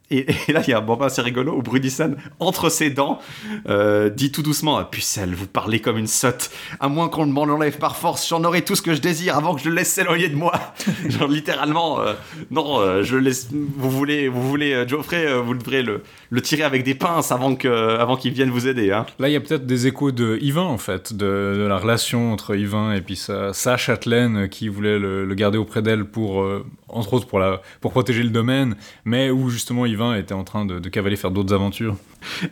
Et, 0.10 0.26
là, 0.48 0.62
il 0.66 0.70
y 0.70 0.74
a 0.74 0.78
un 0.78 0.82
moment 0.82 1.06
assez 1.06 1.22
rigolo 1.22 1.54
où 1.54 1.62
Brunissen, 1.62 2.16
entre 2.40 2.70
ses 2.70 2.90
dents, 2.90 3.20
euh, 3.68 4.10
dit 4.10 4.32
tout 4.32 4.42
doucement 4.42 4.82
Pucelle, 4.86 5.36
vous 5.36 5.48
parlez 5.48 5.82
comme 5.82 5.98
une 5.98 6.08
sotte. 6.08 6.50
À 6.80 6.88
moins 6.88 7.10
qu'on 7.10 7.26
m'en 7.26 7.44
enlève 7.44 7.78
par 7.78 7.98
force, 7.98 8.28
j'en 8.30 8.44
aurai 8.46 8.64
tout 8.64 8.76
ce 8.76 8.82
que 8.82 8.94
je 8.94 9.02
désire 9.02 9.38
avant 9.38 9.54
que 9.54 9.62
je 9.62 9.70
le 9.70 9.76
laisse 9.76 9.92
s'éloigner 9.92 10.30
de 10.30 10.36
moi. 10.36 10.54
Genre, 11.10 11.28
littéralement, 11.28 12.00
euh, 12.00 12.14
non, 12.52 12.80
euh, 12.80 13.04
je 13.04 13.18
laisse. 13.18 13.50
Vous 13.52 13.92
voulez, 13.92 14.30
vous 14.30 14.48
voulez 14.48 14.74
euh, 14.74 14.88
Geoffrey, 14.88 15.42
vous 15.42 15.54
devrez 15.54 15.84
le, 15.84 16.02
tirer 16.42 16.64
avec 16.64 16.84
des 16.84 16.96
pinces 16.96 17.32
avant 17.32 17.56
qu'il 17.56 17.70
avant 17.70 18.16
qu'il 18.16 18.32
vienne 18.32 18.50
vous 18.50 18.68
aider. 18.68 18.92
Hein. 18.92 19.06
Là, 19.20 19.28
il 19.28 19.34
y 19.34 19.36
a 19.36 19.42
peut-être 19.42 19.66
des 19.66 19.88
échos 19.88 20.12
de 20.12 20.38
Yvain, 20.42 20.62
en 20.62 20.78
fait, 20.78 21.14
de, 21.14 21.66
la 21.68 21.78
relation 21.78 22.32
entre 22.32 22.56
Yvain 22.56 22.94
et 22.94 23.02
puis 23.02 23.18
sa, 23.18 23.52
sa 23.52 23.76
châtelaine 23.76 24.48
qui 24.48 24.70
voulait 24.70 25.00
le, 25.00 25.28
garder 25.36 25.58
auprès 25.58 25.82
d'elle 25.82 26.06
pour, 26.06 26.48
entre 26.90 27.14
autres, 27.14 27.28
pour, 27.28 27.40
la, 27.40 27.62
pour 27.82 27.92
protéger 27.92 28.24
le 28.24 28.30
domaine, 28.30 28.76
mais 29.06 29.30
où 29.30 29.50
justement 29.50 29.86
Yvain 29.86 30.16
était 30.16 30.34
en 30.34 30.44
train 30.44 30.66
de, 30.66 30.80
de 30.80 30.90
cavaler 30.90 31.16
faire 31.18 31.32
d'autres 31.32 31.54
aventures. 31.54 31.96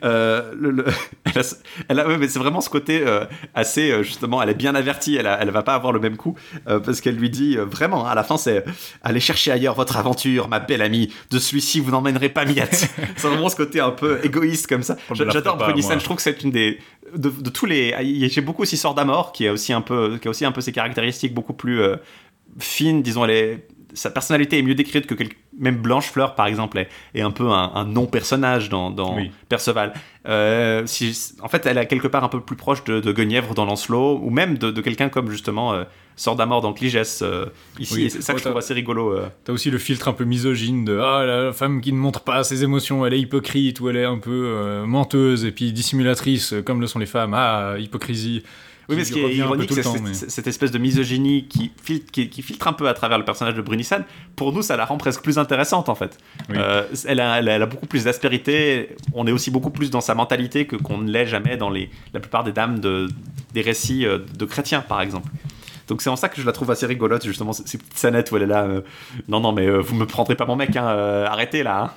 Euh, 0.03 0.51
le- 0.59 0.71
le- 0.71 0.85
elle 1.25 1.39
a, 1.39 1.43
elle 1.89 1.99
a- 1.99 2.07
ouais, 2.07 2.17
mais 2.17 2.27
c'est 2.27 2.39
vraiment 2.39 2.61
ce 2.61 2.69
côté 2.69 3.01
euh, 3.05 3.25
assez 3.55 3.91
euh, 3.91 4.03
justement 4.03 4.41
elle 4.41 4.49
est 4.49 4.53
bien 4.55 4.75
avertie 4.75 5.15
elle, 5.15 5.25
a- 5.27 5.39
elle 5.41 5.49
va 5.49 5.63
pas 5.63 5.73
avoir 5.73 5.91
le 5.91 5.99
même 5.99 6.17
coup 6.17 6.35
parce 6.65 7.01
qu'elle 7.01 7.15
lui 7.15 7.29
dit 7.31 7.57
vraiment 7.57 8.05
à 8.05 8.13
la 8.13 8.23
fin 8.23 8.37
c'est 8.37 8.63
allez 9.03 9.19
chercher 9.19 9.51
ailleurs 9.51 9.73
votre 9.75 9.97
aventure 9.97 10.47
ma 10.49 10.59
belle 10.59 10.81
amie 10.83 11.11
de 11.31 11.39
celui-ci 11.39 11.79
vous 11.79 11.91
n'emmènerez 11.91 12.29
pas 12.29 12.45
miette 12.45 12.89
c'est 13.17 13.27
vraiment 13.27 13.49
ce 13.49 13.55
côté 13.55 13.79
un 13.79 13.89
peu 13.91 14.19
égoïste 14.23 14.67
comme 14.67 14.83
ça 14.83 14.97
j'adore 15.33 15.57
moi. 15.57 15.99
je 15.99 16.05
trouve 16.05 16.17
que 16.17 16.23
c'est 16.23 16.43
une 16.43 16.51
des 16.51 16.79
de, 17.15 17.29
de 17.29 17.49
tous 17.49 17.65
les 17.65 18.29
j'ai 18.29 18.41
beaucoup 18.41 18.61
aussi 18.61 18.77
Sordamore 18.77 19.31
qui 19.31 19.47
a 19.47 19.51
aussi 19.53 19.73
un 19.73 19.81
peu 19.81 20.17
qui 20.21 20.27
a 20.27 20.31
aussi 20.31 20.45
un 20.45 20.51
peu 20.51 20.61
ses 20.61 20.71
caractéristiques 20.71 21.33
beaucoup 21.33 21.53
plus 21.53 21.81
fines 22.59 23.01
disons 23.01 23.25
elle 23.25 23.31
est 23.31 23.67
sa 23.95 24.11
personnalité 24.11 24.59
est 24.59 24.61
mieux 24.61 24.76
décrite 24.76 25.07
que 25.07 25.15
même 25.57 25.77
Blanche-Fleur, 25.77 26.35
par 26.35 26.45
exemple, 26.45 26.77
est, 26.77 26.89
est 27.15 27.22
un 27.22 27.31
peu 27.31 27.49
un, 27.49 27.72
un 27.73 27.85
non-personnage 27.85 28.69
dans, 28.69 28.91
dans 28.91 29.15
Oui. 29.15 29.31
Perceval. 29.49 29.93
Euh, 30.27 30.84
si, 30.85 31.34
en 31.41 31.47
fait, 31.47 31.65
elle 31.65 31.77
est 31.77 31.88
quelque 31.88 32.07
part 32.07 32.23
un 32.23 32.30
peu 32.30 32.41
plus 32.41 32.55
proche 32.55 32.84
de, 32.84 32.99
de 32.99 33.11
Guenièvre 33.11 33.53
dans 33.55 33.65
Lancelot, 33.65 34.19
ou 34.22 34.30
même 34.30 34.57
de, 34.57 34.69
de 34.72 34.81
quelqu'un 34.81 35.09
comme 35.09 35.30
justement 35.31 35.73
euh, 35.73 35.84
Sordamore 36.15 36.61
dans 36.61 36.73
Cligès. 36.73 37.22
euh, 37.22 37.45
ici, 37.80 37.93
Oui. 37.95 38.09
c'est 38.09 38.22
ça 38.22 38.34
que 38.34 38.38
Ouais, 38.38 38.43
je 38.43 38.47
trouve 38.49 38.57
assez 38.57 38.73
rigolo. 38.73 39.11
euh. 39.13 39.27
T'as 39.43 39.53
aussi 39.53 39.69
le 39.72 39.77
filtre 39.77 40.07
un 40.07 40.13
peu 40.13 40.23
misogyne 40.26 40.84
de 40.85 40.97
ah 40.99 41.23
la 41.26 41.53
femme 41.53 41.80
qui 41.81 41.91
ne 41.93 41.97
montre 41.97 42.22
pas 42.22 42.43
ses 42.43 42.63
émotions, 42.63 43.05
elle 43.05 43.13
est 43.13 43.19
hypocrite 43.19 43.80
ou 43.80 43.89
elle 43.89 43.97
est 43.97 44.05
un 44.05 44.17
peu 44.19 44.31
euh, 44.47 44.85
menteuse 44.85 45.45
et 45.45 45.51
puis 45.51 45.72
dissimulatrice 45.73 46.53
comme 46.65 46.81
le 46.81 46.88
sont 46.88 46.99
les 46.99 47.05
femmes. 47.05 47.34
Ah 47.34 47.76
hypocrisie. 47.80 48.43
Oui, 48.87 48.95
mais 48.97 49.03
ce 49.05 49.11
qui 49.13 49.19
est 49.19 49.35
ironique, 49.35 49.71
c'est 49.73 50.01
mais- 50.01 50.13
cette 50.13 50.47
espèce 50.47 50.71
de 50.71 50.77
misogynie 50.77 51.47
qui 51.47 51.71
filtre, 51.83 52.11
qui, 52.11 52.29
qui 52.29 52.41
filtre 52.41 52.67
un 52.67 52.73
peu 52.73 52.87
à 52.87 52.93
travers 52.93 53.17
le 53.17 53.25
personnage 53.25 53.55
de 53.55 53.61
Brunissen. 53.61 54.03
Pour 54.35 54.53
nous, 54.53 54.61
ça 54.61 54.77
la 54.77 54.85
rend 54.85 54.97
presque 54.97 55.21
plus 55.21 55.37
intéressante, 55.37 55.89
en 55.89 55.95
fait. 55.95 56.17
Oui. 56.49 56.55
Euh, 56.59 56.83
elle, 57.07 57.19
a, 57.19 57.39
elle 57.39 57.65
beaucoup 57.69 57.87
plus 57.87 58.03
d'aspérité. 58.03 58.95
On 59.13 59.25
est 59.27 59.31
aussi 59.31 59.49
beaucoup 59.51 59.71
plus 59.71 59.89
dans 59.89 60.01
sa 60.01 60.13
mentalité 60.15 60.65
que 60.67 60.75
qu'on 60.75 60.99
ne 60.99 61.09
l'est 61.11 61.25
jamais 61.27 61.57
dans 61.57 61.69
les, 61.69 61.89
la 62.13 62.19
plupart 62.19 62.43
des 62.43 62.51
dames 62.51 62.79
de, 62.79 63.07
des 63.53 63.61
récits 63.61 64.05
euh, 64.05 64.19
de 64.37 64.45
chrétiens, 64.45 64.81
par 64.81 65.01
exemple. 65.01 65.29
Donc 65.87 66.01
c'est 66.01 66.09
en 66.09 66.15
ça 66.15 66.29
que 66.29 66.39
je 66.41 66.45
la 66.45 66.51
trouve 66.51 66.71
assez 66.71 66.85
rigolote, 66.85 67.23
justement, 67.25 67.53
ces 67.53 67.77
petites 67.77 67.97
scénettes 67.97 68.31
où 68.31 68.37
elle 68.37 68.43
est 68.43 68.47
là. 68.47 68.63
euh, 68.63 68.81
non, 69.27 69.39
non, 69.39 69.51
mais 69.51 69.67
euh, 69.67 69.77
vous 69.79 69.95
me 69.95 70.05
prendrez 70.05 70.35
pas 70.35 70.45
mon 70.45 70.55
mec, 70.55 70.75
hein, 70.75 70.87
euh, 70.87 71.25
arrêtez 71.27 71.63
là. 71.63 71.81
hein. 71.83 71.91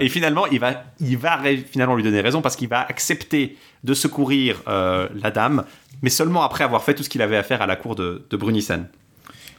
Et 0.00 0.08
finalement, 0.08 0.46
il 0.46 0.60
va, 0.60 0.84
il 1.00 1.16
va 1.16 1.38
finalement 1.70 1.96
lui 1.96 2.02
donner 2.02 2.20
raison 2.20 2.42
parce 2.42 2.54
qu'il 2.56 2.68
va 2.68 2.80
accepter 2.80 3.56
de 3.82 3.94
secourir 3.94 4.62
euh, 4.68 5.08
la 5.14 5.30
dame, 5.30 5.64
mais 6.02 6.10
seulement 6.10 6.42
après 6.42 6.64
avoir 6.64 6.82
fait 6.84 6.94
tout 6.94 7.02
ce 7.02 7.08
qu'il 7.08 7.22
avait 7.22 7.36
à 7.36 7.42
faire 7.42 7.62
à 7.62 7.66
la 7.66 7.76
cour 7.76 7.94
de, 7.96 8.24
de 8.28 8.36
Brunissen. 8.36 8.86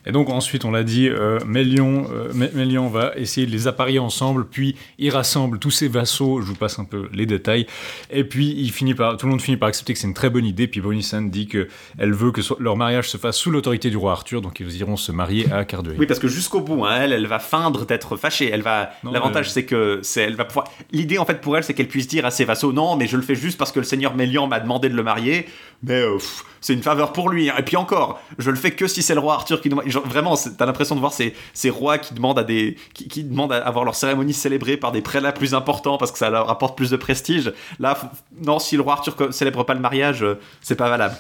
Et 0.06 0.12
donc 0.12 0.30
ensuite, 0.30 0.66
on 0.66 0.72
l'a 0.72 0.84
dit, 0.84 1.08
euh, 1.08 1.40
Mélion, 1.46 2.08
euh, 2.12 2.32
Mélion 2.54 2.88
va 2.90 3.12
essayer 3.16 3.46
de 3.46 3.52
les 3.52 3.68
apparier 3.68 4.00
ensemble, 4.00 4.46
puis 4.48 4.76
il 4.98 5.10
rassemble 5.12 5.60
tous 5.60 5.72
ses 5.72 5.88
vassaux, 5.88 6.42
je 6.42 6.48
vous 6.48 6.56
passe 6.56 6.80
un 6.80 6.86
peu 6.86 7.08
les 7.14 7.26
détails, 7.26 7.68
et 8.10 8.24
puis 8.24 8.54
il 8.58 8.72
finit 8.72 8.94
par, 8.96 9.18
tout 9.18 9.26
le 9.28 9.32
monde 9.32 9.42
finit 9.42 9.58
par 9.58 9.70
accepter 9.70 9.94
que 9.94 10.00
c'est 10.00 10.08
une 10.08 10.14
très 10.14 10.30
bonne 10.30 10.46
idée, 10.46 10.68
puis 10.68 10.82
Brunissen 10.82 11.30
dit 11.30 11.48
que 11.48 11.68
elle 12.00 12.14
veut 12.14 12.32
que 12.32 12.42
so- 12.42 12.58
leur 12.60 12.78
mariage 12.78 13.10
se 13.10 13.18
fasse 13.18 13.38
sous 13.38 13.52
l'autorité 13.52 13.90
du 13.90 13.98
roi 13.98 14.12
Arthur, 14.14 14.42
donc 14.42 14.60
ils 14.60 14.76
iront 14.78 14.98
se 14.98 15.12
marier 15.12 15.52
à 15.52 15.66
Cardueil. 15.66 15.96
Oui, 16.00 16.08
parce 16.08 16.20
que 16.20 16.28
jusqu'au 16.28 16.62
bout, 16.62 16.84
hein, 16.86 16.98
elle, 17.02 17.14
elle 17.14 17.28
va 17.28 17.40
feindre 17.40 17.86
d'être 17.86 18.18
fâchée. 18.18 18.50
Elle 18.52 18.62
va. 18.64 18.92
L'avantage, 19.12 19.48
euh, 19.48 19.52
c'est 19.52 19.66
que 19.66 20.00
c'est, 20.02 20.22
elle 20.22 20.36
va 20.36 20.46
pouvoir. 20.46 20.68
L'idée, 20.92 21.18
en 21.18 21.26
fait, 21.26 21.42
pour 21.42 21.56
elle, 21.58 21.64
c'est 21.64 21.74
qu'elle 21.74 21.88
puisse 21.88 22.08
dire 22.08 22.26
à 22.26 22.32
ses 22.32 22.46
vassaux, 22.46 22.74
non, 22.74 22.96
mais 22.96 23.08
je 23.08 23.18
le 23.18 23.24
fais 23.24 23.36
juste 23.36 23.58
parce 23.58 23.72
que 23.72 23.80
le 23.80 23.86
seigneur 23.86 24.16
Mélian 24.16 24.48
m'a 24.48 24.60
demandé 24.60 24.90
de 24.90 24.96
le 24.96 25.04
marier. 25.04 25.46
Mais 25.84 26.02
euh, 26.02 26.18
c'est 26.60 26.74
une 26.74 26.84
faveur 26.84 27.12
pour 27.12 27.30
lui. 27.30 27.50
hein. 27.50 27.56
Et 27.58 27.64
puis 27.64 27.76
encore, 27.76 28.22
je 28.38 28.52
le 28.52 28.58
fais 28.58 28.72
que 28.72 28.88
si 28.88 29.02
c'est 29.02 29.16
le 29.16 29.20
roi 29.20 29.34
Arthur 29.34 29.62
qui 29.62 29.70
demande. 29.70 29.86
Vraiment, 30.06 30.36
t'as 30.36 30.66
l'impression 30.66 30.96
de 30.96 31.00
voir 31.00 31.14
ces, 31.14 31.34
rois 31.70 31.98
qui 31.98 32.14
demandent 32.14 32.40
à 32.40 33.58
avoir 33.58 33.84
leur 33.84 33.96
cérémonie 33.96 34.34
célébrée 34.34 34.78
par 34.78 34.92
des 34.92 35.02
prélats 35.02 35.32
plus 35.32 35.56
importants 35.56 35.98
parce 35.98 36.12
que 36.12 36.18
ça 36.20 36.30
leur 36.30 36.50
apporte 36.50 36.78
plus 36.78 36.92
de 36.92 36.98
prestige. 36.98 37.52
Là, 37.80 37.98
non, 38.42 38.60
si 38.60 38.76
le 38.76 38.84
roi 38.84 38.94
Arthur 38.94 39.34
célèbre 39.34 39.64
pas 39.64 39.74
le 39.74 39.80
mariage, 39.80 40.24
euh, 40.24 40.40
c'est 40.62 40.76
pas 40.76 40.90
valable. 40.90 41.16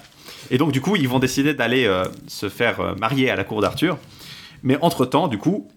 Et 0.51 0.57
donc, 0.57 0.71
du 0.71 0.81
coup, 0.81 0.95
ils 0.95 1.09
vont 1.09 1.19
décider 1.19 1.53
d'aller 1.53 1.85
euh, 1.85 2.05
se 2.27 2.49
faire 2.49 2.95
marier 2.99 3.29
à 3.31 3.35
la 3.35 3.43
cour 3.43 3.61
d'Arthur. 3.61 3.97
Mais 4.63 4.77
entre-temps, 4.81 5.27
du 5.27 5.37
coup, 5.39 5.67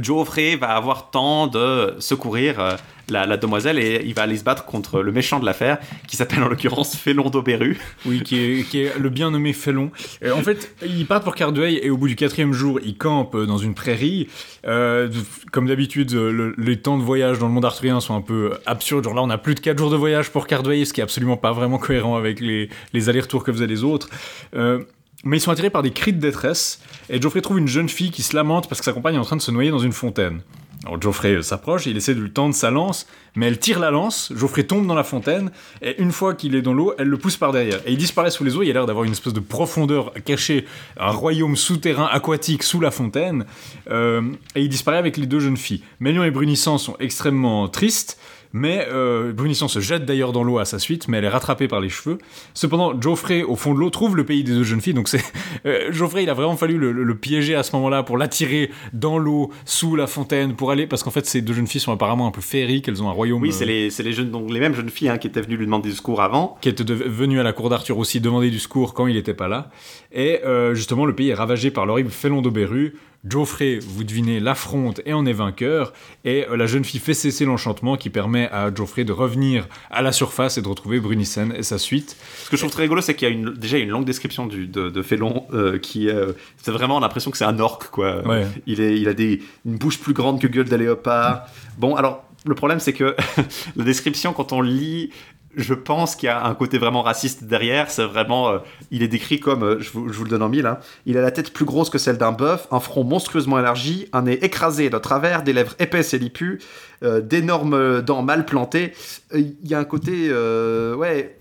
Geoffrey 0.00 0.56
va 0.56 0.68
avoir 0.70 1.10
temps 1.10 1.46
de 1.46 1.94
secourir 1.98 2.60
euh, 2.60 2.76
la, 3.08 3.36
demoiselle 3.36 3.78
et 3.78 4.02
il 4.04 4.14
va 4.14 4.22
aller 4.22 4.36
se 4.36 4.44
battre 4.44 4.64
contre 4.64 5.00
le 5.00 5.12
méchant 5.12 5.40
de 5.40 5.46
l'affaire, 5.46 5.78
qui 6.06 6.16
s'appelle 6.16 6.42
en 6.42 6.48
l'occurrence 6.48 6.96
Félon 6.96 7.28
d'Auberu. 7.30 7.78
Oui, 8.06 8.22
qui 8.22 8.36
est, 8.38 8.98
le 8.98 9.08
bien 9.08 9.30
nommé 9.30 9.52
Félon. 9.52 9.90
Euh, 10.22 10.32
en 10.32 10.42
fait, 10.42 10.74
il 10.86 11.06
part 11.06 11.22
pour 11.22 11.34
Cardeuil 11.34 11.80
et 11.82 11.90
au 11.90 11.96
bout 11.96 12.08
du 12.08 12.16
quatrième 12.16 12.52
jour, 12.52 12.78
il 12.84 12.96
campe 12.96 13.36
dans 13.36 13.58
une 13.58 13.74
prairie. 13.74 14.28
Euh, 14.66 15.08
comme 15.52 15.66
d'habitude, 15.66 16.12
le- 16.12 16.54
les 16.56 16.76
temps 16.78 16.98
de 16.98 17.02
voyage 17.02 17.38
dans 17.38 17.46
le 17.48 17.52
monde 17.52 17.64
arthurien 17.64 18.00
sont 18.00 18.14
un 18.14 18.20
peu 18.20 18.52
absurdes. 18.66 19.04
Genre 19.04 19.14
là, 19.14 19.22
on 19.22 19.30
a 19.30 19.38
plus 19.38 19.54
de 19.54 19.60
4 19.60 19.78
jours 19.78 19.90
de 19.90 19.96
voyage 19.96 20.30
pour 20.30 20.46
Cardeuil, 20.46 20.86
ce 20.86 20.92
qui 20.92 21.00
est 21.00 21.04
absolument 21.04 21.36
pas 21.36 21.52
vraiment 21.52 21.78
cohérent 21.78 22.16
avec 22.16 22.40
les, 22.40 22.68
allers-retours 23.08 23.42
que 23.44 23.52
faisaient 23.52 23.66
les 23.66 23.82
autres. 23.82 24.08
Euh, 24.54 24.84
mais 25.24 25.36
ils 25.36 25.40
sont 25.40 25.50
attirés 25.50 25.70
par 25.70 25.82
des 25.82 25.92
cris 25.92 26.12
de 26.12 26.18
détresse 26.18 26.80
et 27.08 27.20
Geoffrey 27.20 27.40
trouve 27.40 27.58
une 27.58 27.68
jeune 27.68 27.88
fille 27.88 28.10
qui 28.10 28.22
se 28.22 28.34
lamente 28.34 28.68
parce 28.68 28.80
que 28.80 28.84
sa 28.84 28.92
compagne 28.92 29.16
est 29.16 29.18
en 29.18 29.24
train 29.24 29.36
de 29.36 29.42
se 29.42 29.50
noyer 29.50 29.70
dans 29.70 29.78
une 29.78 29.92
fontaine. 29.92 30.42
Alors 30.86 31.00
Geoffrey 31.00 31.34
euh, 31.34 31.42
s'approche, 31.42 31.84
il 31.84 31.96
essaie 31.96 32.14
de 32.14 32.20
lui 32.20 32.30
tendre 32.30 32.54
sa 32.54 32.70
lance, 32.70 33.06
mais 33.36 33.46
elle 33.46 33.58
tire 33.58 33.78
la 33.80 33.90
lance, 33.90 34.32
Geoffrey 34.34 34.64
tombe 34.64 34.86
dans 34.86 34.94
la 34.94 35.04
fontaine, 35.04 35.50
et 35.82 36.00
une 36.00 36.10
fois 36.10 36.34
qu'il 36.34 36.54
est 36.54 36.62
dans 36.62 36.72
l'eau, 36.72 36.94
elle 36.98 37.08
le 37.08 37.18
pousse 37.18 37.36
par 37.36 37.52
derrière. 37.52 37.80
Et 37.86 37.92
il 37.92 37.98
disparaît 37.98 38.30
sous 38.30 38.44
les 38.44 38.56
eaux, 38.56 38.62
il 38.62 38.70
a 38.70 38.72
l'air 38.72 38.86
d'avoir 38.86 39.04
une 39.04 39.12
espèce 39.12 39.34
de 39.34 39.40
profondeur 39.40 40.14
cachée, 40.24 40.64
un 40.98 41.10
royaume 41.10 41.54
souterrain 41.54 42.08
aquatique 42.10 42.62
sous 42.62 42.80
la 42.80 42.90
fontaine, 42.90 43.44
euh, 43.90 44.22
et 44.54 44.62
il 44.62 44.70
disparaît 44.70 44.96
avec 44.96 45.18
les 45.18 45.26
deux 45.26 45.40
jeunes 45.40 45.58
filles. 45.58 45.82
Mélion 46.00 46.24
et 46.24 46.30
Brunissant 46.30 46.78
sont 46.78 46.96
extrêmement 46.98 47.68
tristes, 47.68 48.18
mais 48.52 48.86
euh, 48.90 49.32
Brunissant 49.32 49.68
se 49.68 49.80
jette 49.80 50.04
d'ailleurs 50.04 50.32
dans 50.32 50.42
l'eau 50.42 50.58
à 50.58 50.64
sa 50.64 50.78
suite, 50.78 51.08
mais 51.08 51.18
elle 51.18 51.24
est 51.24 51.28
rattrapée 51.28 51.68
par 51.68 51.80
les 51.80 51.88
cheveux. 51.88 52.18
Cependant, 52.54 53.00
Geoffrey, 53.00 53.42
au 53.42 53.56
fond 53.56 53.74
de 53.74 53.78
l'eau, 53.78 53.90
trouve 53.90 54.16
le 54.16 54.24
pays 54.24 54.42
des 54.44 54.52
deux 54.52 54.64
jeunes 54.64 54.80
filles. 54.80 54.94
Donc 54.94 55.08
c'est 55.08 55.22
euh, 55.66 55.92
Geoffrey, 55.92 56.22
il 56.24 56.30
a 56.30 56.34
vraiment 56.34 56.56
fallu 56.56 56.78
le, 56.78 56.92
le- 56.92 57.04
le 57.04 57.14
piéger 57.14 57.54
à 57.54 57.62
ce 57.62 57.74
moment-là 57.76 58.02
pour 58.02 58.18
l'attirer 58.18 58.70
dans 58.92 59.18
l'eau, 59.18 59.50
sous 59.64 59.94
la 59.96 60.06
fontaine, 60.06 60.54
pour 60.56 60.70
aller, 60.70 60.86
parce 60.86 61.02
qu'en 61.02 61.10
fait, 61.10 61.26
ces 61.26 61.40
deux 61.42 61.52
jeunes 61.54 61.66
filles 61.66 61.80
sont 61.80 61.92
apparemment 61.92 62.26
un 62.26 62.30
peu 62.32 62.40
féeriques. 62.40 62.88
Elles 62.88 63.02
ont 63.02 63.08
un 63.08 63.12
royaume 63.12 63.40
Oui, 63.42 63.50
euh, 63.50 63.88
c'est 63.90 64.02
les, 64.02 64.12
jeunes, 64.12 64.30
donc, 64.30 64.50
les 64.50 64.60
mêmes 64.60 64.74
jeunes 64.74 64.90
filles 64.90 65.08
hein, 65.10 65.18
qui 65.18 65.26
étaient 65.26 65.40
venues 65.42 65.56
lui 65.56 65.66
demander 65.66 65.88
du 65.90 65.94
secours 65.96 66.20
avant. 66.20 66.56
qui 66.60 66.68
était 66.68 66.84
dev- 66.84 67.06
venu 67.06 67.38
à 67.40 67.42
la 67.42 67.52
cour 67.52 67.68
d'Arthur 67.70 67.98
aussi 67.98 68.20
demander 68.20 68.50
du 68.50 68.58
secours 68.58 68.94
quand 68.94 69.06
il 69.06 69.14
n'était 69.14 69.34
pas 69.34 69.48
là. 69.48 69.70
Et 70.12 70.40
euh, 70.44 70.74
justement, 70.74 71.04
le 71.06 71.14
pays 71.14 71.28
est 71.28 71.34
ravagé 71.34 71.70
par 71.70 71.86
l'horrible 71.86 72.10
félon 72.10 72.42
d'Auberu. 72.42 72.94
Geoffrey, 73.28 73.78
vous 73.82 74.04
devinez, 74.04 74.40
l'affronte 74.40 75.00
et 75.04 75.12
en 75.12 75.26
est 75.26 75.32
vainqueur. 75.32 75.92
Et 76.24 76.46
euh, 76.48 76.56
la 76.56 76.66
jeune 76.66 76.84
fille 76.84 77.00
fait 77.00 77.14
cesser 77.14 77.44
l'enchantement 77.44 77.96
qui 77.96 78.10
permet 78.10 78.48
à 78.50 78.74
Geoffrey 78.74 79.04
de 79.04 79.12
revenir 79.12 79.68
à 79.90 80.00
la 80.02 80.12
surface 80.12 80.56
et 80.56 80.62
de 80.62 80.68
retrouver 80.68 81.00
Brunissen 81.00 81.52
et 81.56 81.62
sa 81.62 81.78
suite. 81.78 82.16
Ce 82.44 82.50
que 82.50 82.56
je 82.56 82.62
trouve 82.62 82.72
très 82.72 82.82
rigolo, 82.82 83.02
c'est 83.02 83.14
qu'il 83.14 83.28
y 83.28 83.30
a 83.30 83.34
une, 83.34 83.52
déjà 83.52 83.78
une 83.78 83.90
longue 83.90 84.06
description 84.06 84.46
du, 84.46 84.66
de, 84.66 84.88
de 84.88 85.02
Félon 85.02 85.46
euh, 85.52 85.78
qui 85.78 86.08
euh, 86.08 86.32
c'est 86.56 86.70
vraiment 86.70 86.98
l'impression 87.00 87.30
que 87.30 87.36
c'est 87.36 87.44
un 87.44 87.58
orque 87.58 87.90
quoi. 87.90 88.26
Ouais. 88.26 88.46
Il, 88.66 88.80
est, 88.80 88.98
il 88.98 89.08
a 89.08 89.14
des, 89.14 89.42
une 89.66 89.76
bouche 89.76 89.98
plus 89.98 90.14
grande 90.14 90.40
que 90.40 90.46
gueule 90.46 90.68
de 90.68 90.76
léopard. 90.76 91.46
Bon, 91.78 91.96
alors 91.96 92.24
le 92.46 92.54
problème 92.54 92.80
c'est 92.80 92.92
que 92.92 93.16
la 93.76 93.84
description 93.84 94.32
quand 94.32 94.52
on 94.52 94.60
lit. 94.60 95.10
Je 95.56 95.74
pense 95.74 96.14
qu'il 96.14 96.28
y 96.28 96.30
a 96.30 96.46
un 96.46 96.54
côté 96.54 96.78
vraiment 96.78 97.02
raciste 97.02 97.42
derrière. 97.42 97.90
C'est 97.90 98.04
vraiment, 98.04 98.50
euh, 98.50 98.58
il 98.92 99.02
est 99.02 99.08
décrit 99.08 99.40
comme, 99.40 99.64
euh, 99.64 99.80
je, 99.80 99.90
vous, 99.90 100.06
le 100.06 100.30
donne 100.30 100.44
en 100.44 100.48
mille. 100.48 100.64
hein. 100.64 100.78
Il 101.06 101.18
a 101.18 101.22
la 101.22 101.32
tête 101.32 101.52
plus 101.52 101.64
grosse 101.64 101.90
que 101.90 101.98
celle 101.98 102.18
d'un 102.18 102.30
bœuf, 102.30 102.68
un 102.70 102.78
front 102.78 103.02
monstrueusement 103.02 103.58
élargi, 103.58 104.06
un 104.12 104.22
nez 104.22 104.44
écrasé 104.44 104.90
de 104.90 104.98
travers, 104.98 105.42
des 105.42 105.52
lèvres 105.52 105.74
épaisses 105.80 106.14
et 106.14 106.20
lipues, 106.20 106.60
euh, 107.02 107.20
d'énormes 107.20 108.00
dents 108.00 108.22
mal 108.22 108.46
plantées. 108.46 108.92
Il 109.34 109.56
y 109.64 109.74
a 109.74 109.80
un 109.80 109.84
côté, 109.84 110.32
ouais, 110.32 111.39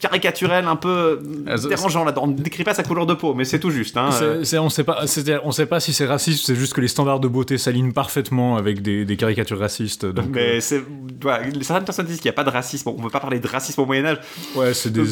caricaturel, 0.00 0.66
un 0.66 0.76
peu 0.76 1.20
Ah, 1.46 1.56
ça- 1.56 1.68
dérangeant 1.68 2.04
là-dedans. 2.04 2.22
On 2.24 2.28
ne 2.28 2.34
décrit 2.34 2.64
pas 2.64 2.74
sa 2.74 2.82
couleur 2.82 3.06
de 3.06 3.14
peau, 3.14 3.34
mais 3.34 3.44
c'est 3.44 3.58
tout 3.58 3.70
juste. 3.70 3.96
Hein. 3.96 4.10
C'est- 4.12 4.44
c'est- 4.44 4.58
on 4.58 4.68
sait 4.68 4.84
pas, 4.84 5.06
c'est- 5.06 5.38
on 5.44 5.52
sait 5.52 5.66
pas 5.66 5.80
si 5.80 5.92
c'est 5.92 6.06
raciste, 6.06 6.46
c'est 6.46 6.54
juste 6.54 6.72
que 6.74 6.80
les 6.80 6.88
standards 6.88 7.20
de 7.20 7.28
beauté 7.28 7.58
s'alignent 7.58 7.92
parfaitement 7.92 8.56
avec 8.56 8.82
des, 8.82 9.04
des 9.04 9.16
caricatures 9.16 9.58
racistes. 9.58 10.06
Donc, 10.06 10.26
mais 10.32 10.60
c'est, 10.60 10.82
voilà, 11.20 11.44
certaines 11.62 11.84
personnes 11.84 12.06
disent 12.06 12.16
qu'il 12.20 12.28
n'y 12.28 12.34
a 12.34 12.36
pas 12.36 12.44
de 12.44 12.50
racisme. 12.50 12.88
On 12.90 12.96
ne 12.98 13.02
peut 13.02 13.10
pas 13.10 13.20
parler 13.20 13.40
de 13.40 13.48
racisme 13.48 13.80
au 13.80 13.86
Moyen 13.86 14.04
Âge. 14.04 14.18
euh, 14.56 14.60
ouais, 14.60 14.74
c'est 14.74 14.92
des, 14.92 15.02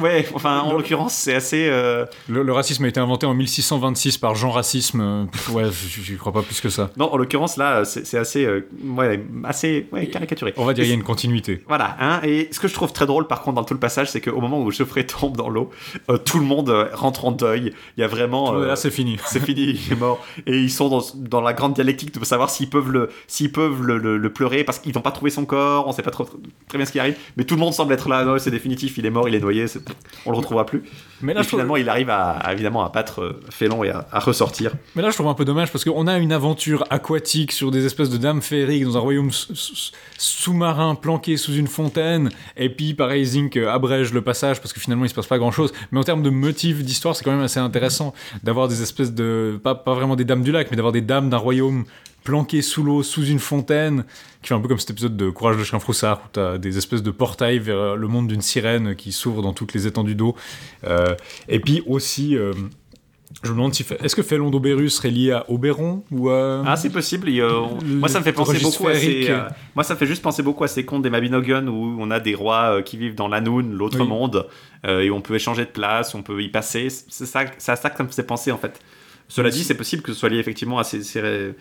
Ouais, 0.00 0.26
enfin, 0.34 0.60
en 0.60 0.72
l'occurrence, 0.72 1.14
c'est 1.14 1.34
assez. 1.34 1.68
euh, 1.68 2.04
le, 2.28 2.42
le 2.42 2.52
racisme 2.52 2.84
a 2.84 2.88
été 2.88 3.00
inventé 3.00 3.26
en 3.26 3.34
1626 3.34 4.18
par 4.18 4.34
Jean 4.34 4.50
Racisme. 4.50 5.00
Euh, 5.00 5.24
Ouais, 5.52 5.64
je 5.64 6.02
je 6.02 6.14
crois 6.16 6.32
pas 6.32 6.42
plus 6.42 6.60
que 6.60 6.68
ça. 6.68 6.90
Non, 6.96 7.12
en 7.12 7.16
l'occurrence, 7.16 7.56
là, 7.56 7.84
c'est, 7.84 8.06
c'est 8.06 8.18
assez, 8.18 8.44
euh, 8.44 8.66
ouais, 8.84 9.24
assez 9.44 9.86
ouais, 9.92 10.06
caricaturé. 10.08 10.52
On 10.56 10.64
va 10.64 10.74
dire 10.74 10.82
qu'il 10.84 10.90
y 10.90 10.94
a 10.94 10.96
une 10.96 11.02
continuité. 11.04 11.62
Voilà, 11.68 11.96
hein, 12.00 12.20
et 12.22 12.48
ce 12.52 12.60
que 12.60 12.68
je 12.68 12.74
trouve 12.74 12.92
très 12.92 13.06
drôle 13.06 13.26
par 13.26 13.42
contre 13.42 13.56
dans 13.56 13.64
tout 13.64 13.74
le 13.74 13.80
passage, 13.80 14.10
c'est 14.10 14.20
qu'au 14.30 14.40
moment 14.40 14.60
où 14.62 14.70
Geoffrey 14.70 15.04
tombe 15.04 15.36
dans 15.36 15.48
l'eau, 15.48 15.70
euh, 16.10 16.18
tout 16.18 16.38
le 16.38 16.44
monde 16.44 16.70
euh, 16.70 16.86
rentre 16.92 17.24
en 17.24 17.32
deuil. 17.32 17.72
Il 17.96 18.00
y 18.00 18.04
a 18.04 18.06
vraiment. 18.08 18.54
euh, 18.54 18.66
Là, 18.68 18.76
c'est 18.76 18.90
fini. 18.90 19.16
c'est 19.26 19.40
fini, 19.44 19.78
il 19.86 19.92
est 19.92 19.96
mort. 19.98 20.24
Et 20.46 20.58
ils 20.58 20.70
sont 20.70 20.88
dans, 20.88 21.02
dans 21.16 21.40
la 21.40 21.52
grande 21.52 21.74
dialectique 21.74 22.18
de 22.18 22.24
savoir 22.24 22.50
s'ils 22.50 22.70
peuvent 22.70 22.90
le, 22.90 23.10
s'ils 23.26 23.52
peuvent 23.52 23.82
le, 23.82 23.98
le- 23.98 24.16
le 24.18 24.32
pleurer 24.32 24.64
parce 24.64 24.78
qu'ils 24.78 24.94
n'ont 24.94 25.00
pas 25.02 25.10
trouvé 25.10 25.30
son 25.30 25.44
corps, 25.44 25.86
on 25.88 25.92
sait 25.92 26.02
pas 26.02 26.10
trop, 26.10 26.24
très 26.68 26.78
bien 26.78 26.84
ce 26.86 26.92
qui 26.92 26.98
arrive. 27.00 27.16
Mais 27.36 27.44
tout 27.44 27.54
le 27.54 27.60
monde 27.60 27.72
semble 27.72 27.92
être 27.92 28.08
là, 28.08 28.24
non, 28.24 28.38
c'est 28.38 28.50
définitif, 28.50 28.98
il 28.98 29.06
est 29.06 29.10
mort, 29.10 29.28
il 29.28 29.34
est 29.34 29.40
noyé, 29.40 29.66
c'est- 29.68 29.80
on 30.26 30.30
le 30.30 30.36
retrouvera 30.36 30.66
plus. 30.66 30.82
Mais 31.20 31.34
là, 31.34 31.40
Et 31.40 31.42
trouve- 31.44 31.58
finalement, 31.58 31.76
il 31.76 31.88
arrive 31.88 32.10
à, 32.10 32.30
à, 32.30 32.52
évidemment 32.52 32.84
à 32.84 32.88
battre 32.90 33.22
euh, 33.22 33.40
Félon 33.50 33.82
et 33.84 33.90
à, 33.90 34.06
à 34.12 34.18
ressortir. 34.20 34.72
Mais 34.94 35.02
là, 35.02 35.10
je 35.10 35.14
trouve 35.14 35.28
un 35.28 35.34
peu 35.34 35.44
dommage 35.44 35.72
parce 35.72 35.84
qu'on 35.84 36.06
a 36.06 36.16
une 36.18 36.32
aventure 36.32 36.84
aquatique 36.90 37.52
sur 37.52 37.70
des 37.70 37.84
espèces 37.86 38.10
de 38.10 38.16
dames 38.18 38.40
féeriques 38.42 38.84
dans 38.84 38.96
un 38.96 39.00
royaume 39.00 39.30
sous-marin 40.16 40.94
planqué 40.94 41.36
sous 41.36 41.54
une 41.54 41.66
fontaine. 41.66 42.30
Et 42.56 42.68
puis, 42.70 42.94
pareil, 42.94 43.24
Zink 43.24 43.56
euh, 43.56 43.70
le 44.12 44.22
passage 44.22 44.60
parce 44.60 44.72
que 44.72 44.80
finalement, 44.80 45.04
il 45.04 45.08
se 45.08 45.14
passe 45.14 45.26
pas 45.26 45.38
grand-chose. 45.38 45.72
Mais 45.92 45.98
en 45.98 46.04
termes 46.04 46.22
de 46.22 46.30
motifs 46.30 46.82
d'histoire, 46.82 47.16
c'est 47.16 47.24
quand 47.24 47.32
même 47.32 47.40
assez 47.40 47.60
intéressant 47.60 48.14
d'avoir 48.42 48.68
des 48.68 48.82
espèces 48.82 49.12
de. 49.12 49.60
Pas, 49.62 49.74
pas 49.74 49.94
vraiment 49.94 50.16
des 50.16 50.24
dames 50.24 50.42
du 50.42 50.52
lac, 50.52 50.70
mais 50.70 50.76
d'avoir 50.76 50.92
des 50.92 51.00
dames 51.00 51.30
d'un 51.30 51.36
royaume 51.36 51.84
planqué 52.24 52.60
sous 52.60 52.82
l'eau, 52.82 53.02
sous 53.02 53.24
une 53.24 53.38
fontaine, 53.38 54.04
qui 54.42 54.48
fait 54.48 54.54
un 54.54 54.60
peu 54.60 54.68
comme 54.68 54.78
cet 54.78 54.90
épisode 54.90 55.16
de 55.16 55.30
Courage 55.30 55.56
de 55.56 55.64
chien 55.64 55.78
froussard, 55.78 56.18
où 56.18 56.28
t'as 56.32 56.58
des 56.58 56.76
espèces 56.76 57.02
de 57.02 57.10
portails 57.10 57.58
vers 57.58 57.96
le 57.96 58.08
monde 58.08 58.28
d'une 58.28 58.42
sirène 58.42 58.96
qui 58.96 59.12
s'ouvrent 59.12 59.40
dans 59.40 59.54
toutes 59.54 59.72
les 59.72 59.86
étendues 59.86 60.14
d'eau. 60.14 60.36
Euh, 60.84 61.14
et 61.48 61.58
puis 61.60 61.82
aussi, 61.86 62.36
euh, 62.36 62.52
je 63.42 63.48
me 63.50 63.54
demande 63.54 63.74
si... 63.74 63.84
Est-ce 64.02 64.16
que 64.16 64.22
Félon 64.22 64.50
d'Auberu 64.50 64.88
serait 64.88 65.10
lié 65.10 65.32
à 65.32 65.44
Oberon 65.50 66.02
ou 66.10 66.30
à... 66.30 66.62
Ah, 66.66 66.76
c'est 66.76 66.90
possible. 66.90 67.28
il, 67.28 67.40
euh, 67.40 67.52
on- 67.60 67.78
Le- 67.80 67.96
moi, 67.96 68.08
ça 68.08 68.18
me 68.20 68.24
fait 68.24 68.32
penser 68.32 68.58
beaucoup 68.58 68.88
à 68.88 68.94
ces, 68.94 69.30
euh, 69.30 69.40
moi, 69.74 69.84
ça 69.84 69.94
me 69.94 69.98
fait 69.98 70.06
juste 70.06 70.22
penser 70.22 70.42
beaucoup 70.42 70.64
à 70.64 70.68
ces 70.68 70.84
contes 70.84 71.02
des 71.02 71.10
Mabinogion 71.10 71.66
où 71.68 71.96
on 72.00 72.10
a 72.10 72.20
des 72.20 72.34
rois 72.34 72.76
euh, 72.78 72.82
qui 72.82 72.96
vivent 72.96 73.14
dans 73.14 73.28
l'Anoun, 73.28 73.72
l'autre 73.74 74.00
Oui. 74.00 74.06
monde, 74.08 74.46
euh, 74.86 75.00
et 75.02 75.10
on 75.10 75.20
peut 75.20 75.34
échanger 75.34 75.64
de 75.64 75.70
place, 75.70 76.14
on 76.14 76.22
peut 76.22 76.42
y 76.42 76.48
passer. 76.48 76.88
C'est 76.90 77.26
ça, 77.26 77.44
c'est 77.58 77.72
à 77.72 77.76
ça 77.76 77.90
que 77.90 77.96
ça 77.98 78.02
me 78.04 78.08
faisait 78.08 78.22
penser 78.22 78.50
en 78.50 78.58
fait. 78.58 78.80
Cela 79.28 79.50
dit, 79.50 79.62
c'est 79.62 79.74
possible 79.74 80.02
que 80.02 80.12
ce 80.14 80.18
soit 80.18 80.30
lié 80.30 80.38
effectivement 80.38 80.78
à, 80.78 80.84
ces, 80.84 81.02
ces- 81.02 81.54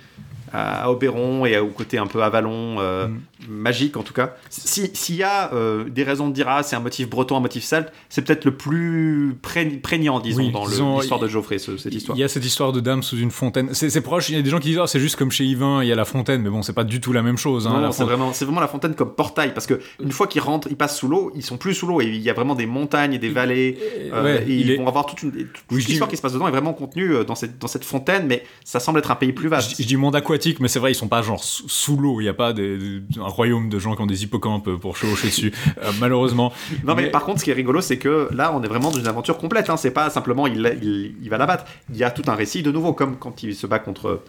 à 0.53 0.89
Oberon 0.91 1.45
et 1.45 1.57
au 1.57 1.67
côté 1.67 1.97
un 1.97 2.07
peu 2.07 2.23
Avalon, 2.23 2.77
euh, 2.79 3.07
Mm. 3.07 3.19
magique 3.49 3.97
en 3.97 4.03
tout 4.03 4.13
cas. 4.13 4.35
Si- 4.49 4.89
S'il 4.93 5.15
y 5.15 5.23
a 5.23 5.53
euh, 5.53 5.83
des 5.89 6.03
raisons 6.03 6.27
de 6.27 6.33
dire 6.33 6.47
ah 6.49 6.63
c'est 6.63 6.75
un 6.75 6.79
motif 6.79 7.07
breton, 7.09 7.37
un 7.37 7.39
motif 7.39 7.63
celte, 7.63 7.91
c'est 8.09 8.23
peut-être 8.23 8.45
le 8.45 8.51
plus 8.55 9.35
pré- 9.41 9.65
prégnant 9.65 10.19
disons 10.19 10.41
Oui, 10.43 10.51
dans 10.51 10.65
l'histoire 10.65 11.19
de 11.19 11.27
Geoffrey, 11.27 11.59
ce- 11.59 11.77
cette 11.77 11.93
histoire. 11.93 12.17
Il 12.17 12.21
y 12.21 12.23
a 12.23 12.27
cette 12.27 12.45
histoire 12.45 12.71
de 12.71 12.79
dame 12.79 13.03
sous 13.03 13.17
une 13.17 13.31
fontaine. 13.31 13.69
C'est 13.73 14.01
proche, 14.01 14.29
il 14.29 14.35
y 14.35 14.39
a 14.39 14.41
des 14.41 14.49
gens 14.49 14.59
qui 14.59 14.69
disent, 14.69 14.79
Ah, 14.81 14.87
c'est 14.87 14.99
juste 14.99 15.15
comme 15.17 15.31
chez 15.31 15.43
Yvain, 15.45 15.83
il 15.83 15.87
y 15.87 15.91
a 15.91 15.95
la 15.95 16.05
fontaine, 16.05 16.41
mais 16.41 16.49
bon, 16.49 16.61
c'est 16.63 16.73
pas 16.73 16.83
du 16.83 16.99
tout 16.99 17.13
la 17.13 17.21
même 17.21 17.37
chose. 17.37 17.67
hein, 17.67 17.71
Non, 17.71 17.79
la 17.79 17.87
non, 17.87 17.91
c'est 17.91 18.03
vraiment, 18.03 18.31
vraiment 18.31 18.61
la 18.61 18.67
fontaine 18.67 18.95
comme 18.95 19.13
portail 19.13 19.53
parce 19.53 19.67
que 19.67 19.79
une 20.01 20.11
fois 20.11 20.27
qu'ils 20.27 20.41
rentrent, 20.41 20.67
ils 20.71 20.77
passent 20.77 20.97
sous 20.97 21.07
l'eau, 21.07 21.31
ils 21.35 21.43
sont 21.43 21.57
plus 21.57 21.73
sous 21.73 21.87
l'eau 21.87 22.01
et 22.01 22.05
il 22.07 22.21
y 22.21 22.29
a 22.29 22.33
vraiment 22.33 22.55
des 22.55 22.65
montagnes 22.65 23.13
et 23.13 23.19
des 23.19 23.29
vallées. 23.29 23.77
euh, 24.13 24.23
ouais, 24.23 24.43
et 24.47 24.51
il 24.51 24.61
ils 24.61 24.71
est- 24.71 24.77
vont 24.77 24.87
avoir 24.87 25.05
toute 25.05 25.21
une 25.23 25.31
toute 25.31 25.47
Oui, 25.71 25.83
l'histoire 25.87 26.07
dis- 26.07 26.11
qui 26.13 26.17
se 26.17 26.21
passe 26.21 26.33
dedans 26.33 26.47
est 26.47 26.51
vraiment 26.51 26.73
contenue 26.73 27.13
euh, 27.15 27.23
dans 27.23 27.35
cette 27.35 27.59
dans 27.59 27.67
cette 27.67 27.85
fontaine, 27.85 28.25
mais 28.27 28.43
ça 28.63 28.79
semble 28.79 28.99
être 28.99 29.11
un 29.11 29.15
pays 29.15 29.33
plus 29.33 29.47
vaste. 29.49 29.75
Je, 29.77 29.83
je 29.83 29.87
dis 29.87 29.95
monde 29.97 30.15
mais 30.59 30.67
c'est 30.67 30.79
vrai, 30.79 30.91
ils 30.91 30.95
sont 30.95 31.07
pas 31.07 31.21
genre 31.21 31.43
sous, 31.43 31.67
sous 31.69 31.97
l'eau. 31.97 32.21
Il 32.21 32.25
y 32.25 32.29
a 32.29 32.33
pas 32.33 32.53
des- 32.53 32.77
des- 32.77 33.19
un 33.19 33.27
royaume 33.27 33.69
de 33.69 33.79
gens 33.79 33.95
qui 33.95 34.01
ont 34.01 34.05
des 34.05 34.23
hippocampes 34.23 34.69
pour 34.75 34.97
chevaucher 34.97 35.27
dessus, 35.27 35.53
euh, 35.83 35.91
malheureusement. 35.99 36.51
Non 36.83 36.95
mais, 36.95 37.09
par 37.09 37.23
contre, 37.25 37.39
ce 37.39 37.43
qui 37.45 37.51
est 37.51 37.53
rigolo, 37.55 37.81
c'est 37.81 37.97
que 37.97 38.29
là, 38.31 38.51
on 38.55 38.61
est 38.63 38.67
vraiment 38.67 38.91
dans 38.91 38.99
une 38.99 39.07
aventure 39.07 39.37
complète. 39.37 39.69
Hein. 39.69 39.77
C'est 39.77 39.91
pas 39.91 40.09
simplement 40.09 40.47
il, 40.47 40.77
il, 40.81 41.15
il 41.21 41.29
va 41.29 41.37
la 41.37 41.45
battre. 41.45 41.65
Il 41.89 41.97
y 41.97 42.03
a 42.03 42.11
tout 42.11 42.23
un 42.27 42.35
récit 42.35 42.63
de 42.63 42.71
nouveau, 42.71 42.93
comme 42.93 43.17
quand 43.17 43.43
il 43.43 43.55
se 43.55 43.67
bat 43.67 43.79
contre 43.79 44.21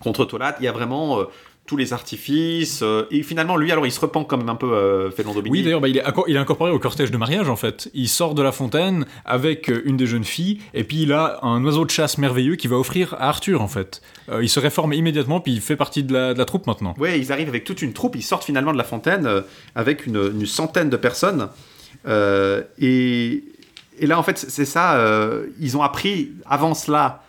contre 0.00 0.24
Tolat. 0.24 0.56
Il 0.60 0.64
y 0.64 0.68
a 0.68 0.72
vraiment 0.72 1.20
euh, 1.20 1.24
tous 1.66 1.76
les 1.76 1.92
artifices 1.92 2.80
euh, 2.82 3.06
et 3.10 3.22
finalement 3.22 3.56
lui, 3.56 3.72
alors 3.72 3.86
il 3.86 3.90
se 3.92 4.00
repent 4.00 4.26
quand 4.26 4.36
même 4.36 4.48
un 4.48 4.54
peu 4.54 4.72
euh, 4.72 5.10
Félon 5.10 5.34
Domini. 5.34 5.50
Oui, 5.50 5.62
d'ailleurs, 5.62 5.80
bah, 5.80 5.88
il, 5.88 5.96
est 5.96 6.02
accor- 6.02 6.24
il 6.28 6.36
est 6.36 6.38
incorporé 6.38 6.70
au 6.70 6.78
cortège 6.78 7.10
de 7.10 7.16
mariage, 7.16 7.48
en 7.48 7.56
fait. 7.56 7.90
Il 7.92 8.08
sort 8.08 8.34
de 8.34 8.42
la 8.42 8.52
fontaine 8.52 9.04
avec 9.24 9.68
euh, 9.68 9.82
une 9.84 9.96
des 9.96 10.06
jeunes 10.06 10.24
filles, 10.24 10.60
et 10.74 10.84
puis 10.84 11.02
il 11.02 11.12
a 11.12 11.40
un 11.42 11.64
oiseau 11.64 11.84
de 11.84 11.90
chasse 11.90 12.18
merveilleux 12.18 12.56
qui 12.56 12.68
va 12.68 12.76
offrir 12.76 13.14
à 13.14 13.28
Arthur, 13.28 13.60
en 13.60 13.68
fait. 13.68 14.00
Euh, 14.28 14.42
il 14.42 14.48
se 14.48 14.60
réforme 14.60 14.92
immédiatement, 14.92 15.40
puis 15.40 15.52
il 15.52 15.60
fait 15.60 15.76
partie 15.76 16.02
de 16.04 16.12
la, 16.12 16.34
de 16.34 16.38
la 16.38 16.44
troupe 16.44 16.66
maintenant. 16.66 16.94
Ouais, 16.98 17.18
ils 17.18 17.32
arrivent 17.32 17.48
avec 17.48 17.64
toute 17.64 17.82
une 17.82 17.92
troupe, 17.92 18.16
ils 18.16 18.22
sortent 18.22 18.44
finalement 18.44 18.72
de 18.72 18.78
la 18.78 18.84
fontaine 18.84 19.28
avec 19.74 20.06
une, 20.06 20.32
une 20.38 20.46
centaine 20.46 20.90
de 20.90 20.96
personnes. 20.96 21.48
Et, 22.78 23.44
et 23.98 24.06
là, 24.06 24.18
en 24.18 24.22
fait, 24.22 24.38
c'est 24.38 24.64
ça, 24.64 25.00
ils 25.60 25.76
ont 25.76 25.82
appris 25.82 26.32
avant 26.46 26.74
cela 26.74 27.24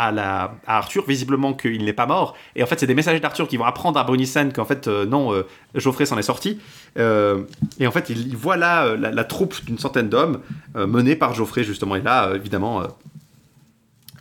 à, 0.00 0.12
la, 0.12 0.54
Arthur, 0.66 1.04
visiblement 1.06 1.52
qu'il 1.52 1.84
n'est 1.84 1.92
pas 1.92 2.06
mort. 2.06 2.34
Et 2.56 2.62
en 2.62 2.66
fait, 2.66 2.80
c'est 2.80 2.86
des 2.86 2.94
messagers 2.94 3.20
d'Arthur 3.20 3.46
qui 3.46 3.58
vont 3.58 3.64
apprendre 3.64 3.98
à 3.98 4.04
Brunissen 4.04 4.50
qu'en 4.50 4.64
fait, 4.64 4.88
euh, 4.88 5.04
non, 5.04 5.34
euh, 5.34 5.46
Geoffrey 5.74 6.06
s'en 6.06 6.16
est 6.16 6.22
sorti. 6.22 6.58
Euh, 6.98 7.42
et 7.78 7.86
en 7.86 7.90
fait, 7.90 8.08
ils, 8.08 8.28
ils 8.28 8.36
voient 8.36 8.56
là 8.56 8.96
la, 8.96 9.24
troupe 9.24 9.62
d'une 9.66 9.78
centaine 9.78 10.08
d'hommes 10.08 10.40
menée 10.74 11.16
par 11.16 11.34
Geoffrey, 11.34 11.64
justement. 11.64 11.96
Et 11.96 12.00
là, 12.00 12.32
évidemment, 12.34 12.82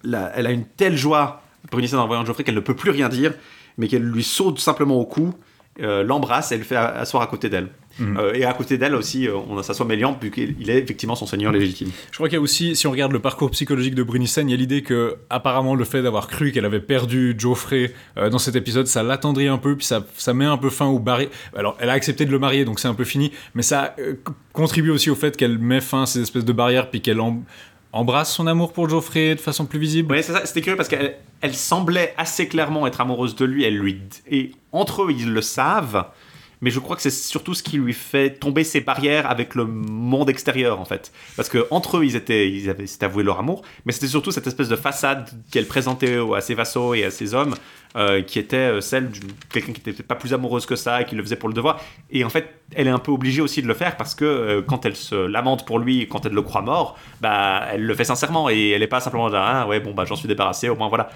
elle 0.04 0.48
a 0.48 0.52
une 0.52 0.66
telle 0.66 0.98
joie 0.98 1.42
Brunissane 1.72 2.00
en 2.00 2.08
voyant 2.08 2.26
Geoffrey 2.26 2.44
qu'elle 2.44 2.56
ne 2.56 2.60
peut 2.60 2.76
plus 2.76 2.92
rien 2.92 3.08
dire, 3.08 3.34
mais 3.78 3.88
qu'elle 3.88 4.04
lui 4.04 4.24
saute 4.24 4.60
simplement 4.60 4.96
au 4.96 5.06
cou, 5.06 5.34
l'embrasse 5.80 6.52
et 6.52 6.58
le 6.58 6.64
fait 6.64 6.76
asseoir 6.76 7.24
à 7.24 7.28
côté 7.28 7.50
d'elle. 7.50 7.70
Mhm. 8.00 8.18
Euh, 8.18 8.34
et 8.34 8.46
à 8.46 8.54
côté 8.54 8.78
d'elle 8.78 8.96
aussi, 8.96 9.28
euh, 9.28 9.36
on 9.36 9.62
s'assoit 9.62 9.86
Mélian, 9.86 10.14
puisqu'il 10.14 10.70
est 10.70 10.80
effectivement 10.80 11.16
son 11.16 11.26
seigneur 11.26 11.52
légitime. 11.52 11.90
Je 12.12 12.16
crois 12.16 12.28
qu'il 12.30 12.38
y 12.38 12.40
a 12.40 12.42
aussi, 12.42 12.76
si 12.76 12.88
on 12.88 12.92
regarde 12.92 13.12
le 13.12 13.20
parcours 13.20 13.52
psychologique 13.52 13.96
de 13.96 14.04
Brunissen, 14.04 14.48
il 14.48 14.52
y 14.52 14.56
a 14.56 14.58
l'idée 14.58 14.82
que, 14.82 15.18
apparemment, 15.30 15.76
le 15.76 15.84
fait 15.86 16.02
d'avoir 16.02 16.28
cru 16.28 16.52
qu'elle 16.52 16.66
avait 16.66 16.80
perdu 16.80 17.36
Geoffrey 17.38 17.94
euh, 18.18 18.30
dans 18.30 18.40
cet 18.40 18.56
épisode, 18.56 18.88
ça 18.88 19.04
l'attendrit 19.04 19.48
un 19.48 19.58
peu, 19.58 19.76
puis 19.76 19.86
ça, 19.86 20.06
ça 20.18 20.34
met 20.34 20.46
un 20.46 20.58
peu 20.58 20.70
fin 20.70 20.88
au 20.88 21.00
barré. 21.00 21.30
Alors, 21.56 21.78
elle 21.80 21.90
a 21.90 21.94
accepté 21.94 22.26
de 22.26 22.32
le 22.32 22.40
marier, 22.40 22.66
donc 22.66 22.80
c'est 22.80 22.88
un 22.88 22.94
peu 22.94 23.04
fini, 23.06 23.32
mais 23.56 23.64
ça 23.64 23.96
euh, 24.00 24.14
contribue 24.54 24.90
aussi 24.92 25.10
au 25.10 25.16
fait 25.16 25.36
qu'elle 25.38 25.58
met 25.58 25.82
fin 25.82 26.04
à 26.04 26.06
ces 26.06 26.22
espèces 26.22 26.46
de 26.46 26.54
barrières, 26.54 26.90
puis 26.90 27.02
qu'elle 27.02 27.20
em- 27.20 27.44
embrasse 27.92 28.34
son 28.34 28.48
amour 28.48 28.74
pour 28.74 28.88
Geoffrey 28.90 29.36
de 29.36 29.40
façon 29.40 29.66
plus 29.66 29.80
visible. 29.80 30.14
Oui, 30.14 30.22
c'est 30.22 30.32
ça, 30.34 30.46
c'était 30.46 30.62
curieux 30.62 30.78
parce 30.78 30.90
qu'elle 30.90 31.16
elle 31.42 31.56
semblait 31.56 32.14
assez 32.18 32.48
clairement 32.48 32.86
être 32.86 33.02
amoureuse 33.02 33.36
de 33.36 33.46
lui, 33.46 33.64
elle 33.64 33.78
lui 33.78 33.98
et 34.30 34.52
entre 34.72 35.04
eux 35.04 35.12
ils 35.12 35.32
le 35.32 35.42
savent, 35.42 36.06
mais 36.62 36.72
je 36.72 36.80
crois 36.80 36.96
que 36.96 37.02
c'est 37.02 37.10
surtout 37.10 37.54
ce 37.54 37.64
qui 37.64 37.78
lui 37.78 37.94
fait 37.94 38.32
tomber 38.32 38.64
ses 38.64 38.82
barrières 38.82 39.30
avec 39.30 39.56
le 39.56 39.66
monde 39.66 40.30
extérieur 40.30 40.80
en 40.80 40.86
fait, 40.86 41.12
parce 41.36 41.50
que 41.50 41.68
entre 41.72 41.98
eux 41.98 42.06
ils 42.06 42.16
étaient 42.16 42.50
ils 42.50 42.70
avaient 42.70 42.86
avoué 43.02 43.24
leur 43.24 43.40
amour, 43.40 43.62
mais 43.86 43.92
c'était 43.92 44.08
surtout 44.08 44.32
cette 44.32 44.48
espèce 44.48 44.70
de 44.70 44.76
façade 44.76 45.30
qu'elle 45.52 45.68
présentait 45.68 46.20
à 46.36 46.42
ses 46.42 46.56
vassaux 46.56 46.94
et 46.94 47.04
à 47.04 47.12
ses 47.12 47.34
hommes, 47.34 47.56
euh, 47.96 48.22
qui 48.22 48.40
était 48.40 48.58
euh, 48.58 48.82
celle 48.82 49.10
de 49.10 49.20
quelqu'un 49.52 49.74
qui 49.74 49.82
n'était 49.86 50.04
pas 50.04 50.16
plus 50.16 50.34
amoureuse 50.34 50.66
que 50.66 50.76
ça, 50.76 51.02
et 51.02 51.06
qui 51.06 51.16
le 51.16 51.24
faisait 51.24 51.38
pour 51.38 51.50
le 51.50 51.56
devoir, 51.56 51.82
et 52.12 52.24
en 52.24 52.30
fait 52.30 52.56
elle 52.76 52.88
est 52.88 52.92
un 52.92 53.00
peu 53.00 53.12
obligée 53.12 53.42
aussi 53.42 53.64
de 53.64 53.68
le 53.68 53.74
faire 53.74 53.98
parce 53.98 54.14
que 54.14 54.26
euh, 54.26 54.62
quand 54.62 54.86
elle 54.86 54.96
se 54.96 55.16
lamente 55.16 55.66
pour 55.66 55.80
lui, 55.80 56.08
quand 56.08 56.26
elle 56.26 56.34
le 56.34 56.42
croit 56.42 56.62
mort, 56.62 56.98
bah 57.22 57.64
elle 57.72 57.86
le 57.86 57.96
fait 57.96 58.04
sincèrement 58.04 58.50
et 58.50 58.72
elle 58.72 58.82
n'est 58.82 58.88
pas 58.88 59.00
simplement 59.00 59.30
là, 59.30 59.62
ah 59.64 59.68
ouais 59.68 59.80
bon 59.80 59.94
bah 59.94 60.06
j'en 60.06 60.16
suis 60.16 60.28
débarrassé, 60.28 60.70
au 60.70 60.76
moins 60.76 60.90
voilà. 60.90 61.10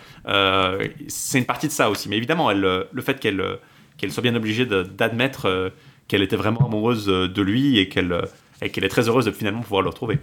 C'est 1.07 1.37
une 1.37 1.45
partie 1.45 1.67
de 1.67 1.71
ça 1.71 1.89
aussi, 1.89 2.09
mais 2.09 2.17
évidemment 2.17 2.51
le 2.51 3.01
fait 3.01 3.19
qu'elle 3.19 3.59
qu'elle 3.97 4.11
soit 4.11 4.23
bien 4.23 4.35
obligée 4.35 4.65
d'admettre 4.65 5.47
euh, 5.47 5.69
qu'elle 6.07 6.21
était 6.21 6.35
vraiment 6.35 6.65
amoureuse 6.65 7.09
euh, 7.09 7.27
de 7.27 7.41
lui 7.41 7.79
et 7.79 7.89
qu'elle 7.89 8.11
euh, 8.11 8.21
et 8.61 8.69
qu'elle 8.69 8.83
est 8.83 8.89
très 8.89 9.09
heureuse 9.09 9.25
de 9.25 9.31
finalement 9.31 9.61
pouvoir 9.61 9.81
le 9.81 9.89
retrouver. 9.89 10.19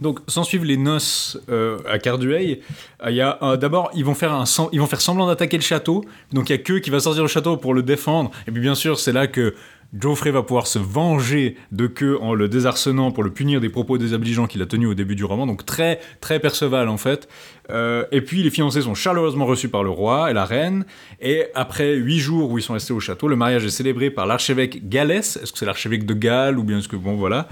Donc, 0.00 0.20
s'en 0.26 0.44
suivent 0.44 0.64
les 0.64 0.78
noces 0.78 1.38
à 1.86 1.98
Cardueil. 1.98 2.60
Il 3.08 3.20
euh, 3.20 3.56
d'abord, 3.56 3.90
ils 3.94 4.04
vont 4.04 4.14
faire 4.14 4.44
ils 4.72 4.80
vont 4.80 4.86
faire 4.86 5.00
semblant 5.00 5.26
d'attaquer 5.26 5.58
le 5.58 5.62
château. 5.62 6.04
Donc, 6.32 6.48
il 6.48 6.52
y 6.52 6.54
a 6.54 6.58
que 6.58 6.78
qui 6.78 6.90
va 6.90 7.00
sortir 7.00 7.22
du 7.22 7.28
château 7.28 7.56
pour 7.58 7.74
le 7.74 7.82
défendre. 7.82 8.30
Et 8.48 8.50
puis, 8.50 8.60
bien 8.60 8.74
sûr, 8.74 8.98
c'est 8.98 9.12
là 9.12 9.26
que 9.26 9.54
Geoffrey 9.98 10.30
va 10.30 10.42
pouvoir 10.42 10.66
se 10.66 10.78
venger 10.78 11.56
de 11.70 11.86
que 11.86 12.18
en 12.20 12.34
le 12.34 12.48
désarçonnant 12.48 13.10
pour 13.10 13.22
le 13.22 13.30
punir 13.30 13.60
des 13.60 13.68
propos 13.68 13.98
désobligeants 13.98 14.46
qu'il 14.46 14.62
a 14.62 14.66
tenus 14.66 14.88
au 14.88 14.94
début 14.94 15.16
du 15.16 15.24
roman. 15.24 15.46
Donc, 15.46 15.66
très 15.66 16.00
très 16.20 16.40
Perceval 16.40 16.88
en 16.88 16.96
fait. 16.96 17.28
Euh, 17.70 18.04
et 18.10 18.22
puis, 18.22 18.42
les 18.42 18.50
fiancés 18.50 18.82
sont 18.82 18.94
chaleureusement 18.94 19.44
reçus 19.44 19.68
par 19.68 19.84
le 19.84 19.90
roi 19.90 20.30
et 20.30 20.34
la 20.34 20.44
reine. 20.44 20.86
Et 21.20 21.44
après 21.54 21.94
huit 21.94 22.18
jours 22.18 22.50
où 22.50 22.58
ils 22.58 22.62
sont 22.62 22.72
restés 22.72 22.92
au 22.92 23.00
château, 23.00 23.28
le 23.28 23.36
mariage 23.36 23.64
est 23.64 23.70
célébré 23.70 24.10
par 24.10 24.26
l'archevêque 24.26 24.88
Galès. 24.88 25.36
Est-ce 25.36 25.52
que 25.52 25.58
c'est 25.58 25.66
l'archevêque 25.66 26.06
de 26.06 26.14
Galles 26.14 26.58
ou 26.58 26.64
bien 26.64 26.78
est-ce 26.78 26.88
que 26.88 26.96
bon 26.96 27.16
voilà. 27.16 27.48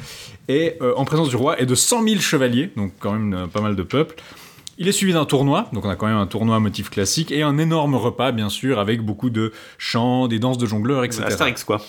Et 0.48 0.76
euh, 0.80 0.94
en 0.96 1.04
présence 1.04 1.28
du 1.28 1.36
roi 1.36 1.60
et 1.60 1.66
de 1.66 1.74
100 1.74 2.04
000 2.04 2.20
chevaliers, 2.20 2.70
donc 2.76 2.92
quand 3.00 3.12
même 3.12 3.34
euh, 3.34 3.46
pas 3.46 3.60
mal 3.60 3.76
de 3.76 3.82
peuple. 3.82 4.16
Il 4.78 4.88
est 4.88 4.92
suivi 4.92 5.12
d'un 5.12 5.26
tournoi, 5.26 5.68
donc 5.74 5.84
on 5.84 5.90
a 5.90 5.96
quand 5.96 6.06
même 6.06 6.16
un 6.16 6.26
tournoi 6.26 6.56
à 6.56 6.58
motif 6.58 6.88
classique, 6.88 7.32
et 7.32 7.42
un 7.42 7.58
énorme 7.58 7.96
repas, 7.96 8.32
bien 8.32 8.48
sûr, 8.48 8.78
avec 8.78 9.02
beaucoup 9.02 9.28
de 9.28 9.52
chants, 9.76 10.26
des 10.26 10.38
danses 10.38 10.56
de 10.56 10.64
jongleurs, 10.64 11.04
etc. 11.04 11.24
Astérix 11.26 11.64
quoi. 11.64 11.82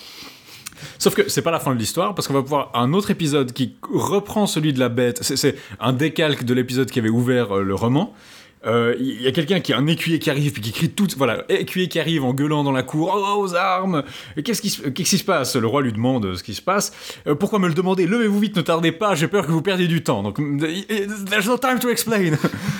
Sauf 0.98 1.14
que 1.14 1.28
c'est 1.28 1.42
pas 1.42 1.50
la 1.50 1.60
fin 1.60 1.74
de 1.74 1.78
l'histoire, 1.78 2.14
parce 2.14 2.28
qu'on 2.28 2.34
va 2.34 2.42
pouvoir 2.42 2.70
un 2.74 2.92
autre 2.92 3.10
épisode 3.10 3.52
qui 3.52 3.76
reprend 3.92 4.46
celui 4.46 4.72
de 4.72 4.78
la 4.78 4.88
bête. 4.88 5.18
C'est- 5.22 5.56
un 5.80 5.92
décalque 5.92 6.44
de 6.44 6.54
l'épisode 6.54 6.90
qui 6.90 6.98
avait 6.98 7.08
ouvert 7.08 7.56
euh, 7.58 7.62
le 7.62 7.74
roman. 7.74 8.14
Euh, 8.66 8.94
Il 9.00 9.22
y 9.22 9.26
a 9.26 9.32
quelqu'un 9.32 9.60
qui 9.60 9.72
a 9.72 9.78
un 9.78 9.86
écuyer 9.86 10.18
qui 10.18 10.30
arrive 10.30 10.52
puis 10.52 10.62
qui 10.62 10.72
crie 10.72 10.90
tout 10.90 11.08
voilà 11.16 11.44
écuyer 11.48 11.88
qui 11.88 11.98
arrive 11.98 12.24
en 12.24 12.32
gueulant 12.32 12.62
dans 12.64 12.72
la 12.72 12.82
cour 12.82 13.12
oh, 13.14 13.42
aux 13.42 13.54
armes. 13.54 14.02
Et 14.36 14.42
qu'est-ce 14.42 14.62
qui 14.62 14.70
se- 14.70 14.82
qu'est-ce 14.88 15.10
qui 15.10 15.18
se 15.18 15.24
passe? 15.24 15.56
Le 15.56 15.66
roi 15.66 15.82
lui 15.82 15.92
demande 15.92 16.34
ce 16.36 16.42
qui 16.42 16.54
se 16.54 16.62
passe. 16.62 16.92
Euh, 17.26 17.34
pourquoi 17.34 17.58
me 17.58 17.68
le 17.68 17.74
demander 17.74 18.06
levez-vous 18.06 18.38
vite 18.38 18.56
ne 18.56 18.62
tardez 18.62 18.92
pas 18.92 19.14
j'ai 19.14 19.28
peur 19.28 19.46
que 19.46 19.52
vous 19.52 19.62
perdiez 19.62 19.88
du 19.88 20.02
temps. 20.02 20.22
Donc 20.22 20.38
mm, 20.38 20.58
there's 21.28 21.46
no 21.46 21.58
time 21.58 21.78
to 21.78 21.88
explain. 21.88 22.32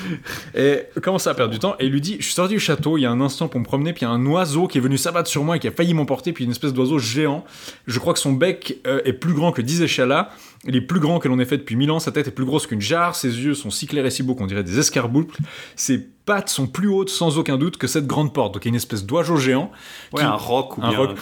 Et 0.55 0.83
comment 1.03 1.19
ça 1.19 1.31
à 1.31 1.35
perdre 1.35 1.53
du 1.53 1.59
temps? 1.59 1.75
Et 1.81 1.87
il 1.87 1.93
lui 1.93 2.01
dit 2.01 2.17
Je 2.19 2.25
suis 2.25 2.35
sorti 2.35 2.55
du 2.55 2.61
château 2.61 2.99
il 2.99 3.03
y 3.03 3.07
a 3.07 3.11
un 3.11 3.21
instant 3.21 3.49
pour 3.49 3.61
me 3.61 3.65
promener, 3.65 3.93
puis 3.93 4.03
il 4.03 4.09
y 4.09 4.11
a 4.11 4.15
un 4.15 4.25
oiseau 4.27 4.67
qui 4.69 4.79
est 4.79 4.81
venu 4.81 4.99
s'abattre 4.99 5.29
sur 5.29 5.45
moi 5.45 5.57
et 5.57 5.59
qui 5.59 5.69
a 5.69 5.73
failli 5.73 5.95
m'emporter, 5.95 6.33
puis 6.33 6.45
une 6.45 6.51
espèce 6.51 6.73
d'oiseau 6.73 6.99
géant. 6.99 7.45
Je 7.87 7.99
crois 7.99 8.13
que 8.13 8.19
son 8.19 8.33
bec 8.33 8.79
euh, 8.87 9.01
est 9.05 9.13
plus 9.13 9.35
grand 9.35 9.53
que 9.53 9.63
10 9.63 9.83
échalas. 9.83 10.31
Il 10.65 10.77
est 10.77 10.81
plus 10.81 11.01
grand 11.01 11.19
que 11.19 11.29
l'on 11.29 11.39
ait 11.41 11.45
fait 11.45 11.59
depuis 11.59 11.77
mille 11.77 11.91
ans. 11.91 11.99
Sa 11.99 12.13
tête 12.13 12.29
est 12.29 12.33
plus 12.33 12.45
grosse 12.45 12.67
qu'une 12.67 12.81
jarre. 12.81 13.17
Ses 13.17 13.29
yeux 13.29 13.55
sont 13.55 13.71
si 13.71 13.87
clairs 13.87 14.07
et 14.07 14.11
si 14.11 14.23
beaux 14.23 14.35
qu'on 14.35 14.47
dirait 14.47 14.63
des 14.63 14.79
escarboucles. 14.79 15.41
Ses 15.75 16.09
pattes 16.25 16.49
sont 16.49 16.67
plus 16.69 16.89
hautes 16.89 17.09
sans 17.09 17.37
aucun 17.39 17.57
doute 17.59 17.77
que 17.79 17.87
cette 17.87 18.07
grande 18.07 18.33
porte. 18.33 18.55
Donc 18.55 18.65
il 18.65 18.69
y 18.69 18.71
a 18.71 18.71
une 18.71 18.77
espèce 18.77 19.05
d'oiseau 19.05 19.37
géant. 19.37 19.71
Ouais, 20.13 20.21
qui- 20.21 20.25
un 20.27 20.33
roc 20.33 20.79
ou 20.79 20.83
un 20.83 20.89
bien 20.91 20.99
un. 21.01 21.15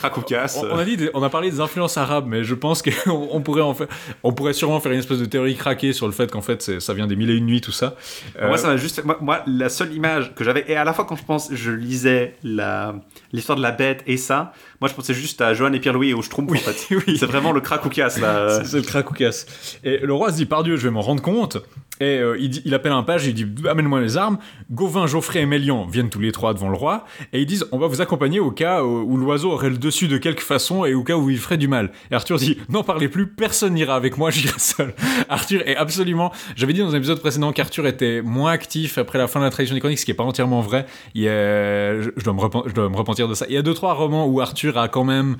On, 0.63 0.75
on 0.75 0.79
a 0.79 0.85
dit, 0.85 0.97
des- 0.97 1.11
on 1.15 1.23
a 1.23 1.31
parlé 1.31 1.51
des 1.51 1.61
influences 1.61 1.97
arabes, 1.97 2.27
mais 2.29 2.45
je 2.45 2.55
pense 2.55 2.83
qu'on 2.83 2.91
on 3.33 3.41
pourrait 3.41 3.63
en 3.63 3.73
faire, 3.75 3.87
on 4.23 4.33
pourrait 4.33 4.53
sûrement 4.53 4.79
faire 4.81 4.93
une 4.93 4.99
espèce 4.99 5.19
de 5.19 5.25
théorie 5.25 5.57
craquée 5.57 5.93
sur 5.93 6.07
le 6.07 6.13
fait 6.13 6.31
qu'en 6.31 6.43
fait 6.43 6.79
ça 6.81 6.93
vient 6.95 7.07
des 7.07 7.17
mille 7.17 7.31
et 7.31 7.35
une 7.37 7.47
nuits 7.47 7.61
tout 7.63 7.73
ça. 7.73 7.97
Euh, 8.41 8.49
Moi, 8.49 8.59
ça 8.59 8.69
m'a 8.69 8.77
juste. 8.77 9.03
Moi, 9.05 9.17
moi, 9.21 9.43
la 9.47 9.69
seule 9.69 9.95
image 9.95 10.35
que 10.35 10.45
j'avais, 10.45 10.65
et 10.69 10.77
à 10.77 10.85
la 10.85 10.93
fois 10.93 11.05
quand 11.07 11.17
je 11.17 11.25
pense, 11.25 11.49
je 11.53 11.71
lisais 11.71 12.35
la 12.43 12.95
l'histoire 13.33 13.57
de 13.57 13.63
la 13.63 13.71
bête 13.73 14.03
et 14.07 14.17
ça, 14.17 14.53
moi 14.81 14.89
je 14.91 14.95
pensais 14.95 15.15
juste 15.15 15.41
à 15.41 15.55
Johan 15.55 15.73
et 15.73 15.81
Pierre-Louis 15.81 16.11
et 16.11 16.15
au 16.15 16.23
Schtroumpf 16.23 16.51
en 16.53 16.57
fait. 16.57 16.95
oui. 17.07 17.17
C'est 17.19 17.27
vraiment 17.27 17.53
le 17.53 17.61
krakoukas 17.61 18.19
là. 18.21 18.63
C'est- 18.65 18.77
le 18.77 18.83
cracoucas. 18.83 19.47
Et 19.85 19.99
le 19.99 20.13
roi 20.13 20.31
se 20.31 20.37
dit, 20.37 20.47
par 20.47 20.63
Dieu, 20.63 20.77
je 20.77 20.83
vais 20.83 20.91
m'en 20.91 21.01
rendre 21.01 21.23
compte. 21.23 21.59
Et 22.01 22.19
euh, 22.19 22.39
il, 22.39 22.75
appelle 22.75 22.93
un 22.93 23.03
page, 23.03 23.27
il 23.27 23.35
dit, 23.35 23.47
amène-moi 23.69 24.01
les 24.01 24.17
armes. 24.17 24.39
Gauvin, 24.71 25.07
Geoffrey 25.07 25.41
et 25.41 25.47
Mélian 25.47 25.87
viennent 25.87 26.09
tous 26.09 26.19
les 26.19 26.33
trois 26.33 26.55
devant 26.55 26.71
le 26.71 26.77
roi. 26.77 27.05
Et 27.35 27.41
ils 27.41 27.47
disent, 27.47 27.67
on 27.73 27.79
va 27.79 27.89
vous 27.89 28.01
accompagner 28.01 28.41
au 28.41 28.51
cas 28.51 28.83
où, 28.83 29.05
où 29.07 29.17
l'oiseau 29.19 29.53
aurait 29.53 29.69
le 29.69 29.77
dessus 29.77 30.09
de 30.09 30.17
quelque 30.17 30.43
façon 30.43 30.87
et 30.87 30.95
au 30.95 31.05
cas 31.05 31.17
où 31.17 31.29
il 31.29 31.39
ferait 31.39 31.59
du 31.59 31.69
mal. 31.69 31.93
Et 32.11 32.15
Arthur 32.15 32.39
dit, 32.39 32.57
n'en 32.71 32.83
parlez 32.83 33.09
plus, 33.09 33.27
personne 33.27 33.75
n'ira 33.75 33.97
avec 33.97 34.17
moi, 34.17 34.31
j'irai 34.33 34.59
seul. 34.59 34.95
Arthur 35.29 35.63
est 35.67 35.77
absolument... 35.77 36.33
J'avais 36.57 36.73
dit 36.73 36.81
dans 36.81 36.95
un 36.95 36.97
épisode 36.97 37.21
précédent 37.21 37.53
qu'Arthur 37.53 37.87
était 37.87 38.23
moins 38.23 38.53
actif 38.53 38.97
après 38.97 39.19
la 39.19 39.29
fin 39.29 39.41
de 39.41 39.45
la 39.45 39.51
tradition 39.51 39.75
des 39.75 39.81
chroniques, 39.81 39.99
ce 39.99 40.07
qui 40.07 40.11
est 40.11 40.15
pas 40.15 40.25
entièrement 40.25 40.63
vrai. 40.63 40.87
Il 41.15 41.25
je, 41.25 42.09
me 42.09 42.67
je 42.67 42.73
dois 42.73 42.89
me 42.89 42.97
repentir 42.97 43.29
de 43.29 43.35
ça. 43.35 43.45
Il 43.49 43.55
y 43.55 43.59
a 43.59 43.63
deux, 43.63 43.75
trois 43.75 43.93
romans 43.93 44.27
où 44.27 44.41
Arthur 44.41 44.79
a 44.79 44.89
quand 44.89 45.05
même 45.05 45.37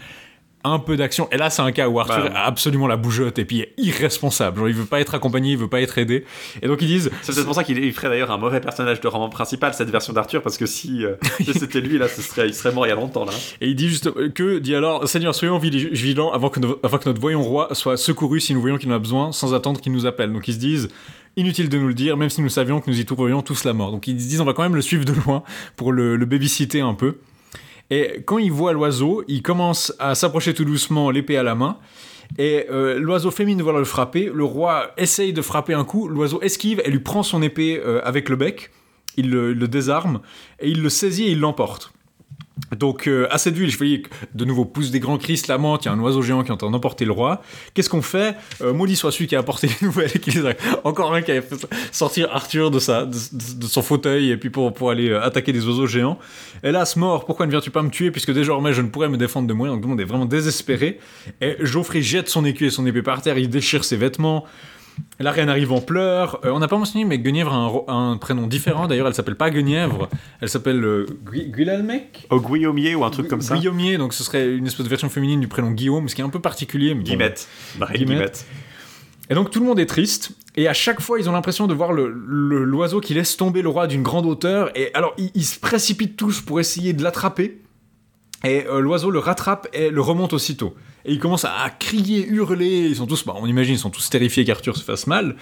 un 0.65 0.79
peu 0.79 0.97
d'action. 0.97 1.29
Et 1.33 1.37
là, 1.39 1.49
c'est 1.51 1.63
un 1.63 1.73
cas 1.73 1.89
où 1.89 1.99
Arthur 2.01 2.25
Bah. 2.31 2.33
a 2.41 2.47
absolument 2.47 2.87
la 2.87 2.97
bougeotte 2.97 3.39
et 3.39 3.45
puis 3.45 3.57
il 3.57 3.63
est 3.63 3.75
irresponsable. 3.79 4.59
Genre, 4.59 4.69
il 4.69 4.75
veut 4.75 4.85
pas 4.85 5.01
être 5.01 5.15
accompagné, 5.15 5.53
il 5.53 5.57
veut 5.59 5.69
pas 5.69 5.81
être 5.81 5.97
aidé. 5.99 6.25
Et 6.63 6.67
donc, 6.69 6.83
ils 6.83 6.87
disent. 6.89 7.11
C'est 7.23 7.33
peut-être 7.33 7.47
pour 7.47 7.55
ça 7.55 7.65
qu'il 7.65 7.79
il 7.79 7.93
ferait 7.93 8.09
d'ailleurs 8.09 8.31
un 8.31 8.39
mauvais 8.39 8.61
personnage 8.61 9.01
de 9.01 9.09
roman 9.09 9.29
principal, 9.29 9.73
cette 9.75 9.91
version 9.91 10.13
d'Arthur, 10.13 10.43
parce 10.43 10.59
que 10.59 10.67
si, 10.67 11.05
euh, 11.05 11.15
si 11.41 11.53
c'était 11.55 11.81
lui 11.81 11.97
là, 11.99 12.09
ce 12.09 12.21
serait, 12.23 12.47
il 12.49 12.55
serait 12.55 12.73
mort 12.73 12.87
il 12.87 12.91
y 12.91 12.93
a 12.93 12.97
longtemps 12.97 13.25
là. 13.25 13.33
Et 13.61 13.69
il 13.69 13.75
dit 13.75 13.89
juste 13.89 14.11
que, 14.35 14.59
dit 14.59 14.75
alors, 14.75 15.09
Seigneur, 15.09 15.35
soyons 15.35 15.59
vigi- 15.59 15.89
vigilants 15.89 16.31
avant 16.33 16.51
que, 16.51 16.61
no- 16.61 16.79
avant 16.83 16.99
que 16.99 17.09
notre 17.09 17.21
voyant 17.21 17.43
roi 17.43 17.69
soit 17.75 17.97
secouru 17.97 18.41
si 18.41 18.53
nous 18.55 18.61
voyons 18.61 18.77
qu'il 18.77 18.91
en 18.93 18.97
a 18.97 18.99
besoin, 18.99 19.33
sans 19.33 19.55
attendre 19.55 19.81
qu'il 19.81 19.93
nous 19.93 20.07
appelle. 20.07 20.33
Donc, 20.33 20.47
ils 20.49 20.55
se 20.55 20.59
disent. 20.59 20.89
Inutile 21.37 21.69
de 21.69 21.79
nous 21.79 21.87
le 21.87 21.95
dire, 21.95 22.17
même 22.17 22.29
si 22.29 22.43
nous 22.43 22.49
savions 22.49 22.81
que 22.81 22.91
nous 22.91 22.99
y 22.99 23.05
trouverions 23.05 23.41
tous 23.41 23.63
la 23.63 23.73
mort. 23.73 23.93
Donc 23.93 24.09
ils 24.09 24.21
se 24.21 24.27
disent 24.29 24.41
on 24.41 24.45
va 24.45 24.53
quand 24.53 24.65
même 24.65 24.75
le 24.75 24.83
suivre 24.83 25.05
de 25.05 25.13
loin 25.13 25.45
pour 25.77 25.93
le, 25.93 26.17
le 26.17 26.27
babysitter 26.27 26.81
un 26.81 26.93
peu. 26.93 27.19
Et 27.91 28.23
quand 28.25 28.39
il 28.39 28.53
voit 28.53 28.73
l'oiseau, 28.73 29.25
il 29.29 29.43
commence 29.43 29.93
à 29.99 30.15
s'approcher 30.15 30.55
tout 30.55 30.65
doucement, 30.65 31.11
l'épée 31.11 31.37
à 31.37 31.43
la 31.43 31.55
main. 31.55 31.79
Et 32.39 32.67
euh, 32.71 32.99
l'oiseau 32.99 33.31
féminin 33.33 33.63
vouloir 33.63 33.79
le 33.79 33.85
frapper. 33.85 34.31
Le 34.33 34.45
roi 34.45 34.93
essaye 34.97 35.33
de 35.33 35.43
frapper 35.43 35.75
un 35.75 35.85
coup. 35.85 36.07
L'oiseau 36.09 36.41
esquive 36.43 36.81
et 36.85 36.91
lui 36.91 37.01
prend 37.01 37.25
son 37.25 37.43
épée 37.43 37.81
euh, 37.85 38.01
avec 38.05 38.29
le 38.29 38.37
bec. 38.37 38.71
Il 39.17 39.31
le 39.31 39.69
désarme 39.69 40.21
et 40.61 40.69
il 40.71 40.83
le 40.83 40.89
saisit 40.89 41.25
et 41.25 41.31
il 41.33 41.41
l'emporte. 41.41 41.93
Donc, 42.79 43.09
à 43.31 43.39
cette 43.39 43.55
vue, 43.55 43.65
les 43.65 43.71
chevaliers 43.71 44.03
de 44.35 44.45
nouveau 44.45 44.65
poussent 44.65 44.91
des 44.91 45.01
grands 45.01 45.19
cris, 45.19 45.37
se 45.37 45.49
lamentent. 45.51 45.85
Il 45.85 45.89
y 45.89 45.91
a 45.91 45.95
un 45.95 46.01
oiseau 46.01 46.23
géant 46.23 46.43
qui 46.43 46.49
est 46.49 46.53
en 46.53 46.57
train 46.57 46.71
d'emporter 46.71 47.05
le 47.05 47.13
roi. 47.13 47.43
Qu'est-ce 47.75 47.91
qu'on 47.91 48.03
fait? 48.03 48.37
Euh, 48.63 48.73
Maudit 48.73 48.97
soit 48.97 49.13
celui 49.13 49.27
qui 49.27 49.37
a 49.37 49.39
apporté 49.39 49.69
les 49.69 49.77
nouvelles 49.87 50.11
qui 50.11 50.31
les 50.31 50.47
a... 50.47 50.55
Encore 50.85 51.15
un 51.15 51.23
qui 51.23 51.33
a 51.33 51.43
fait 51.43 51.67
sortir 51.93 52.29
Arthur 52.33 52.71
de, 52.71 52.79
sa, 52.79 53.07
de, 53.07 53.13
de 53.13 53.67
son 53.67 53.83
fauteuil 53.83 54.31
et 54.31 54.37
puis 54.37 54.51
pour, 54.51 54.73
pour 54.73 54.91
aller 54.91 55.11
euh, 55.11 55.23
attaquer 55.23 55.53
des 55.53 55.67
oiseaux 55.67 55.87
géants. 55.87 56.19
Hélas, 56.63 56.97
mort, 56.97 57.25
pourquoi 57.25 57.47
ne 57.47 57.51
viens-tu 57.51 57.71
pas 57.71 57.83
me 57.83 57.91
tuer 57.91 58.11
puisque 58.11 58.33
désormais 58.33 58.73
je 58.73 58.83
ne 58.83 58.89
pourrais 58.89 59.09
me 59.09 59.17
défendre 59.17 59.49
de 59.49 59.55
moi 59.55 59.69
Donc 59.69 59.79
tout 59.79 59.85
le 59.85 59.91
monde 59.91 60.01
est 60.01 60.05
vraiment 60.05 60.27
désespéré. 60.27 60.99
Et 61.41 61.57
Geoffrey 61.61 62.03
jette 62.03 62.29
son 62.29 62.45
écu 62.45 62.67
et 62.67 62.71
son 62.71 62.87
épée 62.87 63.03
par 63.03 63.23
terre, 63.23 63.39
il 63.39 63.49
déchire 63.49 63.85
ses 63.85 63.97
vêtements. 63.97 64.45
La 65.19 65.31
reine 65.33 65.49
arrive 65.49 65.73
en 65.73 65.81
pleurs. 65.81 66.41
Euh, 66.45 66.51
on 66.51 66.59
n'a 66.59 66.69
pas 66.69 66.79
mentionné, 66.79 67.05
mais 67.05 67.19
Guenièvre 67.19 67.85
a 67.89 67.93
un, 67.93 68.17
prénom 68.17 68.47
différent. 68.47 68.87
D'ailleurs, 68.87 69.07
elle 69.07 69.15
s'appelle 69.15 69.37
pas 69.37 69.51
Guenièvre. 69.51 70.09
Elle 70.41 70.49
s'appelle 70.49 70.83
euh, 70.85 71.07
Gui- 71.31 71.51
Guilalmec 71.51 72.27
Au 72.31 72.41
Guillaumier 72.41 72.95
ou 72.95 73.05
un 73.05 73.11
truc 73.11 73.29
comme 73.29 73.41
ça. 73.43 73.57
Guillaumier, 73.57 73.99
donc 73.99 74.15
ce 74.15 74.25
serait 74.25 74.55
une 74.55 74.67
espèce 74.67 74.85
de 74.85 74.91
version 74.91 75.09
féminine 75.09 75.41
du 75.41 75.49
prénom 75.49 75.71
Guillaume, 75.73 76.09
ce 76.09 76.15
qui 76.15 76.21
est 76.21 76.25
un 76.25 76.29
peu 76.31 76.41
particulier. 76.41 76.91
Mais 76.95 77.01
bon. 77.01 77.05
Guillemette. 77.05 77.49
Bah, 77.79 77.87
Guillemette. 77.93 78.09
Guillemette. 78.09 78.47
Et 79.29 79.35
donc 79.35 79.51
tout 79.53 79.61
le 79.61 79.67
monde 79.67 79.79
est 79.79 79.87
triste, 79.87 80.33
et 80.57 80.67
à 80.67 80.73
chaque 80.73 81.01
fois 81.01 81.21
ils 81.21 81.29
ont 81.29 81.33
l'impression 81.33 81.69
de 81.69 81.75
voir 81.75 81.93
le- 81.93 82.09
le- 82.27 82.65
l'oiseau 82.65 83.01
qui 83.01 83.15
laisse 83.15 83.37
tomber 83.37 83.63
le 83.63 83.69
roi 83.69 83.87
d'une 83.87 84.03
grande 84.03 84.27
hauteur, 84.27 84.77
et 84.77 84.91
alors 84.93 85.15
ils, 85.19 85.31
ils 85.37 85.45
se 85.45 85.61
précipitent 85.61 86.17
tous 86.17 86.41
pour 86.41 86.59
essayer 86.59 86.95
de 86.95 87.05
l'attraper, 87.05 87.61
et 88.43 88.67
euh, 88.67 88.81
l'oiseau 88.81 89.09
le 89.13 89.21
rattrape 89.21 89.69
et 89.73 89.91
le 89.91 90.01
remonte 90.01 90.33
aussitôt. 90.33 90.75
Et 91.05 91.13
ils 91.13 91.19
commencent 91.19 91.45
à, 91.45 91.71
crier, 91.79 92.27
hurler, 92.27 92.89
ils 92.89 92.97
sont 92.97 93.07
tous, 93.07 93.25
bah, 93.25 93.35
on 93.37 93.47
imagine, 93.47 93.75
ils 93.75 93.79
sont 93.79 93.91
tous 93.91 94.11
terrifiés 94.11 94.45
qu'Arthur 94.45 94.77
se 94.77 94.85
fasse 94.85 95.07
mal. 95.07 95.37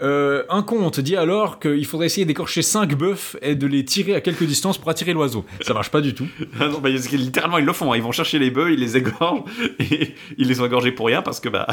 Euh, 0.00 0.42
un 0.48 0.62
conte 0.62 0.98
dit 1.00 1.16
alors 1.16 1.60
qu'il 1.60 1.84
faudrait 1.86 2.06
essayer 2.06 2.24
d'écorcher 2.24 2.62
5 2.62 2.94
bœufs 2.96 3.36
et 3.42 3.54
de 3.54 3.66
les 3.66 3.84
tirer 3.84 4.14
à 4.14 4.20
quelque 4.20 4.44
distance 4.44 4.78
pour 4.78 4.88
attirer 4.90 5.12
l'oiseau. 5.12 5.44
Ça 5.60 5.74
marche 5.74 5.90
pas 5.90 6.00
du 6.00 6.14
tout. 6.14 6.26
Ah 6.60 6.68
non, 6.68 6.78
bah, 6.80 6.88
littéralement, 6.90 7.58
ils 7.58 7.64
le 7.64 7.72
font. 7.72 7.92
hein. 7.92 7.96
Ils 7.96 8.02
vont 8.02 8.12
chercher 8.12 8.38
les 8.38 8.50
bœufs, 8.50 8.72
ils 8.72 8.78
les 8.80 8.96
égorgent, 8.96 9.44
et 9.80 10.14
ils 10.38 10.48
les 10.48 10.60
ont 10.60 10.66
égorgés 10.66 10.92
pour 10.92 11.06
rien 11.06 11.22
parce 11.22 11.40
que 11.40 11.48
bah, 11.48 11.66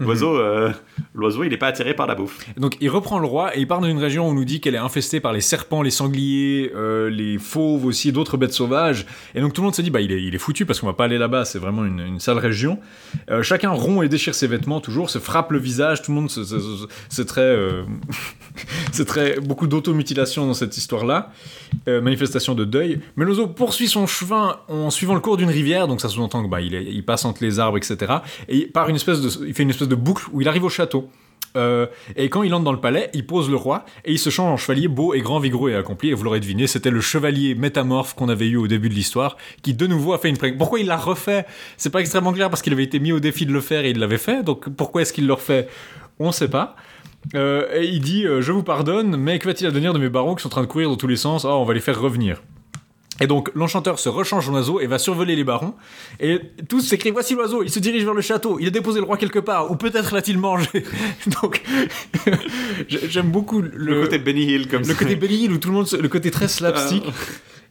l'oiseau, 0.00 0.36
euh, 0.36 0.70
l'oiseau, 1.14 1.44
il 1.44 1.52
est 1.52 1.56
pas 1.58 1.68
attiré 1.68 1.94
par 1.94 2.06
la 2.06 2.14
bouffe. 2.14 2.38
Donc 2.56 2.76
il 2.80 2.88
reprend 2.90 3.18
le 3.18 3.26
roi 3.26 3.56
et 3.56 3.60
il 3.60 3.66
part 3.66 3.80
dans 3.80 3.86
une 3.88 3.98
région 3.98 4.26
où 4.26 4.30
on 4.30 4.34
nous 4.34 4.44
dit 4.44 4.60
qu'elle 4.60 4.74
est 4.74 4.78
infestée 4.78 5.20
par 5.20 5.32
les 5.32 5.40
serpents, 5.40 5.82
les 5.82 5.90
sangliers, 5.90 6.70
euh, 6.74 7.08
les 7.10 7.38
fauves 7.38 7.84
aussi, 7.86 8.12
d'autres 8.12 8.36
bêtes 8.36 8.52
sauvages. 8.52 9.06
Et 9.34 9.40
donc 9.40 9.52
tout 9.52 9.60
le 9.62 9.66
monde 9.66 9.74
se 9.74 9.82
dit 9.82 9.90
bah 9.90 10.00
il 10.00 10.12
est, 10.12 10.22
il 10.22 10.34
est 10.34 10.38
foutu 10.38 10.66
parce 10.66 10.80
qu'on 10.80 10.86
va 10.86 10.92
pas 10.94 11.04
aller 11.04 11.18
là-bas, 11.18 11.44
c'est 11.44 11.58
vraiment 11.58 11.84
une, 11.84 12.00
une 12.00 12.20
sale 12.20 12.38
région. 12.38 12.78
Chacun 13.42 13.70
rompt 13.70 14.04
et 14.04 14.08
déchire 14.08 14.34
ses 14.34 14.46
vêtements 14.46 14.80
toujours, 14.80 15.10
se 15.10 15.18
frappe 15.18 15.52
le 15.52 15.58
visage, 15.58 16.02
tout 16.02 16.10
le 16.10 16.16
monde 16.16 16.30
se, 16.30 16.44
se- 16.44 17.22
très, 17.22 17.47
euh, 17.48 17.84
c'est 18.92 19.04
très 19.04 19.40
beaucoup 19.40 19.66
d'automutilation 19.66 20.46
dans 20.46 20.54
cette 20.54 20.76
histoire-là. 20.76 21.32
Euh, 21.88 22.00
manifestation 22.00 22.54
de 22.54 22.64
deuil. 22.64 23.00
L'oiseau 23.16 23.46
poursuit 23.46 23.88
son 23.88 24.06
chemin 24.06 24.58
en 24.68 24.90
suivant 24.90 25.14
le 25.14 25.20
cours 25.20 25.36
d'une 25.36 25.50
rivière, 25.50 25.88
donc 25.88 26.00
ça 26.00 26.08
sous-entend 26.08 26.42
que 26.44 26.48
bah, 26.48 26.60
il, 26.60 27.04
passe 27.04 27.24
entre 27.24 27.42
les 27.42 27.58
arbres, 27.58 27.76
etc. 27.76 28.16
Et 28.48 28.56
il, 28.56 28.72
part 28.72 28.88
une 28.88 28.96
espèce 28.96 29.20
de, 29.20 29.46
il 29.46 29.54
fait 29.54 29.62
une 29.62 29.70
espèce 29.70 29.88
de 29.88 29.94
boucle 29.94 30.24
où 30.32 30.40
il 30.40 30.48
arrive 30.48 30.64
au 30.64 30.68
château. 30.68 31.10
Euh, 31.56 31.86
et 32.16 32.28
quand 32.28 32.42
il 32.42 32.52
entre 32.54 32.64
dans 32.64 32.72
le 32.72 32.80
palais, 32.80 33.10
il 33.14 33.26
pose 33.26 33.50
le 33.50 33.56
roi 33.56 33.84
et 34.04 34.12
il 34.12 34.18
se 34.18 34.30
change 34.30 34.52
en 34.52 34.56
chevalier 34.56 34.88
beau 34.88 35.14
et 35.14 35.20
grand, 35.20 35.40
vigoureux 35.40 35.70
et 35.70 35.74
accompli. 35.74 36.10
Et 36.10 36.14
vous 36.14 36.24
l'aurez 36.24 36.40
deviné, 36.40 36.66
c'était 36.66 36.90
le 36.90 37.00
chevalier 37.00 37.54
métamorphe 37.54 38.14
qu'on 38.14 38.28
avait 38.28 38.46
eu 38.46 38.56
au 38.56 38.66
début 38.66 38.88
de 38.88 38.94
l'histoire, 38.94 39.36
qui 39.62 39.74
de 39.74 39.86
nouveau 39.86 40.12
a 40.12 40.18
fait 40.18 40.28
une 40.28 40.36
pré- 40.36 40.52
Pourquoi 40.52 40.80
il 40.80 40.86
l'a 40.86 40.96
refait? 40.96 41.46
C'est 41.76 41.90
pas 41.90 42.00
extrêmement 42.00 42.32
clair 42.32 42.50
parce 42.50 42.62
qu'il 42.62 42.72
avait 42.72 42.84
été 42.84 43.00
mis 43.00 43.12
au 43.12 43.20
défi 43.20 43.46
de 43.46 43.52
le 43.52 43.60
faire 43.60 43.84
et 43.84 43.90
il 43.90 43.98
l'avait 43.98 44.18
fait. 44.18 44.42
Donc 44.42 44.68
pourquoi 44.70 45.02
est-ce 45.02 45.12
qu'il 45.12 45.26
le 45.26 45.32
refait? 45.32 45.68
On 46.18 46.32
sait 46.32 46.48
pas. 46.48 46.76
Euh, 47.34 47.66
et 47.74 47.84
il 47.86 48.00
dit 48.00 48.24
euh, 48.26 48.40
Je 48.40 48.52
vous 48.52 48.62
pardonne, 48.62 49.16
mais 49.16 49.38
que 49.38 49.46
va-t-il 49.46 49.66
advenir 49.66 49.92
de 49.92 49.98
mes 49.98 50.08
barons 50.08 50.34
qui 50.34 50.42
sont 50.42 50.48
en 50.48 50.50
train 50.50 50.62
de 50.62 50.66
courir 50.66 50.88
dans 50.88 50.96
tous 50.96 51.08
les 51.08 51.16
sens? 51.16 51.44
Ah, 51.44 51.54
on 51.56 51.64
va 51.64 51.74
les 51.74 51.80
faire 51.80 52.00
revenir. 52.00 52.42
Et 53.20 53.26
donc 53.26 53.50
l'enchanteur 53.56 53.98
se 53.98 54.08
rechange 54.08 54.48
en 54.48 54.52
oiseau 54.54 54.78
et 54.78 54.86
va 54.86 54.96
survoler 54.98 55.34
les 55.34 55.42
barons. 55.42 55.74
Et 56.20 56.38
tous 56.68 56.80
s'écrient 56.82 57.10
Voici 57.10 57.34
l'oiseau, 57.34 57.64
il 57.64 57.70
se 57.70 57.80
dirige 57.80 58.04
vers 58.04 58.14
le 58.14 58.20
château, 58.22 58.58
il 58.60 58.68
a 58.68 58.70
déposé 58.70 59.00
le 59.00 59.06
roi 59.06 59.16
quelque 59.16 59.40
part, 59.40 59.72
ou 59.72 59.76
peut-être 59.76 60.14
l'a-t-il 60.14 60.38
mangé? 60.38 60.68
donc 61.42 61.62
j'ai- 62.88 63.08
j'aime 63.10 63.30
beaucoup 63.30 63.60
le, 63.60 63.70
Le, 63.74 64.02
côté 64.02 64.18
Benny 64.18 64.44
Hill, 64.44 64.68
comme 64.68 64.80
le 64.82 64.84
ça. 64.86 64.94
côté 64.94 65.16
Benny 65.16 65.34
Hill 65.44 65.52
où 65.52 65.58
tout 65.58 65.68
le 65.68 65.74
monde, 65.74 65.86
se- 65.88 65.96
le 65.96 66.08
côté 66.08 66.30
très 66.30 66.46
slapstick. 66.48 67.02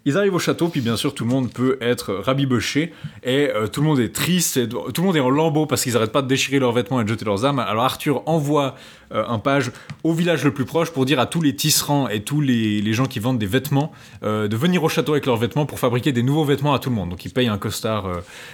Ils 0.07 0.17
arrivent 0.17 0.35
au 0.35 0.39
château, 0.39 0.69
puis 0.69 0.79
bien 0.79 0.95
sûr 0.95 1.13
tout 1.13 1.25
le 1.25 1.29
monde 1.29 1.51
peut 1.51 1.77
être 1.81 2.13
rabiboché, 2.13 2.93
et 3.23 3.49
euh, 3.53 3.67
tout 3.67 3.81
le 3.81 3.87
monde 3.87 3.99
est 3.99 4.15
triste, 4.15 4.69
tout 4.69 5.01
le 5.01 5.03
monde 5.05 5.17
est 5.17 5.19
en 5.19 5.29
lambeaux 5.29 5.65
parce 5.65 5.83
qu'ils 5.83 5.97
arrêtent 5.97 6.13
pas 6.13 6.21
de 6.21 6.29
déchirer 6.29 6.59
leurs 6.59 6.71
vêtements 6.71 7.01
et 7.01 7.03
de 7.03 7.09
jeter 7.09 7.25
leurs 7.25 7.43
armes. 7.43 7.59
Alors 7.59 7.83
Arthur 7.83 8.23
envoie 8.25 8.75
euh, 9.11 9.25
un 9.27 9.37
page 9.37 9.69
au 10.05 10.13
village 10.13 10.45
le 10.45 10.53
plus 10.53 10.63
proche 10.63 10.91
pour 10.91 11.03
dire 11.03 11.19
à 11.19 11.25
tous 11.25 11.41
les 11.41 11.57
tisserands 11.57 12.07
et 12.07 12.21
tous 12.21 12.39
les, 12.39 12.93
gens 12.93 13.05
qui 13.05 13.19
vendent 13.19 13.37
des 13.37 13.47
vêtements 13.47 13.91
euh, 14.23 14.47
de 14.47 14.55
venir 14.55 14.81
au 14.81 14.87
château 14.87 15.11
avec 15.11 15.25
leurs 15.25 15.35
vêtements 15.35 15.65
pour 15.65 15.77
fabriquer 15.77 16.13
des 16.13 16.23
nouveaux 16.23 16.45
vêtements 16.45 16.73
à 16.73 16.79
tout 16.79 16.89
le 16.89 16.95
monde. 16.95 17.09
Donc 17.09 17.25
ils 17.25 17.33
payent 17.33 17.49
un 17.49 17.57
costard 17.57 18.09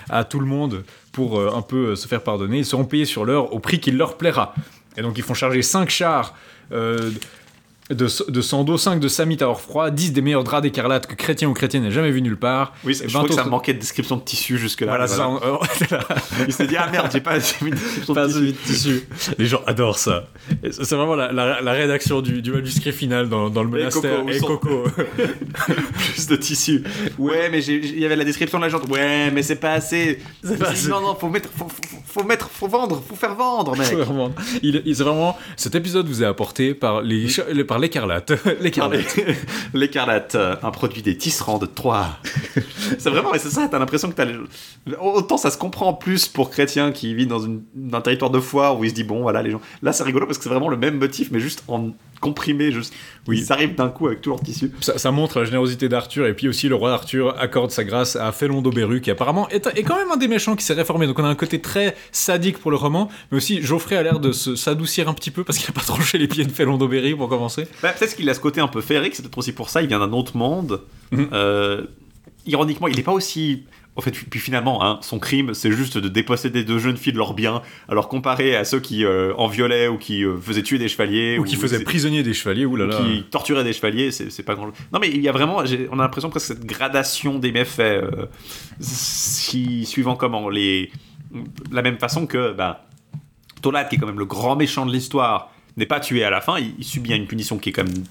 à 0.10 0.24
tout 0.24 0.40
le 0.40 0.48
monde 0.48 0.84
pour 1.12 1.40
un 1.40 1.62
peu 1.62 1.96
se 1.96 2.08
faire 2.08 2.24
pardonner. 2.24 2.58
Ils 2.58 2.66
seront 2.66 2.86
payés 2.86 3.06
sur 3.06 3.26
l'heure 3.26 3.54
au 3.54 3.60
prix 3.60 3.80
qui 3.80 3.92
leur 3.92 4.18
plaira. 4.18 4.56
Et 4.98 5.04
donc 5.04 5.20
ils 5.20 5.24
font 5.24 5.36
charger 5.36 5.62
5 5.62 5.88
chars. 5.92 6.34
Euh, 7.92 7.96
de, 7.96 8.08
de 8.32 8.42
sando, 8.42 8.78
5 8.78 9.00
de 9.00 9.08
samit 9.08 9.38
à 9.44 9.54
froid, 9.54 9.90
10 9.90 10.14
des 10.14 10.22
meilleurs 10.22 10.44
draps 10.44 10.64
d'écarlate 10.64 11.06
que 11.08 11.16
chrétien 11.16 11.50
ou 11.50 11.54
chrétien 11.54 11.80
n'ait 11.82 11.92
jamais 11.92 12.12
vu 12.12 12.22
nulle 12.22 12.38
part. 12.38 12.74
Oui, 12.84 12.94
Et 13.04 13.08
je 13.10 13.14
crois 13.18 13.28
que 13.28 13.34
ça 13.34 13.44
manquait 13.46 13.74
de 13.74 13.80
description 13.80 14.18
de 14.18 14.22
tissu 14.22 14.58
jusque-là. 14.58 14.88
Voilà, 14.88 15.08
ça, 15.08 15.28
on- 15.30 15.40
Il 16.48 16.54
s'est 16.54 16.68
dit, 16.68 16.78
ah 16.78 16.90
merde, 16.92 17.10
j'ai 17.12 17.22
pas 17.22 17.40
j'ai 17.40 17.56
mis 17.62 17.70
une 17.72 17.76
description 17.78 18.14
pas 18.14 18.28
de 18.28 18.52
tissu. 18.52 18.90
de. 19.30 19.36
Les 19.38 19.46
gens 19.46 19.62
adorent 19.68 19.98
ça. 19.98 20.28
Et 20.64 20.72
C'est 20.72 20.96
vraiment 20.96 21.16
la, 21.16 21.32
la- 21.32 21.62
la 21.62 21.72
rédaction 21.74 22.22
du, 22.22 22.42
du 22.42 22.52
manuscrit 22.52 22.92
final 22.94 23.28
dans, 23.30 23.50
dans 23.50 23.64
le 23.64 23.70
Et 23.70 23.80
monastère. 23.84 24.20
Coco, 24.24 24.30
Et 24.32 24.40
Coco. 24.40 24.84
Plus 26.14 26.28
de 26.28 26.36
tissu. 26.36 26.84
Ouais, 27.18 27.50
mais 27.50 27.64
il 27.64 28.00
y 28.00 28.06
avait 28.06 28.16
la 28.16 28.24
description 28.26 28.60
de 28.60 28.64
la 28.64 28.70
jante. 28.70 28.88
Ouais, 28.90 29.32
mais 29.32 29.44
c'est 29.44 29.56
pas 29.58 29.74
assez. 29.74 30.20
pas 30.60 30.70
assez. 30.70 30.90
Non, 30.90 31.02
non, 31.02 31.16
faut 31.16 31.30
mettre, 31.30 31.50
faut, 31.56 31.68
faut, 31.68 31.82
faut 31.84 32.03
mettre, 32.22 32.50
faut 32.52 32.68
vendre, 32.68 33.02
faut 33.08 33.16
faire 33.16 33.34
vendre, 33.34 33.76
mec. 33.76 33.88
C'est 33.90 33.96
vraiment, 33.96 34.32
il, 34.62 34.84
il- 34.86 34.94
vraiment, 34.96 35.36
cet 35.58 35.74
épisode 35.74 36.08
vous 36.08 36.22
est 36.22 36.26
apporté 36.28 36.76
par 36.76 37.02
les, 37.02 37.26
par 37.68 37.80
l'écarlate. 37.80 38.34
l'écarlate. 38.62 39.20
L'écarlate, 39.74 40.36
euh, 40.36 40.56
un 40.62 40.70
produit 40.70 41.02
des 41.02 41.18
tisserands 41.18 41.58
de 41.58 41.66
Troyes. 41.66 42.20
c'est 43.00 43.10
vraiment, 43.10 43.32
mais 43.34 43.40
c'est 43.40 43.50
ça, 43.50 43.68
t'as 43.72 43.80
l'impression 43.80 44.10
que 44.10 44.16
t'as. 44.16 44.26
les- 44.26 44.38
Autant 45.02 45.38
ça 45.38 45.50
se 45.50 45.58
comprend 45.58 45.94
plus 45.94 46.28
pour 46.28 46.50
chrétien 46.52 46.92
qui 46.92 47.16
vit 47.16 47.26
dans 47.26 47.40
une, 47.40 47.64
un 47.94 48.02
territoire 48.02 48.30
de 48.30 48.40
foire 48.40 48.78
où 48.78 48.84
il 48.84 48.90
se 48.92 48.96
dit, 48.96 49.04
bon, 49.04 49.22
voilà, 49.22 49.42
les 49.42 49.50
gens. 49.52 49.62
Là, 49.82 49.94
c'est 49.94 50.04
rigolo 50.04 50.26
parce 50.28 50.38
que 50.38 50.44
c'est 50.44 50.50
vraiment 50.50 50.70
le 50.70 50.78
même 50.78 50.98
motif, 51.00 51.30
mais 51.32 51.40
juste 51.40 51.64
en 51.68 51.90
comprimé, 52.22 52.72
juste. 52.72 52.94
Oui. 53.28 53.40
Ils 53.42 53.52
arrivent 53.52 53.76
d'un 53.76 53.90
coup 53.90 54.08
avec 54.08 54.22
tout 54.22 54.30
leur 54.30 54.40
tissu. 54.40 54.72
Ça, 54.80 54.98
ça 54.98 55.12
montre 55.12 55.40
la 55.40 55.46
générosité 55.46 55.90
d'Arthur 55.90 56.26
et 56.26 56.34
puis 56.34 56.48
aussi 56.48 56.70
le 56.70 56.76
roi 56.76 56.94
Arthur 56.94 57.36
accorde 57.40 57.72
sa 57.72 57.84
grâce 57.84 58.16
à 58.16 58.32
Félon 58.32 58.62
d'Auberu 58.62 59.02
qui 59.02 59.12
apparemment 59.12 59.50
est, 59.50 59.68
est 59.76 59.84
quand 59.84 59.98
même 59.98 60.10
un 60.12 60.16
des 60.18 60.28
méchants 60.30 60.56
qui 60.56 60.64
s'est 60.64 60.74
réformé. 60.74 61.06
Donc 61.08 61.20
on 61.20 61.26
a 61.26 61.28
un 61.28 61.36
côté 61.36 61.60
très 61.60 61.96
sadique 62.12 62.58
pour 62.60 62.72
le 62.72 62.78
roman, 62.78 63.10
mais 63.32 63.38
aussi 63.38 63.62
Geoffrey 63.62 63.96
a 63.96 64.04
l'air 64.04 64.20
de 64.20 64.32
se- 64.32 64.56
s'adoucir 64.56 65.08
un 65.10 65.14
petit 65.14 65.32
peu 65.32 65.44
parce 65.44 65.58
qu'il 65.58 65.70
a 65.70 65.74
pas 65.74 65.82
tranché 65.82 66.18
les 66.18 66.28
pieds 66.28 66.46
de 66.46 66.52
Félon 66.52 66.78
d'Auberu 66.78 67.16
pour 67.16 67.30
commencer. 67.30 67.68
Bah, 67.82 67.94
peut-être 67.98 68.16
qu'il 68.16 68.30
a 68.30 68.34
ce 68.34 68.40
côté 68.40 68.62
un 68.62 68.68
peu 68.68 68.82
féerique, 68.82 69.16
c'est 69.16 69.24
peut-être 69.24 69.38
aussi 69.38 69.54
pour 69.54 69.70
ça, 69.70 69.82
il 69.82 69.88
vient 69.88 70.00
d'un 70.00 70.12
autre 70.14 70.38
monde. 70.38 70.82
Mhm. 71.12 71.30
Euh, 71.34 71.84
ironiquement, 72.46 72.88
il 72.88 72.96
n'est 72.96 73.04
pas 73.04 73.14
aussi. 73.14 73.64
En 73.96 74.02
fait, 74.02 74.10
puis 74.10 74.40
finalement, 74.40 74.84
hein, 74.84 74.98
son 75.04 75.20
crime, 75.20 75.54
c'est 75.54 75.72
juste 75.72 76.00
de 76.00 76.10
déposséder 76.10 76.64
deux 76.64 76.80
jeunes 76.80 76.98
filles 76.98 77.14
de 77.14 77.20
leurs 77.20 77.36
biens. 77.36 77.62
Alors 77.88 78.08
comparé 78.08 78.56
à 78.56 78.66
ceux 78.66 78.80
qui 78.80 79.06
euh, 79.06 79.36
en 79.38 79.46
violaient 79.48 79.88
ou 79.88 80.00
qui 80.00 80.24
euh, 80.26 80.36
faisaient 80.36 80.64
tuer 80.64 80.80
des 80.80 80.88
chevaliers 80.88 81.38
Ou 81.38 81.44
qui 81.44 81.56
faisait 81.58 81.78
c'est- 81.78 81.84
prisonnier 81.84 82.24
des 82.24 82.34
chevaliers, 82.34 82.66
ou 82.66 82.72
oulala. 82.72 82.96
qui 82.98 83.24
torturaient 83.30 83.64
des 83.64 83.72
chevaliers, 83.72 84.10
c'est 84.10 84.42
pas 84.42 84.56
grand 84.56 84.66
chose. 84.66 84.74
Non, 84.92 84.98
mais 85.00 85.10
il 85.12 85.22
y 85.22 85.30
a 85.30 85.32
vraiment, 85.32 85.58
on 85.92 86.00
a 86.00 86.02
l'impression 86.02 86.32
presque 86.32 86.48
cette 86.48 86.66
gradation 86.66 87.38
des 87.38 87.52
méfaits, 87.52 88.04
si, 88.80 89.86
suivant 89.86 90.16
comment 90.16 90.50
les, 90.50 90.92
la 91.72 91.82
même 91.82 91.98
façon 91.98 92.28
que 92.28 92.54
bah, 92.54 92.86
qui 93.62 93.96
est 93.96 93.98
quand 93.98 94.08
même 94.08 94.20
le 94.20 94.26
grand 94.26 94.56
méchant 94.56 94.86
de 94.86 94.92
l'histoire, 94.92 95.52
n'est 95.78 95.86
pas 95.86 96.00
tué 96.00 96.24
à 96.24 96.30
la 96.30 96.42
fin. 96.42 96.60
Il, 96.60 96.76
il 96.78 96.84
subit 96.84 97.16
une 97.16 97.28
punition 97.28 97.58
qui 97.58 97.70
est 97.70 97.72
quand 97.72 97.86
même 97.86 98.04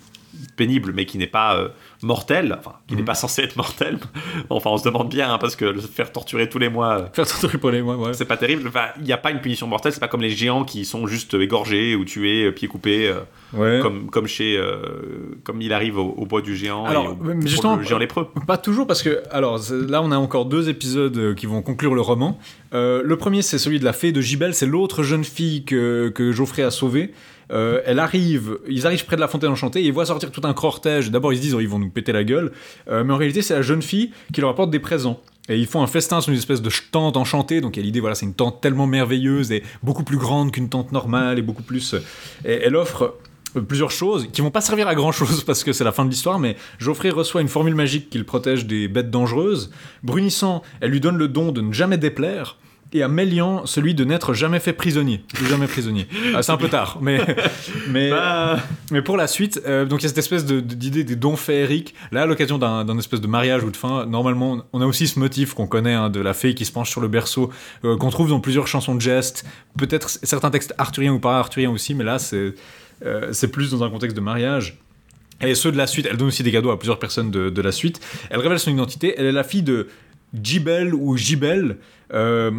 pénible, 0.56 0.92
mais 0.94 1.04
qui 1.06 1.18
n'est 1.18 1.26
pas 1.26 1.56
euh, 1.56 1.68
mortelle, 2.02 2.56
enfin, 2.58 2.76
qui 2.86 2.96
n'est 2.96 3.02
pas 3.04 3.14
censée 3.14 3.42
être 3.42 3.56
mortelle. 3.56 3.98
enfin, 4.50 4.70
on 4.70 4.76
se 4.78 4.84
demande 4.84 5.08
bien, 5.08 5.32
hein, 5.32 5.38
parce 5.38 5.56
que 5.56 5.64
le 5.64 5.80
faire 5.80 6.10
torturer 6.12 6.48
tous 6.48 6.58
les 6.58 6.68
mois. 6.68 6.92
euh, 6.98 7.06
Faire 7.12 7.26
torturer 7.26 7.58
pour 7.58 7.70
les 7.70 7.82
mois, 7.82 7.96
ouais. 7.96 8.14
c'est 8.14 8.24
pas 8.24 8.36
terrible. 8.36 8.66
Enfin, 8.68 8.86
il 8.98 9.04
n'y 9.04 9.12
a 9.12 9.16
pas 9.18 9.30
une 9.30 9.40
punition 9.40 9.66
mortelle. 9.66 9.92
C'est 9.92 10.00
pas 10.00 10.08
comme 10.08 10.22
les 10.22 10.30
géants 10.30 10.64
qui 10.64 10.84
sont 10.84 11.06
juste 11.06 11.34
égorgés 11.34 11.94
ou 11.94 12.04
tués, 12.04 12.44
euh, 12.46 12.52
pieds 12.52 12.68
coupés, 12.68 13.08
euh, 13.08 13.20
Ouais. 13.54 13.80
comme 13.82 14.08
comme 14.08 14.26
chez 14.26 14.56
euh, 14.56 15.36
comme 15.44 15.60
il 15.60 15.74
arrive 15.74 15.98
au, 15.98 16.14
au 16.16 16.24
bois 16.24 16.40
du 16.40 16.56
géant. 16.56 16.86
Alors, 16.86 17.04
et 17.04 17.08
au- 17.36 17.40
justement, 17.42 17.76
le 17.76 17.82
géant 17.84 17.98
lépreux. 17.98 18.28
Pas 18.46 18.56
toujours 18.56 18.86
parce 18.86 19.02
que 19.02 19.22
alors 19.30 19.60
là 19.70 20.00
on 20.02 20.10
a 20.10 20.16
encore 20.16 20.46
deux 20.46 20.70
épisodes 20.70 21.14
euh, 21.18 21.34
qui 21.34 21.44
vont 21.44 21.60
conclure 21.60 21.94
le 21.94 22.00
roman. 22.00 22.38
Euh, 22.72 23.02
le 23.04 23.16
premier 23.18 23.42
c'est 23.42 23.58
celui 23.58 23.78
de 23.78 23.84
la 23.84 23.92
fée 23.92 24.10
de 24.12 24.22
Gibel, 24.22 24.54
c'est 24.54 24.64
l'autre 24.64 25.02
jeune 25.02 25.24
fille 25.24 25.64
que, 25.64 26.08
que 26.14 26.32
Geoffrey 26.32 26.62
a 26.62 26.70
sauvée. 26.70 27.12
Euh, 27.52 27.82
elle 27.84 27.98
arrive, 27.98 28.58
ils 28.68 28.86
arrivent 28.86 29.04
près 29.04 29.16
de 29.16 29.20
la 29.20 29.28
fontaine 29.28 29.50
enchantée 29.50 29.80
et 29.80 29.86
ils 29.86 29.92
voient 29.92 30.06
sortir 30.06 30.30
tout 30.30 30.40
un 30.44 30.54
cortège. 30.54 31.10
D'abord 31.10 31.32
ils 31.32 31.36
se 31.36 31.42
disent 31.42 31.54
oh, 31.54 31.60
ils 31.60 31.68
vont 31.68 31.78
nous 31.78 31.90
péter 31.90 32.12
la 32.12 32.24
gueule, 32.24 32.52
Euh, 32.88 33.04
mais 33.04 33.12
en 33.12 33.16
réalité 33.16 33.42
c'est 33.42 33.54
la 33.54 33.62
jeune 33.62 33.82
fille 33.82 34.12
qui 34.32 34.40
leur 34.40 34.50
apporte 34.50 34.70
des 34.70 34.78
présents. 34.78 35.20
Et 35.48 35.58
ils 35.58 35.66
font 35.66 35.82
un 35.82 35.86
festin 35.86 36.20
sur 36.20 36.30
une 36.32 36.38
espèce 36.38 36.62
de 36.62 36.70
tente 36.92 37.16
enchantée. 37.16 37.60
Donc 37.60 37.76
il 37.76 37.80
y 37.80 37.82
a 37.82 37.86
l'idée, 37.86 38.00
voilà, 38.00 38.14
c'est 38.14 38.26
une 38.26 38.34
tente 38.34 38.60
tellement 38.60 38.86
merveilleuse 38.86 39.50
et 39.52 39.62
beaucoup 39.82 40.04
plus 40.04 40.16
grande 40.16 40.52
qu'une 40.52 40.68
tente 40.68 40.92
normale 40.92 41.38
et 41.38 41.42
beaucoup 41.42 41.64
plus. 41.64 41.94
Et 42.44 42.52
elle 42.64 42.76
offre 42.76 43.16
euh, 43.56 43.60
plusieurs 43.60 43.90
choses 43.90 44.28
qui 44.32 44.40
vont 44.40 44.50
pas 44.50 44.60
servir 44.60 44.88
à 44.88 44.94
grand 44.94 45.12
chose 45.12 45.44
parce 45.46 45.64
que 45.64 45.72
c'est 45.72 45.84
la 45.84 45.92
fin 45.92 46.04
de 46.04 46.10
l'histoire, 46.10 46.38
mais 46.38 46.56
Geoffrey 46.78 47.10
reçoit 47.10 47.40
une 47.40 47.48
formule 47.48 47.74
magique 47.74 48.08
qui 48.08 48.18
le 48.18 48.24
protège 48.24 48.66
des 48.66 48.88
bêtes 48.88 49.10
dangereuses. 49.10 49.70
Brunissant, 50.02 50.62
elle 50.80 50.90
lui 50.90 51.00
donne 51.00 51.16
le 51.16 51.28
don 51.28 51.52
de 51.52 51.60
ne 51.60 51.72
jamais 51.72 51.98
déplaire. 51.98 52.56
Et 52.94 53.02
à 53.02 53.08
Mélian, 53.08 53.64
celui 53.64 53.94
de 53.94 54.04
n'être 54.04 54.34
jamais 54.34 54.60
fait 54.60 54.72
prisonnier. 54.74 55.24
Jamais 55.48 55.66
prisonnier. 55.66 56.06
Ah, 56.34 56.42
c'est 56.42 56.52
un 56.52 56.56
peu 56.58 56.68
tard, 56.68 56.98
mais, 57.00 57.20
mais, 57.88 58.10
Bah, 58.10 58.58
mais 58.90 59.00
pour 59.02 59.16
la 59.16 59.26
suite, 59.26 59.60
euh, 59.66 59.84
donc 59.86 60.00
il 60.00 60.02
y 60.02 60.06
a 60.06 60.08
cette 60.08 60.18
espèce 60.18 60.44
de- 60.44 60.60
de- 60.60 60.74
d'idée 60.74 61.02
des 61.04 61.16
dons 61.16 61.36
féeriques. 61.36 61.94
Là, 62.10 62.22
à 62.22 62.26
l'occasion 62.26 62.58
d'un 62.58 62.98
espèce 62.98 63.20
de 63.20 63.26
mariage 63.26 63.64
ou 63.64 63.70
de 63.70 63.76
fin, 63.76 64.04
normalement, 64.06 64.62
on 64.72 64.80
a 64.82 64.86
aussi 64.86 65.08
ce 65.08 65.18
motif 65.18 65.54
qu'on 65.54 65.66
connaît 65.66 65.94
hein, 65.94 66.10
de 66.10 66.20
la 66.20 66.34
fée 66.34 66.54
qui 66.54 66.64
se 66.66 66.72
penche 66.72 66.90
sur 66.90 67.00
le 67.00 67.08
berceau, 67.08 67.50
euh, 67.84 67.96
qu'on 67.96 68.10
trouve 68.10 68.28
dans 68.28 68.40
plusieurs 68.40 68.66
chansons 68.66 68.94
de 68.94 69.00
gestes, 69.00 69.44
peut-être 69.78 70.08
certains 70.10 70.50
textes 70.50 70.74
arthuriens 70.78 71.12
ou 71.14 71.18
pas 71.18 71.38
arthuriens 71.38 71.70
aussi, 71.70 71.94
mais 71.94 72.04
là, 72.04 72.18
c'est 72.18 72.54
euh, 73.06 73.32
plus 73.52 73.70
dans 73.70 73.82
un 73.84 73.90
contexte 73.90 74.16
de 74.16 74.22
mariage. 74.22 74.78
Et 75.40 75.54
ceux 75.54 75.72
de 75.72 75.76
la 75.78 75.86
suite, 75.86 76.06
elle 76.10 76.16
donne 76.18 76.28
aussi 76.28 76.42
des 76.42 76.52
cadeaux 76.52 76.70
à 76.70 76.78
plusieurs 76.78 76.98
personnes 76.98 77.30
de, 77.30 77.48
de 77.50 77.62
la 77.62 77.72
suite. 77.72 78.00
Elle 78.30 78.38
révèle 78.40 78.58
son 78.60 78.70
identité. 78.70 79.14
Elle 79.18 79.26
est 79.26 79.32
la 79.32 79.42
fille 79.44 79.62
de 79.64 79.88
Jibel 80.40 80.94
ou 80.94 81.16
Jibel. 81.16 81.78
Euh, 82.12 82.50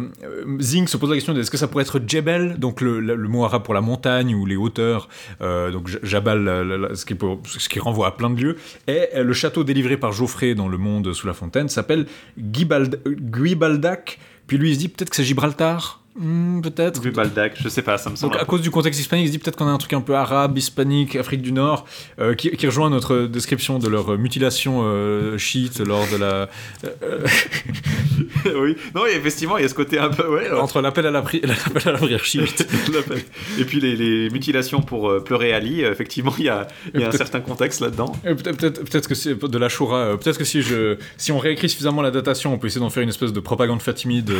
Zing 0.60 0.88
se 0.88 0.96
pose 0.96 1.10
la 1.10 1.16
question 1.16 1.36
est-ce 1.36 1.50
que 1.50 1.56
ça 1.56 1.68
pourrait 1.68 1.84
être 1.84 2.00
Jebel, 2.06 2.58
donc 2.58 2.80
le, 2.80 3.16
mot 3.28 3.44
arabe 3.44 3.62
pour 3.62 3.74
la 3.74 3.80
montagne 3.80 4.34
ou 4.34 4.46
les 4.46 4.56
hauteurs, 4.56 5.08
euh, 5.40 5.70
donc 5.70 5.88
Jabal, 6.02 6.90
ce, 6.94 7.68
qui 7.68 7.78
renvoie 7.78 8.08
à 8.08 8.10
plein 8.12 8.30
de 8.30 8.40
lieux. 8.40 8.56
Et 8.86 9.08
euh, 9.14 9.24
le 9.24 9.32
château 9.32 9.64
délivré 9.64 9.96
par 9.96 10.12
Geoffrey 10.12 10.54
dans 10.54 10.68
le 10.68 10.78
monde 10.78 11.12
sous 11.12 11.26
la 11.26 11.34
fontaine 11.34 11.68
s'appelle 11.68 12.06
Guibald- 12.38 13.00
Guibaldac. 13.06 14.18
Puis 14.46 14.58
lui 14.58 14.70
il 14.70 14.74
se 14.74 14.80
dit 14.80 14.88
peut-être 14.88 15.10
que 15.10 15.16
c'est 15.16 15.24
Gibraltar. 15.24 16.03
Hmm, 16.16 16.60
peut-être. 16.60 17.00
Vu 17.02 17.10
Baldac, 17.10 17.56
je 17.60 17.68
sais 17.68 17.82
pas, 17.82 17.98
ça 17.98 18.08
me 18.08 18.14
semble. 18.14 18.34
Donc 18.34 18.42
à 18.42 18.44
cause 18.44 18.60
du 18.60 18.70
contexte 18.70 19.00
hispanique, 19.00 19.24
il 19.24 19.28
se 19.28 19.32
dit 19.32 19.38
peut-être 19.40 19.56
qu'on 19.56 19.66
a 19.66 19.70
un 19.70 19.78
truc 19.78 19.94
un 19.94 20.00
peu 20.00 20.14
arabe, 20.14 20.56
hispanique, 20.56 21.16
Afrique 21.16 21.42
du 21.42 21.50
Nord, 21.50 21.86
euh, 22.20 22.34
qui, 22.34 22.50
qui 22.52 22.66
rejoint 22.66 22.88
notre 22.88 23.26
description 23.26 23.80
de 23.80 23.88
leur 23.88 24.16
mutilation 24.16 24.82
euh, 24.84 25.38
chiite 25.38 25.80
lors 25.80 26.06
de 26.12 26.16
la... 26.16 26.48
euh, 27.02 27.26
oui, 28.54 28.76
non, 28.94 29.06
et 29.06 29.14
effectivement, 29.16 29.58
il 29.58 29.62
y 29.62 29.64
a 29.64 29.68
ce 29.68 29.74
côté 29.74 29.98
un 29.98 30.08
peu. 30.10 30.28
Ouais, 30.32 30.50
entre 30.52 30.80
l'appel 30.80 31.04
à 31.06 31.10
la, 31.10 31.20
pri- 31.22 31.40
l'appel 31.46 31.82
à 31.88 31.92
la 31.92 31.98
prière 31.98 32.24
chiite. 32.24 32.64
et 33.58 33.64
puis 33.64 33.80
les, 33.80 33.96
les 33.96 34.30
mutilations 34.30 34.82
pour 34.82 35.10
euh, 35.10 35.20
pleurer 35.22 35.52
Ali, 35.52 35.82
euh, 35.82 35.90
effectivement, 35.90 36.34
il 36.38 36.44
y 36.44 36.48
a, 36.48 36.68
il 36.94 37.00
y 37.00 37.04
a 37.04 37.08
un 37.08 37.12
certain 37.12 37.40
contexte 37.40 37.80
là-dedans. 37.80 38.12
Peut-être, 38.22 38.56
peut-être, 38.56 38.84
peut-être 38.84 39.08
que 39.08 39.14
c'est 39.16 39.34
de 39.36 39.58
la 39.58 39.68
Shura. 39.68 40.16
Peut-être 40.16 40.38
que 40.38 40.44
si 40.44 40.62
je, 40.62 40.96
si 41.16 41.32
on 41.32 41.38
réécrit 41.38 41.68
suffisamment 41.68 42.02
la 42.02 42.12
datation, 42.12 42.52
on 42.54 42.58
peut 42.58 42.68
essayer 42.68 42.80
d'en 42.80 42.90
faire 42.90 43.02
une 43.02 43.08
espèce 43.08 43.32
de 43.32 43.40
propagande 43.40 43.82
fatimide. 43.82 44.32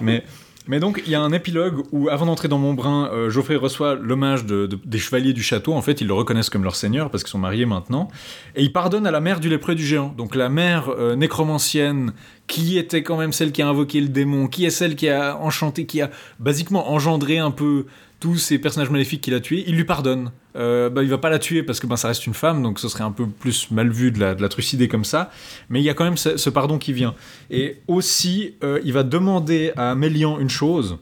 mais, 0.00 0.24
mais 0.66 0.80
donc 0.80 1.02
il 1.06 1.10
y 1.12 1.14
a 1.14 1.20
un 1.20 1.32
épilogue 1.32 1.82
où, 1.92 2.08
avant 2.08 2.26
d'entrer 2.26 2.48
dans 2.48 2.58
Montbrun, 2.58 3.08
euh, 3.12 3.30
Geoffrey 3.30 3.56
reçoit 3.56 3.94
l'hommage 3.96 4.46
de- 4.46 4.66
de- 4.66 4.78
des 4.84 4.98
chevaliers 4.98 5.32
du 5.32 5.42
château. 5.42 5.74
En 5.74 5.82
fait, 5.82 6.00
ils 6.00 6.06
le 6.06 6.14
reconnaissent 6.14 6.50
comme 6.50 6.64
leur 6.64 6.76
seigneur 6.76 7.10
parce 7.10 7.22
qu'ils 7.22 7.30
sont 7.30 7.38
mariés 7.38 7.66
maintenant, 7.66 8.08
et 8.56 8.62
il 8.62 8.72
pardonne 8.72 9.06
à 9.06 9.10
la 9.10 9.20
mère 9.20 9.40
du 9.40 9.48
lépreux 9.48 9.74
du 9.74 9.84
géant. 9.84 10.14
Donc 10.16 10.34
la 10.34 10.48
mère 10.48 10.88
euh, 10.88 11.16
nécromancienne 11.16 12.12
qui 12.46 12.78
était 12.78 13.02
quand 13.02 13.16
même 13.16 13.32
celle 13.32 13.52
qui 13.52 13.62
a 13.62 13.68
invoqué 13.68 14.00
le 14.00 14.08
démon, 14.08 14.48
qui 14.48 14.64
est 14.64 14.70
celle 14.70 14.96
qui 14.96 15.08
a 15.08 15.36
enchanté, 15.38 15.86
qui 15.86 16.00
a 16.02 16.10
basiquement 16.38 16.90
engendré 16.90 17.38
un 17.38 17.50
peu 17.50 17.86
tous 18.24 18.38
ces 18.38 18.58
personnages 18.58 18.88
maléfiques 18.88 19.20
qu'il 19.20 19.34
a 19.34 19.40
tués, 19.40 19.64
il 19.66 19.76
lui 19.76 19.84
pardonne. 19.84 20.32
Euh, 20.56 20.88
bah, 20.88 21.02
il 21.02 21.10
va 21.10 21.18
pas 21.18 21.28
la 21.28 21.38
tuer 21.38 21.62
parce 21.62 21.78
que 21.78 21.86
ben, 21.86 21.96
ça 21.96 22.08
reste 22.08 22.26
une 22.26 22.32
femme, 22.32 22.62
donc 22.62 22.78
ce 22.78 22.88
serait 22.88 23.04
un 23.04 23.10
peu 23.10 23.26
plus 23.26 23.70
mal 23.70 23.90
vu 23.90 24.12
de 24.12 24.18
la, 24.18 24.34
de 24.34 24.40
la 24.40 24.48
trucider 24.48 24.88
comme 24.88 25.04
ça. 25.04 25.30
Mais 25.68 25.82
il 25.82 25.84
y 25.84 25.90
a 25.90 25.94
quand 25.94 26.04
même 26.04 26.16
ce, 26.16 26.48
pardon 26.48 26.78
qui 26.78 26.94
vient. 26.94 27.14
Et 27.50 27.82
aussi, 27.86 28.54
euh, 28.64 28.80
il 28.82 28.94
va 28.94 29.02
demander 29.02 29.72
à 29.76 29.94
Mélian 29.94 30.38
une 30.38 30.48
chose. 30.48 30.96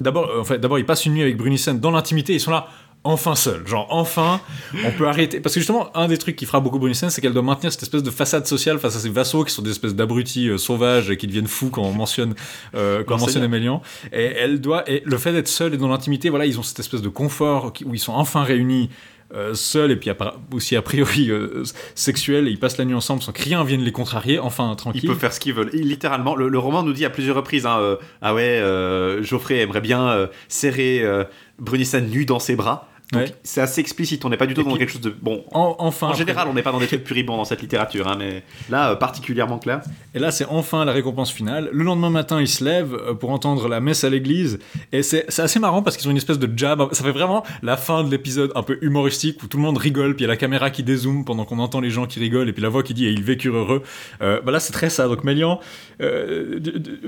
D'abord, 0.00 0.50
euh, 0.50 0.58
d'abord, 0.58 0.80
il 0.80 0.84
passe 0.84 1.06
une 1.06 1.12
nuit 1.12 1.22
avec 1.22 1.36
Brunissen 1.36 1.78
dans 1.78 1.92
l'intimité. 1.92 2.32
Ils 2.32 2.40
sont 2.40 2.50
là. 2.50 2.66
Enfin 3.04 3.34
seuls, 3.34 3.66
genre 3.66 3.88
enfin, 3.90 4.40
on 4.84 4.92
peut 4.92 5.08
arrêter. 5.08 5.40
Parce 5.40 5.54
que 5.56 5.60
justement, 5.60 5.90
un 5.96 6.06
des 6.06 6.18
trucs 6.18 6.36
qui 6.36 6.46
fera 6.46 6.60
beaucoup 6.60 6.78
Brunissen, 6.78 7.10
c'est 7.10 7.20
qu'elle 7.20 7.32
doit 7.32 7.42
maintenir 7.42 7.72
cette 7.72 7.82
espèce 7.82 8.04
de 8.04 8.10
façade 8.12 8.46
sociale 8.46 8.78
face 8.78 8.94
à 8.94 9.00
ses 9.00 9.08
vassaux 9.10 9.42
qui 9.42 9.52
sont 9.52 9.62
des 9.62 9.72
espèces 9.72 9.96
d'abrutis 9.96 10.48
euh, 10.48 10.56
sauvages 10.56 11.10
et 11.10 11.16
qui 11.16 11.26
deviennent 11.26 11.48
fous 11.48 11.70
quand 11.70 11.82
on 11.82 11.92
mentionne, 11.92 12.34
euh, 12.76 13.02
quand 13.02 13.16
on 13.16 13.18
mentionne. 13.18 13.42
Amélian. 13.42 13.82
Et 14.12 14.24
elle 14.24 14.60
doit, 14.60 14.88
et 14.88 15.02
le 15.04 15.18
fait 15.18 15.32
d'être 15.32 15.48
seule 15.48 15.74
et 15.74 15.78
dans 15.78 15.88
l'intimité, 15.88 16.28
voilà, 16.30 16.46
ils 16.46 16.60
ont 16.60 16.62
cette 16.62 16.78
espèce 16.78 17.02
de 17.02 17.08
confort 17.08 17.72
où 17.84 17.92
ils 17.92 17.98
sont 17.98 18.12
enfin 18.12 18.44
réunis. 18.44 18.88
euh, 19.34 19.54
seuls 19.54 19.90
et 19.90 19.96
puis 19.96 20.10
aussi 20.52 20.76
a 20.76 20.82
priori 20.82 21.30
euh, 21.30 21.62
sexuels 21.94 22.46
et 22.48 22.50
ils 22.50 22.58
passent 22.58 22.76
la 22.76 22.84
nuit 22.84 22.94
ensemble 22.94 23.22
sans 23.22 23.32
que 23.32 23.42
rien 23.42 23.64
vienne 23.64 23.80
les 23.82 23.90
contrarier 23.90 24.38
enfin 24.38 24.70
Ils 24.72 24.76
tranquille 24.76 25.06
peuvent 25.06 25.18
faire 25.18 25.32
ce 25.32 25.40
qu'ils 25.40 25.54
veulent. 25.54 25.70
Et 25.72 25.78
littéralement, 25.82 26.36
le, 26.36 26.48
le 26.48 26.58
roman 26.58 26.82
nous 26.82 26.92
dit 26.92 27.04
à 27.06 27.10
plusieurs 27.10 27.36
reprises 27.36 27.64
hein, 27.66 27.78
euh, 27.80 27.96
Ah 28.20 28.34
ouais, 28.34 28.42
euh, 28.60 29.22
Geoffrey 29.22 29.58
aimerait 29.60 29.80
bien 29.80 30.06
euh, 30.08 30.26
serrer 30.48 31.00
euh, 31.02 31.24
Brunissen 31.58 32.08
nu 32.10 32.26
dans 32.26 32.38
ses 32.40 32.56
bras. 32.56 32.88
Donc 33.12 33.22
Ouais. 33.22 33.34
c'est 33.42 33.60
assez 33.60 33.80
explicite, 33.80 34.24
on 34.24 34.30
n'est 34.30 34.36
pas 34.38 34.46
du 34.46 34.54
tout 34.54 34.62
Et 34.62 34.64
dans 34.64 34.70
puis- 34.70 34.78
quelque 34.80 34.90
chose 34.92 35.00
de. 35.02 35.14
Bon, 35.20 35.44
En- 35.52 35.76
enfin 35.78 36.08
en 36.08 36.14
général, 36.14 36.48
on 36.48 36.54
n'est 36.54 36.62
pas 36.62 36.72
dans 36.72 36.78
des 36.78 36.86
trucs 36.86 37.04
puribonds 37.04 37.36
dans 37.36 37.44
cette 37.44 37.60
littérature, 37.60 38.08
hein, 38.08 38.16
mais 38.18 38.42
là, 38.70 38.90
euh, 38.92 38.96
particulièrement 38.96 39.58
clair. 39.58 39.82
Et 40.14 40.18
là, 40.18 40.30
c'est 40.30 40.46
enfin 40.46 40.84
la 40.84 40.92
récompense 40.92 41.30
finale. 41.30 41.68
Le 41.72 41.84
lendemain 41.84 42.10
matin, 42.10 42.40
ils 42.40 42.48
se 42.48 42.64
lèvent 42.64 42.94
euh, 42.94 43.14
pour 43.14 43.30
entendre 43.30 43.68
la 43.68 43.80
messe 43.80 44.04
à 44.04 44.10
l'église. 44.10 44.58
Et 44.92 45.02
c'est 45.02 45.26
assez 45.38 45.58
marrant 45.60 45.82
parce 45.82 45.96
qu'ils 45.96 46.08
ont 46.08 46.10
une 46.10 46.16
espèce 46.16 46.38
de 46.38 46.48
jab. 46.58 46.82
Ça 46.92 47.04
fait 47.04 47.12
vraiment 47.12 47.44
la 47.62 47.76
fin 47.76 48.02
de 48.02 48.10
l'épisode 48.10 48.50
un 48.54 48.62
peu 48.62 48.78
humoristique 48.80 49.42
où 49.42 49.46
tout 49.46 49.58
le 49.58 49.62
monde 49.62 49.76
rigole. 49.78 50.14
Puis 50.16 50.24
il 50.24 50.26
y 50.26 50.30
a 50.30 50.32
la 50.32 50.36
caméra 50.38 50.70
qui 50.70 50.82
dézoome 50.82 51.24
pendant 51.24 51.44
qu'on 51.44 51.58
entend 51.58 51.80
les 51.80 51.90
gens 51.90 52.06
qui 52.06 52.18
rigolent. 52.18 52.48
Et 52.48 52.52
puis 52.52 52.62
la 52.62 52.68
voix 52.70 52.82
qui 52.82 52.94
dit 52.94 53.06
Et 53.06 53.10
ils 53.10 53.22
vécurent 53.22 53.56
heureux. 53.56 53.82
Euh, 54.22 54.40
bah 54.40 54.52
là, 54.52 54.58
c'est 54.60 54.72
très 54.72 54.88
ça. 54.90 55.06
Donc 55.08 55.22
Mélian, 55.24 55.60
euh, 56.00 56.58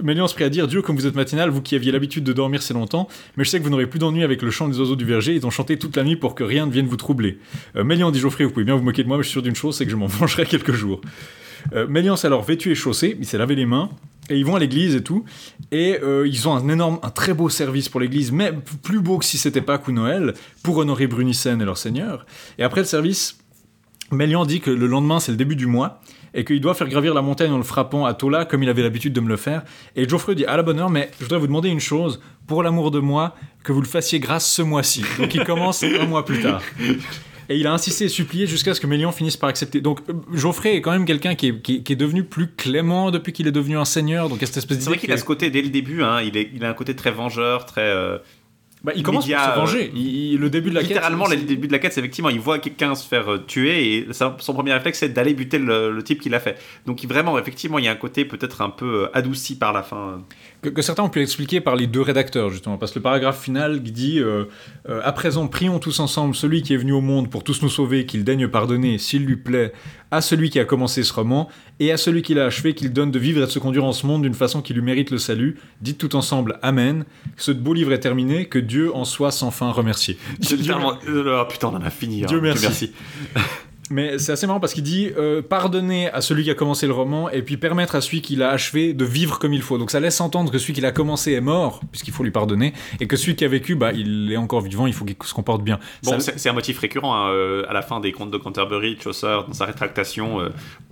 Mélian 0.02 0.28
se 0.28 0.34
prie 0.34 0.44
à 0.44 0.48
dire 0.50 0.68
Dieu, 0.68 0.82
comme 0.82 0.96
vous 0.96 1.06
êtes 1.06 1.14
matinal, 1.14 1.50
vous 1.50 1.62
qui 1.62 1.74
aviez 1.74 1.92
l'habitude 1.92 2.24
de 2.24 2.32
dormir 2.32 2.62
si 2.62 2.72
longtemps, 2.72 3.08
mais 3.36 3.44
je 3.44 3.50
sais 3.50 3.58
que 3.58 3.64
vous 3.64 3.70
n'aurez 3.70 3.86
plus 3.86 3.98
d'ennui 3.98 4.22
avec 4.24 4.42
le 4.42 4.50
chant 4.50 4.68
des 4.68 4.78
oiseaux 4.80 4.96
du 4.96 5.04
verger. 5.04 5.34
Ils 5.34 5.46
ont 5.46 5.50
chanté 5.50 5.78
toute 5.78 5.93
la 5.96 6.04
nuit 6.04 6.16
pour 6.16 6.34
que 6.34 6.44
rien 6.44 6.66
ne 6.66 6.72
vienne 6.72 6.86
vous 6.86 6.96
troubler. 6.96 7.38
Euh, 7.76 7.84
Mélian 7.84 8.10
dit 8.10 8.20
Geoffrey, 8.20 8.44
vous 8.44 8.50
pouvez 8.50 8.64
bien 8.64 8.76
vous 8.76 8.82
moquer 8.82 9.02
de 9.02 9.08
moi, 9.08 9.16
mais 9.16 9.22
je 9.22 9.28
suis 9.28 9.34
sûr 9.34 9.42
d'une 9.42 9.54
chose 9.54 9.76
c'est 9.76 9.84
que 9.84 9.90
je 9.90 9.96
m'en 9.96 10.06
vengerai 10.08 10.46
quelques 10.46 10.72
jours. 10.72 11.00
Euh, 11.72 11.86
Mélian 11.86 12.16
s'est 12.16 12.26
alors 12.26 12.42
vêtu 12.42 12.70
et 12.70 12.74
chaussé, 12.74 13.16
il 13.18 13.26
s'est 13.26 13.38
lavé 13.38 13.54
les 13.54 13.66
mains, 13.66 13.90
et 14.30 14.36
ils 14.36 14.44
vont 14.44 14.56
à 14.56 14.58
l'église 14.58 14.94
et 14.94 15.02
tout, 15.02 15.24
et 15.72 15.98
euh, 16.02 16.26
ils 16.26 16.48
ont 16.48 16.54
un 16.54 16.68
énorme, 16.68 16.98
un 17.02 17.10
très 17.10 17.34
beau 17.34 17.48
service 17.48 17.88
pour 17.88 18.00
l'église, 18.00 18.32
mais 18.32 18.52
plus 18.82 19.00
beau 19.00 19.18
que 19.18 19.24
si 19.24 19.38
c'était 19.38 19.60
Pâques 19.60 19.88
ou 19.88 19.92
Noël, 19.92 20.34
pour 20.62 20.76
honorer 20.78 21.06
Brunissen 21.06 21.60
et 21.60 21.64
leur 21.64 21.78
seigneur. 21.78 22.26
Et 22.58 22.64
après 22.64 22.80
le 22.80 22.86
service, 22.86 23.38
Mélian 24.12 24.44
dit 24.44 24.60
que 24.60 24.70
le 24.70 24.86
lendemain 24.86 25.20
c'est 25.20 25.32
le 25.32 25.38
début 25.38 25.56
du 25.56 25.66
mois, 25.66 26.00
et 26.34 26.44
qu'il 26.44 26.60
doit 26.60 26.74
faire 26.74 26.88
gravir 26.88 27.14
la 27.14 27.22
montagne 27.22 27.50
en 27.52 27.56
le 27.58 27.62
frappant 27.62 28.04
à 28.04 28.12
Tola, 28.14 28.44
comme 28.44 28.62
il 28.62 28.68
avait 28.68 28.82
l'habitude 28.82 29.12
de 29.12 29.20
me 29.20 29.28
le 29.28 29.36
faire. 29.36 29.62
Et 29.96 30.08
Geoffrey 30.08 30.34
dit 30.34 30.44
à 30.44 30.56
la 30.56 30.62
bonne 30.62 30.80
heure, 30.80 30.90
mais 30.90 31.10
je 31.18 31.24
voudrais 31.24 31.38
vous 31.38 31.46
demander 31.46 31.68
une 31.68 31.80
chose, 31.80 32.20
pour 32.46 32.62
l'amour 32.62 32.90
de 32.90 32.98
moi, 32.98 33.34
que 33.62 33.72
vous 33.72 33.80
le 33.80 33.86
fassiez 33.86 34.18
grâce 34.20 34.46
ce 34.50 34.60
mois-ci. 34.62 35.04
Donc 35.18 35.34
il 35.34 35.44
commence 35.44 35.82
un 35.84 36.06
mois 36.06 36.24
plus 36.24 36.42
tard. 36.42 36.60
Et 37.50 37.58
il 37.58 37.66
a 37.66 37.72
insisté 37.74 38.06
et 38.06 38.08
supplié 38.08 38.46
jusqu'à 38.46 38.72
ce 38.72 38.80
que 38.80 38.86
Mélian 38.86 39.12
finisse 39.12 39.36
par 39.36 39.50
accepter. 39.50 39.80
Donc 39.82 40.00
euh, 40.08 40.14
Geoffrey 40.32 40.76
est 40.76 40.80
quand 40.80 40.92
même 40.92 41.04
quelqu'un 41.04 41.34
qui 41.34 41.48
est, 41.48 41.60
qui, 41.60 41.76
est- 41.76 41.82
qui 41.82 41.92
est 41.92 41.96
devenu 41.96 42.24
plus 42.24 42.48
clément 42.50 43.10
depuis 43.10 43.32
qu'il 43.34 43.46
est 43.46 43.52
devenu 43.52 43.76
un 43.76 43.84
seigneur. 43.84 44.28
Donc 44.30 44.38
il 44.38 44.40
y 44.40 44.44
a 44.44 44.46
cette 44.46 44.56
espèce 44.56 44.78
C'est 44.78 44.88
vrai 44.88 44.96
qu'il 44.98 45.12
a 45.12 45.18
ce 45.18 45.24
côté 45.24 45.50
dès 45.50 45.60
le 45.60 45.68
début, 45.68 46.02
hein, 46.02 46.22
il, 46.22 46.36
est, 46.38 46.50
il 46.54 46.64
a 46.64 46.70
un 46.70 46.74
côté 46.74 46.96
très 46.96 47.10
vengeur, 47.10 47.66
très. 47.66 47.82
euh, 47.82 48.16
Bah, 48.84 48.92
il 48.94 49.02
commence 49.02 49.26
par 49.28 49.44
se 49.46 49.50
euh, 49.50 49.54
venger. 49.62 49.90
Il- 49.94 50.32
il- 50.34 50.38
le 50.38 50.50
début 50.50 50.68
de 50.68 50.74
la 50.74 50.82
quête, 50.82 50.90
Littéralement, 50.90 51.24
c'est- 51.24 51.36
le 51.36 51.42
début 51.42 51.66
de 51.68 51.72
la 51.72 51.78
quête, 51.78 51.94
c'est 51.94 52.00
effectivement, 52.00 52.28
il 52.28 52.38
voit 52.38 52.58
quelqu'un 52.58 52.94
se 52.94 53.08
faire 53.08 53.32
euh, 53.32 53.38
tuer 53.38 53.96
et 53.96 54.12
sa- 54.12 54.36
son 54.38 54.52
premier 54.52 54.74
réflexe, 54.74 54.98
c'est 54.98 55.08
d'aller 55.08 55.32
buter 55.32 55.58
le, 55.58 55.90
le 55.90 56.02
type 56.02 56.20
qui 56.20 56.28
l'a 56.28 56.38
fait. 56.38 56.58
Donc, 56.86 57.02
il- 57.02 57.08
vraiment, 57.08 57.38
effectivement, 57.38 57.78
il 57.78 57.86
y 57.86 57.88
a 57.88 57.92
un 57.92 57.96
côté 57.96 58.26
peut-être 58.26 58.60
un 58.60 58.68
peu 58.70 59.04
euh, 59.04 59.08
adouci 59.16 59.56
par 59.56 59.72
la 59.72 59.82
fin. 59.82 60.22
Que, 60.64 60.70
que 60.70 60.82
certains 60.82 61.02
ont 61.02 61.08
pu 61.10 61.20
expliquer 61.20 61.60
par 61.60 61.76
les 61.76 61.86
deux 61.86 62.00
rédacteurs, 62.00 62.50
justement. 62.50 62.78
Parce 62.78 62.92
que 62.92 62.98
le 62.98 63.02
paragraphe 63.02 63.40
final 63.42 63.82
qui 63.82 63.92
dit 63.92 64.18
euh, 64.18 64.44
euh, 64.88 65.00
À 65.04 65.12
présent, 65.12 65.46
prions 65.46 65.78
tous 65.78 66.00
ensemble 66.00 66.34
celui 66.34 66.62
qui 66.62 66.72
est 66.74 66.76
venu 66.78 66.92
au 66.92 67.00
monde 67.00 67.30
pour 67.30 67.44
tous 67.44 67.62
nous 67.62 67.68
sauver, 67.68 68.06
qu'il 68.06 68.24
daigne 68.24 68.48
pardonner, 68.48 68.98
s'il 68.98 69.24
lui 69.24 69.36
plaît, 69.36 69.72
à 70.10 70.20
celui 70.20 70.48
qui 70.50 70.58
a 70.58 70.64
commencé 70.64 71.02
ce 71.02 71.12
roman, 71.12 71.48
et 71.80 71.92
à 71.92 71.96
celui 71.96 72.22
qui 72.22 72.34
l'a 72.34 72.46
achevé, 72.46 72.74
qu'il 72.74 72.92
donne 72.92 73.10
de 73.10 73.18
vivre 73.18 73.42
et 73.42 73.46
de 73.46 73.50
se 73.50 73.58
conduire 73.58 73.84
en 73.84 73.92
ce 73.92 74.06
monde 74.06 74.22
d'une 74.22 74.34
façon 74.34 74.62
qui 74.62 74.72
lui 74.74 74.82
mérite 74.82 75.10
le 75.10 75.18
salut. 75.18 75.58
Dites 75.80 75.98
tout 75.98 76.16
ensemble 76.16 76.58
Amen. 76.62 77.04
Ce 77.36 77.52
beau 77.52 77.74
livre 77.74 77.92
est 77.92 78.00
terminé, 78.00 78.46
que 78.46 78.58
Dieu 78.58 78.94
en 78.94 79.04
soit 79.04 79.30
sans 79.32 79.50
fin 79.50 79.70
remercié. 79.70 80.16
Littéralement. 80.40 80.94
euh, 81.08 81.42
oh, 81.42 81.48
putain, 81.48 81.68
on 81.68 81.76
en 81.76 81.82
a 81.82 81.90
fini. 81.90 82.22
hein. 82.24 82.26
Dieu 82.28 82.40
merci. 82.40 82.92
Mais 83.90 84.18
c'est 84.18 84.32
assez 84.32 84.46
marrant 84.46 84.60
parce 84.60 84.72
qu'il 84.72 84.82
dit 84.82 85.10
euh, 85.18 85.42
pardonner 85.42 86.10
à 86.10 86.22
celui 86.22 86.44
qui 86.44 86.50
a 86.50 86.54
commencé 86.54 86.86
le 86.86 86.94
roman 86.94 87.28
et 87.28 87.42
puis 87.42 87.58
permettre 87.58 87.94
à 87.96 88.00
celui 88.00 88.22
qui 88.22 88.34
l'a 88.34 88.48
achevé 88.50 88.94
de 88.94 89.04
vivre 89.04 89.38
comme 89.38 89.52
il 89.52 89.60
faut. 89.60 89.76
Donc 89.76 89.90
ça 89.90 90.00
laisse 90.00 90.20
entendre 90.22 90.50
que 90.50 90.56
celui 90.56 90.72
qui 90.72 90.80
l'a 90.80 90.90
commencé 90.90 91.32
est 91.32 91.42
mort, 91.42 91.80
puisqu'il 91.92 92.12
faut 92.14 92.24
lui 92.24 92.30
pardonner, 92.30 92.72
et 93.00 93.06
que 93.06 93.16
celui 93.16 93.36
qui 93.36 93.44
a 93.44 93.48
vécu, 93.48 93.74
bah, 93.74 93.92
il 93.92 94.32
est 94.32 94.38
encore 94.38 94.62
vivant, 94.62 94.86
il 94.86 94.94
faut 94.94 95.04
qu'il 95.04 95.16
se 95.22 95.34
comporte 95.34 95.62
bien. 95.62 95.78
Bon, 96.02 96.18
Ça- 96.18 96.32
c'est 96.36 96.48
un 96.48 96.54
motif 96.54 96.78
récurrent 96.78 97.14
hein, 97.14 97.28
euh, 97.30 97.64
à 97.68 97.74
la 97.74 97.82
fin 97.82 98.00
des 98.00 98.12
contes 98.12 98.30
de 98.30 98.38
Canterbury, 98.38 98.96
Chaucer, 99.02 99.40
dans 99.46 99.52
sa 99.52 99.66
rétractation, 99.66 100.40
euh, 100.40 100.48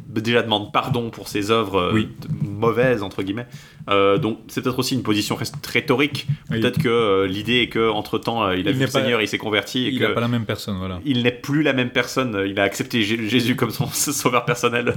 déjà 0.09 0.43
demande 0.43 0.71
pardon 0.71 1.09
pour 1.09 1.29
ses 1.29 1.51
œuvres 1.51 1.93
Oui. 1.95 2.09
mauvaises, 2.43 3.03
entre 3.03 3.23
guillemets. 3.23 3.47
Donc, 3.89 4.39
c'est 4.49 4.61
peut-être 4.63 4.79
aussi 4.79 4.95
une 4.95 5.03
position 5.03 5.37
rhétorique. 5.67 6.27
Oui. 6.51 6.61
Peut-être 6.61 6.79
que 6.81 7.25
l'idée 7.29 7.61
est 7.63 7.69
que 7.69 7.89
entre 7.91 8.19
temps 8.19 8.51
il 8.51 8.67
a 8.69 8.71
Il 8.71 8.77
vu 8.77 8.81
n'est 8.81 8.87
le 8.87 8.93
pas- 8.93 9.01
Seigneur, 9.01 9.23
il 9.23 9.29
s'est 9.29 9.39
converti 9.39 9.87
et 9.87 9.89
il 9.89 10.01
n'a 10.01 10.11
pas 10.11 10.21
la 10.21 10.29
même 10.29 10.45
personne, 10.45 10.77
voilà. 10.79 11.01
il 11.05 11.23
n'est 11.23 11.33
plus 11.33 11.63
la 11.63 11.73
même 11.73 11.91
personne. 11.91 12.43
Il 12.47 12.61
a 12.61 12.63
accepté 12.63 12.82
Jé- 12.91 13.29
Jésus 13.29 13.57
comme 13.57 13.71
son 13.73 13.87
sauveur 13.87 14.45
personnel. 14.45 14.95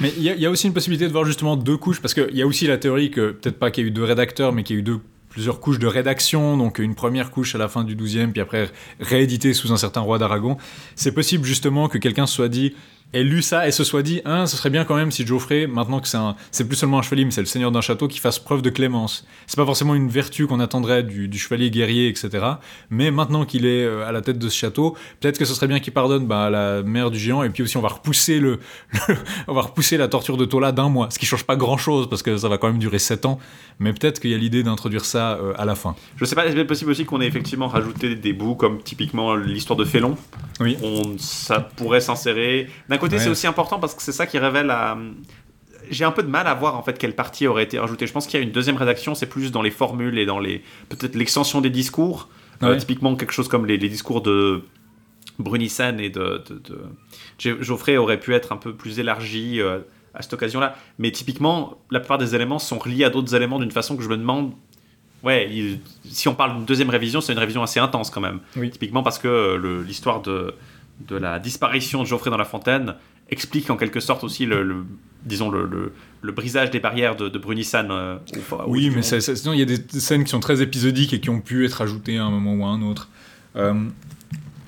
Mais 0.00 0.12
il 0.16 0.22
y, 0.24 0.46
a- 0.46 0.50
aussi 0.50 0.66
une 0.66 0.72
possibilité 0.74 1.06
de 1.06 1.12
voir 1.12 1.24
justement 1.24 1.56
deux 1.56 1.76
couches, 1.76 2.00
parce 2.00 2.14
qu'il 2.14 2.34
y 2.36 2.42
a 2.42 2.46
aussi 2.46 2.66
la 2.66 2.78
théorie 2.78 3.10
que 3.10 3.30
peut-être 3.32 3.58
pas 3.58 3.70
qu'il 3.70 3.84
y 3.84 3.86
a 3.86 3.88
eu 3.88 3.92
deux 3.92 4.04
rédacteurs, 4.04 4.52
mais 4.52 4.62
qu'il 4.62 4.76
y 4.76 4.78
a 4.78 4.82
eu 4.82 4.98
plusieurs 5.28 5.60
couches 5.60 5.78
de 5.78 5.86
rédaction, 5.86 6.56
donc 6.56 6.78
une 6.78 6.94
première 6.94 7.30
couche 7.30 7.54
à 7.54 7.58
la 7.58 7.68
fin 7.68 7.84
du 7.84 7.94
12e, 7.94 8.32
puis 8.32 8.40
après 8.40 8.70
réédité 9.00 9.52
sous 9.52 9.70
un 9.72 9.76
certain 9.76 10.00
roi 10.00 10.18
d'Aragon. 10.18 10.56
C'est 10.94 11.12
possible 11.12 11.44
justement 11.44 11.88
que 11.88 11.98
quelqu'un 11.98 12.26
soit 12.26 12.48
dit, 12.48 12.74
ait 13.12 13.22
lu 13.22 13.42
ça 13.42 13.66
et 13.66 13.70
se 13.70 13.84
soit 13.84 14.02
dit, 14.02 14.20
hein, 14.24 14.46
ce 14.46 14.56
serait 14.56 14.70
bien 14.70 14.84
quand 14.84 14.96
même 14.96 15.10
si 15.10 15.26
Geoffrey, 15.26 15.66
maintenant 15.66 16.00
que 16.00 16.08
c'est 16.08 16.16
un, 16.16 16.36
c'est 16.50 16.66
plus 16.66 16.76
seulement 16.76 16.98
un 16.98 17.02
chevalier, 17.02 17.24
mais 17.24 17.30
c'est 17.30 17.40
le 17.40 17.46
seigneur 17.46 17.72
d'un 17.72 17.80
château, 17.80 18.08
qui 18.08 18.18
fasse 18.18 18.38
preuve 18.38 18.62
de 18.62 18.70
clémence. 18.70 19.26
C'est 19.46 19.56
pas 19.56 19.64
forcément 19.64 19.94
une 19.94 20.08
vertu 20.08 20.46
qu'on 20.46 20.60
attendrait 20.60 21.02
du, 21.02 21.28
du 21.28 21.38
chevalier 21.38 21.70
guerrier, 21.70 22.08
etc. 22.08 22.44
Mais 22.90 23.10
maintenant 23.10 23.44
qu'il 23.44 23.64
est 23.64 23.84
euh, 23.84 24.06
à 24.06 24.12
la 24.12 24.20
tête 24.20 24.38
de 24.38 24.48
ce 24.48 24.56
château, 24.56 24.96
peut-être 25.20 25.38
que 25.38 25.44
ce 25.44 25.54
serait 25.54 25.68
bien 25.68 25.80
qu'il 25.80 25.92
pardonne 25.92 26.26
bah, 26.26 26.46
à 26.46 26.50
la 26.50 26.82
mère 26.82 27.10
du 27.10 27.18
géant, 27.18 27.42
et 27.42 27.50
puis 27.50 27.62
aussi 27.62 27.76
on 27.76 27.82
va 27.82 27.88
repousser 27.88 28.38
le, 28.38 28.58
on 29.48 29.54
va 29.54 29.62
repousser 29.62 29.96
la 29.96 30.08
torture 30.08 30.36
de 30.36 30.44
Tola 30.44 30.72
d'un 30.72 30.88
mois, 30.88 31.08
ce 31.10 31.18
qui 31.18 31.26
change 31.26 31.44
pas 31.44 31.56
grand 31.56 31.78
chose 31.78 32.08
parce 32.08 32.22
que 32.22 32.36
ça 32.36 32.48
va 32.48 32.58
quand 32.58 32.68
même 32.68 32.78
durer 32.78 32.98
7 32.98 33.26
ans, 33.26 33.38
mais 33.78 33.92
peut-être 33.92 34.20
qu'il 34.20 34.30
y 34.30 34.34
a 34.34 34.38
l'idée 34.38 34.62
d'introduire 34.62 35.04
ça 35.04 35.34
euh, 35.34 35.52
à 35.56 35.64
la 35.64 35.74
fin. 35.74 35.94
Je 36.16 36.24
sais 36.24 36.34
pas, 36.34 36.46
est-ce 36.46 36.56
possible 36.66 36.90
aussi 36.90 37.04
qu'on 37.04 37.20
ait 37.20 37.26
effectivement 37.26 37.68
rajouté 37.68 38.14
des 38.14 38.32
bouts 38.32 38.54
comme 38.54 38.82
typiquement 38.82 39.34
l'histoire 39.34 39.76
de 39.76 39.84
Félon? 39.84 40.16
Oui. 40.60 40.76
On, 40.82 41.16
ça 41.18 41.60
pourrait 41.60 42.00
s'insérer. 42.00 42.68
D'un 42.88 42.95
côté, 42.98 43.16
Ouais. 43.16 43.22
c'est 43.22 43.28
aussi 43.30 43.46
important 43.46 43.78
parce 43.78 43.94
que 43.94 44.02
c'est 44.02 44.12
ça 44.12 44.26
qui 44.26 44.38
révèle 44.38 44.70
à. 44.70 44.96
J'ai 45.90 46.04
un 46.04 46.10
peu 46.10 46.22
de 46.24 46.28
mal 46.28 46.46
à 46.48 46.54
voir 46.54 46.76
en 46.76 46.82
fait 46.82 46.98
quelle 46.98 47.14
partie 47.14 47.46
aurait 47.46 47.62
été 47.62 47.78
rajoutée. 47.78 48.06
Je 48.06 48.12
pense 48.12 48.26
qu'il 48.26 48.40
y 48.40 48.42
a 48.42 48.44
une 48.44 48.52
deuxième 48.52 48.76
rédaction, 48.76 49.14
c'est 49.14 49.26
plus 49.26 49.52
dans 49.52 49.62
les 49.62 49.70
formules 49.70 50.18
et 50.18 50.26
dans 50.26 50.40
les 50.40 50.62
peut-être 50.88 51.14
l'extension 51.14 51.60
des 51.60 51.70
discours. 51.70 52.28
Euh, 52.62 52.76
typiquement 52.76 53.14
quelque 53.16 53.32
chose 53.32 53.48
comme 53.48 53.66
les, 53.66 53.76
les 53.76 53.88
discours 53.90 54.22
de 54.22 54.62
Brunissen 55.38 56.00
et 56.00 56.08
de, 56.08 56.42
de- 56.48 56.58
de- 56.64 56.80
Ge- 57.38 57.60
Geoffrey 57.62 57.96
aurait 57.98 58.18
pu 58.18 58.34
être 58.34 58.52
un 58.52 58.56
peu 58.56 58.72
plus 58.74 58.98
élargi 58.98 59.60
euh, 59.60 59.80
à 60.14 60.22
cette 60.22 60.32
occasion-là. 60.32 60.74
Mais 60.98 61.10
typiquement, 61.10 61.78
la 61.90 62.00
plupart 62.00 62.16
des 62.18 62.34
éléments 62.34 62.58
sont 62.58 62.78
reliés 62.78 63.04
à 63.04 63.10
d'autres 63.10 63.34
éléments 63.34 63.58
d'une 63.58 63.70
façon 63.70 63.96
que 63.96 64.02
je 64.02 64.08
me 64.08 64.16
demande 64.16 64.52
ouais, 65.22 65.48
il- 65.52 65.80
si 66.10 66.28
on 66.28 66.34
parle 66.34 66.54
d'une 66.56 66.64
deuxième 66.64 66.88
révision, 66.90 67.20
c'est 67.20 67.32
une 67.34 67.38
révision 67.38 67.62
assez 67.62 67.78
intense 67.80 68.10
quand 68.10 68.20
même. 68.22 68.40
Oui. 68.56 68.70
Typiquement 68.70 69.02
parce 69.02 69.18
que 69.18 69.28
euh, 69.28 69.82
l'histoire 69.86 70.22
de, 70.22 70.54
de 71.00 71.16
la 71.16 71.38
disparition 71.38 72.02
de 72.02 72.06
Geoffrey 72.08 72.30
dans 72.30 72.36
la 72.36 72.44
fontaine 72.44 72.94
explique 73.30 73.68
en 73.70 73.76
quelque 73.76 74.00
sorte 74.00 74.22
aussi 74.24 74.46
le, 74.46 74.62
le- 74.62 74.84
disons 75.24 75.50
le, 75.50 75.66
le- 75.66 75.92
le 76.22 76.32
brisage 76.32 76.70
des 76.70 76.80
barrières 76.80 77.16
de, 77.16 77.28
de 77.28 77.38
euh, 77.90 78.16
Oui, 78.66 78.90
mais 78.94 79.02
ça- 79.02 79.20
ça- 79.20 79.34
sinon 79.36 79.52
il 79.52 79.58
y 79.58 79.62
a 79.62 79.64
des 79.66 79.78
scènes 80.00 80.24
qui 80.24 80.30
sont 80.30 80.40
très 80.40 80.62
épisodiques 80.62 81.12
et 81.12 81.20
qui 81.20 81.30
ont 81.30 81.40
pu 81.40 81.64
être 81.66 81.82
ajoutées 81.82 82.18
à 82.18 82.24
un 82.24 82.30
moment 82.30 82.54
ou 82.54 82.64
à 82.64 82.68
un 82.68 82.82
autre. 82.82 83.08
Euh, 83.56 83.74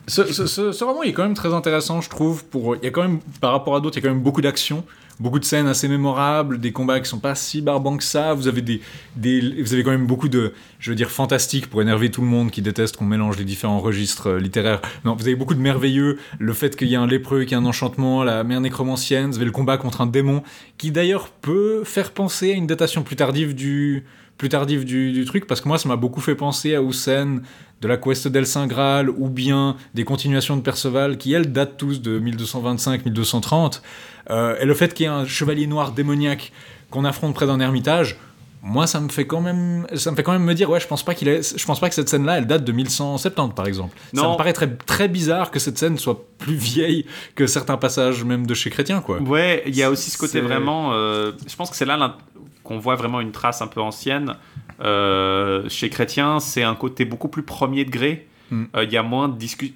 ce, 0.06 0.24
ce- 0.32 0.46
ce- 0.46 0.72
ce 0.72 0.84
roman 0.84 1.02
il 1.02 1.10
est 1.10 1.12
quand 1.12 1.22
même 1.22 1.34
très 1.34 1.52
intéressant, 1.54 2.00
je 2.00 2.08
trouve. 2.10 2.44
Pour, 2.46 2.76
il 2.76 2.82
y 2.84 2.86
a 2.86 2.90
quand 2.90 3.02
même, 3.02 3.20
par 3.40 3.52
rapport 3.52 3.76
à 3.76 3.80
d'autres, 3.80 3.96
il 3.98 4.02
y 4.02 4.06
a 4.06 4.08
quand 4.08 4.14
même 4.14 4.22
beaucoup 4.24 4.40
d'action, 4.40 4.84
beaucoup 5.20 5.38
de 5.38 5.44
scènes 5.44 5.66
assez 5.66 5.88
mémorables, 5.88 6.60
des 6.60 6.72
combats 6.72 7.00
qui 7.00 7.08
sont 7.08 7.18
pas 7.18 7.34
si 7.34 7.60
barbants 7.60 7.96
que 7.96 8.04
ça. 8.04 8.34
Vous 8.34 8.48
avez 8.48 8.62
des, 8.62 8.80
vous 9.16 9.74
avez 9.74 9.82
quand 9.82 9.90
même 9.90 10.06
beaucoup 10.06 10.28
de, 10.28 10.52
je 10.78 10.90
veux 10.90 10.96
dire, 10.96 11.10
fantastiques 11.10 11.68
pour 11.68 11.82
énerver 11.82 12.10
tout 12.10 12.20
le 12.20 12.26
monde 12.26 12.50
qui 12.50 12.62
déteste 12.62 12.96
qu'on 12.96 13.04
mélange 13.04 13.36
les 13.38 13.44
différents 13.44 13.80
registres 13.80 14.28
euh, 14.28 14.38
littéraires. 14.38 14.80
Non, 15.04 15.14
vous 15.14 15.26
avez 15.26 15.36
beaucoup 15.36 15.54
de 15.54 15.60
merveilleux, 15.60 16.18
le 16.38 16.52
fait 16.52 16.76
qu'il 16.76 16.88
y 16.88 16.96
a 16.96 17.00
un 17.00 17.06
lépreux, 17.06 17.44
qu'il 17.44 17.56
a 17.56 17.60
un 17.60 17.66
enchantement, 17.66 18.24
la 18.24 18.44
mère 18.44 18.60
nécromancienne, 18.60 19.30
vous 19.30 19.36
avez 19.36 19.46
le 19.46 19.52
combat 19.52 19.76
contre 19.76 20.00
un 20.00 20.06
démon, 20.06 20.42
qui 20.76 20.90
d'ailleurs 20.90 21.28
peut 21.28 21.82
faire 21.84 22.12
penser 22.12 22.52
à 22.52 22.54
une 22.54 22.66
datation 22.66 23.02
plus 23.02 23.16
tardive 23.16 23.54
du, 23.54 24.04
plus 24.38 24.48
tardive 24.48 24.84
du, 24.84 25.24
truc, 25.26 25.46
parce 25.46 25.60
que 25.60 25.68
moi 25.68 25.78
ça 25.78 25.88
m'a 25.88 25.96
beaucoup 25.96 26.20
fait 26.20 26.36
penser 26.36 26.74
à 26.74 26.82
Houssen, 26.82 27.42
de 27.80 27.88
la 27.88 27.96
Quest 27.96 28.28
d'El 28.28 28.46
Saint 28.46 28.66
Graal, 28.66 29.10
ou 29.10 29.28
bien 29.28 29.76
des 29.94 30.04
continuations 30.04 30.56
de 30.56 30.62
Perceval, 30.62 31.18
qui 31.18 31.32
elles 31.32 31.52
datent 31.52 31.76
tous 31.76 32.00
de 32.00 32.18
1225-1230. 32.20 33.82
Euh, 34.30 34.56
et 34.60 34.64
le 34.64 34.74
fait 34.74 34.94
qu'il 34.94 35.04
y 35.04 35.06
ait 35.06 35.12
un 35.12 35.26
chevalier 35.26 35.66
noir 35.66 35.92
démoniaque 35.92 36.52
qu'on 36.90 37.04
affronte 37.04 37.34
près 37.34 37.46
d'un 37.46 37.60
ermitage, 37.60 38.16
moi 38.62 38.86
ça 38.86 38.98
me 39.00 39.08
fait 39.08 39.26
quand 39.26 39.40
même 39.40 39.86
ça 39.94 40.10
me 40.10 40.16
fait 40.16 40.22
quand 40.24 40.32
même 40.32 40.42
me 40.44 40.54
dire 40.54 40.68
ouais 40.68 40.80
je 40.80 40.86
pense 40.88 41.04
pas 41.04 41.14
qu'il 41.14 41.28
je 41.28 41.64
pense 41.64 41.78
pas 41.80 41.88
que 41.88 41.94
cette 41.94 42.08
scène 42.08 42.24
là 42.26 42.38
elle 42.38 42.46
date 42.46 42.64
de 42.64 42.72
1170 42.72 43.54
par 43.54 43.66
exemple 43.66 43.96
ça 44.12 44.22
me 44.28 44.36
paraît 44.36 44.52
très, 44.52 44.68
très 44.76 45.06
bizarre 45.08 45.50
que 45.52 45.58
cette 45.60 45.78
scène 45.78 45.96
soit 45.96 46.24
plus 46.38 46.54
vieille 46.56 47.06
que 47.36 47.46
certains 47.46 47.76
passages 47.76 48.24
même 48.24 48.46
de 48.46 48.54
chez 48.54 48.70
Chrétien 48.70 49.00
quoi 49.00 49.20
Ouais, 49.22 49.62
il 49.66 49.76
y 49.76 49.82
a 49.82 49.90
aussi 49.90 50.10
ce 50.10 50.18
côté 50.18 50.40
vraiment. 50.40 50.90
euh, 50.92 51.32
je 51.46 51.54
pense 51.56 51.70
que 51.70 51.76
c'est 51.76 51.84
là 51.86 52.16
qu'on 52.64 52.78
voit 52.78 52.96
vraiment 52.96 53.20
une 53.20 53.32
trace 53.32 53.62
un 53.62 53.66
peu 53.66 53.80
ancienne. 53.80 54.34
Euh, 54.80 55.68
chez 55.68 55.88
Chrétien, 55.90 56.38
c'est 56.40 56.62
un 56.62 56.74
côté 56.74 57.04
beaucoup 57.04 57.28
plus 57.28 57.42
premier 57.42 57.84
degré. 57.84 58.26
Mm. 58.50 58.64
Euh, 58.76 58.84
Il 58.84 58.92
y 58.92 58.96
a 58.96 59.02
moins 59.02 59.28
de 59.28 59.36
discussion. 59.36 59.74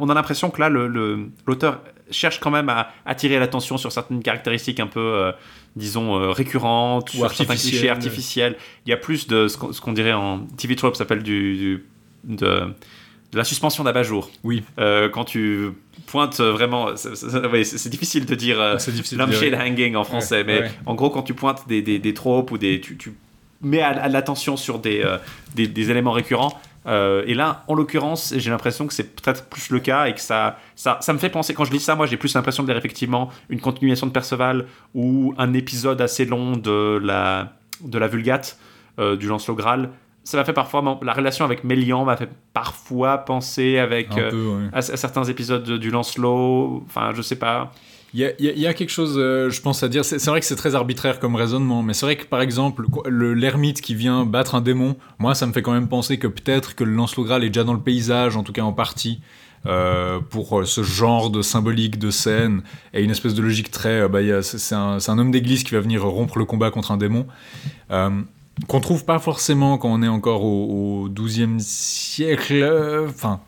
On 0.00 0.08
a 0.08 0.14
l'impression 0.14 0.50
que 0.50 0.60
là, 0.60 0.68
le- 0.68 0.88
le- 0.88 1.28
l'auteur 1.46 1.80
cherche 2.10 2.40
quand 2.40 2.50
même 2.50 2.68
à 2.68 2.88
attirer 3.06 3.38
l'attention 3.38 3.76
sur 3.78 3.92
certaines 3.92 4.22
caractéristiques 4.22 4.80
un 4.80 4.86
peu, 4.88 5.32
disons, 5.76 6.16
euh, 6.20 6.30
récurrentes, 6.32 7.12
Ou 7.14 7.24
artificielles. 7.24 7.58
clichés 7.70 7.88
artificiels. 7.90 8.56
Il 8.86 8.90
y 8.90 8.92
a 8.92 8.96
plus 8.96 9.26
de 9.28 9.48
ce 9.48 9.56
qu'on 9.80 9.92
dirait 9.92 10.12
en 10.12 10.40
TV 10.56 10.76
trope 10.76 10.96
s'appelle 10.96 11.22
du, 11.22 11.56
du- 11.56 11.84
de, 12.24 12.74
de 13.32 13.36
la 13.38 13.44
suspension 13.44 13.84
d'abat-jour. 13.84 14.30
oui 14.42 14.62
Euh, 14.78 15.08
quand 15.08 15.24
tu 15.24 15.68
pointes 16.06 16.40
vraiment, 16.40 16.96
c'est- 16.96 17.88
difficile 17.88 18.26
de 18.26 18.34
dire 18.34 18.60
euh, 18.60 18.76
lampshade 19.16 19.54
hanging 19.54 19.94
en 19.94 20.04
français, 20.04 20.38
Ouais, 20.38 20.44
mais 20.44 20.60
ouais. 20.62 20.70
en 20.86 20.94
gros 20.94 21.10
quand 21.10 21.22
tu 21.22 21.34
pointes 21.34 21.66
des, 21.68 21.82
des, 21.82 21.98
des 21.98 22.14
tropes 22.14 22.50
ou 22.50 22.58
des, 22.58 22.80
tu, 22.80 22.96
tu 22.96 23.12
mets 23.62 23.80
à, 23.82 23.90
à 23.90 24.08
l'attention 24.08 24.56
sur 24.56 24.78
des, 24.80 25.02
euh, 25.04 25.18
des, 25.54 25.68
des 25.68 25.90
éléments 25.90 26.12
récurrents. 26.12 26.60
Euh, 26.86 27.22
et 27.26 27.34
là, 27.34 27.64
en 27.68 27.74
l'occurrence, 27.74 28.32
j'ai 28.36 28.50
l'impression 28.50 28.86
que 28.86 28.94
c'est 28.94 29.14
peut-être 29.14 29.46
plus 29.48 29.70
le 29.70 29.80
cas 29.80 30.06
et 30.06 30.14
que 30.14 30.20
ça, 30.20 30.56
ça, 30.76 30.98
ça 31.00 31.12
me 31.12 31.18
fait 31.18 31.28
penser. 31.28 31.52
Quand 31.54 31.64
je 31.64 31.72
lis 31.72 31.80
ça, 31.80 31.94
moi, 31.94 32.06
j'ai 32.06 32.16
plus 32.16 32.34
l'impression 32.34 32.62
de 32.62 32.68
lire 32.68 32.76
effectivement 32.78 33.28
une 33.50 33.60
continuation 33.60 34.06
de 34.06 34.12
Perceval 34.12 34.66
ou 34.94 35.34
un 35.38 35.52
épisode 35.52 36.00
assez 36.00 36.24
long 36.24 36.56
de 36.56 36.98
la, 37.02 37.52
de 37.82 37.98
la 37.98 38.08
Vulgate, 38.08 38.58
euh, 38.98 39.16
du 39.16 39.26
Lancelot 39.28 39.54
Graal. 39.56 39.90
Ça 40.24 40.36
m'a 40.36 40.44
fait 40.44 40.52
parfois. 40.52 40.98
La 41.02 41.12
relation 41.14 41.44
avec 41.44 41.64
Mélian 41.64 42.04
m'a 42.04 42.16
fait 42.16 42.28
parfois 42.52 43.18
penser 43.18 43.78
avec. 43.78 44.16
euh, 44.18 44.30
peu 44.30 44.46
ouais. 44.48 44.68
à, 44.72 44.78
à 44.78 44.82
certains 44.82 45.24
épisodes 45.24 45.62
de- 45.64 45.76
du 45.78 45.90
Lancelot, 45.90 46.82
enfin 46.86 47.12
je 47.14 47.22
sais 47.22 47.36
pas. 47.36 47.72
Il 48.12 48.34
y 48.38 48.66
a, 48.66 48.74
quelque 48.74 48.90
chose, 48.90 49.14
euh, 49.16 49.50
je 49.50 49.60
pense, 49.60 49.82
à 49.84 49.88
dire. 49.88 50.04
C'est 50.04 50.24
vrai 50.26 50.40
que 50.40 50.46
c'est 50.46 50.56
très 50.56 50.74
arbitraire 50.74 51.20
comme 51.20 51.36
raisonnement, 51.36 51.82
mais 51.82 51.94
c'est 51.94 52.06
vrai 52.06 52.16
que 52.16 52.24
par 52.24 52.40
exemple, 52.40 52.84
le- 53.06 53.34
l'ermite 53.34 53.80
qui 53.80 53.94
vient 53.94 54.24
battre 54.24 54.56
un 54.56 54.60
démon, 54.60 54.96
moi 55.18 55.34
ça 55.34 55.46
me 55.46 55.52
fait 55.52 55.62
quand 55.62 55.72
même 55.72 55.88
penser 55.88 56.18
que 56.18 56.26
peut-être 56.26 56.74
que 56.74 56.82
le 56.82 56.92
Lancelot 56.92 57.24
Graal 57.24 57.44
est 57.44 57.50
déjà 57.50 57.62
dans 57.62 57.74
le 57.74 57.80
paysage, 57.80 58.36
en 58.36 58.42
tout 58.42 58.52
cas 58.52 58.62
en 58.62 58.72
partie, 58.72 59.20
euh, 59.66 60.20
pour 60.20 60.60
euh, 60.60 60.64
ce 60.64 60.82
genre 60.82 61.28
de 61.28 61.42
symbolique 61.42 61.98
de 61.98 62.10
scène 62.10 62.62
et 62.94 63.02
une 63.04 63.10
espèce 63.10 63.34
de 63.34 63.42
logique 63.42 63.70
très. 63.70 64.08
bah, 64.08 64.20
c'est 64.42 64.74
un, 64.74 65.18
homme 65.18 65.30
d'église 65.30 65.64
qui 65.64 65.74
va 65.74 65.80
venir 65.80 66.02
rompre 66.02 66.38
le 66.38 66.46
combat 66.46 66.70
contre 66.70 66.92
un 66.92 66.96
démon. 66.96 67.26
Euh, 67.90 68.22
qu'on 68.66 68.80
trouve 68.80 69.04
pas 69.04 69.18
forcément 69.18 69.76
quand 69.76 69.90
on 69.90 70.02
est 70.02 70.08
encore 70.08 70.44
au, 70.44 71.08
12e 71.10 71.58
siècle. 71.58 73.06
Enfin, 73.08 73.40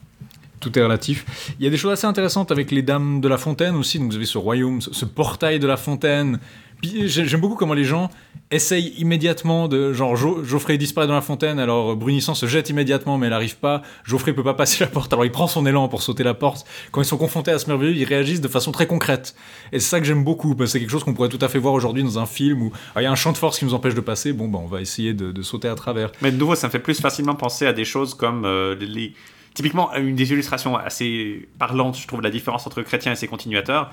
tout 0.62 0.78
est 0.78 0.82
relatif. 0.82 1.54
Il 1.58 1.64
y 1.64 1.68
a 1.68 1.70
des 1.70 1.76
choses 1.76 1.92
assez 1.92 2.06
intéressantes 2.06 2.50
avec 2.50 2.70
les 2.70 2.82
dames 2.82 3.20
de 3.20 3.28
la 3.28 3.36
fontaine 3.36 3.74
aussi. 3.74 3.98
Donc 3.98 4.10
vous 4.10 4.16
avez 4.16 4.24
ce 4.24 4.38
royaume, 4.38 4.80
ce, 4.80 5.04
portail 5.04 5.58
de 5.58 5.66
la 5.66 5.76
fontaine. 5.76 6.38
J'aime 6.82 7.40
beaucoup 7.40 7.54
comment 7.54 7.74
les 7.74 7.84
gens 7.84 8.10
essayent 8.50 8.92
immédiatement 8.98 9.68
de 9.68 9.92
genre 9.92 10.16
Geoffrey 10.16 10.78
disparaît 10.78 11.06
dans 11.06 11.14
la 11.14 11.20
fontaine. 11.20 11.60
Alors 11.60 11.94
Brunissant 11.96 12.34
se 12.34 12.46
jette 12.46 12.70
immédiatement 12.70 13.18
mais 13.18 13.26
elle 13.26 13.32
n'arrive 13.32 13.56
pas. 13.56 13.82
Geoffrey 14.04 14.32
peut 14.32 14.42
pas 14.42 14.54
passer 14.54 14.82
la 14.82 14.90
porte. 14.90 15.12
Alors 15.12 15.24
il 15.24 15.30
prend 15.30 15.46
son 15.46 15.64
élan 15.64 15.88
pour 15.88 16.02
sauter 16.02 16.24
la 16.24 16.34
porte. 16.34 16.66
Quand 16.90 17.00
ils 17.00 17.06
sont 17.06 17.18
confrontés 17.18 17.52
à 17.52 17.58
ce 17.60 17.68
merveilleux 17.68 17.94
ils 17.94 18.04
réagissent 18.04 18.40
de 18.40 18.48
façon 18.48 18.72
très 18.72 18.88
concrète. 18.88 19.36
Et 19.70 19.78
c'est 19.78 19.90
ça 19.90 20.00
que 20.00 20.06
j'aime 20.06 20.24
beaucoup 20.24 20.56
parce 20.56 20.70
que 20.70 20.72
c'est 20.72 20.80
quelque 20.80 20.90
chose 20.90 21.04
qu'on 21.04 21.14
pourrait 21.14 21.28
tout 21.28 21.38
à 21.40 21.48
fait 21.48 21.60
voir 21.60 21.74
aujourd'hui 21.74 22.02
dans 22.02 22.18
un 22.18 22.26
film 22.26 22.62
où 22.62 22.72
ah, 22.96 23.00
il 23.00 23.04
y 23.04 23.06
a 23.06 23.12
un 23.12 23.16
champ 23.16 23.30
de 23.30 23.38
force 23.38 23.60
qui 23.60 23.64
nous 23.64 23.74
empêche 23.74 23.94
de 23.94 24.00
passer. 24.00 24.32
Bon 24.32 24.48
bah 24.48 24.58
on 24.60 24.66
va 24.66 24.80
essayer 24.80 25.14
de, 25.14 25.42
sauter 25.42 25.68
à 25.68 25.76
travers. 25.76 26.10
Mais 26.20 26.32
de 26.32 26.36
nouveau, 26.36 26.56
ça 26.56 26.66
me 26.66 26.72
fait 26.72 26.78
plus 26.80 27.00
facilement 27.00 27.34
penser 27.34 27.66
à 27.66 27.72
des 27.72 27.84
choses 27.84 28.14
comme 28.14 28.44
euh, 28.44 28.74
les- 28.80 29.14
Typiquement, 29.54 29.94
une 29.94 30.16
des 30.16 30.32
illustrations 30.32 30.76
assez 30.76 31.48
parlantes, 31.58 31.98
je 31.98 32.06
trouve, 32.06 32.20
de 32.20 32.24
la 32.24 32.30
différence 32.30 32.66
entre 32.66 32.82
Chrétien 32.82 33.12
et 33.12 33.16
ses 33.16 33.26
continuateurs, 33.28 33.92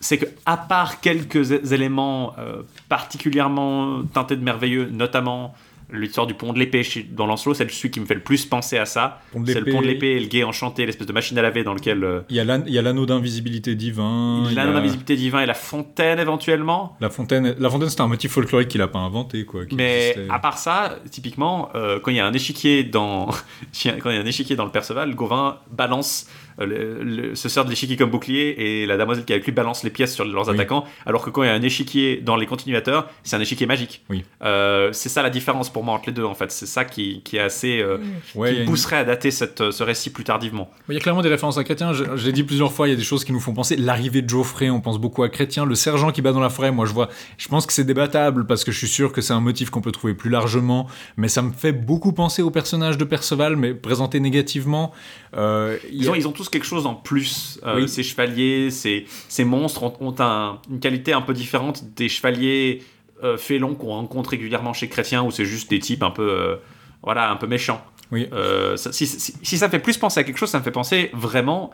c'est 0.00 0.18
que 0.18 0.26
à 0.46 0.56
part 0.56 1.00
quelques 1.00 1.72
éléments 1.72 2.34
euh, 2.38 2.62
particulièrement 2.88 4.02
teintés 4.12 4.36
de 4.36 4.44
merveilleux, 4.44 4.88
notamment 4.90 5.54
l'histoire 5.92 6.26
du 6.26 6.34
pont 6.34 6.52
de 6.52 6.58
l'épée 6.58 6.82
dans 7.10 7.26
Lancelot, 7.26 7.54
c'est 7.54 7.70
celui 7.70 7.90
qui 7.90 8.00
me 8.00 8.06
fait 8.06 8.14
le 8.14 8.20
plus 8.20 8.44
penser 8.46 8.76
à 8.78 8.84
ça. 8.86 9.20
C'est 9.46 9.60
le 9.60 9.70
pont 9.72 9.80
de 9.80 9.86
l'épée 9.86 10.12
et 10.12 10.20
le 10.20 10.26
guet 10.26 10.44
enchanté, 10.44 10.84
l'espèce 10.86 11.06
de 11.06 11.12
machine 11.12 11.38
à 11.38 11.42
laver 11.42 11.64
dans 11.64 11.74
lequel 11.74 12.04
euh, 12.04 12.20
il 12.28 12.36
y 12.36 12.40
a 12.78 12.82
l'anneau 12.82 13.06
d'invisibilité 13.06 13.74
divin 13.74 14.44
a- 14.46 14.52
l'anneau 14.52 14.72
d'invisibilité 14.74 15.16
divin 15.16 15.40
et 15.40 15.46
la 15.46 15.54
fontaine 15.54 16.18
éventuellement. 16.18 16.96
La 17.00 17.10
fontaine, 17.10 17.54
la 17.58 17.70
fontaine 17.70 17.88
c'était 17.88 18.02
un 18.02 18.08
motif 18.08 18.32
folklorique 18.32 18.68
qu'il 18.68 18.82
a 18.82 18.88
pas 18.88 18.98
inventé 18.98 19.44
quoi. 19.44 19.62
Mais 19.72 20.10
existait. 20.10 20.26
à 20.30 20.38
part 20.38 20.58
ça, 20.58 20.98
typiquement, 21.10 21.70
euh, 21.74 21.98
quand 22.00 22.10
il 22.10 22.16
y 22.16 22.20
a 22.20 22.26
un 22.26 22.32
échiquier 22.32 22.84
dans 22.84 23.26
quand 23.82 24.10
il 24.10 24.16
y 24.16 24.18
a 24.18 24.22
un 24.22 24.26
échiquier 24.26 24.56
dans 24.56 24.64
le 24.64 24.70
Perceval, 24.70 25.14
Gauvin 25.14 25.58
balance 25.70 26.26
le, 26.66 27.02
le- 27.02 27.34
se 27.34 27.48
sert 27.48 27.64
de 27.64 27.70
l'échiquier 27.70 27.96
comme 27.96 28.10
bouclier 28.10 28.82
et 28.82 28.86
la 28.86 28.96
damoiselle 28.96 29.24
qui 29.24 29.32
est 29.32 29.36
avec 29.36 29.44
lui 29.46 29.52
balance 29.52 29.84
les 29.84 29.90
pièces 29.90 30.14
sur 30.14 30.24
leurs 30.24 30.48
Oui. 30.48 30.54
attaquants. 30.54 30.84
Alors 31.06 31.24
que 31.24 31.30
quand 31.30 31.42
il 31.42 31.46
y 31.46 31.50
a 31.50 31.54
un 31.54 31.62
échiquier 31.62 32.16
dans 32.20 32.36
les 32.36 32.46
continuateurs, 32.46 33.08
c'est 33.22 33.36
un 33.36 33.40
échiquier 33.40 33.66
magique. 33.66 34.02
Oui. 34.10 34.24
Euh, 34.42 34.90
c'est 34.92 35.08
ça 35.08 35.22
la 35.22 35.30
différence 35.30 35.70
pour 35.72 35.84
moi 35.84 35.94
entre 35.94 36.06
les 36.08 36.12
deux 36.12 36.24
en 36.24 36.34
fait. 36.34 36.50
C'est 36.50 36.66
ça 36.66 36.84
qui, 36.84 37.22
qui 37.22 37.36
est 37.36 37.40
assez 37.40 37.80
euh, 37.80 37.98
Ouais, 38.34 38.54
qui 38.54 38.60
une- 38.60 38.66
pousserait 38.66 38.96
à 38.96 39.04
dater 39.04 39.30
cette, 39.30 39.70
ce 39.70 39.82
récit 39.82 40.10
plus 40.10 40.24
tardivement. 40.24 40.70
Il 40.88 40.94
y 40.94 40.96
a 40.96 41.00
clairement 41.00 41.22
des 41.22 41.28
références 41.28 41.58
à 41.58 41.64
Chrétien. 41.64 41.92
Je, 41.92 42.04
je 42.16 42.26
l'ai 42.26 42.32
dit 42.32 42.42
plusieurs 42.44 42.72
fois, 42.72 42.88
il 42.88 42.90
y 42.90 42.94
a 42.94 42.96
des 42.96 43.02
choses 43.02 43.24
qui 43.24 43.32
nous 43.32 43.40
font 43.40 43.54
penser. 43.54 43.76
L'arrivée 43.76 44.22
de 44.22 44.28
Geoffrey, 44.28 44.70
on 44.70 44.80
pense 44.80 44.98
beaucoup 44.98 45.22
à 45.22 45.28
Chrétien. 45.28 45.64
Le 45.64 45.74
sergent 45.74 46.10
qui 46.12 46.22
bat 46.22 46.32
dans 46.32 46.40
la 46.40 46.50
forêt, 46.50 46.70
moi 46.72 46.86
je 46.86 46.92
vois. 46.92 47.08
Je 47.36 47.48
pense 47.48 47.66
que 47.66 47.72
c'est 47.72 47.84
débattable 47.84 48.46
parce 48.46 48.64
que 48.64 48.72
je 48.72 48.78
suis 48.78 48.88
sûr 48.88 49.12
que 49.12 49.20
c'est 49.20 49.32
un 49.32 49.40
motif 49.40 49.70
qu'on 49.70 49.80
peut 49.80 49.92
trouver 49.92 50.14
plus 50.14 50.30
largement. 50.30 50.88
Mais 51.16 51.28
ça 51.28 51.42
me 51.42 51.52
fait 51.52 51.72
beaucoup 51.72 52.12
penser 52.12 52.42
au 52.42 52.50
personnage 52.50 52.98
de 52.98 53.04
Perceval, 53.04 53.56
mais 53.56 53.74
présenté 53.74 54.20
négativement. 54.20 54.92
Euh, 55.36 55.76
Ils 55.92 56.10
ont, 56.10 56.14
ils 56.14 56.26
ont 56.26 56.32
tous 56.32 56.48
quelque 56.48 56.64
chose 56.66 56.86
en 56.86 56.94
plus. 56.94 57.60
Euh, 57.66 57.76
Oui. 57.82 57.88
Ces 57.88 58.02
chevaliers, 58.02 58.70
ces, 58.70 59.06
ces 59.28 59.44
monstres 59.44 59.82
ont, 59.82 59.92
ont 60.00 60.14
un- 60.20 60.58
une 60.70 60.80
qualité 60.80 61.12
un 61.12 61.20
peu 61.22 61.34
différente 61.34 61.84
des 61.96 62.08
chevaliers 62.08 62.82
euh, 63.24 63.36
félons 63.36 63.74
qu'on 63.74 63.88
rencontre 63.88 64.30
régulièrement 64.30 64.72
chez 64.72 64.88
Chrétien, 64.88 65.22
où 65.24 65.30
c'est 65.30 65.44
juste 65.44 65.68
des 65.70 65.80
types 65.80 66.02
un 66.02 66.10
peu, 66.10 66.30
euh, 66.30 66.56
voilà, 67.02 67.30
un 67.30 67.36
peu 67.36 67.46
méchants. 67.46 67.84
Oui. 68.10 68.28
Ça- 68.76 68.92
si, 68.92 69.06
si- 69.06 69.34
si 69.42 69.58
ça 69.58 69.68
fait 69.68 69.80
plus 69.80 69.98
penser 69.98 70.20
à 70.20 70.24
quelque 70.24 70.38
chose, 70.38 70.48
ça 70.50 70.58
me 70.60 70.64
fait 70.64 70.70
penser 70.70 71.10
vraiment 71.12 71.70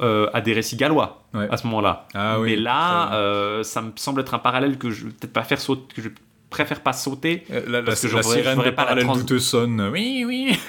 à 0.00 0.40
des 0.40 0.52
récits 0.52 0.76
gallois 0.76 1.24
Ouais. 1.34 1.48
à 1.50 1.56
ce 1.56 1.66
moment-là. 1.66 2.06
Ah 2.14 2.38
oui, 2.40 2.50
Mais 2.50 2.56
là, 2.56 3.62
ça 3.64 3.80
me 3.82 3.90
semble 3.96 4.20
être 4.20 4.34
un 4.34 4.38
parallèle 4.38 4.76
que 4.78 4.90
je 4.90 5.04
vais 5.06 5.10
peut-être 5.12 5.32
pas 5.32 5.42
faire 5.44 5.60
sauter, 5.60 5.94
que 5.94 6.02
je 6.02 6.08
préfère 6.50 6.80
pas 6.82 6.92
sauter. 6.92 7.42
Euh, 7.50 7.62
la, 7.66 7.78
la, 7.80 7.82
parce 7.82 8.02
que 8.02 8.06
la 8.06 8.22
j'aurais- 8.22 8.42
sirène 8.42 8.72
pas 8.74 8.94
la 8.94 9.02
trans- 9.02 9.38
sonne. 9.38 9.88
Oui, 9.92 10.24
oui. 10.26 10.58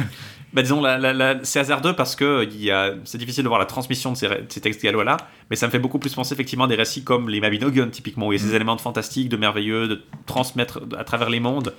Bah, 0.52 0.64
disons, 0.64 0.82
la, 0.82 0.98
la- 0.98 1.14
la- 1.14 1.44
c'est 1.44 1.60
hasardeux 1.60 1.94
parce 1.94 2.16
que 2.16 2.44
a, 2.72 2.94
c'est 3.04 3.18
difficile 3.20 3.44
de 3.44 3.48
voir 3.50 3.60
la 3.60 3.68
transmission 3.68 4.12
de 4.12 4.18
ces, 4.18 4.26
ré- 4.28 4.42
de 4.42 4.52
ces 4.52 4.62
textes 4.62 4.82
gallois-là, 4.84 5.18
mais 5.50 5.56
ça 5.56 5.68
me 5.68 5.72
fait 5.72 5.78
beaucoup 5.80 6.00
plus 6.00 6.14
penser 6.16 6.34
effectivement 6.34 6.64
à 6.66 6.68
des 6.68 6.76
récits 6.76 7.04
comme 7.04 7.30
les 7.30 7.40
Mabinogion, 7.40 7.88
typiquement, 7.90 8.28
où 8.28 8.34
il 8.34 8.40
y 8.40 8.44
a 8.44 8.44
ces 8.48 8.56
éléments 8.56 8.76
de 8.76 8.82
fantastique, 8.82 9.30
de 9.30 9.38
merveilleux, 9.38 9.88
de 9.88 10.02
transmettre 10.26 10.80
à 10.98 11.04
travers 11.04 11.30
les 11.30 11.40
mondes. 11.40 11.76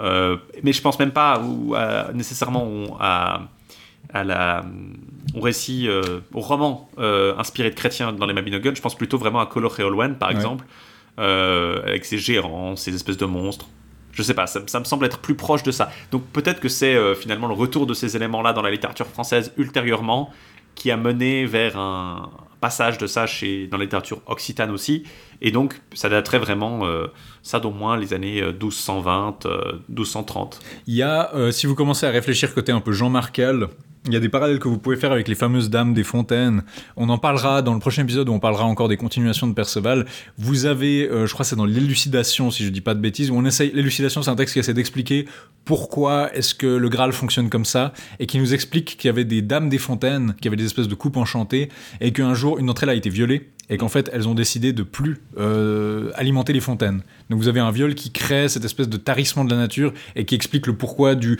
Euh, 0.00 0.36
mais 0.64 0.72
je 0.72 0.82
pense 0.82 0.98
même 0.98 1.12
pas 1.12 1.40
ou, 1.40 1.74
à- 1.76 2.12
nécessairement 2.12 2.64
au- 2.66 2.96
à, 2.98 3.42
à 4.12 4.24
la, 4.24 4.64
au 5.36 5.40
récit, 5.40 5.86
euh, 5.88 6.20
au 6.34 6.40
roman 6.40 6.88
euh, 6.98 7.36
inspiré 7.38 7.70
de 7.70 7.74
chrétiens 7.76 8.12
dans 8.12 8.26
les 8.26 8.34
Mabinogion. 8.34 8.72
Je 8.74 8.80
pense 8.82 8.96
plutôt 8.96 9.18
vraiment 9.18 9.40
à 9.40 9.46
Colo 9.46 9.68
One, 10.00 10.16
par 10.18 10.30
Ouais. 10.30 10.34
exemple, 10.34 10.64
euh, 11.20 11.82
avec 11.84 12.04
ses 12.04 12.18
gérants, 12.18 12.74
ces 12.74 12.94
espèces 12.94 13.16
de 13.16 13.26
monstres. 13.26 13.66
Je 14.18 14.24
sais 14.24 14.34
pas, 14.34 14.48
ça, 14.48 14.80
me 14.80 14.84
semble 14.84 15.06
être 15.06 15.18
plus 15.18 15.36
proche 15.36 15.62
de 15.62 15.70
ça. 15.70 15.92
Donc 16.10 16.24
peut-être 16.32 16.58
que 16.58 16.68
c'est 16.68 16.96
euh, 16.96 17.14
finalement 17.14 17.46
le 17.46 17.54
retour 17.54 17.86
de 17.86 17.94
ces 17.94 18.16
éléments-là 18.16 18.52
dans 18.52 18.62
la 18.62 18.70
littérature 18.72 19.06
française 19.06 19.52
ultérieurement 19.56 20.30
qui 20.74 20.90
a 20.90 20.96
mené 20.96 21.46
vers 21.46 21.78
un 21.78 22.28
passage 22.60 22.98
de 22.98 23.06
ça 23.06 23.28
chez, 23.28 23.68
dans 23.68 23.76
la 23.76 23.84
littérature 23.84 24.20
occitane 24.26 24.72
aussi. 24.72 25.04
Et 25.40 25.52
donc 25.52 25.80
ça 25.94 26.08
daterait 26.08 26.40
vraiment, 26.40 26.84
euh, 26.84 27.06
ça 27.44 27.60
d'au 27.60 27.70
moins 27.70 27.96
les 27.96 28.12
années 28.12 28.42
euh, 28.42 28.50
1220, 28.50 29.46
euh, 29.46 29.72
1230. 29.88 30.58
Il 30.88 30.96
y 30.96 31.02
a, 31.04 31.30
si 31.52 31.68
vous 31.68 31.76
commencez 31.76 32.06
à 32.06 32.10
réfléchir 32.10 32.52
côté 32.52 32.72
un 32.72 32.80
peu 32.80 32.90
Jean 32.90 33.08
Marcal, 33.08 33.68
il 34.08 34.14
y 34.14 34.16
a 34.16 34.20
des 34.20 34.28
parallèles 34.28 34.58
que 34.58 34.68
vous 34.68 34.78
pouvez 34.78 34.96
faire 34.96 35.12
avec 35.12 35.28
les 35.28 35.34
fameuses 35.34 35.70
dames 35.70 35.94
des 35.94 36.04
fontaines. 36.04 36.62
On 36.96 37.08
en 37.08 37.18
parlera 37.18 37.62
dans 37.62 37.74
le 37.74 37.80
prochain 37.80 38.02
épisode 38.02 38.28
où 38.28 38.32
on 38.32 38.40
parlera 38.40 38.64
encore 38.64 38.88
des 38.88 38.96
continuations 38.96 39.46
de 39.46 39.52
Perceval. 39.52 40.06
Vous 40.38 40.66
avez, 40.66 41.08
euh, 41.08 41.26
je 41.26 41.32
crois 41.32 41.44
c'est 41.44 41.56
dans 41.56 41.64
l'élucidation, 41.64 42.50
si 42.50 42.64
je 42.64 42.70
dis 42.70 42.80
pas 42.80 42.94
de 42.94 43.00
bêtises, 43.00 43.30
où 43.30 43.36
on 43.36 43.44
essaye, 43.44 43.70
l'élucidation 43.72 44.22
c'est 44.22 44.30
un 44.30 44.36
texte 44.36 44.54
qui 44.54 44.58
essaie 44.58 44.74
d'expliquer 44.74 45.26
pourquoi 45.64 46.34
est-ce 46.34 46.54
que 46.54 46.66
le 46.66 46.88
Graal 46.88 47.12
fonctionne 47.12 47.50
comme 47.50 47.64
ça, 47.64 47.92
et 48.18 48.26
qui 48.26 48.38
nous 48.38 48.54
explique 48.54 48.96
qu'il 48.96 49.08
y 49.08 49.10
avait 49.10 49.24
des 49.24 49.42
dames 49.42 49.68
des 49.68 49.78
fontaines, 49.78 50.34
qui 50.40 50.48
avaient 50.48 50.56
des 50.56 50.64
espèces 50.64 50.88
de 50.88 50.94
coupes 50.94 51.16
enchantées, 51.16 51.68
et 52.00 52.12
qu'un 52.12 52.34
jour, 52.34 52.58
une 52.58 52.66
d'entre 52.66 52.84
elles 52.84 52.90
a 52.90 52.94
été 52.94 53.10
violée, 53.10 53.50
et 53.70 53.76
qu'en 53.76 53.88
fait, 53.88 54.08
elles 54.14 54.26
ont 54.26 54.34
décidé 54.34 54.72
de 54.72 54.82
plus 54.82 55.18
euh, 55.38 56.10
alimenter 56.14 56.54
les 56.54 56.60
fontaines. 56.60 57.02
Donc 57.28 57.38
vous 57.38 57.48
avez 57.48 57.60
un 57.60 57.70
viol 57.70 57.94
qui 57.94 58.10
crée 58.10 58.48
cette 58.48 58.64
espèce 58.64 58.88
de 58.88 58.96
tarissement 58.96 59.44
de 59.44 59.50
la 59.50 59.58
nature, 59.58 59.92
et 60.16 60.24
qui 60.24 60.34
explique 60.34 60.66
le 60.66 60.74
pourquoi 60.74 61.14
du 61.14 61.38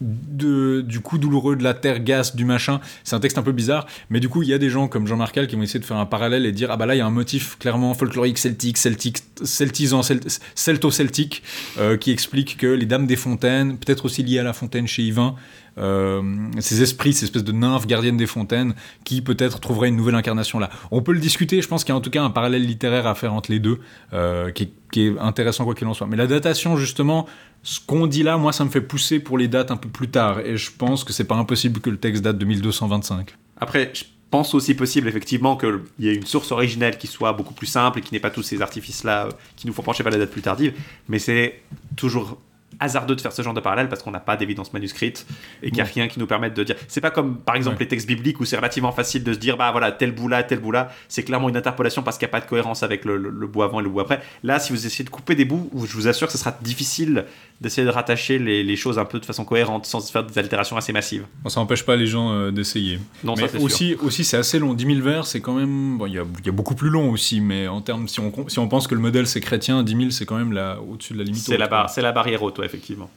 de, 0.00 0.82
du 0.82 1.00
coup 1.00 1.18
douloureux 1.18 1.56
de 1.56 1.62
la 1.62 1.74
terre 1.74 2.00
gasse 2.00 2.36
du 2.36 2.44
machin 2.44 2.80
c'est 3.04 3.16
un 3.16 3.20
texte 3.20 3.38
un 3.38 3.42
peu 3.42 3.52
bizarre 3.52 3.86
mais 4.10 4.20
du 4.20 4.28
coup 4.28 4.42
il 4.42 4.48
y 4.48 4.52
a 4.54 4.58
des 4.58 4.68
gens 4.68 4.88
comme 4.88 5.06
Jean 5.06 5.16
Marcal 5.16 5.46
qui 5.46 5.56
vont 5.56 5.62
essayer 5.62 5.80
de 5.80 5.84
faire 5.84 5.96
un 5.96 6.06
parallèle 6.06 6.44
et 6.44 6.52
dire 6.52 6.70
ah 6.70 6.76
bah 6.76 6.86
là 6.86 6.94
il 6.94 6.98
y 6.98 7.00
a 7.00 7.06
un 7.06 7.10
motif 7.10 7.56
clairement 7.58 7.94
folklorique 7.94 8.38
celtique 8.38 8.76
celtique 8.76 9.18
celtisant 9.42 10.02
cel- 10.02 10.20
celto-celtique 10.54 11.42
euh, 11.78 11.96
qui 11.96 12.10
explique 12.10 12.56
que 12.58 12.66
les 12.66 12.86
dames 12.86 13.06
des 13.06 13.16
fontaines 13.16 13.78
peut-être 13.78 14.04
aussi 14.04 14.22
liées 14.22 14.38
à 14.38 14.44
la 14.44 14.52
fontaine 14.52 14.86
chez 14.86 15.02
Yvain 15.02 15.34
euh, 15.78 16.22
ces 16.58 16.82
esprits, 16.82 17.12
ces 17.12 17.24
espèces 17.26 17.44
de 17.44 17.52
nymphes 17.52 17.86
gardiennes 17.86 18.16
des 18.16 18.26
fontaines, 18.26 18.74
qui 19.04 19.20
peut-être 19.20 19.60
trouveraient 19.60 19.88
une 19.88 19.96
nouvelle 19.96 20.14
incarnation 20.14 20.58
là. 20.58 20.70
On 20.90 21.02
peut 21.02 21.12
le 21.12 21.18
discuter, 21.18 21.60
je 21.60 21.68
pense 21.68 21.84
qu'il 21.84 21.92
y 21.92 21.94
a 21.94 21.96
en 21.96 22.00
tout 22.00 22.08
cas 22.08 22.22
un 22.22 22.30
parallèle 22.30 22.64
littéraire 22.64 23.06
à 23.06 23.14
faire 23.14 23.34
entre 23.34 23.50
les 23.50 23.58
deux, 23.58 23.80
euh, 24.14 24.50
qui, 24.52 24.70
qui 24.90 25.08
est 25.08 25.18
intéressant 25.18 25.64
quoi 25.64 25.74
qu'il 25.74 25.86
en 25.86 25.92
soit. 25.92 26.06
Mais 26.06 26.16
la 26.16 26.26
datation, 26.26 26.78
justement, 26.78 27.26
ce 27.62 27.80
qu'on 27.80 28.06
dit 28.06 28.22
là, 28.22 28.36
moi, 28.36 28.52
ça 28.52 28.64
me 28.64 28.70
fait 28.70 28.80
pousser 28.80 29.18
pour 29.18 29.38
les 29.38 29.48
dates 29.48 29.70
un 29.70 29.76
peu 29.76 29.88
plus 29.88 30.08
tard, 30.08 30.40
et 30.40 30.56
je 30.56 30.70
pense 30.70 31.04
que 31.04 31.12
c'est 31.12 31.24
pas 31.24 31.36
impossible 31.36 31.80
que 31.80 31.90
le 31.90 31.98
texte 31.98 32.22
date 32.22 32.38
de 32.38 32.44
1225. 32.44 33.34
Après, 33.58 33.90
je 33.94 34.04
pense 34.30 34.54
aussi 34.54 34.74
possible 34.74 35.08
effectivement 35.08 35.56
qu'il 35.56 35.80
y 35.98 36.08
ait 36.08 36.14
une 36.14 36.26
source 36.26 36.52
originelle 36.52 36.98
qui 36.98 37.06
soit 37.06 37.32
beaucoup 37.32 37.54
plus 37.54 37.66
simple 37.66 37.98
et 37.98 38.02
qui 38.02 38.12
n'ait 38.12 38.20
pas 38.20 38.30
tous 38.30 38.42
ces 38.42 38.60
artifices-là 38.60 39.26
euh, 39.26 39.30
qui 39.56 39.66
nous 39.66 39.72
font 39.72 39.82
pencher 39.82 40.02
vers 40.02 40.12
la 40.12 40.18
date 40.18 40.30
plus 40.30 40.42
tardive, 40.42 40.74
mais 41.08 41.18
c'est 41.18 41.62
toujours 41.96 42.38
hasardeux 42.80 43.14
de 43.16 43.20
faire 43.20 43.32
ce 43.32 43.42
genre 43.42 43.54
de 43.54 43.60
parallèle 43.60 43.88
parce 43.88 44.02
qu'on 44.02 44.10
n'a 44.10 44.20
pas 44.20 44.36
d'évidence 44.36 44.72
manuscrite 44.72 45.26
et 45.62 45.66
qu'il 45.68 45.74
n'y 45.76 45.80
a 45.80 45.84
rien 45.84 46.08
qui 46.08 46.18
nous 46.18 46.26
permette 46.26 46.54
de 46.54 46.62
dire. 46.64 46.76
C'est 46.88 47.00
pas 47.00 47.10
comme 47.10 47.36
par 47.38 47.54
exemple 47.56 47.76
Ouais. 47.76 47.80
les 47.84 47.88
textes 47.88 48.06
bibliques 48.06 48.38
où 48.40 48.44
c'est 48.44 48.56
relativement 48.56 48.92
facile 48.92 49.24
de 49.24 49.32
se 49.32 49.38
dire 49.38 49.56
bah 49.56 49.70
voilà 49.72 49.92
tel 49.92 50.12
bout 50.12 50.28
là, 50.28 50.42
tel 50.42 50.60
bout 50.60 50.72
là, 50.72 50.90
c'est 51.08 51.22
clairement 51.22 51.48
une 51.48 51.56
interpolation 51.56 52.02
parce 52.02 52.18
qu'il 52.18 52.26
n'y 52.26 52.30
a 52.30 52.32
pas 52.32 52.40
de 52.40 52.48
cohérence 52.48 52.82
avec 52.82 53.04
le, 53.04 53.16
le- 53.16 53.30
le 53.30 53.46
bout 53.46 53.62
avant 53.62 53.80
et 53.80 53.82
le 53.82 53.88
bout 53.88 54.00
après. 54.00 54.20
Là, 54.42 54.58
si 54.58 54.72
vous 54.72 54.86
essayez 54.86 55.04
de 55.04 55.10
couper 55.10 55.34
des 55.34 55.44
bouts, 55.44 55.70
je 55.86 55.92
vous 55.94 56.08
assure 56.08 56.26
que 56.26 56.32
ce 56.32 56.38
sera 56.38 56.56
difficile 56.62 57.24
d'essayer 57.60 57.86
de 57.86 57.90
rattacher 57.90 58.38
les, 58.38 58.62
les 58.62 58.76
choses 58.76 58.98
un 58.98 59.04
peu 59.06 59.18
de 59.18 59.24
façon 59.24 59.44
cohérente 59.46 59.86
sans 59.86 60.00
faire 60.12 60.24
des 60.24 60.38
altérations 60.38 60.76
assez 60.76 60.92
massives. 60.92 61.24
Bon, 61.42 61.48
ça 61.48 61.60
n'empêche 61.60 61.84
pas 61.84 61.96
les 61.96 62.06
gens 62.06 62.30
euh, 62.32 62.50
d'essayer. 62.50 62.98
Non, 63.24 63.34
ça, 63.34 63.42
mais 63.42 63.48
sûr. 63.48 63.62
aussi, 63.62 63.94
aussi 64.02 64.24
c'est 64.24 64.36
assez 64.36 64.58
long. 64.58 64.74
10 64.74 64.84
000 64.86 65.00
vers, 65.00 65.26
c'est 65.26 65.40
quand 65.40 65.54
même. 65.54 65.96
Bon, 65.98 66.06
il 66.06 66.12
y, 66.14 66.18
a, 66.18 66.24
il 66.40 66.46
y 66.46 66.48
a 66.50 66.52
beaucoup 66.52 66.74
plus 66.74 66.90
long 66.90 67.10
aussi, 67.10 67.40
mais 67.40 67.66
en 67.68 67.80
termes, 67.80 68.08
si 68.08 68.20
on, 68.20 68.32
si 68.48 68.58
on 68.58 68.68
pense 68.68 68.86
que 68.86 68.94
le 68.94 69.00
modèle 69.00 69.26
c'est 69.26 69.40
chrétien, 69.40 69.82
10 69.82 69.96
000 69.96 70.10
c'est 70.10 70.26
quand 70.26 70.36
même 70.36 70.52
au-dessus 70.90 71.14
de 71.14 71.18
la 71.18 71.24
limite. 71.24 71.40
C'est 71.42 71.52
haute, 71.54 71.58
la, 71.60 71.68
quoi. 71.68 71.78
bar- 71.78 71.90
c'est 71.90 72.02
la 72.02 72.12
barrière 72.12 72.42
haute, 72.42 72.58
ouais, 72.58 72.65
effectivement. 72.66 73.10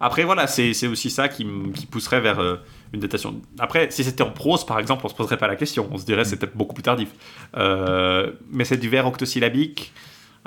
Après, 0.00 0.24
voilà, 0.24 0.46
c'est 0.46 0.86
aussi 0.86 1.10
ça 1.10 1.28
qui, 1.28 1.46
qui 1.74 1.86
pousserait 1.86 2.20
vers 2.20 2.38
euh, 2.40 2.56
une 2.92 3.00
datation. 3.00 3.40
Après, 3.58 3.90
si 3.90 4.04
c'était 4.04 4.22
en 4.22 4.30
prose, 4.30 4.66
par 4.66 4.78
exemple, 4.78 5.06
on 5.06 5.08
se 5.08 5.14
poserait 5.14 5.38
pas 5.38 5.48
la 5.48 5.56
question. 5.56 5.88
On 5.90 5.98
se 5.98 6.04
dirait 6.04 6.24
c'était 6.24 6.46
beaucoup 6.46 6.74
plus 6.74 6.82
tardif. 6.82 7.08
Euh, 7.56 8.32
mais 8.50 8.64
c'est 8.64 8.76
du 8.76 8.88
vers 8.88 9.06
octosyllabique. 9.06 9.92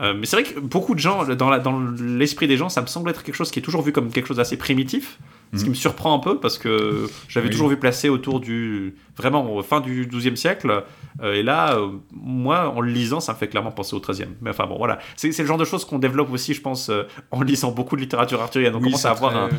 Euh, 0.02 0.14
mais 0.18 0.26
c'est 0.26 0.36
vrai 0.42 0.44
que 0.52 0.60
beaucoup 0.60 0.96
de 0.96 1.00
gens, 1.00 1.26
dans 1.36 1.80
l'esprit 2.02 2.48
des 2.48 2.58
gens, 2.58 2.70
ça 2.70 2.82
me 2.82 2.88
semble 2.88 3.10
être 3.12 3.24
quelque 3.24 3.36
chose 3.36 3.52
qui 3.52 3.60
est 3.60 3.62
toujours 3.62 3.82
vu 3.84 3.92
comme 3.92 4.12
quelque 4.12 4.28
chose 4.28 4.38
d'assez 4.38 4.58
primitif. 4.58 5.20
Ce 5.54 5.66
qui 5.66 5.70
me 5.70 5.76
surprend 5.76 6.16
un 6.16 6.20
peu 6.20 6.40
parce 6.40 6.58
que 6.58 7.10
j'avais 7.28 7.48
Oui. 7.48 7.52
toujours 7.52 7.68
vu 7.68 7.76
placer 7.76 8.08
autour 8.08 8.40
du. 8.40 8.96
vraiment 9.18 9.62
fin 9.62 9.82
du 9.82 10.08
XIIe 10.08 10.38
siècle. 10.38 10.86
Euh, 11.22 11.34
et 11.34 11.44
là, 11.44 11.76
euh, 11.78 11.90
moi, 12.14 12.70
en 12.74 12.80
le 12.80 12.90
lisant, 12.90 13.20
ça 13.20 13.34
me 13.34 13.38
fait 13.38 13.50
clairement 13.50 13.72
penser 13.74 13.94
au 13.94 14.00
XIIIe. 14.00 14.30
Mais 14.42 14.52
enfin 14.52 14.66
bon, 14.66 14.78
voilà. 14.78 15.00
C'est 15.18 15.38
le 15.38 15.46
genre 15.46 15.58
de 15.58 15.66
choses 15.66 15.84
qu'on 15.84 16.00
développe 16.00 16.32
aussi, 16.32 16.54
je 16.54 16.62
pense, 16.62 16.90
en 17.32 17.42
lisant 17.42 17.72
beaucoup 17.72 17.98
de 17.98 18.02
littérature 18.02 18.42
arthurienne. 18.42 18.74
On 18.76 18.78
Oui, 18.78 18.86
commence 18.86 19.04
à 19.06 19.12
avoir 19.12 19.36
un- 19.36 19.50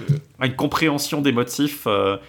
une 0.42 0.56
compréhension 0.56 1.20
des 1.20 1.30
motifs, 1.32 1.86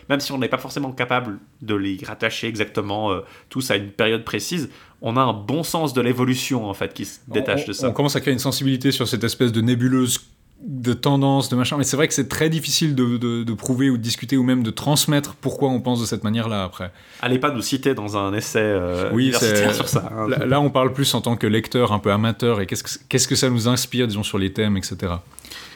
même 0.10 0.20
si 0.20 0.34
on 0.34 0.38
n'est 0.40 0.50
pas 0.50 0.58
forcément 0.58 0.92
capable 0.92 1.40
de 1.62 1.74
les 1.74 1.98
rattacher 2.06 2.48
exactement 2.48 3.12
tous 3.50 3.72
à 3.72 3.78
une 3.78 3.92
période 3.92 4.26
précise. 4.26 4.70
On 5.04 5.18
a 5.18 5.22
un 5.22 5.34
bon 5.34 5.64
sens 5.64 5.94
de 5.94 6.02
l'évolution, 6.02 6.66
en 6.70 6.74
fait, 6.74 6.94
qui 6.94 7.06
se 7.06 7.20
détache 7.28 7.64
on, 7.66 7.68
de 7.68 7.74
ça. 7.74 7.90
On 7.90 7.92
commence 7.92 8.16
à 8.16 8.22
créer 8.22 8.34
une 8.34 8.40
sensibilité 8.40 8.92
sur 8.92 9.08
cette 9.08 9.24
espèce 9.24 9.52
de 9.52 9.62
nébuleuse 9.62 10.20
de 10.66 10.94
tendance, 10.94 11.50
de 11.50 11.58
machin, 11.58 11.76
mais 11.78 11.84
c'est 11.84 11.98
vrai 11.98 12.08
que 12.08 12.14
c'est 12.14 12.30
très 12.30 12.50
difficile 12.50 12.96
de, 12.96 13.18
de- 13.18 13.44
de 13.44 13.54
prouver 13.54 13.90
ou 13.90 13.98
de 13.98 14.02
discuter 14.02 14.38
ou 14.38 14.44
même 14.44 14.64
de 14.64 14.72
transmettre 14.72 15.36
pourquoi 15.36 15.68
on 15.68 15.82
pense 15.82 16.00
de 16.00 16.06
cette 16.06 16.24
manière-là 16.24 16.64
après. 16.64 16.90
Allez 17.22 17.38
pas 17.38 17.52
nous 17.52 17.62
citer 17.62 17.94
dans 17.94 18.16
un 18.16 18.34
essai 18.34 18.60
euh, 18.62 19.10
Oui, 19.12 19.34
sur 19.34 19.90
ça. 19.90 20.10
hein. 20.16 20.30
Là, 20.30 20.46
là, 20.46 20.62
on 20.62 20.70
parle 20.70 20.94
plus 20.94 21.14
en 21.16 21.20
tant 21.22 21.36
que 21.36 21.48
lecteur 21.48 21.92
un 21.92 22.00
peu 22.00 22.14
amateur 22.14 22.62
et 22.62 22.66
qu'est-ce 22.66 22.84
que, 22.84 22.90
qu'est-ce 23.10 23.28
que 23.28 23.36
ça 23.36 23.50
nous 23.50 23.68
inspire, 23.68 24.08
disons, 24.08 24.24
sur 24.24 24.38
les 24.38 24.54
thèmes, 24.54 24.78
etc. 24.78 25.16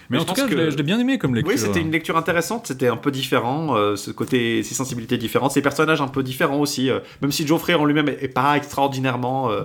Mais, 0.10 0.18
Mais 0.18 0.24
en 0.24 0.26
tout 0.26 0.34
cas, 0.36 0.46
je 0.48 0.52
que- 0.52 0.56
l'ai- 0.56 0.72
je 0.72 0.78
l'ai 0.78 0.84
bien 0.84 1.00
aimé 1.00 1.18
comme 1.18 1.36
lecture. 1.36 1.54
Oui, 1.54 1.60
c'était 1.60 1.82
une 1.82 1.92
lecture 1.92 2.16
intéressante, 2.18 2.68
c'était 2.68 2.88
un 2.88 2.96
peu 2.98 3.12
différent, 3.12 3.76
euh, 3.76 3.96
ce 3.96 4.12
côté, 4.12 4.64
ces 4.64 4.74
sensibilités 4.74 5.18
différentes, 5.18 5.52
ces 5.52 5.62
personnages 5.62 6.00
un 6.02 6.08
peu 6.08 6.24
différents 6.24 6.60
aussi. 6.60 6.90
euh, 6.90 7.00
même 7.22 7.32
si 7.32 7.46
Geoffrey 7.46 7.74
en 7.74 7.84
lui-même 7.86 8.08
est, 8.08 8.24
est 8.24 8.28
pas 8.30 8.56
extraordinairement 8.56 9.52
euh, 9.52 9.64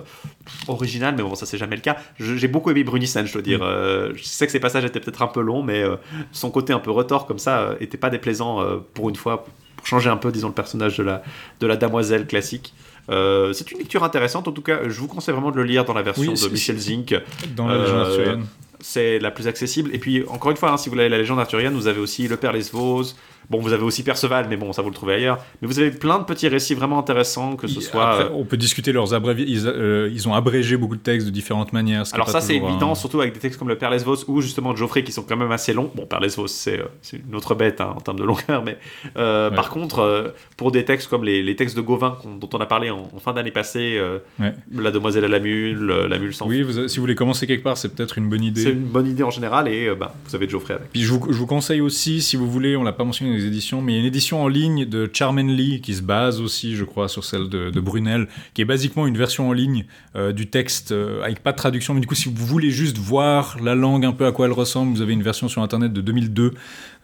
original, 0.67 1.13
mais 1.15 1.23
bon, 1.23 1.35
ça 1.35 1.45
c'est 1.45 1.57
jamais 1.57 1.75
le 1.75 1.81
cas. 1.81 1.97
J'ai 2.19 2.47
beaucoup 2.47 2.69
aimé 2.71 2.83
Brunissen, 2.83 3.25
je 3.25 3.33
dois 3.33 3.41
dire. 3.41 3.59
Euh, 3.63 4.11
je 4.15 4.23
sais 4.23 4.45
que 4.45 4.51
ses 4.51 4.59
passages 4.59 4.83
étaient 4.85 4.99
peut-être 4.99 5.21
un 5.21 5.27
peu 5.27 5.41
longs, 5.41 5.63
mais 5.63 5.81
euh, 5.81 5.95
son 6.31 6.51
côté 6.51 6.73
un 6.73 6.79
peu 6.79 6.91
retors 6.91 7.25
comme 7.25 7.39
ça 7.39 7.59
euh, 7.61 7.75
était 7.79 7.97
pas 7.97 8.09
déplaisant 8.09 8.61
euh, 8.61 8.77
pour 8.93 9.09
une 9.09 9.15
fois, 9.15 9.45
pour 9.77 9.87
changer 9.87 10.09
un 10.09 10.17
peu, 10.17 10.31
disons, 10.31 10.47
le 10.49 10.53
personnage 10.53 10.97
de 10.97 11.03
la, 11.03 11.23
de 11.59 11.67
la 11.67 11.75
damoiselle 11.77 12.27
classique. 12.27 12.73
Euh, 13.09 13.51
c'est 13.53 13.69
une 13.71 13.79
lecture 13.79 14.03
intéressante, 14.03 14.47
en 14.47 14.51
tout 14.53 14.61
cas, 14.61 14.79
je 14.87 14.99
vous 14.99 15.07
conseille 15.07 15.33
vraiment 15.33 15.51
de 15.51 15.57
le 15.57 15.63
lire 15.63 15.83
dans 15.83 15.93
la 15.93 16.01
version 16.03 16.31
Oui, 16.33 16.41
de 16.41 16.47
Michel 16.49 16.77
Zink. 16.77 17.13
Dans 17.55 17.67
la 17.67 17.73
Euh. 17.75 18.37
C'est 18.83 19.17
la 19.19 19.31
plus 19.31 19.47
accessible. 19.47 19.89
Et 19.95 19.97
puis, 19.97 20.25
encore 20.27 20.51
une 20.51 20.57
fois, 20.57 20.71
hein, 20.71 20.77
si 20.77 20.89
vous 20.89 20.99
avez 20.99 21.09
la 21.09 21.17
légende 21.17 21.39
arthurienne, 21.39 21.73
vous 21.73 21.87
avez 21.87 21.99
aussi 21.99 22.27
Le 22.27 22.37
Père 22.37 22.51
Les 22.51 22.69
Vosges. 22.71 23.13
Bon, 23.49 23.59
vous 23.59 23.73
avez 23.73 23.83
aussi 23.83 24.03
Perceval, 24.03 24.47
mais 24.49 24.57
bon, 24.57 24.73
ça 24.73 24.81
vous 24.81 24.89
le 24.89 24.95
trouvez 24.95 25.15
ailleurs. 25.15 25.39
Mais 25.61 25.67
vous 25.67 25.79
avez 25.79 25.91
plein 25.91 26.19
de 26.19 26.23
petits 26.23 26.47
récits 26.47 26.73
vraiment 26.75 26.99
intéressants, 26.99 27.55
que 27.55 27.67
ce 27.67 27.81
soit. 27.81 28.09
Après, 28.11 28.23
euh, 28.25 28.29
on 28.35 28.45
peut 28.45 28.57
discuter 28.57 28.91
leurs 28.91 29.13
abrévi... 29.13 29.43
Ils, 29.47 29.67
euh, 29.67 30.09
ils 30.11 30.27
ont 30.27 30.33
abrégé 30.33 30.77
beaucoup 30.77 30.95
de 30.95 31.01
textes 31.01 31.25
de 31.27 31.31
différentes 31.31 31.73
manières. 31.73 32.07
ce 32.07 32.15
Alors 32.15 32.29
ça 32.29 32.41
c'est 32.41 32.59
un- 32.59 32.67
évident, 32.69 32.95
surtout 32.95 33.21
avec 33.21 33.33
des 33.33 33.39
textes 33.39 33.59
comme 33.59 33.67
le 33.69 33.77
Père 33.77 33.89
Lesvos 33.89 34.23
ou 34.27 34.41
justement 34.41 34.75
Geoffrey 34.75 35.03
qui 35.03 35.11
sont 35.11 35.23
quand 35.23 35.37
même 35.37 35.51
assez 35.51 35.73
longs. 35.73 35.91
Bon, 35.95 36.05
Père 36.05 36.19
Lesvos 36.19 36.47
c'est 36.47 36.79
euh, 36.79 37.17
une 37.27 37.35
autre 37.35 37.55
bête 37.55 37.81
hein, 37.81 37.93
en 37.95 38.01
termes 38.01 38.19
de 38.19 38.23
longueur, 38.23 38.63
mais 38.63 38.77
Ouais. 39.15 39.55
par 39.55 39.69
contre 39.69 40.33
pour 40.57 40.71
des 40.71 40.85
textes 40.85 41.09
comme 41.09 41.23
les, 41.23 41.43
les 41.43 41.55
textes 41.55 41.75
de 41.75 41.81
Gauvin 41.81 42.17
dont 42.39 42.49
on 42.53 42.57
a 42.59 42.65
parlé 42.65 42.89
en, 42.89 43.09
en 43.13 43.19
fin 43.19 43.33
d'année 43.33 43.51
passée, 43.51 43.99
Ouais. 44.39 44.53
La 44.73 44.91
Demoiselle 44.91 45.25
à 45.25 45.27
la 45.27 45.39
Mule, 45.39 45.85
La 45.87 46.17
Mule 46.19 46.33
sans 46.33 46.47
Oui, 46.47 46.61
vous- 46.63 46.87
si 46.87 46.97
vous 46.97 47.01
voulez 47.03 47.15
commencer 47.15 47.45
quelque 47.47 47.63
part, 47.63 47.77
c'est 47.77 47.89
peut-être 47.93 48.17
une 48.17 48.29
bonne 48.29 48.43
idée. 48.43 48.61
C'est 48.63 48.71
une 48.71 48.85
bonne 48.85 49.07
idée 49.07 49.23
en 49.23 49.29
général 49.29 49.67
et 49.67 49.93
bah, 49.95 50.13
vous 50.27 50.35
avez 50.35 50.47
Geoffrey 50.49 50.73
avec. 50.75 50.91
Puis 50.91 51.01
je 51.01 51.11
vous, 51.13 51.25
je 51.31 51.37
vous 51.37 51.45
conseille 51.47 51.81
aussi, 51.81 52.21
si 52.21 52.35
vous 52.35 52.49
voulez, 52.49 52.75
on 52.77 52.83
l'a 52.83 52.93
pas 52.93 53.03
mentionné 53.03 53.32
éditions, 53.39 53.81
mais 53.81 53.93
il 53.93 53.95
y 53.95 53.97
a 53.97 54.01
une 54.01 54.07
édition 54.07 54.41
en 54.41 54.47
ligne 54.47 54.85
de 54.85 55.09
Charmen 55.11 55.51
Lee 55.51 55.81
qui 55.81 55.93
se 55.93 56.01
base 56.01 56.41
aussi, 56.41 56.75
je 56.75 56.83
crois, 56.83 57.07
sur 57.07 57.23
celle 57.23 57.49
de, 57.49 57.69
de 57.69 57.79
Brunel, 57.79 58.27
qui 58.53 58.61
est 58.61 58.65
basiquement 58.65 59.07
une 59.07 59.17
version 59.17 59.49
en 59.49 59.53
ligne 59.53 59.85
euh, 60.15 60.31
du 60.31 60.47
texte 60.47 60.91
euh, 60.91 61.21
avec 61.23 61.41
pas 61.41 61.51
de 61.51 61.57
traduction. 61.57 61.93
Mais 61.93 62.01
du 62.01 62.07
coup, 62.07 62.15
si 62.15 62.29
vous 62.29 62.45
voulez 62.45 62.71
juste 62.71 62.97
voir 62.97 63.57
la 63.61 63.75
langue 63.75 64.05
un 64.05 64.11
peu 64.11 64.25
à 64.25 64.31
quoi 64.31 64.45
elle 64.45 64.51
ressemble, 64.51 64.95
vous 64.95 65.01
avez 65.01 65.13
une 65.13 65.23
version 65.23 65.47
sur 65.47 65.61
internet 65.61 65.93
de 65.93 66.01
2002 66.01 66.53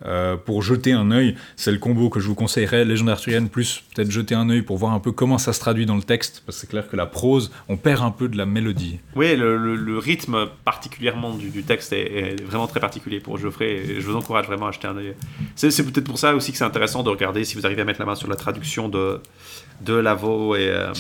euh, 0.06 0.38
pour 0.38 0.62
jeter 0.64 0.92
un 0.92 1.12
œil. 1.12 1.36
C'est 1.56 1.72
le 1.72 1.78
combo 1.78 2.10
que 2.10 2.20
je 2.20 2.28
vous 2.28 2.36
conseillerais, 2.36 2.86
Légende 2.86 3.10
arthurienne 3.10 3.50
plus 3.50 3.84
peut-être 3.94 4.12
jeter 4.12 4.36
un 4.36 4.50
œil 4.50 4.62
pour 4.62 4.78
voir 4.78 4.94
un 4.94 5.00
peu 5.00 5.12
comment 5.12 5.38
ça 5.38 5.54
se 5.54 5.60
traduit 5.60 5.86
dans 5.86 5.96
le 5.96 6.04
texte, 6.04 6.44
parce 6.46 6.58
que 6.58 6.62
c'est 6.62 6.70
clair 6.70 6.88
que 6.88 6.96
la 6.96 7.06
prose, 7.06 7.52
on 7.68 7.78
perd 7.78 8.04
un 8.04 8.12
peu 8.12 8.28
de 8.28 8.38
la 8.38 8.46
mélodie. 8.46 9.00
Oui, 9.16 9.36
le, 9.36 9.98
rythme 10.00 10.48
particulièrement 10.64 11.34
du, 11.34 11.64
texte 11.64 11.94
est, 11.94 12.42
vraiment 12.44 12.68
très 12.68 12.80
particulier 12.80 13.20
pour 13.20 13.38
Geoffrey 13.38 13.70
et 13.70 14.02
je 14.02 14.08
vous 14.08 14.16
encourage 14.16 14.46
vraiment 14.46 14.68
à 14.68 14.72
jeter 14.72 14.88
un 14.88 14.98
œil. 14.98 15.14
C'est 15.56 15.84
peut-être 15.84 16.06
pour 16.06 16.18
ça 16.18 16.36
aussi 16.36 16.52
que 16.52 16.58
c'est 16.58 16.64
intéressant 16.64 17.04
de 17.04 17.10
regarder 17.10 17.44
si 17.44 17.56
vous 17.56 17.66
arrivez 17.66 17.82
à 17.82 17.86
mettre 17.86 18.00
la 18.00 18.06
main 18.06 18.16
sur 18.16 18.30
la 18.30 18.36
traduction 18.36 18.88
de, 18.88 19.20
de 19.82 19.94
Lavo 19.94 20.56
et, 20.56 20.68
euh, 20.70 20.92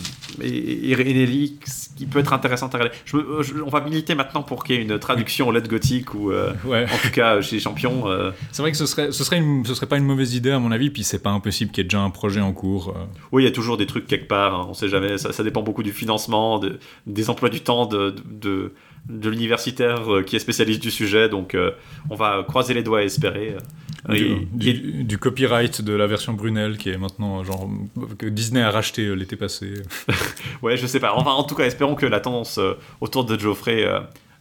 et, 0.42 0.92
et 0.92 1.14
Nelly 1.14 1.58
qui 1.98 2.06
peut 2.06 2.20
être 2.20 2.32
intéressante 2.32 2.74
à 2.76 2.78
regarder. 2.78 2.98
Je 3.06 3.18
je- 3.42 3.62
on 3.62 3.70
va 3.70 3.82
militer 3.82 4.16
maintenant 4.16 4.42
pour 4.42 4.64
qu'il 4.64 4.76
y 4.76 4.80
ait 4.80 4.82
une 4.84 4.98
traduction 5.00 5.50
en 5.50 5.52
lettres 5.52 5.68
gothique 5.70 6.14
ou 6.14 6.32
euh, 6.32 6.54
Ouais. 6.66 6.86
en 6.86 6.98
tout 6.98 7.12
cas 7.12 7.42
chez 7.42 7.58
les 7.58 7.62
champions. 7.62 8.08
euh, 8.10 8.32
C'est 8.54 8.62
vrai 8.62 8.72
que 8.72 8.78
ce 8.78 8.86
serait, 8.86 9.12
ce, 9.12 9.24
serait 9.26 9.38
une- 9.40 9.66
ce 9.66 9.74
serait 9.74 9.88
pas 9.88 9.98
une 9.98 10.06
mauvaise 10.06 10.34
idée 10.36 10.52
à 10.52 10.60
mon 10.60 10.72
avis, 10.72 10.90
puis 10.92 11.04
c'est 11.04 11.22
pas 11.22 11.30
impossible 11.32 11.72
qu'il 11.72 11.82
y 11.82 11.86
ait 11.86 11.90
déjà 11.90 12.00
un 12.02 12.10
projet 12.10 12.40
en 12.40 12.54
cours. 12.54 12.94
euh. 12.96 13.04
Oui, 13.34 13.44
il 13.44 13.46
y 13.46 13.50
a 13.50 13.52
toujours 13.54 13.76
des 13.76 13.86
trucs 13.86 14.08
quelque 14.08 14.28
part, 14.30 14.56
hein, 14.56 14.66
on 14.70 14.74
sait 14.74 14.88
jamais, 14.88 15.18
ça, 15.18 15.34
ça 15.34 15.44
dépend 15.44 15.62
beaucoup 15.62 15.84
du 15.84 15.92
financement, 15.92 16.58
de- 16.60 16.80
des 17.06 17.30
emplois 17.30 17.50
du 17.50 17.60
temps 17.62 17.86
de, 17.86 18.16
de, 18.26 18.74
de 19.10 19.30
l'universitaire 19.30 20.14
euh, 20.14 20.24
qui 20.24 20.36
est 20.38 20.40
spécialiste 20.40 20.82
du 20.82 20.92
sujet, 20.92 21.28
donc 21.28 21.54
euh, 21.56 21.72
on 22.10 22.16
va 22.16 22.44
croiser 22.48 22.74
les 22.74 22.84
doigts 22.84 23.02
et 23.02 23.06
espérer. 23.08 23.58
Euh, 24.08 24.40
du, 24.54 25.04
du- 25.04 25.18
copyright 25.18 25.82
de 25.82 25.94
la 25.94 26.08
version 26.08 26.34
Brunel 26.34 26.78
qui 26.78 26.90
est 26.90 26.98
maintenant 26.98 27.44
genre 27.44 27.70
que 28.18 28.26
Disney 28.28 28.62
a 28.62 28.72
racheté 28.72 29.06
euh, 29.06 29.14
l'été 29.14 29.36
passé. 29.36 29.74
ouais, 30.62 30.78
je 30.78 30.86
sais 30.88 31.00
pas, 31.00 31.14
enfin, 31.16 31.32
en 31.32 31.44
tout 31.44 31.56
cas, 31.56 31.66
espérons 31.66 31.96
que 31.96 32.06
la 32.06 32.20
tendance 32.20 32.58
euh, 32.60 32.74
autour 33.02 33.26
de 33.26 33.38
Geoffrey... 33.38 33.86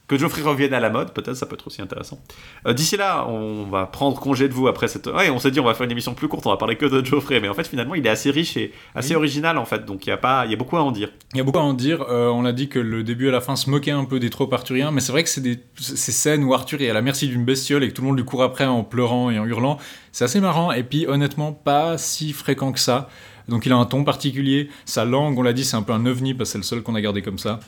que 0.09 0.17
Geoffrey 0.19 0.43
revienne 0.43 0.73
à 0.75 0.81
la 0.81 0.91
mode, 0.91 1.13
peut-être, 1.13 1.35
ça 1.35 1.47
peut 1.47 1.55
être 1.55 1.67
aussi 1.67 1.83
intéressant. 1.83 2.19
Euh, 2.67 2.73
D'ici 2.73 2.97
là, 2.97 3.27
on 3.29 3.65
va 3.65 3.87
prendre 3.87 4.19
congé 4.19 4.49
de 4.49 4.55
vous 4.55 4.67
après 4.67 4.89
cette. 4.89 5.07
Ouais, 5.07 5.29
on 5.31 5.39
s'est 5.39 5.51
dit 5.51 5.61
on 5.61 5.65
va 5.65 5.75
faire 5.75 5.85
une 5.85 5.93
émission 5.93 6.15
plus 6.15 6.29
courte, 6.29 6.47
on 6.47 6.51
va 6.51 6.57
parler 6.57 6.77
que 6.77 6.87
de 6.87 7.05
Geoffrey, 7.05 7.39
mais 7.41 7.49
en 7.49 7.55
fait 7.55 7.67
finalement 7.69 7.95
il 7.95 8.07
est 8.07 8.11
assez 8.11 8.31
riche 8.31 8.57
et 8.57 8.73
assez 8.95 9.11
Oui. 9.11 9.17
original 9.17 9.59
en 9.59 9.65
fait, 9.67 9.85
donc 9.85 10.07
il 10.07 10.11
y 10.11 10.13
a 10.13 10.17
pas, 10.17 10.45
il 10.47 10.51
y 10.51 10.55
a 10.55 10.57
beaucoup 10.57 10.77
à 10.79 10.83
en 10.83 10.91
dire. 10.93 11.11
Il 11.35 11.37
y 11.39 11.41
a 11.41 11.45
beaucoup 11.45 11.59
à 11.59 11.63
en 11.63 11.75
dire. 11.75 12.03
Euh, 12.11 12.29
on 12.29 12.45
a 12.45 12.53
dit 12.53 12.69
que 12.69 12.79
le 12.79 13.05
début 13.05 13.29
à 13.29 13.33
la 13.33 13.41
fin 13.43 13.55
se 13.55 13.69
moquait 13.71 13.91
un 13.91 14.05
peu 14.07 14.19
des 14.19 14.31
tropes 14.31 14.53
arthuriens, 14.53 14.91
mais 14.91 15.01
c'est 15.01 15.13
vrai 15.13 15.23
que 15.23 15.29
c'est 15.29 15.43
des 15.43 15.61
ces 15.77 16.13
scènes 16.13 16.43
où 16.43 16.55
Arthur 16.55 16.81
est 16.81 16.89
à 16.89 16.95
la 16.95 17.03
merci 17.03 17.29
d'une 17.29 17.45
bestiole 17.45 17.85
et 17.85 17.89
que 17.89 17.93
tout 17.95 18.01
le 18.03 18.09
monde 18.09 18.17
lui 18.17 18.25
court 18.25 18.43
après 18.43 18.65
en 18.65 18.85
pleurant 18.85 19.31
et 19.31 19.39
en 19.39 19.45
hurlant. 19.45 19.79
C'est 20.13 20.25
assez 20.25 20.41
marrant 20.41 20.73
et 20.73 20.83
puis 20.85 21.07
honnêtement 21.07 21.53
pas 21.53 21.99
si 21.99 22.33
fréquent 22.33 22.73
que 22.73 22.81
ça. 22.81 23.09
Donc 23.49 23.65
il 23.67 23.73
a 23.73 23.77
un 23.77 23.85
ton 23.87 24.05
particulier. 24.05 24.69
Sa 24.85 25.05
langue, 25.05 25.39
on 25.39 25.43
l'a 25.43 25.53
dit, 25.55 25.65
c'est 25.65 25.77
un 25.77 25.83
peu 25.83 25.93
un 25.93 26.05
ovni 26.07 26.35
parce 26.35 26.51
que 26.51 26.53
c'est 26.53 26.59
le 26.59 26.65
seul 26.65 26.83
qu'on 26.83 26.95
a 26.95 27.01
gardé 27.01 27.23
comme 27.23 27.39
ça. 27.39 27.61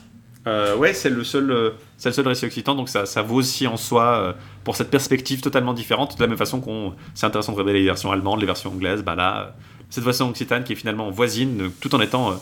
Euh, 0.47 0.75
ouais, 0.75 0.93
c'est 0.93 1.09
le 1.09 1.23
seul, 1.23 1.51
euh, 1.51 1.71
c'est 1.97 2.09
le 2.09 2.13
seul 2.13 2.27
récit 2.27 2.45
occitan, 2.45 2.73
donc 2.73 2.89
ça, 2.89 3.05
ça 3.05 3.21
vaut 3.21 3.35
aussi 3.35 3.67
en 3.67 3.77
soi 3.77 4.03
euh, 4.03 4.33
pour 4.63 4.75
cette 4.75 4.89
perspective 4.89 5.41
totalement 5.41 5.73
différente. 5.73 6.17
De 6.17 6.21
la 6.21 6.27
même 6.27 6.37
façon 6.37 6.61
qu'on, 6.61 6.93
c'est 7.13 7.27
intéressant 7.27 7.51
de 7.51 7.57
regarder 7.57 7.79
les 7.79 7.85
versions 7.85 8.11
allemandes, 8.11 8.39
les 8.39 8.47
versions 8.47 8.71
anglaises. 8.71 9.03
Bah 9.03 9.13
là, 9.15 9.39
euh, 9.39 9.49
cette 9.89 10.03
version 10.03 10.29
occitane 10.29 10.63
qui 10.63 10.73
est 10.73 10.75
finalement 10.75 11.11
voisine, 11.11 11.71
tout 11.79 11.93
en 11.93 12.01
étant 12.01 12.39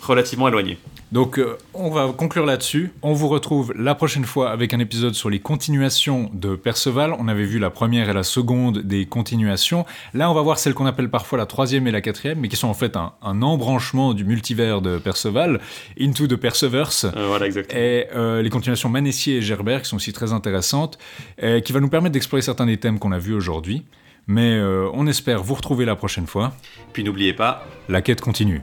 relativement 0.00 0.48
éloignée. 0.48 0.78
Donc 1.12 1.38
euh, 1.38 1.58
on 1.74 1.90
va 1.90 2.12
conclure 2.16 2.46
là-dessus. 2.46 2.92
On 3.02 3.12
vous 3.12 3.28
retrouve 3.28 3.72
la 3.76 3.94
prochaine 3.94 4.24
fois 4.24 4.50
avec 4.50 4.72
un 4.72 4.78
épisode 4.78 5.14
sur 5.14 5.28
les 5.28 5.40
continuations 5.40 6.30
de 6.32 6.54
Perceval. 6.54 7.14
On 7.18 7.26
avait 7.26 7.44
vu 7.44 7.58
la 7.58 7.70
première 7.70 8.08
et 8.08 8.12
la 8.12 8.22
seconde 8.22 8.78
des 8.82 9.06
continuations. 9.06 9.84
Là 10.14 10.30
on 10.30 10.34
va 10.34 10.42
voir 10.42 10.58
celle 10.58 10.74
qu'on 10.74 10.86
appelle 10.86 11.10
parfois 11.10 11.36
la 11.38 11.46
troisième 11.46 11.88
et 11.88 11.90
la 11.90 12.00
quatrième, 12.00 12.38
mais 12.38 12.48
qui 12.48 12.56
sont 12.56 12.68
en 12.68 12.74
fait 12.74 12.96
un, 12.96 13.12
un 13.22 13.42
embranchement 13.42 14.14
du 14.14 14.24
multivers 14.24 14.80
de 14.82 14.98
Perceval, 14.98 15.60
Into 16.00 16.28
the 16.28 16.36
Perseverse. 16.36 17.04
Euh, 17.04 17.26
voilà, 17.26 17.46
exactement. 17.46 17.80
Et 17.80 18.06
euh, 18.14 18.40
les 18.40 18.50
continuations 18.50 18.88
Manessier 18.88 19.38
et 19.38 19.42
Gerbert 19.42 19.82
qui 19.82 19.88
sont 19.88 19.96
aussi 19.96 20.12
très 20.12 20.32
intéressantes, 20.32 20.98
et 21.42 21.60
qui 21.62 21.72
va 21.72 21.80
nous 21.80 21.88
permettre 21.88 22.12
d'explorer 22.12 22.42
certains 22.42 22.66
des 22.66 22.76
thèmes 22.76 22.98
qu'on 22.98 23.12
a 23.12 23.18
vus 23.18 23.34
aujourd'hui. 23.34 23.84
Mais 24.26 24.60
on 24.92 25.08
espère 25.08 25.42
vous 25.42 25.54
retrouver 25.54 25.84
la 25.84 25.96
prochaine 25.96 26.26
fois. 26.26 26.52
Puis 26.92 27.02
n'oubliez 27.02 27.32
pas, 27.32 27.66
La 27.88 28.00
quête 28.00 28.20
continue. 28.20 28.60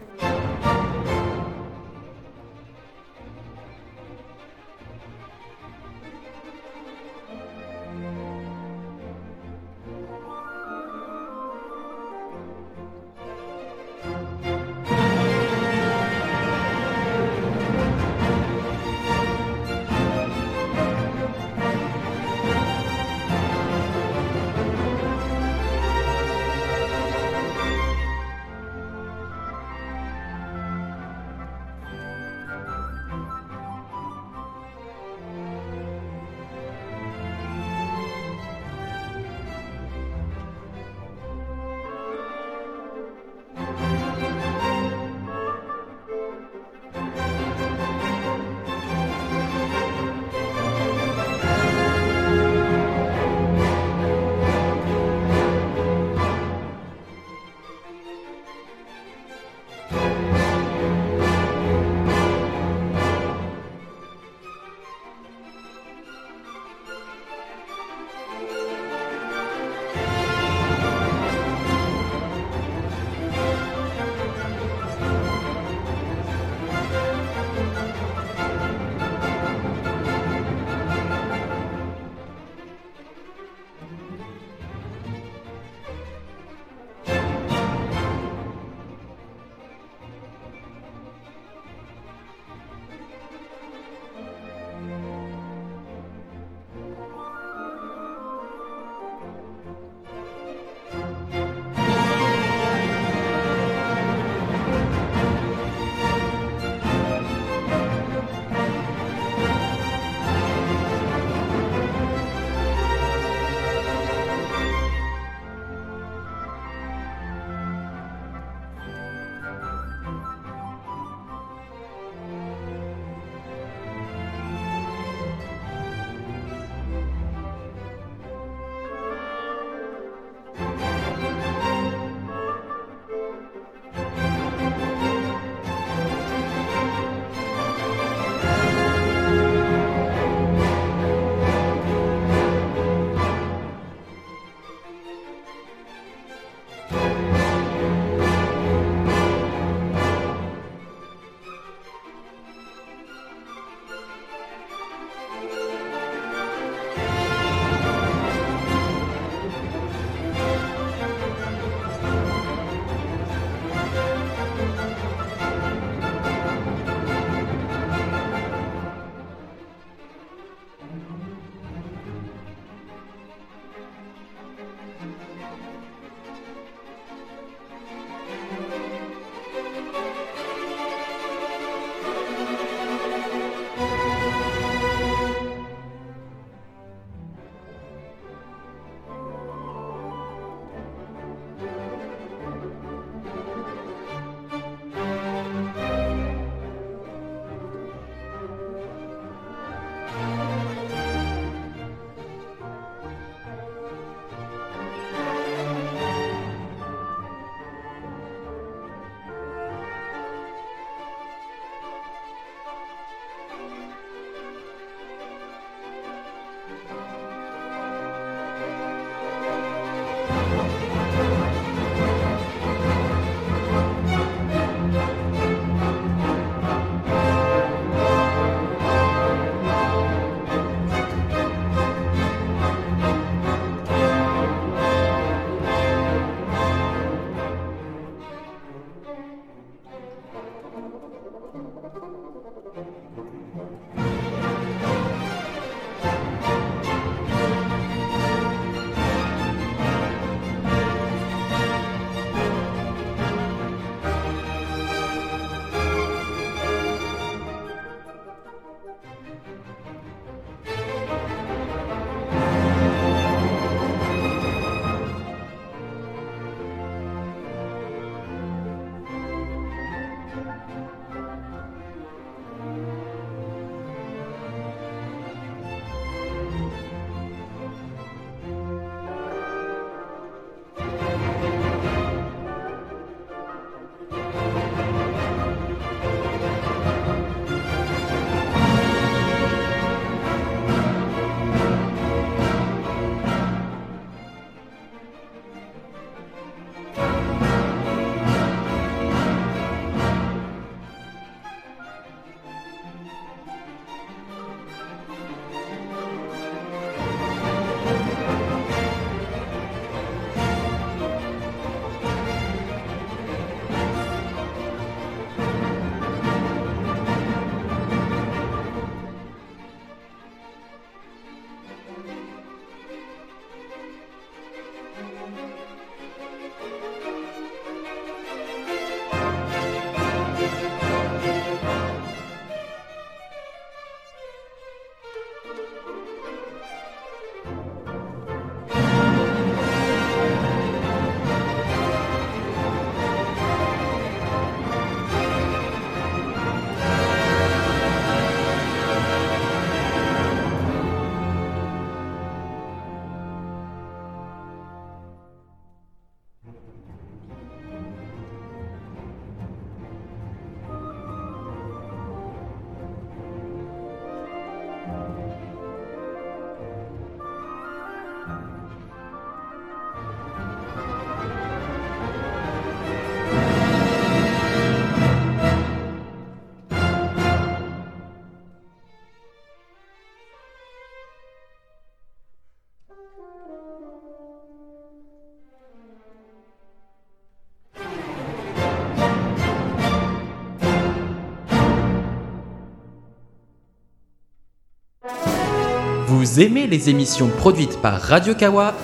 Aimez 396.39 396.67
les 396.67 396.89
émissions 396.91 397.29
produites 397.29 397.81
par 397.81 397.99
Radio 397.99 398.35
Kawa 398.35 398.75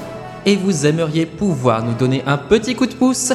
et 0.46 0.56
vous 0.56 0.88
aimeriez 0.88 1.28
pouvoir 1.28 1.84
nous 1.84 1.94
donner 1.94 2.24
un 2.26 2.38
petit 2.38 2.74
coup 2.74 2.88
de 2.88 2.96
pouce? 2.96 3.32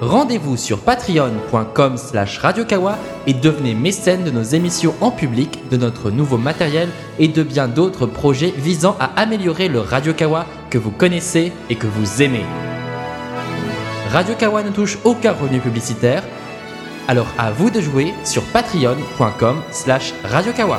Rendez-vous 0.00 0.56
sur 0.56 0.78
patreon.com 0.78 1.98
slash 1.98 2.38
radiokawa 2.38 2.96
et 3.26 3.34
devenez 3.34 3.74
mécène 3.74 4.24
de 4.24 4.30
nos 4.30 4.42
émissions 4.42 4.94
en 5.02 5.10
public, 5.10 5.68
de 5.70 5.76
notre 5.76 6.10
nouveau 6.10 6.38
matériel 6.38 6.88
et 7.18 7.28
de 7.28 7.42
bien 7.42 7.68
d'autres 7.68 8.06
projets 8.06 8.54
visant 8.56 8.96
à 9.00 9.20
améliorer 9.20 9.68
le 9.68 9.80
Radio 9.80 10.14
Kawa 10.14 10.46
que 10.70 10.78
vous 10.78 10.90
connaissez 10.90 11.52
et 11.68 11.74
que 11.76 11.86
vous 11.86 12.22
aimez. 12.22 12.44
Radio 14.12 14.34
Kawa 14.34 14.62
ne 14.62 14.70
touche 14.70 14.98
aucun 15.04 15.32
revenu 15.32 15.60
publicitaire, 15.60 16.22
alors 17.06 17.28
à 17.36 17.50
vous 17.50 17.68
de 17.68 17.82
jouer 17.82 18.14
sur 18.24 18.42
patreon.com 18.44 19.60
slash 19.72 20.14
radiokawa. 20.24 20.78